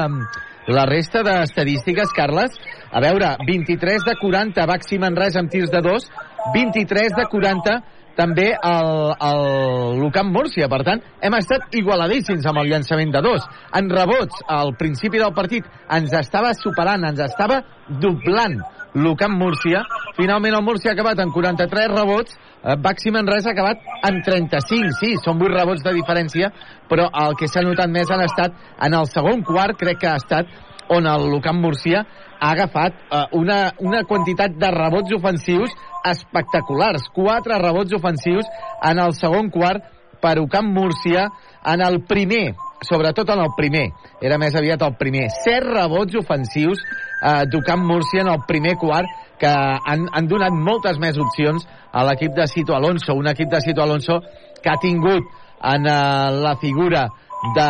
la 0.69 0.85
resta 0.87 1.23
d'estadístiques, 1.27 2.13
Carles, 2.15 2.55
a 2.93 3.01
veure, 3.01 3.37
23 3.47 4.05
de 4.07 4.15
40 4.21 4.67
Baxi 4.69 4.99
Manresa 5.03 5.41
amb 5.41 5.51
tirs 5.51 5.73
de 5.73 5.81
2, 5.83 6.07
23 6.55 7.17
de 7.19 7.27
40 7.31 7.81
també 8.17 8.51
el, 8.53 8.93
el 9.17 9.99
Lucam 9.99 10.29
Múrcia. 10.33 10.69
Per 10.69 10.83
tant, 10.87 11.03
hem 11.25 11.37
estat 11.39 11.73
igualadíssims 11.79 12.47
amb 12.47 12.63
el 12.63 12.71
llançament 12.73 13.15
de 13.15 13.23
dos. 13.25 13.47
En 13.79 13.89
rebots, 13.91 14.45
al 14.47 14.75
principi 14.79 15.23
del 15.23 15.35
partit, 15.35 15.67
ens 15.91 16.13
estava 16.21 16.53
superant, 16.59 17.09
ens 17.09 17.25
estava 17.25 17.63
doblant 17.89 18.61
l'Ucamp 18.95 19.37
Múrcia. 19.39 19.83
Finalment 20.17 20.57
el 20.59 20.65
Múrcia 20.65 20.93
ha 20.93 20.97
acabat 20.97 21.21
amb 21.23 21.33
43 21.35 21.93
rebots, 21.93 22.37
eh, 22.63 22.77
Baxi 22.77 23.11
Manresa 23.11 23.51
ha 23.51 23.53
acabat 23.57 23.79
amb 24.09 24.25
35, 24.25 24.93
sí, 25.01 25.15
són 25.25 25.41
8 25.41 25.55
rebots 25.55 25.85
de 25.85 25.95
diferència, 25.97 26.51
però 26.89 27.09
el 27.25 27.37
que 27.37 27.49
s'ha 27.49 27.65
notat 27.65 27.91
més 27.91 28.11
han 28.11 28.25
estat 28.27 28.53
en 28.81 28.95
el 28.95 29.09
segon 29.09 29.43
quart, 29.43 29.79
crec 29.79 30.03
que 30.03 30.11
ha 30.11 30.19
estat 30.21 30.47
on 30.93 31.07
el 31.07 31.31
Lucamp 31.31 31.61
Murcia 31.63 32.05
ha 32.43 32.51
agafat 32.51 32.93
eh, 32.93 33.25
una, 33.39 33.73
una 33.79 34.03
quantitat 34.05 34.59
de 34.59 34.71
rebots 34.75 35.15
ofensius 35.17 35.73
espectaculars. 36.11 37.09
Quatre 37.15 37.59
rebots 37.63 37.95
ofensius 37.95 38.49
en 38.83 38.99
el 38.99 39.15
segon 39.15 39.51
quart 39.55 39.87
per 40.23 40.39
Ucamp 40.41 40.71
Múrcia 40.73 41.27
en 41.67 41.83
el 41.83 42.03
primer, 42.07 42.55
sobretot 42.87 43.29
en 43.35 43.43
el 43.43 43.51
primer, 43.57 43.89
era 44.23 44.39
més 44.39 44.55
aviat 44.59 44.83
el 44.87 44.95
primer. 45.01 45.29
Set 45.43 45.67
rebots 45.67 46.17
ofensius 46.23 46.81
eh, 46.83 47.43
d'Ucamp 47.51 47.85
Múrcia 47.89 48.23
en 48.25 48.33
el 48.33 48.47
primer 48.49 48.77
quart 48.81 49.11
que 49.43 49.51
han, 49.51 50.07
han 50.15 50.31
donat 50.31 50.55
moltes 50.55 51.01
més 51.03 51.19
opcions 51.19 51.67
a 51.93 52.07
l'equip 52.07 52.35
de 52.37 52.47
Cito 52.47 52.77
Alonso, 52.79 53.17
un 53.19 53.29
equip 53.31 53.51
de 53.51 53.61
Cito 53.65 53.83
Alonso 53.83 54.21
que 54.63 54.71
ha 54.71 54.79
tingut 54.81 55.27
en 55.75 55.87
eh, 55.87 56.31
la 56.47 56.57
figura 56.63 57.09
de 57.57 57.69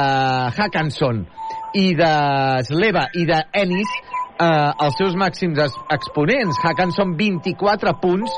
Hackanson 0.53 1.25
i 1.81 1.95
de 1.97 2.15
Sleva 2.69 3.07
i 3.17 3.25
de 3.25 3.39
Ennis 3.57 3.89
eh, 4.43 4.73
els 4.85 4.99
seus 5.01 5.17
màxims 5.19 5.61
exponents. 5.93 6.61
Hackanson 6.65 7.17
24 7.19 7.95
punts, 8.03 8.37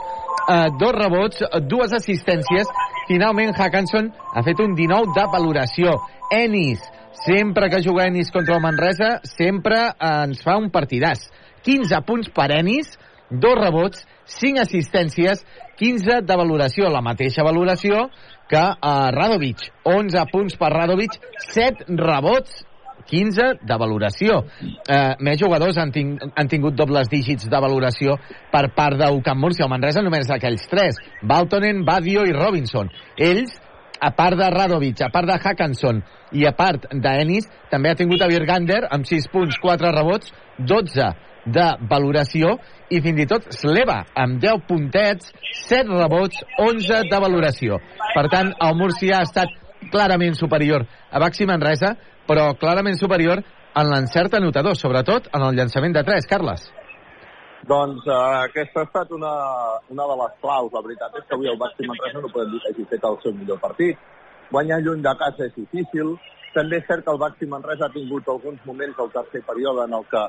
eh, 0.49 0.69
dos 0.81 0.95
rebots, 0.95 1.43
dues 1.71 1.93
assistències. 1.93 2.71
Finalment 3.09 3.53
Hackanson 3.53 4.11
ha 4.33 4.43
fet 4.47 4.61
un 4.65 4.75
19 4.77 5.13
de 5.17 5.25
valoració. 5.33 5.99
Ennis, 6.33 6.81
sempre 7.25 7.69
que 7.71 7.83
juga 7.85 8.07
Ennis 8.09 8.31
contra 8.33 8.57
el 8.57 8.63
Manresa, 8.65 9.19
sempre 9.29 9.81
eh, 9.91 10.13
ens 10.25 10.41
fa 10.45 10.57
un 10.61 10.71
partidàs. 10.73 11.27
15 11.65 12.01
punts 12.09 12.31
per 12.33 12.51
Ennis, 12.57 12.95
dos 13.31 13.57
rebots, 13.61 14.07
5 14.41 14.63
assistències, 14.65 15.45
15 15.77 16.23
de 16.25 16.37
valoració, 16.39 16.89
la 16.89 17.03
mateixa 17.05 17.45
valoració 17.45 18.09
que 18.49 18.61
a 18.61 18.95
Radovic. 19.13 19.69
11 19.85 20.25
punts 20.33 20.57
per 20.61 20.73
Radovic, 20.73 21.19
7 21.51 21.89
rebots, 22.01 22.65
15 23.11 23.51
de 23.63 23.79
valoració. 23.81 24.41
Eh, 24.89 25.15
més 25.25 25.41
jugadors 25.41 25.79
han, 25.81 25.93
ting 25.95 26.15
han 26.35 26.51
tingut 26.51 26.77
dobles 26.79 27.11
dígits 27.13 27.49
de 27.51 27.61
valoració 27.61 28.17
per 28.53 28.69
part 28.77 28.99
d'Ucamp 29.01 29.41
Múrcia. 29.41 29.67
El 29.67 29.73
Manresa 29.73 30.03
només 30.05 30.31
aquells 30.31 30.67
tres. 30.71 31.01
Baltonen, 31.23 31.85
Badio 31.85 32.25
i 32.29 32.35
Robinson. 32.37 32.91
Ells, 33.19 33.59
a 34.01 34.11
part 34.17 34.39
de 34.39 34.49
Radovic, 34.51 35.03
a 35.05 35.11
part 35.13 35.29
de 35.29 35.37
Hackanson 35.39 36.03
i 36.35 36.47
a 36.49 36.53
part 36.57 36.89
d'Enis, 36.93 37.47
també 37.71 37.91
ha 37.91 37.99
tingut 37.99 38.23
a 38.23 38.29
Virgander 38.31 38.83
amb 38.91 39.07
6 39.09 39.31
punts, 39.33 39.61
4 39.63 39.93
rebots, 39.95 40.33
12 40.59 41.13
de 41.45 41.67
valoració 41.89 42.55
i 42.93 43.01
fins 43.05 43.21
i 43.21 43.27
tot 43.29 43.51
Sleva 43.53 44.01
amb 44.17 44.41
10 44.43 44.65
puntets, 44.69 45.33
7 45.67 45.93
rebots, 45.93 46.41
11 46.61 47.05
de 47.11 47.21
valoració. 47.21 47.79
Per 48.15 48.27
tant, 48.33 48.53
el 48.65 48.77
Múrcia 48.79 49.21
ha 49.21 49.29
estat 49.29 49.53
clarament 49.93 50.37
superior 50.39 50.87
a 51.11 51.21
Baxi 51.21 51.47
Manresa, 51.47 51.95
però 52.29 52.53
clarament 52.61 52.97
superior 53.01 53.43
en 53.75 53.91
l'encert 53.91 54.35
anotador, 54.39 54.77
sobretot 54.79 55.29
en 55.35 55.43
el 55.43 55.57
llançament 55.59 55.95
de 55.97 56.03
3. 56.07 56.29
Carles. 56.31 56.67
Doncs 57.65 58.05
uh, 58.05 58.45
aquesta 58.45 58.83
ha 58.83 58.89
estat 58.89 59.13
una, 59.17 59.33
una 59.91 60.07
de 60.11 60.17
les 60.21 60.37
claus. 60.43 60.71
La 60.75 60.83
veritat 60.85 61.17
és 61.19 61.25
que 61.29 61.37
avui 61.37 61.49
el 61.49 61.59
Baxi 61.61 61.89
Manresa 61.89 62.21
no 62.21 62.31
podem 62.33 62.53
dir 62.53 62.61
que 62.61 62.73
hagi 62.73 62.87
fet 62.91 63.07
el 63.09 63.19
seu 63.23 63.33
millor 63.37 63.61
partit. 63.63 64.01
Guanyar 64.51 64.83
lluny 64.85 65.03
de 65.05 65.15
casa 65.21 65.49
és 65.49 65.55
difícil. 65.57 66.15
També 66.55 66.79
és 66.79 66.87
cert 66.91 67.07
que 67.07 67.15
el 67.15 67.21
Baxi 67.23 67.49
Manresa 67.51 67.89
ha 67.89 67.95
tingut 67.95 68.29
alguns 68.29 68.61
moments 68.69 69.01
al 69.01 69.11
tercer 69.17 69.43
període 69.49 69.89
en 69.89 69.97
el 69.97 70.05
que 70.13 70.23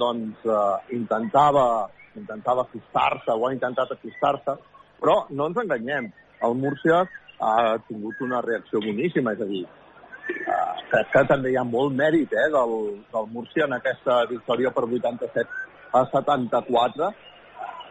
doncs, 0.00 0.48
uh, 0.48 0.78
intentava, 0.96 1.66
intentava 2.16 2.64
acostar-se 2.64 3.36
o 3.36 3.46
ha 3.46 3.52
intentat 3.52 3.92
acostar-se, 3.92 4.56
però 5.02 5.20
no 5.30 5.50
ens 5.50 5.60
enganyem. 5.64 6.10
el 6.46 6.54
Múrcia 6.54 7.02
ha 7.42 7.78
tingut 7.88 8.20
una 8.22 8.40
reacció 8.40 8.78
boníssima, 8.78 9.32
és 9.32 9.40
a 9.42 9.46
dir, 9.50 9.64
eh, 9.64 9.87
crec 10.90 11.10
que 11.12 11.22
també 11.28 11.52
hi 11.52 11.58
ha 11.60 11.64
molt 11.68 11.94
mèrit 11.96 12.32
eh, 12.32 12.48
del, 12.52 12.74
del 13.12 13.30
Múrcia 13.34 13.66
en 13.66 13.76
aquesta 13.76 14.22
victòria 14.30 14.72
per 14.74 14.84
87 14.88 15.46
a 15.98 16.04
74. 16.12 17.10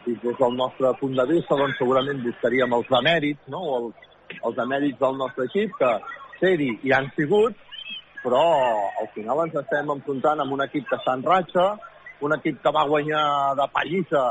I 0.07 0.15
des 0.23 0.37
del 0.39 0.53
nostre 0.55 0.93
punt 1.01 1.15
de 1.17 1.25
vista, 1.27 1.57
doncs 1.59 1.77
segurament 1.81 2.21
buscaríem 2.23 2.73
els 2.77 2.87
demèrits, 2.93 3.49
no? 3.51 3.59
O 3.59 3.77
els, 3.81 4.07
els 4.39 4.55
demèrits 4.55 4.99
del 5.01 5.17
nostre 5.19 5.47
equip, 5.49 5.73
que 5.79 5.91
ser-hi 6.39 6.69
hi 6.83 6.93
han 6.95 7.09
sigut, 7.17 7.57
però 8.23 8.43
al 9.01 9.09
final 9.15 9.43
ens 9.45 9.57
estem 9.61 9.91
enfrontant 9.97 10.43
amb 10.43 10.55
un 10.55 10.63
equip 10.63 10.87
que 10.87 10.97
està 10.99 11.17
en 11.17 11.25
ratxa, 11.27 11.67
un 12.23 12.33
equip 12.37 12.61
que 12.63 12.73
va 12.73 12.87
guanyar 12.89 13.25
de 13.59 13.67
pallissa 13.73 14.23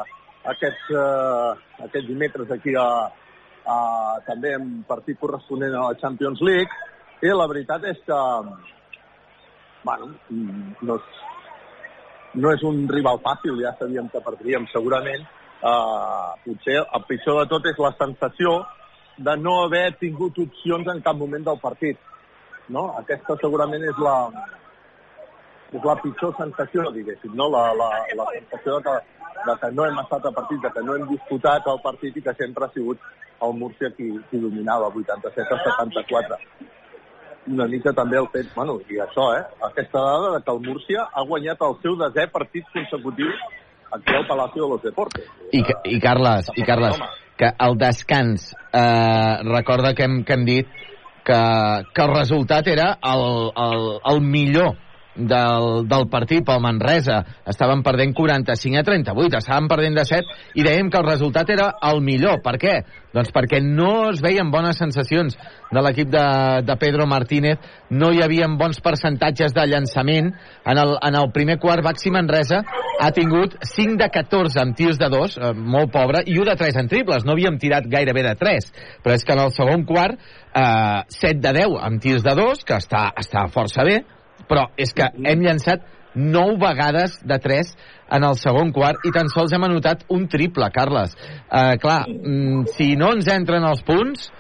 aquests, 0.53 0.91
eh, 0.91 1.85
aquests 1.87 2.09
dimecres 2.09 2.51
aquí 2.57 2.75
a, 2.79 2.89
a, 3.67 3.79
també 4.27 4.55
en 4.57 4.69
partit 4.89 5.19
corresponent 5.21 5.75
a 5.75 5.89
la 5.91 6.01
Champions 6.01 6.43
League, 6.47 6.73
i 7.25 7.33
la 7.33 7.47
veritat 7.49 7.85
és 7.89 8.01
que 8.05 8.21
bueno, 9.87 10.11
no, 10.83 10.97
és, 10.97 11.21
no 12.35 12.53
és 12.53 12.65
un 12.67 12.83
rival 12.91 13.21
fàcil, 13.25 13.61
ja 13.63 13.73
sabíem 13.79 14.11
que 14.13 14.23
perdríem 14.25 14.67
segurament. 14.73 15.23
Uh, 15.57 16.35
potser 16.45 16.81
el 16.83 17.05
pitjor 17.09 17.39
de 17.41 17.47
tot 17.53 17.69
és 17.71 17.79
la 17.81 17.93
sensació 17.97 18.59
de 19.17 19.37
no 19.41 19.55
haver 19.63 19.87
tingut 20.01 20.37
opcions 20.43 20.91
en 20.93 21.01
cap 21.07 21.17
moment 21.17 21.47
del 21.47 21.61
partit. 21.63 22.03
No? 22.69 22.89
Aquesta 23.01 23.39
segurament 23.41 23.87
és 23.87 24.03
la, 24.03 24.17
és 25.73 25.87
la 25.87 25.97
pitjor 26.03 26.35
sensació, 26.41 26.91
diguéssim, 26.93 27.33
no? 27.39 27.49
la, 27.55 27.69
la, 27.79 27.91
la 28.19 28.27
sensació 28.35 28.81
de 28.81 28.91
que, 28.91 28.97
de 29.47 29.57
que 29.63 29.71
no 29.79 29.87
hem 29.87 30.03
estat 30.03 30.27
a 30.27 30.35
partit, 30.35 30.61
de 30.67 30.75
que 30.75 30.85
no 30.85 30.99
hem 30.99 31.07
disputat 31.15 31.71
el 31.73 31.81
partit 31.87 32.19
i 32.19 32.27
que 32.27 32.35
sempre 32.43 32.67
ha 32.67 32.75
sigut 32.75 33.07
el 33.47 33.53
Múrcia 33.55 33.93
qui, 33.95 34.11
qui 34.31 34.41
dominava, 34.43 34.91
87 34.91 35.55
a 35.55 35.65
74. 35.71 36.41
Una 37.47 37.67
mica 37.71 37.93
també 37.95 38.19
el 38.19 38.27
fet, 38.33 38.49
bueno, 38.55 38.79
i 38.91 38.99
això, 39.03 39.29
eh? 39.37 39.45
Aquesta 39.69 40.01
dada 40.03 40.33
de 40.35 40.43
que 40.43 40.53
el 40.53 40.65
Múrcia 40.65 41.07
ha 41.13 41.23
guanyat 41.29 41.63
el 41.63 41.77
seu 41.83 41.95
desè 42.01 42.27
partit 42.33 42.67
consecutiu 42.75 43.31
aquí 43.95 44.17
al 44.17 44.27
Palacio 44.27 44.65
de 44.65 44.71
los 44.71 44.83
Deportes. 44.83 45.29
I, 45.53 45.63
i 45.95 46.01
Carles, 46.03 46.51
i 46.57 46.67
Carles, 46.67 46.99
que 47.39 47.53
el 47.69 47.79
descans, 47.79 48.51
eh, 48.73 49.37
recorda 49.47 49.95
que 49.95 50.09
hem, 50.09 50.25
que 50.25 50.35
hem 50.35 50.45
dit 50.49 50.75
que, 51.27 51.39
que 51.95 52.03
el 52.03 52.15
resultat 52.15 52.67
era 52.69 52.97
el, 53.03 53.53
el, 53.67 53.87
el 54.13 54.21
millor 54.23 54.75
del, 55.17 55.87
del 55.89 56.07
partit 56.13 56.45
pel 56.47 56.63
Manresa. 56.63 57.23
Estaven 57.49 57.83
perdent 57.87 58.15
45 58.17 58.81
a 58.81 58.85
38, 58.87 59.41
estaven 59.41 59.69
perdent 59.71 59.97
de 59.99 60.05
7 60.05 60.39
i 60.61 60.65
dèiem 60.67 60.91
que 60.91 61.01
el 61.01 61.09
resultat 61.09 61.51
era 61.53 61.73
el 61.91 62.03
millor. 62.05 62.43
Per 62.45 62.57
què? 62.61 62.77
Doncs 63.17 63.33
perquè 63.33 63.63
no 63.65 64.11
es 64.11 64.21
veien 64.21 64.51
bones 64.53 64.77
sensacions 64.77 65.37
de 65.73 65.83
l'equip 65.83 66.11
de, 66.13 66.25
de 66.67 66.77
Pedro 66.77 67.07
Martínez, 67.09 67.57
no 67.91 68.11
hi 68.13 68.21
havia 68.23 68.49
bons 68.61 68.83
percentatges 68.85 69.55
de 69.57 69.65
llançament. 69.71 70.35
En 70.67 70.81
el, 70.83 70.97
en 71.01 71.17
el 71.17 71.31
primer 71.33 71.57
quart, 71.63 71.85
Baxi 71.85 72.13
Manresa 72.13 72.61
ha 73.01 73.11
tingut 73.17 73.57
5 73.65 73.97
de 74.03 74.11
14 74.13 74.61
amb 74.61 74.77
tirs 74.77 75.01
de 75.01 75.09
2, 75.13 75.39
eh, 75.39 75.53
molt 75.57 75.93
pobre, 75.95 76.23
i 76.27 76.37
1 76.37 76.51
de 76.51 76.57
3 76.61 76.81
en 76.83 76.91
triples. 76.93 77.25
No 77.25 77.33
havíem 77.37 77.57
tirat 77.63 77.89
gairebé 77.89 78.27
de 78.27 78.35
3, 78.37 78.69
però 79.05 79.17
és 79.17 79.25
que 79.25 79.37
en 79.37 79.45
el 79.47 79.55
segon 79.57 79.87
quart, 79.89 80.21
eh, 80.53 81.01
7 81.09 81.41
de 81.41 81.55
10 81.63 81.81
amb 81.89 82.03
tirs 82.03 82.25
de 82.27 82.37
2, 82.37 82.65
que 82.69 82.77
està, 82.77 83.09
està 83.17 83.47
força 83.53 83.85
bé, 83.85 84.03
però 84.49 84.69
és 84.81 84.95
que 84.97 85.11
hem 85.25 85.45
llançat 85.45 85.85
9 86.17 86.57
vegades 86.61 87.19
de 87.23 87.39
3 87.39 87.75
en 88.17 88.25
el 88.25 88.39
segon 88.41 88.73
quart 88.73 89.05
i 89.05 89.13
tan 89.13 89.29
sols 89.29 89.53
hem 89.53 89.67
anotat 89.69 90.07
un 90.15 90.27
triple, 90.33 90.69
Carles. 90.73 91.15
Uh, 91.47 91.77
clar, 91.83 92.07
mm, 92.09 92.67
si 92.77 92.95
no 92.97 93.13
ens 93.13 93.29
entren 93.29 93.67
els 93.69 93.83
punts, 93.85 94.31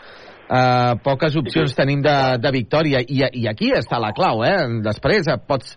uh, 0.49 0.97
poques 1.05 1.36
opcions 1.36 1.76
tenim 1.76 2.02
de, 2.02 2.17
de 2.41 2.52
victòria 2.55 3.02
i, 3.05 3.23
i 3.43 3.47
aquí 3.51 3.73
està 3.76 4.01
la 4.01 4.15
clau, 4.17 4.43
eh? 4.47 4.81
Després 4.86 5.28
uh, 5.28 5.36
pots, 5.36 5.76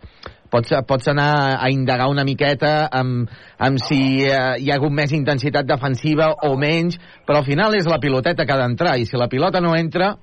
pots, 0.53 0.71
pots 0.87 1.11
anar 1.11 1.59
a 1.59 1.69
indagar 1.73 2.07
una 2.13 2.23
miqueta 2.23 2.87
amb, 2.87 3.27
amb 3.57 3.83
si 3.83 4.23
uh, 4.29 4.55
hi 4.55 4.71
ha 4.71 4.79
hagut 4.79 4.95
més 4.95 5.11
intensitat 5.17 5.67
defensiva 5.67 6.31
o 6.47 6.55
menys, 6.55 6.99
però 7.27 7.43
al 7.43 7.49
final 7.49 7.75
és 7.75 7.89
la 7.89 7.99
piloteta 7.99 8.45
que 8.45 8.55
ha 8.55 8.61
d'entrar 8.63 8.95
i 8.99 9.09
si 9.09 9.19
la 9.19 9.27
pilota 9.27 9.59
no 9.59 9.75
entra 9.75 10.15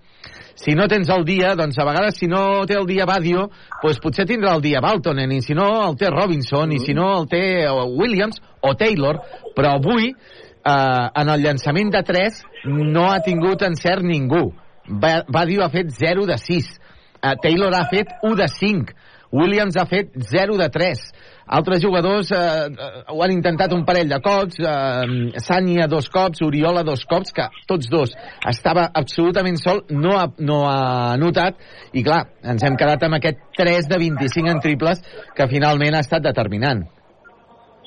si 0.56 0.72
no 0.74 0.88
tens 0.88 1.10
el 1.12 1.24
dia, 1.28 1.52
doncs 1.54 1.76
a 1.78 1.84
vegades 1.84 2.16
si 2.16 2.26
no 2.32 2.64
té 2.66 2.78
el 2.78 2.86
dia 2.88 3.04
Badio, 3.08 3.46
doncs 3.82 4.00
potser 4.00 4.24
tindrà 4.28 4.54
el 4.56 4.64
dia 4.64 4.80
Baltonen, 4.80 5.34
i 5.36 5.42
si 5.44 5.54
no 5.54 5.68
el 5.84 5.98
té 6.00 6.08
Robinson, 6.12 6.72
i 6.72 6.80
si 6.80 6.96
no 6.96 7.10
el 7.20 7.28
té 7.28 7.42
Williams 7.68 8.40
o 8.64 8.72
Taylor, 8.74 9.20
però 9.56 9.76
avui 9.76 10.08
eh, 10.10 10.70
en 10.72 11.32
el 11.34 11.44
llançament 11.44 11.92
de 11.92 12.02
3 12.08 12.40
no 12.72 13.10
ha 13.10 13.20
tingut 13.24 13.66
encert 13.68 14.04
ningú. 14.04 14.48
Badio 14.86 15.64
ha 15.64 15.70
fet 15.70 15.92
0 15.92 16.24
de 16.30 16.38
6, 16.40 16.72
eh, 17.20 17.36
Taylor 17.42 17.76
ha 17.76 17.84
fet 17.92 18.16
1 18.22 18.40
de 18.40 18.48
5, 18.48 18.96
Williams 19.36 19.76
ha 19.76 19.84
fet 19.90 20.14
0 20.16 20.56
de 20.56 20.70
3, 20.72 21.04
altres 21.46 21.82
jugadors 21.82 22.30
eh, 22.32 22.36
eh, 22.36 23.02
ho 23.08 23.22
han 23.22 23.32
intentat 23.32 23.72
un 23.72 23.84
parell 23.86 24.08
de 24.10 24.18
cops, 24.22 24.58
eh, 24.60 25.40
Sanya 25.42 25.86
dos 25.86 26.08
cops, 26.10 26.42
Oriola 26.42 26.82
dos 26.82 27.04
cops, 27.06 27.32
que 27.32 27.46
tots 27.68 27.88
dos 27.90 28.14
estava 28.48 28.88
absolutament 28.94 29.58
sol, 29.62 29.84
no 29.90 30.16
ha, 30.18 30.26
no 30.38 30.64
ha 30.68 31.16
notat, 31.20 31.60
i 31.92 32.02
clar, 32.06 32.24
ens 32.42 32.66
hem 32.66 32.76
quedat 32.76 33.06
amb 33.06 33.18
aquest 33.20 33.40
3 33.58 33.88
de 33.92 33.98
25 34.02 34.52
en 34.52 34.60
triples, 34.64 35.02
que 35.34 35.48
finalment 35.48 35.94
ha 35.94 36.04
estat 36.04 36.24
determinant. 36.26 36.86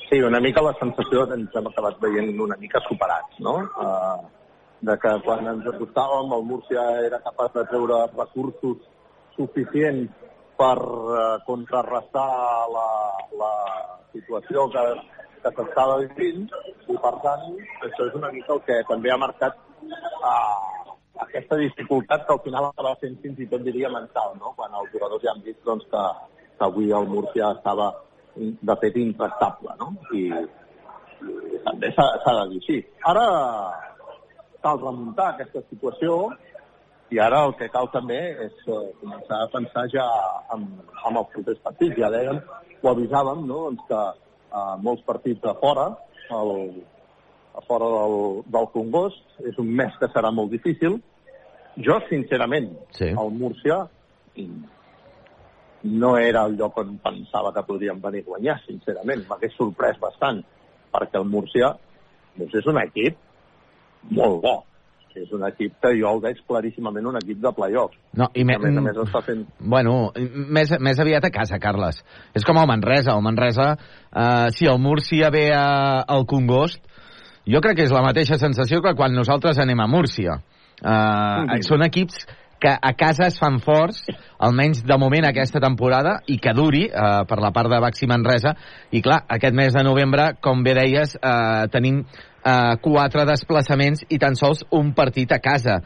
Sí, 0.08 0.18
una 0.26 0.40
mica 0.42 0.62
la 0.64 0.74
sensació 0.80 1.26
que 1.28 1.36
ens 1.38 1.54
hem 1.54 1.68
acabat 1.70 2.00
veient 2.02 2.32
una 2.40 2.56
mica 2.58 2.80
superats, 2.88 3.36
no? 3.38 3.60
Uh, 3.78 4.24
de 4.82 4.96
que 4.98 5.12
quan 5.22 5.46
ens 5.46 5.68
acostàvem 5.70 6.32
el 6.34 6.42
Múrcia 6.48 6.82
era 7.04 7.20
capaç 7.22 7.52
de 7.54 7.64
treure 7.70 8.00
recursos 8.16 8.80
suficients 9.36 10.10
per 10.60 10.76
uh, 10.84 11.38
contrarrestar 11.46 12.28
la, 12.74 12.88
la 13.40 13.54
situació 14.12 14.66
que, 14.74 14.84
que 15.40 15.52
s'estava 15.56 15.96
vivint 16.02 16.44
i 16.92 16.98
per 17.00 17.14
tant 17.24 17.46
això 17.88 18.08
és 18.10 18.18
una 18.20 18.32
mica 18.34 18.56
el 18.56 18.62
que 18.68 18.76
també 18.90 19.12
ha 19.14 19.20
marcat 19.22 19.56
uh, 19.86 20.94
aquesta 21.24 21.56
dificultat 21.60 22.26
que 22.26 22.36
al 22.36 22.42
final 22.44 22.68
acaba 22.68 22.94
sent 23.00 23.18
fins 23.24 23.40
i 23.40 23.48
tot 23.48 23.64
diria 23.64 23.90
mental, 23.92 24.36
no? 24.40 24.52
quan 24.56 24.76
els 24.80 24.92
jugadors 24.92 25.24
ja 25.24 25.34
han 25.34 25.42
vist 25.44 25.60
doncs, 25.64 25.86
que, 25.92 26.04
que 26.56 26.68
avui 26.68 26.92
el 26.96 27.08
Múrcia 27.08 27.52
estava 27.56 27.90
de 28.36 28.76
fet 28.82 28.96
intractable 29.00 29.76
no? 29.80 29.92
i, 30.16 30.26
i 30.30 31.62
també 31.66 31.92
s'ha 31.96 32.34
de 32.38 32.46
dir 32.52 32.60
així. 32.62 32.78
Ara 33.12 33.26
cal 34.64 34.80
remuntar 34.80 35.32
aquesta 35.32 35.64
situació 35.68 36.30
i 37.10 37.18
ara 37.18 37.42
el 37.46 37.56
que 37.58 37.68
cal 37.74 37.88
també 37.90 38.18
és 38.46 38.66
uh, 38.70 38.90
començar 39.00 39.40
a 39.42 39.50
pensar 39.50 39.86
ja 39.90 40.06
en, 40.54 40.66
en 41.08 41.18
els 41.18 41.30
propers 41.34 41.58
partits. 41.64 41.98
Ja 41.98 42.10
dèiem, 42.12 42.38
ho 42.80 42.90
avisàvem, 42.92 43.42
no? 43.48 43.64
doncs 43.68 43.86
que 43.88 44.00
uh, 44.00 44.76
molts 44.84 45.02
partits 45.08 45.42
de 45.42 45.54
fora, 45.62 45.88
el, 46.38 46.52
a 47.58 47.64
fora 47.66 47.88
del, 47.96 48.16
del 48.54 48.70
Congost, 48.76 49.24
és 49.42 49.58
un 49.58 49.72
mes 49.82 49.96
que 49.98 50.10
serà 50.14 50.30
molt 50.34 50.54
difícil. 50.54 51.00
Jo, 51.80 51.98
sincerament, 52.08 52.70
sí. 52.94 53.10
el 53.10 53.34
Múrcia 53.34 53.82
no 55.82 56.14
era 56.18 56.44
el 56.46 56.56
lloc 56.60 56.78
on 56.82 56.96
pensava 57.02 57.54
que 57.56 57.66
podríem 57.66 58.00
venir 58.02 58.22
a 58.22 58.30
guanyar, 58.30 58.58
sincerament. 58.66 59.26
M'hagués 59.26 59.54
sorprès 59.58 59.98
bastant, 60.02 60.42
perquè 60.94 61.18
el 61.18 61.30
Múrcia 61.30 61.74
doncs 62.38 62.58
és 62.60 62.66
un 62.70 62.78
equip 62.78 63.18
molt 64.14 64.42
bo 64.44 64.58
és 65.18 65.30
un 65.34 65.44
equip 65.48 65.74
que 65.82 65.92
jo 65.98 66.10
el 66.14 66.20
veig 66.22 66.40
claríssimament 66.48 67.08
un 67.10 67.18
equip 67.20 67.40
de 67.42 67.52
playoff. 67.56 67.94
No, 68.16 68.30
i 68.34 68.44
me... 68.46 68.56
a 68.56 68.62
més 68.62 68.78
a 68.78 68.84
més 68.84 69.00
està 69.04 69.22
fent... 69.26 69.44
Bueno, 69.60 69.96
més, 70.58 70.72
més 70.78 71.00
aviat 71.02 71.26
a 71.26 71.32
casa, 71.34 71.58
Carles. 71.62 72.02
És 72.36 72.46
com 72.46 72.60
el 72.60 72.68
Manresa. 72.70 73.16
El 73.16 73.24
Manresa, 73.26 73.72
eh, 73.74 74.48
si 74.56 74.70
el 74.70 74.78
Múrcia 74.82 75.30
ve 75.34 75.48
a, 75.56 76.04
al 76.06 76.26
Congost, 76.30 76.82
jo 77.50 77.62
crec 77.64 77.80
que 77.80 77.88
és 77.88 77.94
la 77.94 78.04
mateixa 78.06 78.38
sensació 78.38 78.82
que 78.84 78.94
quan 78.98 79.16
nosaltres 79.16 79.58
anem 79.58 79.80
a 79.82 79.88
Múrcia. 79.90 80.38
Eh, 80.80 80.90
mm. 80.90 81.64
Són 81.66 81.86
equips 81.86 82.24
que 82.60 82.70
a 82.70 82.92
casa 82.92 83.26
es 83.26 83.38
fan 83.40 83.56
forts, 83.64 84.02
almenys 84.38 84.82
de 84.84 84.96
moment 85.00 85.24
aquesta 85.26 85.62
temporada, 85.64 86.18
i 86.28 86.36
que 86.38 86.52
duri 86.54 86.84
eh, 86.86 87.22
per 87.26 87.40
la 87.40 87.50
part 87.56 87.72
de 87.72 87.80
Baxi 87.80 88.06
Manresa. 88.10 88.52
I 88.92 89.00
clar, 89.02 89.22
aquest 89.38 89.56
mes 89.56 89.72
de 89.72 89.84
novembre, 89.86 90.34
com 90.44 90.60
bé 90.62 90.76
deies, 90.76 91.16
eh, 91.16 91.66
tenim 91.72 92.02
eh, 92.44 92.76
quatre 92.82 93.24
desplaçaments 93.28 94.04
i 94.08 94.18
tan 94.18 94.36
sols 94.38 94.64
un 94.76 94.92
partit 94.96 95.32
a 95.32 95.40
casa. 95.42 95.80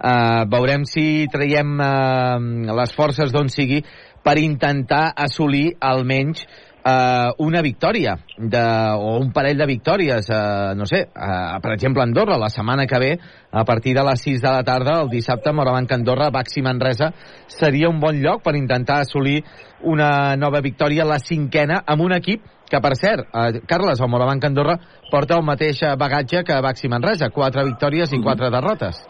Eh, 0.00 0.42
veurem 0.52 0.86
si 0.88 1.26
traiem 1.32 1.76
eh, 1.80 2.72
les 2.80 2.94
forces 2.96 3.32
d'on 3.34 3.50
sigui 3.52 3.82
per 4.24 4.36
intentar 4.40 5.10
assolir 5.16 5.74
almenys 5.80 6.44
eh, 6.84 7.30
una 7.38 7.62
victòria 7.62 8.16
de, 8.36 8.62
o 8.96 9.18
un 9.18 9.32
parell 9.32 9.58
de 9.58 9.66
victòries 9.66 10.28
eh, 10.30 10.74
no 10.76 10.86
sé, 10.86 11.02
eh, 11.08 11.58
per 11.62 11.72
exemple 11.74 12.02
Andorra 12.02 12.38
la 12.38 12.48
setmana 12.48 12.86
que 12.86 12.98
ve 12.98 13.10
a 13.50 13.64
partir 13.64 13.94
de 13.94 14.04
les 14.04 14.20
6 14.20 14.40
de 14.40 14.48
la 14.48 14.62
tarda 14.62 15.00
el 15.02 15.10
dissabte 15.10 15.52
Morabanc 15.52 15.92
Andorra 15.92 16.30
Baxi 16.30 16.62
Manresa 16.62 17.12
seria 17.46 17.88
un 17.88 18.00
bon 18.00 18.20
lloc 18.22 18.42
per 18.42 18.56
intentar 18.56 19.00
assolir 19.00 19.42
una 19.82 20.36
nova 20.36 20.60
victòria 20.60 21.04
la 21.04 21.18
cinquena 21.18 21.82
amb 21.86 22.02
un 22.02 22.12
equip 22.12 22.42
que 22.70 22.78
per 22.78 22.94
cert, 22.94 23.26
eh, 23.34 23.60
Carles, 23.66 24.00
el 24.00 24.08
Morabanc 24.08 24.44
Andorra 24.46 24.76
porta 25.10 25.34
el 25.34 25.42
mateix 25.42 25.80
bagatge 25.98 26.44
que 26.46 26.60
Baxi 26.62 26.88
Manresa, 26.88 27.30
quatre 27.34 27.64
victòries 27.66 28.12
i 28.14 28.22
quatre 28.22 28.50
derrotes. 28.50 29.02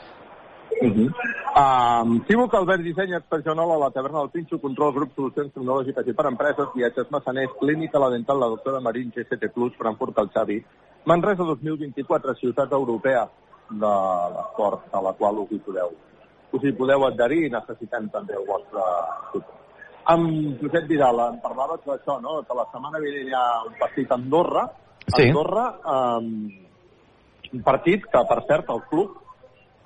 Uh 0.80 0.88
-huh. 0.88 1.39
Um, 1.60 2.24
Cibuc 2.26 2.54
Albert 2.54 2.82
Disseny, 2.82 3.14
Expressionola, 3.14 3.76
la 3.76 3.90
taverna 3.90 4.20
del 4.20 4.30
Pinxo, 4.30 4.58
control, 4.60 4.92
grup, 4.92 5.12
solucions 5.14 5.52
tecnològiques 5.54 6.08
i 6.08 6.14
per 6.16 6.26
empreses, 6.30 6.70
viatges 6.74 7.10
massaners, 7.12 7.52
clínica, 7.60 8.00
la 8.02 8.10
dental, 8.12 8.40
la 8.40 8.50
doctora 8.52 8.80
Marín, 8.80 9.12
GCT+, 9.14 9.50
Frankfurt, 9.78 10.18
el 10.18 10.30
Xavi. 10.34 10.58
Manresa 11.04 11.44
2024, 11.48 12.34
ciutat 12.40 12.72
europea 12.72 13.24
de 13.70 13.92
l'esport, 14.34 14.88
a 14.92 15.00
la 15.00 15.12
qual 15.14 15.38
us 15.44 15.52
hi 15.54 15.60
podeu, 15.64 15.94
us 16.52 16.64
hi 16.66 16.72
podeu 16.76 17.06
adherir 17.06 17.46
i 17.46 17.52
necessitem 17.52 18.08
també 18.10 18.36
el 18.36 18.46
vostre 18.48 18.84
suport. 19.32 19.56
Amb 20.10 20.60
Josep 20.60 20.88
Vidal, 20.88 21.20
em 21.28 21.40
parlaves 21.42 21.84
d'això, 21.86 22.18
no? 22.20 22.40
que 22.42 22.56
la 22.56 22.66
setmana 22.72 22.98
vinent 22.98 23.28
hi 23.28 23.36
ha 23.36 23.46
un 23.68 23.76
partit 23.78 24.10
a 24.10 24.16
Andorra. 24.18 24.64
Sí. 25.06 25.28
Andorra, 25.28 25.66
um, 25.86 26.30
un 27.52 27.62
partit 27.66 28.06
que, 28.10 28.22
per 28.26 28.40
cert, 28.48 28.72
el 28.74 28.82
club 28.90 29.18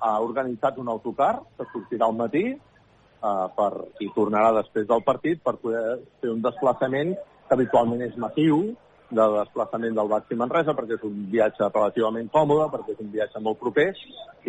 ha 0.05 0.15
organitzat 0.21 0.77
un 0.81 0.89
autocar 0.93 1.33
que 1.57 1.67
sortirà 1.73 2.07
al 2.07 2.17
matí 2.17 2.45
uh, 2.53 3.47
per, 3.57 3.71
i 4.05 4.11
tornarà 4.15 4.53
després 4.61 4.87
del 4.89 5.03
partit 5.05 5.41
per 5.43 5.57
poder 5.61 5.85
fer 6.21 6.33
un 6.33 6.43
desplaçament 6.45 7.15
que 7.45 7.57
habitualment 7.57 8.03
és 8.05 8.17
massiu, 8.21 8.61
de 9.09 9.25
desplaçament 9.35 9.93
del 9.95 10.09
Baxi 10.09 10.37
Manresa, 10.37 10.73
perquè 10.73 10.97
és 10.97 11.03
un 11.05 11.17
viatge 11.31 11.67
relativament 11.69 12.29
còmode, 12.33 12.67
perquè 12.73 12.95
és 12.95 13.03
un 13.03 13.11
viatge 13.13 13.41
molt 13.47 13.59
proper 13.61 13.91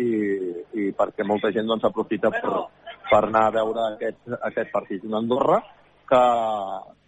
i, 0.01 0.07
i 0.81 0.87
perquè 0.97 1.25
molta 1.27 1.51
gent 1.53 1.69
doncs, 1.69 1.85
aprofita 1.85 2.31
per, 2.33 2.63
per 3.09 3.21
anar 3.27 3.47
a 3.47 3.55
veure 3.59 3.85
aquest, 3.93 4.23
aquest 4.49 4.73
partit. 4.73 5.05
Un 5.05 5.19
Andorra 5.21 5.61
que 6.09 6.21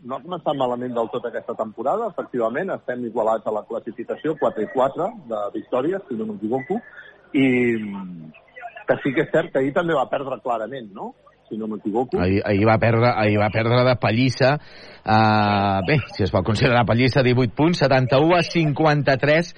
no 0.04 0.16
ha 0.16 0.24
començat 0.24 0.58
malament 0.58 0.94
del 0.96 1.10
tot 1.14 1.26
aquesta 1.28 1.56
temporada, 1.60 2.10
efectivament, 2.14 2.72
estem 2.76 3.06
igualats 3.10 3.48
a 3.48 3.54
la 3.56 3.66
classificació, 3.68 4.36
4 4.40 4.66
i 4.66 4.70
4 4.74 5.08
de 5.32 5.40
victòries, 5.56 6.06
si 6.08 6.20
no 6.20 6.30
m'equivoco, 6.30 6.80
i 7.36 7.48
que 8.90 9.00
sí 9.04 9.14
que 9.16 9.26
és 9.26 9.34
cert 9.34 9.52
que 9.54 9.62
ahir 9.62 9.74
també 9.76 9.98
va 9.98 10.08
perdre 10.12 10.40
clarament, 10.44 10.94
no? 10.96 11.14
si 11.50 11.58
no 11.58 11.68
m'equivoco. 11.68 12.20
Ahir, 12.22 12.44
ahir, 12.46 12.66
va 12.70 12.78
perdre, 12.78 13.10
ahir 13.10 13.40
va 13.42 13.50
perdre 13.50 13.82
de 13.88 13.96
pallissa, 13.98 14.54
uh, 15.02 15.82
bé, 15.88 15.98
si 16.14 16.24
es 16.24 16.32
pot 16.32 16.46
considerar 16.46 16.86
pallissa, 16.86 17.26
18 17.26 17.56
punts, 17.58 17.82
71 17.82 18.38
a 18.38 18.44
53 18.46 19.54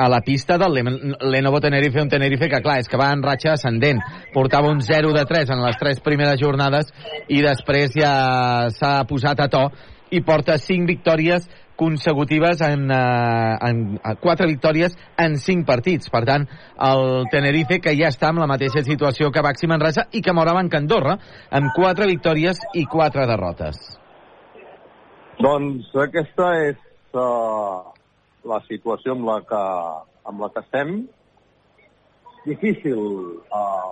a 0.00 0.08
la 0.08 0.22
pista 0.22 0.56
del 0.56 0.72
Lenovo 1.20 1.60
Tenerife, 1.60 2.00
un 2.00 2.08
Tenerife 2.08 2.48
que, 2.48 2.62
clar, 2.64 2.78
és 2.80 2.88
que 2.88 2.96
va 2.96 3.10
en 3.12 3.20
ratxa 3.20 3.52
ascendent. 3.52 4.00
Portava 4.32 4.70
un 4.72 4.80
0 4.80 5.12
de 5.12 5.24
3 5.28 5.52
en 5.52 5.60
les 5.60 5.76
tres 5.76 6.00
primeres 6.00 6.40
jornades 6.40 6.88
i 7.28 7.42
després 7.44 7.92
ja 7.92 8.12
s'ha 8.72 8.94
posat 9.10 9.44
a 9.44 9.48
to 9.52 9.66
i 10.10 10.22
porta 10.24 10.56
5 10.56 10.88
victòries 10.88 11.44
consecutives 11.76 12.60
en, 12.64 12.88
eh, 12.90 13.58
en, 13.68 14.00
en 14.00 14.16
quatre 14.20 14.48
victòries 14.48 14.96
en 15.20 15.36
cinc 15.36 15.66
partits. 15.68 16.08
Per 16.12 16.24
tant, 16.28 16.48
el 16.88 17.04
Tenerife, 17.32 17.80
que 17.84 17.94
ja 17.96 18.08
està 18.08 18.32
amb 18.32 18.40
la 18.40 18.48
mateixa 18.48 18.82
situació 18.84 19.30
que 19.32 19.44
Baxi 19.44 19.68
Manresa 19.68 20.08
i 20.12 20.24
que 20.24 20.36
moraven 20.36 20.68
que 20.68 20.80
Andorra, 20.80 21.16
amb 21.50 21.72
quatre 21.76 22.08
victòries 22.08 22.60
i 22.72 22.84
quatre 22.88 23.28
derrotes. 23.28 23.80
Doncs 25.40 25.88
aquesta 26.08 26.52
és 26.66 26.76
uh, 27.16 27.89
la 28.48 28.60
situació 28.66 29.16
amb 29.16 29.26
la 29.28 29.40
que, 29.48 29.62
amb 30.30 30.44
la 30.44 30.50
que 30.54 30.62
estem. 30.64 30.94
Difícil 32.46 33.00
uh, 33.00 33.90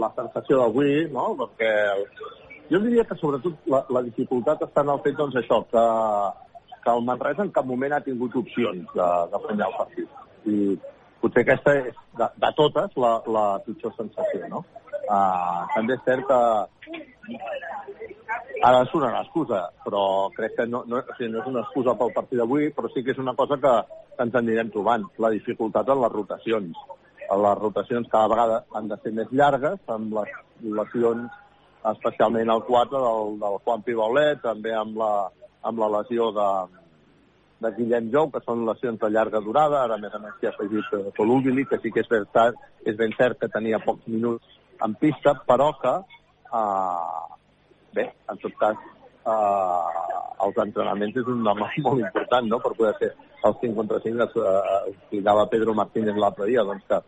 la 0.00 0.10
sensació 0.16 0.60
d'avui, 0.62 1.08
no? 1.12 1.32
perquè 1.40 1.72
jo 2.70 2.80
diria 2.84 3.04
que 3.04 3.18
sobretot 3.18 3.66
la, 3.70 3.82
la 3.90 4.04
dificultat 4.06 4.62
està 4.66 4.84
en 4.86 4.94
el 4.94 5.02
fet 5.04 5.18
doncs, 5.18 5.36
això, 5.40 5.60
que, 5.72 5.84
que 6.84 6.94
el 6.94 7.04
Manresa 7.06 7.44
en 7.44 7.52
cap 7.54 7.66
moment 7.66 7.96
ha 7.96 8.04
tingut 8.04 8.36
opcions 8.40 8.94
de, 8.94 9.08
de 9.32 9.42
guanyar 9.46 9.68
el 9.68 9.78
partit. 9.78 10.18
I 10.46 10.58
potser 11.20 11.44
aquesta 11.44 11.74
és, 11.82 12.04
de, 12.20 12.30
de 12.44 12.52
totes, 12.56 12.94
la, 13.04 13.16
la 13.36 13.46
pitjor 13.66 13.96
sensació, 13.98 14.46
no? 14.52 14.64
Uh, 15.08 15.64
també 15.74 15.96
és 15.96 16.04
cert 16.06 16.26
que 16.28 16.40
ara 18.62 18.84
sonarà 18.90 19.22
excusa, 19.24 19.62
però 19.84 20.28
crec 20.36 20.58
que 20.58 20.66
no, 20.68 20.84
no, 20.86 21.00
o 21.00 21.16
sigui, 21.16 21.32
no 21.32 21.40
és 21.40 21.48
una 21.50 21.64
excusa 21.64 21.96
pel 21.98 22.12
partit 22.14 22.38
d'avui, 22.38 22.68
però 22.76 22.90
sí 22.92 23.02
que 23.04 23.14
és 23.14 23.22
una 23.22 23.34
cosa 23.38 23.58
que, 23.62 23.74
ens 24.20 24.36
anirem 24.36 24.70
trobant, 24.72 25.06
la 25.24 25.30
dificultat 25.32 25.88
en 25.88 26.02
les 26.02 26.12
rotacions. 26.12 26.80
Les 27.30 27.58
rotacions 27.60 28.08
cada 28.10 28.28
vegada 28.32 28.64
han 28.76 28.88
de 28.90 28.98
ser 29.02 29.12
més 29.16 29.30
llargues, 29.32 29.78
amb 29.94 30.16
les 30.18 30.34
lesions, 30.80 31.38
especialment 31.92 32.52
el 32.52 32.64
4 32.66 33.00
del, 33.06 33.38
del 33.40 33.58
Juan 33.64 33.86
Pibaulet, 33.86 34.42
també 34.42 34.74
amb 34.76 34.98
la, 35.00 35.12
amb 35.70 35.80
la 35.80 35.88
lesió 35.96 36.28
de, 36.36 36.48
de 37.64 37.72
Guillem 37.78 38.10
Jou, 38.12 38.28
que 38.34 38.42
són 38.44 38.66
lesions 38.68 39.00
de 39.00 39.12
llarga 39.14 39.40
durada, 39.44 39.84
ara 39.84 39.96
a 39.96 40.02
més 40.02 40.14
a 40.16 40.20
més 40.22 40.36
s'hi 40.38 40.50
ha 40.50 40.54
afegit 40.54 40.96
eh, 40.98 41.04
Colubili, 41.16 41.64
que 41.70 41.80
sí 41.80 41.94
que 41.94 42.04
és 42.04 42.10
cert, 42.10 42.58
és 42.84 42.98
ben 42.98 43.14
cert 43.16 43.40
que 43.40 43.52
tenia 43.52 43.80
pocs 43.86 44.10
minuts 44.10 44.58
en 44.84 44.94
pista, 45.00 45.34
però 45.46 45.72
que, 45.80 45.94
eh, 46.60 47.36
bé, 47.98 48.06
en 48.30 48.38
tot 48.44 48.54
cas, 48.60 48.76
eh, 49.26 50.20
els 50.46 50.62
entrenaments 50.64 51.16
és 51.16 51.26
un 51.26 51.46
home 51.46 51.68
molt 51.86 52.00
important, 52.04 52.48
no?, 52.48 52.60
per 52.64 52.74
poder 52.78 52.94
fer 53.00 53.10
els 53.44 53.60
5 53.60 53.76
contra 53.76 54.00
5, 54.00 54.24
es, 54.26 54.36
eh, 54.36 54.94
explicava 54.94 55.48
Pedro 55.52 55.74
Martínez 55.74 56.16
l'altre 56.16 56.48
dia, 56.50 56.64
doncs 56.64 56.86
que 56.88 57.02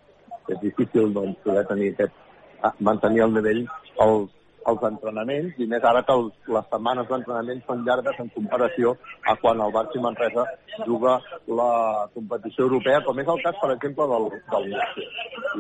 és 0.53 0.61
difícil 0.61 1.13
doncs, 1.15 1.41
poder 1.45 1.67
tenir 1.69 1.93
aquest, 1.95 2.15
eh, 2.63 2.73
mantenir 2.81 3.27
el 3.27 3.35
nivell 3.37 3.67
als, 4.05 4.31
als 4.71 4.85
entrenaments 4.87 5.59
i 5.59 5.67
més 5.71 5.85
ara 5.85 6.03
que 6.07 6.15
els, 6.15 6.33
les 6.57 6.67
setmanes 6.71 7.09
d'entrenament 7.11 7.63
són 7.67 7.85
llargues 7.87 8.21
en 8.23 8.31
comparació 8.37 8.95
a 9.27 9.35
quan 9.43 9.61
el 9.61 9.75
Barça 9.75 10.03
Manresa 10.05 10.47
juga 10.87 11.19
la 11.61 12.09
competició 12.15 12.69
europea, 12.69 13.03
com 13.07 13.19
és 13.19 13.31
el 13.35 13.43
cas, 13.45 13.59
per 13.61 13.73
exemple, 13.75 14.09
del, 14.15 14.29
del 14.55 14.69
Múrcia. 14.73 15.09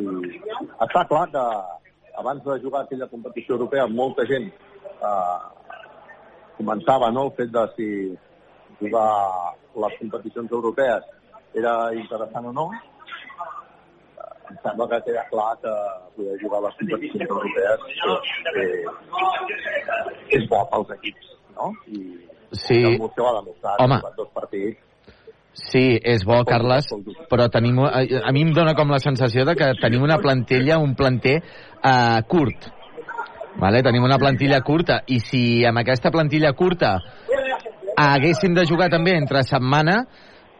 I 0.02 0.41
està 0.86 1.05
clar 1.10 1.26
que 1.34 1.47
abans 2.18 2.44
de 2.44 2.58
jugar 2.60 2.82
aquella 2.84 3.08
competició 3.08 3.55
europea 3.57 3.86
molta 3.86 4.26
gent 4.28 4.49
eh, 4.49 5.41
començava 6.58 7.10
no, 7.10 7.26
el 7.28 7.34
fet 7.39 7.52
de 7.55 7.66
si 7.76 7.89
jugar 8.81 9.10
les 9.84 9.99
competicions 9.99 10.50
europees 10.52 11.05
era 11.55 11.76
interessant 11.94 12.49
o 12.49 12.52
no, 12.57 12.66
em 14.50 14.58
sembla 14.65 14.89
que 14.91 15.00
queda 15.08 15.24
clar 15.31 15.52
que 15.62 15.73
poder 16.16 16.36
jugar 16.42 16.60
les 16.66 16.76
competicions 16.81 17.31
europees 17.31 17.78
eh, 18.57 18.84
és 20.39 20.49
bo 20.49 20.62
pels 20.73 20.94
equips, 20.99 21.32
no? 21.57 21.73
I 21.89 22.28
Sí. 22.52 22.82
el 22.84 22.99
Múrcia 22.99 23.23
ho 23.23 23.28
ha 23.28 23.41
demostrat, 23.41 23.81
Home. 23.81 23.97
dos 24.16 24.28
partits. 24.34 24.78
Sí, 25.55 25.99
és 26.02 26.24
bo, 26.24 26.39
Carles, 26.49 26.86
però 27.28 27.49
tenim, 27.52 27.78
a, 27.84 28.00
a 28.00 28.32
mi 28.32 28.42
em 28.44 28.52
dóna 28.57 28.74
com 28.76 28.89
la 28.92 29.00
sensació 29.05 29.44
de 29.44 29.55
que 29.57 29.68
tenim 29.81 30.02
una 30.05 30.18
plantella, 30.18 30.78
un 30.81 30.94
planter 30.97 31.42
uh, 31.85 32.23
curt. 32.28 32.70
Vale? 33.61 33.83
Tenim 33.85 34.05
una 34.07 34.19
plantilla 34.19 34.62
curta 34.65 35.02
i 35.12 35.19
si 35.20 35.43
amb 35.69 35.83
aquesta 35.83 36.11
plantilla 36.11 36.55
curta 36.57 36.97
haguéssim 37.97 38.55
de 38.57 38.65
jugar 38.67 38.89
també 38.91 39.17
entre 39.17 39.43
setmana, 39.44 39.99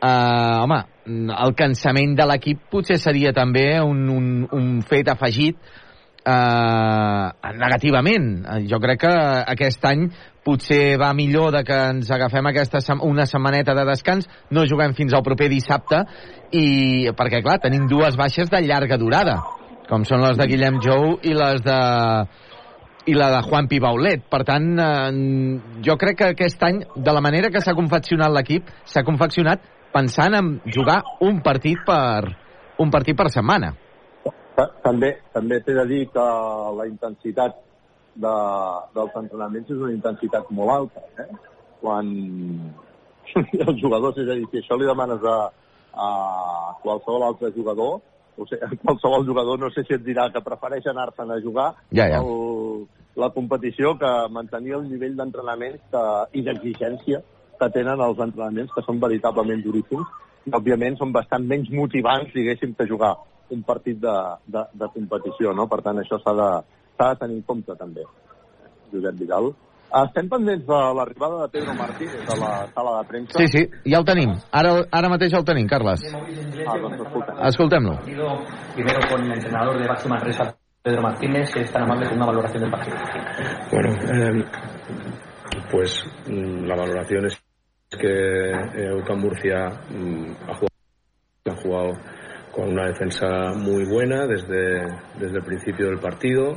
eh, 0.03 0.59
home, 0.63 0.81
el 1.07 1.55
cansament 1.59 2.17
de 2.19 2.27
l'equip 2.29 2.67
potser 2.71 2.99
seria 3.01 3.33
també 3.33 3.81
un, 3.81 4.05
un, 4.11 4.27
un 4.53 4.69
fet 4.87 5.09
afegit 5.09 5.57
eh, 5.59 7.53
negativament. 7.65 8.29
Eh, 8.45 8.61
Jo 8.71 8.81
crec 8.83 9.03
que 9.07 9.15
aquest 9.55 9.85
any 9.89 10.07
potser 10.45 10.99
va 11.01 11.13
millor 11.15 11.53
de 11.55 11.65
que 11.65 11.79
ens 11.95 12.11
agafem 12.11 12.47
aquesta 12.51 12.81
sem 12.83 13.03
una 13.03 13.27
setmaneta 13.27 13.75
de 13.79 13.87
descans, 13.89 14.29
no 14.51 14.67
juguem 14.67 14.95
fins 14.99 15.15
al 15.15 15.23
proper 15.23 15.49
dissabte, 15.49 16.05
i 16.53 17.11
perquè, 17.17 17.43
clar, 17.43 17.61
tenim 17.63 17.87
dues 17.89 18.19
baixes 18.19 18.51
de 18.51 18.61
llarga 18.67 18.99
durada, 18.99 19.39
com 19.93 20.07
són 20.09 20.23
les 20.25 20.39
de 20.41 20.47
Guillem 20.49 20.79
Jou 20.81 21.19
i 21.29 21.35
les 21.37 21.61
de 21.67 21.79
i 23.11 23.17
la 23.19 23.27
de 23.35 23.41
Juan 23.45 23.67
Pibaulet. 23.69 24.23
Per 24.31 24.41
tant, 24.47 24.69
eh, 24.79 25.61
jo 25.85 25.97
crec 26.01 26.17
que 26.21 26.29
aquest 26.33 26.63
any, 26.63 26.79
de 26.97 27.13
la 27.13 27.21
manera 27.21 27.51
que 27.51 27.61
s'ha 27.61 27.75
confeccionat 27.75 28.31
l'equip, 28.33 28.71
s'ha 28.87 29.03
confeccionat 29.05 29.65
pensant 29.93 30.37
en 30.39 30.53
jugar 30.77 31.01
un 31.21 31.43
partit 31.43 31.83
per 31.85 32.31
un 32.81 32.93
partit 32.95 33.19
per 33.19 33.27
setmana. 33.35 33.75
Ta- 34.57 34.71
També 34.85 35.11
també 35.35 35.59
t'he 35.61 35.75
de 35.75 35.85
dir 35.91 36.07
que 36.15 36.25
la 36.79 36.87
intensitat 36.89 37.59
de, 38.15 38.33
dels 38.95 39.19
entrenaments 39.21 39.71
és 39.75 39.83
una 39.83 39.93
intensitat 39.93 40.49
molt 40.51 40.73
alta. 40.77 41.05
Eh? 41.19 41.29
Quan 41.83 42.09
els 43.67 43.83
jugadors, 43.83 44.17
és 44.23 44.31
a 44.31 44.39
dir, 44.39 44.47
si 44.53 44.63
això 44.63 44.79
li 44.79 44.89
demanes 44.89 45.25
a, 45.27 45.37
a 45.93 46.09
qualsevol 46.85 47.27
altre 47.29 47.53
jugador, 47.57 48.01
o 48.37 48.47
sigui, 48.49 48.79
qualsevol 48.85 49.27
jugador 49.29 49.61
no 49.61 49.71
sé 49.75 49.85
si 49.87 49.97
et 49.97 50.05
dirà 50.07 50.29
que 50.33 50.45
prefereix 50.45 50.89
anar-se'n 50.91 51.31
a 51.31 51.41
jugar 51.45 51.69
Ja, 51.91 52.09
ja. 52.09 52.21
El, 52.23 52.87
la 53.17 53.31
competició 53.31 53.97
que 54.01 54.11
mantenir 54.33 54.79
el 54.79 54.89
nivell 54.89 55.17
d'entrenament 55.19 55.79
i 56.33 56.43
d'exigència 56.47 57.21
que 57.61 57.69
tenen 57.71 58.01
els 58.01 58.19
entrenaments, 58.19 58.73
que 58.75 58.83
són 58.87 58.99
veritablement 59.03 59.61
duríssims, 59.63 60.09
i 60.49 60.55
òbviament 60.59 60.97
són 60.99 61.13
bastant 61.15 61.45
menys 61.47 61.69
motivants, 61.71 62.33
diguéssim, 62.35 62.73
que 62.75 62.89
jugar 62.91 63.13
un 63.55 63.63
partit 63.63 64.01
de, 64.03 64.15
de, 64.49 64.65
de 64.81 64.89
competició, 64.95 65.53
no? 65.55 65.69
Per 65.71 65.79
tant, 65.85 66.01
això 66.01 66.19
s'ha 66.23 66.33
de, 66.39 66.49
de 66.99 67.11
tenir 67.21 67.39
en 67.39 67.45
compte, 67.47 67.77
també, 67.79 68.07
Josep 68.91 69.21
Vidal. 69.21 69.53
Estem 69.93 70.29
pendents 70.29 70.65
de 70.65 70.79
l'arribada 70.97 71.43
de 71.43 71.49
Pedro 71.53 71.75
Martínez 71.77 72.31
a 72.33 72.37
la 72.41 72.51
sala 72.73 72.93
de 72.99 73.09
premsa. 73.09 73.39
Sí, 73.39 73.47
sí, 73.49 73.63
ja 73.85 73.99
el 74.01 74.07
tenim. 74.09 74.33
Ara, 74.51 74.73
ara 74.91 75.11
mateix 75.13 75.35
el 75.37 75.45
tenim, 75.45 75.67
Carles. 75.69 76.07
Ah, 76.09 76.79
doncs. 76.81 77.03
Escoltem-lo. 77.51 77.99
Primero 78.07 79.01
con 79.11 79.25
el 79.27 79.33
entrenador 79.33 79.79
de 79.79 79.89
Baxi 79.89 80.09
Manresa. 80.09 80.55
Pedro 80.83 81.03
Martínez, 81.03 81.49
si 81.53 81.61
es 81.61 81.71
tan 81.71 81.85
amable 81.85 82.09
con 82.09 82.17
una 82.17 82.27
valoración 82.27 82.63
del 82.63 82.71
partido. 82.73 82.97
Bueno, 83.71 83.91
eh, 84.03 84.45
pues 85.71 86.05
mm, 86.27 86.65
la 86.65 86.75
valoración 86.75 87.27
es 87.27 87.41
que 87.89 88.51
eh, 88.51 88.93
UCAM 88.93 89.21
Murcia 89.21 89.69
mm, 89.69 90.33
ha, 90.49 90.55
jugado, 90.55 91.47
ha 91.47 91.63
jugado 91.63 91.93
con 92.51 92.69
una 92.71 92.87
defensa 92.89 93.53
muy 93.55 93.85
buena 93.85 94.27
desde, 94.27 94.87
desde 95.21 95.39
el 95.39 95.45
principio 95.45 95.87
del 95.87 96.01
partido 96.01 96.55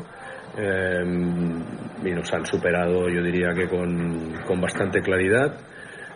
y 0.57 2.11
nos 2.11 2.33
han 2.33 2.45
superado, 2.45 3.09
yo 3.09 3.21
diría 3.21 3.53
que 3.53 3.67
con, 3.67 4.33
con 4.45 4.61
bastante 4.61 5.01
claridad, 5.01 5.57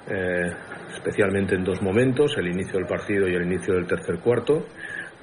eh, 0.08 0.52
especialmente 0.94 1.56
en 1.56 1.64
dos 1.64 1.82
momentos, 1.82 2.38
el 2.38 2.48
inicio 2.48 2.80
del 2.80 2.88
partido 2.88 3.28
y 3.28 3.36
el 3.36 3.44
inicio 3.44 3.74
del 3.76 3.86
tercer 3.88 4.20
cuarto. 4.20 4.66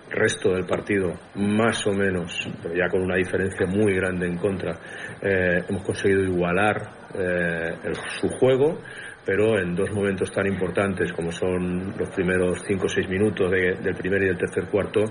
Resto 0.09 0.55
del 0.55 0.65
partido, 0.67 1.15
más 1.35 1.85
o 1.85 1.93
menos, 1.93 2.49
pero 2.63 2.77
ya 2.77 2.89
con 2.89 3.03
una 3.03 3.17
diferencia 3.17 3.67
muy 3.67 3.93
grande 3.97 4.27
en 4.29 4.37
contra, 4.39 4.79
eh, 5.21 5.65
hemos 5.69 5.83
conseguido 5.83 6.23
igualar 6.23 6.77
eh, 7.19 7.75
el- 7.83 7.97
su 8.21 8.29
juego, 8.29 8.81
pero 9.25 9.59
en 9.59 9.75
dos 9.75 9.91
momentos 9.91 10.31
tan 10.31 10.47
importantes 10.47 11.13
como 11.13 11.33
son 11.33 11.93
los 11.99 12.09
primeros 12.11 12.63
cinco 12.65 12.85
o 12.87 12.89
seis 12.89 13.09
minutos 13.09 13.51
de- 13.51 13.75
del 13.83 13.97
primer 13.97 14.23
y 14.23 14.27
del 14.27 14.39
tercer 14.39 14.67
cuarto, 14.71 15.03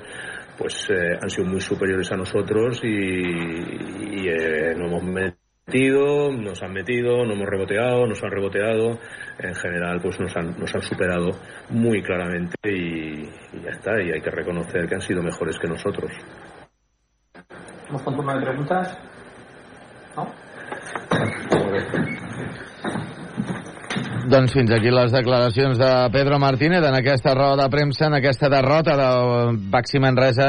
pues 0.58 0.90
eh, 0.90 1.18
han 1.22 1.30
sido 1.30 1.48
muy 1.48 1.62
superiores 1.62 2.12
a 2.12 2.18
nosotros 2.18 2.80
y, 2.84 2.88
y, 2.88 4.28
eh, 4.28 4.74
no 4.76 4.88
hemos 4.88 5.04
metido, 5.04 6.32
nos 6.32 6.62
han 6.64 6.74
metido, 6.74 7.26
no 7.26 7.34
hemos 7.34 7.48
reboteado, 7.48 8.08
nos 8.08 8.24
han 8.24 8.32
reboteado, 8.32 9.00
en 9.40 9.56
general 9.56 10.00
pues 10.02 10.20
nos 10.20 10.36
han, 10.36 10.58
nos 10.58 10.74
han 10.74 10.82
superado 10.82 11.32
muy 11.70 12.02
claramente 12.02 12.56
y, 12.64 13.24
y 13.54 13.62
ya 13.64 13.72
está, 13.72 14.02
y 14.02 14.12
hay 14.12 14.22
que 14.22 14.32
reconocer 14.32 14.88
que 14.88 14.96
han 14.96 15.02
sido 15.02 15.22
mejores 15.22 15.58
que 15.60 15.68
nosotros. 15.68 16.12
Vamos 17.88 18.02
con 18.02 18.16
turno 18.16 18.34
de 18.34 18.42
preguntas. 18.46 18.98
¿No? 20.16 20.32
Doncs 24.26 24.56
fins 24.56 24.72
aquí 24.74 24.90
les 24.90 25.12
declaracions 25.14 25.78
de 25.78 25.88
Pedro 26.10 26.40
Martínez 26.42 26.82
en 26.82 26.96
aquesta 26.98 27.36
roda 27.36 27.64
de 27.64 27.70
premsa, 27.70 28.08
en 28.08 28.16
aquesta 28.18 28.50
derrota 28.50 28.96
del 28.98 29.60
Baxi 29.70 30.00
Manresa 30.02 30.48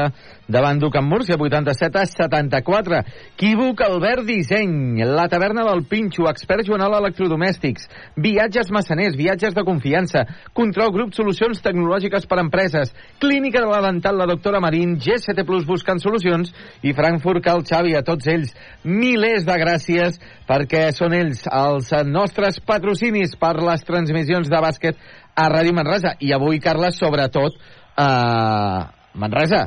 davant 0.49 0.79
d'Ucam 0.79 1.07
Múrcia, 1.07 1.37
87 1.39 1.99
a 1.99 2.07
74. 2.07 3.03
Quívoc 3.37 3.83
Albert 3.83 4.25
Disseny, 4.27 5.03
la 5.05 5.27
taverna 5.29 5.65
del 5.67 5.85
Pinxo, 5.91 6.27
expert 6.31 6.67
Joanol 6.67 6.97
Electrodomèstics, 7.01 7.89
viatges 8.17 8.71
massaners, 8.75 9.17
viatges 9.19 9.55
de 9.55 9.65
confiança, 9.67 10.25
control 10.55 10.93
grup 10.95 11.15
solucions 11.17 11.61
tecnològiques 11.63 12.27
per 12.31 12.39
a 12.41 12.45
empreses, 12.47 12.95
clínica 13.23 13.63
de 13.63 13.71
la 13.71 13.83
dental 13.89 14.19
la 14.19 14.29
doctora 14.31 14.61
Marín, 14.63 14.97
GST 15.03 15.45
Plus 15.47 15.67
buscant 15.67 16.01
solucions. 16.03 16.53
I 16.83 16.93
Frankfurt 16.97 17.43
Cal 17.45 17.65
Xavi, 17.67 17.95
a 17.97 18.05
tots 18.07 18.27
ells. 18.31 18.53
Milers 18.85 19.47
de 19.47 19.57
gràcies 19.61 20.21
perquè 20.49 20.89
són 20.95 21.15
ells 21.17 21.45
els 21.51 21.91
nostres 22.07 22.61
patrocinis 22.65 23.35
per 23.41 23.57
les 23.61 23.85
transmissions 23.87 24.51
de 24.51 24.61
bàsquet 24.63 25.01
a 25.37 25.49
Ràdio 25.53 25.75
Manresa. 25.77 26.15
I 26.21 26.33
avui, 26.33 26.61
Carles, 26.63 26.99
sobretot, 27.01 27.59
eh, 27.99 28.85
Manresa, 29.17 29.67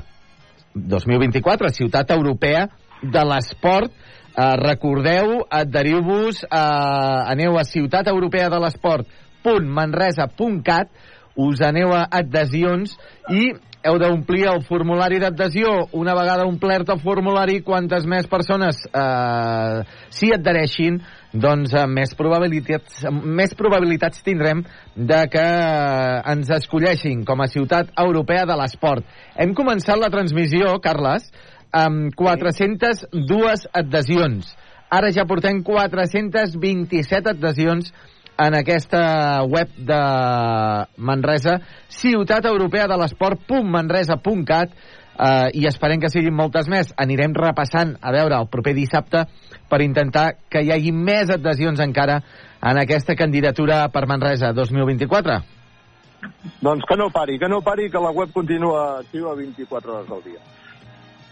2024, 0.73 1.69
ciutat 1.73 2.11
europea 2.11 2.69
de 3.01 3.23
l'esport. 3.25 3.91
Eh, 3.91 4.55
recordeu, 4.61 5.45
adheriu-vos, 5.49 6.43
eh, 6.43 6.47
aneu 7.33 7.57
a 7.57 7.63
ciutat 7.63 8.07
europea 8.07 8.49
de 8.49 8.59
l'esport.manresa.cat, 8.59 10.89
us 11.35 11.61
aneu 11.61 11.93
a 11.95 12.07
adhesions 12.11 12.97
i 13.31 13.53
heu 13.83 13.97
d'omplir 13.99 14.45
el 14.51 14.61
formulari 14.67 15.19
d'adhesió. 15.21 15.71
Una 15.95 16.15
vegada 16.17 16.47
omplert 16.47 16.89
el 16.91 16.99
formulari, 17.03 17.61
quantes 17.63 18.05
més 18.09 18.27
persones 18.27 18.81
eh, 18.89 19.83
s'hi 20.15 20.33
adhereixin, 20.35 20.99
doncs 21.31 21.73
eh, 21.73 21.85
més, 21.87 22.13
probabilitats, 22.19 23.05
més 23.09 23.55
probabilitats 23.57 24.23
tindrem 24.25 24.65
de 24.95 25.21
que 25.31 25.45
eh, 25.45 26.19
ens 26.33 26.51
escolleixin 26.59 27.23
com 27.27 27.39
a 27.41 27.49
ciutat 27.51 27.93
europea 28.03 28.45
de 28.49 28.59
l'esport. 28.59 29.07
Hem 29.39 29.55
començat 29.55 29.99
la 30.01 30.11
transmissió, 30.11 30.75
Carles, 30.83 31.29
amb 31.71 32.15
402 32.17 33.67
adhesions. 33.77 34.55
Ara 34.89 35.11
ja 35.13 35.27
portem 35.29 35.61
427 35.61 37.29
adhesions 37.29 37.91
en 38.39 38.55
aquesta 38.55 39.43
web 39.43 39.73
de 39.75 39.99
Manresa, 40.97 41.59
ciutat 41.91 42.45
europea 42.47 42.87
de 42.87 42.97
l'esport.manresa.cat 43.01 44.71
eh, 44.71 45.49
i 45.59 45.65
esperem 45.67 45.99
que 45.99 46.11
siguin 46.11 46.35
moltes 46.35 46.69
més. 46.71 46.93
Anirem 46.97 47.35
repassant, 47.35 47.97
a 47.99 48.13
veure, 48.15 48.39
el 48.39 48.47
proper 48.51 48.73
dissabte 48.77 49.25
per 49.69 49.81
intentar 49.83 50.31
que 50.49 50.63
hi 50.63 50.71
hagi 50.73 50.93
més 50.95 51.31
adhesions 51.35 51.83
encara 51.83 52.21
en 52.63 52.79
aquesta 52.79 53.15
candidatura 53.19 53.87
per 53.91 54.07
Manresa 54.07 54.53
2024. 54.55 55.39
Doncs 56.63 56.83
que 56.87 56.97
no 56.99 57.09
pari, 57.11 57.37
que 57.39 57.47
no 57.47 57.61
pari, 57.63 57.89
que 57.91 57.99
la 57.99 58.11
web 58.11 58.31
continua 58.35 58.99
activa 58.99 59.35
24 59.35 59.97
hores 59.97 60.11
al 60.11 60.23
dia. 60.23 60.39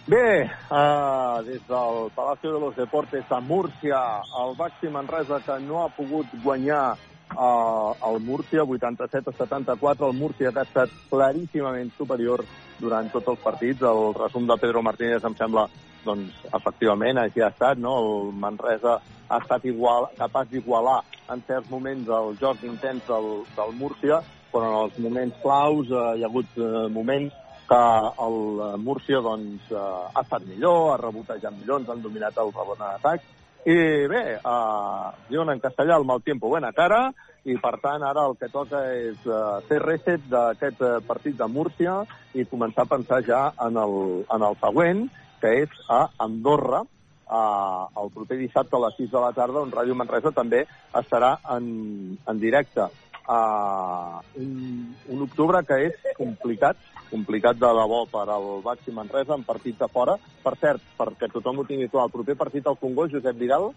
Bé, 0.08 0.50
uh, 0.72 1.44
des 1.44 1.60
del 1.68 2.10
Palacio 2.16 2.54
de 2.54 2.60
los 2.62 2.76
Deportes 2.78 3.30
a 3.30 3.42
Múrcia, 3.42 4.22
el 4.40 4.56
Baxi 4.56 4.88
Manresa 4.88 5.42
que 5.44 5.60
no 5.60 5.84
ha 5.84 5.90
pogut 5.90 6.28
guanyar 6.46 6.96
uh, 7.36 7.92
el 8.08 8.22
Múrcia, 8.24 8.64
87 8.64 9.30
a 9.30 9.34
74, 9.34 10.08
el 10.08 10.14
Múrcia 10.16 10.54
que 10.54 10.60
ha 10.60 10.64
estat 10.64 10.94
claríssimament 11.10 11.92
superior 11.98 12.46
durant 12.80 13.12
tots 13.12 13.34
els 13.34 13.42
partits. 13.44 13.84
El 13.84 14.16
resum 14.16 14.48
de 14.48 14.56
Pedro 14.62 14.80
Martínez 14.82 15.28
em 15.28 15.36
sembla, 15.36 15.66
doncs, 16.06 16.40
efectivament, 16.56 17.20
així 17.20 17.44
ha 17.44 17.52
estat, 17.52 17.76
no? 17.76 17.98
El 18.00 18.32
Manresa 18.32 19.02
ha 19.28 19.42
estat 19.44 19.66
igual, 19.68 20.08
capaç 20.16 20.54
d'igualar 20.54 21.02
en 21.36 21.44
certs 21.50 21.68
moments 21.68 22.08
el 22.08 22.40
joc 22.40 22.64
intens 22.64 23.04
del, 23.12 23.44
del 23.60 23.76
Múrcia, 23.76 24.22
però 24.54 24.72
en 24.72 24.80
els 24.86 25.04
moments 25.04 25.44
claus 25.44 25.92
eh, 25.92 26.06
hi 26.16 26.24
ha 26.24 26.32
hagut 26.32 26.56
eh, 26.56 26.88
moments 26.96 27.36
que 27.68 27.84
el 28.26 28.38
eh, 28.64 28.78
Múrcia 28.80 29.22
doncs, 29.24 29.72
eh, 29.72 29.78
ha 29.78 30.24
estat 30.24 30.46
millor, 30.48 30.94
ha 30.94 31.02
rebotejat 31.02 31.56
millor, 31.60 31.82
ens 31.82 31.92
han 31.92 32.04
dominat 32.04 32.38
el 32.42 32.54
rebot 32.54 32.80
en 32.80 32.90
atac. 32.94 33.26
I 33.68 33.78
bé, 34.08 34.24
eh, 34.40 35.08
diuen 35.30 35.52
en 35.52 35.64
castellà 35.64 35.98
el 36.00 36.08
mal 36.08 36.24
tiempo 36.24 36.48
buena 36.48 36.72
cara, 36.72 37.10
i 37.48 37.56
per 37.64 37.78
tant 37.84 38.04
ara 38.04 38.26
el 38.28 38.36
que 38.40 38.50
toca 38.52 38.82
és 38.92 39.24
eh, 39.24 39.40
fer 39.70 39.80
reset 39.84 40.24
d'aquest 40.32 40.84
eh, 40.84 40.98
partit 41.08 41.38
de 41.40 41.48
Múrcia 41.48 42.02
i 42.36 42.48
començar 42.48 42.84
a 42.84 42.92
pensar 42.96 43.22
ja 43.28 43.42
en 43.68 43.80
el, 43.80 43.98
en 44.36 44.46
el 44.50 44.58
següent, 44.64 45.08
que 45.42 45.54
és 45.64 45.82
a 45.94 46.08
Andorra, 46.24 46.84
eh, 46.84 47.84
el 48.04 48.12
proper 48.16 48.40
dissabte 48.40 48.76
a 48.76 48.84
les 48.86 49.00
6 49.00 49.12
de 49.12 49.24
la 49.24 49.34
tarda, 49.36 49.64
on 49.64 49.72
Ràdio 49.72 49.96
Manresa 49.96 50.34
també 50.36 50.66
estarà 51.02 51.38
en, 51.56 51.68
en 52.28 52.40
directe. 52.44 52.88
Uh, 53.28 54.22
un, 54.40 54.52
un 55.12 55.24
octubre 55.26 55.60
que 55.68 55.82
és 55.90 56.06
complicat, 56.16 56.78
complicat 57.12 57.60
de 57.60 57.74
debò 57.80 58.06
per 58.12 58.28
al 58.30 58.48
Baxi 58.64 58.94
Manresa 58.96 59.36
en 59.36 59.46
partits 59.48 59.80
de 59.80 59.90
fora. 59.92 60.18
Per 60.44 60.56
cert, 60.62 60.84
perquè 60.98 61.32
tothom 61.34 61.62
ho 61.62 61.68
tingui 61.68 61.90
clar, 61.92 62.08
el 62.08 62.16
proper 62.16 62.38
partit 62.40 62.68
al 62.68 62.80
Congo, 62.80 63.08
Josep 63.12 63.38
Vidal, 63.38 63.72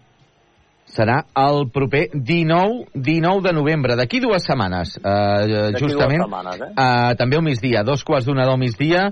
serà 0.91 1.21
el 1.37 1.69
proper 1.71 2.07
19, 2.13 2.87
19 2.95 3.43
de 3.45 3.53
novembre, 3.55 3.95
d'aquí 3.95 4.19
dues 4.19 4.43
setmanes, 4.43 4.97
eh, 4.97 5.71
justament, 5.77 6.25
dues 6.25 6.27
setmanes, 6.27 6.63
eh? 6.65 6.71
eh, 6.73 7.13
també 7.19 7.37
al 7.37 7.45
migdia, 7.45 7.83
dos 7.87 8.03
quarts 8.03 8.27
d'una 8.27 8.47
del 8.49 8.59
migdia, 8.59 9.05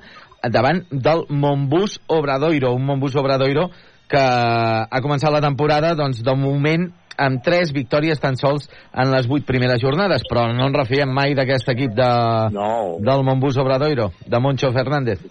davant 0.49 0.83
del 0.91 1.25
Montbus 1.29 1.99
Obradoiro, 2.07 2.73
un 2.75 2.85
Montbus 2.87 3.15
Obradoiro 3.19 3.69
que 4.09 4.19
ha 4.19 5.01
començat 5.05 5.31
la 5.31 5.43
temporada, 5.43 5.93
doncs, 5.95 6.23
de 6.25 6.35
moment, 6.35 6.89
amb 7.19 7.43
tres 7.43 7.73
victòries 7.75 8.21
tan 8.23 8.37
sols 8.39 8.69
en 8.93 9.11
les 9.13 9.27
vuit 9.27 9.45
primeres 9.45 9.81
jornades, 9.83 10.23
però 10.29 10.47
no 10.53 10.69
ens 10.69 10.77
refiem 10.77 11.11
mai 11.13 11.35
d'aquest 11.37 11.73
equip 11.75 11.95
de, 11.97 12.11
no. 12.55 12.71
del 13.03 13.25
Montbus 13.27 13.59
Obradoiro, 13.61 14.11
de 14.25 14.39
Moncho 14.39 14.71
Fernández. 14.75 15.21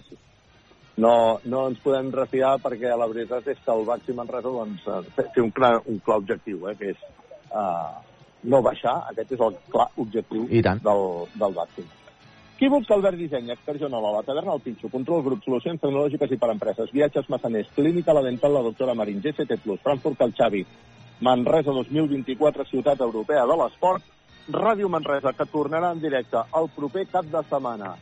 no, 0.99 1.39
no 1.45 1.63
ens 1.69 1.79
podem 1.83 2.11
refiar 2.11 2.57
perquè 2.63 2.91
la 2.97 3.07
veritat 3.07 3.47
és 3.47 3.59
que 3.63 3.71
el 3.71 3.85
Baxi 3.87 4.15
Manresa 4.15 4.51
doncs, 4.51 4.83
eh, 4.87 5.25
té 5.33 5.41
un 5.41 5.51
clar, 5.55 5.77
un 5.87 6.01
clar 6.03 6.19
objectiu, 6.21 6.67
eh, 6.67 6.75
que 6.79 6.91
és 6.91 7.05
uh, 7.55 7.95
no 8.51 8.61
baixar. 8.65 8.97
Aquest 9.13 9.37
és 9.37 9.45
el 9.47 9.55
clar 9.71 9.87
objectiu 10.03 10.45
del, 10.49 11.05
del 11.39 11.55
Baxi. 11.55 11.85
Equívocs 12.59 12.89
Albert 12.91 13.15
Disseny, 13.15 13.53
expert 13.53 13.79
Joanola, 13.79 14.09
la 14.17 14.23
taverna 14.27 14.51
al 14.51 14.59
Pinxo, 14.59 14.89
control 14.91 15.21
grup, 15.23 15.45
solucions 15.45 15.79
tecnològiques 15.79 16.33
i 16.35 16.37
per 16.41 16.49
empreses, 16.51 16.89
viatges 16.91 17.29
massaners, 17.31 17.69
clínica 17.71 18.11
la 18.11 18.23
dental, 18.25 18.51
la 18.51 18.63
doctora 18.65 18.91
Marín, 18.99 19.21
GCT+, 19.23 19.55
Frankfurt 19.79 20.19
Cal 20.19 20.33
Xavi, 20.35 20.65
Manresa 21.23 21.71
2024, 21.71 22.65
ciutat 22.67 22.99
europea 23.05 23.45
de 23.47 23.55
l'esport, 23.61 24.03
Ràdio 24.51 24.91
Manresa, 24.91 25.31
que 25.31 25.47
tornarà 25.47 25.93
en 25.95 26.03
directe 26.03 26.43
el 26.59 26.67
proper 26.75 27.05
cap 27.07 27.31
de 27.31 27.45
setmana, 27.47 27.93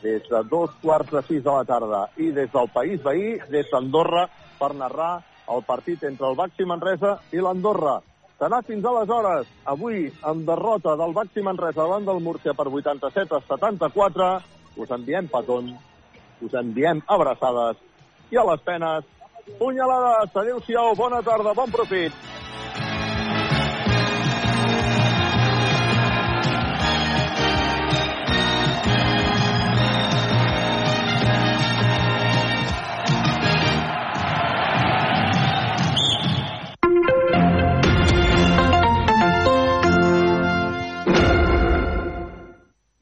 des 0.00 0.24
de 0.32 0.42
dos 0.48 0.72
quarts 0.80 1.12
de 1.12 1.22
sis 1.28 1.44
de 1.44 1.52
la 1.52 1.68
tarda. 1.68 2.06
I 2.16 2.32
des 2.32 2.48
del 2.56 2.72
País 2.72 3.04
Veí, 3.04 3.36
des 3.52 3.68
d'Andorra, 3.68 4.30
per 4.56 4.72
narrar 4.80 5.18
el 5.52 5.60
partit 5.68 6.08
entre 6.08 6.30
el 6.32 6.40
Baxi 6.40 6.64
Manresa 6.64 7.18
i 7.36 7.44
l'Andorra. 7.44 7.98
Serà 8.36 8.58
fins 8.68 8.84
aleshores, 8.84 9.46
avui, 9.64 10.10
amb 10.28 10.44
derrota 10.44 10.92
del 11.00 11.14
Baxi 11.16 11.40
Manresa 11.40 11.80
davant 11.80 12.04
del 12.04 12.18
Múrcia 12.20 12.52
per 12.52 12.66
87 12.68 13.32
a 13.32 13.40
74, 13.48 14.26
us 14.76 14.92
enviem 14.92 15.30
petons, 15.32 15.72
us 16.44 16.56
enviem 16.60 17.00
abraçades 17.08 17.80
i 18.28 18.36
a 18.36 18.44
les 18.50 18.60
penes, 18.66 19.08
punyalades. 19.56 20.36
Adéu-siau, 20.36 20.92
bona 20.98 21.22
tarda, 21.24 21.56
bon 21.56 21.72
profit. 21.72 22.12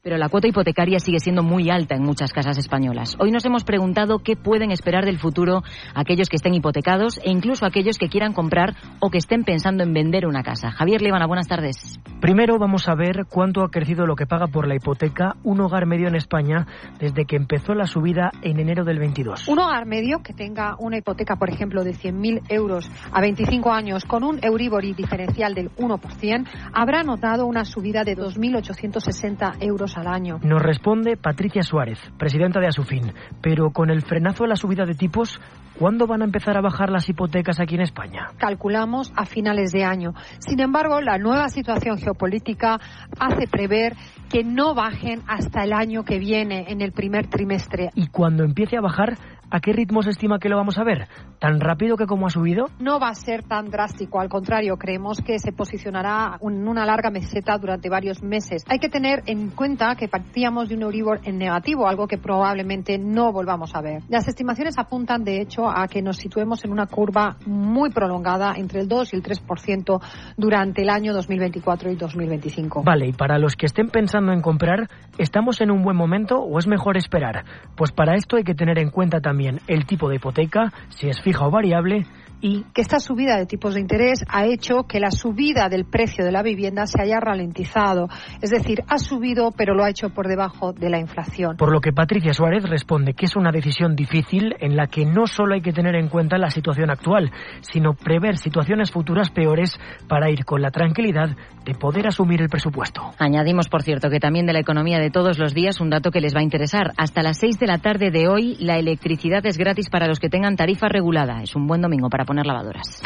Pero 0.05 0.19
la 0.19 0.29
cuota 0.29 0.47
hipotecaria 0.47 0.99
sigue 0.99 1.19
siendo 1.19 1.41
muy 1.41 1.71
alta 1.71 1.95
en 1.95 2.03
muchas 2.03 2.31
casas 2.31 2.59
españolas. 2.59 3.15
Hoy 3.19 3.31
nos 3.31 3.43
hemos 3.43 3.63
preguntado 3.63 4.19
qué 4.19 4.35
pueden 4.35 4.69
esperar 4.69 5.03
del 5.03 5.17
futuro 5.17 5.63
aquellos 5.95 6.29
que 6.29 6.35
estén 6.35 6.53
hipotecados 6.53 7.19
e 7.23 7.31
incluso 7.31 7.65
aquellos 7.65 7.97
que 7.97 8.07
quieran 8.07 8.31
comprar 8.31 8.75
o 8.99 9.09
que 9.09 9.17
estén 9.17 9.43
pensando 9.43 9.81
en 9.81 9.93
vender 9.93 10.27
una 10.27 10.43
casa. 10.43 10.69
Javier 10.69 11.01
Levana, 11.01 11.25
buenas 11.25 11.47
tardes. 11.47 11.99
Primero 12.21 12.59
vamos 12.59 12.87
a 12.87 12.93
ver 12.93 13.25
cuánto 13.27 13.63
ha 13.63 13.71
crecido 13.71 14.05
lo 14.05 14.15
que 14.15 14.27
paga 14.27 14.45
por 14.45 14.67
la 14.67 14.75
hipoteca 14.75 15.37
un 15.43 15.59
hogar 15.61 15.87
medio 15.87 16.07
en 16.07 16.13
España 16.13 16.67
desde 16.99 17.25
que 17.25 17.35
empezó 17.35 17.73
la 17.73 17.87
subida 17.87 18.29
en 18.43 18.59
enero 18.59 18.83
del 18.83 18.99
22. 18.99 19.47
Un 19.47 19.57
hogar 19.57 19.87
medio 19.87 20.19
que 20.19 20.33
tenga 20.33 20.75
una 20.77 20.99
hipoteca, 20.99 21.37
por 21.37 21.49
ejemplo, 21.49 21.83
de 21.83 21.93
100.000 21.93 22.43
euros 22.49 22.91
a 23.11 23.21
25 23.21 23.71
años 23.71 24.05
con 24.05 24.23
un 24.23 24.37
Euribor 24.43 24.83
diferencial 24.83 25.55
del 25.55 25.71
1%, 25.71 26.47
habrá 26.73 27.01
notado 27.01 27.47
una 27.47 27.65
subida 27.65 28.03
de 28.03 28.15
2.860 28.15 29.63
euros 29.63 29.94
al 29.97 30.07
año. 30.07 30.39
Nos 30.43 30.61
responde 30.61 31.17
Patricia 31.17 31.63
Suárez, 31.63 31.99
presidenta 32.17 32.59
de 32.59 32.67
Asufin. 32.67 33.13
Pero 33.41 33.71
con 33.71 33.89
el 33.89 34.01
frenazo 34.01 34.43
a 34.43 34.47
la 34.47 34.55
subida 34.55 34.85
de 34.85 34.95
tipos, 34.95 35.39
¿cuándo 35.79 36.07
van 36.07 36.21
a 36.21 36.25
empezar 36.25 36.57
a 36.57 36.61
bajar 36.61 36.89
las 36.89 37.07
hipotecas 37.09 37.59
aquí 37.59 37.75
en 37.75 37.81
España? 37.81 38.27
Calculamos 38.37 39.11
a 39.15 39.25
finales 39.25 39.71
de 39.71 39.83
año. 39.83 40.13
Sin 40.39 40.59
embargo, 40.59 41.01
la 41.01 41.17
nueva 41.17 41.49
situación 41.49 41.97
geopolítica 41.97 42.79
hace 43.19 43.47
prever 43.47 43.93
que 44.29 44.43
no 44.43 44.73
bajen 44.73 45.21
hasta 45.27 45.63
el 45.63 45.73
año 45.73 46.03
que 46.03 46.19
viene, 46.19 46.65
en 46.67 46.81
el 46.81 46.91
primer 46.91 47.27
trimestre. 47.27 47.89
Y 47.95 48.07
cuando 48.07 48.43
empiece 48.43 48.77
a 48.77 48.81
bajar, 48.81 49.17
¿a 49.49 49.59
qué 49.59 49.73
ritmo 49.73 50.01
se 50.01 50.09
estima 50.09 50.39
que 50.39 50.49
lo 50.49 50.57
vamos 50.57 50.77
a 50.77 50.83
ver? 50.83 51.07
¿Tan 51.39 51.59
rápido 51.59 51.97
que 51.97 52.05
como 52.05 52.27
ha 52.27 52.29
subido? 52.29 52.65
No 52.79 52.99
va 52.99 53.09
a 53.09 53.15
ser 53.15 53.43
tan 53.43 53.69
drástico, 53.69 54.19
al 54.19 54.29
contrario, 54.29 54.77
creemos 54.77 55.19
que 55.21 55.37
se 55.39 55.51
posicionará 55.51 56.37
en 56.41 56.67
una 56.67 56.85
larga 56.85 57.11
meseta 57.11 57.57
durante 57.57 57.89
varios 57.89 58.23
meses. 58.23 58.63
Hay 58.67 58.79
que 58.79 58.89
tener 58.89 59.23
en 59.27 59.49
cuenta 59.51 59.95
que 59.95 60.07
partíamos 60.07 60.69
de 60.69 60.75
un 60.75 60.83
Euribor 60.83 61.19
en 61.23 61.37
negativo, 61.37 61.87
algo 61.87 62.07
que 62.07 62.17
probablemente 62.17 62.97
no 62.97 63.31
volvamos 63.31 63.75
a 63.75 63.81
ver. 63.81 64.01
Las 64.09 64.27
estimaciones 64.27 64.77
apuntan, 64.77 65.23
de 65.23 65.41
hecho, 65.41 65.69
a 65.69 65.87
que 65.87 66.01
nos 66.01 66.17
situemos 66.17 66.63
en 66.65 66.71
una 66.71 66.87
curva 66.87 67.37
muy 67.45 67.91
prolongada 67.91 68.53
entre 68.55 68.81
el 68.81 68.87
2 68.87 69.13
y 69.13 69.15
el 69.17 69.23
3% 69.23 70.01
durante 70.37 70.81
el 70.81 70.89
año 70.89 71.13
2024 71.13 71.91
y 71.91 71.95
2025. 71.95 72.83
Vale, 72.83 73.07
y 73.07 73.13
para 73.13 73.37
los 73.37 73.55
que 73.55 73.67
estén 73.67 73.89
pensando 73.89 74.31
en 74.31 74.41
comprar, 74.41 74.89
¿estamos 75.17 75.61
en 75.61 75.71
un 75.71 75.83
buen 75.83 75.95
momento 75.95 76.39
o 76.39 76.57
es 76.59 76.67
mejor 76.67 76.97
esperar? 76.97 77.45
Pues 77.75 77.91
para 77.91 78.15
esto 78.15 78.37
hay 78.37 78.43
que 78.43 78.55
tener 78.55 78.79
en 78.79 78.89
cuenta 78.89 79.19
también 79.19 79.34
el 79.67 79.85
tipo 79.85 80.09
de 80.09 80.15
hipoteca, 80.15 80.71
si 80.89 81.09
es 81.09 81.21
fija 81.21 81.45
o 81.45 81.51
variable, 81.51 82.05
y 82.45 82.63
que 82.75 82.81
esta 82.81 82.99
subida 82.99 83.37
de 83.37 83.47
tipos 83.47 83.73
de 83.73 83.81
interés 83.81 84.23
ha 84.29 84.45
hecho 84.45 84.83
que 84.87 84.99
la 84.99 85.09
subida 85.09 85.67
del 85.67 85.83
precio 85.83 86.23
de 86.23 86.31
la 86.31 86.43
vivienda 86.43 86.85
se 86.85 87.01
haya 87.01 87.19
ralentizado. 87.19 88.07
Es 88.39 88.51
decir, 88.51 88.83
ha 88.87 88.99
subido, 88.99 89.51
pero 89.51 89.73
lo 89.73 89.83
ha 89.83 89.89
hecho 89.89 90.11
por 90.11 90.27
debajo 90.27 90.71
de 90.71 90.91
la 90.91 90.99
inflación. 90.99 91.57
Por 91.57 91.71
lo 91.71 91.81
que 91.81 91.91
Patricia 91.91 92.33
Suárez 92.33 92.69
responde 92.69 93.15
que 93.15 93.25
es 93.25 93.35
una 93.35 93.51
decisión 93.51 93.95
difícil 93.95 94.53
en 94.59 94.75
la 94.75 94.85
que 94.85 95.07
no 95.07 95.25
solo 95.25 95.55
hay 95.55 95.61
que 95.61 95.73
tener 95.73 95.95
en 95.95 96.07
cuenta 96.07 96.37
la 96.37 96.51
situación 96.51 96.91
actual, 96.91 97.31
sino 97.61 97.95
prever 97.95 98.37
situaciones 98.37 98.91
futuras 98.91 99.31
peores 99.31 99.79
para 100.07 100.29
ir 100.29 100.45
con 100.45 100.61
la 100.61 100.69
tranquilidad 100.69 101.35
de 101.65 101.73
poder 101.73 102.05
asumir 102.05 102.43
el 102.43 102.49
presupuesto. 102.49 103.01
Añadimos, 103.17 103.69
por 103.69 103.81
cierto, 103.81 104.11
que 104.11 104.19
también 104.19 104.45
de 104.45 104.53
la 104.53 104.59
economía 104.59 104.99
de 104.99 105.09
todos 105.09 105.39
los 105.39 105.55
días 105.55 105.81
un 105.81 105.89
dato 105.89 106.11
que 106.11 106.21
les 106.21 106.35
va 106.35 106.41
a 106.41 106.43
interesar. 106.43 106.91
Hasta 106.95 107.23
las 107.23 107.39
6 107.39 107.57
de 107.57 107.65
la 107.65 107.79
tarde 107.79 108.11
de 108.11 108.27
hoy, 108.27 108.55
la 108.59 108.77
electricidad 108.77 109.43
es 109.47 109.57
gratis 109.57 109.89
para 109.89 110.05
los 110.05 110.19
que 110.19 110.29
tengan 110.29 110.55
tarifa 110.55 110.89
regulada. 110.89 111.41
Es 111.41 111.55
un 111.55 111.65
buen 111.65 111.81
domingo 111.81 112.07
para 112.07 112.23
poner 112.23 112.34
lavadoras. 112.43 113.01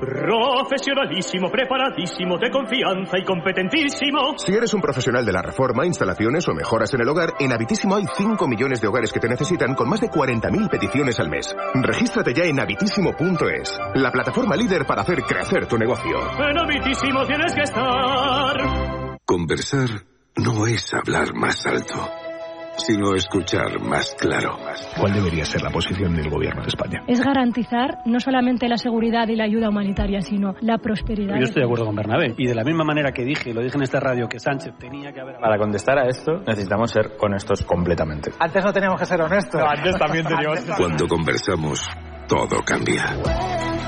Profesionalísimo, 0.00 1.50
preparadísimo, 1.50 2.38
de 2.38 2.50
confianza 2.50 3.18
y 3.18 3.24
competentísimo. 3.24 4.38
Si 4.38 4.52
eres 4.52 4.72
un 4.72 4.80
profesional 4.80 5.26
de 5.26 5.32
la 5.32 5.42
reforma, 5.42 5.84
instalaciones 5.84 6.48
o 6.48 6.54
mejoras 6.54 6.94
en 6.94 7.02
el 7.02 7.08
hogar, 7.08 7.34
en 7.38 7.52
Habitísimo 7.52 7.96
hay 7.96 8.04
5 8.16 8.48
millones 8.48 8.80
de 8.80 8.88
hogares 8.88 9.12
que 9.12 9.20
te 9.20 9.28
necesitan 9.28 9.74
con 9.74 9.88
más 9.88 10.00
de 10.00 10.08
40.000 10.08 10.70
peticiones 10.70 11.20
al 11.20 11.28
mes. 11.28 11.54
Regístrate 11.74 12.32
ya 12.32 12.44
en 12.44 12.60
habitísimo.es, 12.60 13.78
la 13.94 14.10
plataforma 14.10 14.56
líder 14.56 14.86
para 14.86 15.02
hacer 15.02 15.22
crecer 15.22 15.66
tu 15.66 15.76
negocio. 15.76 16.16
En 16.38 16.58
Habitísimo 16.58 17.26
tienes 17.26 17.54
que 17.54 17.62
estar. 17.62 19.18
Conversar 19.26 19.88
no 20.36 20.66
es 20.66 20.94
hablar 20.94 21.34
más 21.34 21.66
alto 21.66 22.29
sino 22.76 23.14
escuchar 23.14 23.80
más 23.80 24.14
claro. 24.18 24.56
¿Cuál 24.98 25.12
debería 25.12 25.44
ser 25.44 25.62
la 25.62 25.70
posición 25.70 26.14
del 26.14 26.30
gobierno 26.30 26.62
de 26.62 26.68
España? 26.68 27.02
Es 27.06 27.20
garantizar 27.20 27.98
no 28.06 28.20
solamente 28.20 28.68
la 28.68 28.76
seguridad 28.76 29.28
y 29.28 29.36
la 29.36 29.44
ayuda 29.44 29.68
humanitaria, 29.68 30.20
sino 30.20 30.54
la 30.60 30.78
prosperidad. 30.78 31.36
Yo 31.36 31.44
estoy 31.44 31.62
de 31.62 31.66
acuerdo 31.66 31.86
con 31.86 31.96
Bernabé. 31.96 32.34
Y 32.36 32.46
de 32.46 32.54
la 32.54 32.64
misma 32.64 32.84
manera 32.84 33.12
que 33.12 33.24
dije, 33.24 33.52
lo 33.52 33.62
dije 33.62 33.76
en 33.76 33.82
esta 33.82 34.00
radio, 34.00 34.28
que 34.28 34.38
Sánchez 34.38 34.74
tenía 34.78 35.12
que 35.12 35.20
haber... 35.20 35.36
Para 35.40 35.58
contestar 35.58 35.98
a 35.98 36.08
esto 36.08 36.40
necesitamos 36.46 36.90
ser 36.90 37.12
honestos 37.20 37.62
completamente. 37.64 38.32
Antes 38.38 38.64
no 38.64 38.72
teníamos 38.72 39.00
que 39.00 39.06
ser 39.06 39.20
honestos. 39.20 39.60
No, 39.60 39.68
antes 39.68 39.96
también 39.96 40.26
teníamos 40.26 40.64
que 40.64 40.72
Cuando 40.72 41.06
conversamos, 41.06 41.86
todo 42.28 42.62
cambia. 42.64 43.04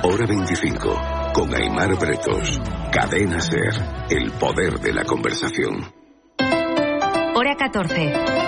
Hora 0.05 0.27
25, 0.27 1.33
con 1.33 1.55
Aymar 1.55 1.97
Bretos. 1.99 2.61
Cadena 2.93 3.41
Ser, 3.41 3.73
el 4.11 4.33
poder 4.33 4.81
de 4.81 4.93
la 4.93 5.05
conversación. 5.05 5.93
Hora 7.35 7.55
14. 7.57 8.42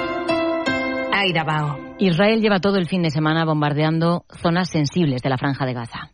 Israel 1.99 2.41
lleva 2.41 2.61
todo 2.61 2.77
el 2.77 2.87
fin 2.87 3.03
de 3.03 3.11
semana 3.11 3.45
bombardeando 3.45 4.25
zonas 4.43 4.71
sensibles 4.71 5.23
de 5.23 5.31
la 5.31 5.39
franja 5.39 5.65
de 5.65 5.75
Gaza. 5.75 6.14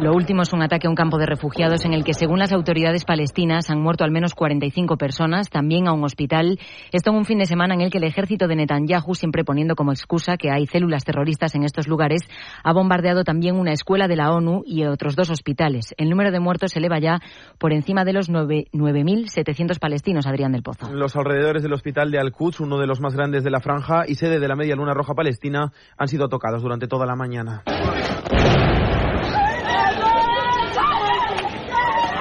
Lo 0.00 0.14
último 0.14 0.40
es 0.40 0.54
un 0.54 0.62
ataque 0.62 0.86
a 0.86 0.90
un 0.90 0.96
campo 0.96 1.18
de 1.18 1.26
refugiados 1.26 1.84
en 1.84 1.92
el 1.92 2.04
que, 2.04 2.14
según 2.14 2.38
las 2.38 2.52
autoridades 2.52 3.04
palestinas, 3.04 3.68
han 3.68 3.82
muerto 3.82 4.02
al 4.02 4.10
menos 4.10 4.34
45 4.34 4.96
personas, 4.96 5.50
también 5.50 5.86
a 5.88 5.92
un 5.92 6.02
hospital. 6.04 6.58
Esto 6.90 7.10
en 7.10 7.16
un 7.16 7.26
fin 7.26 7.36
de 7.36 7.44
semana 7.44 7.74
en 7.74 7.82
el 7.82 7.90
que 7.90 7.98
el 7.98 8.04
ejército 8.04 8.48
de 8.48 8.56
Netanyahu, 8.56 9.14
siempre 9.14 9.44
poniendo 9.44 9.74
como 9.74 9.92
excusa 9.92 10.38
que 10.38 10.50
hay 10.50 10.66
células 10.66 11.04
terroristas 11.04 11.54
en 11.54 11.64
estos 11.64 11.86
lugares, 11.86 12.22
ha 12.64 12.72
bombardeado 12.72 13.24
también 13.24 13.56
una 13.56 13.72
escuela 13.72 14.08
de 14.08 14.16
la 14.16 14.32
ONU 14.32 14.62
y 14.64 14.84
otros 14.86 15.16
dos 15.16 15.28
hospitales. 15.28 15.94
El 15.98 16.08
número 16.08 16.30
de 16.30 16.40
muertos 16.40 16.72
se 16.72 16.78
eleva 16.78 16.98
ya 16.98 17.18
por 17.58 17.74
encima 17.74 18.06
de 18.06 18.14
los 18.14 18.30
9.700 18.30 19.78
palestinos, 19.78 20.26
Adrián 20.26 20.52
del 20.52 20.62
Pozo. 20.62 20.90
Los 20.94 21.14
alrededores 21.14 21.62
del 21.62 21.74
hospital 21.74 22.10
de 22.10 22.20
Al-Quds, 22.20 22.60
uno 22.60 22.78
de 22.78 22.86
los 22.86 23.02
más 23.02 23.14
grandes 23.14 23.44
de 23.44 23.50
la 23.50 23.60
franja 23.60 24.04
y 24.08 24.14
sede 24.14 24.40
de 24.40 24.48
la 24.48 24.56
Media 24.56 24.76
Luna 24.76 24.94
Roja 24.94 25.12
Palestina, 25.12 25.72
han 25.98 26.08
sido 26.08 26.30
tocados 26.30 26.62
durante 26.62 26.88
toda 26.88 27.04
la 27.04 27.16
mañana. 27.16 27.64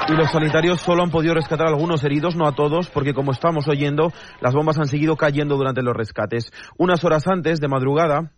Y 0.10 0.16
los 0.16 0.32
sanitarios 0.32 0.82
solo 0.82 1.04
han 1.04 1.12
podido 1.12 1.36
rescatar 1.36 1.68
a 1.68 1.70
algunos 1.70 2.04
heridos, 2.04 2.36
no 2.36 2.48
a 2.48 2.54
todos, 2.54 2.90
porque 2.90 3.14
como 3.14 3.32
estamos 3.32 3.68
oyendo, 3.68 4.12
las 4.42 4.54
bombas 4.54 4.80
han 4.80 4.88
seguido 4.88 5.16
cayendo 5.16 5.56
durante 5.56 5.84
los 5.84 5.96
rescates. 5.96 6.52
Unas 6.78 7.04
horas 7.04 7.28
antes, 7.28 7.60
de 7.60 7.68
madrugada... 7.68 8.32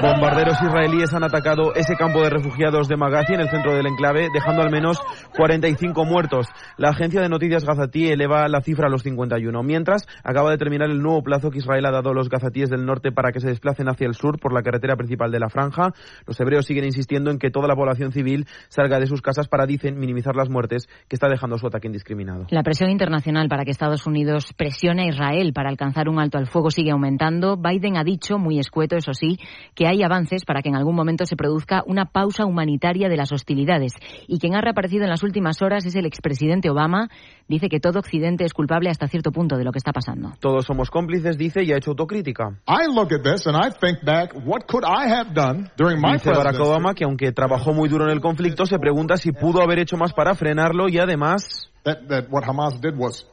Bombarderos 0.00 0.60
israelíes 0.62 1.14
han 1.14 1.24
atacado 1.24 1.74
ese 1.74 1.96
campo 1.96 2.20
de 2.20 2.28
refugiados 2.28 2.86
de 2.86 2.96
Magazi 2.96 3.32
en 3.32 3.40
el 3.40 3.48
centro 3.48 3.74
del 3.74 3.86
enclave, 3.86 4.28
dejando 4.32 4.60
al 4.60 4.70
menos 4.70 5.00
45 5.34 6.04
muertos. 6.04 6.46
La 6.76 6.90
agencia 6.90 7.22
de 7.22 7.30
noticias 7.30 7.64
gazatí 7.64 8.08
eleva 8.08 8.46
la 8.48 8.60
cifra 8.60 8.88
a 8.88 8.90
los 8.90 9.02
51, 9.02 9.62
mientras 9.62 10.06
acaba 10.22 10.50
de 10.50 10.58
terminar 10.58 10.90
el 10.90 11.00
nuevo 11.00 11.22
plazo 11.22 11.50
que 11.50 11.58
Israel 11.58 11.86
ha 11.86 11.92
dado 11.92 12.10
a 12.10 12.14
los 12.14 12.28
gazatíes 12.28 12.68
del 12.68 12.84
norte 12.84 13.10
para 13.10 13.32
que 13.32 13.40
se 13.40 13.48
desplacen 13.48 13.88
hacia 13.88 14.06
el 14.06 14.14
sur 14.14 14.38
por 14.38 14.52
la 14.52 14.62
carretera 14.62 14.96
principal 14.96 15.30
de 15.30 15.40
la 15.40 15.48
franja. 15.48 15.92
Los 16.26 16.38
hebreos 16.40 16.66
siguen 16.66 16.84
insistiendo 16.84 17.30
en 17.30 17.38
que 17.38 17.50
toda 17.50 17.66
la 17.66 17.74
población 17.74 18.12
civil 18.12 18.46
salga 18.68 19.00
de 19.00 19.06
sus 19.06 19.22
casas 19.22 19.48
para, 19.48 19.64
dicen, 19.64 19.98
minimizar 19.98 20.36
las 20.36 20.50
muertes 20.50 20.88
que 21.08 21.16
está 21.16 21.28
dejando 21.28 21.56
su 21.56 21.68
ataque 21.68 21.86
indiscriminado. 21.86 22.46
La 22.50 22.62
presión 22.62 22.90
internacional 22.90 23.48
para 23.48 23.64
que 23.64 23.70
Estados 23.70 24.06
Unidos 24.06 24.52
presione 24.56 25.04
a 25.04 25.08
Israel 25.08 25.52
para 25.54 25.70
alcanzar 25.70 26.10
un 26.10 26.20
alto 26.20 26.36
al 26.36 26.46
fuego 26.46 26.70
sigue 26.70 26.90
aumentando. 26.90 27.56
Biden 27.56 27.96
ha 27.96 28.04
dicho, 28.04 28.38
muy 28.38 28.58
escueto 28.58 28.96
eso 28.96 29.14
sí, 29.14 29.38
que 29.74 29.85
hay 29.86 30.02
avances 30.02 30.44
para 30.44 30.62
que 30.62 30.68
en 30.68 30.76
algún 30.76 30.94
momento 30.94 31.24
se 31.26 31.36
produzca 31.36 31.82
una 31.86 32.06
pausa 32.06 32.44
humanitaria 32.44 33.08
de 33.08 33.16
las 33.16 33.32
hostilidades. 33.32 33.92
Y 34.26 34.38
quien 34.38 34.54
ha 34.54 34.60
reaparecido 34.60 35.04
en 35.04 35.10
las 35.10 35.22
últimas 35.22 35.62
horas 35.62 35.86
es 35.86 35.94
el 35.96 36.06
expresidente 36.06 36.70
Obama. 36.70 37.08
Dice 37.48 37.68
que 37.68 37.80
todo 37.80 37.98
Occidente 37.98 38.44
es 38.44 38.52
culpable 38.52 38.90
hasta 38.90 39.08
cierto 39.08 39.32
punto 39.32 39.56
de 39.56 39.64
lo 39.64 39.72
que 39.72 39.78
está 39.78 39.92
pasando. 39.92 40.32
Todos 40.40 40.64
somos 40.64 40.90
cómplices, 40.90 41.38
dice, 41.38 41.62
y 41.62 41.72
ha 41.72 41.76
hecho 41.76 41.90
autocrítica. 41.90 42.60
I 42.66 42.86
look 42.92 43.12
at 43.12 43.22
this 43.22 43.46
and 43.46 43.56
I 43.56 43.70
think 43.70 44.04
back, 44.04 44.34
what 44.44 44.66
could 44.66 44.84
I 44.84 45.10
have 45.10 45.32
done 45.34 45.70
during 45.76 46.00
my 46.00 46.14
Dice 46.14 46.30
Barack? 46.30 46.58
Obama 46.60 46.94
que 46.94 47.04
aunque 47.04 47.32
trabajó 47.32 47.72
muy 47.72 47.88
duro 47.88 48.04
en 48.04 48.10
el 48.10 48.20
conflicto, 48.20 48.66
se 48.66 48.78
pregunta 48.78 49.16
si 49.16 49.32
pudo 49.32 49.62
haber 49.62 49.78
hecho 49.78 49.96
más 49.96 50.12
para 50.12 50.34
frenarlo 50.34 50.88
y 50.88 50.98
además... 50.98 51.70
That, 51.84 52.08
that 52.08 52.24
what 52.30 52.42
Hamas 52.44 52.80
did 52.80 52.96
was 52.96 53.26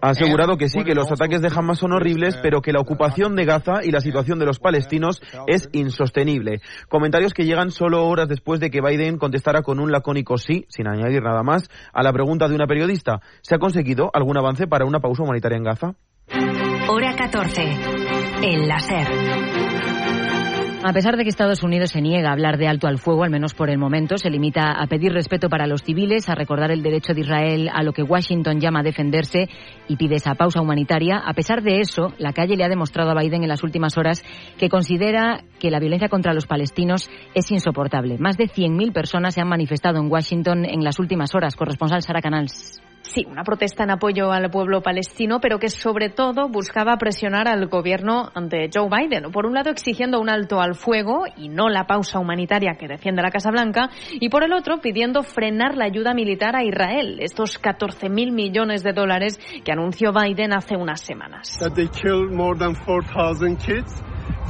Ha 0.00 0.10
asegurado 0.10 0.56
que 0.56 0.68
sí, 0.68 0.82
que 0.82 0.94
los 0.94 1.10
ataques 1.12 1.42
de 1.42 1.50
Hamas 1.54 1.78
son 1.78 1.92
horribles, 1.92 2.38
pero 2.42 2.62
que 2.62 2.72
la 2.72 2.80
ocupación 2.80 3.36
de 3.36 3.44
Gaza 3.44 3.84
y 3.84 3.90
la 3.90 4.00
situación 4.00 4.38
de 4.38 4.46
los 4.46 4.58
palestinos 4.58 5.20
es 5.46 5.68
insostenible. 5.72 6.60
Comentarios 6.88 7.34
que 7.34 7.44
llegan 7.44 7.70
solo 7.70 8.06
horas 8.06 8.28
después 8.28 8.60
de 8.60 8.70
que 8.70 8.80
Biden 8.80 9.18
contestara 9.18 9.62
con 9.62 9.78
un 9.78 9.92
lacónico 9.92 10.38
sí, 10.38 10.64
sin 10.68 10.88
añadir 10.88 11.22
nada 11.22 11.42
más, 11.42 11.68
a 11.92 12.02
la 12.02 12.12
pregunta 12.12 12.48
de 12.48 12.54
una 12.54 12.66
periodista. 12.66 13.20
¿Se 13.42 13.54
ha 13.54 13.58
conseguido 13.58 14.10
algún 14.14 14.38
avance 14.38 14.66
para 14.66 14.86
una 14.86 15.00
pausa 15.00 15.22
humanitaria 15.22 15.58
en 15.58 15.64
Gaza? 15.64 15.94
Hora 16.88 17.14
14. 17.14 17.62
El 18.42 18.68
láser. 18.68 20.21
A 20.84 20.92
pesar 20.92 21.16
de 21.16 21.22
que 21.22 21.28
Estados 21.28 21.62
Unidos 21.62 21.90
se 21.90 22.00
niega 22.00 22.30
a 22.30 22.32
hablar 22.32 22.58
de 22.58 22.66
alto 22.66 22.88
al 22.88 22.98
fuego, 22.98 23.22
al 23.22 23.30
menos 23.30 23.54
por 23.54 23.70
el 23.70 23.78
momento, 23.78 24.18
se 24.18 24.30
limita 24.30 24.72
a 24.72 24.86
pedir 24.88 25.12
respeto 25.12 25.48
para 25.48 25.68
los 25.68 25.82
civiles, 25.82 26.28
a 26.28 26.34
recordar 26.34 26.72
el 26.72 26.82
derecho 26.82 27.14
de 27.14 27.20
Israel 27.20 27.70
a 27.72 27.84
lo 27.84 27.92
que 27.92 28.02
Washington 28.02 28.58
llama 28.58 28.82
defenderse 28.82 29.48
y 29.86 29.94
pide 29.94 30.16
esa 30.16 30.34
pausa 30.34 30.60
humanitaria. 30.60 31.18
A 31.24 31.34
pesar 31.34 31.62
de 31.62 31.78
eso, 31.78 32.12
la 32.18 32.32
calle 32.32 32.56
le 32.56 32.64
ha 32.64 32.68
demostrado 32.68 33.12
a 33.12 33.14
Biden 33.14 33.44
en 33.44 33.48
las 33.48 33.62
últimas 33.62 33.96
horas 33.96 34.24
que 34.58 34.68
considera 34.68 35.44
que 35.60 35.70
la 35.70 35.78
violencia 35.78 36.08
contra 36.08 36.34
los 36.34 36.46
palestinos 36.46 37.08
es 37.32 37.48
insoportable. 37.52 38.18
Más 38.18 38.36
de 38.36 38.48
100.000 38.48 38.92
personas 38.92 39.34
se 39.34 39.40
han 39.40 39.48
manifestado 39.48 40.00
en 40.00 40.10
Washington 40.10 40.64
en 40.64 40.82
las 40.82 40.98
últimas 40.98 41.32
horas. 41.36 41.54
Corresponsal 41.54 42.02
Sara 42.02 42.20
Canals. 42.20 42.82
Sí, 43.14 43.26
una 43.30 43.44
protesta 43.44 43.84
en 43.84 43.90
apoyo 43.90 44.32
al 44.32 44.50
pueblo 44.50 44.80
palestino, 44.80 45.38
pero 45.38 45.58
que 45.58 45.68
sobre 45.68 46.08
todo 46.08 46.48
buscaba 46.48 46.96
presionar 46.96 47.46
al 47.46 47.68
gobierno 47.68 48.30
ante 48.34 48.70
Joe 48.72 48.88
Biden. 48.88 49.30
Por 49.30 49.44
un 49.44 49.52
lado, 49.52 49.68
exigiendo 49.68 50.18
un 50.18 50.30
alto 50.30 50.62
al 50.62 50.74
fuego 50.74 51.24
y 51.36 51.50
no 51.50 51.68
la 51.68 51.84
pausa 51.86 52.18
humanitaria 52.18 52.76
que 52.80 52.88
defiende 52.88 53.20
la 53.20 53.30
Casa 53.30 53.50
Blanca, 53.50 53.90
y 54.12 54.30
por 54.30 54.44
el 54.44 54.54
otro, 54.54 54.80
pidiendo 54.80 55.22
frenar 55.22 55.76
la 55.76 55.84
ayuda 55.84 56.14
militar 56.14 56.56
a 56.56 56.64
Israel, 56.64 57.18
estos 57.20 57.60
14.000 57.60 58.32
millones 58.32 58.82
de 58.82 58.94
dólares 58.94 59.38
que 59.62 59.72
anunció 59.72 60.10
Biden 60.14 60.54
hace 60.54 60.76
unas 60.76 61.02
semanas. 61.02 61.58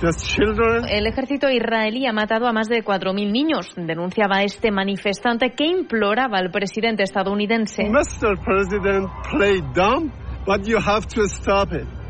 El 0.02 1.06
ejército 1.06 1.48
israelí 1.48 2.06
ha 2.06 2.12
matado 2.12 2.48
a 2.48 2.52
más 2.52 2.68
de 2.68 2.82
4.000 2.82 3.31
niños, 3.31 3.72
denunciaba 3.76 4.42
este 4.42 4.72
manifestante 4.72 5.55
que 5.55 5.64
imploraba 5.66 6.39
al 6.39 6.50
presidente 6.50 7.05
estadounidense. 7.05 7.84
Mr. 7.84 8.36
President, 8.44 9.08
play 9.31 9.60
dumb, 9.74 10.10
but 10.44 10.66
you 10.66 10.78
have 10.78 11.06
to 11.06 11.22
stop 11.26 11.72
it. 11.72 12.01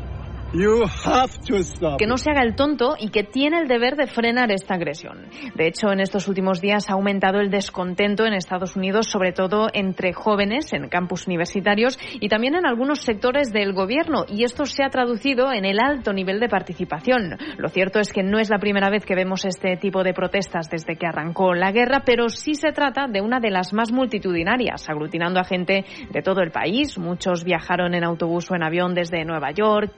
Que 1.97 2.05
no 2.05 2.17
se 2.17 2.29
haga 2.29 2.43
el 2.43 2.55
tonto 2.55 2.95
y 2.99 3.09
que 3.09 3.23
tiene 3.23 3.59
el 3.59 3.67
deber 3.67 3.95
de 3.95 4.05
frenar 4.05 4.51
esta 4.51 4.75
agresión. 4.75 5.27
De 5.55 5.65
hecho, 5.65 5.91
en 5.91 5.99
estos 5.99 6.27
últimos 6.27 6.61
días 6.61 6.89
ha 6.89 6.93
aumentado 6.93 7.39
el 7.39 7.49
descontento 7.49 8.25
en 8.27 8.33
Estados 8.33 8.75
Unidos, 8.75 9.07
sobre 9.07 9.31
todo 9.31 9.69
entre 9.73 10.13
jóvenes 10.13 10.71
en 10.73 10.89
campus 10.89 11.25
universitarios 11.25 11.97
y 12.19 12.29
también 12.29 12.53
en 12.53 12.67
algunos 12.67 13.01
sectores 13.01 13.51
del 13.51 13.73
gobierno. 13.73 14.25
Y 14.27 14.43
esto 14.43 14.65
se 14.65 14.83
ha 14.83 14.89
traducido 14.89 15.51
en 15.51 15.65
el 15.65 15.79
alto 15.79 16.13
nivel 16.13 16.39
de 16.39 16.49
participación. 16.49 17.35
Lo 17.57 17.69
cierto 17.69 17.99
es 17.99 18.13
que 18.13 18.21
no 18.21 18.37
es 18.37 18.51
la 18.51 18.59
primera 18.59 18.91
vez 18.91 19.05
que 19.05 19.15
vemos 19.15 19.45
este 19.45 19.75
tipo 19.77 20.03
de 20.03 20.13
protestas 20.13 20.69
desde 20.69 20.97
que 20.97 21.07
arrancó 21.07 21.55
la 21.55 21.71
guerra, 21.71 22.03
pero 22.05 22.29
sí 22.29 22.53
se 22.53 22.71
trata 22.71 23.07
de 23.07 23.21
una 23.21 23.39
de 23.39 23.49
las 23.49 23.73
más 23.73 23.91
multitudinarias, 23.91 24.87
aglutinando 24.87 25.39
a 25.39 25.45
gente 25.45 25.83
de 26.11 26.21
todo 26.21 26.41
el 26.41 26.51
país. 26.51 26.99
Muchos 26.99 27.43
viajaron 27.43 27.95
en 27.95 28.03
autobús 28.03 28.51
o 28.51 28.55
en 28.55 28.61
avión 28.61 28.93
desde 28.93 29.25
Nueva 29.25 29.51
York, 29.51 29.93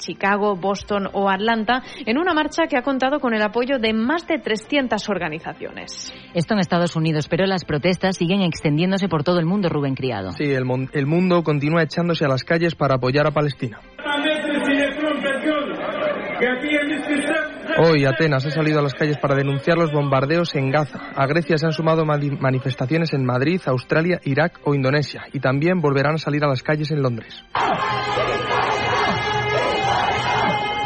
Chicago, 0.46 0.56
Boston 0.56 1.10
o 1.14 1.30
Atlanta, 1.30 1.84
en 2.06 2.18
una 2.18 2.34
marcha 2.34 2.68
que 2.68 2.78
ha 2.78 2.82
contado 2.82 3.20
con 3.20 3.34
el 3.34 3.42
apoyo 3.42 3.80
de 3.80 3.94
más 3.94 4.28
de 4.28 4.38
300 4.38 5.10
organizaciones. 5.10 6.14
Esto 6.34 6.54
en 6.54 6.60
Estados 6.60 6.96
Unidos, 6.96 7.28
pero 7.28 7.46
las 7.46 7.66
protestas 7.66 8.18
siguen 8.18 8.42
extendiéndose 8.42 9.08
por 9.08 9.24
todo 9.24 9.40
el 9.40 9.46
mundo, 9.46 9.70
Rubén 9.70 9.96
Criado. 9.96 10.32
Sí, 10.32 10.52
el, 10.52 10.66
el 10.94 11.06
mundo 11.06 11.44
continúa 11.44 11.84
echándose 11.84 12.26
a 12.26 12.28
las 12.28 12.44
calles 12.44 12.76
para 12.76 12.96
apoyar 12.96 13.28
a 13.28 13.32
Palestina. 13.32 13.80
Hoy 17.78 18.06
Atenas 18.06 18.46
ha 18.46 18.52
salido 18.52 18.80
a 18.80 18.82
las 18.82 18.94
calles 18.94 19.18
para 19.18 19.36
denunciar 19.36 19.78
los 19.78 19.92
bombardeos 19.92 20.56
en 20.56 20.72
Gaza. 20.72 21.00
A 21.16 21.26
Grecia 21.28 21.58
se 21.58 21.66
han 21.66 21.74
sumado 21.74 22.06
manifestaciones 22.06 23.14
en 23.14 23.26
Madrid, 23.26 23.62
Australia, 23.66 24.20
Irak 24.24 24.60
o 24.64 24.76
Indonesia 24.76 25.24
y 25.34 25.40
también 25.40 25.82
volverán 25.82 26.16
a 26.16 26.18
salir 26.18 26.44
a 26.44 26.48
las 26.48 26.64
calles 26.64 26.92
en 26.92 27.02
Londres. 27.02 27.44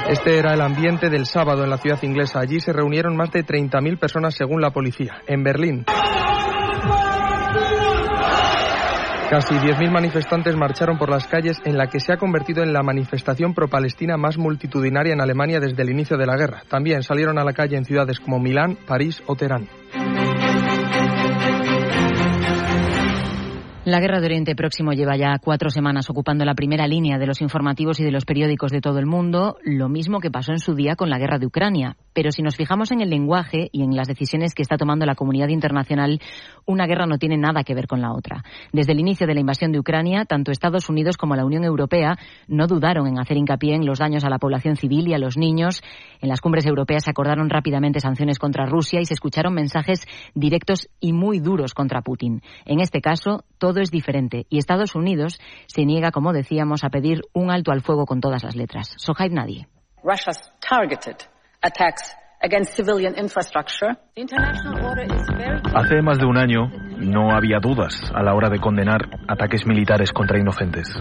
Este 0.10 0.40
era 0.40 0.56
el 0.56 0.62
ambiente 0.62 1.12
del 1.12 1.28
sábado 1.28 1.64
en 1.64 1.70
la 1.70 1.78
ciudad 1.78 2.02
inglesa. 2.02 2.40
Allí 2.40 2.60
se 2.60 2.74
reunieron 2.74 3.16
más 3.16 3.30
de 3.32 3.46
30.000 3.46 4.00
personas 4.00 4.34
según 4.34 4.60
la 4.60 4.72
policía. 4.72 5.22
En 5.28 5.44
Berlín. 5.44 5.86
Casi 9.30 9.54
10.000 9.54 9.92
manifestantes 9.92 10.56
marcharon 10.56 10.98
por 10.98 11.12
las 11.12 11.28
calles 11.28 11.58
en 11.64 11.78
la 11.78 11.86
que 11.86 12.00
se 12.00 12.12
ha 12.12 12.18
convertido 12.18 12.64
en 12.64 12.74
la 12.74 12.82
manifestación 12.82 13.54
pro-palestina 13.54 14.18
más 14.18 14.40
multitudinaria 14.40 15.14
en 15.14 15.22
Alemania 15.22 15.60
desde 15.60 15.84
el 15.84 15.92
inicio 15.92 16.18
de 16.18 16.26
la 16.26 16.36
guerra. 16.36 16.64
También 16.68 17.04
salieron 17.04 17.38
a 17.38 17.44
la 17.44 17.54
calle 17.54 17.78
en 17.78 17.86
ciudades 17.86 18.20
como 18.20 18.40
Milán, 18.40 18.80
París 18.88 19.22
o 19.28 19.36
Teherán. 19.36 19.68
La 23.90 24.00
guerra 24.00 24.20
de 24.20 24.28
Oriente 24.28 24.56
Próximo 24.56 24.92
lleva 24.92 25.18
ya 25.18 25.40
cuatro 25.40 25.72
semanas 25.72 26.12
ocupando 26.12 26.46
la 26.46 26.54
primera 26.54 26.88
línea 26.88 27.18
de 27.18 27.26
los 27.26 27.42
informativos 27.42 28.00
y 28.00 28.04
de 28.04 28.12
los 28.12 28.24
periódicos 28.24 28.72
de 28.72 28.82
todo 28.82 29.00
el 29.00 29.08
mundo, 29.08 29.58
lo 29.64 29.90
mismo 29.90 30.20
que 30.20 30.30
pasó 30.30 30.52
en 30.52 30.60
su 30.60 30.76
día 30.76 30.96
con 30.96 31.10
la 31.10 31.18
guerra 31.18 31.40
de 31.40 31.48
Ucrania. 31.48 31.98
Pero 32.14 32.32
si 32.32 32.44
nos 32.44 32.56
fijamos 32.56 32.92
en 32.92 33.02
el 33.02 33.10
lenguaje 33.10 33.68
y 33.72 33.82
en 33.82 33.96
las 33.96 34.08
decisiones 34.08 34.54
que 34.54 34.62
está 34.62 34.78
tomando 34.78 35.08
la 35.08 35.16
comunidad 35.16 35.48
internacional, 35.48 36.22
una 36.68 36.86
guerra 36.86 37.08
no 37.08 37.18
tiene 37.18 37.38
nada 37.38 37.64
que 37.64 37.74
ver 37.74 37.88
con 37.88 38.00
la 38.00 38.14
otra. 38.14 38.44
Desde 38.72 38.92
el 38.92 39.00
inicio 39.00 39.26
de 39.26 39.34
la 39.34 39.40
invasión 39.40 39.72
de 39.72 39.80
Ucrania, 39.80 40.26
tanto 40.26 40.52
Estados 40.52 40.88
Unidos 40.88 41.18
como 41.18 41.36
la 41.36 41.46
Unión 41.46 41.64
Europea 41.64 42.16
no 42.48 42.68
dudaron 42.68 43.08
en 43.08 43.18
hacer 43.18 43.38
hincapié 43.38 43.74
en 43.74 43.88
los 43.88 43.98
daños 43.98 44.24
a 44.24 44.30
la 44.30 44.38
población 44.38 44.76
civil 44.76 45.08
y 45.08 45.16
a 45.16 45.18
los 45.18 45.36
niños. 45.36 45.82
En 46.22 46.30
las 46.30 46.42
cumbres 46.42 46.68
europeas 46.68 47.06
se 47.06 47.10
acordaron 47.10 47.50
rápidamente 47.50 48.02
sanciones 48.02 48.38
contra 48.38 48.68
Rusia 48.68 49.02
y 49.02 49.06
se 49.06 49.16
escucharon 49.16 49.56
mensajes 49.56 50.06
directos 50.36 50.90
y 51.00 51.12
muy 51.12 51.40
duros 51.40 51.74
contra 51.74 52.04
Putin. 52.04 52.44
En 52.66 52.82
este 52.82 53.02
caso, 53.02 53.46
todo 53.58 53.79
es 53.82 53.92
diferente 53.92 54.46
y 54.50 54.58
Estados 54.58 54.96
Unidos 54.96 55.40
se 55.68 55.86
niega, 55.86 56.12
como 56.12 56.34
decíamos, 56.34 56.84
a 56.84 56.90
pedir 56.90 57.22
un 57.34 57.52
alto 57.52 57.72
al 57.72 57.82
fuego 57.82 58.06
con 58.06 58.22
todas 58.22 58.44
las 58.44 58.56
letras. 58.56 58.94
Sohaib 58.98 59.34
Nadi. 59.34 59.66
Hace 65.76 66.02
más 66.02 66.18
de 66.18 66.26
un 66.26 66.38
año 66.38 66.72
no 67.00 67.32
había 67.32 67.60
dudas 67.60 68.12
a 68.14 68.22
la 68.24 68.34
hora 68.34 68.50
de 68.50 68.60
condenar 68.60 69.10
ataques 69.28 69.66
militares 69.66 70.12
contra 70.12 70.40
inocentes. 70.40 71.00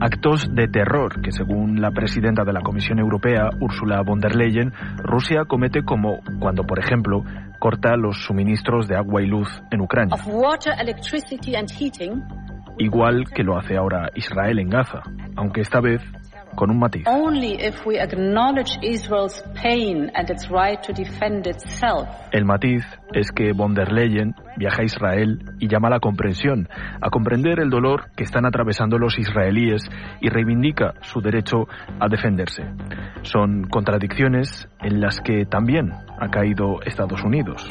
Actos 0.00 0.48
de 0.54 0.68
terror 0.68 1.20
que, 1.22 1.32
según 1.32 1.80
la 1.80 1.90
presidenta 1.90 2.44
de 2.44 2.52
la 2.52 2.60
Comisión 2.60 2.98
Europea, 2.98 3.50
Ursula 3.60 4.02
von 4.02 4.20
der 4.20 4.34
Leyen, 4.34 4.72
Rusia 4.98 5.44
comete 5.46 5.82
como 5.82 6.20
cuando, 6.40 6.64
por 6.64 6.78
ejemplo, 6.78 7.24
corta 7.58 7.96
los 7.96 8.24
suministros 8.24 8.88
de 8.88 8.96
agua 8.96 9.22
y 9.22 9.26
luz 9.26 9.48
en 9.70 9.80
Ucrania. 9.80 10.16
Igual 12.78 13.24
que 13.34 13.42
lo 13.42 13.58
hace 13.58 13.76
ahora 13.76 14.08
Israel 14.14 14.58
en 14.58 14.70
Gaza, 14.70 15.02
aunque 15.36 15.60
esta 15.60 15.80
vez 15.80 16.02
con 16.54 16.70
un 16.70 16.78
matiz. 16.78 17.06
El 22.30 22.44
matiz 22.44 22.84
es 23.12 23.30
que 23.32 23.52
von 23.52 23.74
der 23.74 23.92
Leyen 23.92 24.34
viaja 24.56 24.82
a 24.82 24.84
Israel 24.84 25.38
y 25.58 25.68
llama 25.68 25.88
a 25.88 25.92
la 25.92 26.00
comprensión, 26.00 26.68
a 27.00 27.10
comprender 27.10 27.60
el 27.60 27.70
dolor 27.70 28.10
que 28.16 28.24
están 28.24 28.46
atravesando 28.46 28.98
los 28.98 29.18
israelíes 29.18 29.82
y 30.20 30.28
reivindica 30.28 30.94
su 31.00 31.20
derecho 31.20 31.66
a 32.00 32.08
defenderse. 32.08 32.64
Son 33.22 33.64
contradicciones 33.64 34.68
en 34.80 35.00
las 35.00 35.20
que 35.20 35.46
también 35.46 35.92
ha 36.18 36.28
caído 36.28 36.82
Estados 36.84 37.22
Unidos. 37.22 37.66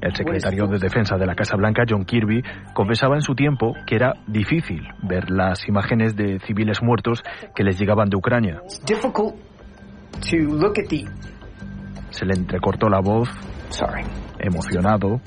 El 0.00 0.14
secretario 0.14 0.66
de 0.66 0.78
Defensa 0.78 1.16
de 1.16 1.26
la 1.26 1.34
Casa 1.34 1.56
Blanca, 1.56 1.84
John 1.88 2.04
Kirby, 2.04 2.42
confesaba 2.74 3.14
en 3.14 3.22
su 3.22 3.34
tiempo 3.34 3.74
que 3.86 3.96
era 3.96 4.14
difícil 4.26 4.82
ver 5.02 5.30
las 5.30 5.66
imágenes 5.68 6.16
de 6.16 6.40
civiles 6.40 6.82
muertos 6.82 7.22
que 7.54 7.62
les 7.64 7.78
llegaban 7.78 8.08
de 8.08 8.16
Ucrania. 8.16 8.60
Se 12.10 12.26
le 12.26 12.34
entrecortó 12.34 12.88
la 12.88 13.00
voz, 13.00 13.28
emocionado. 14.38 15.20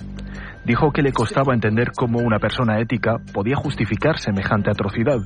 Dijo 0.66 0.92
que 0.92 1.02
le 1.02 1.12
costaba 1.12 1.54
entender 1.54 1.92
cómo 1.96 2.20
una 2.20 2.40
persona 2.40 2.80
ética 2.80 3.18
podía 3.34 3.56
justificar 3.56 4.20
semejante 4.20 4.72
atrocidad. 4.72 5.20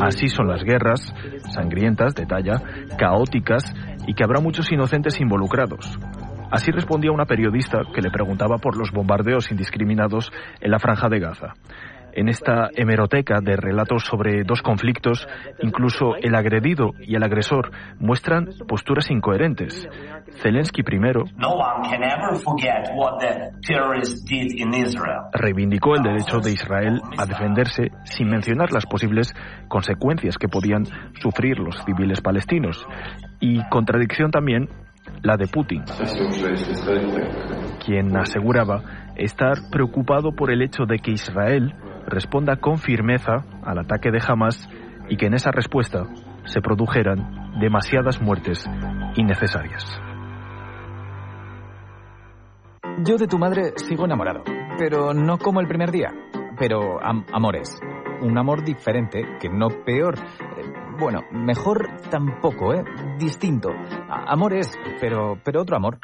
Así 0.00 0.28
son 0.28 0.48
las 0.48 0.62
guerras, 0.62 1.14
sangrientas, 1.54 2.14
detalla, 2.14 2.60
caóticas 2.98 3.64
y 4.06 4.14
que 4.14 4.24
habrá 4.24 4.40
muchos 4.40 4.70
inocentes 4.70 5.20
involucrados. 5.20 5.98
Así 6.50 6.70
respondía 6.70 7.10
una 7.10 7.26
periodista 7.26 7.80
que 7.92 8.02
le 8.02 8.10
preguntaba 8.10 8.58
por 8.58 8.76
los 8.76 8.92
bombardeos 8.92 9.50
indiscriminados 9.50 10.30
en 10.60 10.70
la 10.70 10.78
franja 10.78 11.08
de 11.08 11.18
Gaza. 11.18 11.54
En 12.16 12.30
esta 12.30 12.70
hemeroteca 12.74 13.40
de 13.42 13.56
relatos 13.56 14.04
sobre 14.04 14.42
dos 14.42 14.62
conflictos, 14.62 15.28
incluso 15.60 16.16
el 16.16 16.34
agredido 16.34 16.92
y 16.98 17.14
el 17.14 17.22
agresor 17.22 17.70
muestran 17.98 18.48
posturas 18.66 19.10
incoherentes. 19.10 19.86
Zelensky 20.40 20.82
primero 20.82 21.24
reivindicó 25.34 25.94
el 25.94 26.02
derecho 26.02 26.40
de 26.40 26.52
Israel 26.52 27.02
a 27.18 27.26
defenderse 27.26 27.90
sin 28.04 28.28
mencionar 28.28 28.72
las 28.72 28.86
posibles 28.86 29.34
consecuencias 29.68 30.38
que 30.38 30.48
podían 30.48 30.86
sufrir 31.20 31.58
los 31.58 31.84
civiles 31.84 32.22
palestinos. 32.22 32.86
Y 33.40 33.62
contradicción 33.68 34.30
también 34.30 34.70
la 35.22 35.36
de 35.36 35.48
Putin, 35.48 35.84
quien 37.84 38.16
aseguraba 38.16 39.12
estar 39.16 39.58
preocupado 39.70 40.32
por 40.32 40.50
el 40.50 40.62
hecho 40.62 40.86
de 40.86 40.98
que 40.98 41.10
Israel 41.10 41.74
responda 42.06 42.56
con 42.56 42.78
firmeza 42.78 43.44
al 43.64 43.78
ataque 43.78 44.10
de 44.10 44.22
Hamas 44.26 44.68
y 45.08 45.16
que 45.16 45.26
en 45.26 45.34
esa 45.34 45.50
respuesta 45.50 46.06
se 46.44 46.60
produjeran 46.60 47.58
demasiadas 47.60 48.20
muertes 48.20 48.68
innecesarias. 49.16 49.84
Yo 53.04 53.16
de 53.16 53.26
tu 53.26 53.38
madre 53.38 53.72
sigo 53.76 54.06
enamorado, 54.06 54.42
pero 54.78 55.12
no 55.12 55.38
como 55.38 55.60
el 55.60 55.68
primer 55.68 55.90
día. 55.90 56.12
Pero 56.58 56.98
amores. 57.02 57.78
Un 58.22 58.38
amor 58.38 58.64
diferente, 58.64 59.22
que 59.38 59.50
no 59.50 59.68
peor. 59.84 60.14
Eh, 60.18 60.72
bueno, 60.98 61.20
mejor 61.30 61.86
tampoco, 62.10 62.72
¿eh? 62.72 62.82
Distinto. 63.18 63.68
amores, 64.08 64.72
pero, 65.00 65.38
pero 65.44 65.60
otro 65.60 65.76
amor. 65.76 65.98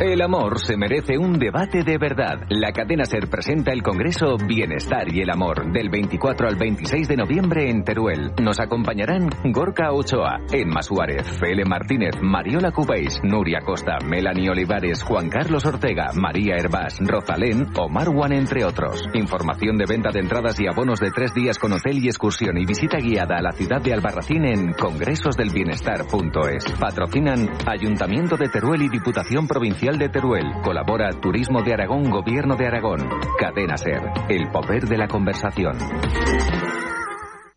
El 0.00 0.22
amor 0.22 0.58
se 0.58 0.76
merece 0.76 1.16
un 1.16 1.38
debate 1.38 1.84
de 1.84 1.98
verdad. 1.98 2.40
La 2.48 2.72
cadena 2.72 3.04
SER 3.04 3.28
presenta 3.28 3.72
el 3.72 3.80
Congreso 3.80 4.36
Bienestar 4.44 5.06
y 5.14 5.20
el 5.20 5.30
Amor 5.30 5.70
del 5.72 5.88
24 5.88 6.48
al 6.48 6.56
26 6.56 7.06
de 7.06 7.16
noviembre 7.16 7.70
en 7.70 7.84
Teruel. 7.84 8.32
Nos 8.42 8.58
acompañarán 8.58 9.30
Gorka 9.44 9.92
Ochoa, 9.92 10.40
Emma 10.52 10.82
Suárez, 10.82 11.38
Fele 11.38 11.64
Martínez, 11.64 12.16
Mariola 12.20 12.72
Cubéis, 12.72 13.20
Nuria 13.22 13.60
Costa, 13.64 13.98
Melanie 14.04 14.50
Olivares, 14.50 15.04
Juan 15.04 15.28
Carlos 15.28 15.64
Ortega, 15.64 16.10
María 16.12 16.56
Herbás, 16.56 16.98
Rosalén 16.98 17.68
o 17.78 17.88
Marwan, 17.88 18.32
entre 18.32 18.64
otros. 18.64 19.00
Información 19.14 19.78
de 19.78 19.86
venta 19.88 20.10
de 20.10 20.18
entradas 20.18 20.58
y 20.58 20.66
abonos 20.66 20.98
de 20.98 21.12
tres 21.12 21.32
días 21.34 21.56
con 21.56 21.72
hotel 21.72 22.02
y 22.02 22.08
excursión 22.08 22.58
y 22.58 22.66
visita 22.66 22.98
guiada 22.98 23.36
a 23.38 23.42
la 23.42 23.52
ciudad 23.52 23.80
de 23.80 23.92
Albarracín 23.92 24.44
en 24.44 24.72
congresosdelbienestar.es. 24.72 26.64
Patrocinan 26.80 27.48
Ayuntamiento 27.64 28.36
de 28.36 28.48
Teruel 28.48 28.82
y 28.82 28.88
Diputación 28.88 29.46
Provincial 29.46 29.84
de 29.98 30.08
Teruel. 30.08 30.52
Colabora 30.62 31.10
Turismo 31.20 31.62
de 31.62 31.74
Aragón, 31.74 32.10
Gobierno 32.10 32.56
de 32.56 32.66
Aragón. 32.66 33.08
Cadena 33.38 33.76
Ser, 33.76 34.02
el 34.28 34.50
poder 34.50 34.86
de 34.86 34.98
la 34.98 35.08
conversación. 35.08 35.76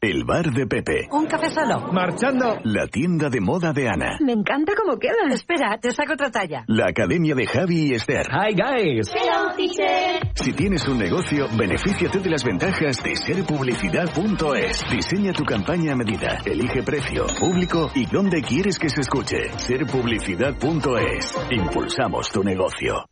El 0.08 0.24
bar 0.24 0.53
de 0.53 0.66
Pepe. 0.66 1.10
Un 1.11 1.26
café 1.26 1.50
solo. 1.50 1.92
Marchando. 1.92 2.56
La 2.64 2.88
tienda 2.88 3.30
de 3.30 3.42
moda 3.42 3.74
de 3.74 3.90
Ana. 3.90 4.18
Me 4.22 4.32
encanta 4.32 4.72
cómo 4.74 4.98
queda. 4.98 5.27
Espera, 5.34 5.77
te 5.82 5.92
saco 5.92 6.14
otra 6.14 6.32
talla. 6.32 6.64
La 6.68 6.86
academia 6.88 7.36
de 7.36 7.45
Javi 7.45 7.90
y 7.90 7.94
Esther. 7.94 8.26
Hi 8.32 8.53
guys. 8.53 9.14
Hello 9.14 9.53
teacher. 9.58 10.32
Si 10.34 10.53
tienes 10.53 10.88
un 10.88 10.98
negocio, 10.98 11.48
benefíciate 11.58 12.19
de 12.19 12.30
las 12.30 12.45
ventajas 12.45 13.03
de 13.03 13.18
serpublicidad.es. 13.18 14.86
Diseña 14.90 15.34
tu 15.34 15.44
campaña 15.44 15.92
a 15.92 15.98
medida. 15.98 16.38
Elige 16.45 16.84
precio, 16.84 17.26
público 17.38 17.92
y 17.94 18.06
dónde 18.06 18.42
quieres 18.42 18.80
que 18.80 18.88
se 18.88 19.02
escuche. 19.02 19.50
Serpublicidad.es. 19.58 21.38
Impulsamos 21.52 22.32
tu 22.32 22.45
negocio. 22.45 23.10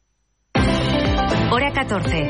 Hora 1.51 1.73
14. 1.73 2.29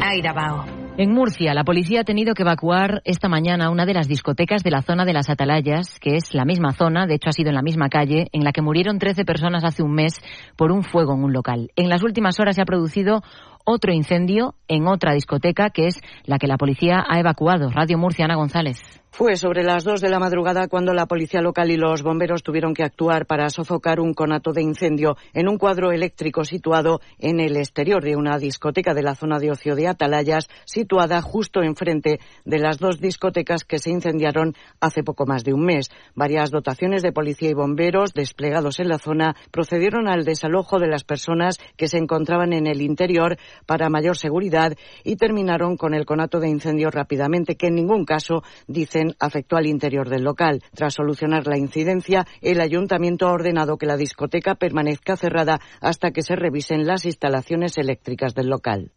Airabao. 0.00 0.79
En 1.02 1.14
Murcia, 1.14 1.54
la 1.54 1.64
policía 1.64 2.02
ha 2.02 2.04
tenido 2.04 2.34
que 2.34 2.42
evacuar 2.42 3.00
esta 3.06 3.26
mañana 3.26 3.70
una 3.70 3.86
de 3.86 3.94
las 3.94 4.06
discotecas 4.06 4.62
de 4.62 4.70
la 4.70 4.82
zona 4.82 5.06
de 5.06 5.14
las 5.14 5.30
Atalayas, 5.30 5.98
que 5.98 6.16
es 6.16 6.34
la 6.34 6.44
misma 6.44 6.72
zona, 6.72 7.06
de 7.06 7.14
hecho 7.14 7.30
ha 7.30 7.32
sido 7.32 7.48
en 7.48 7.54
la 7.54 7.62
misma 7.62 7.88
calle, 7.88 8.28
en 8.32 8.44
la 8.44 8.52
que 8.52 8.60
murieron 8.60 8.98
13 8.98 9.24
personas 9.24 9.64
hace 9.64 9.82
un 9.82 9.94
mes 9.94 10.20
por 10.56 10.70
un 10.70 10.82
fuego 10.82 11.14
en 11.14 11.24
un 11.24 11.32
local. 11.32 11.70
En 11.74 11.88
las 11.88 12.02
últimas 12.02 12.38
horas 12.38 12.56
se 12.56 12.60
ha 12.60 12.66
producido 12.66 13.22
otro 13.64 13.94
incendio 13.94 14.56
en 14.68 14.86
otra 14.86 15.14
discoteca, 15.14 15.70
que 15.70 15.86
es 15.86 16.02
la 16.24 16.36
que 16.36 16.46
la 16.46 16.58
policía 16.58 17.02
ha 17.08 17.18
evacuado. 17.18 17.70
Radio 17.70 17.96
Murcia, 17.96 18.26
Ana 18.26 18.36
González. 18.36 18.78
Fue 19.12 19.36
sobre 19.36 19.64
las 19.64 19.82
dos 19.82 20.00
de 20.00 20.08
la 20.08 20.20
madrugada 20.20 20.68
cuando 20.68 20.94
la 20.94 21.06
policía 21.06 21.42
local 21.42 21.70
y 21.70 21.76
los 21.76 22.02
bomberos 22.02 22.44
tuvieron 22.44 22.74
que 22.74 22.84
actuar 22.84 23.26
para 23.26 23.50
sofocar 23.50 23.98
un 23.98 24.14
conato 24.14 24.52
de 24.52 24.62
incendio 24.62 25.16
en 25.34 25.48
un 25.48 25.58
cuadro 25.58 25.90
eléctrico 25.90 26.44
situado 26.44 27.00
en 27.18 27.40
el 27.40 27.56
exterior 27.56 28.04
de 28.04 28.14
una 28.14 28.38
discoteca 28.38 28.94
de 28.94 29.02
la 29.02 29.16
zona 29.16 29.38
de 29.40 29.50
ocio 29.50 29.74
de 29.74 29.88
Atalayas, 29.88 30.48
situada 30.64 31.20
justo 31.22 31.60
enfrente 31.62 32.20
de 32.44 32.58
las 32.60 32.78
dos 32.78 33.00
discotecas 33.00 33.64
que 33.64 33.80
se 33.80 33.90
incendiaron 33.90 34.54
hace 34.80 35.02
poco 35.02 35.26
más 35.26 35.42
de 35.42 35.54
un 35.54 35.64
mes. 35.64 35.90
Varias 36.14 36.50
dotaciones 36.50 37.02
de 37.02 37.12
policía 37.12 37.50
y 37.50 37.54
bomberos 37.54 38.14
desplegados 38.14 38.78
en 38.78 38.88
la 38.88 38.98
zona 38.98 39.34
procedieron 39.50 40.08
al 40.08 40.24
desalojo 40.24 40.78
de 40.78 40.86
las 40.86 41.02
personas 41.02 41.58
que 41.76 41.88
se 41.88 41.98
encontraban 41.98 42.52
en 42.52 42.68
el 42.68 42.80
interior 42.80 43.36
para 43.66 43.90
mayor 43.90 44.16
seguridad 44.16 44.72
y 45.02 45.16
terminaron 45.16 45.76
con 45.76 45.94
el 45.94 46.06
conato 46.06 46.38
de 46.38 46.48
incendio 46.48 46.90
rápidamente, 46.90 47.56
que 47.56 47.66
en 47.66 47.74
ningún 47.74 48.04
caso, 48.04 48.44
dice 48.68 48.99
afectó 49.18 49.56
al 49.56 49.66
interior 49.66 50.08
del 50.08 50.24
local. 50.24 50.62
Tras 50.74 50.94
solucionar 50.94 51.46
la 51.46 51.58
incidencia, 51.58 52.26
el 52.40 52.60
ayuntamiento 52.60 53.26
ha 53.26 53.32
ordenado 53.32 53.76
que 53.76 53.86
la 53.86 53.96
discoteca 53.96 54.54
permanezca 54.54 55.16
cerrada 55.16 55.60
hasta 55.80 56.10
que 56.10 56.22
se 56.22 56.36
revisen 56.36 56.86
las 56.86 57.04
instalaciones 57.04 57.78
eléctricas 57.78 58.34
del 58.34 58.48
local. 58.48 58.92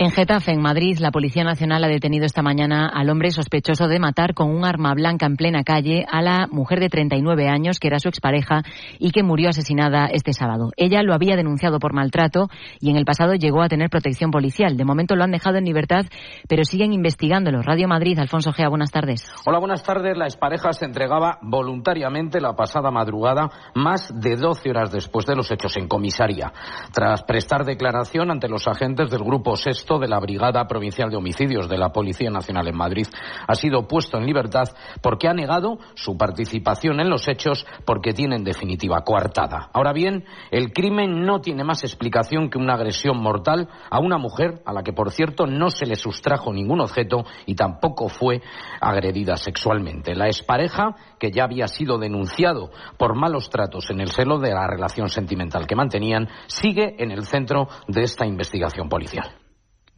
En 0.00 0.12
Getafe, 0.12 0.52
en 0.52 0.62
Madrid, 0.62 0.96
la 1.00 1.10
Policía 1.10 1.42
Nacional 1.42 1.82
ha 1.82 1.88
detenido 1.88 2.24
esta 2.24 2.40
mañana 2.40 2.86
al 2.86 3.10
hombre 3.10 3.32
sospechoso 3.32 3.88
de 3.88 3.98
matar 3.98 4.32
con 4.32 4.48
un 4.48 4.64
arma 4.64 4.94
blanca 4.94 5.26
en 5.26 5.34
plena 5.34 5.64
calle 5.64 6.06
a 6.08 6.22
la 6.22 6.46
mujer 6.46 6.78
de 6.78 6.88
39 6.88 7.48
años, 7.48 7.80
que 7.80 7.88
era 7.88 7.98
su 7.98 8.08
expareja 8.08 8.62
y 9.00 9.10
que 9.10 9.24
murió 9.24 9.48
asesinada 9.48 10.06
este 10.06 10.32
sábado. 10.32 10.70
Ella 10.76 11.02
lo 11.02 11.14
había 11.14 11.34
denunciado 11.34 11.80
por 11.80 11.94
maltrato 11.94 12.48
y 12.78 12.90
en 12.90 12.96
el 12.96 13.04
pasado 13.04 13.34
llegó 13.34 13.60
a 13.60 13.68
tener 13.68 13.90
protección 13.90 14.30
policial. 14.30 14.76
De 14.76 14.84
momento 14.84 15.16
lo 15.16 15.24
han 15.24 15.32
dejado 15.32 15.58
en 15.58 15.64
libertad, 15.64 16.04
pero 16.48 16.62
siguen 16.62 16.92
investigándolo. 16.92 17.62
Radio 17.62 17.88
Madrid, 17.88 18.20
Alfonso 18.20 18.52
Gea, 18.52 18.68
buenas 18.68 18.92
tardes. 18.92 19.28
Hola, 19.46 19.58
buenas 19.58 19.82
tardes. 19.82 20.16
La 20.16 20.26
expareja 20.26 20.72
se 20.74 20.84
entregaba 20.84 21.40
voluntariamente 21.42 22.40
la 22.40 22.54
pasada 22.54 22.92
madrugada, 22.92 23.50
más 23.74 24.12
de 24.14 24.36
12 24.36 24.70
horas 24.70 24.92
después 24.92 25.26
de 25.26 25.34
los 25.34 25.50
hechos 25.50 25.76
en 25.76 25.88
comisaría. 25.88 26.52
Tras 26.92 27.24
prestar 27.24 27.64
declaración 27.64 28.30
ante 28.30 28.48
los 28.48 28.68
agentes 28.68 29.10
del 29.10 29.24
Grupo 29.24 29.56
De 29.96 30.06
la 30.06 30.20
Brigada 30.20 30.66
Provincial 30.66 31.08
de 31.08 31.16
Homicidios 31.16 31.66
de 31.66 31.78
la 31.78 31.92
Policía 31.92 32.28
Nacional 32.30 32.68
en 32.68 32.76
Madrid 32.76 33.06
ha 33.46 33.54
sido 33.54 33.88
puesto 33.88 34.18
en 34.18 34.26
libertad 34.26 34.68
porque 35.00 35.28
ha 35.28 35.32
negado 35.32 35.78
su 35.94 36.18
participación 36.18 37.00
en 37.00 37.08
los 37.08 37.26
hechos 37.26 37.66
porque 37.86 38.12
tiene 38.12 38.36
en 38.36 38.44
definitiva 38.44 39.00
coartada. 39.00 39.70
Ahora 39.72 39.94
bien, 39.94 40.26
el 40.50 40.74
crimen 40.74 41.24
no 41.24 41.40
tiene 41.40 41.64
más 41.64 41.84
explicación 41.84 42.50
que 42.50 42.58
una 42.58 42.74
agresión 42.74 43.16
mortal 43.16 43.68
a 43.90 43.98
una 43.98 44.18
mujer 44.18 44.60
a 44.66 44.74
la 44.74 44.82
que, 44.82 44.92
por 44.92 45.10
cierto, 45.10 45.46
no 45.46 45.70
se 45.70 45.86
le 45.86 45.96
sustrajo 45.96 46.52
ningún 46.52 46.82
objeto 46.82 47.24
y 47.46 47.54
tampoco 47.54 48.10
fue 48.10 48.42
agredida 48.82 49.38
sexualmente. 49.38 50.14
La 50.14 50.26
expareja, 50.26 50.96
que 51.18 51.30
ya 51.30 51.44
había 51.44 51.66
sido 51.66 51.96
denunciado 51.96 52.70
por 52.98 53.16
malos 53.16 53.48
tratos 53.48 53.88
en 53.90 54.02
el 54.02 54.10
celo 54.10 54.38
de 54.38 54.50
la 54.50 54.66
relación 54.66 55.08
sentimental 55.08 55.66
que 55.66 55.76
mantenían, 55.76 56.28
sigue 56.46 57.02
en 57.02 57.10
el 57.10 57.24
centro 57.24 57.68
de 57.86 58.02
esta 58.02 58.26
investigación 58.26 58.90
policial. 58.90 59.47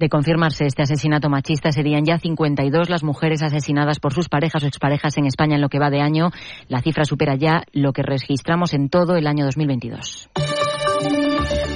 De 0.01 0.09
confirmarse 0.09 0.65
este 0.65 0.81
asesinato 0.81 1.29
machista, 1.29 1.73
serían 1.73 2.07
ya 2.07 2.19
52 2.19 2.89
las 2.89 3.05
mujeres 3.05 3.43
asesinadas 3.43 4.01
por 4.01 4.15
sus 4.15 4.31
parejas 4.31 4.65
o 4.65 4.67
exparejas 4.67 5.19
en 5.19 5.27
España 5.27 5.57
en 5.57 5.61
lo 5.61 5.69
que 5.69 5.79
va 5.79 5.91
de 5.91 6.01
año. 6.01 6.31
La 6.69 6.81
cifra 6.81 7.05
supera 7.05 7.35
ya 7.35 7.65
lo 7.75 7.93
que 7.93 8.03
registramos 8.03 8.73
en 8.73 8.89
todo 8.89 9.17
el 9.17 9.27
año 9.27 9.45
2022. 9.45 10.31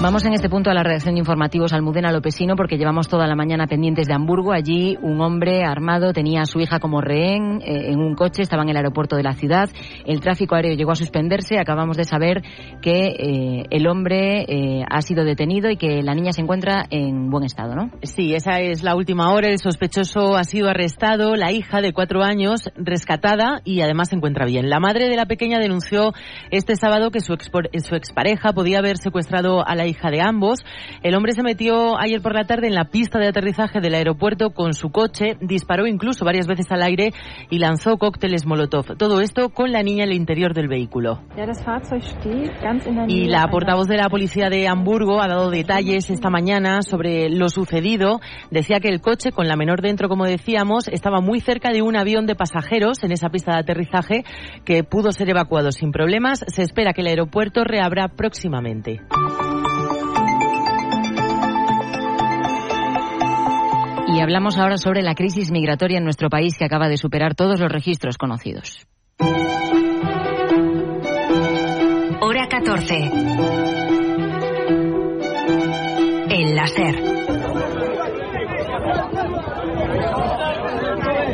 Vamos 0.02 0.26
en 0.26 0.34
este 0.34 0.50
punto 0.50 0.70
a 0.70 0.74
la 0.74 0.82
redacción 0.82 1.14
de 1.14 1.20
informativos 1.20 1.72
Almudena 1.72 2.12
Lopesino 2.12 2.56
porque 2.56 2.76
llevamos 2.76 3.08
toda 3.08 3.26
la 3.26 3.34
mañana 3.34 3.66
pendientes 3.66 4.06
de 4.06 4.12
Hamburgo. 4.12 4.52
Allí 4.52 4.98
un 5.00 5.20
hombre 5.22 5.64
armado 5.64 6.12
tenía 6.12 6.42
a 6.42 6.46
su 6.46 6.60
hija 6.60 6.78
como 6.78 7.00
rehén 7.00 7.62
eh, 7.62 7.90
en 7.90 8.00
un 8.00 8.14
coche, 8.14 8.42
estaba 8.42 8.64
en 8.64 8.68
el 8.68 8.76
aeropuerto 8.76 9.16
de 9.16 9.22
la 9.22 9.32
ciudad. 9.32 9.70
El 10.04 10.20
tráfico 10.20 10.56
aéreo 10.56 10.74
llegó 10.74 10.92
a 10.92 10.96
suspenderse. 10.96 11.58
Acabamos 11.58 11.96
de 11.96 12.04
saber 12.04 12.42
que 12.82 13.06
eh, 13.18 13.64
el 13.70 13.86
hombre 13.86 14.44
eh, 14.46 14.84
ha 14.90 15.00
sido 15.00 15.24
detenido 15.24 15.70
y 15.70 15.78
que 15.78 16.02
la 16.02 16.14
niña 16.14 16.32
se 16.32 16.42
encuentra 16.42 16.84
en 16.90 17.30
buen 17.30 17.44
estado, 17.44 17.74
¿no? 17.74 17.90
Sí, 18.02 18.34
esa 18.34 18.60
es 18.60 18.82
la 18.82 18.96
última 18.96 19.32
hora. 19.32 19.48
El 19.48 19.58
sospechoso 19.58 20.36
ha 20.36 20.44
sido 20.44 20.68
arrestado, 20.68 21.34
la 21.34 21.50
hija 21.50 21.80
de 21.80 21.94
cuatro 21.94 22.22
años 22.22 22.70
rescatada 22.76 23.62
y 23.64 23.80
además 23.80 24.10
se 24.10 24.16
encuentra 24.16 24.44
bien. 24.44 24.68
La 24.68 24.80
madre 24.80 25.08
de 25.08 25.16
la 25.16 25.24
pequeña 25.24 25.58
denunció 25.58 26.12
este 26.50 26.76
sábado 26.76 27.10
que 27.10 27.20
su, 27.20 27.32
expareja 27.32 28.52
podía 28.52 28.80
haber 28.80 28.98
secuestrado 28.98 29.66
a 29.66 29.74
la 29.74 29.83
la 29.84 29.90
hija 29.90 30.10
de 30.10 30.22
ambos. 30.22 30.64
El 31.02 31.14
hombre 31.14 31.32
se 31.32 31.42
metió 31.42 31.98
ayer 31.98 32.22
por 32.22 32.34
la 32.34 32.44
tarde 32.44 32.68
en 32.68 32.74
la 32.74 32.86
pista 32.86 33.18
de 33.18 33.28
aterrizaje 33.28 33.80
del 33.80 33.94
aeropuerto 33.94 34.50
con 34.50 34.72
su 34.72 34.90
coche, 34.90 35.36
disparó 35.40 35.86
incluso 35.86 36.24
varias 36.24 36.46
veces 36.46 36.70
al 36.72 36.82
aire 36.82 37.12
y 37.50 37.58
lanzó 37.58 37.98
cócteles 37.98 38.46
Molotov. 38.46 38.96
Todo 38.96 39.20
esto 39.20 39.50
con 39.50 39.72
la 39.72 39.82
niña 39.82 40.04
en 40.04 40.10
el 40.10 40.16
interior 40.16 40.54
del 40.54 40.68
vehículo. 40.68 41.20
Y 43.08 43.24
la 43.26 43.46
portavoz 43.48 43.86
de 43.86 43.96
la 43.96 44.08
policía 44.08 44.48
de 44.48 44.68
Hamburgo 44.68 45.20
ha 45.20 45.28
dado 45.28 45.50
detalles 45.50 46.08
esta 46.08 46.30
mañana 46.30 46.82
sobre 46.82 47.28
lo 47.28 47.48
sucedido. 47.48 48.20
Decía 48.50 48.80
que 48.80 48.88
el 48.88 49.00
coche, 49.00 49.32
con 49.32 49.48
la 49.48 49.56
menor 49.56 49.82
dentro, 49.82 50.08
como 50.08 50.24
decíamos, 50.24 50.88
estaba 50.88 51.20
muy 51.20 51.40
cerca 51.40 51.70
de 51.70 51.82
un 51.82 51.96
avión 51.96 52.26
de 52.26 52.34
pasajeros 52.34 53.04
en 53.04 53.12
esa 53.12 53.28
pista 53.28 53.52
de 53.52 53.58
aterrizaje 53.58 54.24
que 54.64 54.82
pudo 54.84 55.12
ser 55.12 55.28
evacuado 55.28 55.72
sin 55.72 55.92
problemas. 55.92 56.44
Se 56.48 56.62
espera 56.62 56.92
que 56.94 57.02
el 57.02 57.08
aeropuerto 57.08 57.64
reabra 57.64 58.08
próximamente. 58.08 59.00
Y 64.14 64.20
hablamos 64.20 64.56
ahora 64.58 64.76
sobre 64.76 65.02
la 65.02 65.16
crisis 65.16 65.50
migratoria 65.50 65.98
en 65.98 66.04
nuestro 66.04 66.28
país 66.28 66.56
que 66.56 66.64
acaba 66.64 66.88
de 66.88 66.96
superar 66.96 67.34
todos 67.34 67.58
los 67.58 67.68
registros 67.68 68.16
conocidos. 68.16 68.86
Hora 72.20 72.46
14. 72.48 72.94
El 76.30 76.54
láser. 76.54 77.03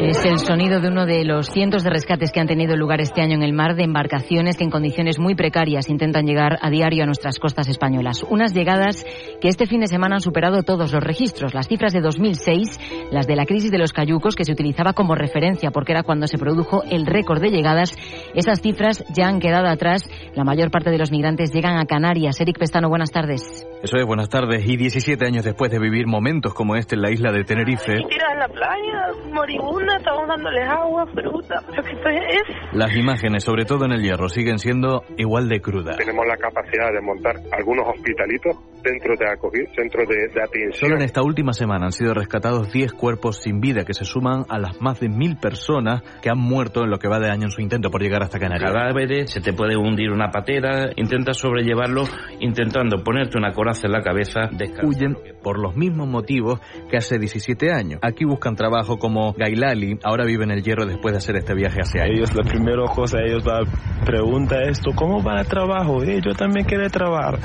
Es 0.00 0.24
el 0.24 0.38
sonido 0.38 0.80
de 0.80 0.88
uno 0.88 1.04
de 1.04 1.26
los 1.26 1.50
cientos 1.50 1.84
de 1.84 1.90
rescates 1.90 2.32
que 2.32 2.40
han 2.40 2.46
tenido 2.46 2.74
lugar 2.74 3.02
este 3.02 3.20
año 3.20 3.34
en 3.34 3.42
el 3.42 3.52
mar 3.52 3.76
de 3.76 3.84
embarcaciones 3.84 4.56
que 4.56 4.64
en 4.64 4.70
condiciones 4.70 5.18
muy 5.18 5.34
precarias 5.34 5.90
intentan 5.90 6.24
llegar 6.24 6.58
a 6.62 6.70
diario 6.70 7.02
a 7.02 7.06
nuestras 7.06 7.38
costas 7.38 7.68
españolas. 7.68 8.22
Unas 8.22 8.54
llegadas 8.54 9.04
que 9.42 9.48
este 9.48 9.66
fin 9.66 9.80
de 9.80 9.88
semana 9.88 10.14
han 10.14 10.22
superado 10.22 10.62
todos 10.62 10.90
los 10.94 11.04
registros. 11.04 11.52
Las 11.52 11.68
cifras 11.68 11.92
de 11.92 12.00
2006, 12.00 12.80
las 13.12 13.26
de 13.26 13.36
la 13.36 13.44
crisis 13.44 13.70
de 13.70 13.78
los 13.78 13.92
cayucos, 13.92 14.36
que 14.36 14.46
se 14.46 14.52
utilizaba 14.52 14.94
como 14.94 15.14
referencia 15.14 15.70
porque 15.70 15.92
era 15.92 16.02
cuando 16.02 16.26
se 16.26 16.38
produjo 16.38 16.82
el 16.84 17.04
récord 17.04 17.42
de 17.42 17.50
llegadas, 17.50 17.94
esas 18.34 18.62
cifras 18.62 19.04
ya 19.14 19.28
han 19.28 19.38
quedado 19.38 19.68
atrás. 19.68 20.08
La 20.34 20.44
mayor 20.44 20.70
parte 20.70 20.90
de 20.90 20.98
los 20.98 21.12
migrantes 21.12 21.52
llegan 21.52 21.76
a 21.76 21.84
Canarias. 21.84 22.40
Eric 22.40 22.58
Pestano, 22.58 22.88
buenas 22.88 23.10
tardes. 23.10 23.66
Eso 23.82 23.96
es, 23.96 24.04
buenas 24.04 24.28
tardes. 24.28 24.68
Y 24.68 24.76
17 24.76 25.24
años 25.24 25.42
después 25.42 25.70
de 25.70 25.78
vivir 25.78 26.06
momentos 26.06 26.52
como 26.52 26.76
este 26.76 26.96
en 26.96 27.02
la 27.02 27.10
isla 27.10 27.32
de 27.32 27.44
Tenerife. 27.44 27.94
Tiras 28.10 28.32
en 28.32 28.38
la 28.38 28.48
playa, 28.48 29.06
moribunda, 29.32 29.96
estamos 29.96 30.28
dándoles 30.28 30.68
agua, 30.68 31.06
fruta, 31.06 31.62
pero 31.66 31.82
que 31.82 31.92
esto 31.92 32.08
es... 32.10 32.42
Las 32.72 32.94
imágenes, 32.94 33.42
sobre 33.42 33.64
todo 33.64 33.86
en 33.86 33.92
el 33.92 34.02
hierro, 34.02 34.28
siguen 34.28 34.58
siendo 34.58 35.02
igual 35.16 35.48
de 35.48 35.62
crudas. 35.62 35.96
Tenemos 35.96 36.26
la 36.26 36.36
capacidad 36.36 36.92
de 36.92 37.00
montar 37.00 37.36
algunos 37.52 37.88
hospitalitos 37.88 38.54
dentro 38.82 39.14
de 39.16 39.30
acogida, 39.30 39.70
centros 39.74 40.08
de, 40.08 40.28
de 40.28 40.42
atención. 40.42 40.72
Solo 40.74 40.96
en 40.96 41.02
esta 41.02 41.22
última 41.22 41.54
semana 41.54 41.86
han 41.86 41.92
sido 41.92 42.12
rescatados 42.12 42.70
10 42.72 42.92
cuerpos 42.92 43.38
sin 43.42 43.60
vida 43.60 43.84
que 43.84 43.94
se 43.94 44.04
suman 44.04 44.44
a 44.50 44.58
las 44.58 44.80
más 44.80 45.00
de 45.00 45.08
mil 45.08 45.36
personas 45.38 46.02
que 46.20 46.28
han 46.30 46.38
muerto 46.38 46.84
en 46.84 46.90
lo 46.90 46.98
que 46.98 47.08
va 47.08 47.18
de 47.18 47.30
año 47.30 47.44
en 47.44 47.50
su 47.50 47.62
intento 47.62 47.90
por 47.90 48.02
llegar 48.02 48.22
hasta 48.22 48.38
Canarias. 48.38 48.72
Cadáveres, 48.72 49.30
se 49.30 49.40
te 49.40 49.54
puede 49.54 49.76
hundir 49.76 50.10
una 50.10 50.30
patera, 50.30 50.90
intentas 50.96 51.38
sobrellevarlo 51.38 52.04
intentando 52.40 53.02
ponerte 53.02 53.38
una 53.38 53.52
en 53.84 53.92
la 53.92 54.02
cabeza. 54.02 54.50
Huyen 54.82 55.16
por 55.42 55.58
los 55.58 55.76
mismos 55.76 56.08
motivos 56.08 56.60
que 56.90 56.96
hace 56.96 57.18
17 57.18 57.72
años. 57.72 58.00
Aquí 58.02 58.24
buscan 58.24 58.56
trabajo 58.56 58.98
como 58.98 59.32
Gailali, 59.32 59.98
ahora 60.02 60.24
vive 60.24 60.44
en 60.44 60.50
el 60.50 60.62
hierro 60.62 60.86
después 60.86 61.12
de 61.12 61.18
hacer 61.18 61.36
este 61.36 61.54
viaje 61.54 61.80
hace 61.80 62.00
años. 62.00 62.16
Ellos, 62.16 62.34
la 62.34 62.42
primera 62.42 62.82
cosa, 62.94 63.18
ellos 63.24 63.44
la 63.44 63.60
pregunta 64.04 64.60
esto, 64.68 64.90
¿cómo 64.94 65.22
va 65.22 65.40
el 65.40 65.46
trabajo? 65.46 66.02
Eh, 66.02 66.20
yo 66.24 66.32
también 66.34 66.66
quiero 66.66 66.88
trabajar. 66.90 67.38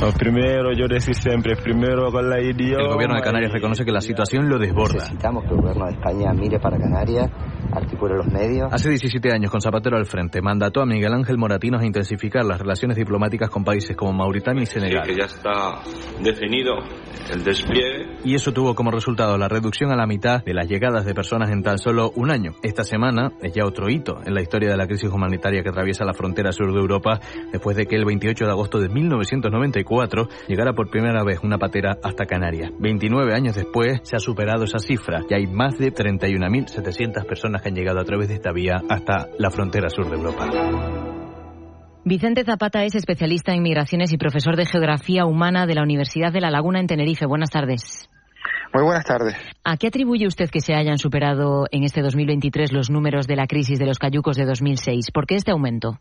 Lo 0.00 0.12
primero, 0.12 0.72
yo 0.72 0.86
decía 0.88 1.14
siempre, 1.14 1.56
primero 1.56 2.10
con 2.10 2.28
la 2.28 2.40
idioma. 2.40 2.84
El 2.84 2.92
gobierno 2.92 3.16
de 3.16 3.22
Canarias 3.22 3.52
reconoce 3.52 3.84
que 3.84 3.92
la 3.92 4.00
situación 4.00 4.48
lo 4.48 4.58
desborda. 4.58 4.94
Necesitamos 4.94 5.44
que 5.44 5.50
el 5.50 5.60
gobierno 5.60 5.86
de 5.86 5.92
España 5.92 6.32
mire 6.32 6.58
para 6.58 6.78
Canarias, 6.78 7.30
articule 7.72 8.16
los 8.16 8.26
medios. 8.26 8.72
Hace 8.72 8.90
17 8.90 9.32
años, 9.32 9.50
con 9.50 9.60
Zapatero 9.60 9.96
al 9.96 10.06
frente, 10.06 10.40
mandató 10.40 10.82
a 10.82 10.86
Miguel 10.86 11.12
Ángel 11.12 11.38
Moratinos 11.38 11.82
a 11.82 11.86
intensificar 11.86 12.44
las 12.44 12.58
relaciones 12.58 12.96
diplomáticas 12.96 13.50
con 13.50 13.64
países 13.64 13.96
como 13.96 14.12
Mauritania 14.12 14.62
y 14.62 14.66
Senegal. 14.66 15.04
Sí, 15.04 15.12
que 15.12 15.20
ya 15.20 15.26
está 15.26 15.59
definido 16.22 16.76
el 17.32 17.44
despliegue. 17.44 18.18
Y 18.24 18.34
eso 18.34 18.52
tuvo 18.52 18.74
como 18.74 18.90
resultado 18.90 19.38
la 19.38 19.48
reducción 19.48 19.90
a 19.92 19.96
la 19.96 20.06
mitad 20.06 20.44
de 20.44 20.54
las 20.54 20.68
llegadas 20.68 21.04
de 21.04 21.14
personas 21.14 21.50
en 21.50 21.62
tan 21.62 21.78
solo 21.78 22.10
un 22.14 22.30
año. 22.30 22.52
Esta 22.62 22.84
semana 22.84 23.32
es 23.42 23.54
ya 23.54 23.64
otro 23.64 23.88
hito 23.88 24.20
en 24.24 24.34
la 24.34 24.42
historia 24.42 24.70
de 24.70 24.76
la 24.76 24.86
crisis 24.86 25.10
humanitaria 25.10 25.62
que 25.62 25.68
atraviesa 25.68 26.04
la 26.04 26.14
frontera 26.14 26.52
sur 26.52 26.72
de 26.72 26.80
Europa, 26.80 27.20
después 27.52 27.76
de 27.76 27.86
que 27.86 27.96
el 27.96 28.04
28 28.04 28.44
de 28.44 28.50
agosto 28.50 28.78
de 28.78 28.88
1994 28.88 30.28
llegara 30.48 30.72
por 30.72 30.90
primera 30.90 31.22
vez 31.24 31.40
una 31.42 31.58
patera 31.58 31.98
hasta 32.02 32.26
Canarias. 32.26 32.72
29 32.78 33.34
años 33.34 33.54
después 33.54 34.00
se 34.02 34.16
ha 34.16 34.20
superado 34.20 34.64
esa 34.64 34.78
cifra 34.78 35.20
y 35.28 35.34
hay 35.34 35.46
más 35.46 35.78
de 35.78 35.92
31.700 35.92 37.24
personas 37.26 37.62
que 37.62 37.68
han 37.68 37.74
llegado 37.74 38.00
a 38.00 38.04
través 38.04 38.28
de 38.28 38.34
esta 38.34 38.52
vía 38.52 38.82
hasta 38.88 39.28
la 39.38 39.50
frontera 39.50 39.88
sur 39.88 40.08
de 40.08 40.16
Europa. 40.16 41.19
Vicente 42.02 42.44
Zapata 42.44 42.82
es 42.84 42.94
especialista 42.94 43.52
en 43.52 43.62
migraciones 43.62 44.10
y 44.10 44.16
profesor 44.16 44.56
de 44.56 44.64
Geografía 44.64 45.26
Humana 45.26 45.66
de 45.66 45.74
la 45.74 45.82
Universidad 45.82 46.32
de 46.32 46.40
La 46.40 46.50
Laguna 46.50 46.80
en 46.80 46.86
Tenerife. 46.86 47.26
Buenas 47.26 47.50
tardes. 47.50 48.08
Muy 48.72 48.84
buenas 48.84 49.04
tardes. 49.04 49.36
¿A 49.64 49.76
qué 49.76 49.88
atribuye 49.88 50.26
usted 50.26 50.48
que 50.48 50.60
se 50.60 50.72
hayan 50.72 50.96
superado 50.96 51.66
en 51.70 51.84
este 51.84 52.00
2023 52.00 52.72
los 52.72 52.88
números 52.88 53.26
de 53.26 53.36
la 53.36 53.46
crisis 53.46 53.78
de 53.78 53.84
los 53.84 53.98
cayucos 53.98 54.38
de 54.38 54.46
2006? 54.46 55.10
¿Por 55.12 55.26
qué 55.26 55.34
este 55.34 55.50
aumento? 55.50 56.00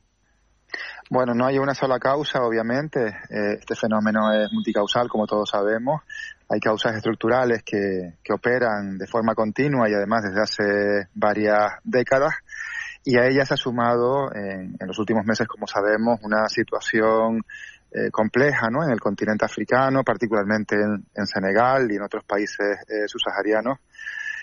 Bueno, 1.09 1.33
no 1.33 1.45
hay 1.45 1.57
una 1.57 1.73
sola 1.73 1.99
causa, 1.99 2.43
obviamente. 2.43 3.07
Eh, 3.07 3.57
este 3.59 3.75
fenómeno 3.75 4.31
es 4.31 4.53
multicausal, 4.53 5.09
como 5.09 5.27
todos 5.27 5.49
sabemos. 5.49 6.01
Hay 6.47 6.61
causas 6.61 6.95
estructurales 6.95 7.61
que, 7.63 8.13
que 8.23 8.33
operan 8.33 8.97
de 8.97 9.05
forma 9.05 9.35
continua 9.35 9.89
y 9.89 9.93
además 9.93 10.23
desde 10.23 10.41
hace 10.41 11.09
varias 11.13 11.73
décadas 11.83 12.35
y 13.09 13.17
a 13.17 13.25
ella 13.25 13.43
se 13.43 13.55
ha 13.55 13.57
sumado 13.57 14.31
en, 14.35 14.77
en 14.79 14.87
los 14.87 14.99
últimos 14.99 15.25
meses, 15.25 15.47
como 15.47 15.65
sabemos, 15.65 16.19
una 16.21 16.47
situación 16.47 17.41
eh, 17.91 18.11
compleja 18.11 18.69
¿no? 18.69 18.83
en 18.83 18.91
el 18.91 18.99
continente 18.99 19.45
africano, 19.45 20.03
particularmente 20.03 20.75
en, 20.75 21.03
en 21.15 21.25
Senegal 21.25 21.91
y 21.91 21.95
en 21.95 22.03
otros 22.03 22.23
países 22.23 22.77
eh, 22.87 23.07
subsaharianos. 23.07 23.79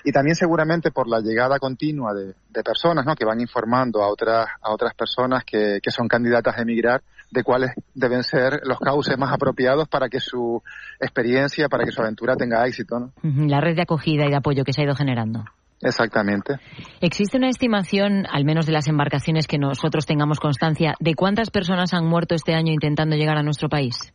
Y 0.02 0.10
también 0.10 0.34
seguramente 0.34 0.90
por 0.90 1.08
la 1.08 1.20
llegada 1.20 1.60
continua 1.60 2.12
de, 2.12 2.34
personas 2.64 3.06
¿no? 3.06 3.14
que 3.14 3.24
van 3.24 3.40
informando 3.40 4.02
a 4.02 4.08
otras, 4.08 4.48
a 4.60 4.72
otras 4.72 4.94
personas 4.94 5.44
que, 5.44 5.78
que 5.80 5.92
son 5.92 6.08
candidatas 6.08 6.58
a 6.58 6.62
emigrar 6.62 7.02
de 7.30 7.44
cuáles 7.44 7.70
deben 7.94 8.24
ser 8.24 8.62
los 8.64 8.80
cauces 8.80 9.16
más 9.16 9.32
apropiados 9.32 9.86
para 9.86 10.08
que 10.08 10.18
su 10.18 10.60
experiencia, 10.98 11.68
para 11.68 11.84
que 11.84 11.92
su 11.92 12.02
aventura 12.02 12.34
tenga 12.34 12.66
éxito. 12.66 12.98
¿no? 12.98 13.12
La 13.46 13.60
red 13.60 13.76
de 13.76 13.82
acogida 13.82 14.26
y 14.26 14.30
de 14.30 14.36
apoyo 14.36 14.64
que 14.64 14.72
se 14.72 14.80
ha 14.80 14.84
ido 14.84 14.96
generando. 14.96 15.44
Exactamente. 15.82 16.55
¿Existe 17.00 17.36
una 17.36 17.48
estimación, 17.48 18.26
al 18.30 18.44
menos 18.44 18.66
de 18.66 18.72
las 18.72 18.88
embarcaciones 18.88 19.46
que 19.46 19.58
nosotros 19.58 20.06
tengamos 20.06 20.40
constancia, 20.40 20.94
de 21.00 21.14
cuántas 21.14 21.50
personas 21.50 21.92
han 21.92 22.06
muerto 22.06 22.34
este 22.34 22.55
año 22.55 22.72
intentando 22.72 23.16
llegar 23.16 23.36
a 23.36 23.42
nuestro 23.42 23.68
país? 23.68 24.12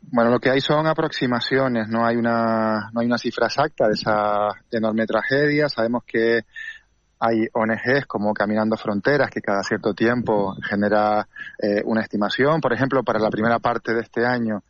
Bueno, 0.00 0.30
lo 0.30 0.38
que 0.38 0.50
hay 0.50 0.60
son 0.60 0.86
aproximaciones, 0.86 1.88
no 1.88 2.06
hay 2.06 2.16
una, 2.16 2.90
no 2.92 3.00
hay 3.00 3.06
una 3.06 3.18
cifra 3.18 3.46
exacta 3.46 3.86
de 3.86 3.94
esa 3.94 4.48
enorme 4.70 5.06
tragedia. 5.06 5.68
Sabemos 5.68 6.04
que 6.06 6.42
hay 7.20 7.48
ONGs 7.52 8.06
como 8.06 8.32
Caminando 8.32 8.76
Fronteras 8.76 9.30
que 9.30 9.40
cada 9.40 9.62
cierto 9.62 9.92
tiempo 9.92 10.54
genera 10.62 11.26
eh, 11.60 11.82
una 11.84 12.02
estimación. 12.02 12.60
Por 12.60 12.72
ejemplo, 12.72 13.02
para 13.02 13.18
la 13.18 13.30
primera 13.30 13.58
parte 13.58 13.92
de 13.92 14.00
este 14.00 14.24
año 14.24 14.62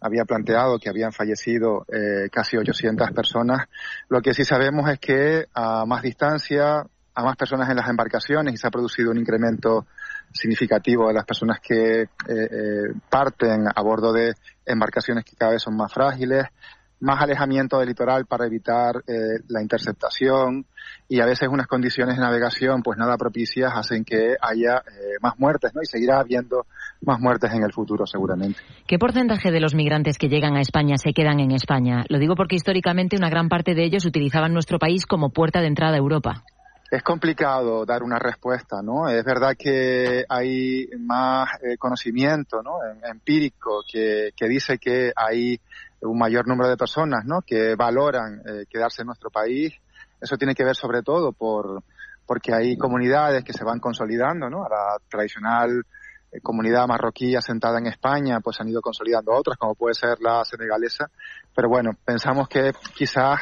había 0.00 0.24
planteado 0.24 0.78
que 0.78 0.88
habían 0.88 1.12
fallecido 1.12 1.86
eh, 1.88 2.28
casi 2.30 2.56
800 2.56 3.10
personas. 3.12 3.68
Lo 4.08 4.20
que 4.20 4.34
sí 4.34 4.44
sabemos 4.44 4.90
es 4.90 4.98
que 4.98 5.46
a 5.54 5.86
más 5.86 6.02
distancia, 6.02 6.84
a 7.14 7.22
más 7.22 7.36
personas 7.36 7.70
en 7.70 7.76
las 7.76 7.88
embarcaciones 7.88 8.54
y 8.54 8.56
se 8.56 8.66
ha 8.66 8.70
producido 8.70 9.10
un 9.10 9.18
incremento 9.18 9.86
significativo 10.32 11.06
de 11.08 11.14
las 11.14 11.24
personas 11.24 11.60
que 11.60 12.02
eh, 12.02 12.08
eh, 12.28 12.92
parten 13.08 13.66
a 13.72 13.82
bordo 13.82 14.12
de 14.12 14.34
embarcaciones 14.66 15.24
que 15.24 15.36
cada 15.36 15.52
vez 15.52 15.62
son 15.62 15.76
más 15.76 15.92
frágiles, 15.92 16.46
más 17.00 17.22
alejamiento 17.22 17.78
del 17.78 17.88
litoral 17.88 18.26
para 18.26 18.46
evitar 18.46 18.96
eh, 19.06 19.40
la 19.48 19.62
interceptación 19.62 20.66
y 21.08 21.20
a 21.20 21.26
veces 21.26 21.48
unas 21.48 21.66
condiciones 21.66 22.16
de 22.16 22.22
navegación 22.22 22.82
pues 22.82 22.98
nada 22.98 23.16
propicias 23.16 23.72
hacen 23.74 24.04
que 24.04 24.36
haya 24.40 24.78
eh, 24.78 25.16
más 25.20 25.38
muertes, 25.38 25.74
¿no? 25.74 25.82
Y 25.82 25.86
seguirá 25.86 26.20
habiendo 26.20 26.66
más 27.02 27.20
muertes 27.20 27.52
en 27.52 27.62
el 27.62 27.72
futuro 27.72 28.06
seguramente. 28.06 28.60
¿Qué 28.86 28.98
porcentaje 28.98 29.50
de 29.50 29.60
los 29.60 29.74
migrantes 29.74 30.18
que 30.18 30.28
llegan 30.28 30.56
a 30.56 30.60
España 30.60 30.96
se 30.96 31.12
quedan 31.12 31.40
en 31.40 31.50
España? 31.52 32.04
Lo 32.08 32.18
digo 32.18 32.34
porque 32.34 32.56
históricamente 32.56 33.16
una 33.16 33.28
gran 33.28 33.48
parte 33.48 33.74
de 33.74 33.84
ellos 33.84 34.06
utilizaban 34.06 34.52
nuestro 34.52 34.78
país 34.78 35.06
como 35.06 35.30
puerta 35.30 35.60
de 35.60 35.66
entrada 35.66 35.94
a 35.94 35.98
Europa. 35.98 36.42
Es 36.90 37.02
complicado 37.02 37.84
dar 37.84 38.02
una 38.02 38.18
respuesta, 38.18 38.80
¿no? 38.82 39.08
Es 39.08 39.24
verdad 39.24 39.56
que 39.58 40.24
hay 40.28 40.86
más 41.00 41.48
eh, 41.62 41.76
conocimiento, 41.76 42.62
¿no? 42.62 42.78
Empírico 43.02 43.82
que, 43.90 44.30
que 44.36 44.48
dice 44.48 44.78
que 44.78 45.12
hay 45.16 45.58
un 46.02 46.18
mayor 46.18 46.46
número 46.46 46.68
de 46.68 46.76
personas, 46.76 47.24
¿no? 47.24 47.40
Que 47.42 47.74
valoran 47.74 48.40
eh, 48.46 48.64
quedarse 48.68 49.02
en 49.02 49.06
nuestro 49.06 49.30
país. 49.30 49.74
Eso 50.24 50.36
tiene 50.36 50.54
que 50.54 50.64
ver 50.64 50.74
sobre 50.74 51.02
todo 51.02 51.32
por 51.32 51.82
porque 52.26 52.54
hay 52.54 52.78
comunidades 52.78 53.44
que 53.44 53.52
se 53.52 53.64
van 53.64 53.80
consolidando, 53.80 54.48
¿no? 54.48 54.64
A 54.64 54.68
la 54.70 54.98
tradicional 55.10 55.84
comunidad 56.42 56.88
marroquí 56.88 57.36
asentada 57.36 57.78
en 57.78 57.86
España, 57.86 58.40
pues 58.40 58.60
han 58.60 58.68
ido 58.68 58.80
consolidando 58.80 59.32
otras, 59.32 59.56
como 59.56 59.74
puede 59.74 59.94
ser 59.94 60.18
la 60.20 60.44
senegalesa. 60.44 61.10
Pero 61.54 61.68
bueno, 61.68 61.92
pensamos 62.04 62.48
que 62.48 62.72
quizás 62.94 63.40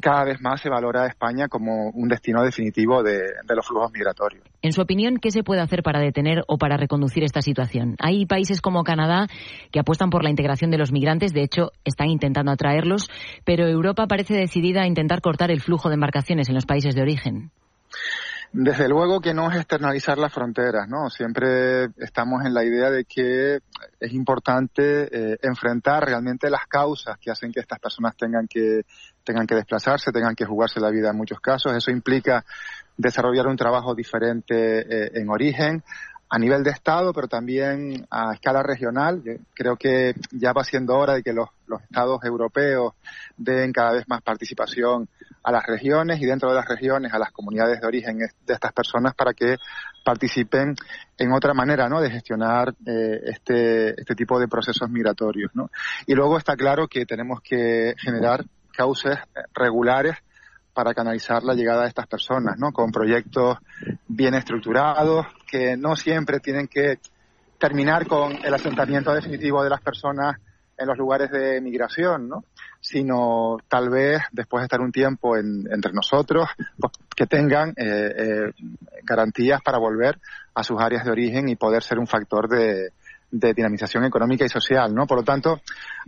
cada 0.00 0.24
vez 0.24 0.40
más 0.40 0.60
se 0.60 0.68
valora 0.68 1.04
a 1.04 1.06
España 1.06 1.48
como 1.48 1.90
un 1.90 2.08
destino 2.08 2.42
definitivo 2.42 3.02
de, 3.02 3.18
de, 3.18 3.54
los 3.54 3.66
flujos 3.66 3.92
migratorios. 3.92 4.44
En 4.60 4.72
su 4.72 4.80
opinión, 4.80 5.18
¿qué 5.18 5.30
se 5.30 5.42
puede 5.42 5.60
hacer 5.60 5.82
para 5.82 6.00
detener 6.00 6.42
o 6.46 6.58
para 6.58 6.76
reconducir 6.76 7.22
esta 7.22 7.42
situación? 7.42 7.96
Hay 8.00 8.26
países 8.26 8.60
como 8.60 8.84
Canadá 8.84 9.28
que 9.70 9.80
apuestan 9.80 10.10
por 10.10 10.24
la 10.24 10.30
integración 10.30 10.70
de 10.70 10.78
los 10.78 10.92
migrantes, 10.92 11.32
de 11.32 11.42
hecho, 11.42 11.70
están 11.84 12.10
intentando 12.10 12.50
atraerlos, 12.50 13.08
pero 13.44 13.66
Europa 13.66 14.06
parece 14.06 14.34
decidida 14.34 14.82
a 14.82 14.86
intentar 14.86 15.20
cortar 15.20 15.50
el 15.50 15.60
flujo 15.60 15.88
de 15.88 15.94
embarcaciones 15.94 16.48
en 16.48 16.54
los 16.54 16.66
países 16.66 16.94
de 16.94 17.02
origen. 17.02 17.50
Desde 18.56 18.88
luego 18.88 19.20
que 19.20 19.34
no 19.34 19.50
es 19.50 19.56
externalizar 19.56 20.16
las 20.16 20.32
fronteras, 20.32 20.88
¿no? 20.88 21.10
Siempre 21.10 21.86
estamos 21.96 22.44
en 22.46 22.54
la 22.54 22.62
idea 22.62 22.88
de 22.88 23.04
que 23.04 23.58
es 23.98 24.12
importante 24.12 25.08
eh, 25.10 25.38
enfrentar 25.42 26.04
realmente 26.04 26.48
las 26.48 26.64
causas 26.68 27.18
que 27.18 27.32
hacen 27.32 27.50
que 27.50 27.58
estas 27.58 27.80
personas 27.80 28.16
tengan 28.16 28.46
que 28.46 28.82
tengan 29.24 29.48
que 29.48 29.56
desplazarse, 29.56 30.12
tengan 30.12 30.36
que 30.36 30.44
jugarse 30.44 30.78
la 30.78 30.90
vida 30.90 31.10
en 31.10 31.16
muchos 31.16 31.40
casos. 31.40 31.76
Eso 31.76 31.90
implica 31.90 32.44
desarrollar 32.96 33.48
un 33.48 33.56
trabajo 33.56 33.92
diferente 33.92 34.54
eh, 34.82 35.10
en 35.14 35.30
origen, 35.30 35.82
a 36.34 36.38
nivel 36.40 36.64
de 36.64 36.70
Estado, 36.70 37.12
pero 37.12 37.28
también 37.28 38.08
a 38.10 38.34
escala 38.34 38.60
regional. 38.60 39.22
Creo 39.54 39.76
que 39.76 40.14
ya 40.32 40.52
va 40.52 40.64
siendo 40.64 40.96
hora 40.96 41.14
de 41.14 41.22
que 41.22 41.32
los, 41.32 41.48
los, 41.68 41.80
Estados 41.80 42.24
europeos 42.24 42.94
den 43.36 43.72
cada 43.72 43.92
vez 43.92 44.08
más 44.08 44.20
participación 44.20 45.08
a 45.44 45.52
las 45.52 45.64
regiones 45.64 46.20
y 46.20 46.26
dentro 46.26 46.48
de 46.48 46.56
las 46.56 46.66
regiones 46.66 47.14
a 47.14 47.20
las 47.20 47.30
comunidades 47.30 47.80
de 47.80 47.86
origen 47.86 48.18
de 48.18 48.52
estas 48.52 48.72
personas 48.72 49.14
para 49.14 49.32
que 49.32 49.58
participen 50.04 50.74
en 51.18 51.32
otra 51.32 51.54
manera 51.54 51.88
¿no? 51.88 52.00
de 52.00 52.10
gestionar 52.10 52.74
eh, 52.84 53.20
este, 53.26 53.90
este 53.90 54.16
tipo 54.16 54.40
de 54.40 54.48
procesos 54.48 54.90
migratorios. 54.90 55.52
¿no? 55.54 55.70
Y 56.04 56.14
luego 56.14 56.36
está 56.36 56.56
claro 56.56 56.88
que 56.88 57.06
tenemos 57.06 57.42
que 57.42 57.94
generar 57.96 58.44
cauces 58.72 59.18
regulares 59.54 60.16
para 60.74 60.92
canalizar 60.92 61.42
la 61.44 61.54
llegada 61.54 61.82
de 61.82 61.88
estas 61.88 62.06
personas, 62.06 62.58
¿no? 62.58 62.72
Con 62.72 62.90
proyectos 62.90 63.58
bien 64.08 64.34
estructurados, 64.34 65.26
que 65.46 65.76
no 65.76 65.96
siempre 65.96 66.40
tienen 66.40 66.68
que 66.68 66.98
terminar 67.58 68.06
con 68.06 68.32
el 68.44 68.52
asentamiento 68.52 69.14
definitivo 69.14 69.62
de 69.62 69.70
las 69.70 69.80
personas 69.80 70.36
en 70.76 70.88
los 70.88 70.98
lugares 70.98 71.30
de 71.30 71.60
migración, 71.60 72.28
¿no? 72.28 72.44
Sino 72.80 73.56
tal 73.68 73.88
vez 73.88 74.22
después 74.32 74.60
de 74.60 74.64
estar 74.64 74.80
un 74.80 74.92
tiempo 74.92 75.36
entre 75.36 75.92
nosotros, 75.92 76.48
pues, 76.78 76.92
que 77.14 77.26
tengan 77.26 77.70
eh, 77.70 78.12
eh, 78.16 78.52
garantías 79.04 79.62
para 79.62 79.78
volver 79.78 80.18
a 80.54 80.62
sus 80.64 80.80
áreas 80.80 81.04
de 81.04 81.12
origen 81.12 81.48
y 81.48 81.56
poder 81.56 81.82
ser 81.82 81.98
un 81.98 82.06
factor 82.06 82.48
de, 82.48 82.90
de 83.30 83.54
dinamización 83.54 84.04
económica 84.04 84.44
y 84.44 84.48
social, 84.48 84.94
¿no? 84.94 85.06
Por 85.06 85.18
lo 85.18 85.24
tanto, 85.24 85.60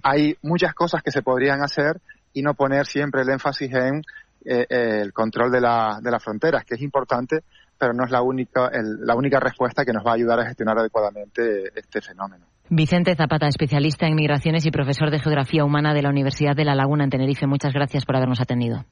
hay 0.02 0.36
muchas 0.42 0.74
cosas 0.74 1.02
que 1.02 1.10
se 1.10 1.22
podrían 1.22 1.62
hacer 1.62 2.00
y 2.32 2.42
no 2.42 2.54
poner 2.54 2.86
siempre 2.86 3.22
el 3.22 3.30
énfasis 3.30 3.72
en 3.72 4.02
eh, 4.46 4.66
eh, 4.68 5.00
el 5.02 5.12
control 5.12 5.50
de, 5.50 5.60
la, 5.60 5.98
de 6.00 6.10
las 6.10 6.22
fronteras, 6.22 6.64
que 6.64 6.74
es 6.74 6.82
importante, 6.82 7.40
pero 7.78 7.92
no 7.92 8.04
es 8.04 8.10
la 8.10 8.22
única, 8.22 8.68
el, 8.72 9.04
la 9.04 9.14
única 9.14 9.40
respuesta 9.40 9.84
que 9.84 9.92
nos 9.92 10.04
va 10.04 10.12
a 10.12 10.14
ayudar 10.14 10.40
a 10.40 10.46
gestionar 10.46 10.78
adecuadamente 10.78 11.64
este 11.74 12.00
fenómeno. 12.00 12.46
Vicente 12.68 13.14
Zapata, 13.14 13.46
especialista 13.46 14.06
en 14.06 14.14
migraciones 14.14 14.66
y 14.66 14.70
profesor 14.70 15.10
de 15.10 15.20
Geografía 15.20 15.64
Humana 15.64 15.94
de 15.94 16.02
la 16.02 16.10
Universidad 16.10 16.56
de 16.56 16.64
La 16.64 16.74
Laguna 16.74 17.04
en 17.04 17.10
Tenerife. 17.10 17.46
Muchas 17.46 17.72
gracias 17.72 18.04
por 18.04 18.16
habernos 18.16 18.40
atendido. 18.40 18.84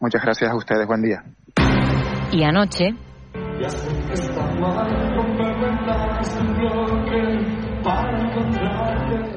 Muchas 0.00 0.22
gracias 0.22 0.50
a 0.50 0.56
ustedes. 0.56 0.86
Buen 0.86 1.02
día. 1.02 1.22
Y 2.32 2.42
anoche. 2.42 2.94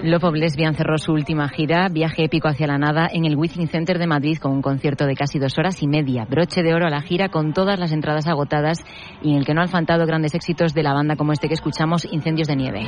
Love 0.04 0.26
of 0.26 0.36
Lesbian 0.36 0.76
cerró 0.76 0.98
su 0.98 1.14
última 1.14 1.48
gira, 1.48 1.88
viaje 1.88 2.26
épico 2.26 2.50
hacia 2.50 2.68
la 2.68 2.78
nada, 2.78 3.08
en 3.10 3.24
el 3.24 3.38
Within 3.38 3.70
Center 3.70 3.98
de 3.98 4.06
Madrid 4.06 4.38
con 4.38 4.52
un 4.52 4.62
concierto 4.62 5.06
de 5.06 5.16
casi 5.16 5.40
dos 5.40 5.58
horas 5.58 5.82
y 5.82 5.88
media. 5.88 6.26
Broche 6.26 6.62
de 6.62 6.74
oro 6.74 6.88
a 6.88 6.90
la 6.90 7.02
gira 7.02 7.30
con 7.30 7.54
todas 7.54 7.80
las 7.80 7.94
entradas 7.94 8.28
agotadas 8.28 8.84
y 9.22 9.32
en 9.32 9.38
el 9.38 9.46
que 9.46 9.54
no 9.54 9.62
han 9.62 9.70
faltado 9.70 10.06
grandes 10.06 10.36
éxitos 10.36 10.74
de 10.74 10.84
la 10.84 10.92
banda 10.92 11.16
como 11.16 11.32
este 11.32 11.48
que 11.48 11.54
escuchamos, 11.54 12.06
Incendios 12.12 12.50
de 12.50 12.56
Nieve. 12.58 12.82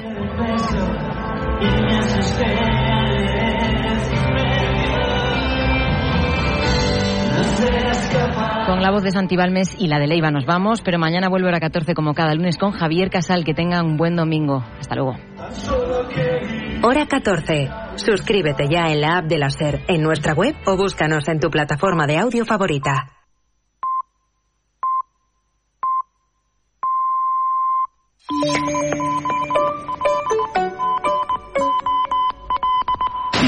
Con 8.76 8.84
la 8.84 8.92
voz 8.92 9.04
de 9.04 9.12
Santibalmes 9.12 9.74
y 9.80 9.88
la 9.88 10.00
de 10.00 10.08
Leiva 10.08 10.32
nos 10.32 10.46
vamos, 10.46 10.82
pero 10.82 11.00
mañana 11.00 11.30
vuelvo 11.30 11.48
a 11.48 11.52
la 11.52 11.62
14 11.62 11.94
como 11.94 12.14
cada 12.14 12.36
lunes 12.36 12.58
con 12.58 12.74
Javier 12.74 13.10
Casal. 13.10 13.46
Que 13.46 13.54
tengan 13.54 13.86
un 13.86 13.96
buen 13.96 14.18
domingo. 14.18 14.66
Hasta 14.78 14.96
luego. 14.96 15.16
Hora 16.84 17.06
14. 17.06 17.70
Suscríbete 17.96 18.68
ya 18.70 18.92
en 18.92 19.00
la 19.00 19.20
app 19.20 19.28
de 19.28 19.38
la 19.38 19.50
SER, 19.50 19.80
en 19.88 20.02
nuestra 20.02 20.34
web 20.34 20.56
o 20.66 20.76
búscanos 20.76 21.26
en 21.30 21.40
tu 21.40 21.50
plataforma 21.50 22.06
de 22.06 22.18
audio 22.18 22.44
favorita. 22.44 23.14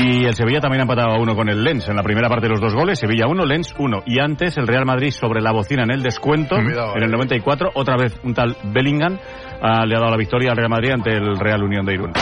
Y 0.10 0.26
el 0.26 0.34
Sevilla 0.36 0.60
también 0.62 0.82
ha 0.82 0.84
empatado 0.84 1.12
a 1.16 1.20
uno 1.20 1.36
con 1.36 1.50
el 1.50 1.64
Lens 1.64 1.88
en 1.90 1.96
la 1.96 2.04
primera 2.04 2.30
parte 2.30 2.46
de 2.46 2.52
los 2.52 2.62
dos 2.62 2.74
goles. 2.74 2.98
Sevilla 3.00 3.28
1, 3.28 3.46
Lens 3.46 3.74
1. 3.78 4.04
Y 4.06 4.20
antes 4.20 4.58
el 4.58 4.66
Real 4.68 4.86
Madrid 4.86 5.12
sobre 5.12 5.42
la 5.42 5.52
bocina 5.52 5.84
en 5.84 5.92
el 5.92 6.02
descuento, 6.04 6.56
en 6.56 7.04
el 7.04 7.12
94. 7.12 7.72
Otra 7.74 7.96
vez 7.98 8.18
un 8.24 8.34
tal 8.34 8.56
Bellingham 8.74 9.14
uh, 9.16 9.86
le 9.86 9.96
ha 9.96 10.00
dado 10.00 10.12
la 10.12 10.18
victoria 10.18 10.52
al 10.52 10.58
Real 10.58 10.70
Madrid 10.70 10.92
ante 10.92 11.12
el 11.12 11.38
Real 11.38 11.64
Unión 11.64 11.86
de 11.86 11.94
Irún. 11.94 12.14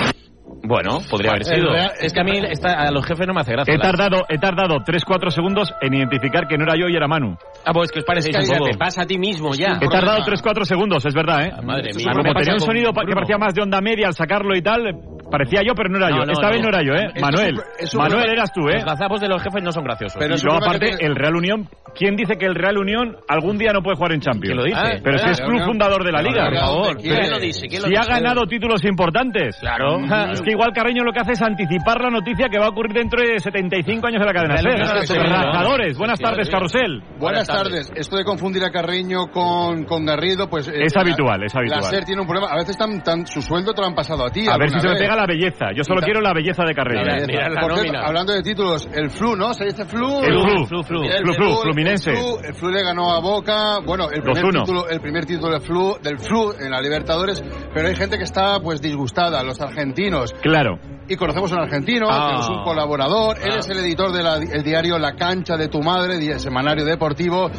Bueno, 0.68 1.00
podría 1.12 1.32
haber 1.32 1.44
sido. 1.44 1.72
Real, 1.74 1.92
es 2.00 2.12
que 2.12 2.20
a 2.20 2.24
mí 2.24 2.32
esta, 2.50 2.74
a 2.74 2.92
los 2.92 3.06
jefes 3.06 3.28
no 3.28 3.34
me 3.36 3.42
hace 3.42 3.52
gracia. 3.52 3.72
He 3.72 3.78
tardado, 3.78 4.26
he 4.30 4.40
tardado 4.40 4.78
3-4 4.80 5.30
segundos 5.30 5.72
en 5.80 5.94
identificar 5.94 6.48
que 6.48 6.58
no 6.58 6.64
era 6.64 6.74
yo 6.76 6.88
y 6.88 6.96
era 6.96 7.08
Manu. 7.08 7.38
Ah, 7.66 7.72
pues 7.72 7.92
que 7.92 8.00
os 8.00 8.06
parecéis 8.06 8.36
Es 8.36 8.50
que 8.50 8.58
un 8.60 8.72
te 8.72 8.78
pasa 8.78 9.04
a 9.04 9.06
ti 9.06 9.20
mismo 9.20 9.54
ya. 9.54 9.78
He 9.80 9.88
tardado 9.88 10.24
3-4 10.24 10.64
segundos, 10.64 11.06
es 11.06 11.14
verdad, 11.14 11.46
¿eh? 11.46 11.52
madre 11.64 11.92
mía. 11.96 12.08
Como 12.12 12.34
tenía 12.34 12.54
un 12.56 12.60
sonido 12.62 12.94
pa- 12.94 13.02
que 13.02 13.08
Bruno. 13.08 13.16
parecía 13.18 13.38
más 13.38 13.54
de 13.54 13.62
onda 13.62 13.80
media 13.80 14.08
al 14.08 14.14
sacarlo 14.16 14.56
y 14.56 14.62
tal, 14.64 14.82
parecía 15.30 15.62
yo, 15.66 15.74
pero 15.76 15.90
no 15.90 15.98
era 15.98 16.10
No, 16.10 16.18
yo. 16.20 16.26
no, 16.26 16.32
Esta 16.34 16.48
no. 16.48 16.54
vez 16.54 16.62
no 16.62 16.70
era 16.70 16.82
yo, 16.84 16.94
¿eh? 16.94 17.12
Es 17.16 17.22
Manuel. 17.22 17.56
pro- 17.56 17.64
es 17.80 17.94
un 17.94 18.02
Manuel 18.02 18.30
eras 18.30 18.52
tú, 18.54 18.62
¿eh? 18.70 18.76
Los 18.76 18.86
gazapos 18.86 19.22
de 19.22 19.28
los 19.28 19.42
jefes 19.44 19.64
no 19.64 19.72
son 19.72 19.84
graciosos. 19.84 20.18
Pero 20.20 20.36
yo 20.36 20.54
aparte, 20.54 20.96
el 21.00 21.16
Real 21.16 21.36
Unión, 21.36 21.70
¿quién 21.96 22.16
dice 22.16 22.38
que 22.38 22.46
el 22.46 22.56
Real 22.56 22.78
Unión 22.78 23.18
algún 23.28 23.58
día 23.58 23.72
no 23.74 23.82
puede 23.82 23.98
jugar 23.98 24.14
en 24.14 24.22
Champions? 24.22 24.46
¿Quién 24.46 24.58
lo 24.58 24.64
dice? 24.64 24.80
Ah, 24.80 25.00
Pero 25.04 25.18
si 25.20 25.30
es 25.30 25.42
club 25.42 25.62
fundador 25.66 26.04
de 26.04 26.12
la 26.12 26.22
liga. 26.22 26.46
Por 26.50 26.58
favor. 26.60 26.98
¿quién 26.98 27.30
lo 27.30 27.40
dice? 27.40 27.68
¿Quién 27.68 27.82
lo 27.82 27.88
Si 27.88 27.96
ha 27.96 28.06
ganado 28.06 28.42
títulos 28.48 28.84
importantes. 28.86 29.58
Claro. 29.60 29.98
Ah, 30.10 30.30
Es 30.32 30.42
que 30.42 30.52
igual 30.52 30.72
Carreño 30.74 31.04
lo 31.04 31.12
que 31.12 31.20
hace 31.20 31.34
es 31.34 31.42
anticipar 31.42 32.02
la 32.02 32.10
noticia 32.10 32.48
que 32.50 32.60
va 32.60 32.66
a 32.66 32.70
ocurrir 32.70 32.94
dentro 32.94 33.22
de 33.22 33.40
75 33.40 34.08
años 34.08 34.20
de 34.20 34.26
la 34.26 34.34
cadena. 34.34 34.58
SER. 34.58 35.20
Rajadores. 35.20 35.98
Buenas 35.98 36.20
tardes. 36.20 36.50
Carrusel. 36.50 37.02
Buenas 37.20 37.48
tardes. 37.48 37.92
Esto 37.96 38.18
de 38.18 38.24
confundir 38.24 38.64
a 38.64 38.72
Carreño 38.72 39.28
con, 39.32 39.84
con 39.86 40.06
Garrido, 40.06 40.50
pues... 40.50 40.68
eh, 40.68 40.84
Es 40.84 40.96
habitual, 40.98 41.44
es 41.44 41.56
habitual. 41.56 41.82
La 41.82 41.90
SER 41.90 42.04
tiene 42.06 42.22
un 42.22 42.28
problema. 42.28 42.52
A 42.52 42.58
veces 42.58 42.78
tan, 42.78 43.02
tan, 43.04 43.26
su 43.28 43.42
sueldo 43.42 43.74
te 43.74 43.82
lo 43.82 43.88
han 43.88 43.96
pasado 43.96 44.26
a 44.26 44.30
ti. 44.30 44.48
A 44.48 44.58
ver 44.58 44.70
si 44.70 44.80
se 44.80 44.88
me 44.88 44.94
vez. 44.94 45.02
La 45.16 45.26
belleza. 45.26 45.68
Yo 45.76 45.84
solo 45.84 45.98
Mira. 45.98 46.06
quiero 46.06 46.22
la 46.22 46.34
belleza 46.34 46.64
de 46.64 46.74
Carreño. 46.74 47.04
La 47.06 47.16
belleza. 47.26 47.62
Por 47.62 47.78
cierto, 47.80 48.00
hablando 48.04 48.34
de 48.34 48.42
títulos, 48.44 48.88
el 48.94 49.10
Flu, 49.10 49.36
¿no? 49.36 49.54
¿Se 49.54 49.66
dice 49.66 49.86
Flu? 49.86 50.22
El 50.24 50.34
Flu, 50.42 50.66
Flu, 50.66 50.84
Flu. 50.84 51.04
El 51.04 51.24
Flu, 51.24 51.34
Flu, 51.34 51.56
Fluminense. 51.64 52.12
El 52.12 52.18
Flu, 52.18 52.38
el 52.44 52.54
Flu 52.56 52.70
le 52.72 52.84
ganó 52.84 53.12
a 53.14 53.20
Boca. 53.20 53.80
Bueno, 53.86 54.10
el 54.12 54.22
primer, 54.22 54.44
2-1. 54.44 54.60
título, 54.64 54.90
el 54.90 55.00
primer 55.02 55.26
título 55.26 55.52
del 55.54 55.62
Flu, 55.62 55.98
del 56.02 56.20
Flu 56.20 56.54
en 56.60 56.72
la 56.72 56.82
Libertadores. 56.82 57.44
Pero 57.74 57.88
hay 57.88 57.96
gente 57.96 58.18
que 58.18 58.24
está, 58.24 58.60
pues, 58.60 58.82
disgustada. 58.82 59.44
Los 59.44 59.60
argentinos. 59.62 60.34
Claro. 60.42 60.80
Y 61.08 61.16
conocemos 61.18 61.52
a 61.52 61.56
un 61.58 61.62
argentino, 61.62 62.08
Ah. 62.10 62.30
que 62.36 62.42
es 62.42 62.50
un 62.50 62.64
colaborador. 62.64 63.38
Él 63.44 63.52
Ah. 63.54 63.60
es 63.60 63.70
el 63.70 63.78
editor 63.80 64.12
del 64.12 64.64
diario 64.64 64.98
La 64.98 65.16
Cancha 65.16 65.56
de 65.56 65.68
tu 65.68 65.82
Madre, 65.82 66.18
semanario 66.40 66.84
deportivo. 66.86 67.50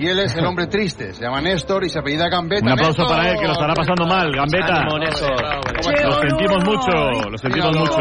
Y 0.00 0.06
él 0.08 0.18
es 0.20 0.34
el 0.34 0.46
hombre 0.46 0.66
triste. 0.66 1.12
Se 1.12 1.22
llama 1.22 1.40
Néstor 1.42 1.84
y 1.84 1.88
se 1.90 1.98
apellida 1.98 2.28
Gambetta. 2.28 2.64
Un 2.64 2.72
aplauso 2.72 3.02
¡Néstor! 3.02 3.16
para 3.16 3.30
él, 3.30 3.38
que 3.38 3.46
lo 3.46 3.52
estará 3.52 3.74
pasando 3.74 4.06
mal, 4.06 4.32
Gambetta. 4.32 4.76
Ánimo, 4.80 4.98
Néstor. 4.98 5.30
Lo 5.30 6.12
sentimos 6.28 6.64
mucho, 6.64 7.30
lo 7.30 7.38
sentimos 7.38 7.76
mucho. 7.76 7.98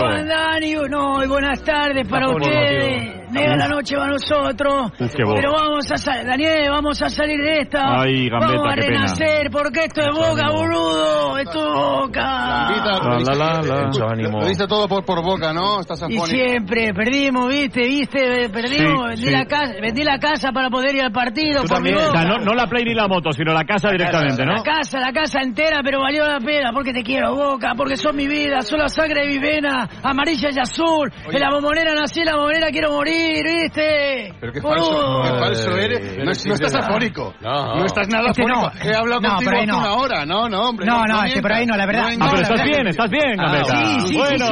No, 0.90 1.24
y 1.24 1.28
buenas 1.28 1.62
tardes 1.64 2.08
para 2.08 2.30
ustedes. 2.30 3.16
Negra 3.32 3.58
la 3.58 3.68
noche 3.68 3.96
para 3.96 4.12
nosotros. 4.12 4.92
Uf, 5.00 5.14
qué 5.16 5.24
voz. 5.24 5.36
Pero 5.36 5.52
vamos 5.54 5.92
a 5.92 5.98
salir, 5.98 6.26
Daniel, 6.26 6.70
vamos 6.72 7.00
a 7.02 7.10
salir 7.10 7.40
de 7.40 7.60
esta. 7.60 8.02
Ay, 8.02 8.28
Gambetta, 8.28 8.54
vamos 8.58 8.72
a 8.72 8.76
qué 8.76 8.82
pena. 8.82 8.94
renacer, 9.02 9.52
porque 9.52 9.80
esto 9.86 10.02
es 10.02 10.16
boca, 10.16 10.50
boludo. 10.52 11.38
Esto 11.38 11.60
es 11.60 11.74
boca. 11.76 12.22
Gambetta, 12.22 12.92
La, 13.04 13.36
la, 13.36 13.62
la, 13.62 14.30
Lo- 14.30 14.48
diste 14.48 14.66
todo 14.68 14.88
por, 14.88 15.06
por 15.06 15.22
boca, 15.24 15.54
¿no? 15.54 15.80
Estás 15.82 16.04
Y 16.10 16.18
siempre 16.22 16.92
perdimos, 16.94 17.48
viste, 17.50 17.82
viste, 17.82 18.50
perdimos. 18.50 19.02
Sí, 19.04 19.10
vendí, 19.10 19.24
sí. 19.26 19.32
La 19.32 19.46
casa, 19.46 19.74
vendí 19.80 20.04
la 20.04 20.18
casa 20.18 20.52
para 20.52 20.70
poder 20.70 20.96
ir 20.96 21.04
al 21.04 21.12
partido. 21.12 21.62
por 21.64 21.70
O 21.96 22.12
sea, 22.12 22.24
no, 22.26 22.38
no 22.38 22.54
la 22.54 22.68
Play 22.68 22.84
ni 22.86 22.94
la 22.94 23.08
moto, 23.08 23.32
sino 23.32 23.54
la 23.54 23.64
casa 23.64 23.90
directamente, 23.90 24.46
¿no? 24.46 24.54
La 24.56 24.64
casa, 24.64 25.00
la 25.00 25.12
casa 25.12 25.42
entera, 25.42 25.82
pero 25.84 26.00
valió 26.02 26.26
la 26.26 26.40
pena 26.40 26.72
porque 26.74 26.94
te 26.94 27.04
quiero, 27.04 27.36
Boca, 27.36 27.74
porque 27.76 27.96
son 27.98 28.16
mi 28.16 28.28
vida, 28.28 28.62
son 28.62 28.80
la 28.80 28.88
sangre 28.90 29.22
de 29.22 29.28
mi 29.28 29.40
vena, 29.40 29.88
amarilla 30.04 30.50
y 30.52 30.60
azul. 30.60 31.12
En 31.32 31.40
la 31.40 31.50
bombonera 31.52 31.94
nací, 31.96 32.20
en 32.20 32.26
la 32.28 32.36
bombonera 32.36 32.68
quiero 32.72 32.92
morir, 32.92 33.44
¿viste? 33.44 34.34
Pero 34.40 34.54
qué 34.54 34.62
falso, 34.62 35.22
qué 35.24 35.30
falso 35.40 35.72
eres. 35.78 36.18
No, 36.18 36.24
no 36.26 36.32
estás 36.54 36.76
afónico. 36.76 37.34
No. 37.42 37.76
No 37.76 37.86
estás 37.86 38.08
nada 38.10 38.30
Este 38.30 38.44
no. 38.46 38.66
afónico. 38.66 38.86
He 38.90 38.96
hablado 38.96 39.22
No, 39.22 39.30
contigo 39.30 39.52
hace 39.56 39.66
no. 39.68 39.78
una 39.80 39.94
hora. 39.94 40.26
No, 40.26 40.50
no, 40.50 40.70
hombre. 40.70 40.86
No, 40.86 41.04
no, 41.06 41.24
este 41.24 41.42
por 41.42 41.52
ahí 41.54 41.66
no, 41.66 41.76
la 41.76 41.86
verdad. 41.86 42.06
Ah, 42.20 42.28
pero 42.32 42.42
estás 42.42 42.64
bien, 42.64 42.84
que- 42.84 42.90
estás 42.90 43.10
bien, 43.10 43.36
Gambetta. 43.38 43.76
Sí, 43.76 44.00
sí, 44.08 44.18
bueno. 44.18 44.46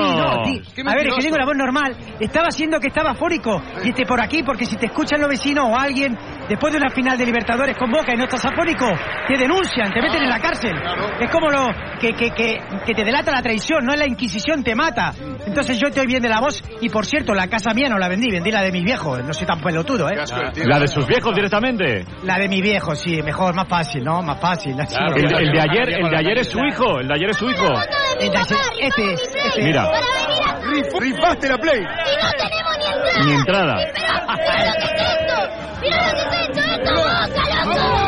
sí, 0.45 0.61
sí, 0.75 0.81
A 0.85 0.93
ver, 0.95 1.07
es 1.07 1.15
que 1.15 1.21
tengo 1.23 1.37
la 1.37 1.45
voz 1.45 1.55
normal. 1.57 1.95
Estaba 2.19 2.47
haciendo 2.47 2.79
que 2.79 2.87
estaba 2.87 3.11
afórico. 3.11 3.61
Y 3.83 3.89
este 3.89 4.05
por 4.05 4.21
aquí, 4.21 4.43
porque 4.43 4.65
si 4.65 4.75
te 4.77 4.87
escuchan 4.87 5.19
los 5.21 5.29
vecinos 5.29 5.65
o 5.69 5.77
alguien, 5.77 6.17
después 6.49 6.71
de 6.73 6.77
una 6.79 6.89
final 6.89 7.17
de 7.17 7.25
Libertadores 7.25 7.77
con 7.77 7.89
Boca 7.91 8.13
y 8.13 8.17
no 8.17 8.23
estás 8.25 8.45
afórico, 8.45 8.85
te 9.27 9.37
denuncian, 9.37 9.91
te 9.93 10.01
meten 10.01 10.23
en 10.23 10.29
la 10.29 10.39
cárcel. 10.39 10.75
Es 11.19 11.29
como 11.29 11.49
lo 11.49 11.67
que, 11.99 12.13
que, 12.13 12.31
que, 12.31 12.57
que 12.85 12.93
te 12.93 13.03
delata 13.03 13.31
la 13.31 13.41
traición, 13.41 13.85
no 13.85 13.93
es 13.93 13.99
la 13.99 14.07
Inquisición, 14.07 14.63
te 14.63 14.75
mata. 14.75 15.11
Entonces 15.45 15.79
yo 15.79 15.87
estoy 15.87 16.05
bien 16.07 16.21
de 16.21 16.29
la 16.29 16.39
voz. 16.39 16.63
Y 16.81 16.89
por 16.89 17.05
cierto, 17.05 17.33
la 17.33 17.47
casa 17.47 17.73
mía 17.73 17.89
no 17.89 17.97
la 17.97 18.07
vendí, 18.07 18.29
vendí 18.31 18.51
la 18.51 18.61
de 18.61 18.71
mis 18.71 18.83
viejos. 18.83 19.23
No 19.23 19.33
soy 19.33 19.45
tan 19.47 19.61
pelotudo, 19.61 20.09
¿eh? 20.09 20.15
La 20.65 20.79
de 20.79 20.87
sus 20.87 21.05
viejos 21.07 21.33
directamente. 21.35 22.05
La 22.23 22.37
de 22.37 22.47
mi 22.47 22.61
viejo, 22.61 22.95
sí, 22.95 23.21
mejor, 23.21 23.55
más 23.55 23.67
fácil, 23.67 24.03
¿no? 24.03 24.21
Más 24.21 24.39
fácil. 24.39 24.75
El, 25.15 25.23
de- 25.29 25.37
el 25.37 25.51
de 25.51 25.59
ayer, 25.61 25.89
el 25.99 26.09
de 26.09 26.17
ayer 26.17 26.37
es 26.39 26.47
su 26.49 26.59
hijo, 26.59 26.99
el 26.99 27.07
de 27.07 27.13
ayer 27.13 27.29
es 27.29 27.37
su 27.37 27.49
hijo. 27.49 27.65
Ayer, 27.67 28.31
este, 28.81 29.13
este. 29.13 29.63
Mira, 29.63 29.89
Rifaste 30.99 31.49
la 31.49 31.57
play. 31.57 31.81
ni 33.25 33.33
entrada. 33.33 33.77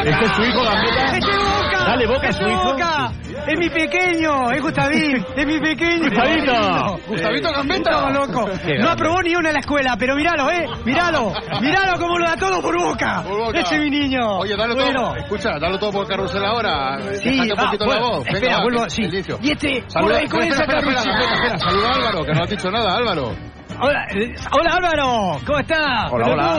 Este 0.05 0.25
es 0.25 0.31
su 0.31 0.41
hijo, 0.43 0.63
Gambetta. 0.63 1.05
¡Este 1.17 1.31
Boca! 1.37 1.83
Dale, 1.85 2.07
Boca 2.07 2.27
a 2.29 2.33
su 2.33 2.39
¡Este 2.41 2.51
hijo. 2.53 2.63
Boca! 2.71 3.11
Es 3.47 3.57
mi 3.59 3.69
pequeño, 3.69 4.51
es 4.51 4.61
Gustavín, 4.61 5.25
es 5.35 5.45
mi 5.47 5.59
pequeño. 5.59 6.09
Gustavito. 6.09 6.99
Gustavito 7.07 7.51
Gambetta. 7.51 7.91
Estaba 7.91 8.11
loco. 8.11 8.49
No 8.79 8.89
aprobó 8.89 9.21
ni 9.21 9.35
una 9.35 9.49
en 9.49 9.53
la 9.55 9.59
escuela, 9.59 9.95
pero 9.97 10.15
míralo, 10.15 10.49
eh. 10.51 10.67
Míralo, 10.85 11.33
míralo 11.61 11.99
cómo 11.99 12.17
lo 12.17 12.25
da 12.25 12.35
todo 12.35 12.61
por 12.61 12.77
Boca. 12.79 13.23
Por 13.23 13.37
Boca. 13.45 13.59
Ese 13.59 13.75
es 13.75 13.81
mi 13.81 13.89
niño. 13.89 14.39
Oye, 14.39 14.55
dale 14.55 14.73
bueno. 14.75 15.01
todo. 15.09 15.15
Escucha, 15.17 15.49
dale 15.59 15.77
todo 15.79 15.91
por 15.91 16.07
carrusel 16.07 16.45
ahora. 16.45 16.99
Sí, 17.15 17.29
Déjate 17.29 17.51
un 17.53 17.57
va, 17.59 17.63
poquito 17.65 17.85
bueno, 17.85 18.01
la 18.01 18.17
voz. 18.17 18.27
espera, 18.27 18.57
va, 18.57 18.63
vuelvo, 18.63 18.89
sí. 18.89 19.01
inicio. 19.03 19.39
Y 19.41 19.51
este, 19.51 19.81
por 19.81 19.91
Saluda, 19.91 20.17
ahí 20.17 20.27
comienza 20.27 20.61
espera, 20.63 20.79
espera, 20.79 20.95
Carlos. 20.95 21.15
espera, 21.15 21.33
espera, 21.33 21.55
espera. 21.55 21.69
Saluda 21.69 21.89
a 21.89 21.95
Álvaro, 21.95 22.25
que 22.25 22.31
no 22.33 22.43
has 22.43 22.49
dicho 22.49 22.71
nada, 22.71 22.95
Álvaro. 22.97 23.35
Hola, 23.81 24.05
eh, 24.13 24.35
hola 24.51 24.71
Álvaro, 24.75 25.39
¿cómo 25.45 25.59
estás? 25.59 26.11
Hola, 26.11 26.27
hola. 26.27 26.57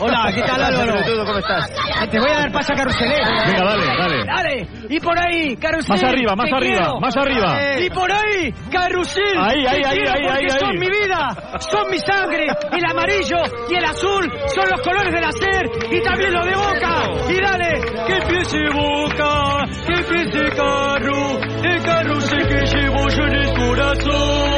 Hola, 0.00 0.32
¿qué 0.32 0.42
tal 0.42 0.62
Álvaro? 0.62 0.92
Pelotudo, 0.92 1.24
¿cómo 1.26 1.38
estás? 1.38 1.68
Eh, 1.70 2.06
Te 2.10 2.20
voy 2.20 2.30
a 2.30 2.34
dar 2.38 2.52
paso 2.52 2.72
a 2.72 2.76
Carusel. 2.76 3.08
Venga, 3.08 3.64
dale, 3.64 3.86
dale. 3.86 4.24
Dale, 4.24 4.68
y 4.88 5.00
por 5.00 5.18
ahí, 5.18 5.56
Carusel. 5.56 5.90
Más 5.96 6.04
arriba, 6.04 6.36
más 6.36 6.52
arriba, 6.52 6.76
quiero. 6.78 7.00
más 7.00 7.16
arriba. 7.16 7.58
Y 7.80 7.90
por 7.90 8.12
ahí, 8.12 8.52
Carusel. 8.70 9.36
Ahí, 9.38 9.66
ahí, 9.66 9.82
ahí, 9.84 9.98
ahí, 9.98 10.26
ahí, 10.26 10.48
son 10.50 10.70
ahí. 10.70 10.78
mi 10.78 10.86
vida, 10.88 11.28
son 11.58 11.90
mi 11.90 11.98
sangre. 11.98 12.46
El 12.70 12.84
amarillo 12.88 13.38
y 13.70 13.74
el 13.74 13.84
azul 13.84 14.30
son 14.54 14.68
los 14.70 14.80
colores 14.82 15.12
del 15.12 15.24
hacer 15.24 15.66
y 15.90 16.00
también 16.02 16.32
los 16.34 16.44
de 16.44 16.54
Boca. 16.54 17.02
Y 17.30 17.40
dale, 17.42 17.80
que 18.06 18.16
empiece 18.16 18.58
Boca, 18.74 19.64
que 19.86 19.92
empiece 19.94 20.50
Carru, 20.56 21.40
el 21.64 21.82
carrusel 21.82 22.46
que 22.46 22.64
llevo 22.78 23.08
yo 23.08 23.22
en 23.24 23.34
el 23.34 23.54
corazón. 23.54 24.48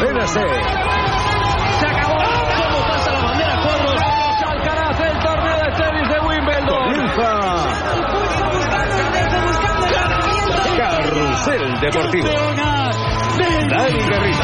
C. 0.00 0.40
Se 1.78 1.86
acabó. 1.86 2.16
¿Cómo 2.16 2.88
pasa 2.88 3.12
la 3.12 3.20
bandera 3.20 3.62
cuadros? 3.62 4.00
Alcaraz, 4.46 5.00
el 5.00 5.18
torneo 5.18 5.56
de 5.56 5.70
tenis 5.76 6.08
de 6.08 6.20
Wimbledon. 6.20 6.84
Comienza 6.84 7.30
Carrusel 10.78 11.80
Deportivo. 11.80 12.28
Dani 13.68 13.98
Garrido. 14.08 14.38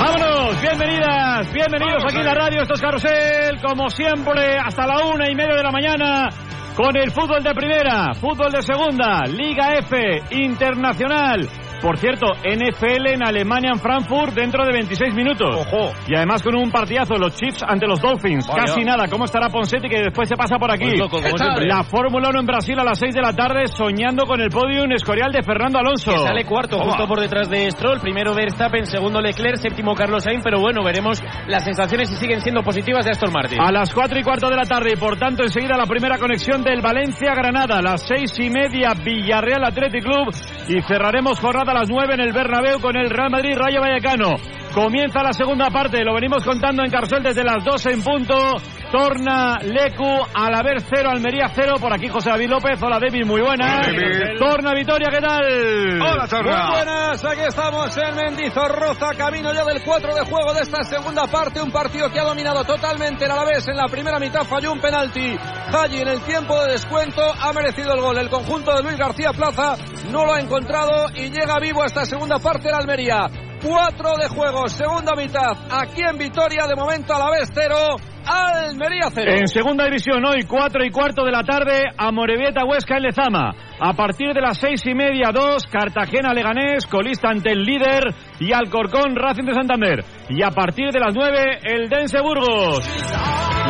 Vámonos, 0.00 0.60
bienvenidas, 0.60 1.52
bienvenidos 1.52 2.04
aquí 2.04 2.18
en 2.18 2.24
la 2.24 2.34
radio, 2.34 2.62
esto 2.62 2.74
es 2.74 2.80
Carrusel, 2.80 3.60
como 3.62 3.88
siempre, 3.88 4.58
hasta 4.58 4.86
la 4.86 5.04
una 5.06 5.30
y 5.30 5.34
media 5.34 5.56
de 5.56 5.62
la 5.62 5.70
mañana, 5.70 6.28
con 6.76 6.94
el 6.96 7.10
fútbol 7.10 7.42
de 7.42 7.54
primera, 7.54 8.12
fútbol 8.14 8.52
de 8.52 8.62
segunda, 8.62 9.24
Liga 9.26 9.74
F, 9.78 10.22
Internacional. 10.30 11.48
Por 11.80 11.96
cierto, 11.98 12.26
NFL 12.44 13.08
en 13.08 13.24
Alemania, 13.24 13.70
en 13.72 13.80
Frankfurt, 13.80 14.34
dentro 14.34 14.64
de 14.64 14.72
26 14.72 15.14
minutos. 15.14 15.66
Y 16.06 16.14
además 16.14 16.42
con 16.42 16.54
un 16.56 16.70
partidazo, 16.70 17.14
los 17.14 17.34
Chiefs 17.34 17.62
ante 17.62 17.86
los 17.86 18.00
Dolphins. 18.00 18.46
Vaya. 18.46 18.64
Casi 18.66 18.84
nada. 18.84 19.06
¿Cómo 19.08 19.24
estará 19.24 19.48
Ponsetti 19.48 19.88
que 19.88 20.00
después 20.02 20.28
se 20.28 20.36
pasa 20.36 20.58
por 20.58 20.70
aquí? 20.70 20.84
Muy 20.84 20.98
loco, 20.98 21.16
como 21.22 21.36
siempre. 21.36 21.66
La 21.66 21.82
Fórmula 21.84 22.28
1 22.30 22.40
en 22.40 22.46
Brasil 22.46 22.78
a 22.78 22.84
las 22.84 22.98
6 22.98 23.14
de 23.14 23.22
la 23.22 23.32
tarde, 23.32 23.66
soñando 23.66 24.26
con 24.26 24.40
el 24.40 24.50
podium 24.50 24.90
escorial 24.92 25.32
de 25.32 25.42
Fernando 25.42 25.78
Alonso. 25.78 26.12
Que 26.12 26.18
sale 26.18 26.44
cuarto, 26.44 26.78
justo 26.80 27.06
por 27.06 27.20
detrás 27.20 27.48
de 27.48 27.70
Stroll. 27.70 28.00
Primero 28.00 28.34
Verstappen, 28.34 28.86
segundo 28.86 29.20
Leclerc, 29.20 29.56
séptimo 29.56 29.94
Carlos 29.94 30.24
Sainz. 30.24 30.42
Pero 30.44 30.60
bueno, 30.60 30.82
veremos 30.84 31.22
las 31.46 31.64
sensaciones 31.64 32.08
si 32.08 32.16
siguen 32.16 32.40
siendo 32.40 32.62
positivas 32.62 33.04
de 33.04 33.12
Aston 33.12 33.32
Martin. 33.32 33.60
A 33.60 33.72
las 33.72 33.92
4 33.94 34.18
y 34.18 34.22
cuarto 34.22 34.48
de 34.48 34.56
la 34.56 34.64
tarde 34.64 34.92
y 34.92 34.96
por 34.96 35.16
tanto 35.18 35.42
enseguida 35.42 35.76
la 35.76 35.86
primera 35.86 36.18
conexión 36.18 36.62
del 36.62 36.80
Valencia-Granada. 36.80 37.78
A 37.78 37.82
las 37.82 38.02
seis 38.06 38.32
y 38.38 38.50
media 38.50 38.94
Villarreal 38.94 39.64
Athletic 39.64 40.04
Club 40.04 40.34
y 40.68 40.80
cerraremos 40.82 41.38
jornada 41.38 41.69
a 41.70 41.74
las 41.74 41.88
9 41.88 42.14
en 42.14 42.20
el 42.20 42.32
Bernabéu 42.32 42.80
con 42.80 42.96
el 42.96 43.08
Real 43.10 43.30
Madrid 43.30 43.56
Rayo 43.56 43.80
Vallecano. 43.80 44.59
Comienza 44.74 45.22
la 45.22 45.32
segunda 45.32 45.68
parte, 45.68 46.04
lo 46.04 46.14
venimos 46.14 46.44
contando 46.44 46.84
en 46.84 46.90
Carcel 46.90 47.24
desde 47.24 47.42
las 47.42 47.64
2 47.64 47.86
en 47.86 48.02
punto. 48.02 48.54
Torna 48.92 49.56
Lecu, 49.62 50.08
Alaber 50.34 50.80
0, 50.80 51.10
Almería 51.10 51.48
0. 51.52 51.74
Por 51.80 51.92
aquí 51.92 52.08
José 52.08 52.30
David 52.30 52.50
López. 52.50 52.80
Hola 52.82 52.98
David, 53.00 53.24
muy 53.24 53.40
buenas. 53.40 53.88
Hola. 53.88 54.34
Torna 54.38 54.74
Vitoria, 54.74 55.08
¿qué 55.10 55.20
tal? 55.20 56.00
Hola, 56.00 56.26
Torna. 56.28 56.66
Muy 56.66 56.76
buenas, 56.76 57.24
aquí 57.24 57.40
estamos 57.48 57.96
en 57.98 58.16
Mendizorroza, 58.16 59.10
camino 59.16 59.52
ya 59.52 59.64
del 59.64 59.82
4 59.82 60.14
de 60.14 60.24
juego 60.24 60.54
de 60.54 60.60
esta 60.60 60.84
segunda 60.84 61.26
parte, 61.26 61.60
un 61.60 61.72
partido 61.72 62.10
que 62.10 62.20
ha 62.20 62.24
dominado 62.24 62.64
totalmente 62.64 63.24
el 63.24 63.30
Alavés 63.30 63.66
en 63.66 63.76
la 63.76 63.86
primera 63.86 64.20
mitad, 64.20 64.42
falló 64.44 64.72
un 64.72 64.80
penalti. 64.80 65.36
Haji 65.72 66.00
en 66.00 66.08
el 66.08 66.20
tiempo 66.22 66.62
de 66.64 66.72
descuento 66.72 67.22
ha 67.22 67.52
merecido 67.52 67.94
el 67.94 68.00
gol. 68.00 68.18
El 68.18 68.30
conjunto 68.30 68.72
de 68.74 68.82
Luis 68.82 68.96
García 68.96 69.32
Plaza 69.32 69.76
no 70.10 70.24
lo 70.24 70.34
ha 70.34 70.40
encontrado 70.40 71.08
y 71.14 71.30
llega 71.30 71.58
vivo 71.60 71.82
a 71.82 71.86
esta 71.86 72.04
segunda 72.04 72.38
parte 72.38 72.68
el 72.68 72.74
Almería. 72.74 73.49
4 73.62 74.16
de 74.16 74.28
juego, 74.28 74.68
segunda 74.68 75.14
mitad, 75.14 75.52
aquí 75.70 76.02
en 76.02 76.16
Vitoria, 76.16 76.66
de 76.66 76.74
momento 76.74 77.14
Alavés 77.14 77.50
0, 77.52 77.76
Almería 78.24 79.10
0. 79.12 79.32
En 79.38 79.48
segunda 79.48 79.84
división, 79.84 80.24
hoy 80.24 80.44
4 80.44 80.84
y 80.84 80.90
cuarto 80.90 81.24
de 81.24 81.30
la 81.30 81.42
tarde, 81.42 81.82
Amorebieta 81.98 82.64
Huesca 82.64 82.96
en 82.96 83.02
Lezama. 83.02 83.54
A 83.78 83.92
partir 83.92 84.32
de 84.32 84.40
las 84.40 84.58
seis 84.58 84.84
y 84.86 84.94
media, 84.94 85.30
2, 85.32 85.66
Cartagena 85.66 86.32
Leganés, 86.32 86.86
colista 86.86 87.28
ante 87.28 87.52
el 87.52 87.62
líder, 87.62 88.14
y 88.40 88.52
Alcorcón 88.52 89.14
Racing 89.14 89.44
de 89.44 89.54
Santander. 89.54 90.04
Y 90.28 90.42
a 90.42 90.50
partir 90.50 90.90
de 90.90 90.98
las 90.98 91.14
9, 91.14 91.60
el 91.62 91.88
Dense 91.88 92.20
Burgos. 92.20 92.80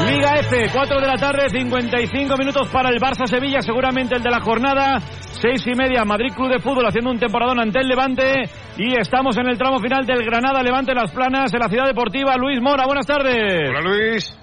Liga 0.09 0.37
F, 0.37 0.71
4 0.73 1.01
de 1.01 1.07
la 1.07 1.17
tarde, 1.17 1.51
55 1.51 2.37
minutos 2.39 2.69
para 2.69 2.89
el 2.89 3.01
Barça 3.01 3.27
Sevilla, 3.27 3.61
seguramente 3.61 4.17
el 4.17 4.23
de 4.23 4.31
la 4.31 4.41
jornada. 4.41 5.01
Seis 5.01 5.67
y 5.67 5.75
media, 5.75 6.05
Madrid 6.05 6.33
Club 6.35 6.51
de 6.51 6.61
Fútbol 6.61 6.87
haciendo 6.87 7.11
un 7.11 7.19
temporadón 7.19 7.61
ante 7.61 7.81
el 7.81 7.89
Levante. 7.89 8.45
Y 8.79 8.97
estamos 8.99 9.37
en 9.37 9.49
el 9.49 9.59
tramo 9.59 9.79
final 9.79 10.07
del 10.07 10.25
Granada 10.25 10.63
Levante 10.63 10.95
Las 10.95 11.13
Planas 11.13 11.53
en 11.53 11.61
la 11.61 11.69
ciudad 11.69 11.87
deportiva. 11.87 12.37
Luis 12.37 12.61
Mora, 12.63 12.87
buenas 12.87 13.07
tardes. 13.07 13.69
Hola 13.69 13.81
Luis. 13.83 14.40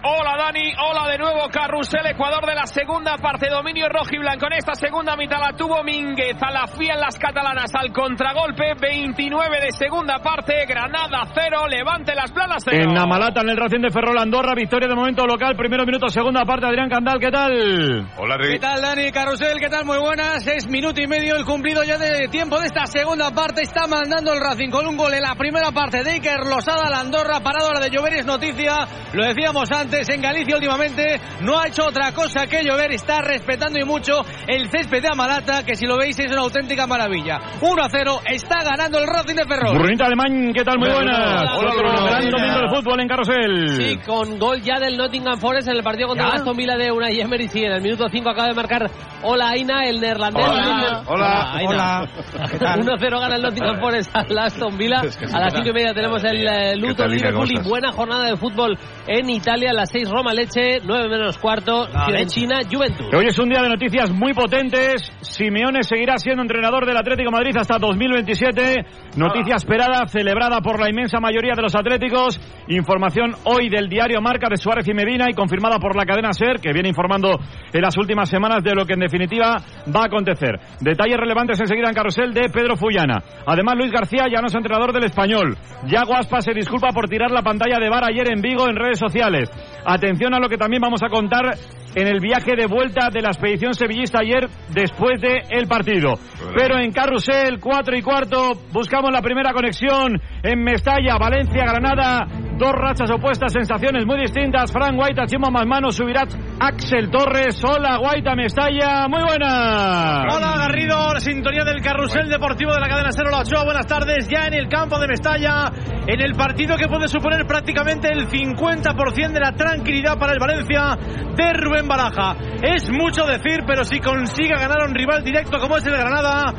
Hola 0.00 0.36
Dani, 0.38 0.72
hola 0.78 1.10
de 1.10 1.18
nuevo 1.18 1.48
Carrusel, 1.50 2.06
Ecuador 2.06 2.46
de 2.46 2.54
la 2.54 2.66
segunda 2.66 3.16
parte, 3.16 3.48
dominio 3.50 3.88
rojo 3.88 4.10
y 4.12 4.18
blanco. 4.18 4.46
En 4.46 4.52
esta 4.52 4.74
segunda 4.74 5.16
mitad 5.16 5.40
la 5.40 5.56
tuvo 5.56 5.82
Mínguez, 5.82 6.36
a 6.40 6.52
la 6.52 6.68
fía 6.68 6.94
en 6.94 7.00
las 7.00 7.18
catalanas 7.18 7.74
al 7.74 7.92
contragolpe, 7.92 8.74
29 8.80 9.60
de 9.60 9.72
segunda 9.72 10.20
parte, 10.20 10.66
Granada 10.66 11.26
0, 11.34 11.66
Levante 11.68 12.14
las 12.14 12.30
planas 12.30 12.62
0. 12.64 12.78
En 12.80 12.94
Namalata, 12.94 13.40
en 13.40 13.48
el 13.48 13.56
Racing 13.56 13.80
de 13.80 13.90
Ferrol 13.90 14.16
Andorra, 14.18 14.54
victoria 14.54 14.88
de 14.88 14.94
momento 14.94 15.26
local, 15.26 15.56
primero 15.56 15.84
minuto, 15.84 16.08
segunda 16.08 16.44
parte, 16.44 16.66
Adrián 16.66 16.88
Candal, 16.88 17.18
¿qué 17.18 17.30
tal? 17.32 18.06
Hola 18.16 18.36
¿Qué 18.40 18.58
tal, 18.60 18.80
Dani 18.80 19.10
Carusel? 19.10 19.58
¿Qué 19.58 19.68
tal? 19.68 19.84
Muy 19.84 19.98
buenas. 19.98 20.46
Es 20.46 20.68
minuto 20.68 21.00
y 21.00 21.08
medio 21.08 21.34
el 21.34 21.44
cumplido 21.44 21.82
ya 21.82 21.98
de 21.98 22.28
tiempo 22.28 22.60
de 22.60 22.66
esta 22.66 22.86
segunda 22.86 23.32
parte. 23.32 23.62
Está 23.62 23.88
mandando 23.88 24.32
el 24.32 24.40
Racing 24.40 24.70
con 24.70 24.86
un 24.86 24.96
gol 24.96 25.12
en 25.14 25.22
la 25.22 25.34
primera 25.34 25.72
parte 25.72 26.04
de 26.04 26.12
Iker 26.12 26.46
Losada, 26.46 26.88
la 26.88 27.00
Andorra, 27.00 27.40
parado 27.40 27.72
la 27.72 27.80
de 27.80 27.90
llover 27.90 28.14
es 28.14 28.26
noticia. 28.26 28.86
Lo 29.12 29.26
decíamos 29.26 29.68
antes, 29.72 29.87
en 29.92 30.20
Galicia 30.20 30.54
últimamente 30.54 31.20
no 31.40 31.58
ha 31.58 31.66
hecho 31.68 31.86
otra 31.86 32.12
cosa 32.12 32.46
que 32.46 32.62
llover. 32.62 32.92
Está 32.92 33.20
respetando 33.22 33.78
y 33.80 33.84
mucho 33.84 34.20
el 34.46 34.68
césped 34.70 35.02
de 35.02 35.08
Amalata, 35.10 35.64
que 35.64 35.74
si 35.76 35.86
lo 35.86 35.96
veis 35.96 36.18
es 36.18 36.30
una 36.30 36.42
auténtica 36.42 36.86
maravilla. 36.86 37.38
1 37.60 37.82
a 37.82 37.88
0, 37.90 38.20
está 38.26 38.62
ganando 38.64 38.98
el 38.98 39.06
Racing 39.06 39.34
de 39.36 39.44
Ferrol. 39.46 39.78
Brunita 39.78 40.06
Alemán, 40.06 40.52
¿qué 40.54 40.62
tal? 40.64 40.78
Muy 40.78 40.90
buenas. 40.90 41.18
Hola, 41.18 41.56
Otro 41.56 41.78
Bruno. 41.78 42.04
gran 42.04 42.22
Hola. 42.26 42.30
domingo 42.30 42.60
de 42.60 42.76
fútbol 42.76 43.00
en 43.00 43.08
Carrusel. 43.08 43.68
Sí, 43.68 43.96
con 44.06 44.38
gol 44.38 44.60
ya 44.60 44.78
del 44.78 44.96
Nottingham 44.96 45.38
Forest 45.38 45.68
en 45.68 45.76
el 45.76 45.82
partido 45.82 46.08
contra 46.08 46.28
Aston 46.28 46.56
Villa 46.56 46.76
de 46.76 46.92
Unai 46.92 47.20
Emery. 47.20 47.48
Sí, 47.48 47.64
en 47.64 47.72
el 47.72 47.80
minuto 47.82 48.06
5 48.10 48.28
acaba 48.30 48.48
de 48.48 48.54
marcar 48.54 48.90
Hola 49.22 49.48
Aina, 49.50 49.84
el 49.88 50.00
neerlandés. 50.00 50.44
Hola. 50.46 51.02
Hola. 51.06 51.52
Aina. 51.54 51.70
Hola. 51.70 52.08
¿Qué 52.50 52.58
tal? 52.58 52.80
1-0 52.80 53.20
gana 53.20 53.36
el 53.36 53.42
Nottingham 53.42 53.80
Forest 53.80 54.14
al 54.14 54.38
Aston 54.38 54.76
Villa. 54.76 55.00
Es 55.02 55.16
que 55.16 55.26
sí, 55.26 55.34
A 55.34 55.40
las 55.40 55.52
¿qué 55.54 55.58
5 55.62 55.70
y 55.70 55.72
media 55.72 55.94
tenemos 55.94 56.22
el 56.24 56.46
eh, 56.46 56.76
Luton 56.76 57.10
Liverpool 57.10 57.50
y 57.50 57.58
buena 57.68 57.90
jornada 57.92 58.26
de 58.26 58.36
fútbol 58.36 58.78
en 59.06 59.30
Italia. 59.30 59.72
Las 59.78 59.90
6 59.90 60.10
Roma 60.10 60.34
Leche, 60.34 60.80
9 60.84 61.08
menos 61.08 61.38
cuarto, 61.38 61.86
Fiorentina, 61.86 62.58
Juventus. 62.68 63.06
Hoy 63.14 63.26
es 63.26 63.38
un 63.38 63.48
día 63.48 63.62
de 63.62 63.68
noticias 63.68 64.10
muy 64.10 64.34
potentes. 64.34 65.08
Simeone 65.20 65.84
seguirá 65.84 66.18
siendo 66.18 66.42
entrenador 66.42 66.84
del 66.84 66.96
Atlético 66.96 67.30
de 67.30 67.36
Madrid 67.36 67.56
hasta 67.56 67.78
2027. 67.78 68.84
Noticia 69.16 69.54
esperada, 69.54 70.08
celebrada 70.08 70.60
por 70.60 70.80
la 70.80 70.90
inmensa 70.90 71.20
mayoría 71.20 71.52
de 71.54 71.62
los 71.62 71.76
atléticos. 71.76 72.40
Información 72.66 73.36
hoy 73.44 73.68
del 73.68 73.88
diario 73.88 74.20
Marca 74.20 74.48
de 74.50 74.56
Suárez 74.56 74.88
y 74.88 74.94
Medina 74.94 75.26
y 75.30 75.34
confirmada 75.34 75.78
por 75.78 75.94
la 75.94 76.04
cadena 76.04 76.32
SER, 76.32 76.58
que 76.60 76.72
viene 76.72 76.88
informando 76.88 77.38
en 77.72 77.80
las 77.80 77.96
últimas 77.96 78.28
semanas 78.28 78.64
de 78.64 78.74
lo 78.74 78.84
que 78.84 78.94
en 78.94 79.00
definitiva 79.00 79.58
va 79.94 80.00
a 80.02 80.06
acontecer. 80.06 80.58
Detalles 80.80 81.18
relevantes 81.18 81.60
enseguida 81.60 81.88
en 81.88 81.94
carrusel 81.94 82.34
de 82.34 82.48
Pedro 82.52 82.76
Fullana. 82.76 83.22
Además, 83.46 83.76
Luis 83.78 83.92
García 83.92 84.24
ya 84.28 84.40
no 84.40 84.48
es 84.48 84.54
entrenador 84.56 84.92
del 84.92 85.04
español. 85.04 85.56
Yago 85.86 86.16
Aspas 86.16 86.44
se 86.44 86.52
disculpa 86.52 86.88
por 86.88 87.08
tirar 87.08 87.30
la 87.30 87.42
pantalla 87.42 87.78
de 87.78 87.88
bar 87.88 88.02
ayer 88.02 88.28
en 88.32 88.42
Vigo 88.42 88.68
en 88.68 88.74
redes 88.74 88.98
sociales. 88.98 89.48
Atención 89.90 90.34
a 90.34 90.38
lo 90.38 90.50
que 90.50 90.58
también 90.58 90.82
vamos 90.82 91.02
a 91.02 91.08
contar 91.08 91.56
en 91.94 92.06
el 92.06 92.20
viaje 92.20 92.54
de 92.54 92.66
vuelta 92.66 93.08
de 93.10 93.22
la 93.22 93.28
expedición 93.28 93.72
sevillista 93.72 94.18
ayer 94.20 94.46
después 94.68 95.18
del 95.18 95.40
el 95.48 95.66
partido. 95.66 96.18
Pero 96.54 96.78
en 96.78 96.92
Carrusel, 96.92 97.58
4 97.58 97.96
y 97.96 98.02
cuarto, 98.02 98.52
buscamos 98.70 99.10
la 99.10 99.22
primera 99.22 99.54
conexión 99.54 100.20
en 100.42 100.62
Mestalla, 100.62 101.16
Valencia, 101.18 101.64
Granada. 101.64 102.47
Dos 102.58 102.72
rachas 102.72 103.08
opuestas, 103.12 103.52
sensaciones 103.52 104.04
muy 104.04 104.18
distintas. 104.18 104.72
Fran 104.72 104.96
Guaita, 104.96 105.26
Chimo 105.26 105.48
Masmano, 105.48 105.92
subirá 105.92 106.24
Axel 106.58 107.08
Torres. 107.08 107.62
Hola, 107.62 107.98
Guaita, 107.98 108.34
Mestalla. 108.34 109.06
Muy 109.06 109.22
buena. 109.22 110.24
Hola, 110.28 110.54
Garrido. 110.58 111.14
La 111.14 111.20
sintonía 111.20 111.62
del 111.62 111.80
Carrusel 111.80 112.28
Deportivo 112.28 112.72
de 112.74 112.80
la 112.80 112.88
cadena 112.88 113.10
Cero 113.12 113.28
La 113.30 113.42
Ochoa. 113.42 113.62
Buenas 113.62 113.86
tardes. 113.86 114.26
Ya 114.28 114.48
en 114.48 114.54
el 114.54 114.68
campo 114.68 114.98
de 114.98 115.06
Mestalla, 115.06 115.70
en 116.04 116.20
el 116.20 116.34
partido 116.34 116.76
que 116.76 116.88
puede 116.88 117.06
suponer 117.06 117.46
prácticamente 117.46 118.08
el 118.12 118.26
50% 118.26 119.32
de 119.32 119.40
la 119.40 119.52
tranquilidad 119.52 120.18
para 120.18 120.32
el 120.32 120.40
Valencia 120.40 120.98
de 121.36 121.52
Rubén 121.52 121.86
Baraja. 121.86 122.34
Es 122.60 122.90
mucho 122.90 123.24
decir, 123.24 123.62
pero 123.68 123.84
si 123.84 124.00
consigue 124.00 124.56
ganar 124.58 124.82
a 124.82 124.86
un 124.86 124.96
rival 124.96 125.22
directo 125.22 125.60
como 125.60 125.76
es 125.76 125.86
el 125.86 125.92
Granada, 125.92 126.52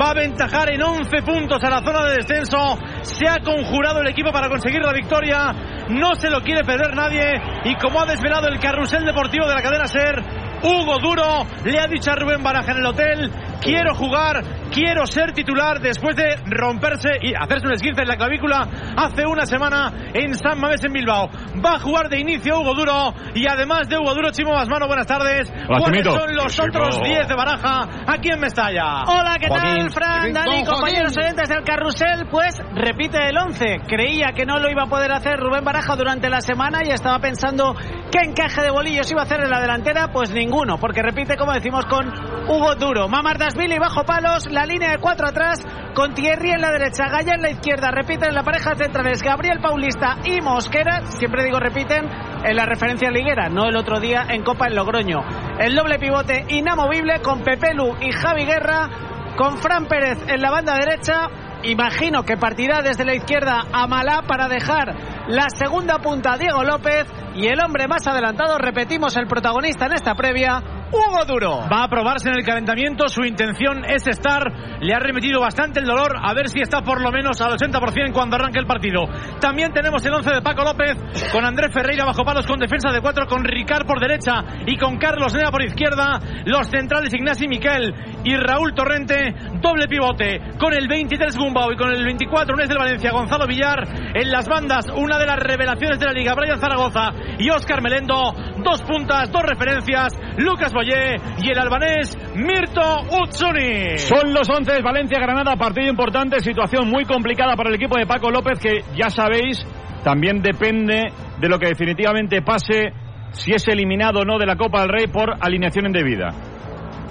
va 0.00 0.08
a 0.08 0.10
aventajar 0.10 0.70
en 0.70 0.82
11 0.82 1.22
puntos 1.22 1.62
a 1.62 1.70
la 1.70 1.80
zona 1.80 2.06
de 2.06 2.16
descenso. 2.16 2.78
Se 3.02 3.26
ha 3.28 3.40
conjurado 3.40 4.00
el 4.00 4.08
equipo 4.08 4.30
para 4.32 4.48
conseguir 4.48 4.82
la 4.82 4.92
victoria. 4.92 5.52
No 5.88 6.14
se 6.14 6.30
lo 6.30 6.40
quiere 6.40 6.64
perder 6.64 6.94
nadie. 6.94 7.40
Y 7.64 7.74
como 7.76 8.00
ha 8.00 8.06
desvelado 8.06 8.48
el 8.48 8.58
carrusel 8.58 9.04
deportivo 9.04 9.46
de 9.46 9.54
la 9.54 9.62
cadena 9.62 9.86
Ser, 9.86 10.22
Hugo 10.62 10.98
Duro 10.98 11.46
le 11.64 11.78
ha 11.78 11.86
dicho 11.86 12.10
a 12.10 12.16
Rubén 12.16 12.42
Baraja 12.42 12.72
en 12.72 12.78
el 12.78 12.86
hotel, 12.86 13.30
quiero 13.60 13.94
jugar, 13.94 14.42
quiero 14.72 15.06
ser 15.06 15.32
titular 15.32 15.80
después 15.80 16.16
de 16.16 16.36
romperse 16.46 17.10
y 17.22 17.34
hacerse 17.34 17.66
un 17.66 17.72
esguince 17.72 18.02
en 18.02 18.08
la 18.08 18.16
clavícula 18.16 18.68
hace 18.96 19.26
una 19.26 19.46
semana 19.46 19.92
en 20.14 20.34
San 20.34 20.60
Mamés 20.60 20.82
en 20.84 20.92
Bilbao. 20.92 21.28
Va 21.64 21.74
a 21.74 21.78
jugar 21.78 22.08
de 22.08 22.20
inicio 22.20 22.60
Hugo 22.60 22.74
Duro 22.74 23.14
y 23.34 23.46
además 23.48 23.88
de 23.88 23.98
Hugo 23.98 24.14
Duro, 24.14 24.30
Chimo 24.30 24.52
Basmano, 24.52 24.86
buenas 24.86 25.06
tardes. 25.06 25.50
Hola, 25.68 25.78
¿Cuáles 25.78 26.02
Chimito. 26.02 26.10
son 26.10 26.34
los 26.36 26.60
otros 26.60 26.94
Chimo. 26.96 27.06
10 27.06 27.28
de 27.28 27.34
Baraja 27.34 27.88
aquí 28.06 28.30
en 28.30 28.40
Mestalla? 28.40 29.02
Hola, 29.06 29.36
¿qué 29.40 29.48
Joaquín. 29.48 29.76
tal, 29.78 29.90
Fran, 29.92 30.32
Dani, 30.32 30.64
compañeros 30.64 31.16
oyentes 31.16 31.48
del 31.48 31.64
carrusel? 31.64 32.26
Pues 32.30 32.54
repite 32.74 33.18
el 33.28 33.36
11. 33.38 33.80
Creía 33.88 34.32
que 34.34 34.44
no 34.46 34.58
lo 34.58 34.70
iba 34.70 34.84
a 34.84 34.86
poder 34.86 35.12
hacer 35.12 35.38
Rubén 35.38 35.64
Baraja 35.64 35.96
durante 35.96 36.28
la 36.30 36.40
semana 36.40 36.80
y 36.84 36.90
estaba 36.90 37.18
pensando 37.18 37.74
qué 38.10 38.24
encaje 38.24 38.62
de 38.62 38.70
bolillos 38.70 39.10
iba 39.10 39.22
a 39.22 39.24
hacer 39.24 39.40
en 39.40 39.50
la 39.50 39.60
delantera. 39.60 40.08
Pues 40.12 40.30
ninguno, 40.32 40.78
porque 40.78 41.02
repite, 41.02 41.36
como 41.36 41.52
decimos, 41.52 41.84
con 41.86 42.06
Hugo 42.48 42.74
Duro. 42.76 43.08
Mamardasvili 43.46 43.78
bajo 43.78 44.02
palos, 44.02 44.50
la 44.50 44.66
línea 44.66 44.90
de 44.90 44.98
cuatro 44.98 45.28
atrás, 45.28 45.60
con 45.94 46.14
Thierry 46.14 46.50
en 46.50 46.60
la 46.60 46.72
derecha, 46.72 47.06
Gaya 47.06 47.34
en 47.34 47.42
la 47.42 47.50
izquierda. 47.50 47.92
Repiten 47.92 48.34
la 48.34 48.42
pareja 48.42 48.74
centrales 48.74 49.22
Gabriel 49.22 49.60
Paulista 49.60 50.16
y 50.24 50.40
Mosquera. 50.40 51.06
Siempre 51.06 51.44
digo 51.44 51.60
repiten 51.60 52.08
en 52.44 52.56
la 52.56 52.66
referencia 52.66 53.08
liguera, 53.08 53.48
no 53.48 53.68
el 53.68 53.76
otro 53.76 54.00
día 54.00 54.26
en 54.30 54.42
Copa 54.42 54.66
en 54.66 54.74
Logroño. 54.74 55.20
El 55.60 55.76
doble 55.76 56.00
pivote 56.00 56.44
inamovible 56.48 57.20
con 57.22 57.44
Pepelu 57.44 57.94
y 58.00 58.10
Javi 58.10 58.46
Guerra 58.46 58.88
con 59.36 59.58
Fran 59.58 59.86
Pérez 59.86 60.18
en 60.26 60.40
la 60.40 60.50
banda 60.50 60.74
derecha. 60.74 61.28
Imagino 61.62 62.24
que 62.24 62.36
partirá 62.36 62.82
desde 62.82 63.04
la 63.04 63.14
izquierda 63.14 63.62
a 63.72 63.86
Malá 63.86 64.22
para 64.26 64.48
dejar 64.48 64.92
la 65.28 65.46
segunda 65.50 65.98
punta 65.98 66.32
a 66.32 66.38
Diego 66.38 66.64
López 66.64 67.06
y 67.36 67.46
el 67.46 67.60
hombre 67.60 67.86
más 67.86 68.06
adelantado, 68.06 68.58
repetimos 68.58 69.16
el 69.16 69.26
protagonista 69.26 69.86
en 69.86 69.92
esta 69.92 70.14
previa, 70.14 70.62
Hugo 70.92 71.24
Duro. 71.26 71.60
Va 71.70 71.84
a 71.84 71.88
probarse 71.88 72.28
en 72.28 72.36
el 72.36 72.44
calentamiento, 72.44 73.08
su 73.08 73.24
intención 73.24 73.84
es 73.84 74.06
estar, 74.06 74.78
le 74.80 74.94
ha 74.94 74.98
remitido 74.98 75.40
bastante 75.40 75.80
el 75.80 75.86
dolor, 75.86 76.16
a 76.22 76.32
ver 76.32 76.48
si 76.48 76.60
está 76.60 76.82
por 76.82 77.00
lo 77.00 77.10
menos 77.10 77.40
al 77.40 77.56
80% 77.56 78.12
cuando 78.12 78.36
arranque 78.36 78.60
el 78.60 78.66
partido. 78.66 79.02
También 79.40 79.72
tenemos 79.72 80.04
el 80.06 80.14
11 80.14 80.30
de 80.34 80.42
Paco 80.42 80.62
López, 80.62 80.96
con 81.32 81.44
Andrés 81.44 81.72
Ferreira 81.72 82.04
bajo 82.04 82.24
palos, 82.24 82.46
con 82.46 82.58
defensa 82.58 82.92
de 82.92 83.00
cuatro, 83.00 83.26
con 83.26 83.44
Ricard 83.44 83.86
por 83.86 84.00
derecha 84.00 84.44
y 84.66 84.76
con 84.76 84.98
Carlos 84.98 85.34
Nea 85.34 85.50
por 85.50 85.62
izquierda, 85.62 86.20
los 86.44 86.68
centrales 86.68 87.12
Ignasi 87.12 87.48
Miquel 87.48 87.92
y 88.24 88.36
Raúl 88.36 88.74
Torrente, 88.74 89.34
doble 89.60 89.88
pivote, 89.88 90.40
con 90.58 90.72
el 90.72 90.86
23 90.86 91.36
Gumbau 91.36 91.72
y 91.72 91.76
con 91.76 91.90
el 91.90 92.04
24 92.04 92.54
Unés 92.54 92.68
del 92.68 92.78
Valencia, 92.78 93.10
Gonzalo 93.10 93.46
Villar, 93.46 93.86
en 94.14 94.30
las 94.30 94.48
bandas, 94.48 94.86
una 94.94 95.18
de 95.18 95.26
las 95.26 95.38
revelaciones 95.38 95.98
de 95.98 96.06
la 96.06 96.12
Liga, 96.12 96.34
Brian 96.34 96.60
Zaragoza 96.60 97.12
y 97.38 97.50
Óscar 97.50 97.82
Melendo, 97.82 98.32
dos 98.62 98.82
puntas, 98.82 99.30
dos 99.30 99.42
referencias, 99.42 100.12
Lucas 100.38 100.72
Y 100.86 101.50
el 101.50 101.58
albanés 101.58 102.16
Mirto 102.36 102.80
Utsuni. 103.20 103.98
Son 103.98 104.32
los 104.32 104.48
11 104.48 104.82
Valencia-Granada, 104.82 105.56
partido 105.56 105.88
importante, 105.88 106.38
situación 106.38 106.88
muy 106.88 107.04
complicada 107.04 107.56
para 107.56 107.70
el 107.70 107.74
equipo 107.74 107.98
de 107.98 108.06
Paco 108.06 108.30
López, 108.30 108.60
que 108.60 108.84
ya 108.96 109.10
sabéis, 109.10 109.66
también 110.04 110.42
depende 110.42 111.10
de 111.40 111.48
lo 111.48 111.58
que 111.58 111.66
definitivamente 111.66 112.40
pase, 112.40 112.92
si 113.32 113.52
es 113.52 113.66
eliminado 113.66 114.20
o 114.20 114.24
no 114.24 114.38
de 114.38 114.46
la 114.46 114.54
Copa 114.54 114.82
del 114.82 114.90
Rey 114.90 115.06
por 115.08 115.34
alineación 115.40 115.86
indebida. 115.86 116.28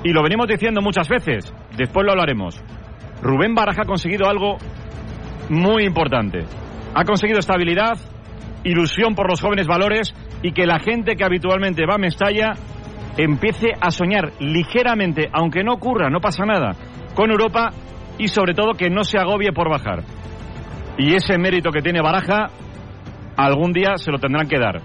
Y 0.05 0.13
lo 0.13 0.23
venimos 0.23 0.47
diciendo 0.47 0.81
muchas 0.81 1.09
veces, 1.09 1.53
después 1.75 2.05
lo 2.05 2.13
hablaremos. 2.13 2.63
Rubén 3.21 3.55
Baraja 3.55 3.81
ha 3.81 3.85
conseguido 3.85 4.29
algo 4.29 4.57
muy 5.49 5.83
importante. 5.83 6.45
Ha 6.93 7.03
conseguido 7.03 7.39
estabilidad, 7.39 7.97
ilusión 8.63 9.15
por 9.15 9.29
los 9.29 9.41
jóvenes 9.41 9.67
valores 9.67 10.15
y 10.41 10.53
que 10.53 10.65
la 10.65 10.79
gente 10.79 11.17
que 11.17 11.25
habitualmente 11.25 11.85
va 11.85 11.95
a 11.95 11.97
Mestalla 11.97 12.53
empiece 13.17 13.69
a 13.79 13.91
soñar 13.91 14.31
ligeramente, 14.39 15.29
aunque 15.31 15.63
no 15.63 15.73
ocurra, 15.73 16.09
no 16.09 16.19
pasa 16.19 16.45
nada, 16.45 16.73
con 17.13 17.31
Europa 17.31 17.69
y 18.17 18.27
sobre 18.27 18.53
todo 18.53 18.73
que 18.73 18.89
no 18.89 19.03
se 19.03 19.17
agobie 19.17 19.51
por 19.51 19.69
bajar. 19.69 20.03
Y 20.97 21.13
ese 21.13 21.37
mérito 21.37 21.71
que 21.71 21.81
tiene 21.81 22.01
Baraja, 22.01 22.47
algún 23.35 23.73
día 23.73 23.97
se 23.97 24.11
lo 24.11 24.19
tendrán 24.19 24.47
que 24.47 24.59
dar, 24.59 24.81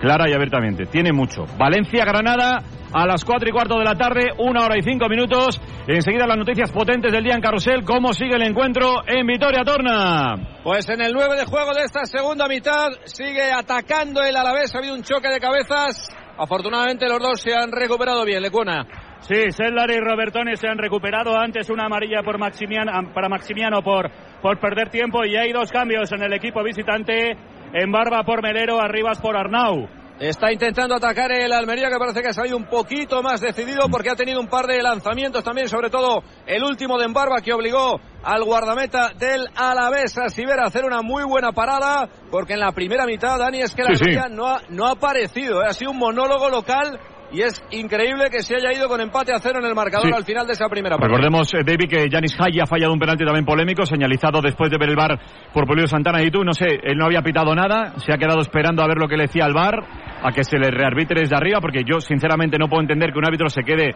clara 0.00 0.28
y 0.28 0.32
abiertamente. 0.32 0.86
Tiene 0.86 1.12
mucho. 1.12 1.44
Valencia-Granada 1.56 2.62
a 2.92 3.06
las 3.06 3.24
4 3.24 3.48
y 3.48 3.52
cuarto 3.52 3.78
de 3.78 3.84
la 3.84 3.94
tarde, 3.94 4.32
una 4.38 4.64
hora 4.64 4.76
y 4.76 4.82
cinco 4.82 5.08
minutos. 5.08 5.60
Enseguida 5.86 6.26
las 6.26 6.36
noticias 6.36 6.70
potentes 6.70 7.10
del 7.10 7.24
día 7.24 7.34
en 7.34 7.40
Carrusel. 7.40 7.84
¿Cómo 7.84 8.12
sigue 8.12 8.36
el 8.36 8.42
encuentro 8.42 9.02
en 9.06 9.26
Vitoria 9.26 9.64
Torna? 9.64 10.34
Pues 10.62 10.88
en 10.88 11.00
el 11.00 11.12
9 11.12 11.36
de 11.36 11.46
juego 11.46 11.72
de 11.72 11.84
esta 11.84 12.04
segunda 12.04 12.46
mitad 12.48 12.88
sigue 13.04 13.50
atacando 13.50 14.22
el 14.22 14.36
Alavés. 14.36 14.74
Ha 14.74 14.78
habido 14.78 14.94
un 14.94 15.02
choque 15.02 15.28
de 15.28 15.40
cabezas. 15.40 16.10
Afortunadamente 16.42 17.08
los 17.08 17.20
dos 17.20 17.40
se 17.40 17.54
han 17.54 17.70
recuperado 17.70 18.24
bien, 18.24 18.42
Lecuona. 18.42 18.84
Sí, 19.20 19.52
Sellar 19.52 19.88
y 19.92 20.00
Robertone 20.00 20.56
se 20.56 20.66
han 20.66 20.76
recuperado. 20.76 21.38
Antes 21.38 21.70
una 21.70 21.84
amarilla 21.84 22.20
Maximiano, 22.36 22.90
para 23.14 23.28
Maximiano 23.28 23.80
por, 23.80 24.10
por 24.42 24.58
perder 24.58 24.90
tiempo 24.90 25.24
y 25.24 25.36
hay 25.36 25.52
dos 25.52 25.70
cambios 25.70 26.10
en 26.10 26.20
el 26.20 26.32
equipo 26.32 26.64
visitante. 26.64 27.36
En 27.72 27.92
Barba 27.92 28.24
por 28.24 28.42
Melero, 28.42 28.80
Arribas 28.80 29.20
por 29.20 29.36
Arnau. 29.36 29.88
Está 30.20 30.52
intentando 30.52 30.94
atacar 30.94 31.32
el 31.32 31.52
Almería 31.52 31.88
que 31.88 31.98
parece 31.98 32.22
que 32.22 32.28
ha 32.28 32.32
salido 32.32 32.56
un 32.56 32.66
poquito 32.66 33.22
más 33.22 33.40
decidido 33.40 33.88
porque 33.90 34.10
ha 34.10 34.14
tenido 34.14 34.40
un 34.40 34.46
par 34.46 34.66
de 34.66 34.80
lanzamientos 34.80 35.42
también, 35.42 35.68
sobre 35.68 35.90
todo 35.90 36.22
el 36.46 36.62
último 36.62 36.98
de 36.98 37.06
Embarba 37.06 37.40
que 37.40 37.52
obligó 37.52 38.00
al 38.22 38.44
guardameta 38.44 39.10
del 39.18 39.48
Alavés 39.56 40.16
a 40.18 40.28
Sivera 40.28 40.62
a 40.64 40.66
hacer 40.68 40.84
una 40.84 41.02
muy 41.02 41.24
buena 41.24 41.52
parada 41.52 42.08
porque 42.30 42.52
en 42.52 42.60
la 42.60 42.70
primera 42.72 43.04
mitad 43.04 43.38
Dani 43.38 43.62
es 43.62 43.74
que 43.74 43.82
la 43.82 43.94
Sí, 43.94 44.04
sí. 44.04 44.10
Almería 44.10 44.28
no, 44.28 44.46
ha, 44.46 44.60
no 44.68 44.86
ha 44.86 44.92
aparecido, 44.92 45.62
¿eh? 45.62 45.66
ha 45.68 45.72
sido 45.72 45.90
un 45.90 45.98
monólogo 45.98 46.48
local 46.50 47.00
y 47.32 47.42
es 47.42 47.62
increíble 47.70 48.30
que 48.30 48.42
se 48.42 48.56
haya 48.56 48.72
ido 48.72 48.88
con 48.88 49.00
empate 49.00 49.32
a 49.32 49.38
cero 49.40 49.58
en 49.60 49.66
el 49.66 49.74
marcador 49.74 50.06
Sí. 50.06 50.12
al 50.14 50.24
final 50.24 50.46
de 50.46 50.52
esa 50.52 50.68
primera 50.68 50.96
parte. 50.96 51.08
Recordemos, 51.08 51.52
eh, 51.54 51.58
David, 51.64 51.88
que 51.88 52.08
Janis 52.10 52.36
Hay 52.38 52.60
ha 52.60 52.66
fallado 52.66 52.92
un 52.92 52.98
penalti 52.98 53.24
también 53.24 53.44
polémico, 53.44 53.86
señalizado 53.86 54.40
después 54.40 54.70
de 54.70 54.78
ver 54.78 54.90
el 54.90 54.96
bar 54.96 55.18
por 55.52 55.66
Polio 55.66 55.86
Santana 55.86 56.22
y 56.22 56.30
tú, 56.30 56.44
no 56.44 56.52
sé, 56.52 56.66
él 56.82 56.96
no 56.96 57.06
había 57.06 57.22
pitado 57.22 57.54
nada, 57.54 57.94
se 57.98 58.12
ha 58.12 58.18
quedado 58.18 58.40
esperando 58.40 58.82
a 58.82 58.86
ver 58.86 58.98
lo 58.98 59.08
que 59.08 59.16
le 59.16 59.24
decía 59.24 59.44
al 59.44 59.54
bar, 59.54 59.74
a 60.22 60.30
que 60.32 60.44
se 60.44 60.58
le 60.58 60.70
rearbitre 60.70 61.20
desde 61.20 61.36
arriba, 61.36 61.60
porque 61.60 61.82
yo 61.84 62.00
sinceramente 62.00 62.58
no 62.58 62.68
puedo 62.68 62.82
entender 62.82 63.12
que 63.12 63.18
un 63.18 63.26
árbitro 63.26 63.48
se 63.48 63.62
quede 63.62 63.94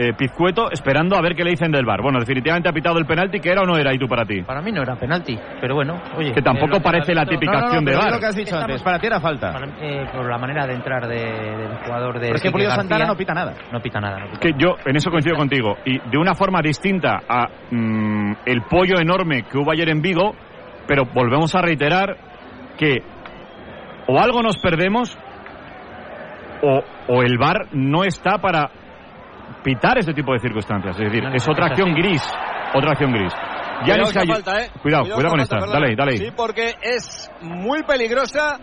eh, 0.00 0.12
pizcueto 0.16 0.70
esperando 0.70 1.16
a 1.16 1.20
ver 1.20 1.34
qué 1.34 1.42
le 1.42 1.50
dicen 1.50 1.72
del 1.72 1.84
bar. 1.84 2.00
Bueno, 2.00 2.20
definitivamente 2.20 2.68
ha 2.68 2.72
pitado 2.72 2.98
el 2.98 3.04
penalti, 3.04 3.40
que 3.40 3.50
era 3.50 3.62
o 3.62 3.66
no 3.66 3.76
era, 3.76 3.92
y 3.92 3.98
tú 3.98 4.06
para 4.06 4.24
ti. 4.24 4.42
Para 4.42 4.62
mí 4.62 4.70
no 4.70 4.80
era 4.82 4.94
penalti, 4.94 5.36
pero 5.60 5.74
bueno, 5.74 6.00
oye. 6.16 6.32
Que 6.32 6.40
tampoco 6.40 6.76
eh, 6.76 6.80
parece 6.80 7.12
la 7.14 7.26
típica 7.26 7.52
No, 7.52 7.58
no, 7.58 7.64
acción 7.66 7.84
de 7.84 7.90
pero 7.90 7.98
VAR. 7.98 8.08
es 8.08 8.14
lo 8.14 8.20
que 8.20 8.26
has 8.26 8.36
dicho 8.36 8.54
Estamos- 8.54 8.64
antes. 8.70 8.82
Para 8.82 8.98
ti 9.00 9.06
era 9.08 9.20
falta. 9.20 9.52
por 10.14 10.30
la 10.30 10.38
manera 10.38 10.66
de 10.68 10.74
entrar 10.74 11.06
de- 11.08 11.16
del 11.56 11.76
jugador 11.84 12.14
de. 12.14 12.20
Pero 12.20 12.36
es 12.36 12.42
que 12.42 12.50
Pulido 12.52 12.70
García. 12.70 12.82
Santana 12.88 13.06
no 13.06 13.16
pita 13.16 13.34
nada. 13.34 13.54
No 13.72 13.80
pita 13.80 14.00
nada. 14.00 14.18
no 14.20 14.26
pita 14.26 14.38
que 14.40 14.52
yo 14.56 14.76
en 14.86 14.96
eso 14.96 15.10
coincido 15.10 15.36
contigo 15.36 15.76
y 15.84 15.98
de 15.98 16.16
una 16.16 16.34
forma 16.34 16.60
distinta 16.62 17.18
a 17.28 17.48
mm, 17.70 18.32
el 18.46 18.62
pollo 18.62 19.00
enorme 19.00 19.42
que 19.50 19.58
hubo 19.58 19.72
ayer 19.72 19.88
en 19.90 20.00
Vigo 20.00 20.32
pero 20.86 21.04
volvemos 21.12 21.54
a 21.56 21.60
reiterar 21.60 22.16
que 22.78 23.02
o 24.06 24.18
algo 24.20 24.42
nos 24.42 24.56
perdemos 24.58 25.18
o, 26.62 26.82
o 27.08 27.22
el 27.22 27.36
VAR 27.38 27.66
no 27.72 28.04
está 28.04 28.38
para 28.38 28.70
pitar 29.62 29.98
este 29.98 30.14
tipo 30.14 30.32
de 30.32 30.38
circunstancias. 30.40 30.96
Es 30.98 31.10
decir, 31.12 31.24
es 31.34 31.48
otra 31.48 31.66
acción 31.66 31.94
gris. 31.94 32.22
Otra 32.74 32.92
acción 32.92 33.12
gris. 33.12 33.32
Yanis 33.86 34.12
Cuidado, 34.12 34.12
Calle- 34.12 34.32
falta, 34.34 34.62
¿eh? 34.64 34.70
Cuidado, 34.82 35.04
cuidado 35.04 35.30
con 35.30 35.40
esta 35.40 35.56
esta. 35.56 35.66
falta, 35.66 35.80
Dale, 35.80 35.96
dale. 35.96 36.16
Sí, 36.16 36.28
porque 36.36 36.74
es 36.82 37.30
muy 37.42 37.82
peligrosa 37.84 38.58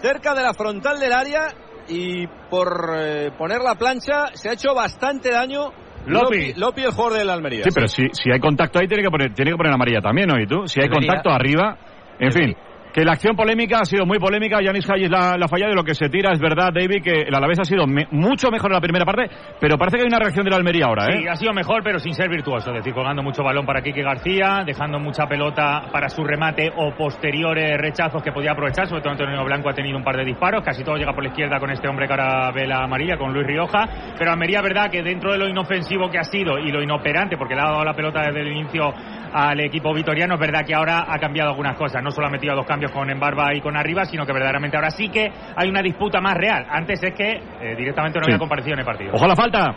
cerca 0.00 0.34
de 0.34 0.42
la 0.42 0.54
frontal 0.54 0.98
del 1.00 1.12
área 1.12 1.48
y 1.88 2.26
por 2.48 2.90
eh, 2.96 3.30
poner 3.36 3.60
la 3.60 3.74
plancha 3.74 4.26
se 4.34 4.48
ha 4.48 4.52
hecho 4.52 4.74
bastante 4.74 5.30
daño 5.32 5.72
Lopi. 6.06 6.54
Lopi, 6.54 6.82
el 6.82 6.90
jugador 6.92 7.18
del 7.18 7.30
Almería. 7.30 7.62
Sí, 7.64 7.70
pero 7.74 7.86
si, 7.86 8.08
si 8.12 8.30
hay 8.32 8.40
contacto 8.40 8.78
ahí, 8.80 8.88
tiene 8.88 9.04
que 9.04 9.10
poner, 9.10 9.34
tiene 9.34 9.52
que 9.52 9.56
poner 9.56 9.72
amarilla 9.72 10.00
también, 10.00 10.28
¿no? 10.28 10.40
¿Y 10.40 10.46
tú? 10.46 10.66
Si 10.66 10.80
hay 10.80 10.88
Debería. 10.88 11.08
contacto 11.08 11.30
arriba, 11.30 11.76
en 12.18 12.32
fin. 12.32 12.56
Que 12.92 13.04
la 13.04 13.12
acción 13.12 13.34
polémica 13.34 13.80
ha 13.80 13.84
sido 13.86 14.04
muy 14.04 14.18
polémica, 14.18 14.60
Yanis 14.60 14.88
Hayes 14.90 15.10
la, 15.10 15.38
la 15.38 15.46
ha 15.46 15.48
fallado 15.48 15.72
lo 15.74 15.82
que 15.82 15.94
se 15.94 16.10
tira 16.10 16.32
es 16.32 16.40
verdad, 16.40 16.68
David, 16.74 17.02
que 17.02 17.22
el 17.22 17.34
Alavés 17.34 17.58
ha 17.60 17.64
sido 17.64 17.86
mucho 17.86 18.50
mejor 18.50 18.70
en 18.70 18.74
la 18.74 18.80
primera 18.82 19.06
parte, 19.06 19.30
pero 19.58 19.78
parece 19.78 19.96
que 19.96 20.02
hay 20.02 20.08
una 20.08 20.18
reacción 20.18 20.44
del 20.44 20.52
Almería 20.52 20.86
ahora, 20.86 21.06
¿eh? 21.06 21.20
Sí, 21.20 21.26
ha 21.26 21.36
sido 21.36 21.54
mejor, 21.54 21.82
pero 21.82 21.98
sin 21.98 22.12
ser 22.12 22.28
virtuoso. 22.28 22.70
Es 22.70 22.76
decir, 22.76 22.92
colgando 22.92 23.22
mucho 23.22 23.42
balón 23.42 23.64
para 23.64 23.80
Quique 23.80 24.02
García, 24.02 24.62
dejando 24.66 24.98
mucha 24.98 25.26
pelota 25.26 25.88
para 25.90 26.10
su 26.10 26.22
remate 26.22 26.70
o 26.76 26.94
posteriores 26.94 27.78
rechazos 27.78 28.22
que 28.22 28.30
podía 28.30 28.52
aprovechar. 28.52 28.86
Sobre 28.86 29.00
todo 29.00 29.12
Antonio 29.12 29.44
Blanco 29.44 29.70
ha 29.70 29.74
tenido 29.74 29.96
un 29.96 30.04
par 30.04 30.16
de 30.16 30.24
disparos. 30.24 30.62
Casi 30.62 30.84
todo 30.84 30.96
llega 30.96 31.14
por 31.14 31.24
la 31.24 31.30
izquierda 31.30 31.58
con 31.58 31.70
este 31.70 31.88
hombre 31.88 32.06
que 32.06 32.16
la 32.16 32.84
amarilla, 32.84 33.16
con 33.16 33.32
Luis 33.32 33.46
Rioja. 33.46 33.88
Pero 34.18 34.32
Almería, 34.32 34.60
verdad 34.60 34.90
que 34.90 35.02
dentro 35.02 35.32
de 35.32 35.38
lo 35.38 35.48
inofensivo 35.48 36.10
que 36.10 36.18
ha 36.18 36.24
sido 36.24 36.58
y 36.58 36.70
lo 36.70 36.82
inoperante, 36.82 37.36
porque 37.36 37.54
le 37.54 37.62
ha 37.62 37.70
dado 37.70 37.84
la 37.84 37.94
pelota 37.94 38.20
desde 38.20 38.40
el 38.40 38.48
inicio 38.48 38.92
al 39.32 39.58
equipo 39.60 39.94
vitoriano, 39.94 40.34
es 40.34 40.40
verdad 40.40 40.64
que 40.66 40.74
ahora 40.74 41.06
ha 41.08 41.18
cambiado 41.18 41.50
algunas 41.50 41.76
cosas. 41.76 42.02
No 42.02 42.10
solo 42.10 42.26
ha 42.26 42.30
metido 42.30 42.54
dos 42.54 42.66
cambios 42.66 42.81
con 42.90 43.08
Embarba 43.10 43.54
y 43.54 43.60
con 43.60 43.76
Arriba, 43.76 44.04
sino 44.04 44.24
que 44.26 44.32
verdaderamente 44.32 44.76
ahora 44.76 44.90
sí 44.90 45.08
que 45.08 45.30
hay 45.56 45.68
una 45.68 45.82
disputa 45.82 46.20
más 46.20 46.34
real. 46.34 46.66
Antes 46.70 47.02
es 47.02 47.14
que 47.14 47.30
eh, 47.32 47.76
directamente 47.76 48.18
no 48.18 48.24
Sí. 48.24 48.30
había 48.32 48.38
comparecido 48.38 48.74
en 48.74 48.80
el 48.80 48.84
partido. 48.86 49.12
Ojo 49.14 49.24
a 49.24 49.28
la 49.28 49.36
falta. 49.36 49.74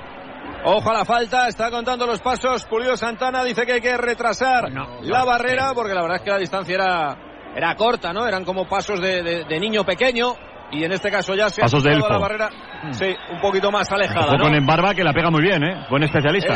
Ojo 0.63 0.89
a 0.89 0.93
la 0.93 1.05
falta, 1.05 1.47
está 1.47 1.69
contando 1.69 2.07
los 2.07 2.21
pasos. 2.21 2.65
Julio 2.67 2.97
Santana 2.97 3.43
dice 3.43 3.65
que 3.65 3.73
hay 3.73 3.81
que 3.81 3.95
retrasar 3.97 4.65
la 5.01 5.23
barrera 5.23 5.73
porque 5.75 5.93
la 5.93 6.01
verdad 6.01 6.17
es 6.17 6.23
que 6.23 6.31
la 6.31 6.37
distancia 6.39 6.73
era, 6.75 7.17
era 7.55 7.75
corta, 7.75 8.11
¿no? 8.13 8.27
Eran 8.27 8.43
como 8.43 8.67
pasos 8.67 8.99
de, 8.99 9.21
de- 9.21 9.43
de 9.45 9.59
niño 9.59 9.83
pequeño 9.83 10.33
y 10.71 10.83
en 10.83 10.91
este 10.91 11.11
caso 11.11 11.35
ya 11.35 11.49
se 11.49 11.61
Pasos 11.61 11.83
de 11.83 11.91
ha 11.91 11.93
elfo. 11.93 12.09
la 12.09 12.17
barrera, 12.17 12.49
sí, 12.91 13.15
un 13.31 13.39
poquito 13.41 13.71
más 13.71 13.91
alejada, 13.91 14.33
¿no? 14.37 14.43
con 14.43 14.55
Embarba, 14.55 14.95
que 14.95 15.03
la 15.03 15.13
pega 15.13 15.29
muy 15.29 15.43
bien, 15.43 15.63
¿eh? 15.63 15.85
Buen 15.89 16.01
especialista. 16.03 16.55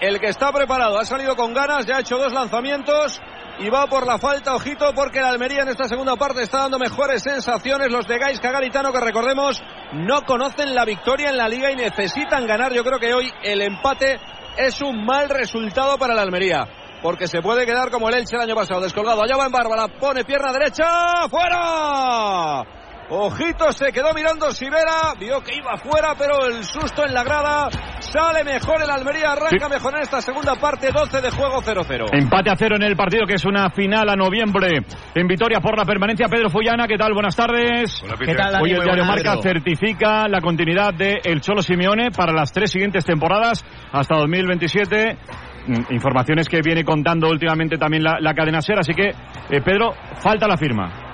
El 0.00 0.20
que 0.20 0.26
está 0.26 0.52
preparado, 0.52 0.98
ha 0.98 1.04
salido 1.04 1.36
con 1.36 1.54
ganas, 1.54 1.86
ya 1.86 1.96
ha 1.96 2.00
hecho 2.00 2.18
dos 2.18 2.32
lanzamientos 2.32 3.20
y 3.58 3.70
va 3.70 3.86
por 3.86 4.06
la 4.06 4.18
falta, 4.18 4.54
ojito, 4.54 4.92
porque 4.94 5.20
el 5.20 5.24
Almería 5.24 5.62
en 5.62 5.68
esta 5.68 5.88
segunda 5.88 6.16
parte 6.16 6.42
está 6.42 6.58
dando 6.58 6.78
mejores 6.78 7.22
sensaciones. 7.22 7.90
Los 7.90 8.06
de 8.06 8.18
Gaisca 8.18 8.52
Garitano, 8.52 8.92
que 8.92 9.00
recordemos, 9.00 9.62
no 9.94 10.22
conocen 10.22 10.74
la 10.74 10.84
victoria 10.84 11.30
en 11.30 11.38
la 11.38 11.48
liga 11.48 11.72
y 11.72 11.76
necesitan 11.76 12.46
ganar. 12.46 12.74
Yo 12.74 12.84
creo 12.84 12.98
que 12.98 13.14
hoy 13.14 13.32
el 13.42 13.62
empate 13.62 14.20
es 14.58 14.82
un 14.82 15.06
mal 15.06 15.30
resultado 15.30 15.96
para 15.96 16.12
el 16.12 16.18
Almería. 16.18 16.68
Porque 17.02 17.26
se 17.26 17.40
puede 17.40 17.64
quedar 17.64 17.90
como 17.90 18.08
el 18.08 18.16
Elche 18.16 18.36
el 18.36 18.42
año 18.42 18.54
pasado, 18.54 18.82
descolgado. 18.82 19.22
Allá 19.22 19.36
va 19.36 19.46
en 19.46 19.52
Bárbara, 19.52 19.88
pone 19.98 20.24
pierna 20.24 20.52
derecha, 20.52 21.28
¡fuera! 21.30 22.75
Ojito, 23.08 23.70
se 23.70 23.92
quedó 23.92 24.12
mirando 24.14 24.50
Sivera, 24.50 25.14
vio 25.18 25.40
que 25.40 25.54
iba 25.54 25.76
fuera, 25.76 26.14
pero 26.18 26.46
el 26.48 26.64
susto 26.64 27.06
en 27.06 27.14
la 27.14 27.22
grada. 27.22 27.68
Sale 28.00 28.42
mejor 28.42 28.82
el 28.82 28.90
Almería, 28.90 29.30
arranca 29.32 29.68
mejor 29.68 29.94
en 29.94 30.02
esta 30.02 30.20
segunda 30.20 30.56
parte, 30.56 30.90
12 30.92 31.20
de 31.20 31.30
juego, 31.30 31.62
0-0. 31.62 32.06
Empate 32.12 32.50
a 32.50 32.56
cero 32.56 32.74
en 32.74 32.82
el 32.82 32.96
partido, 32.96 33.24
que 33.26 33.34
es 33.34 33.44
una 33.44 33.70
final 33.70 34.08
a 34.08 34.16
noviembre. 34.16 34.82
En 35.14 35.26
Vitoria 35.28 35.60
por 35.60 35.78
la 35.78 35.84
permanencia, 35.84 36.26
Pedro 36.26 36.50
Follana, 36.50 36.88
¿qué 36.88 36.96
tal? 36.96 37.12
Buenas 37.14 37.36
tardes. 37.36 38.02
¿Qué 38.18 38.34
tal, 38.34 38.52
Dani? 38.52 38.64
Hoy 38.64 38.72
el 38.72 38.82
diario 38.82 39.04
Marca 39.04 39.36
Pedro. 39.36 39.42
certifica 39.42 40.26
la 40.26 40.40
continuidad 40.40 40.92
de 40.92 41.20
El 41.22 41.40
Cholo 41.40 41.62
Simeone 41.62 42.10
para 42.10 42.32
las 42.32 42.52
tres 42.52 42.72
siguientes 42.72 43.04
temporadas 43.04 43.64
hasta 43.92 44.16
2027. 44.16 45.16
Mm, 45.68 45.94
Informaciones 45.94 46.48
que 46.48 46.60
viene 46.60 46.82
contando 46.84 47.28
últimamente 47.28 47.78
también 47.78 48.02
la, 48.02 48.18
la 48.20 48.34
cadena 48.34 48.60
SER, 48.60 48.80
así 48.80 48.92
que, 48.94 49.10
eh, 49.10 49.60
Pedro, 49.64 49.92
falta 50.20 50.48
la 50.48 50.56
firma. 50.56 51.05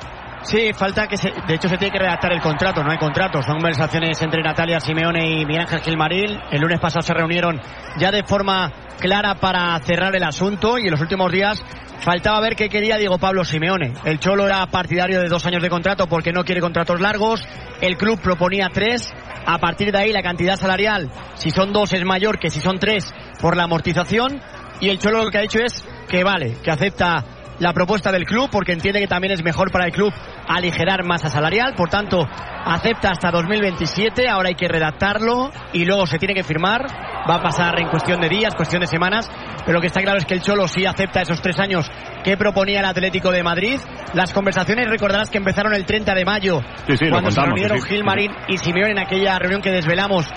Sí, 0.44 0.72
falta 0.72 1.06
que 1.06 1.16
se, 1.16 1.30
de 1.30 1.54
hecho 1.54 1.68
se 1.68 1.78
tiene 1.78 1.92
que 1.92 2.00
redactar 2.00 2.32
el 2.32 2.40
contrato, 2.40 2.82
no 2.82 2.90
hay 2.90 2.98
contrato, 2.98 3.40
son 3.42 3.54
conversaciones 3.54 4.20
entre 4.22 4.42
Natalia 4.42 4.80
Simeone 4.80 5.40
y 5.40 5.46
Miguel 5.46 5.62
Ángel 5.62 5.80
Gilmarín. 5.80 6.38
El 6.50 6.60
lunes 6.60 6.80
pasado 6.80 7.02
se 7.02 7.14
reunieron 7.14 7.60
ya 7.96 8.10
de 8.10 8.24
forma 8.24 8.72
clara 8.98 9.36
para 9.36 9.78
cerrar 9.80 10.14
el 10.16 10.24
asunto 10.24 10.78
y 10.78 10.86
en 10.86 10.90
los 10.90 11.00
últimos 11.00 11.30
días 11.30 11.62
faltaba 12.00 12.40
ver 12.40 12.56
qué 12.56 12.68
quería 12.68 12.96
Diego 12.96 13.18
Pablo 13.18 13.44
Simeone. 13.44 13.94
El 14.04 14.18
Cholo 14.18 14.46
era 14.46 14.66
partidario 14.66 15.20
de 15.20 15.28
dos 15.28 15.46
años 15.46 15.62
de 15.62 15.70
contrato 15.70 16.08
porque 16.08 16.32
no 16.32 16.44
quiere 16.44 16.60
contratos 16.60 17.00
largos, 17.00 17.46
el 17.80 17.96
club 17.96 18.20
proponía 18.20 18.68
tres, 18.72 19.14
a 19.46 19.58
partir 19.58 19.92
de 19.92 19.98
ahí 19.98 20.12
la 20.12 20.22
cantidad 20.22 20.56
salarial, 20.56 21.10
si 21.34 21.50
son 21.50 21.72
dos 21.72 21.92
es 21.92 22.04
mayor 22.04 22.40
que 22.40 22.50
si 22.50 22.60
son 22.60 22.80
tres 22.80 23.14
por 23.40 23.56
la 23.56 23.64
amortización 23.64 24.40
y 24.80 24.88
el 24.88 24.98
Cholo 24.98 25.24
lo 25.24 25.30
que 25.30 25.38
ha 25.38 25.42
dicho 25.42 25.60
es 25.60 25.86
que 26.08 26.24
vale, 26.24 26.56
que 26.64 26.70
acepta 26.72 27.24
la 27.62 27.72
propuesta 27.72 28.10
del 28.10 28.24
club 28.24 28.48
porque 28.50 28.72
entiende 28.72 28.98
que 28.98 29.06
también 29.06 29.32
es 29.32 29.44
mejor 29.44 29.70
para 29.70 29.86
el 29.86 29.92
club 29.92 30.12
aligerar 30.48 31.04
masa 31.04 31.28
salarial, 31.28 31.74
por 31.76 31.88
tanto 31.88 32.28
acepta 32.64 33.10
hasta 33.10 33.30
2027, 33.30 34.28
ahora 34.28 34.48
hay 34.48 34.56
que 34.56 34.66
redactarlo 34.66 35.52
y 35.72 35.84
luego 35.84 36.06
se 36.06 36.18
tiene 36.18 36.34
que 36.34 36.42
firmar, 36.42 36.84
va 37.28 37.36
a 37.36 37.42
pasar 37.42 37.80
en 37.80 37.88
cuestión 37.88 38.20
de 38.20 38.28
días, 38.28 38.56
cuestión 38.56 38.80
de 38.80 38.88
semanas, 38.88 39.30
pero 39.64 39.74
lo 39.74 39.80
que 39.80 39.86
está 39.86 40.00
claro 40.00 40.18
es 40.18 40.24
que 40.24 40.34
el 40.34 40.42
Cholo 40.42 40.66
sí 40.66 40.84
acepta 40.84 41.22
esos 41.22 41.40
tres 41.40 41.58
años 41.60 41.88
que 42.24 42.36
proponía 42.36 42.80
el 42.80 42.86
Atlético 42.86 43.30
de 43.30 43.42
Madrid. 43.42 43.78
Las 44.14 44.32
conversaciones 44.32 44.88
recordarás 44.88 45.30
que 45.30 45.38
empezaron 45.38 45.74
el 45.74 45.86
30 45.86 46.14
de 46.14 46.24
mayo, 46.24 46.60
Sí, 46.86 46.96
sí, 46.96 47.04
lo 47.06 47.12
cuando 47.12 47.30
se 47.30 47.40
reunieron 47.40 47.78
sí, 47.78 47.84
sí. 47.84 47.94
Gil 47.94 48.04
Marín 48.04 48.32
y 48.48 48.58
Simeone 48.58 48.92
en 48.92 48.98
aquella 48.98 49.38
reunión 49.38 49.62
que 49.62 49.70
desvelamos 49.70 50.28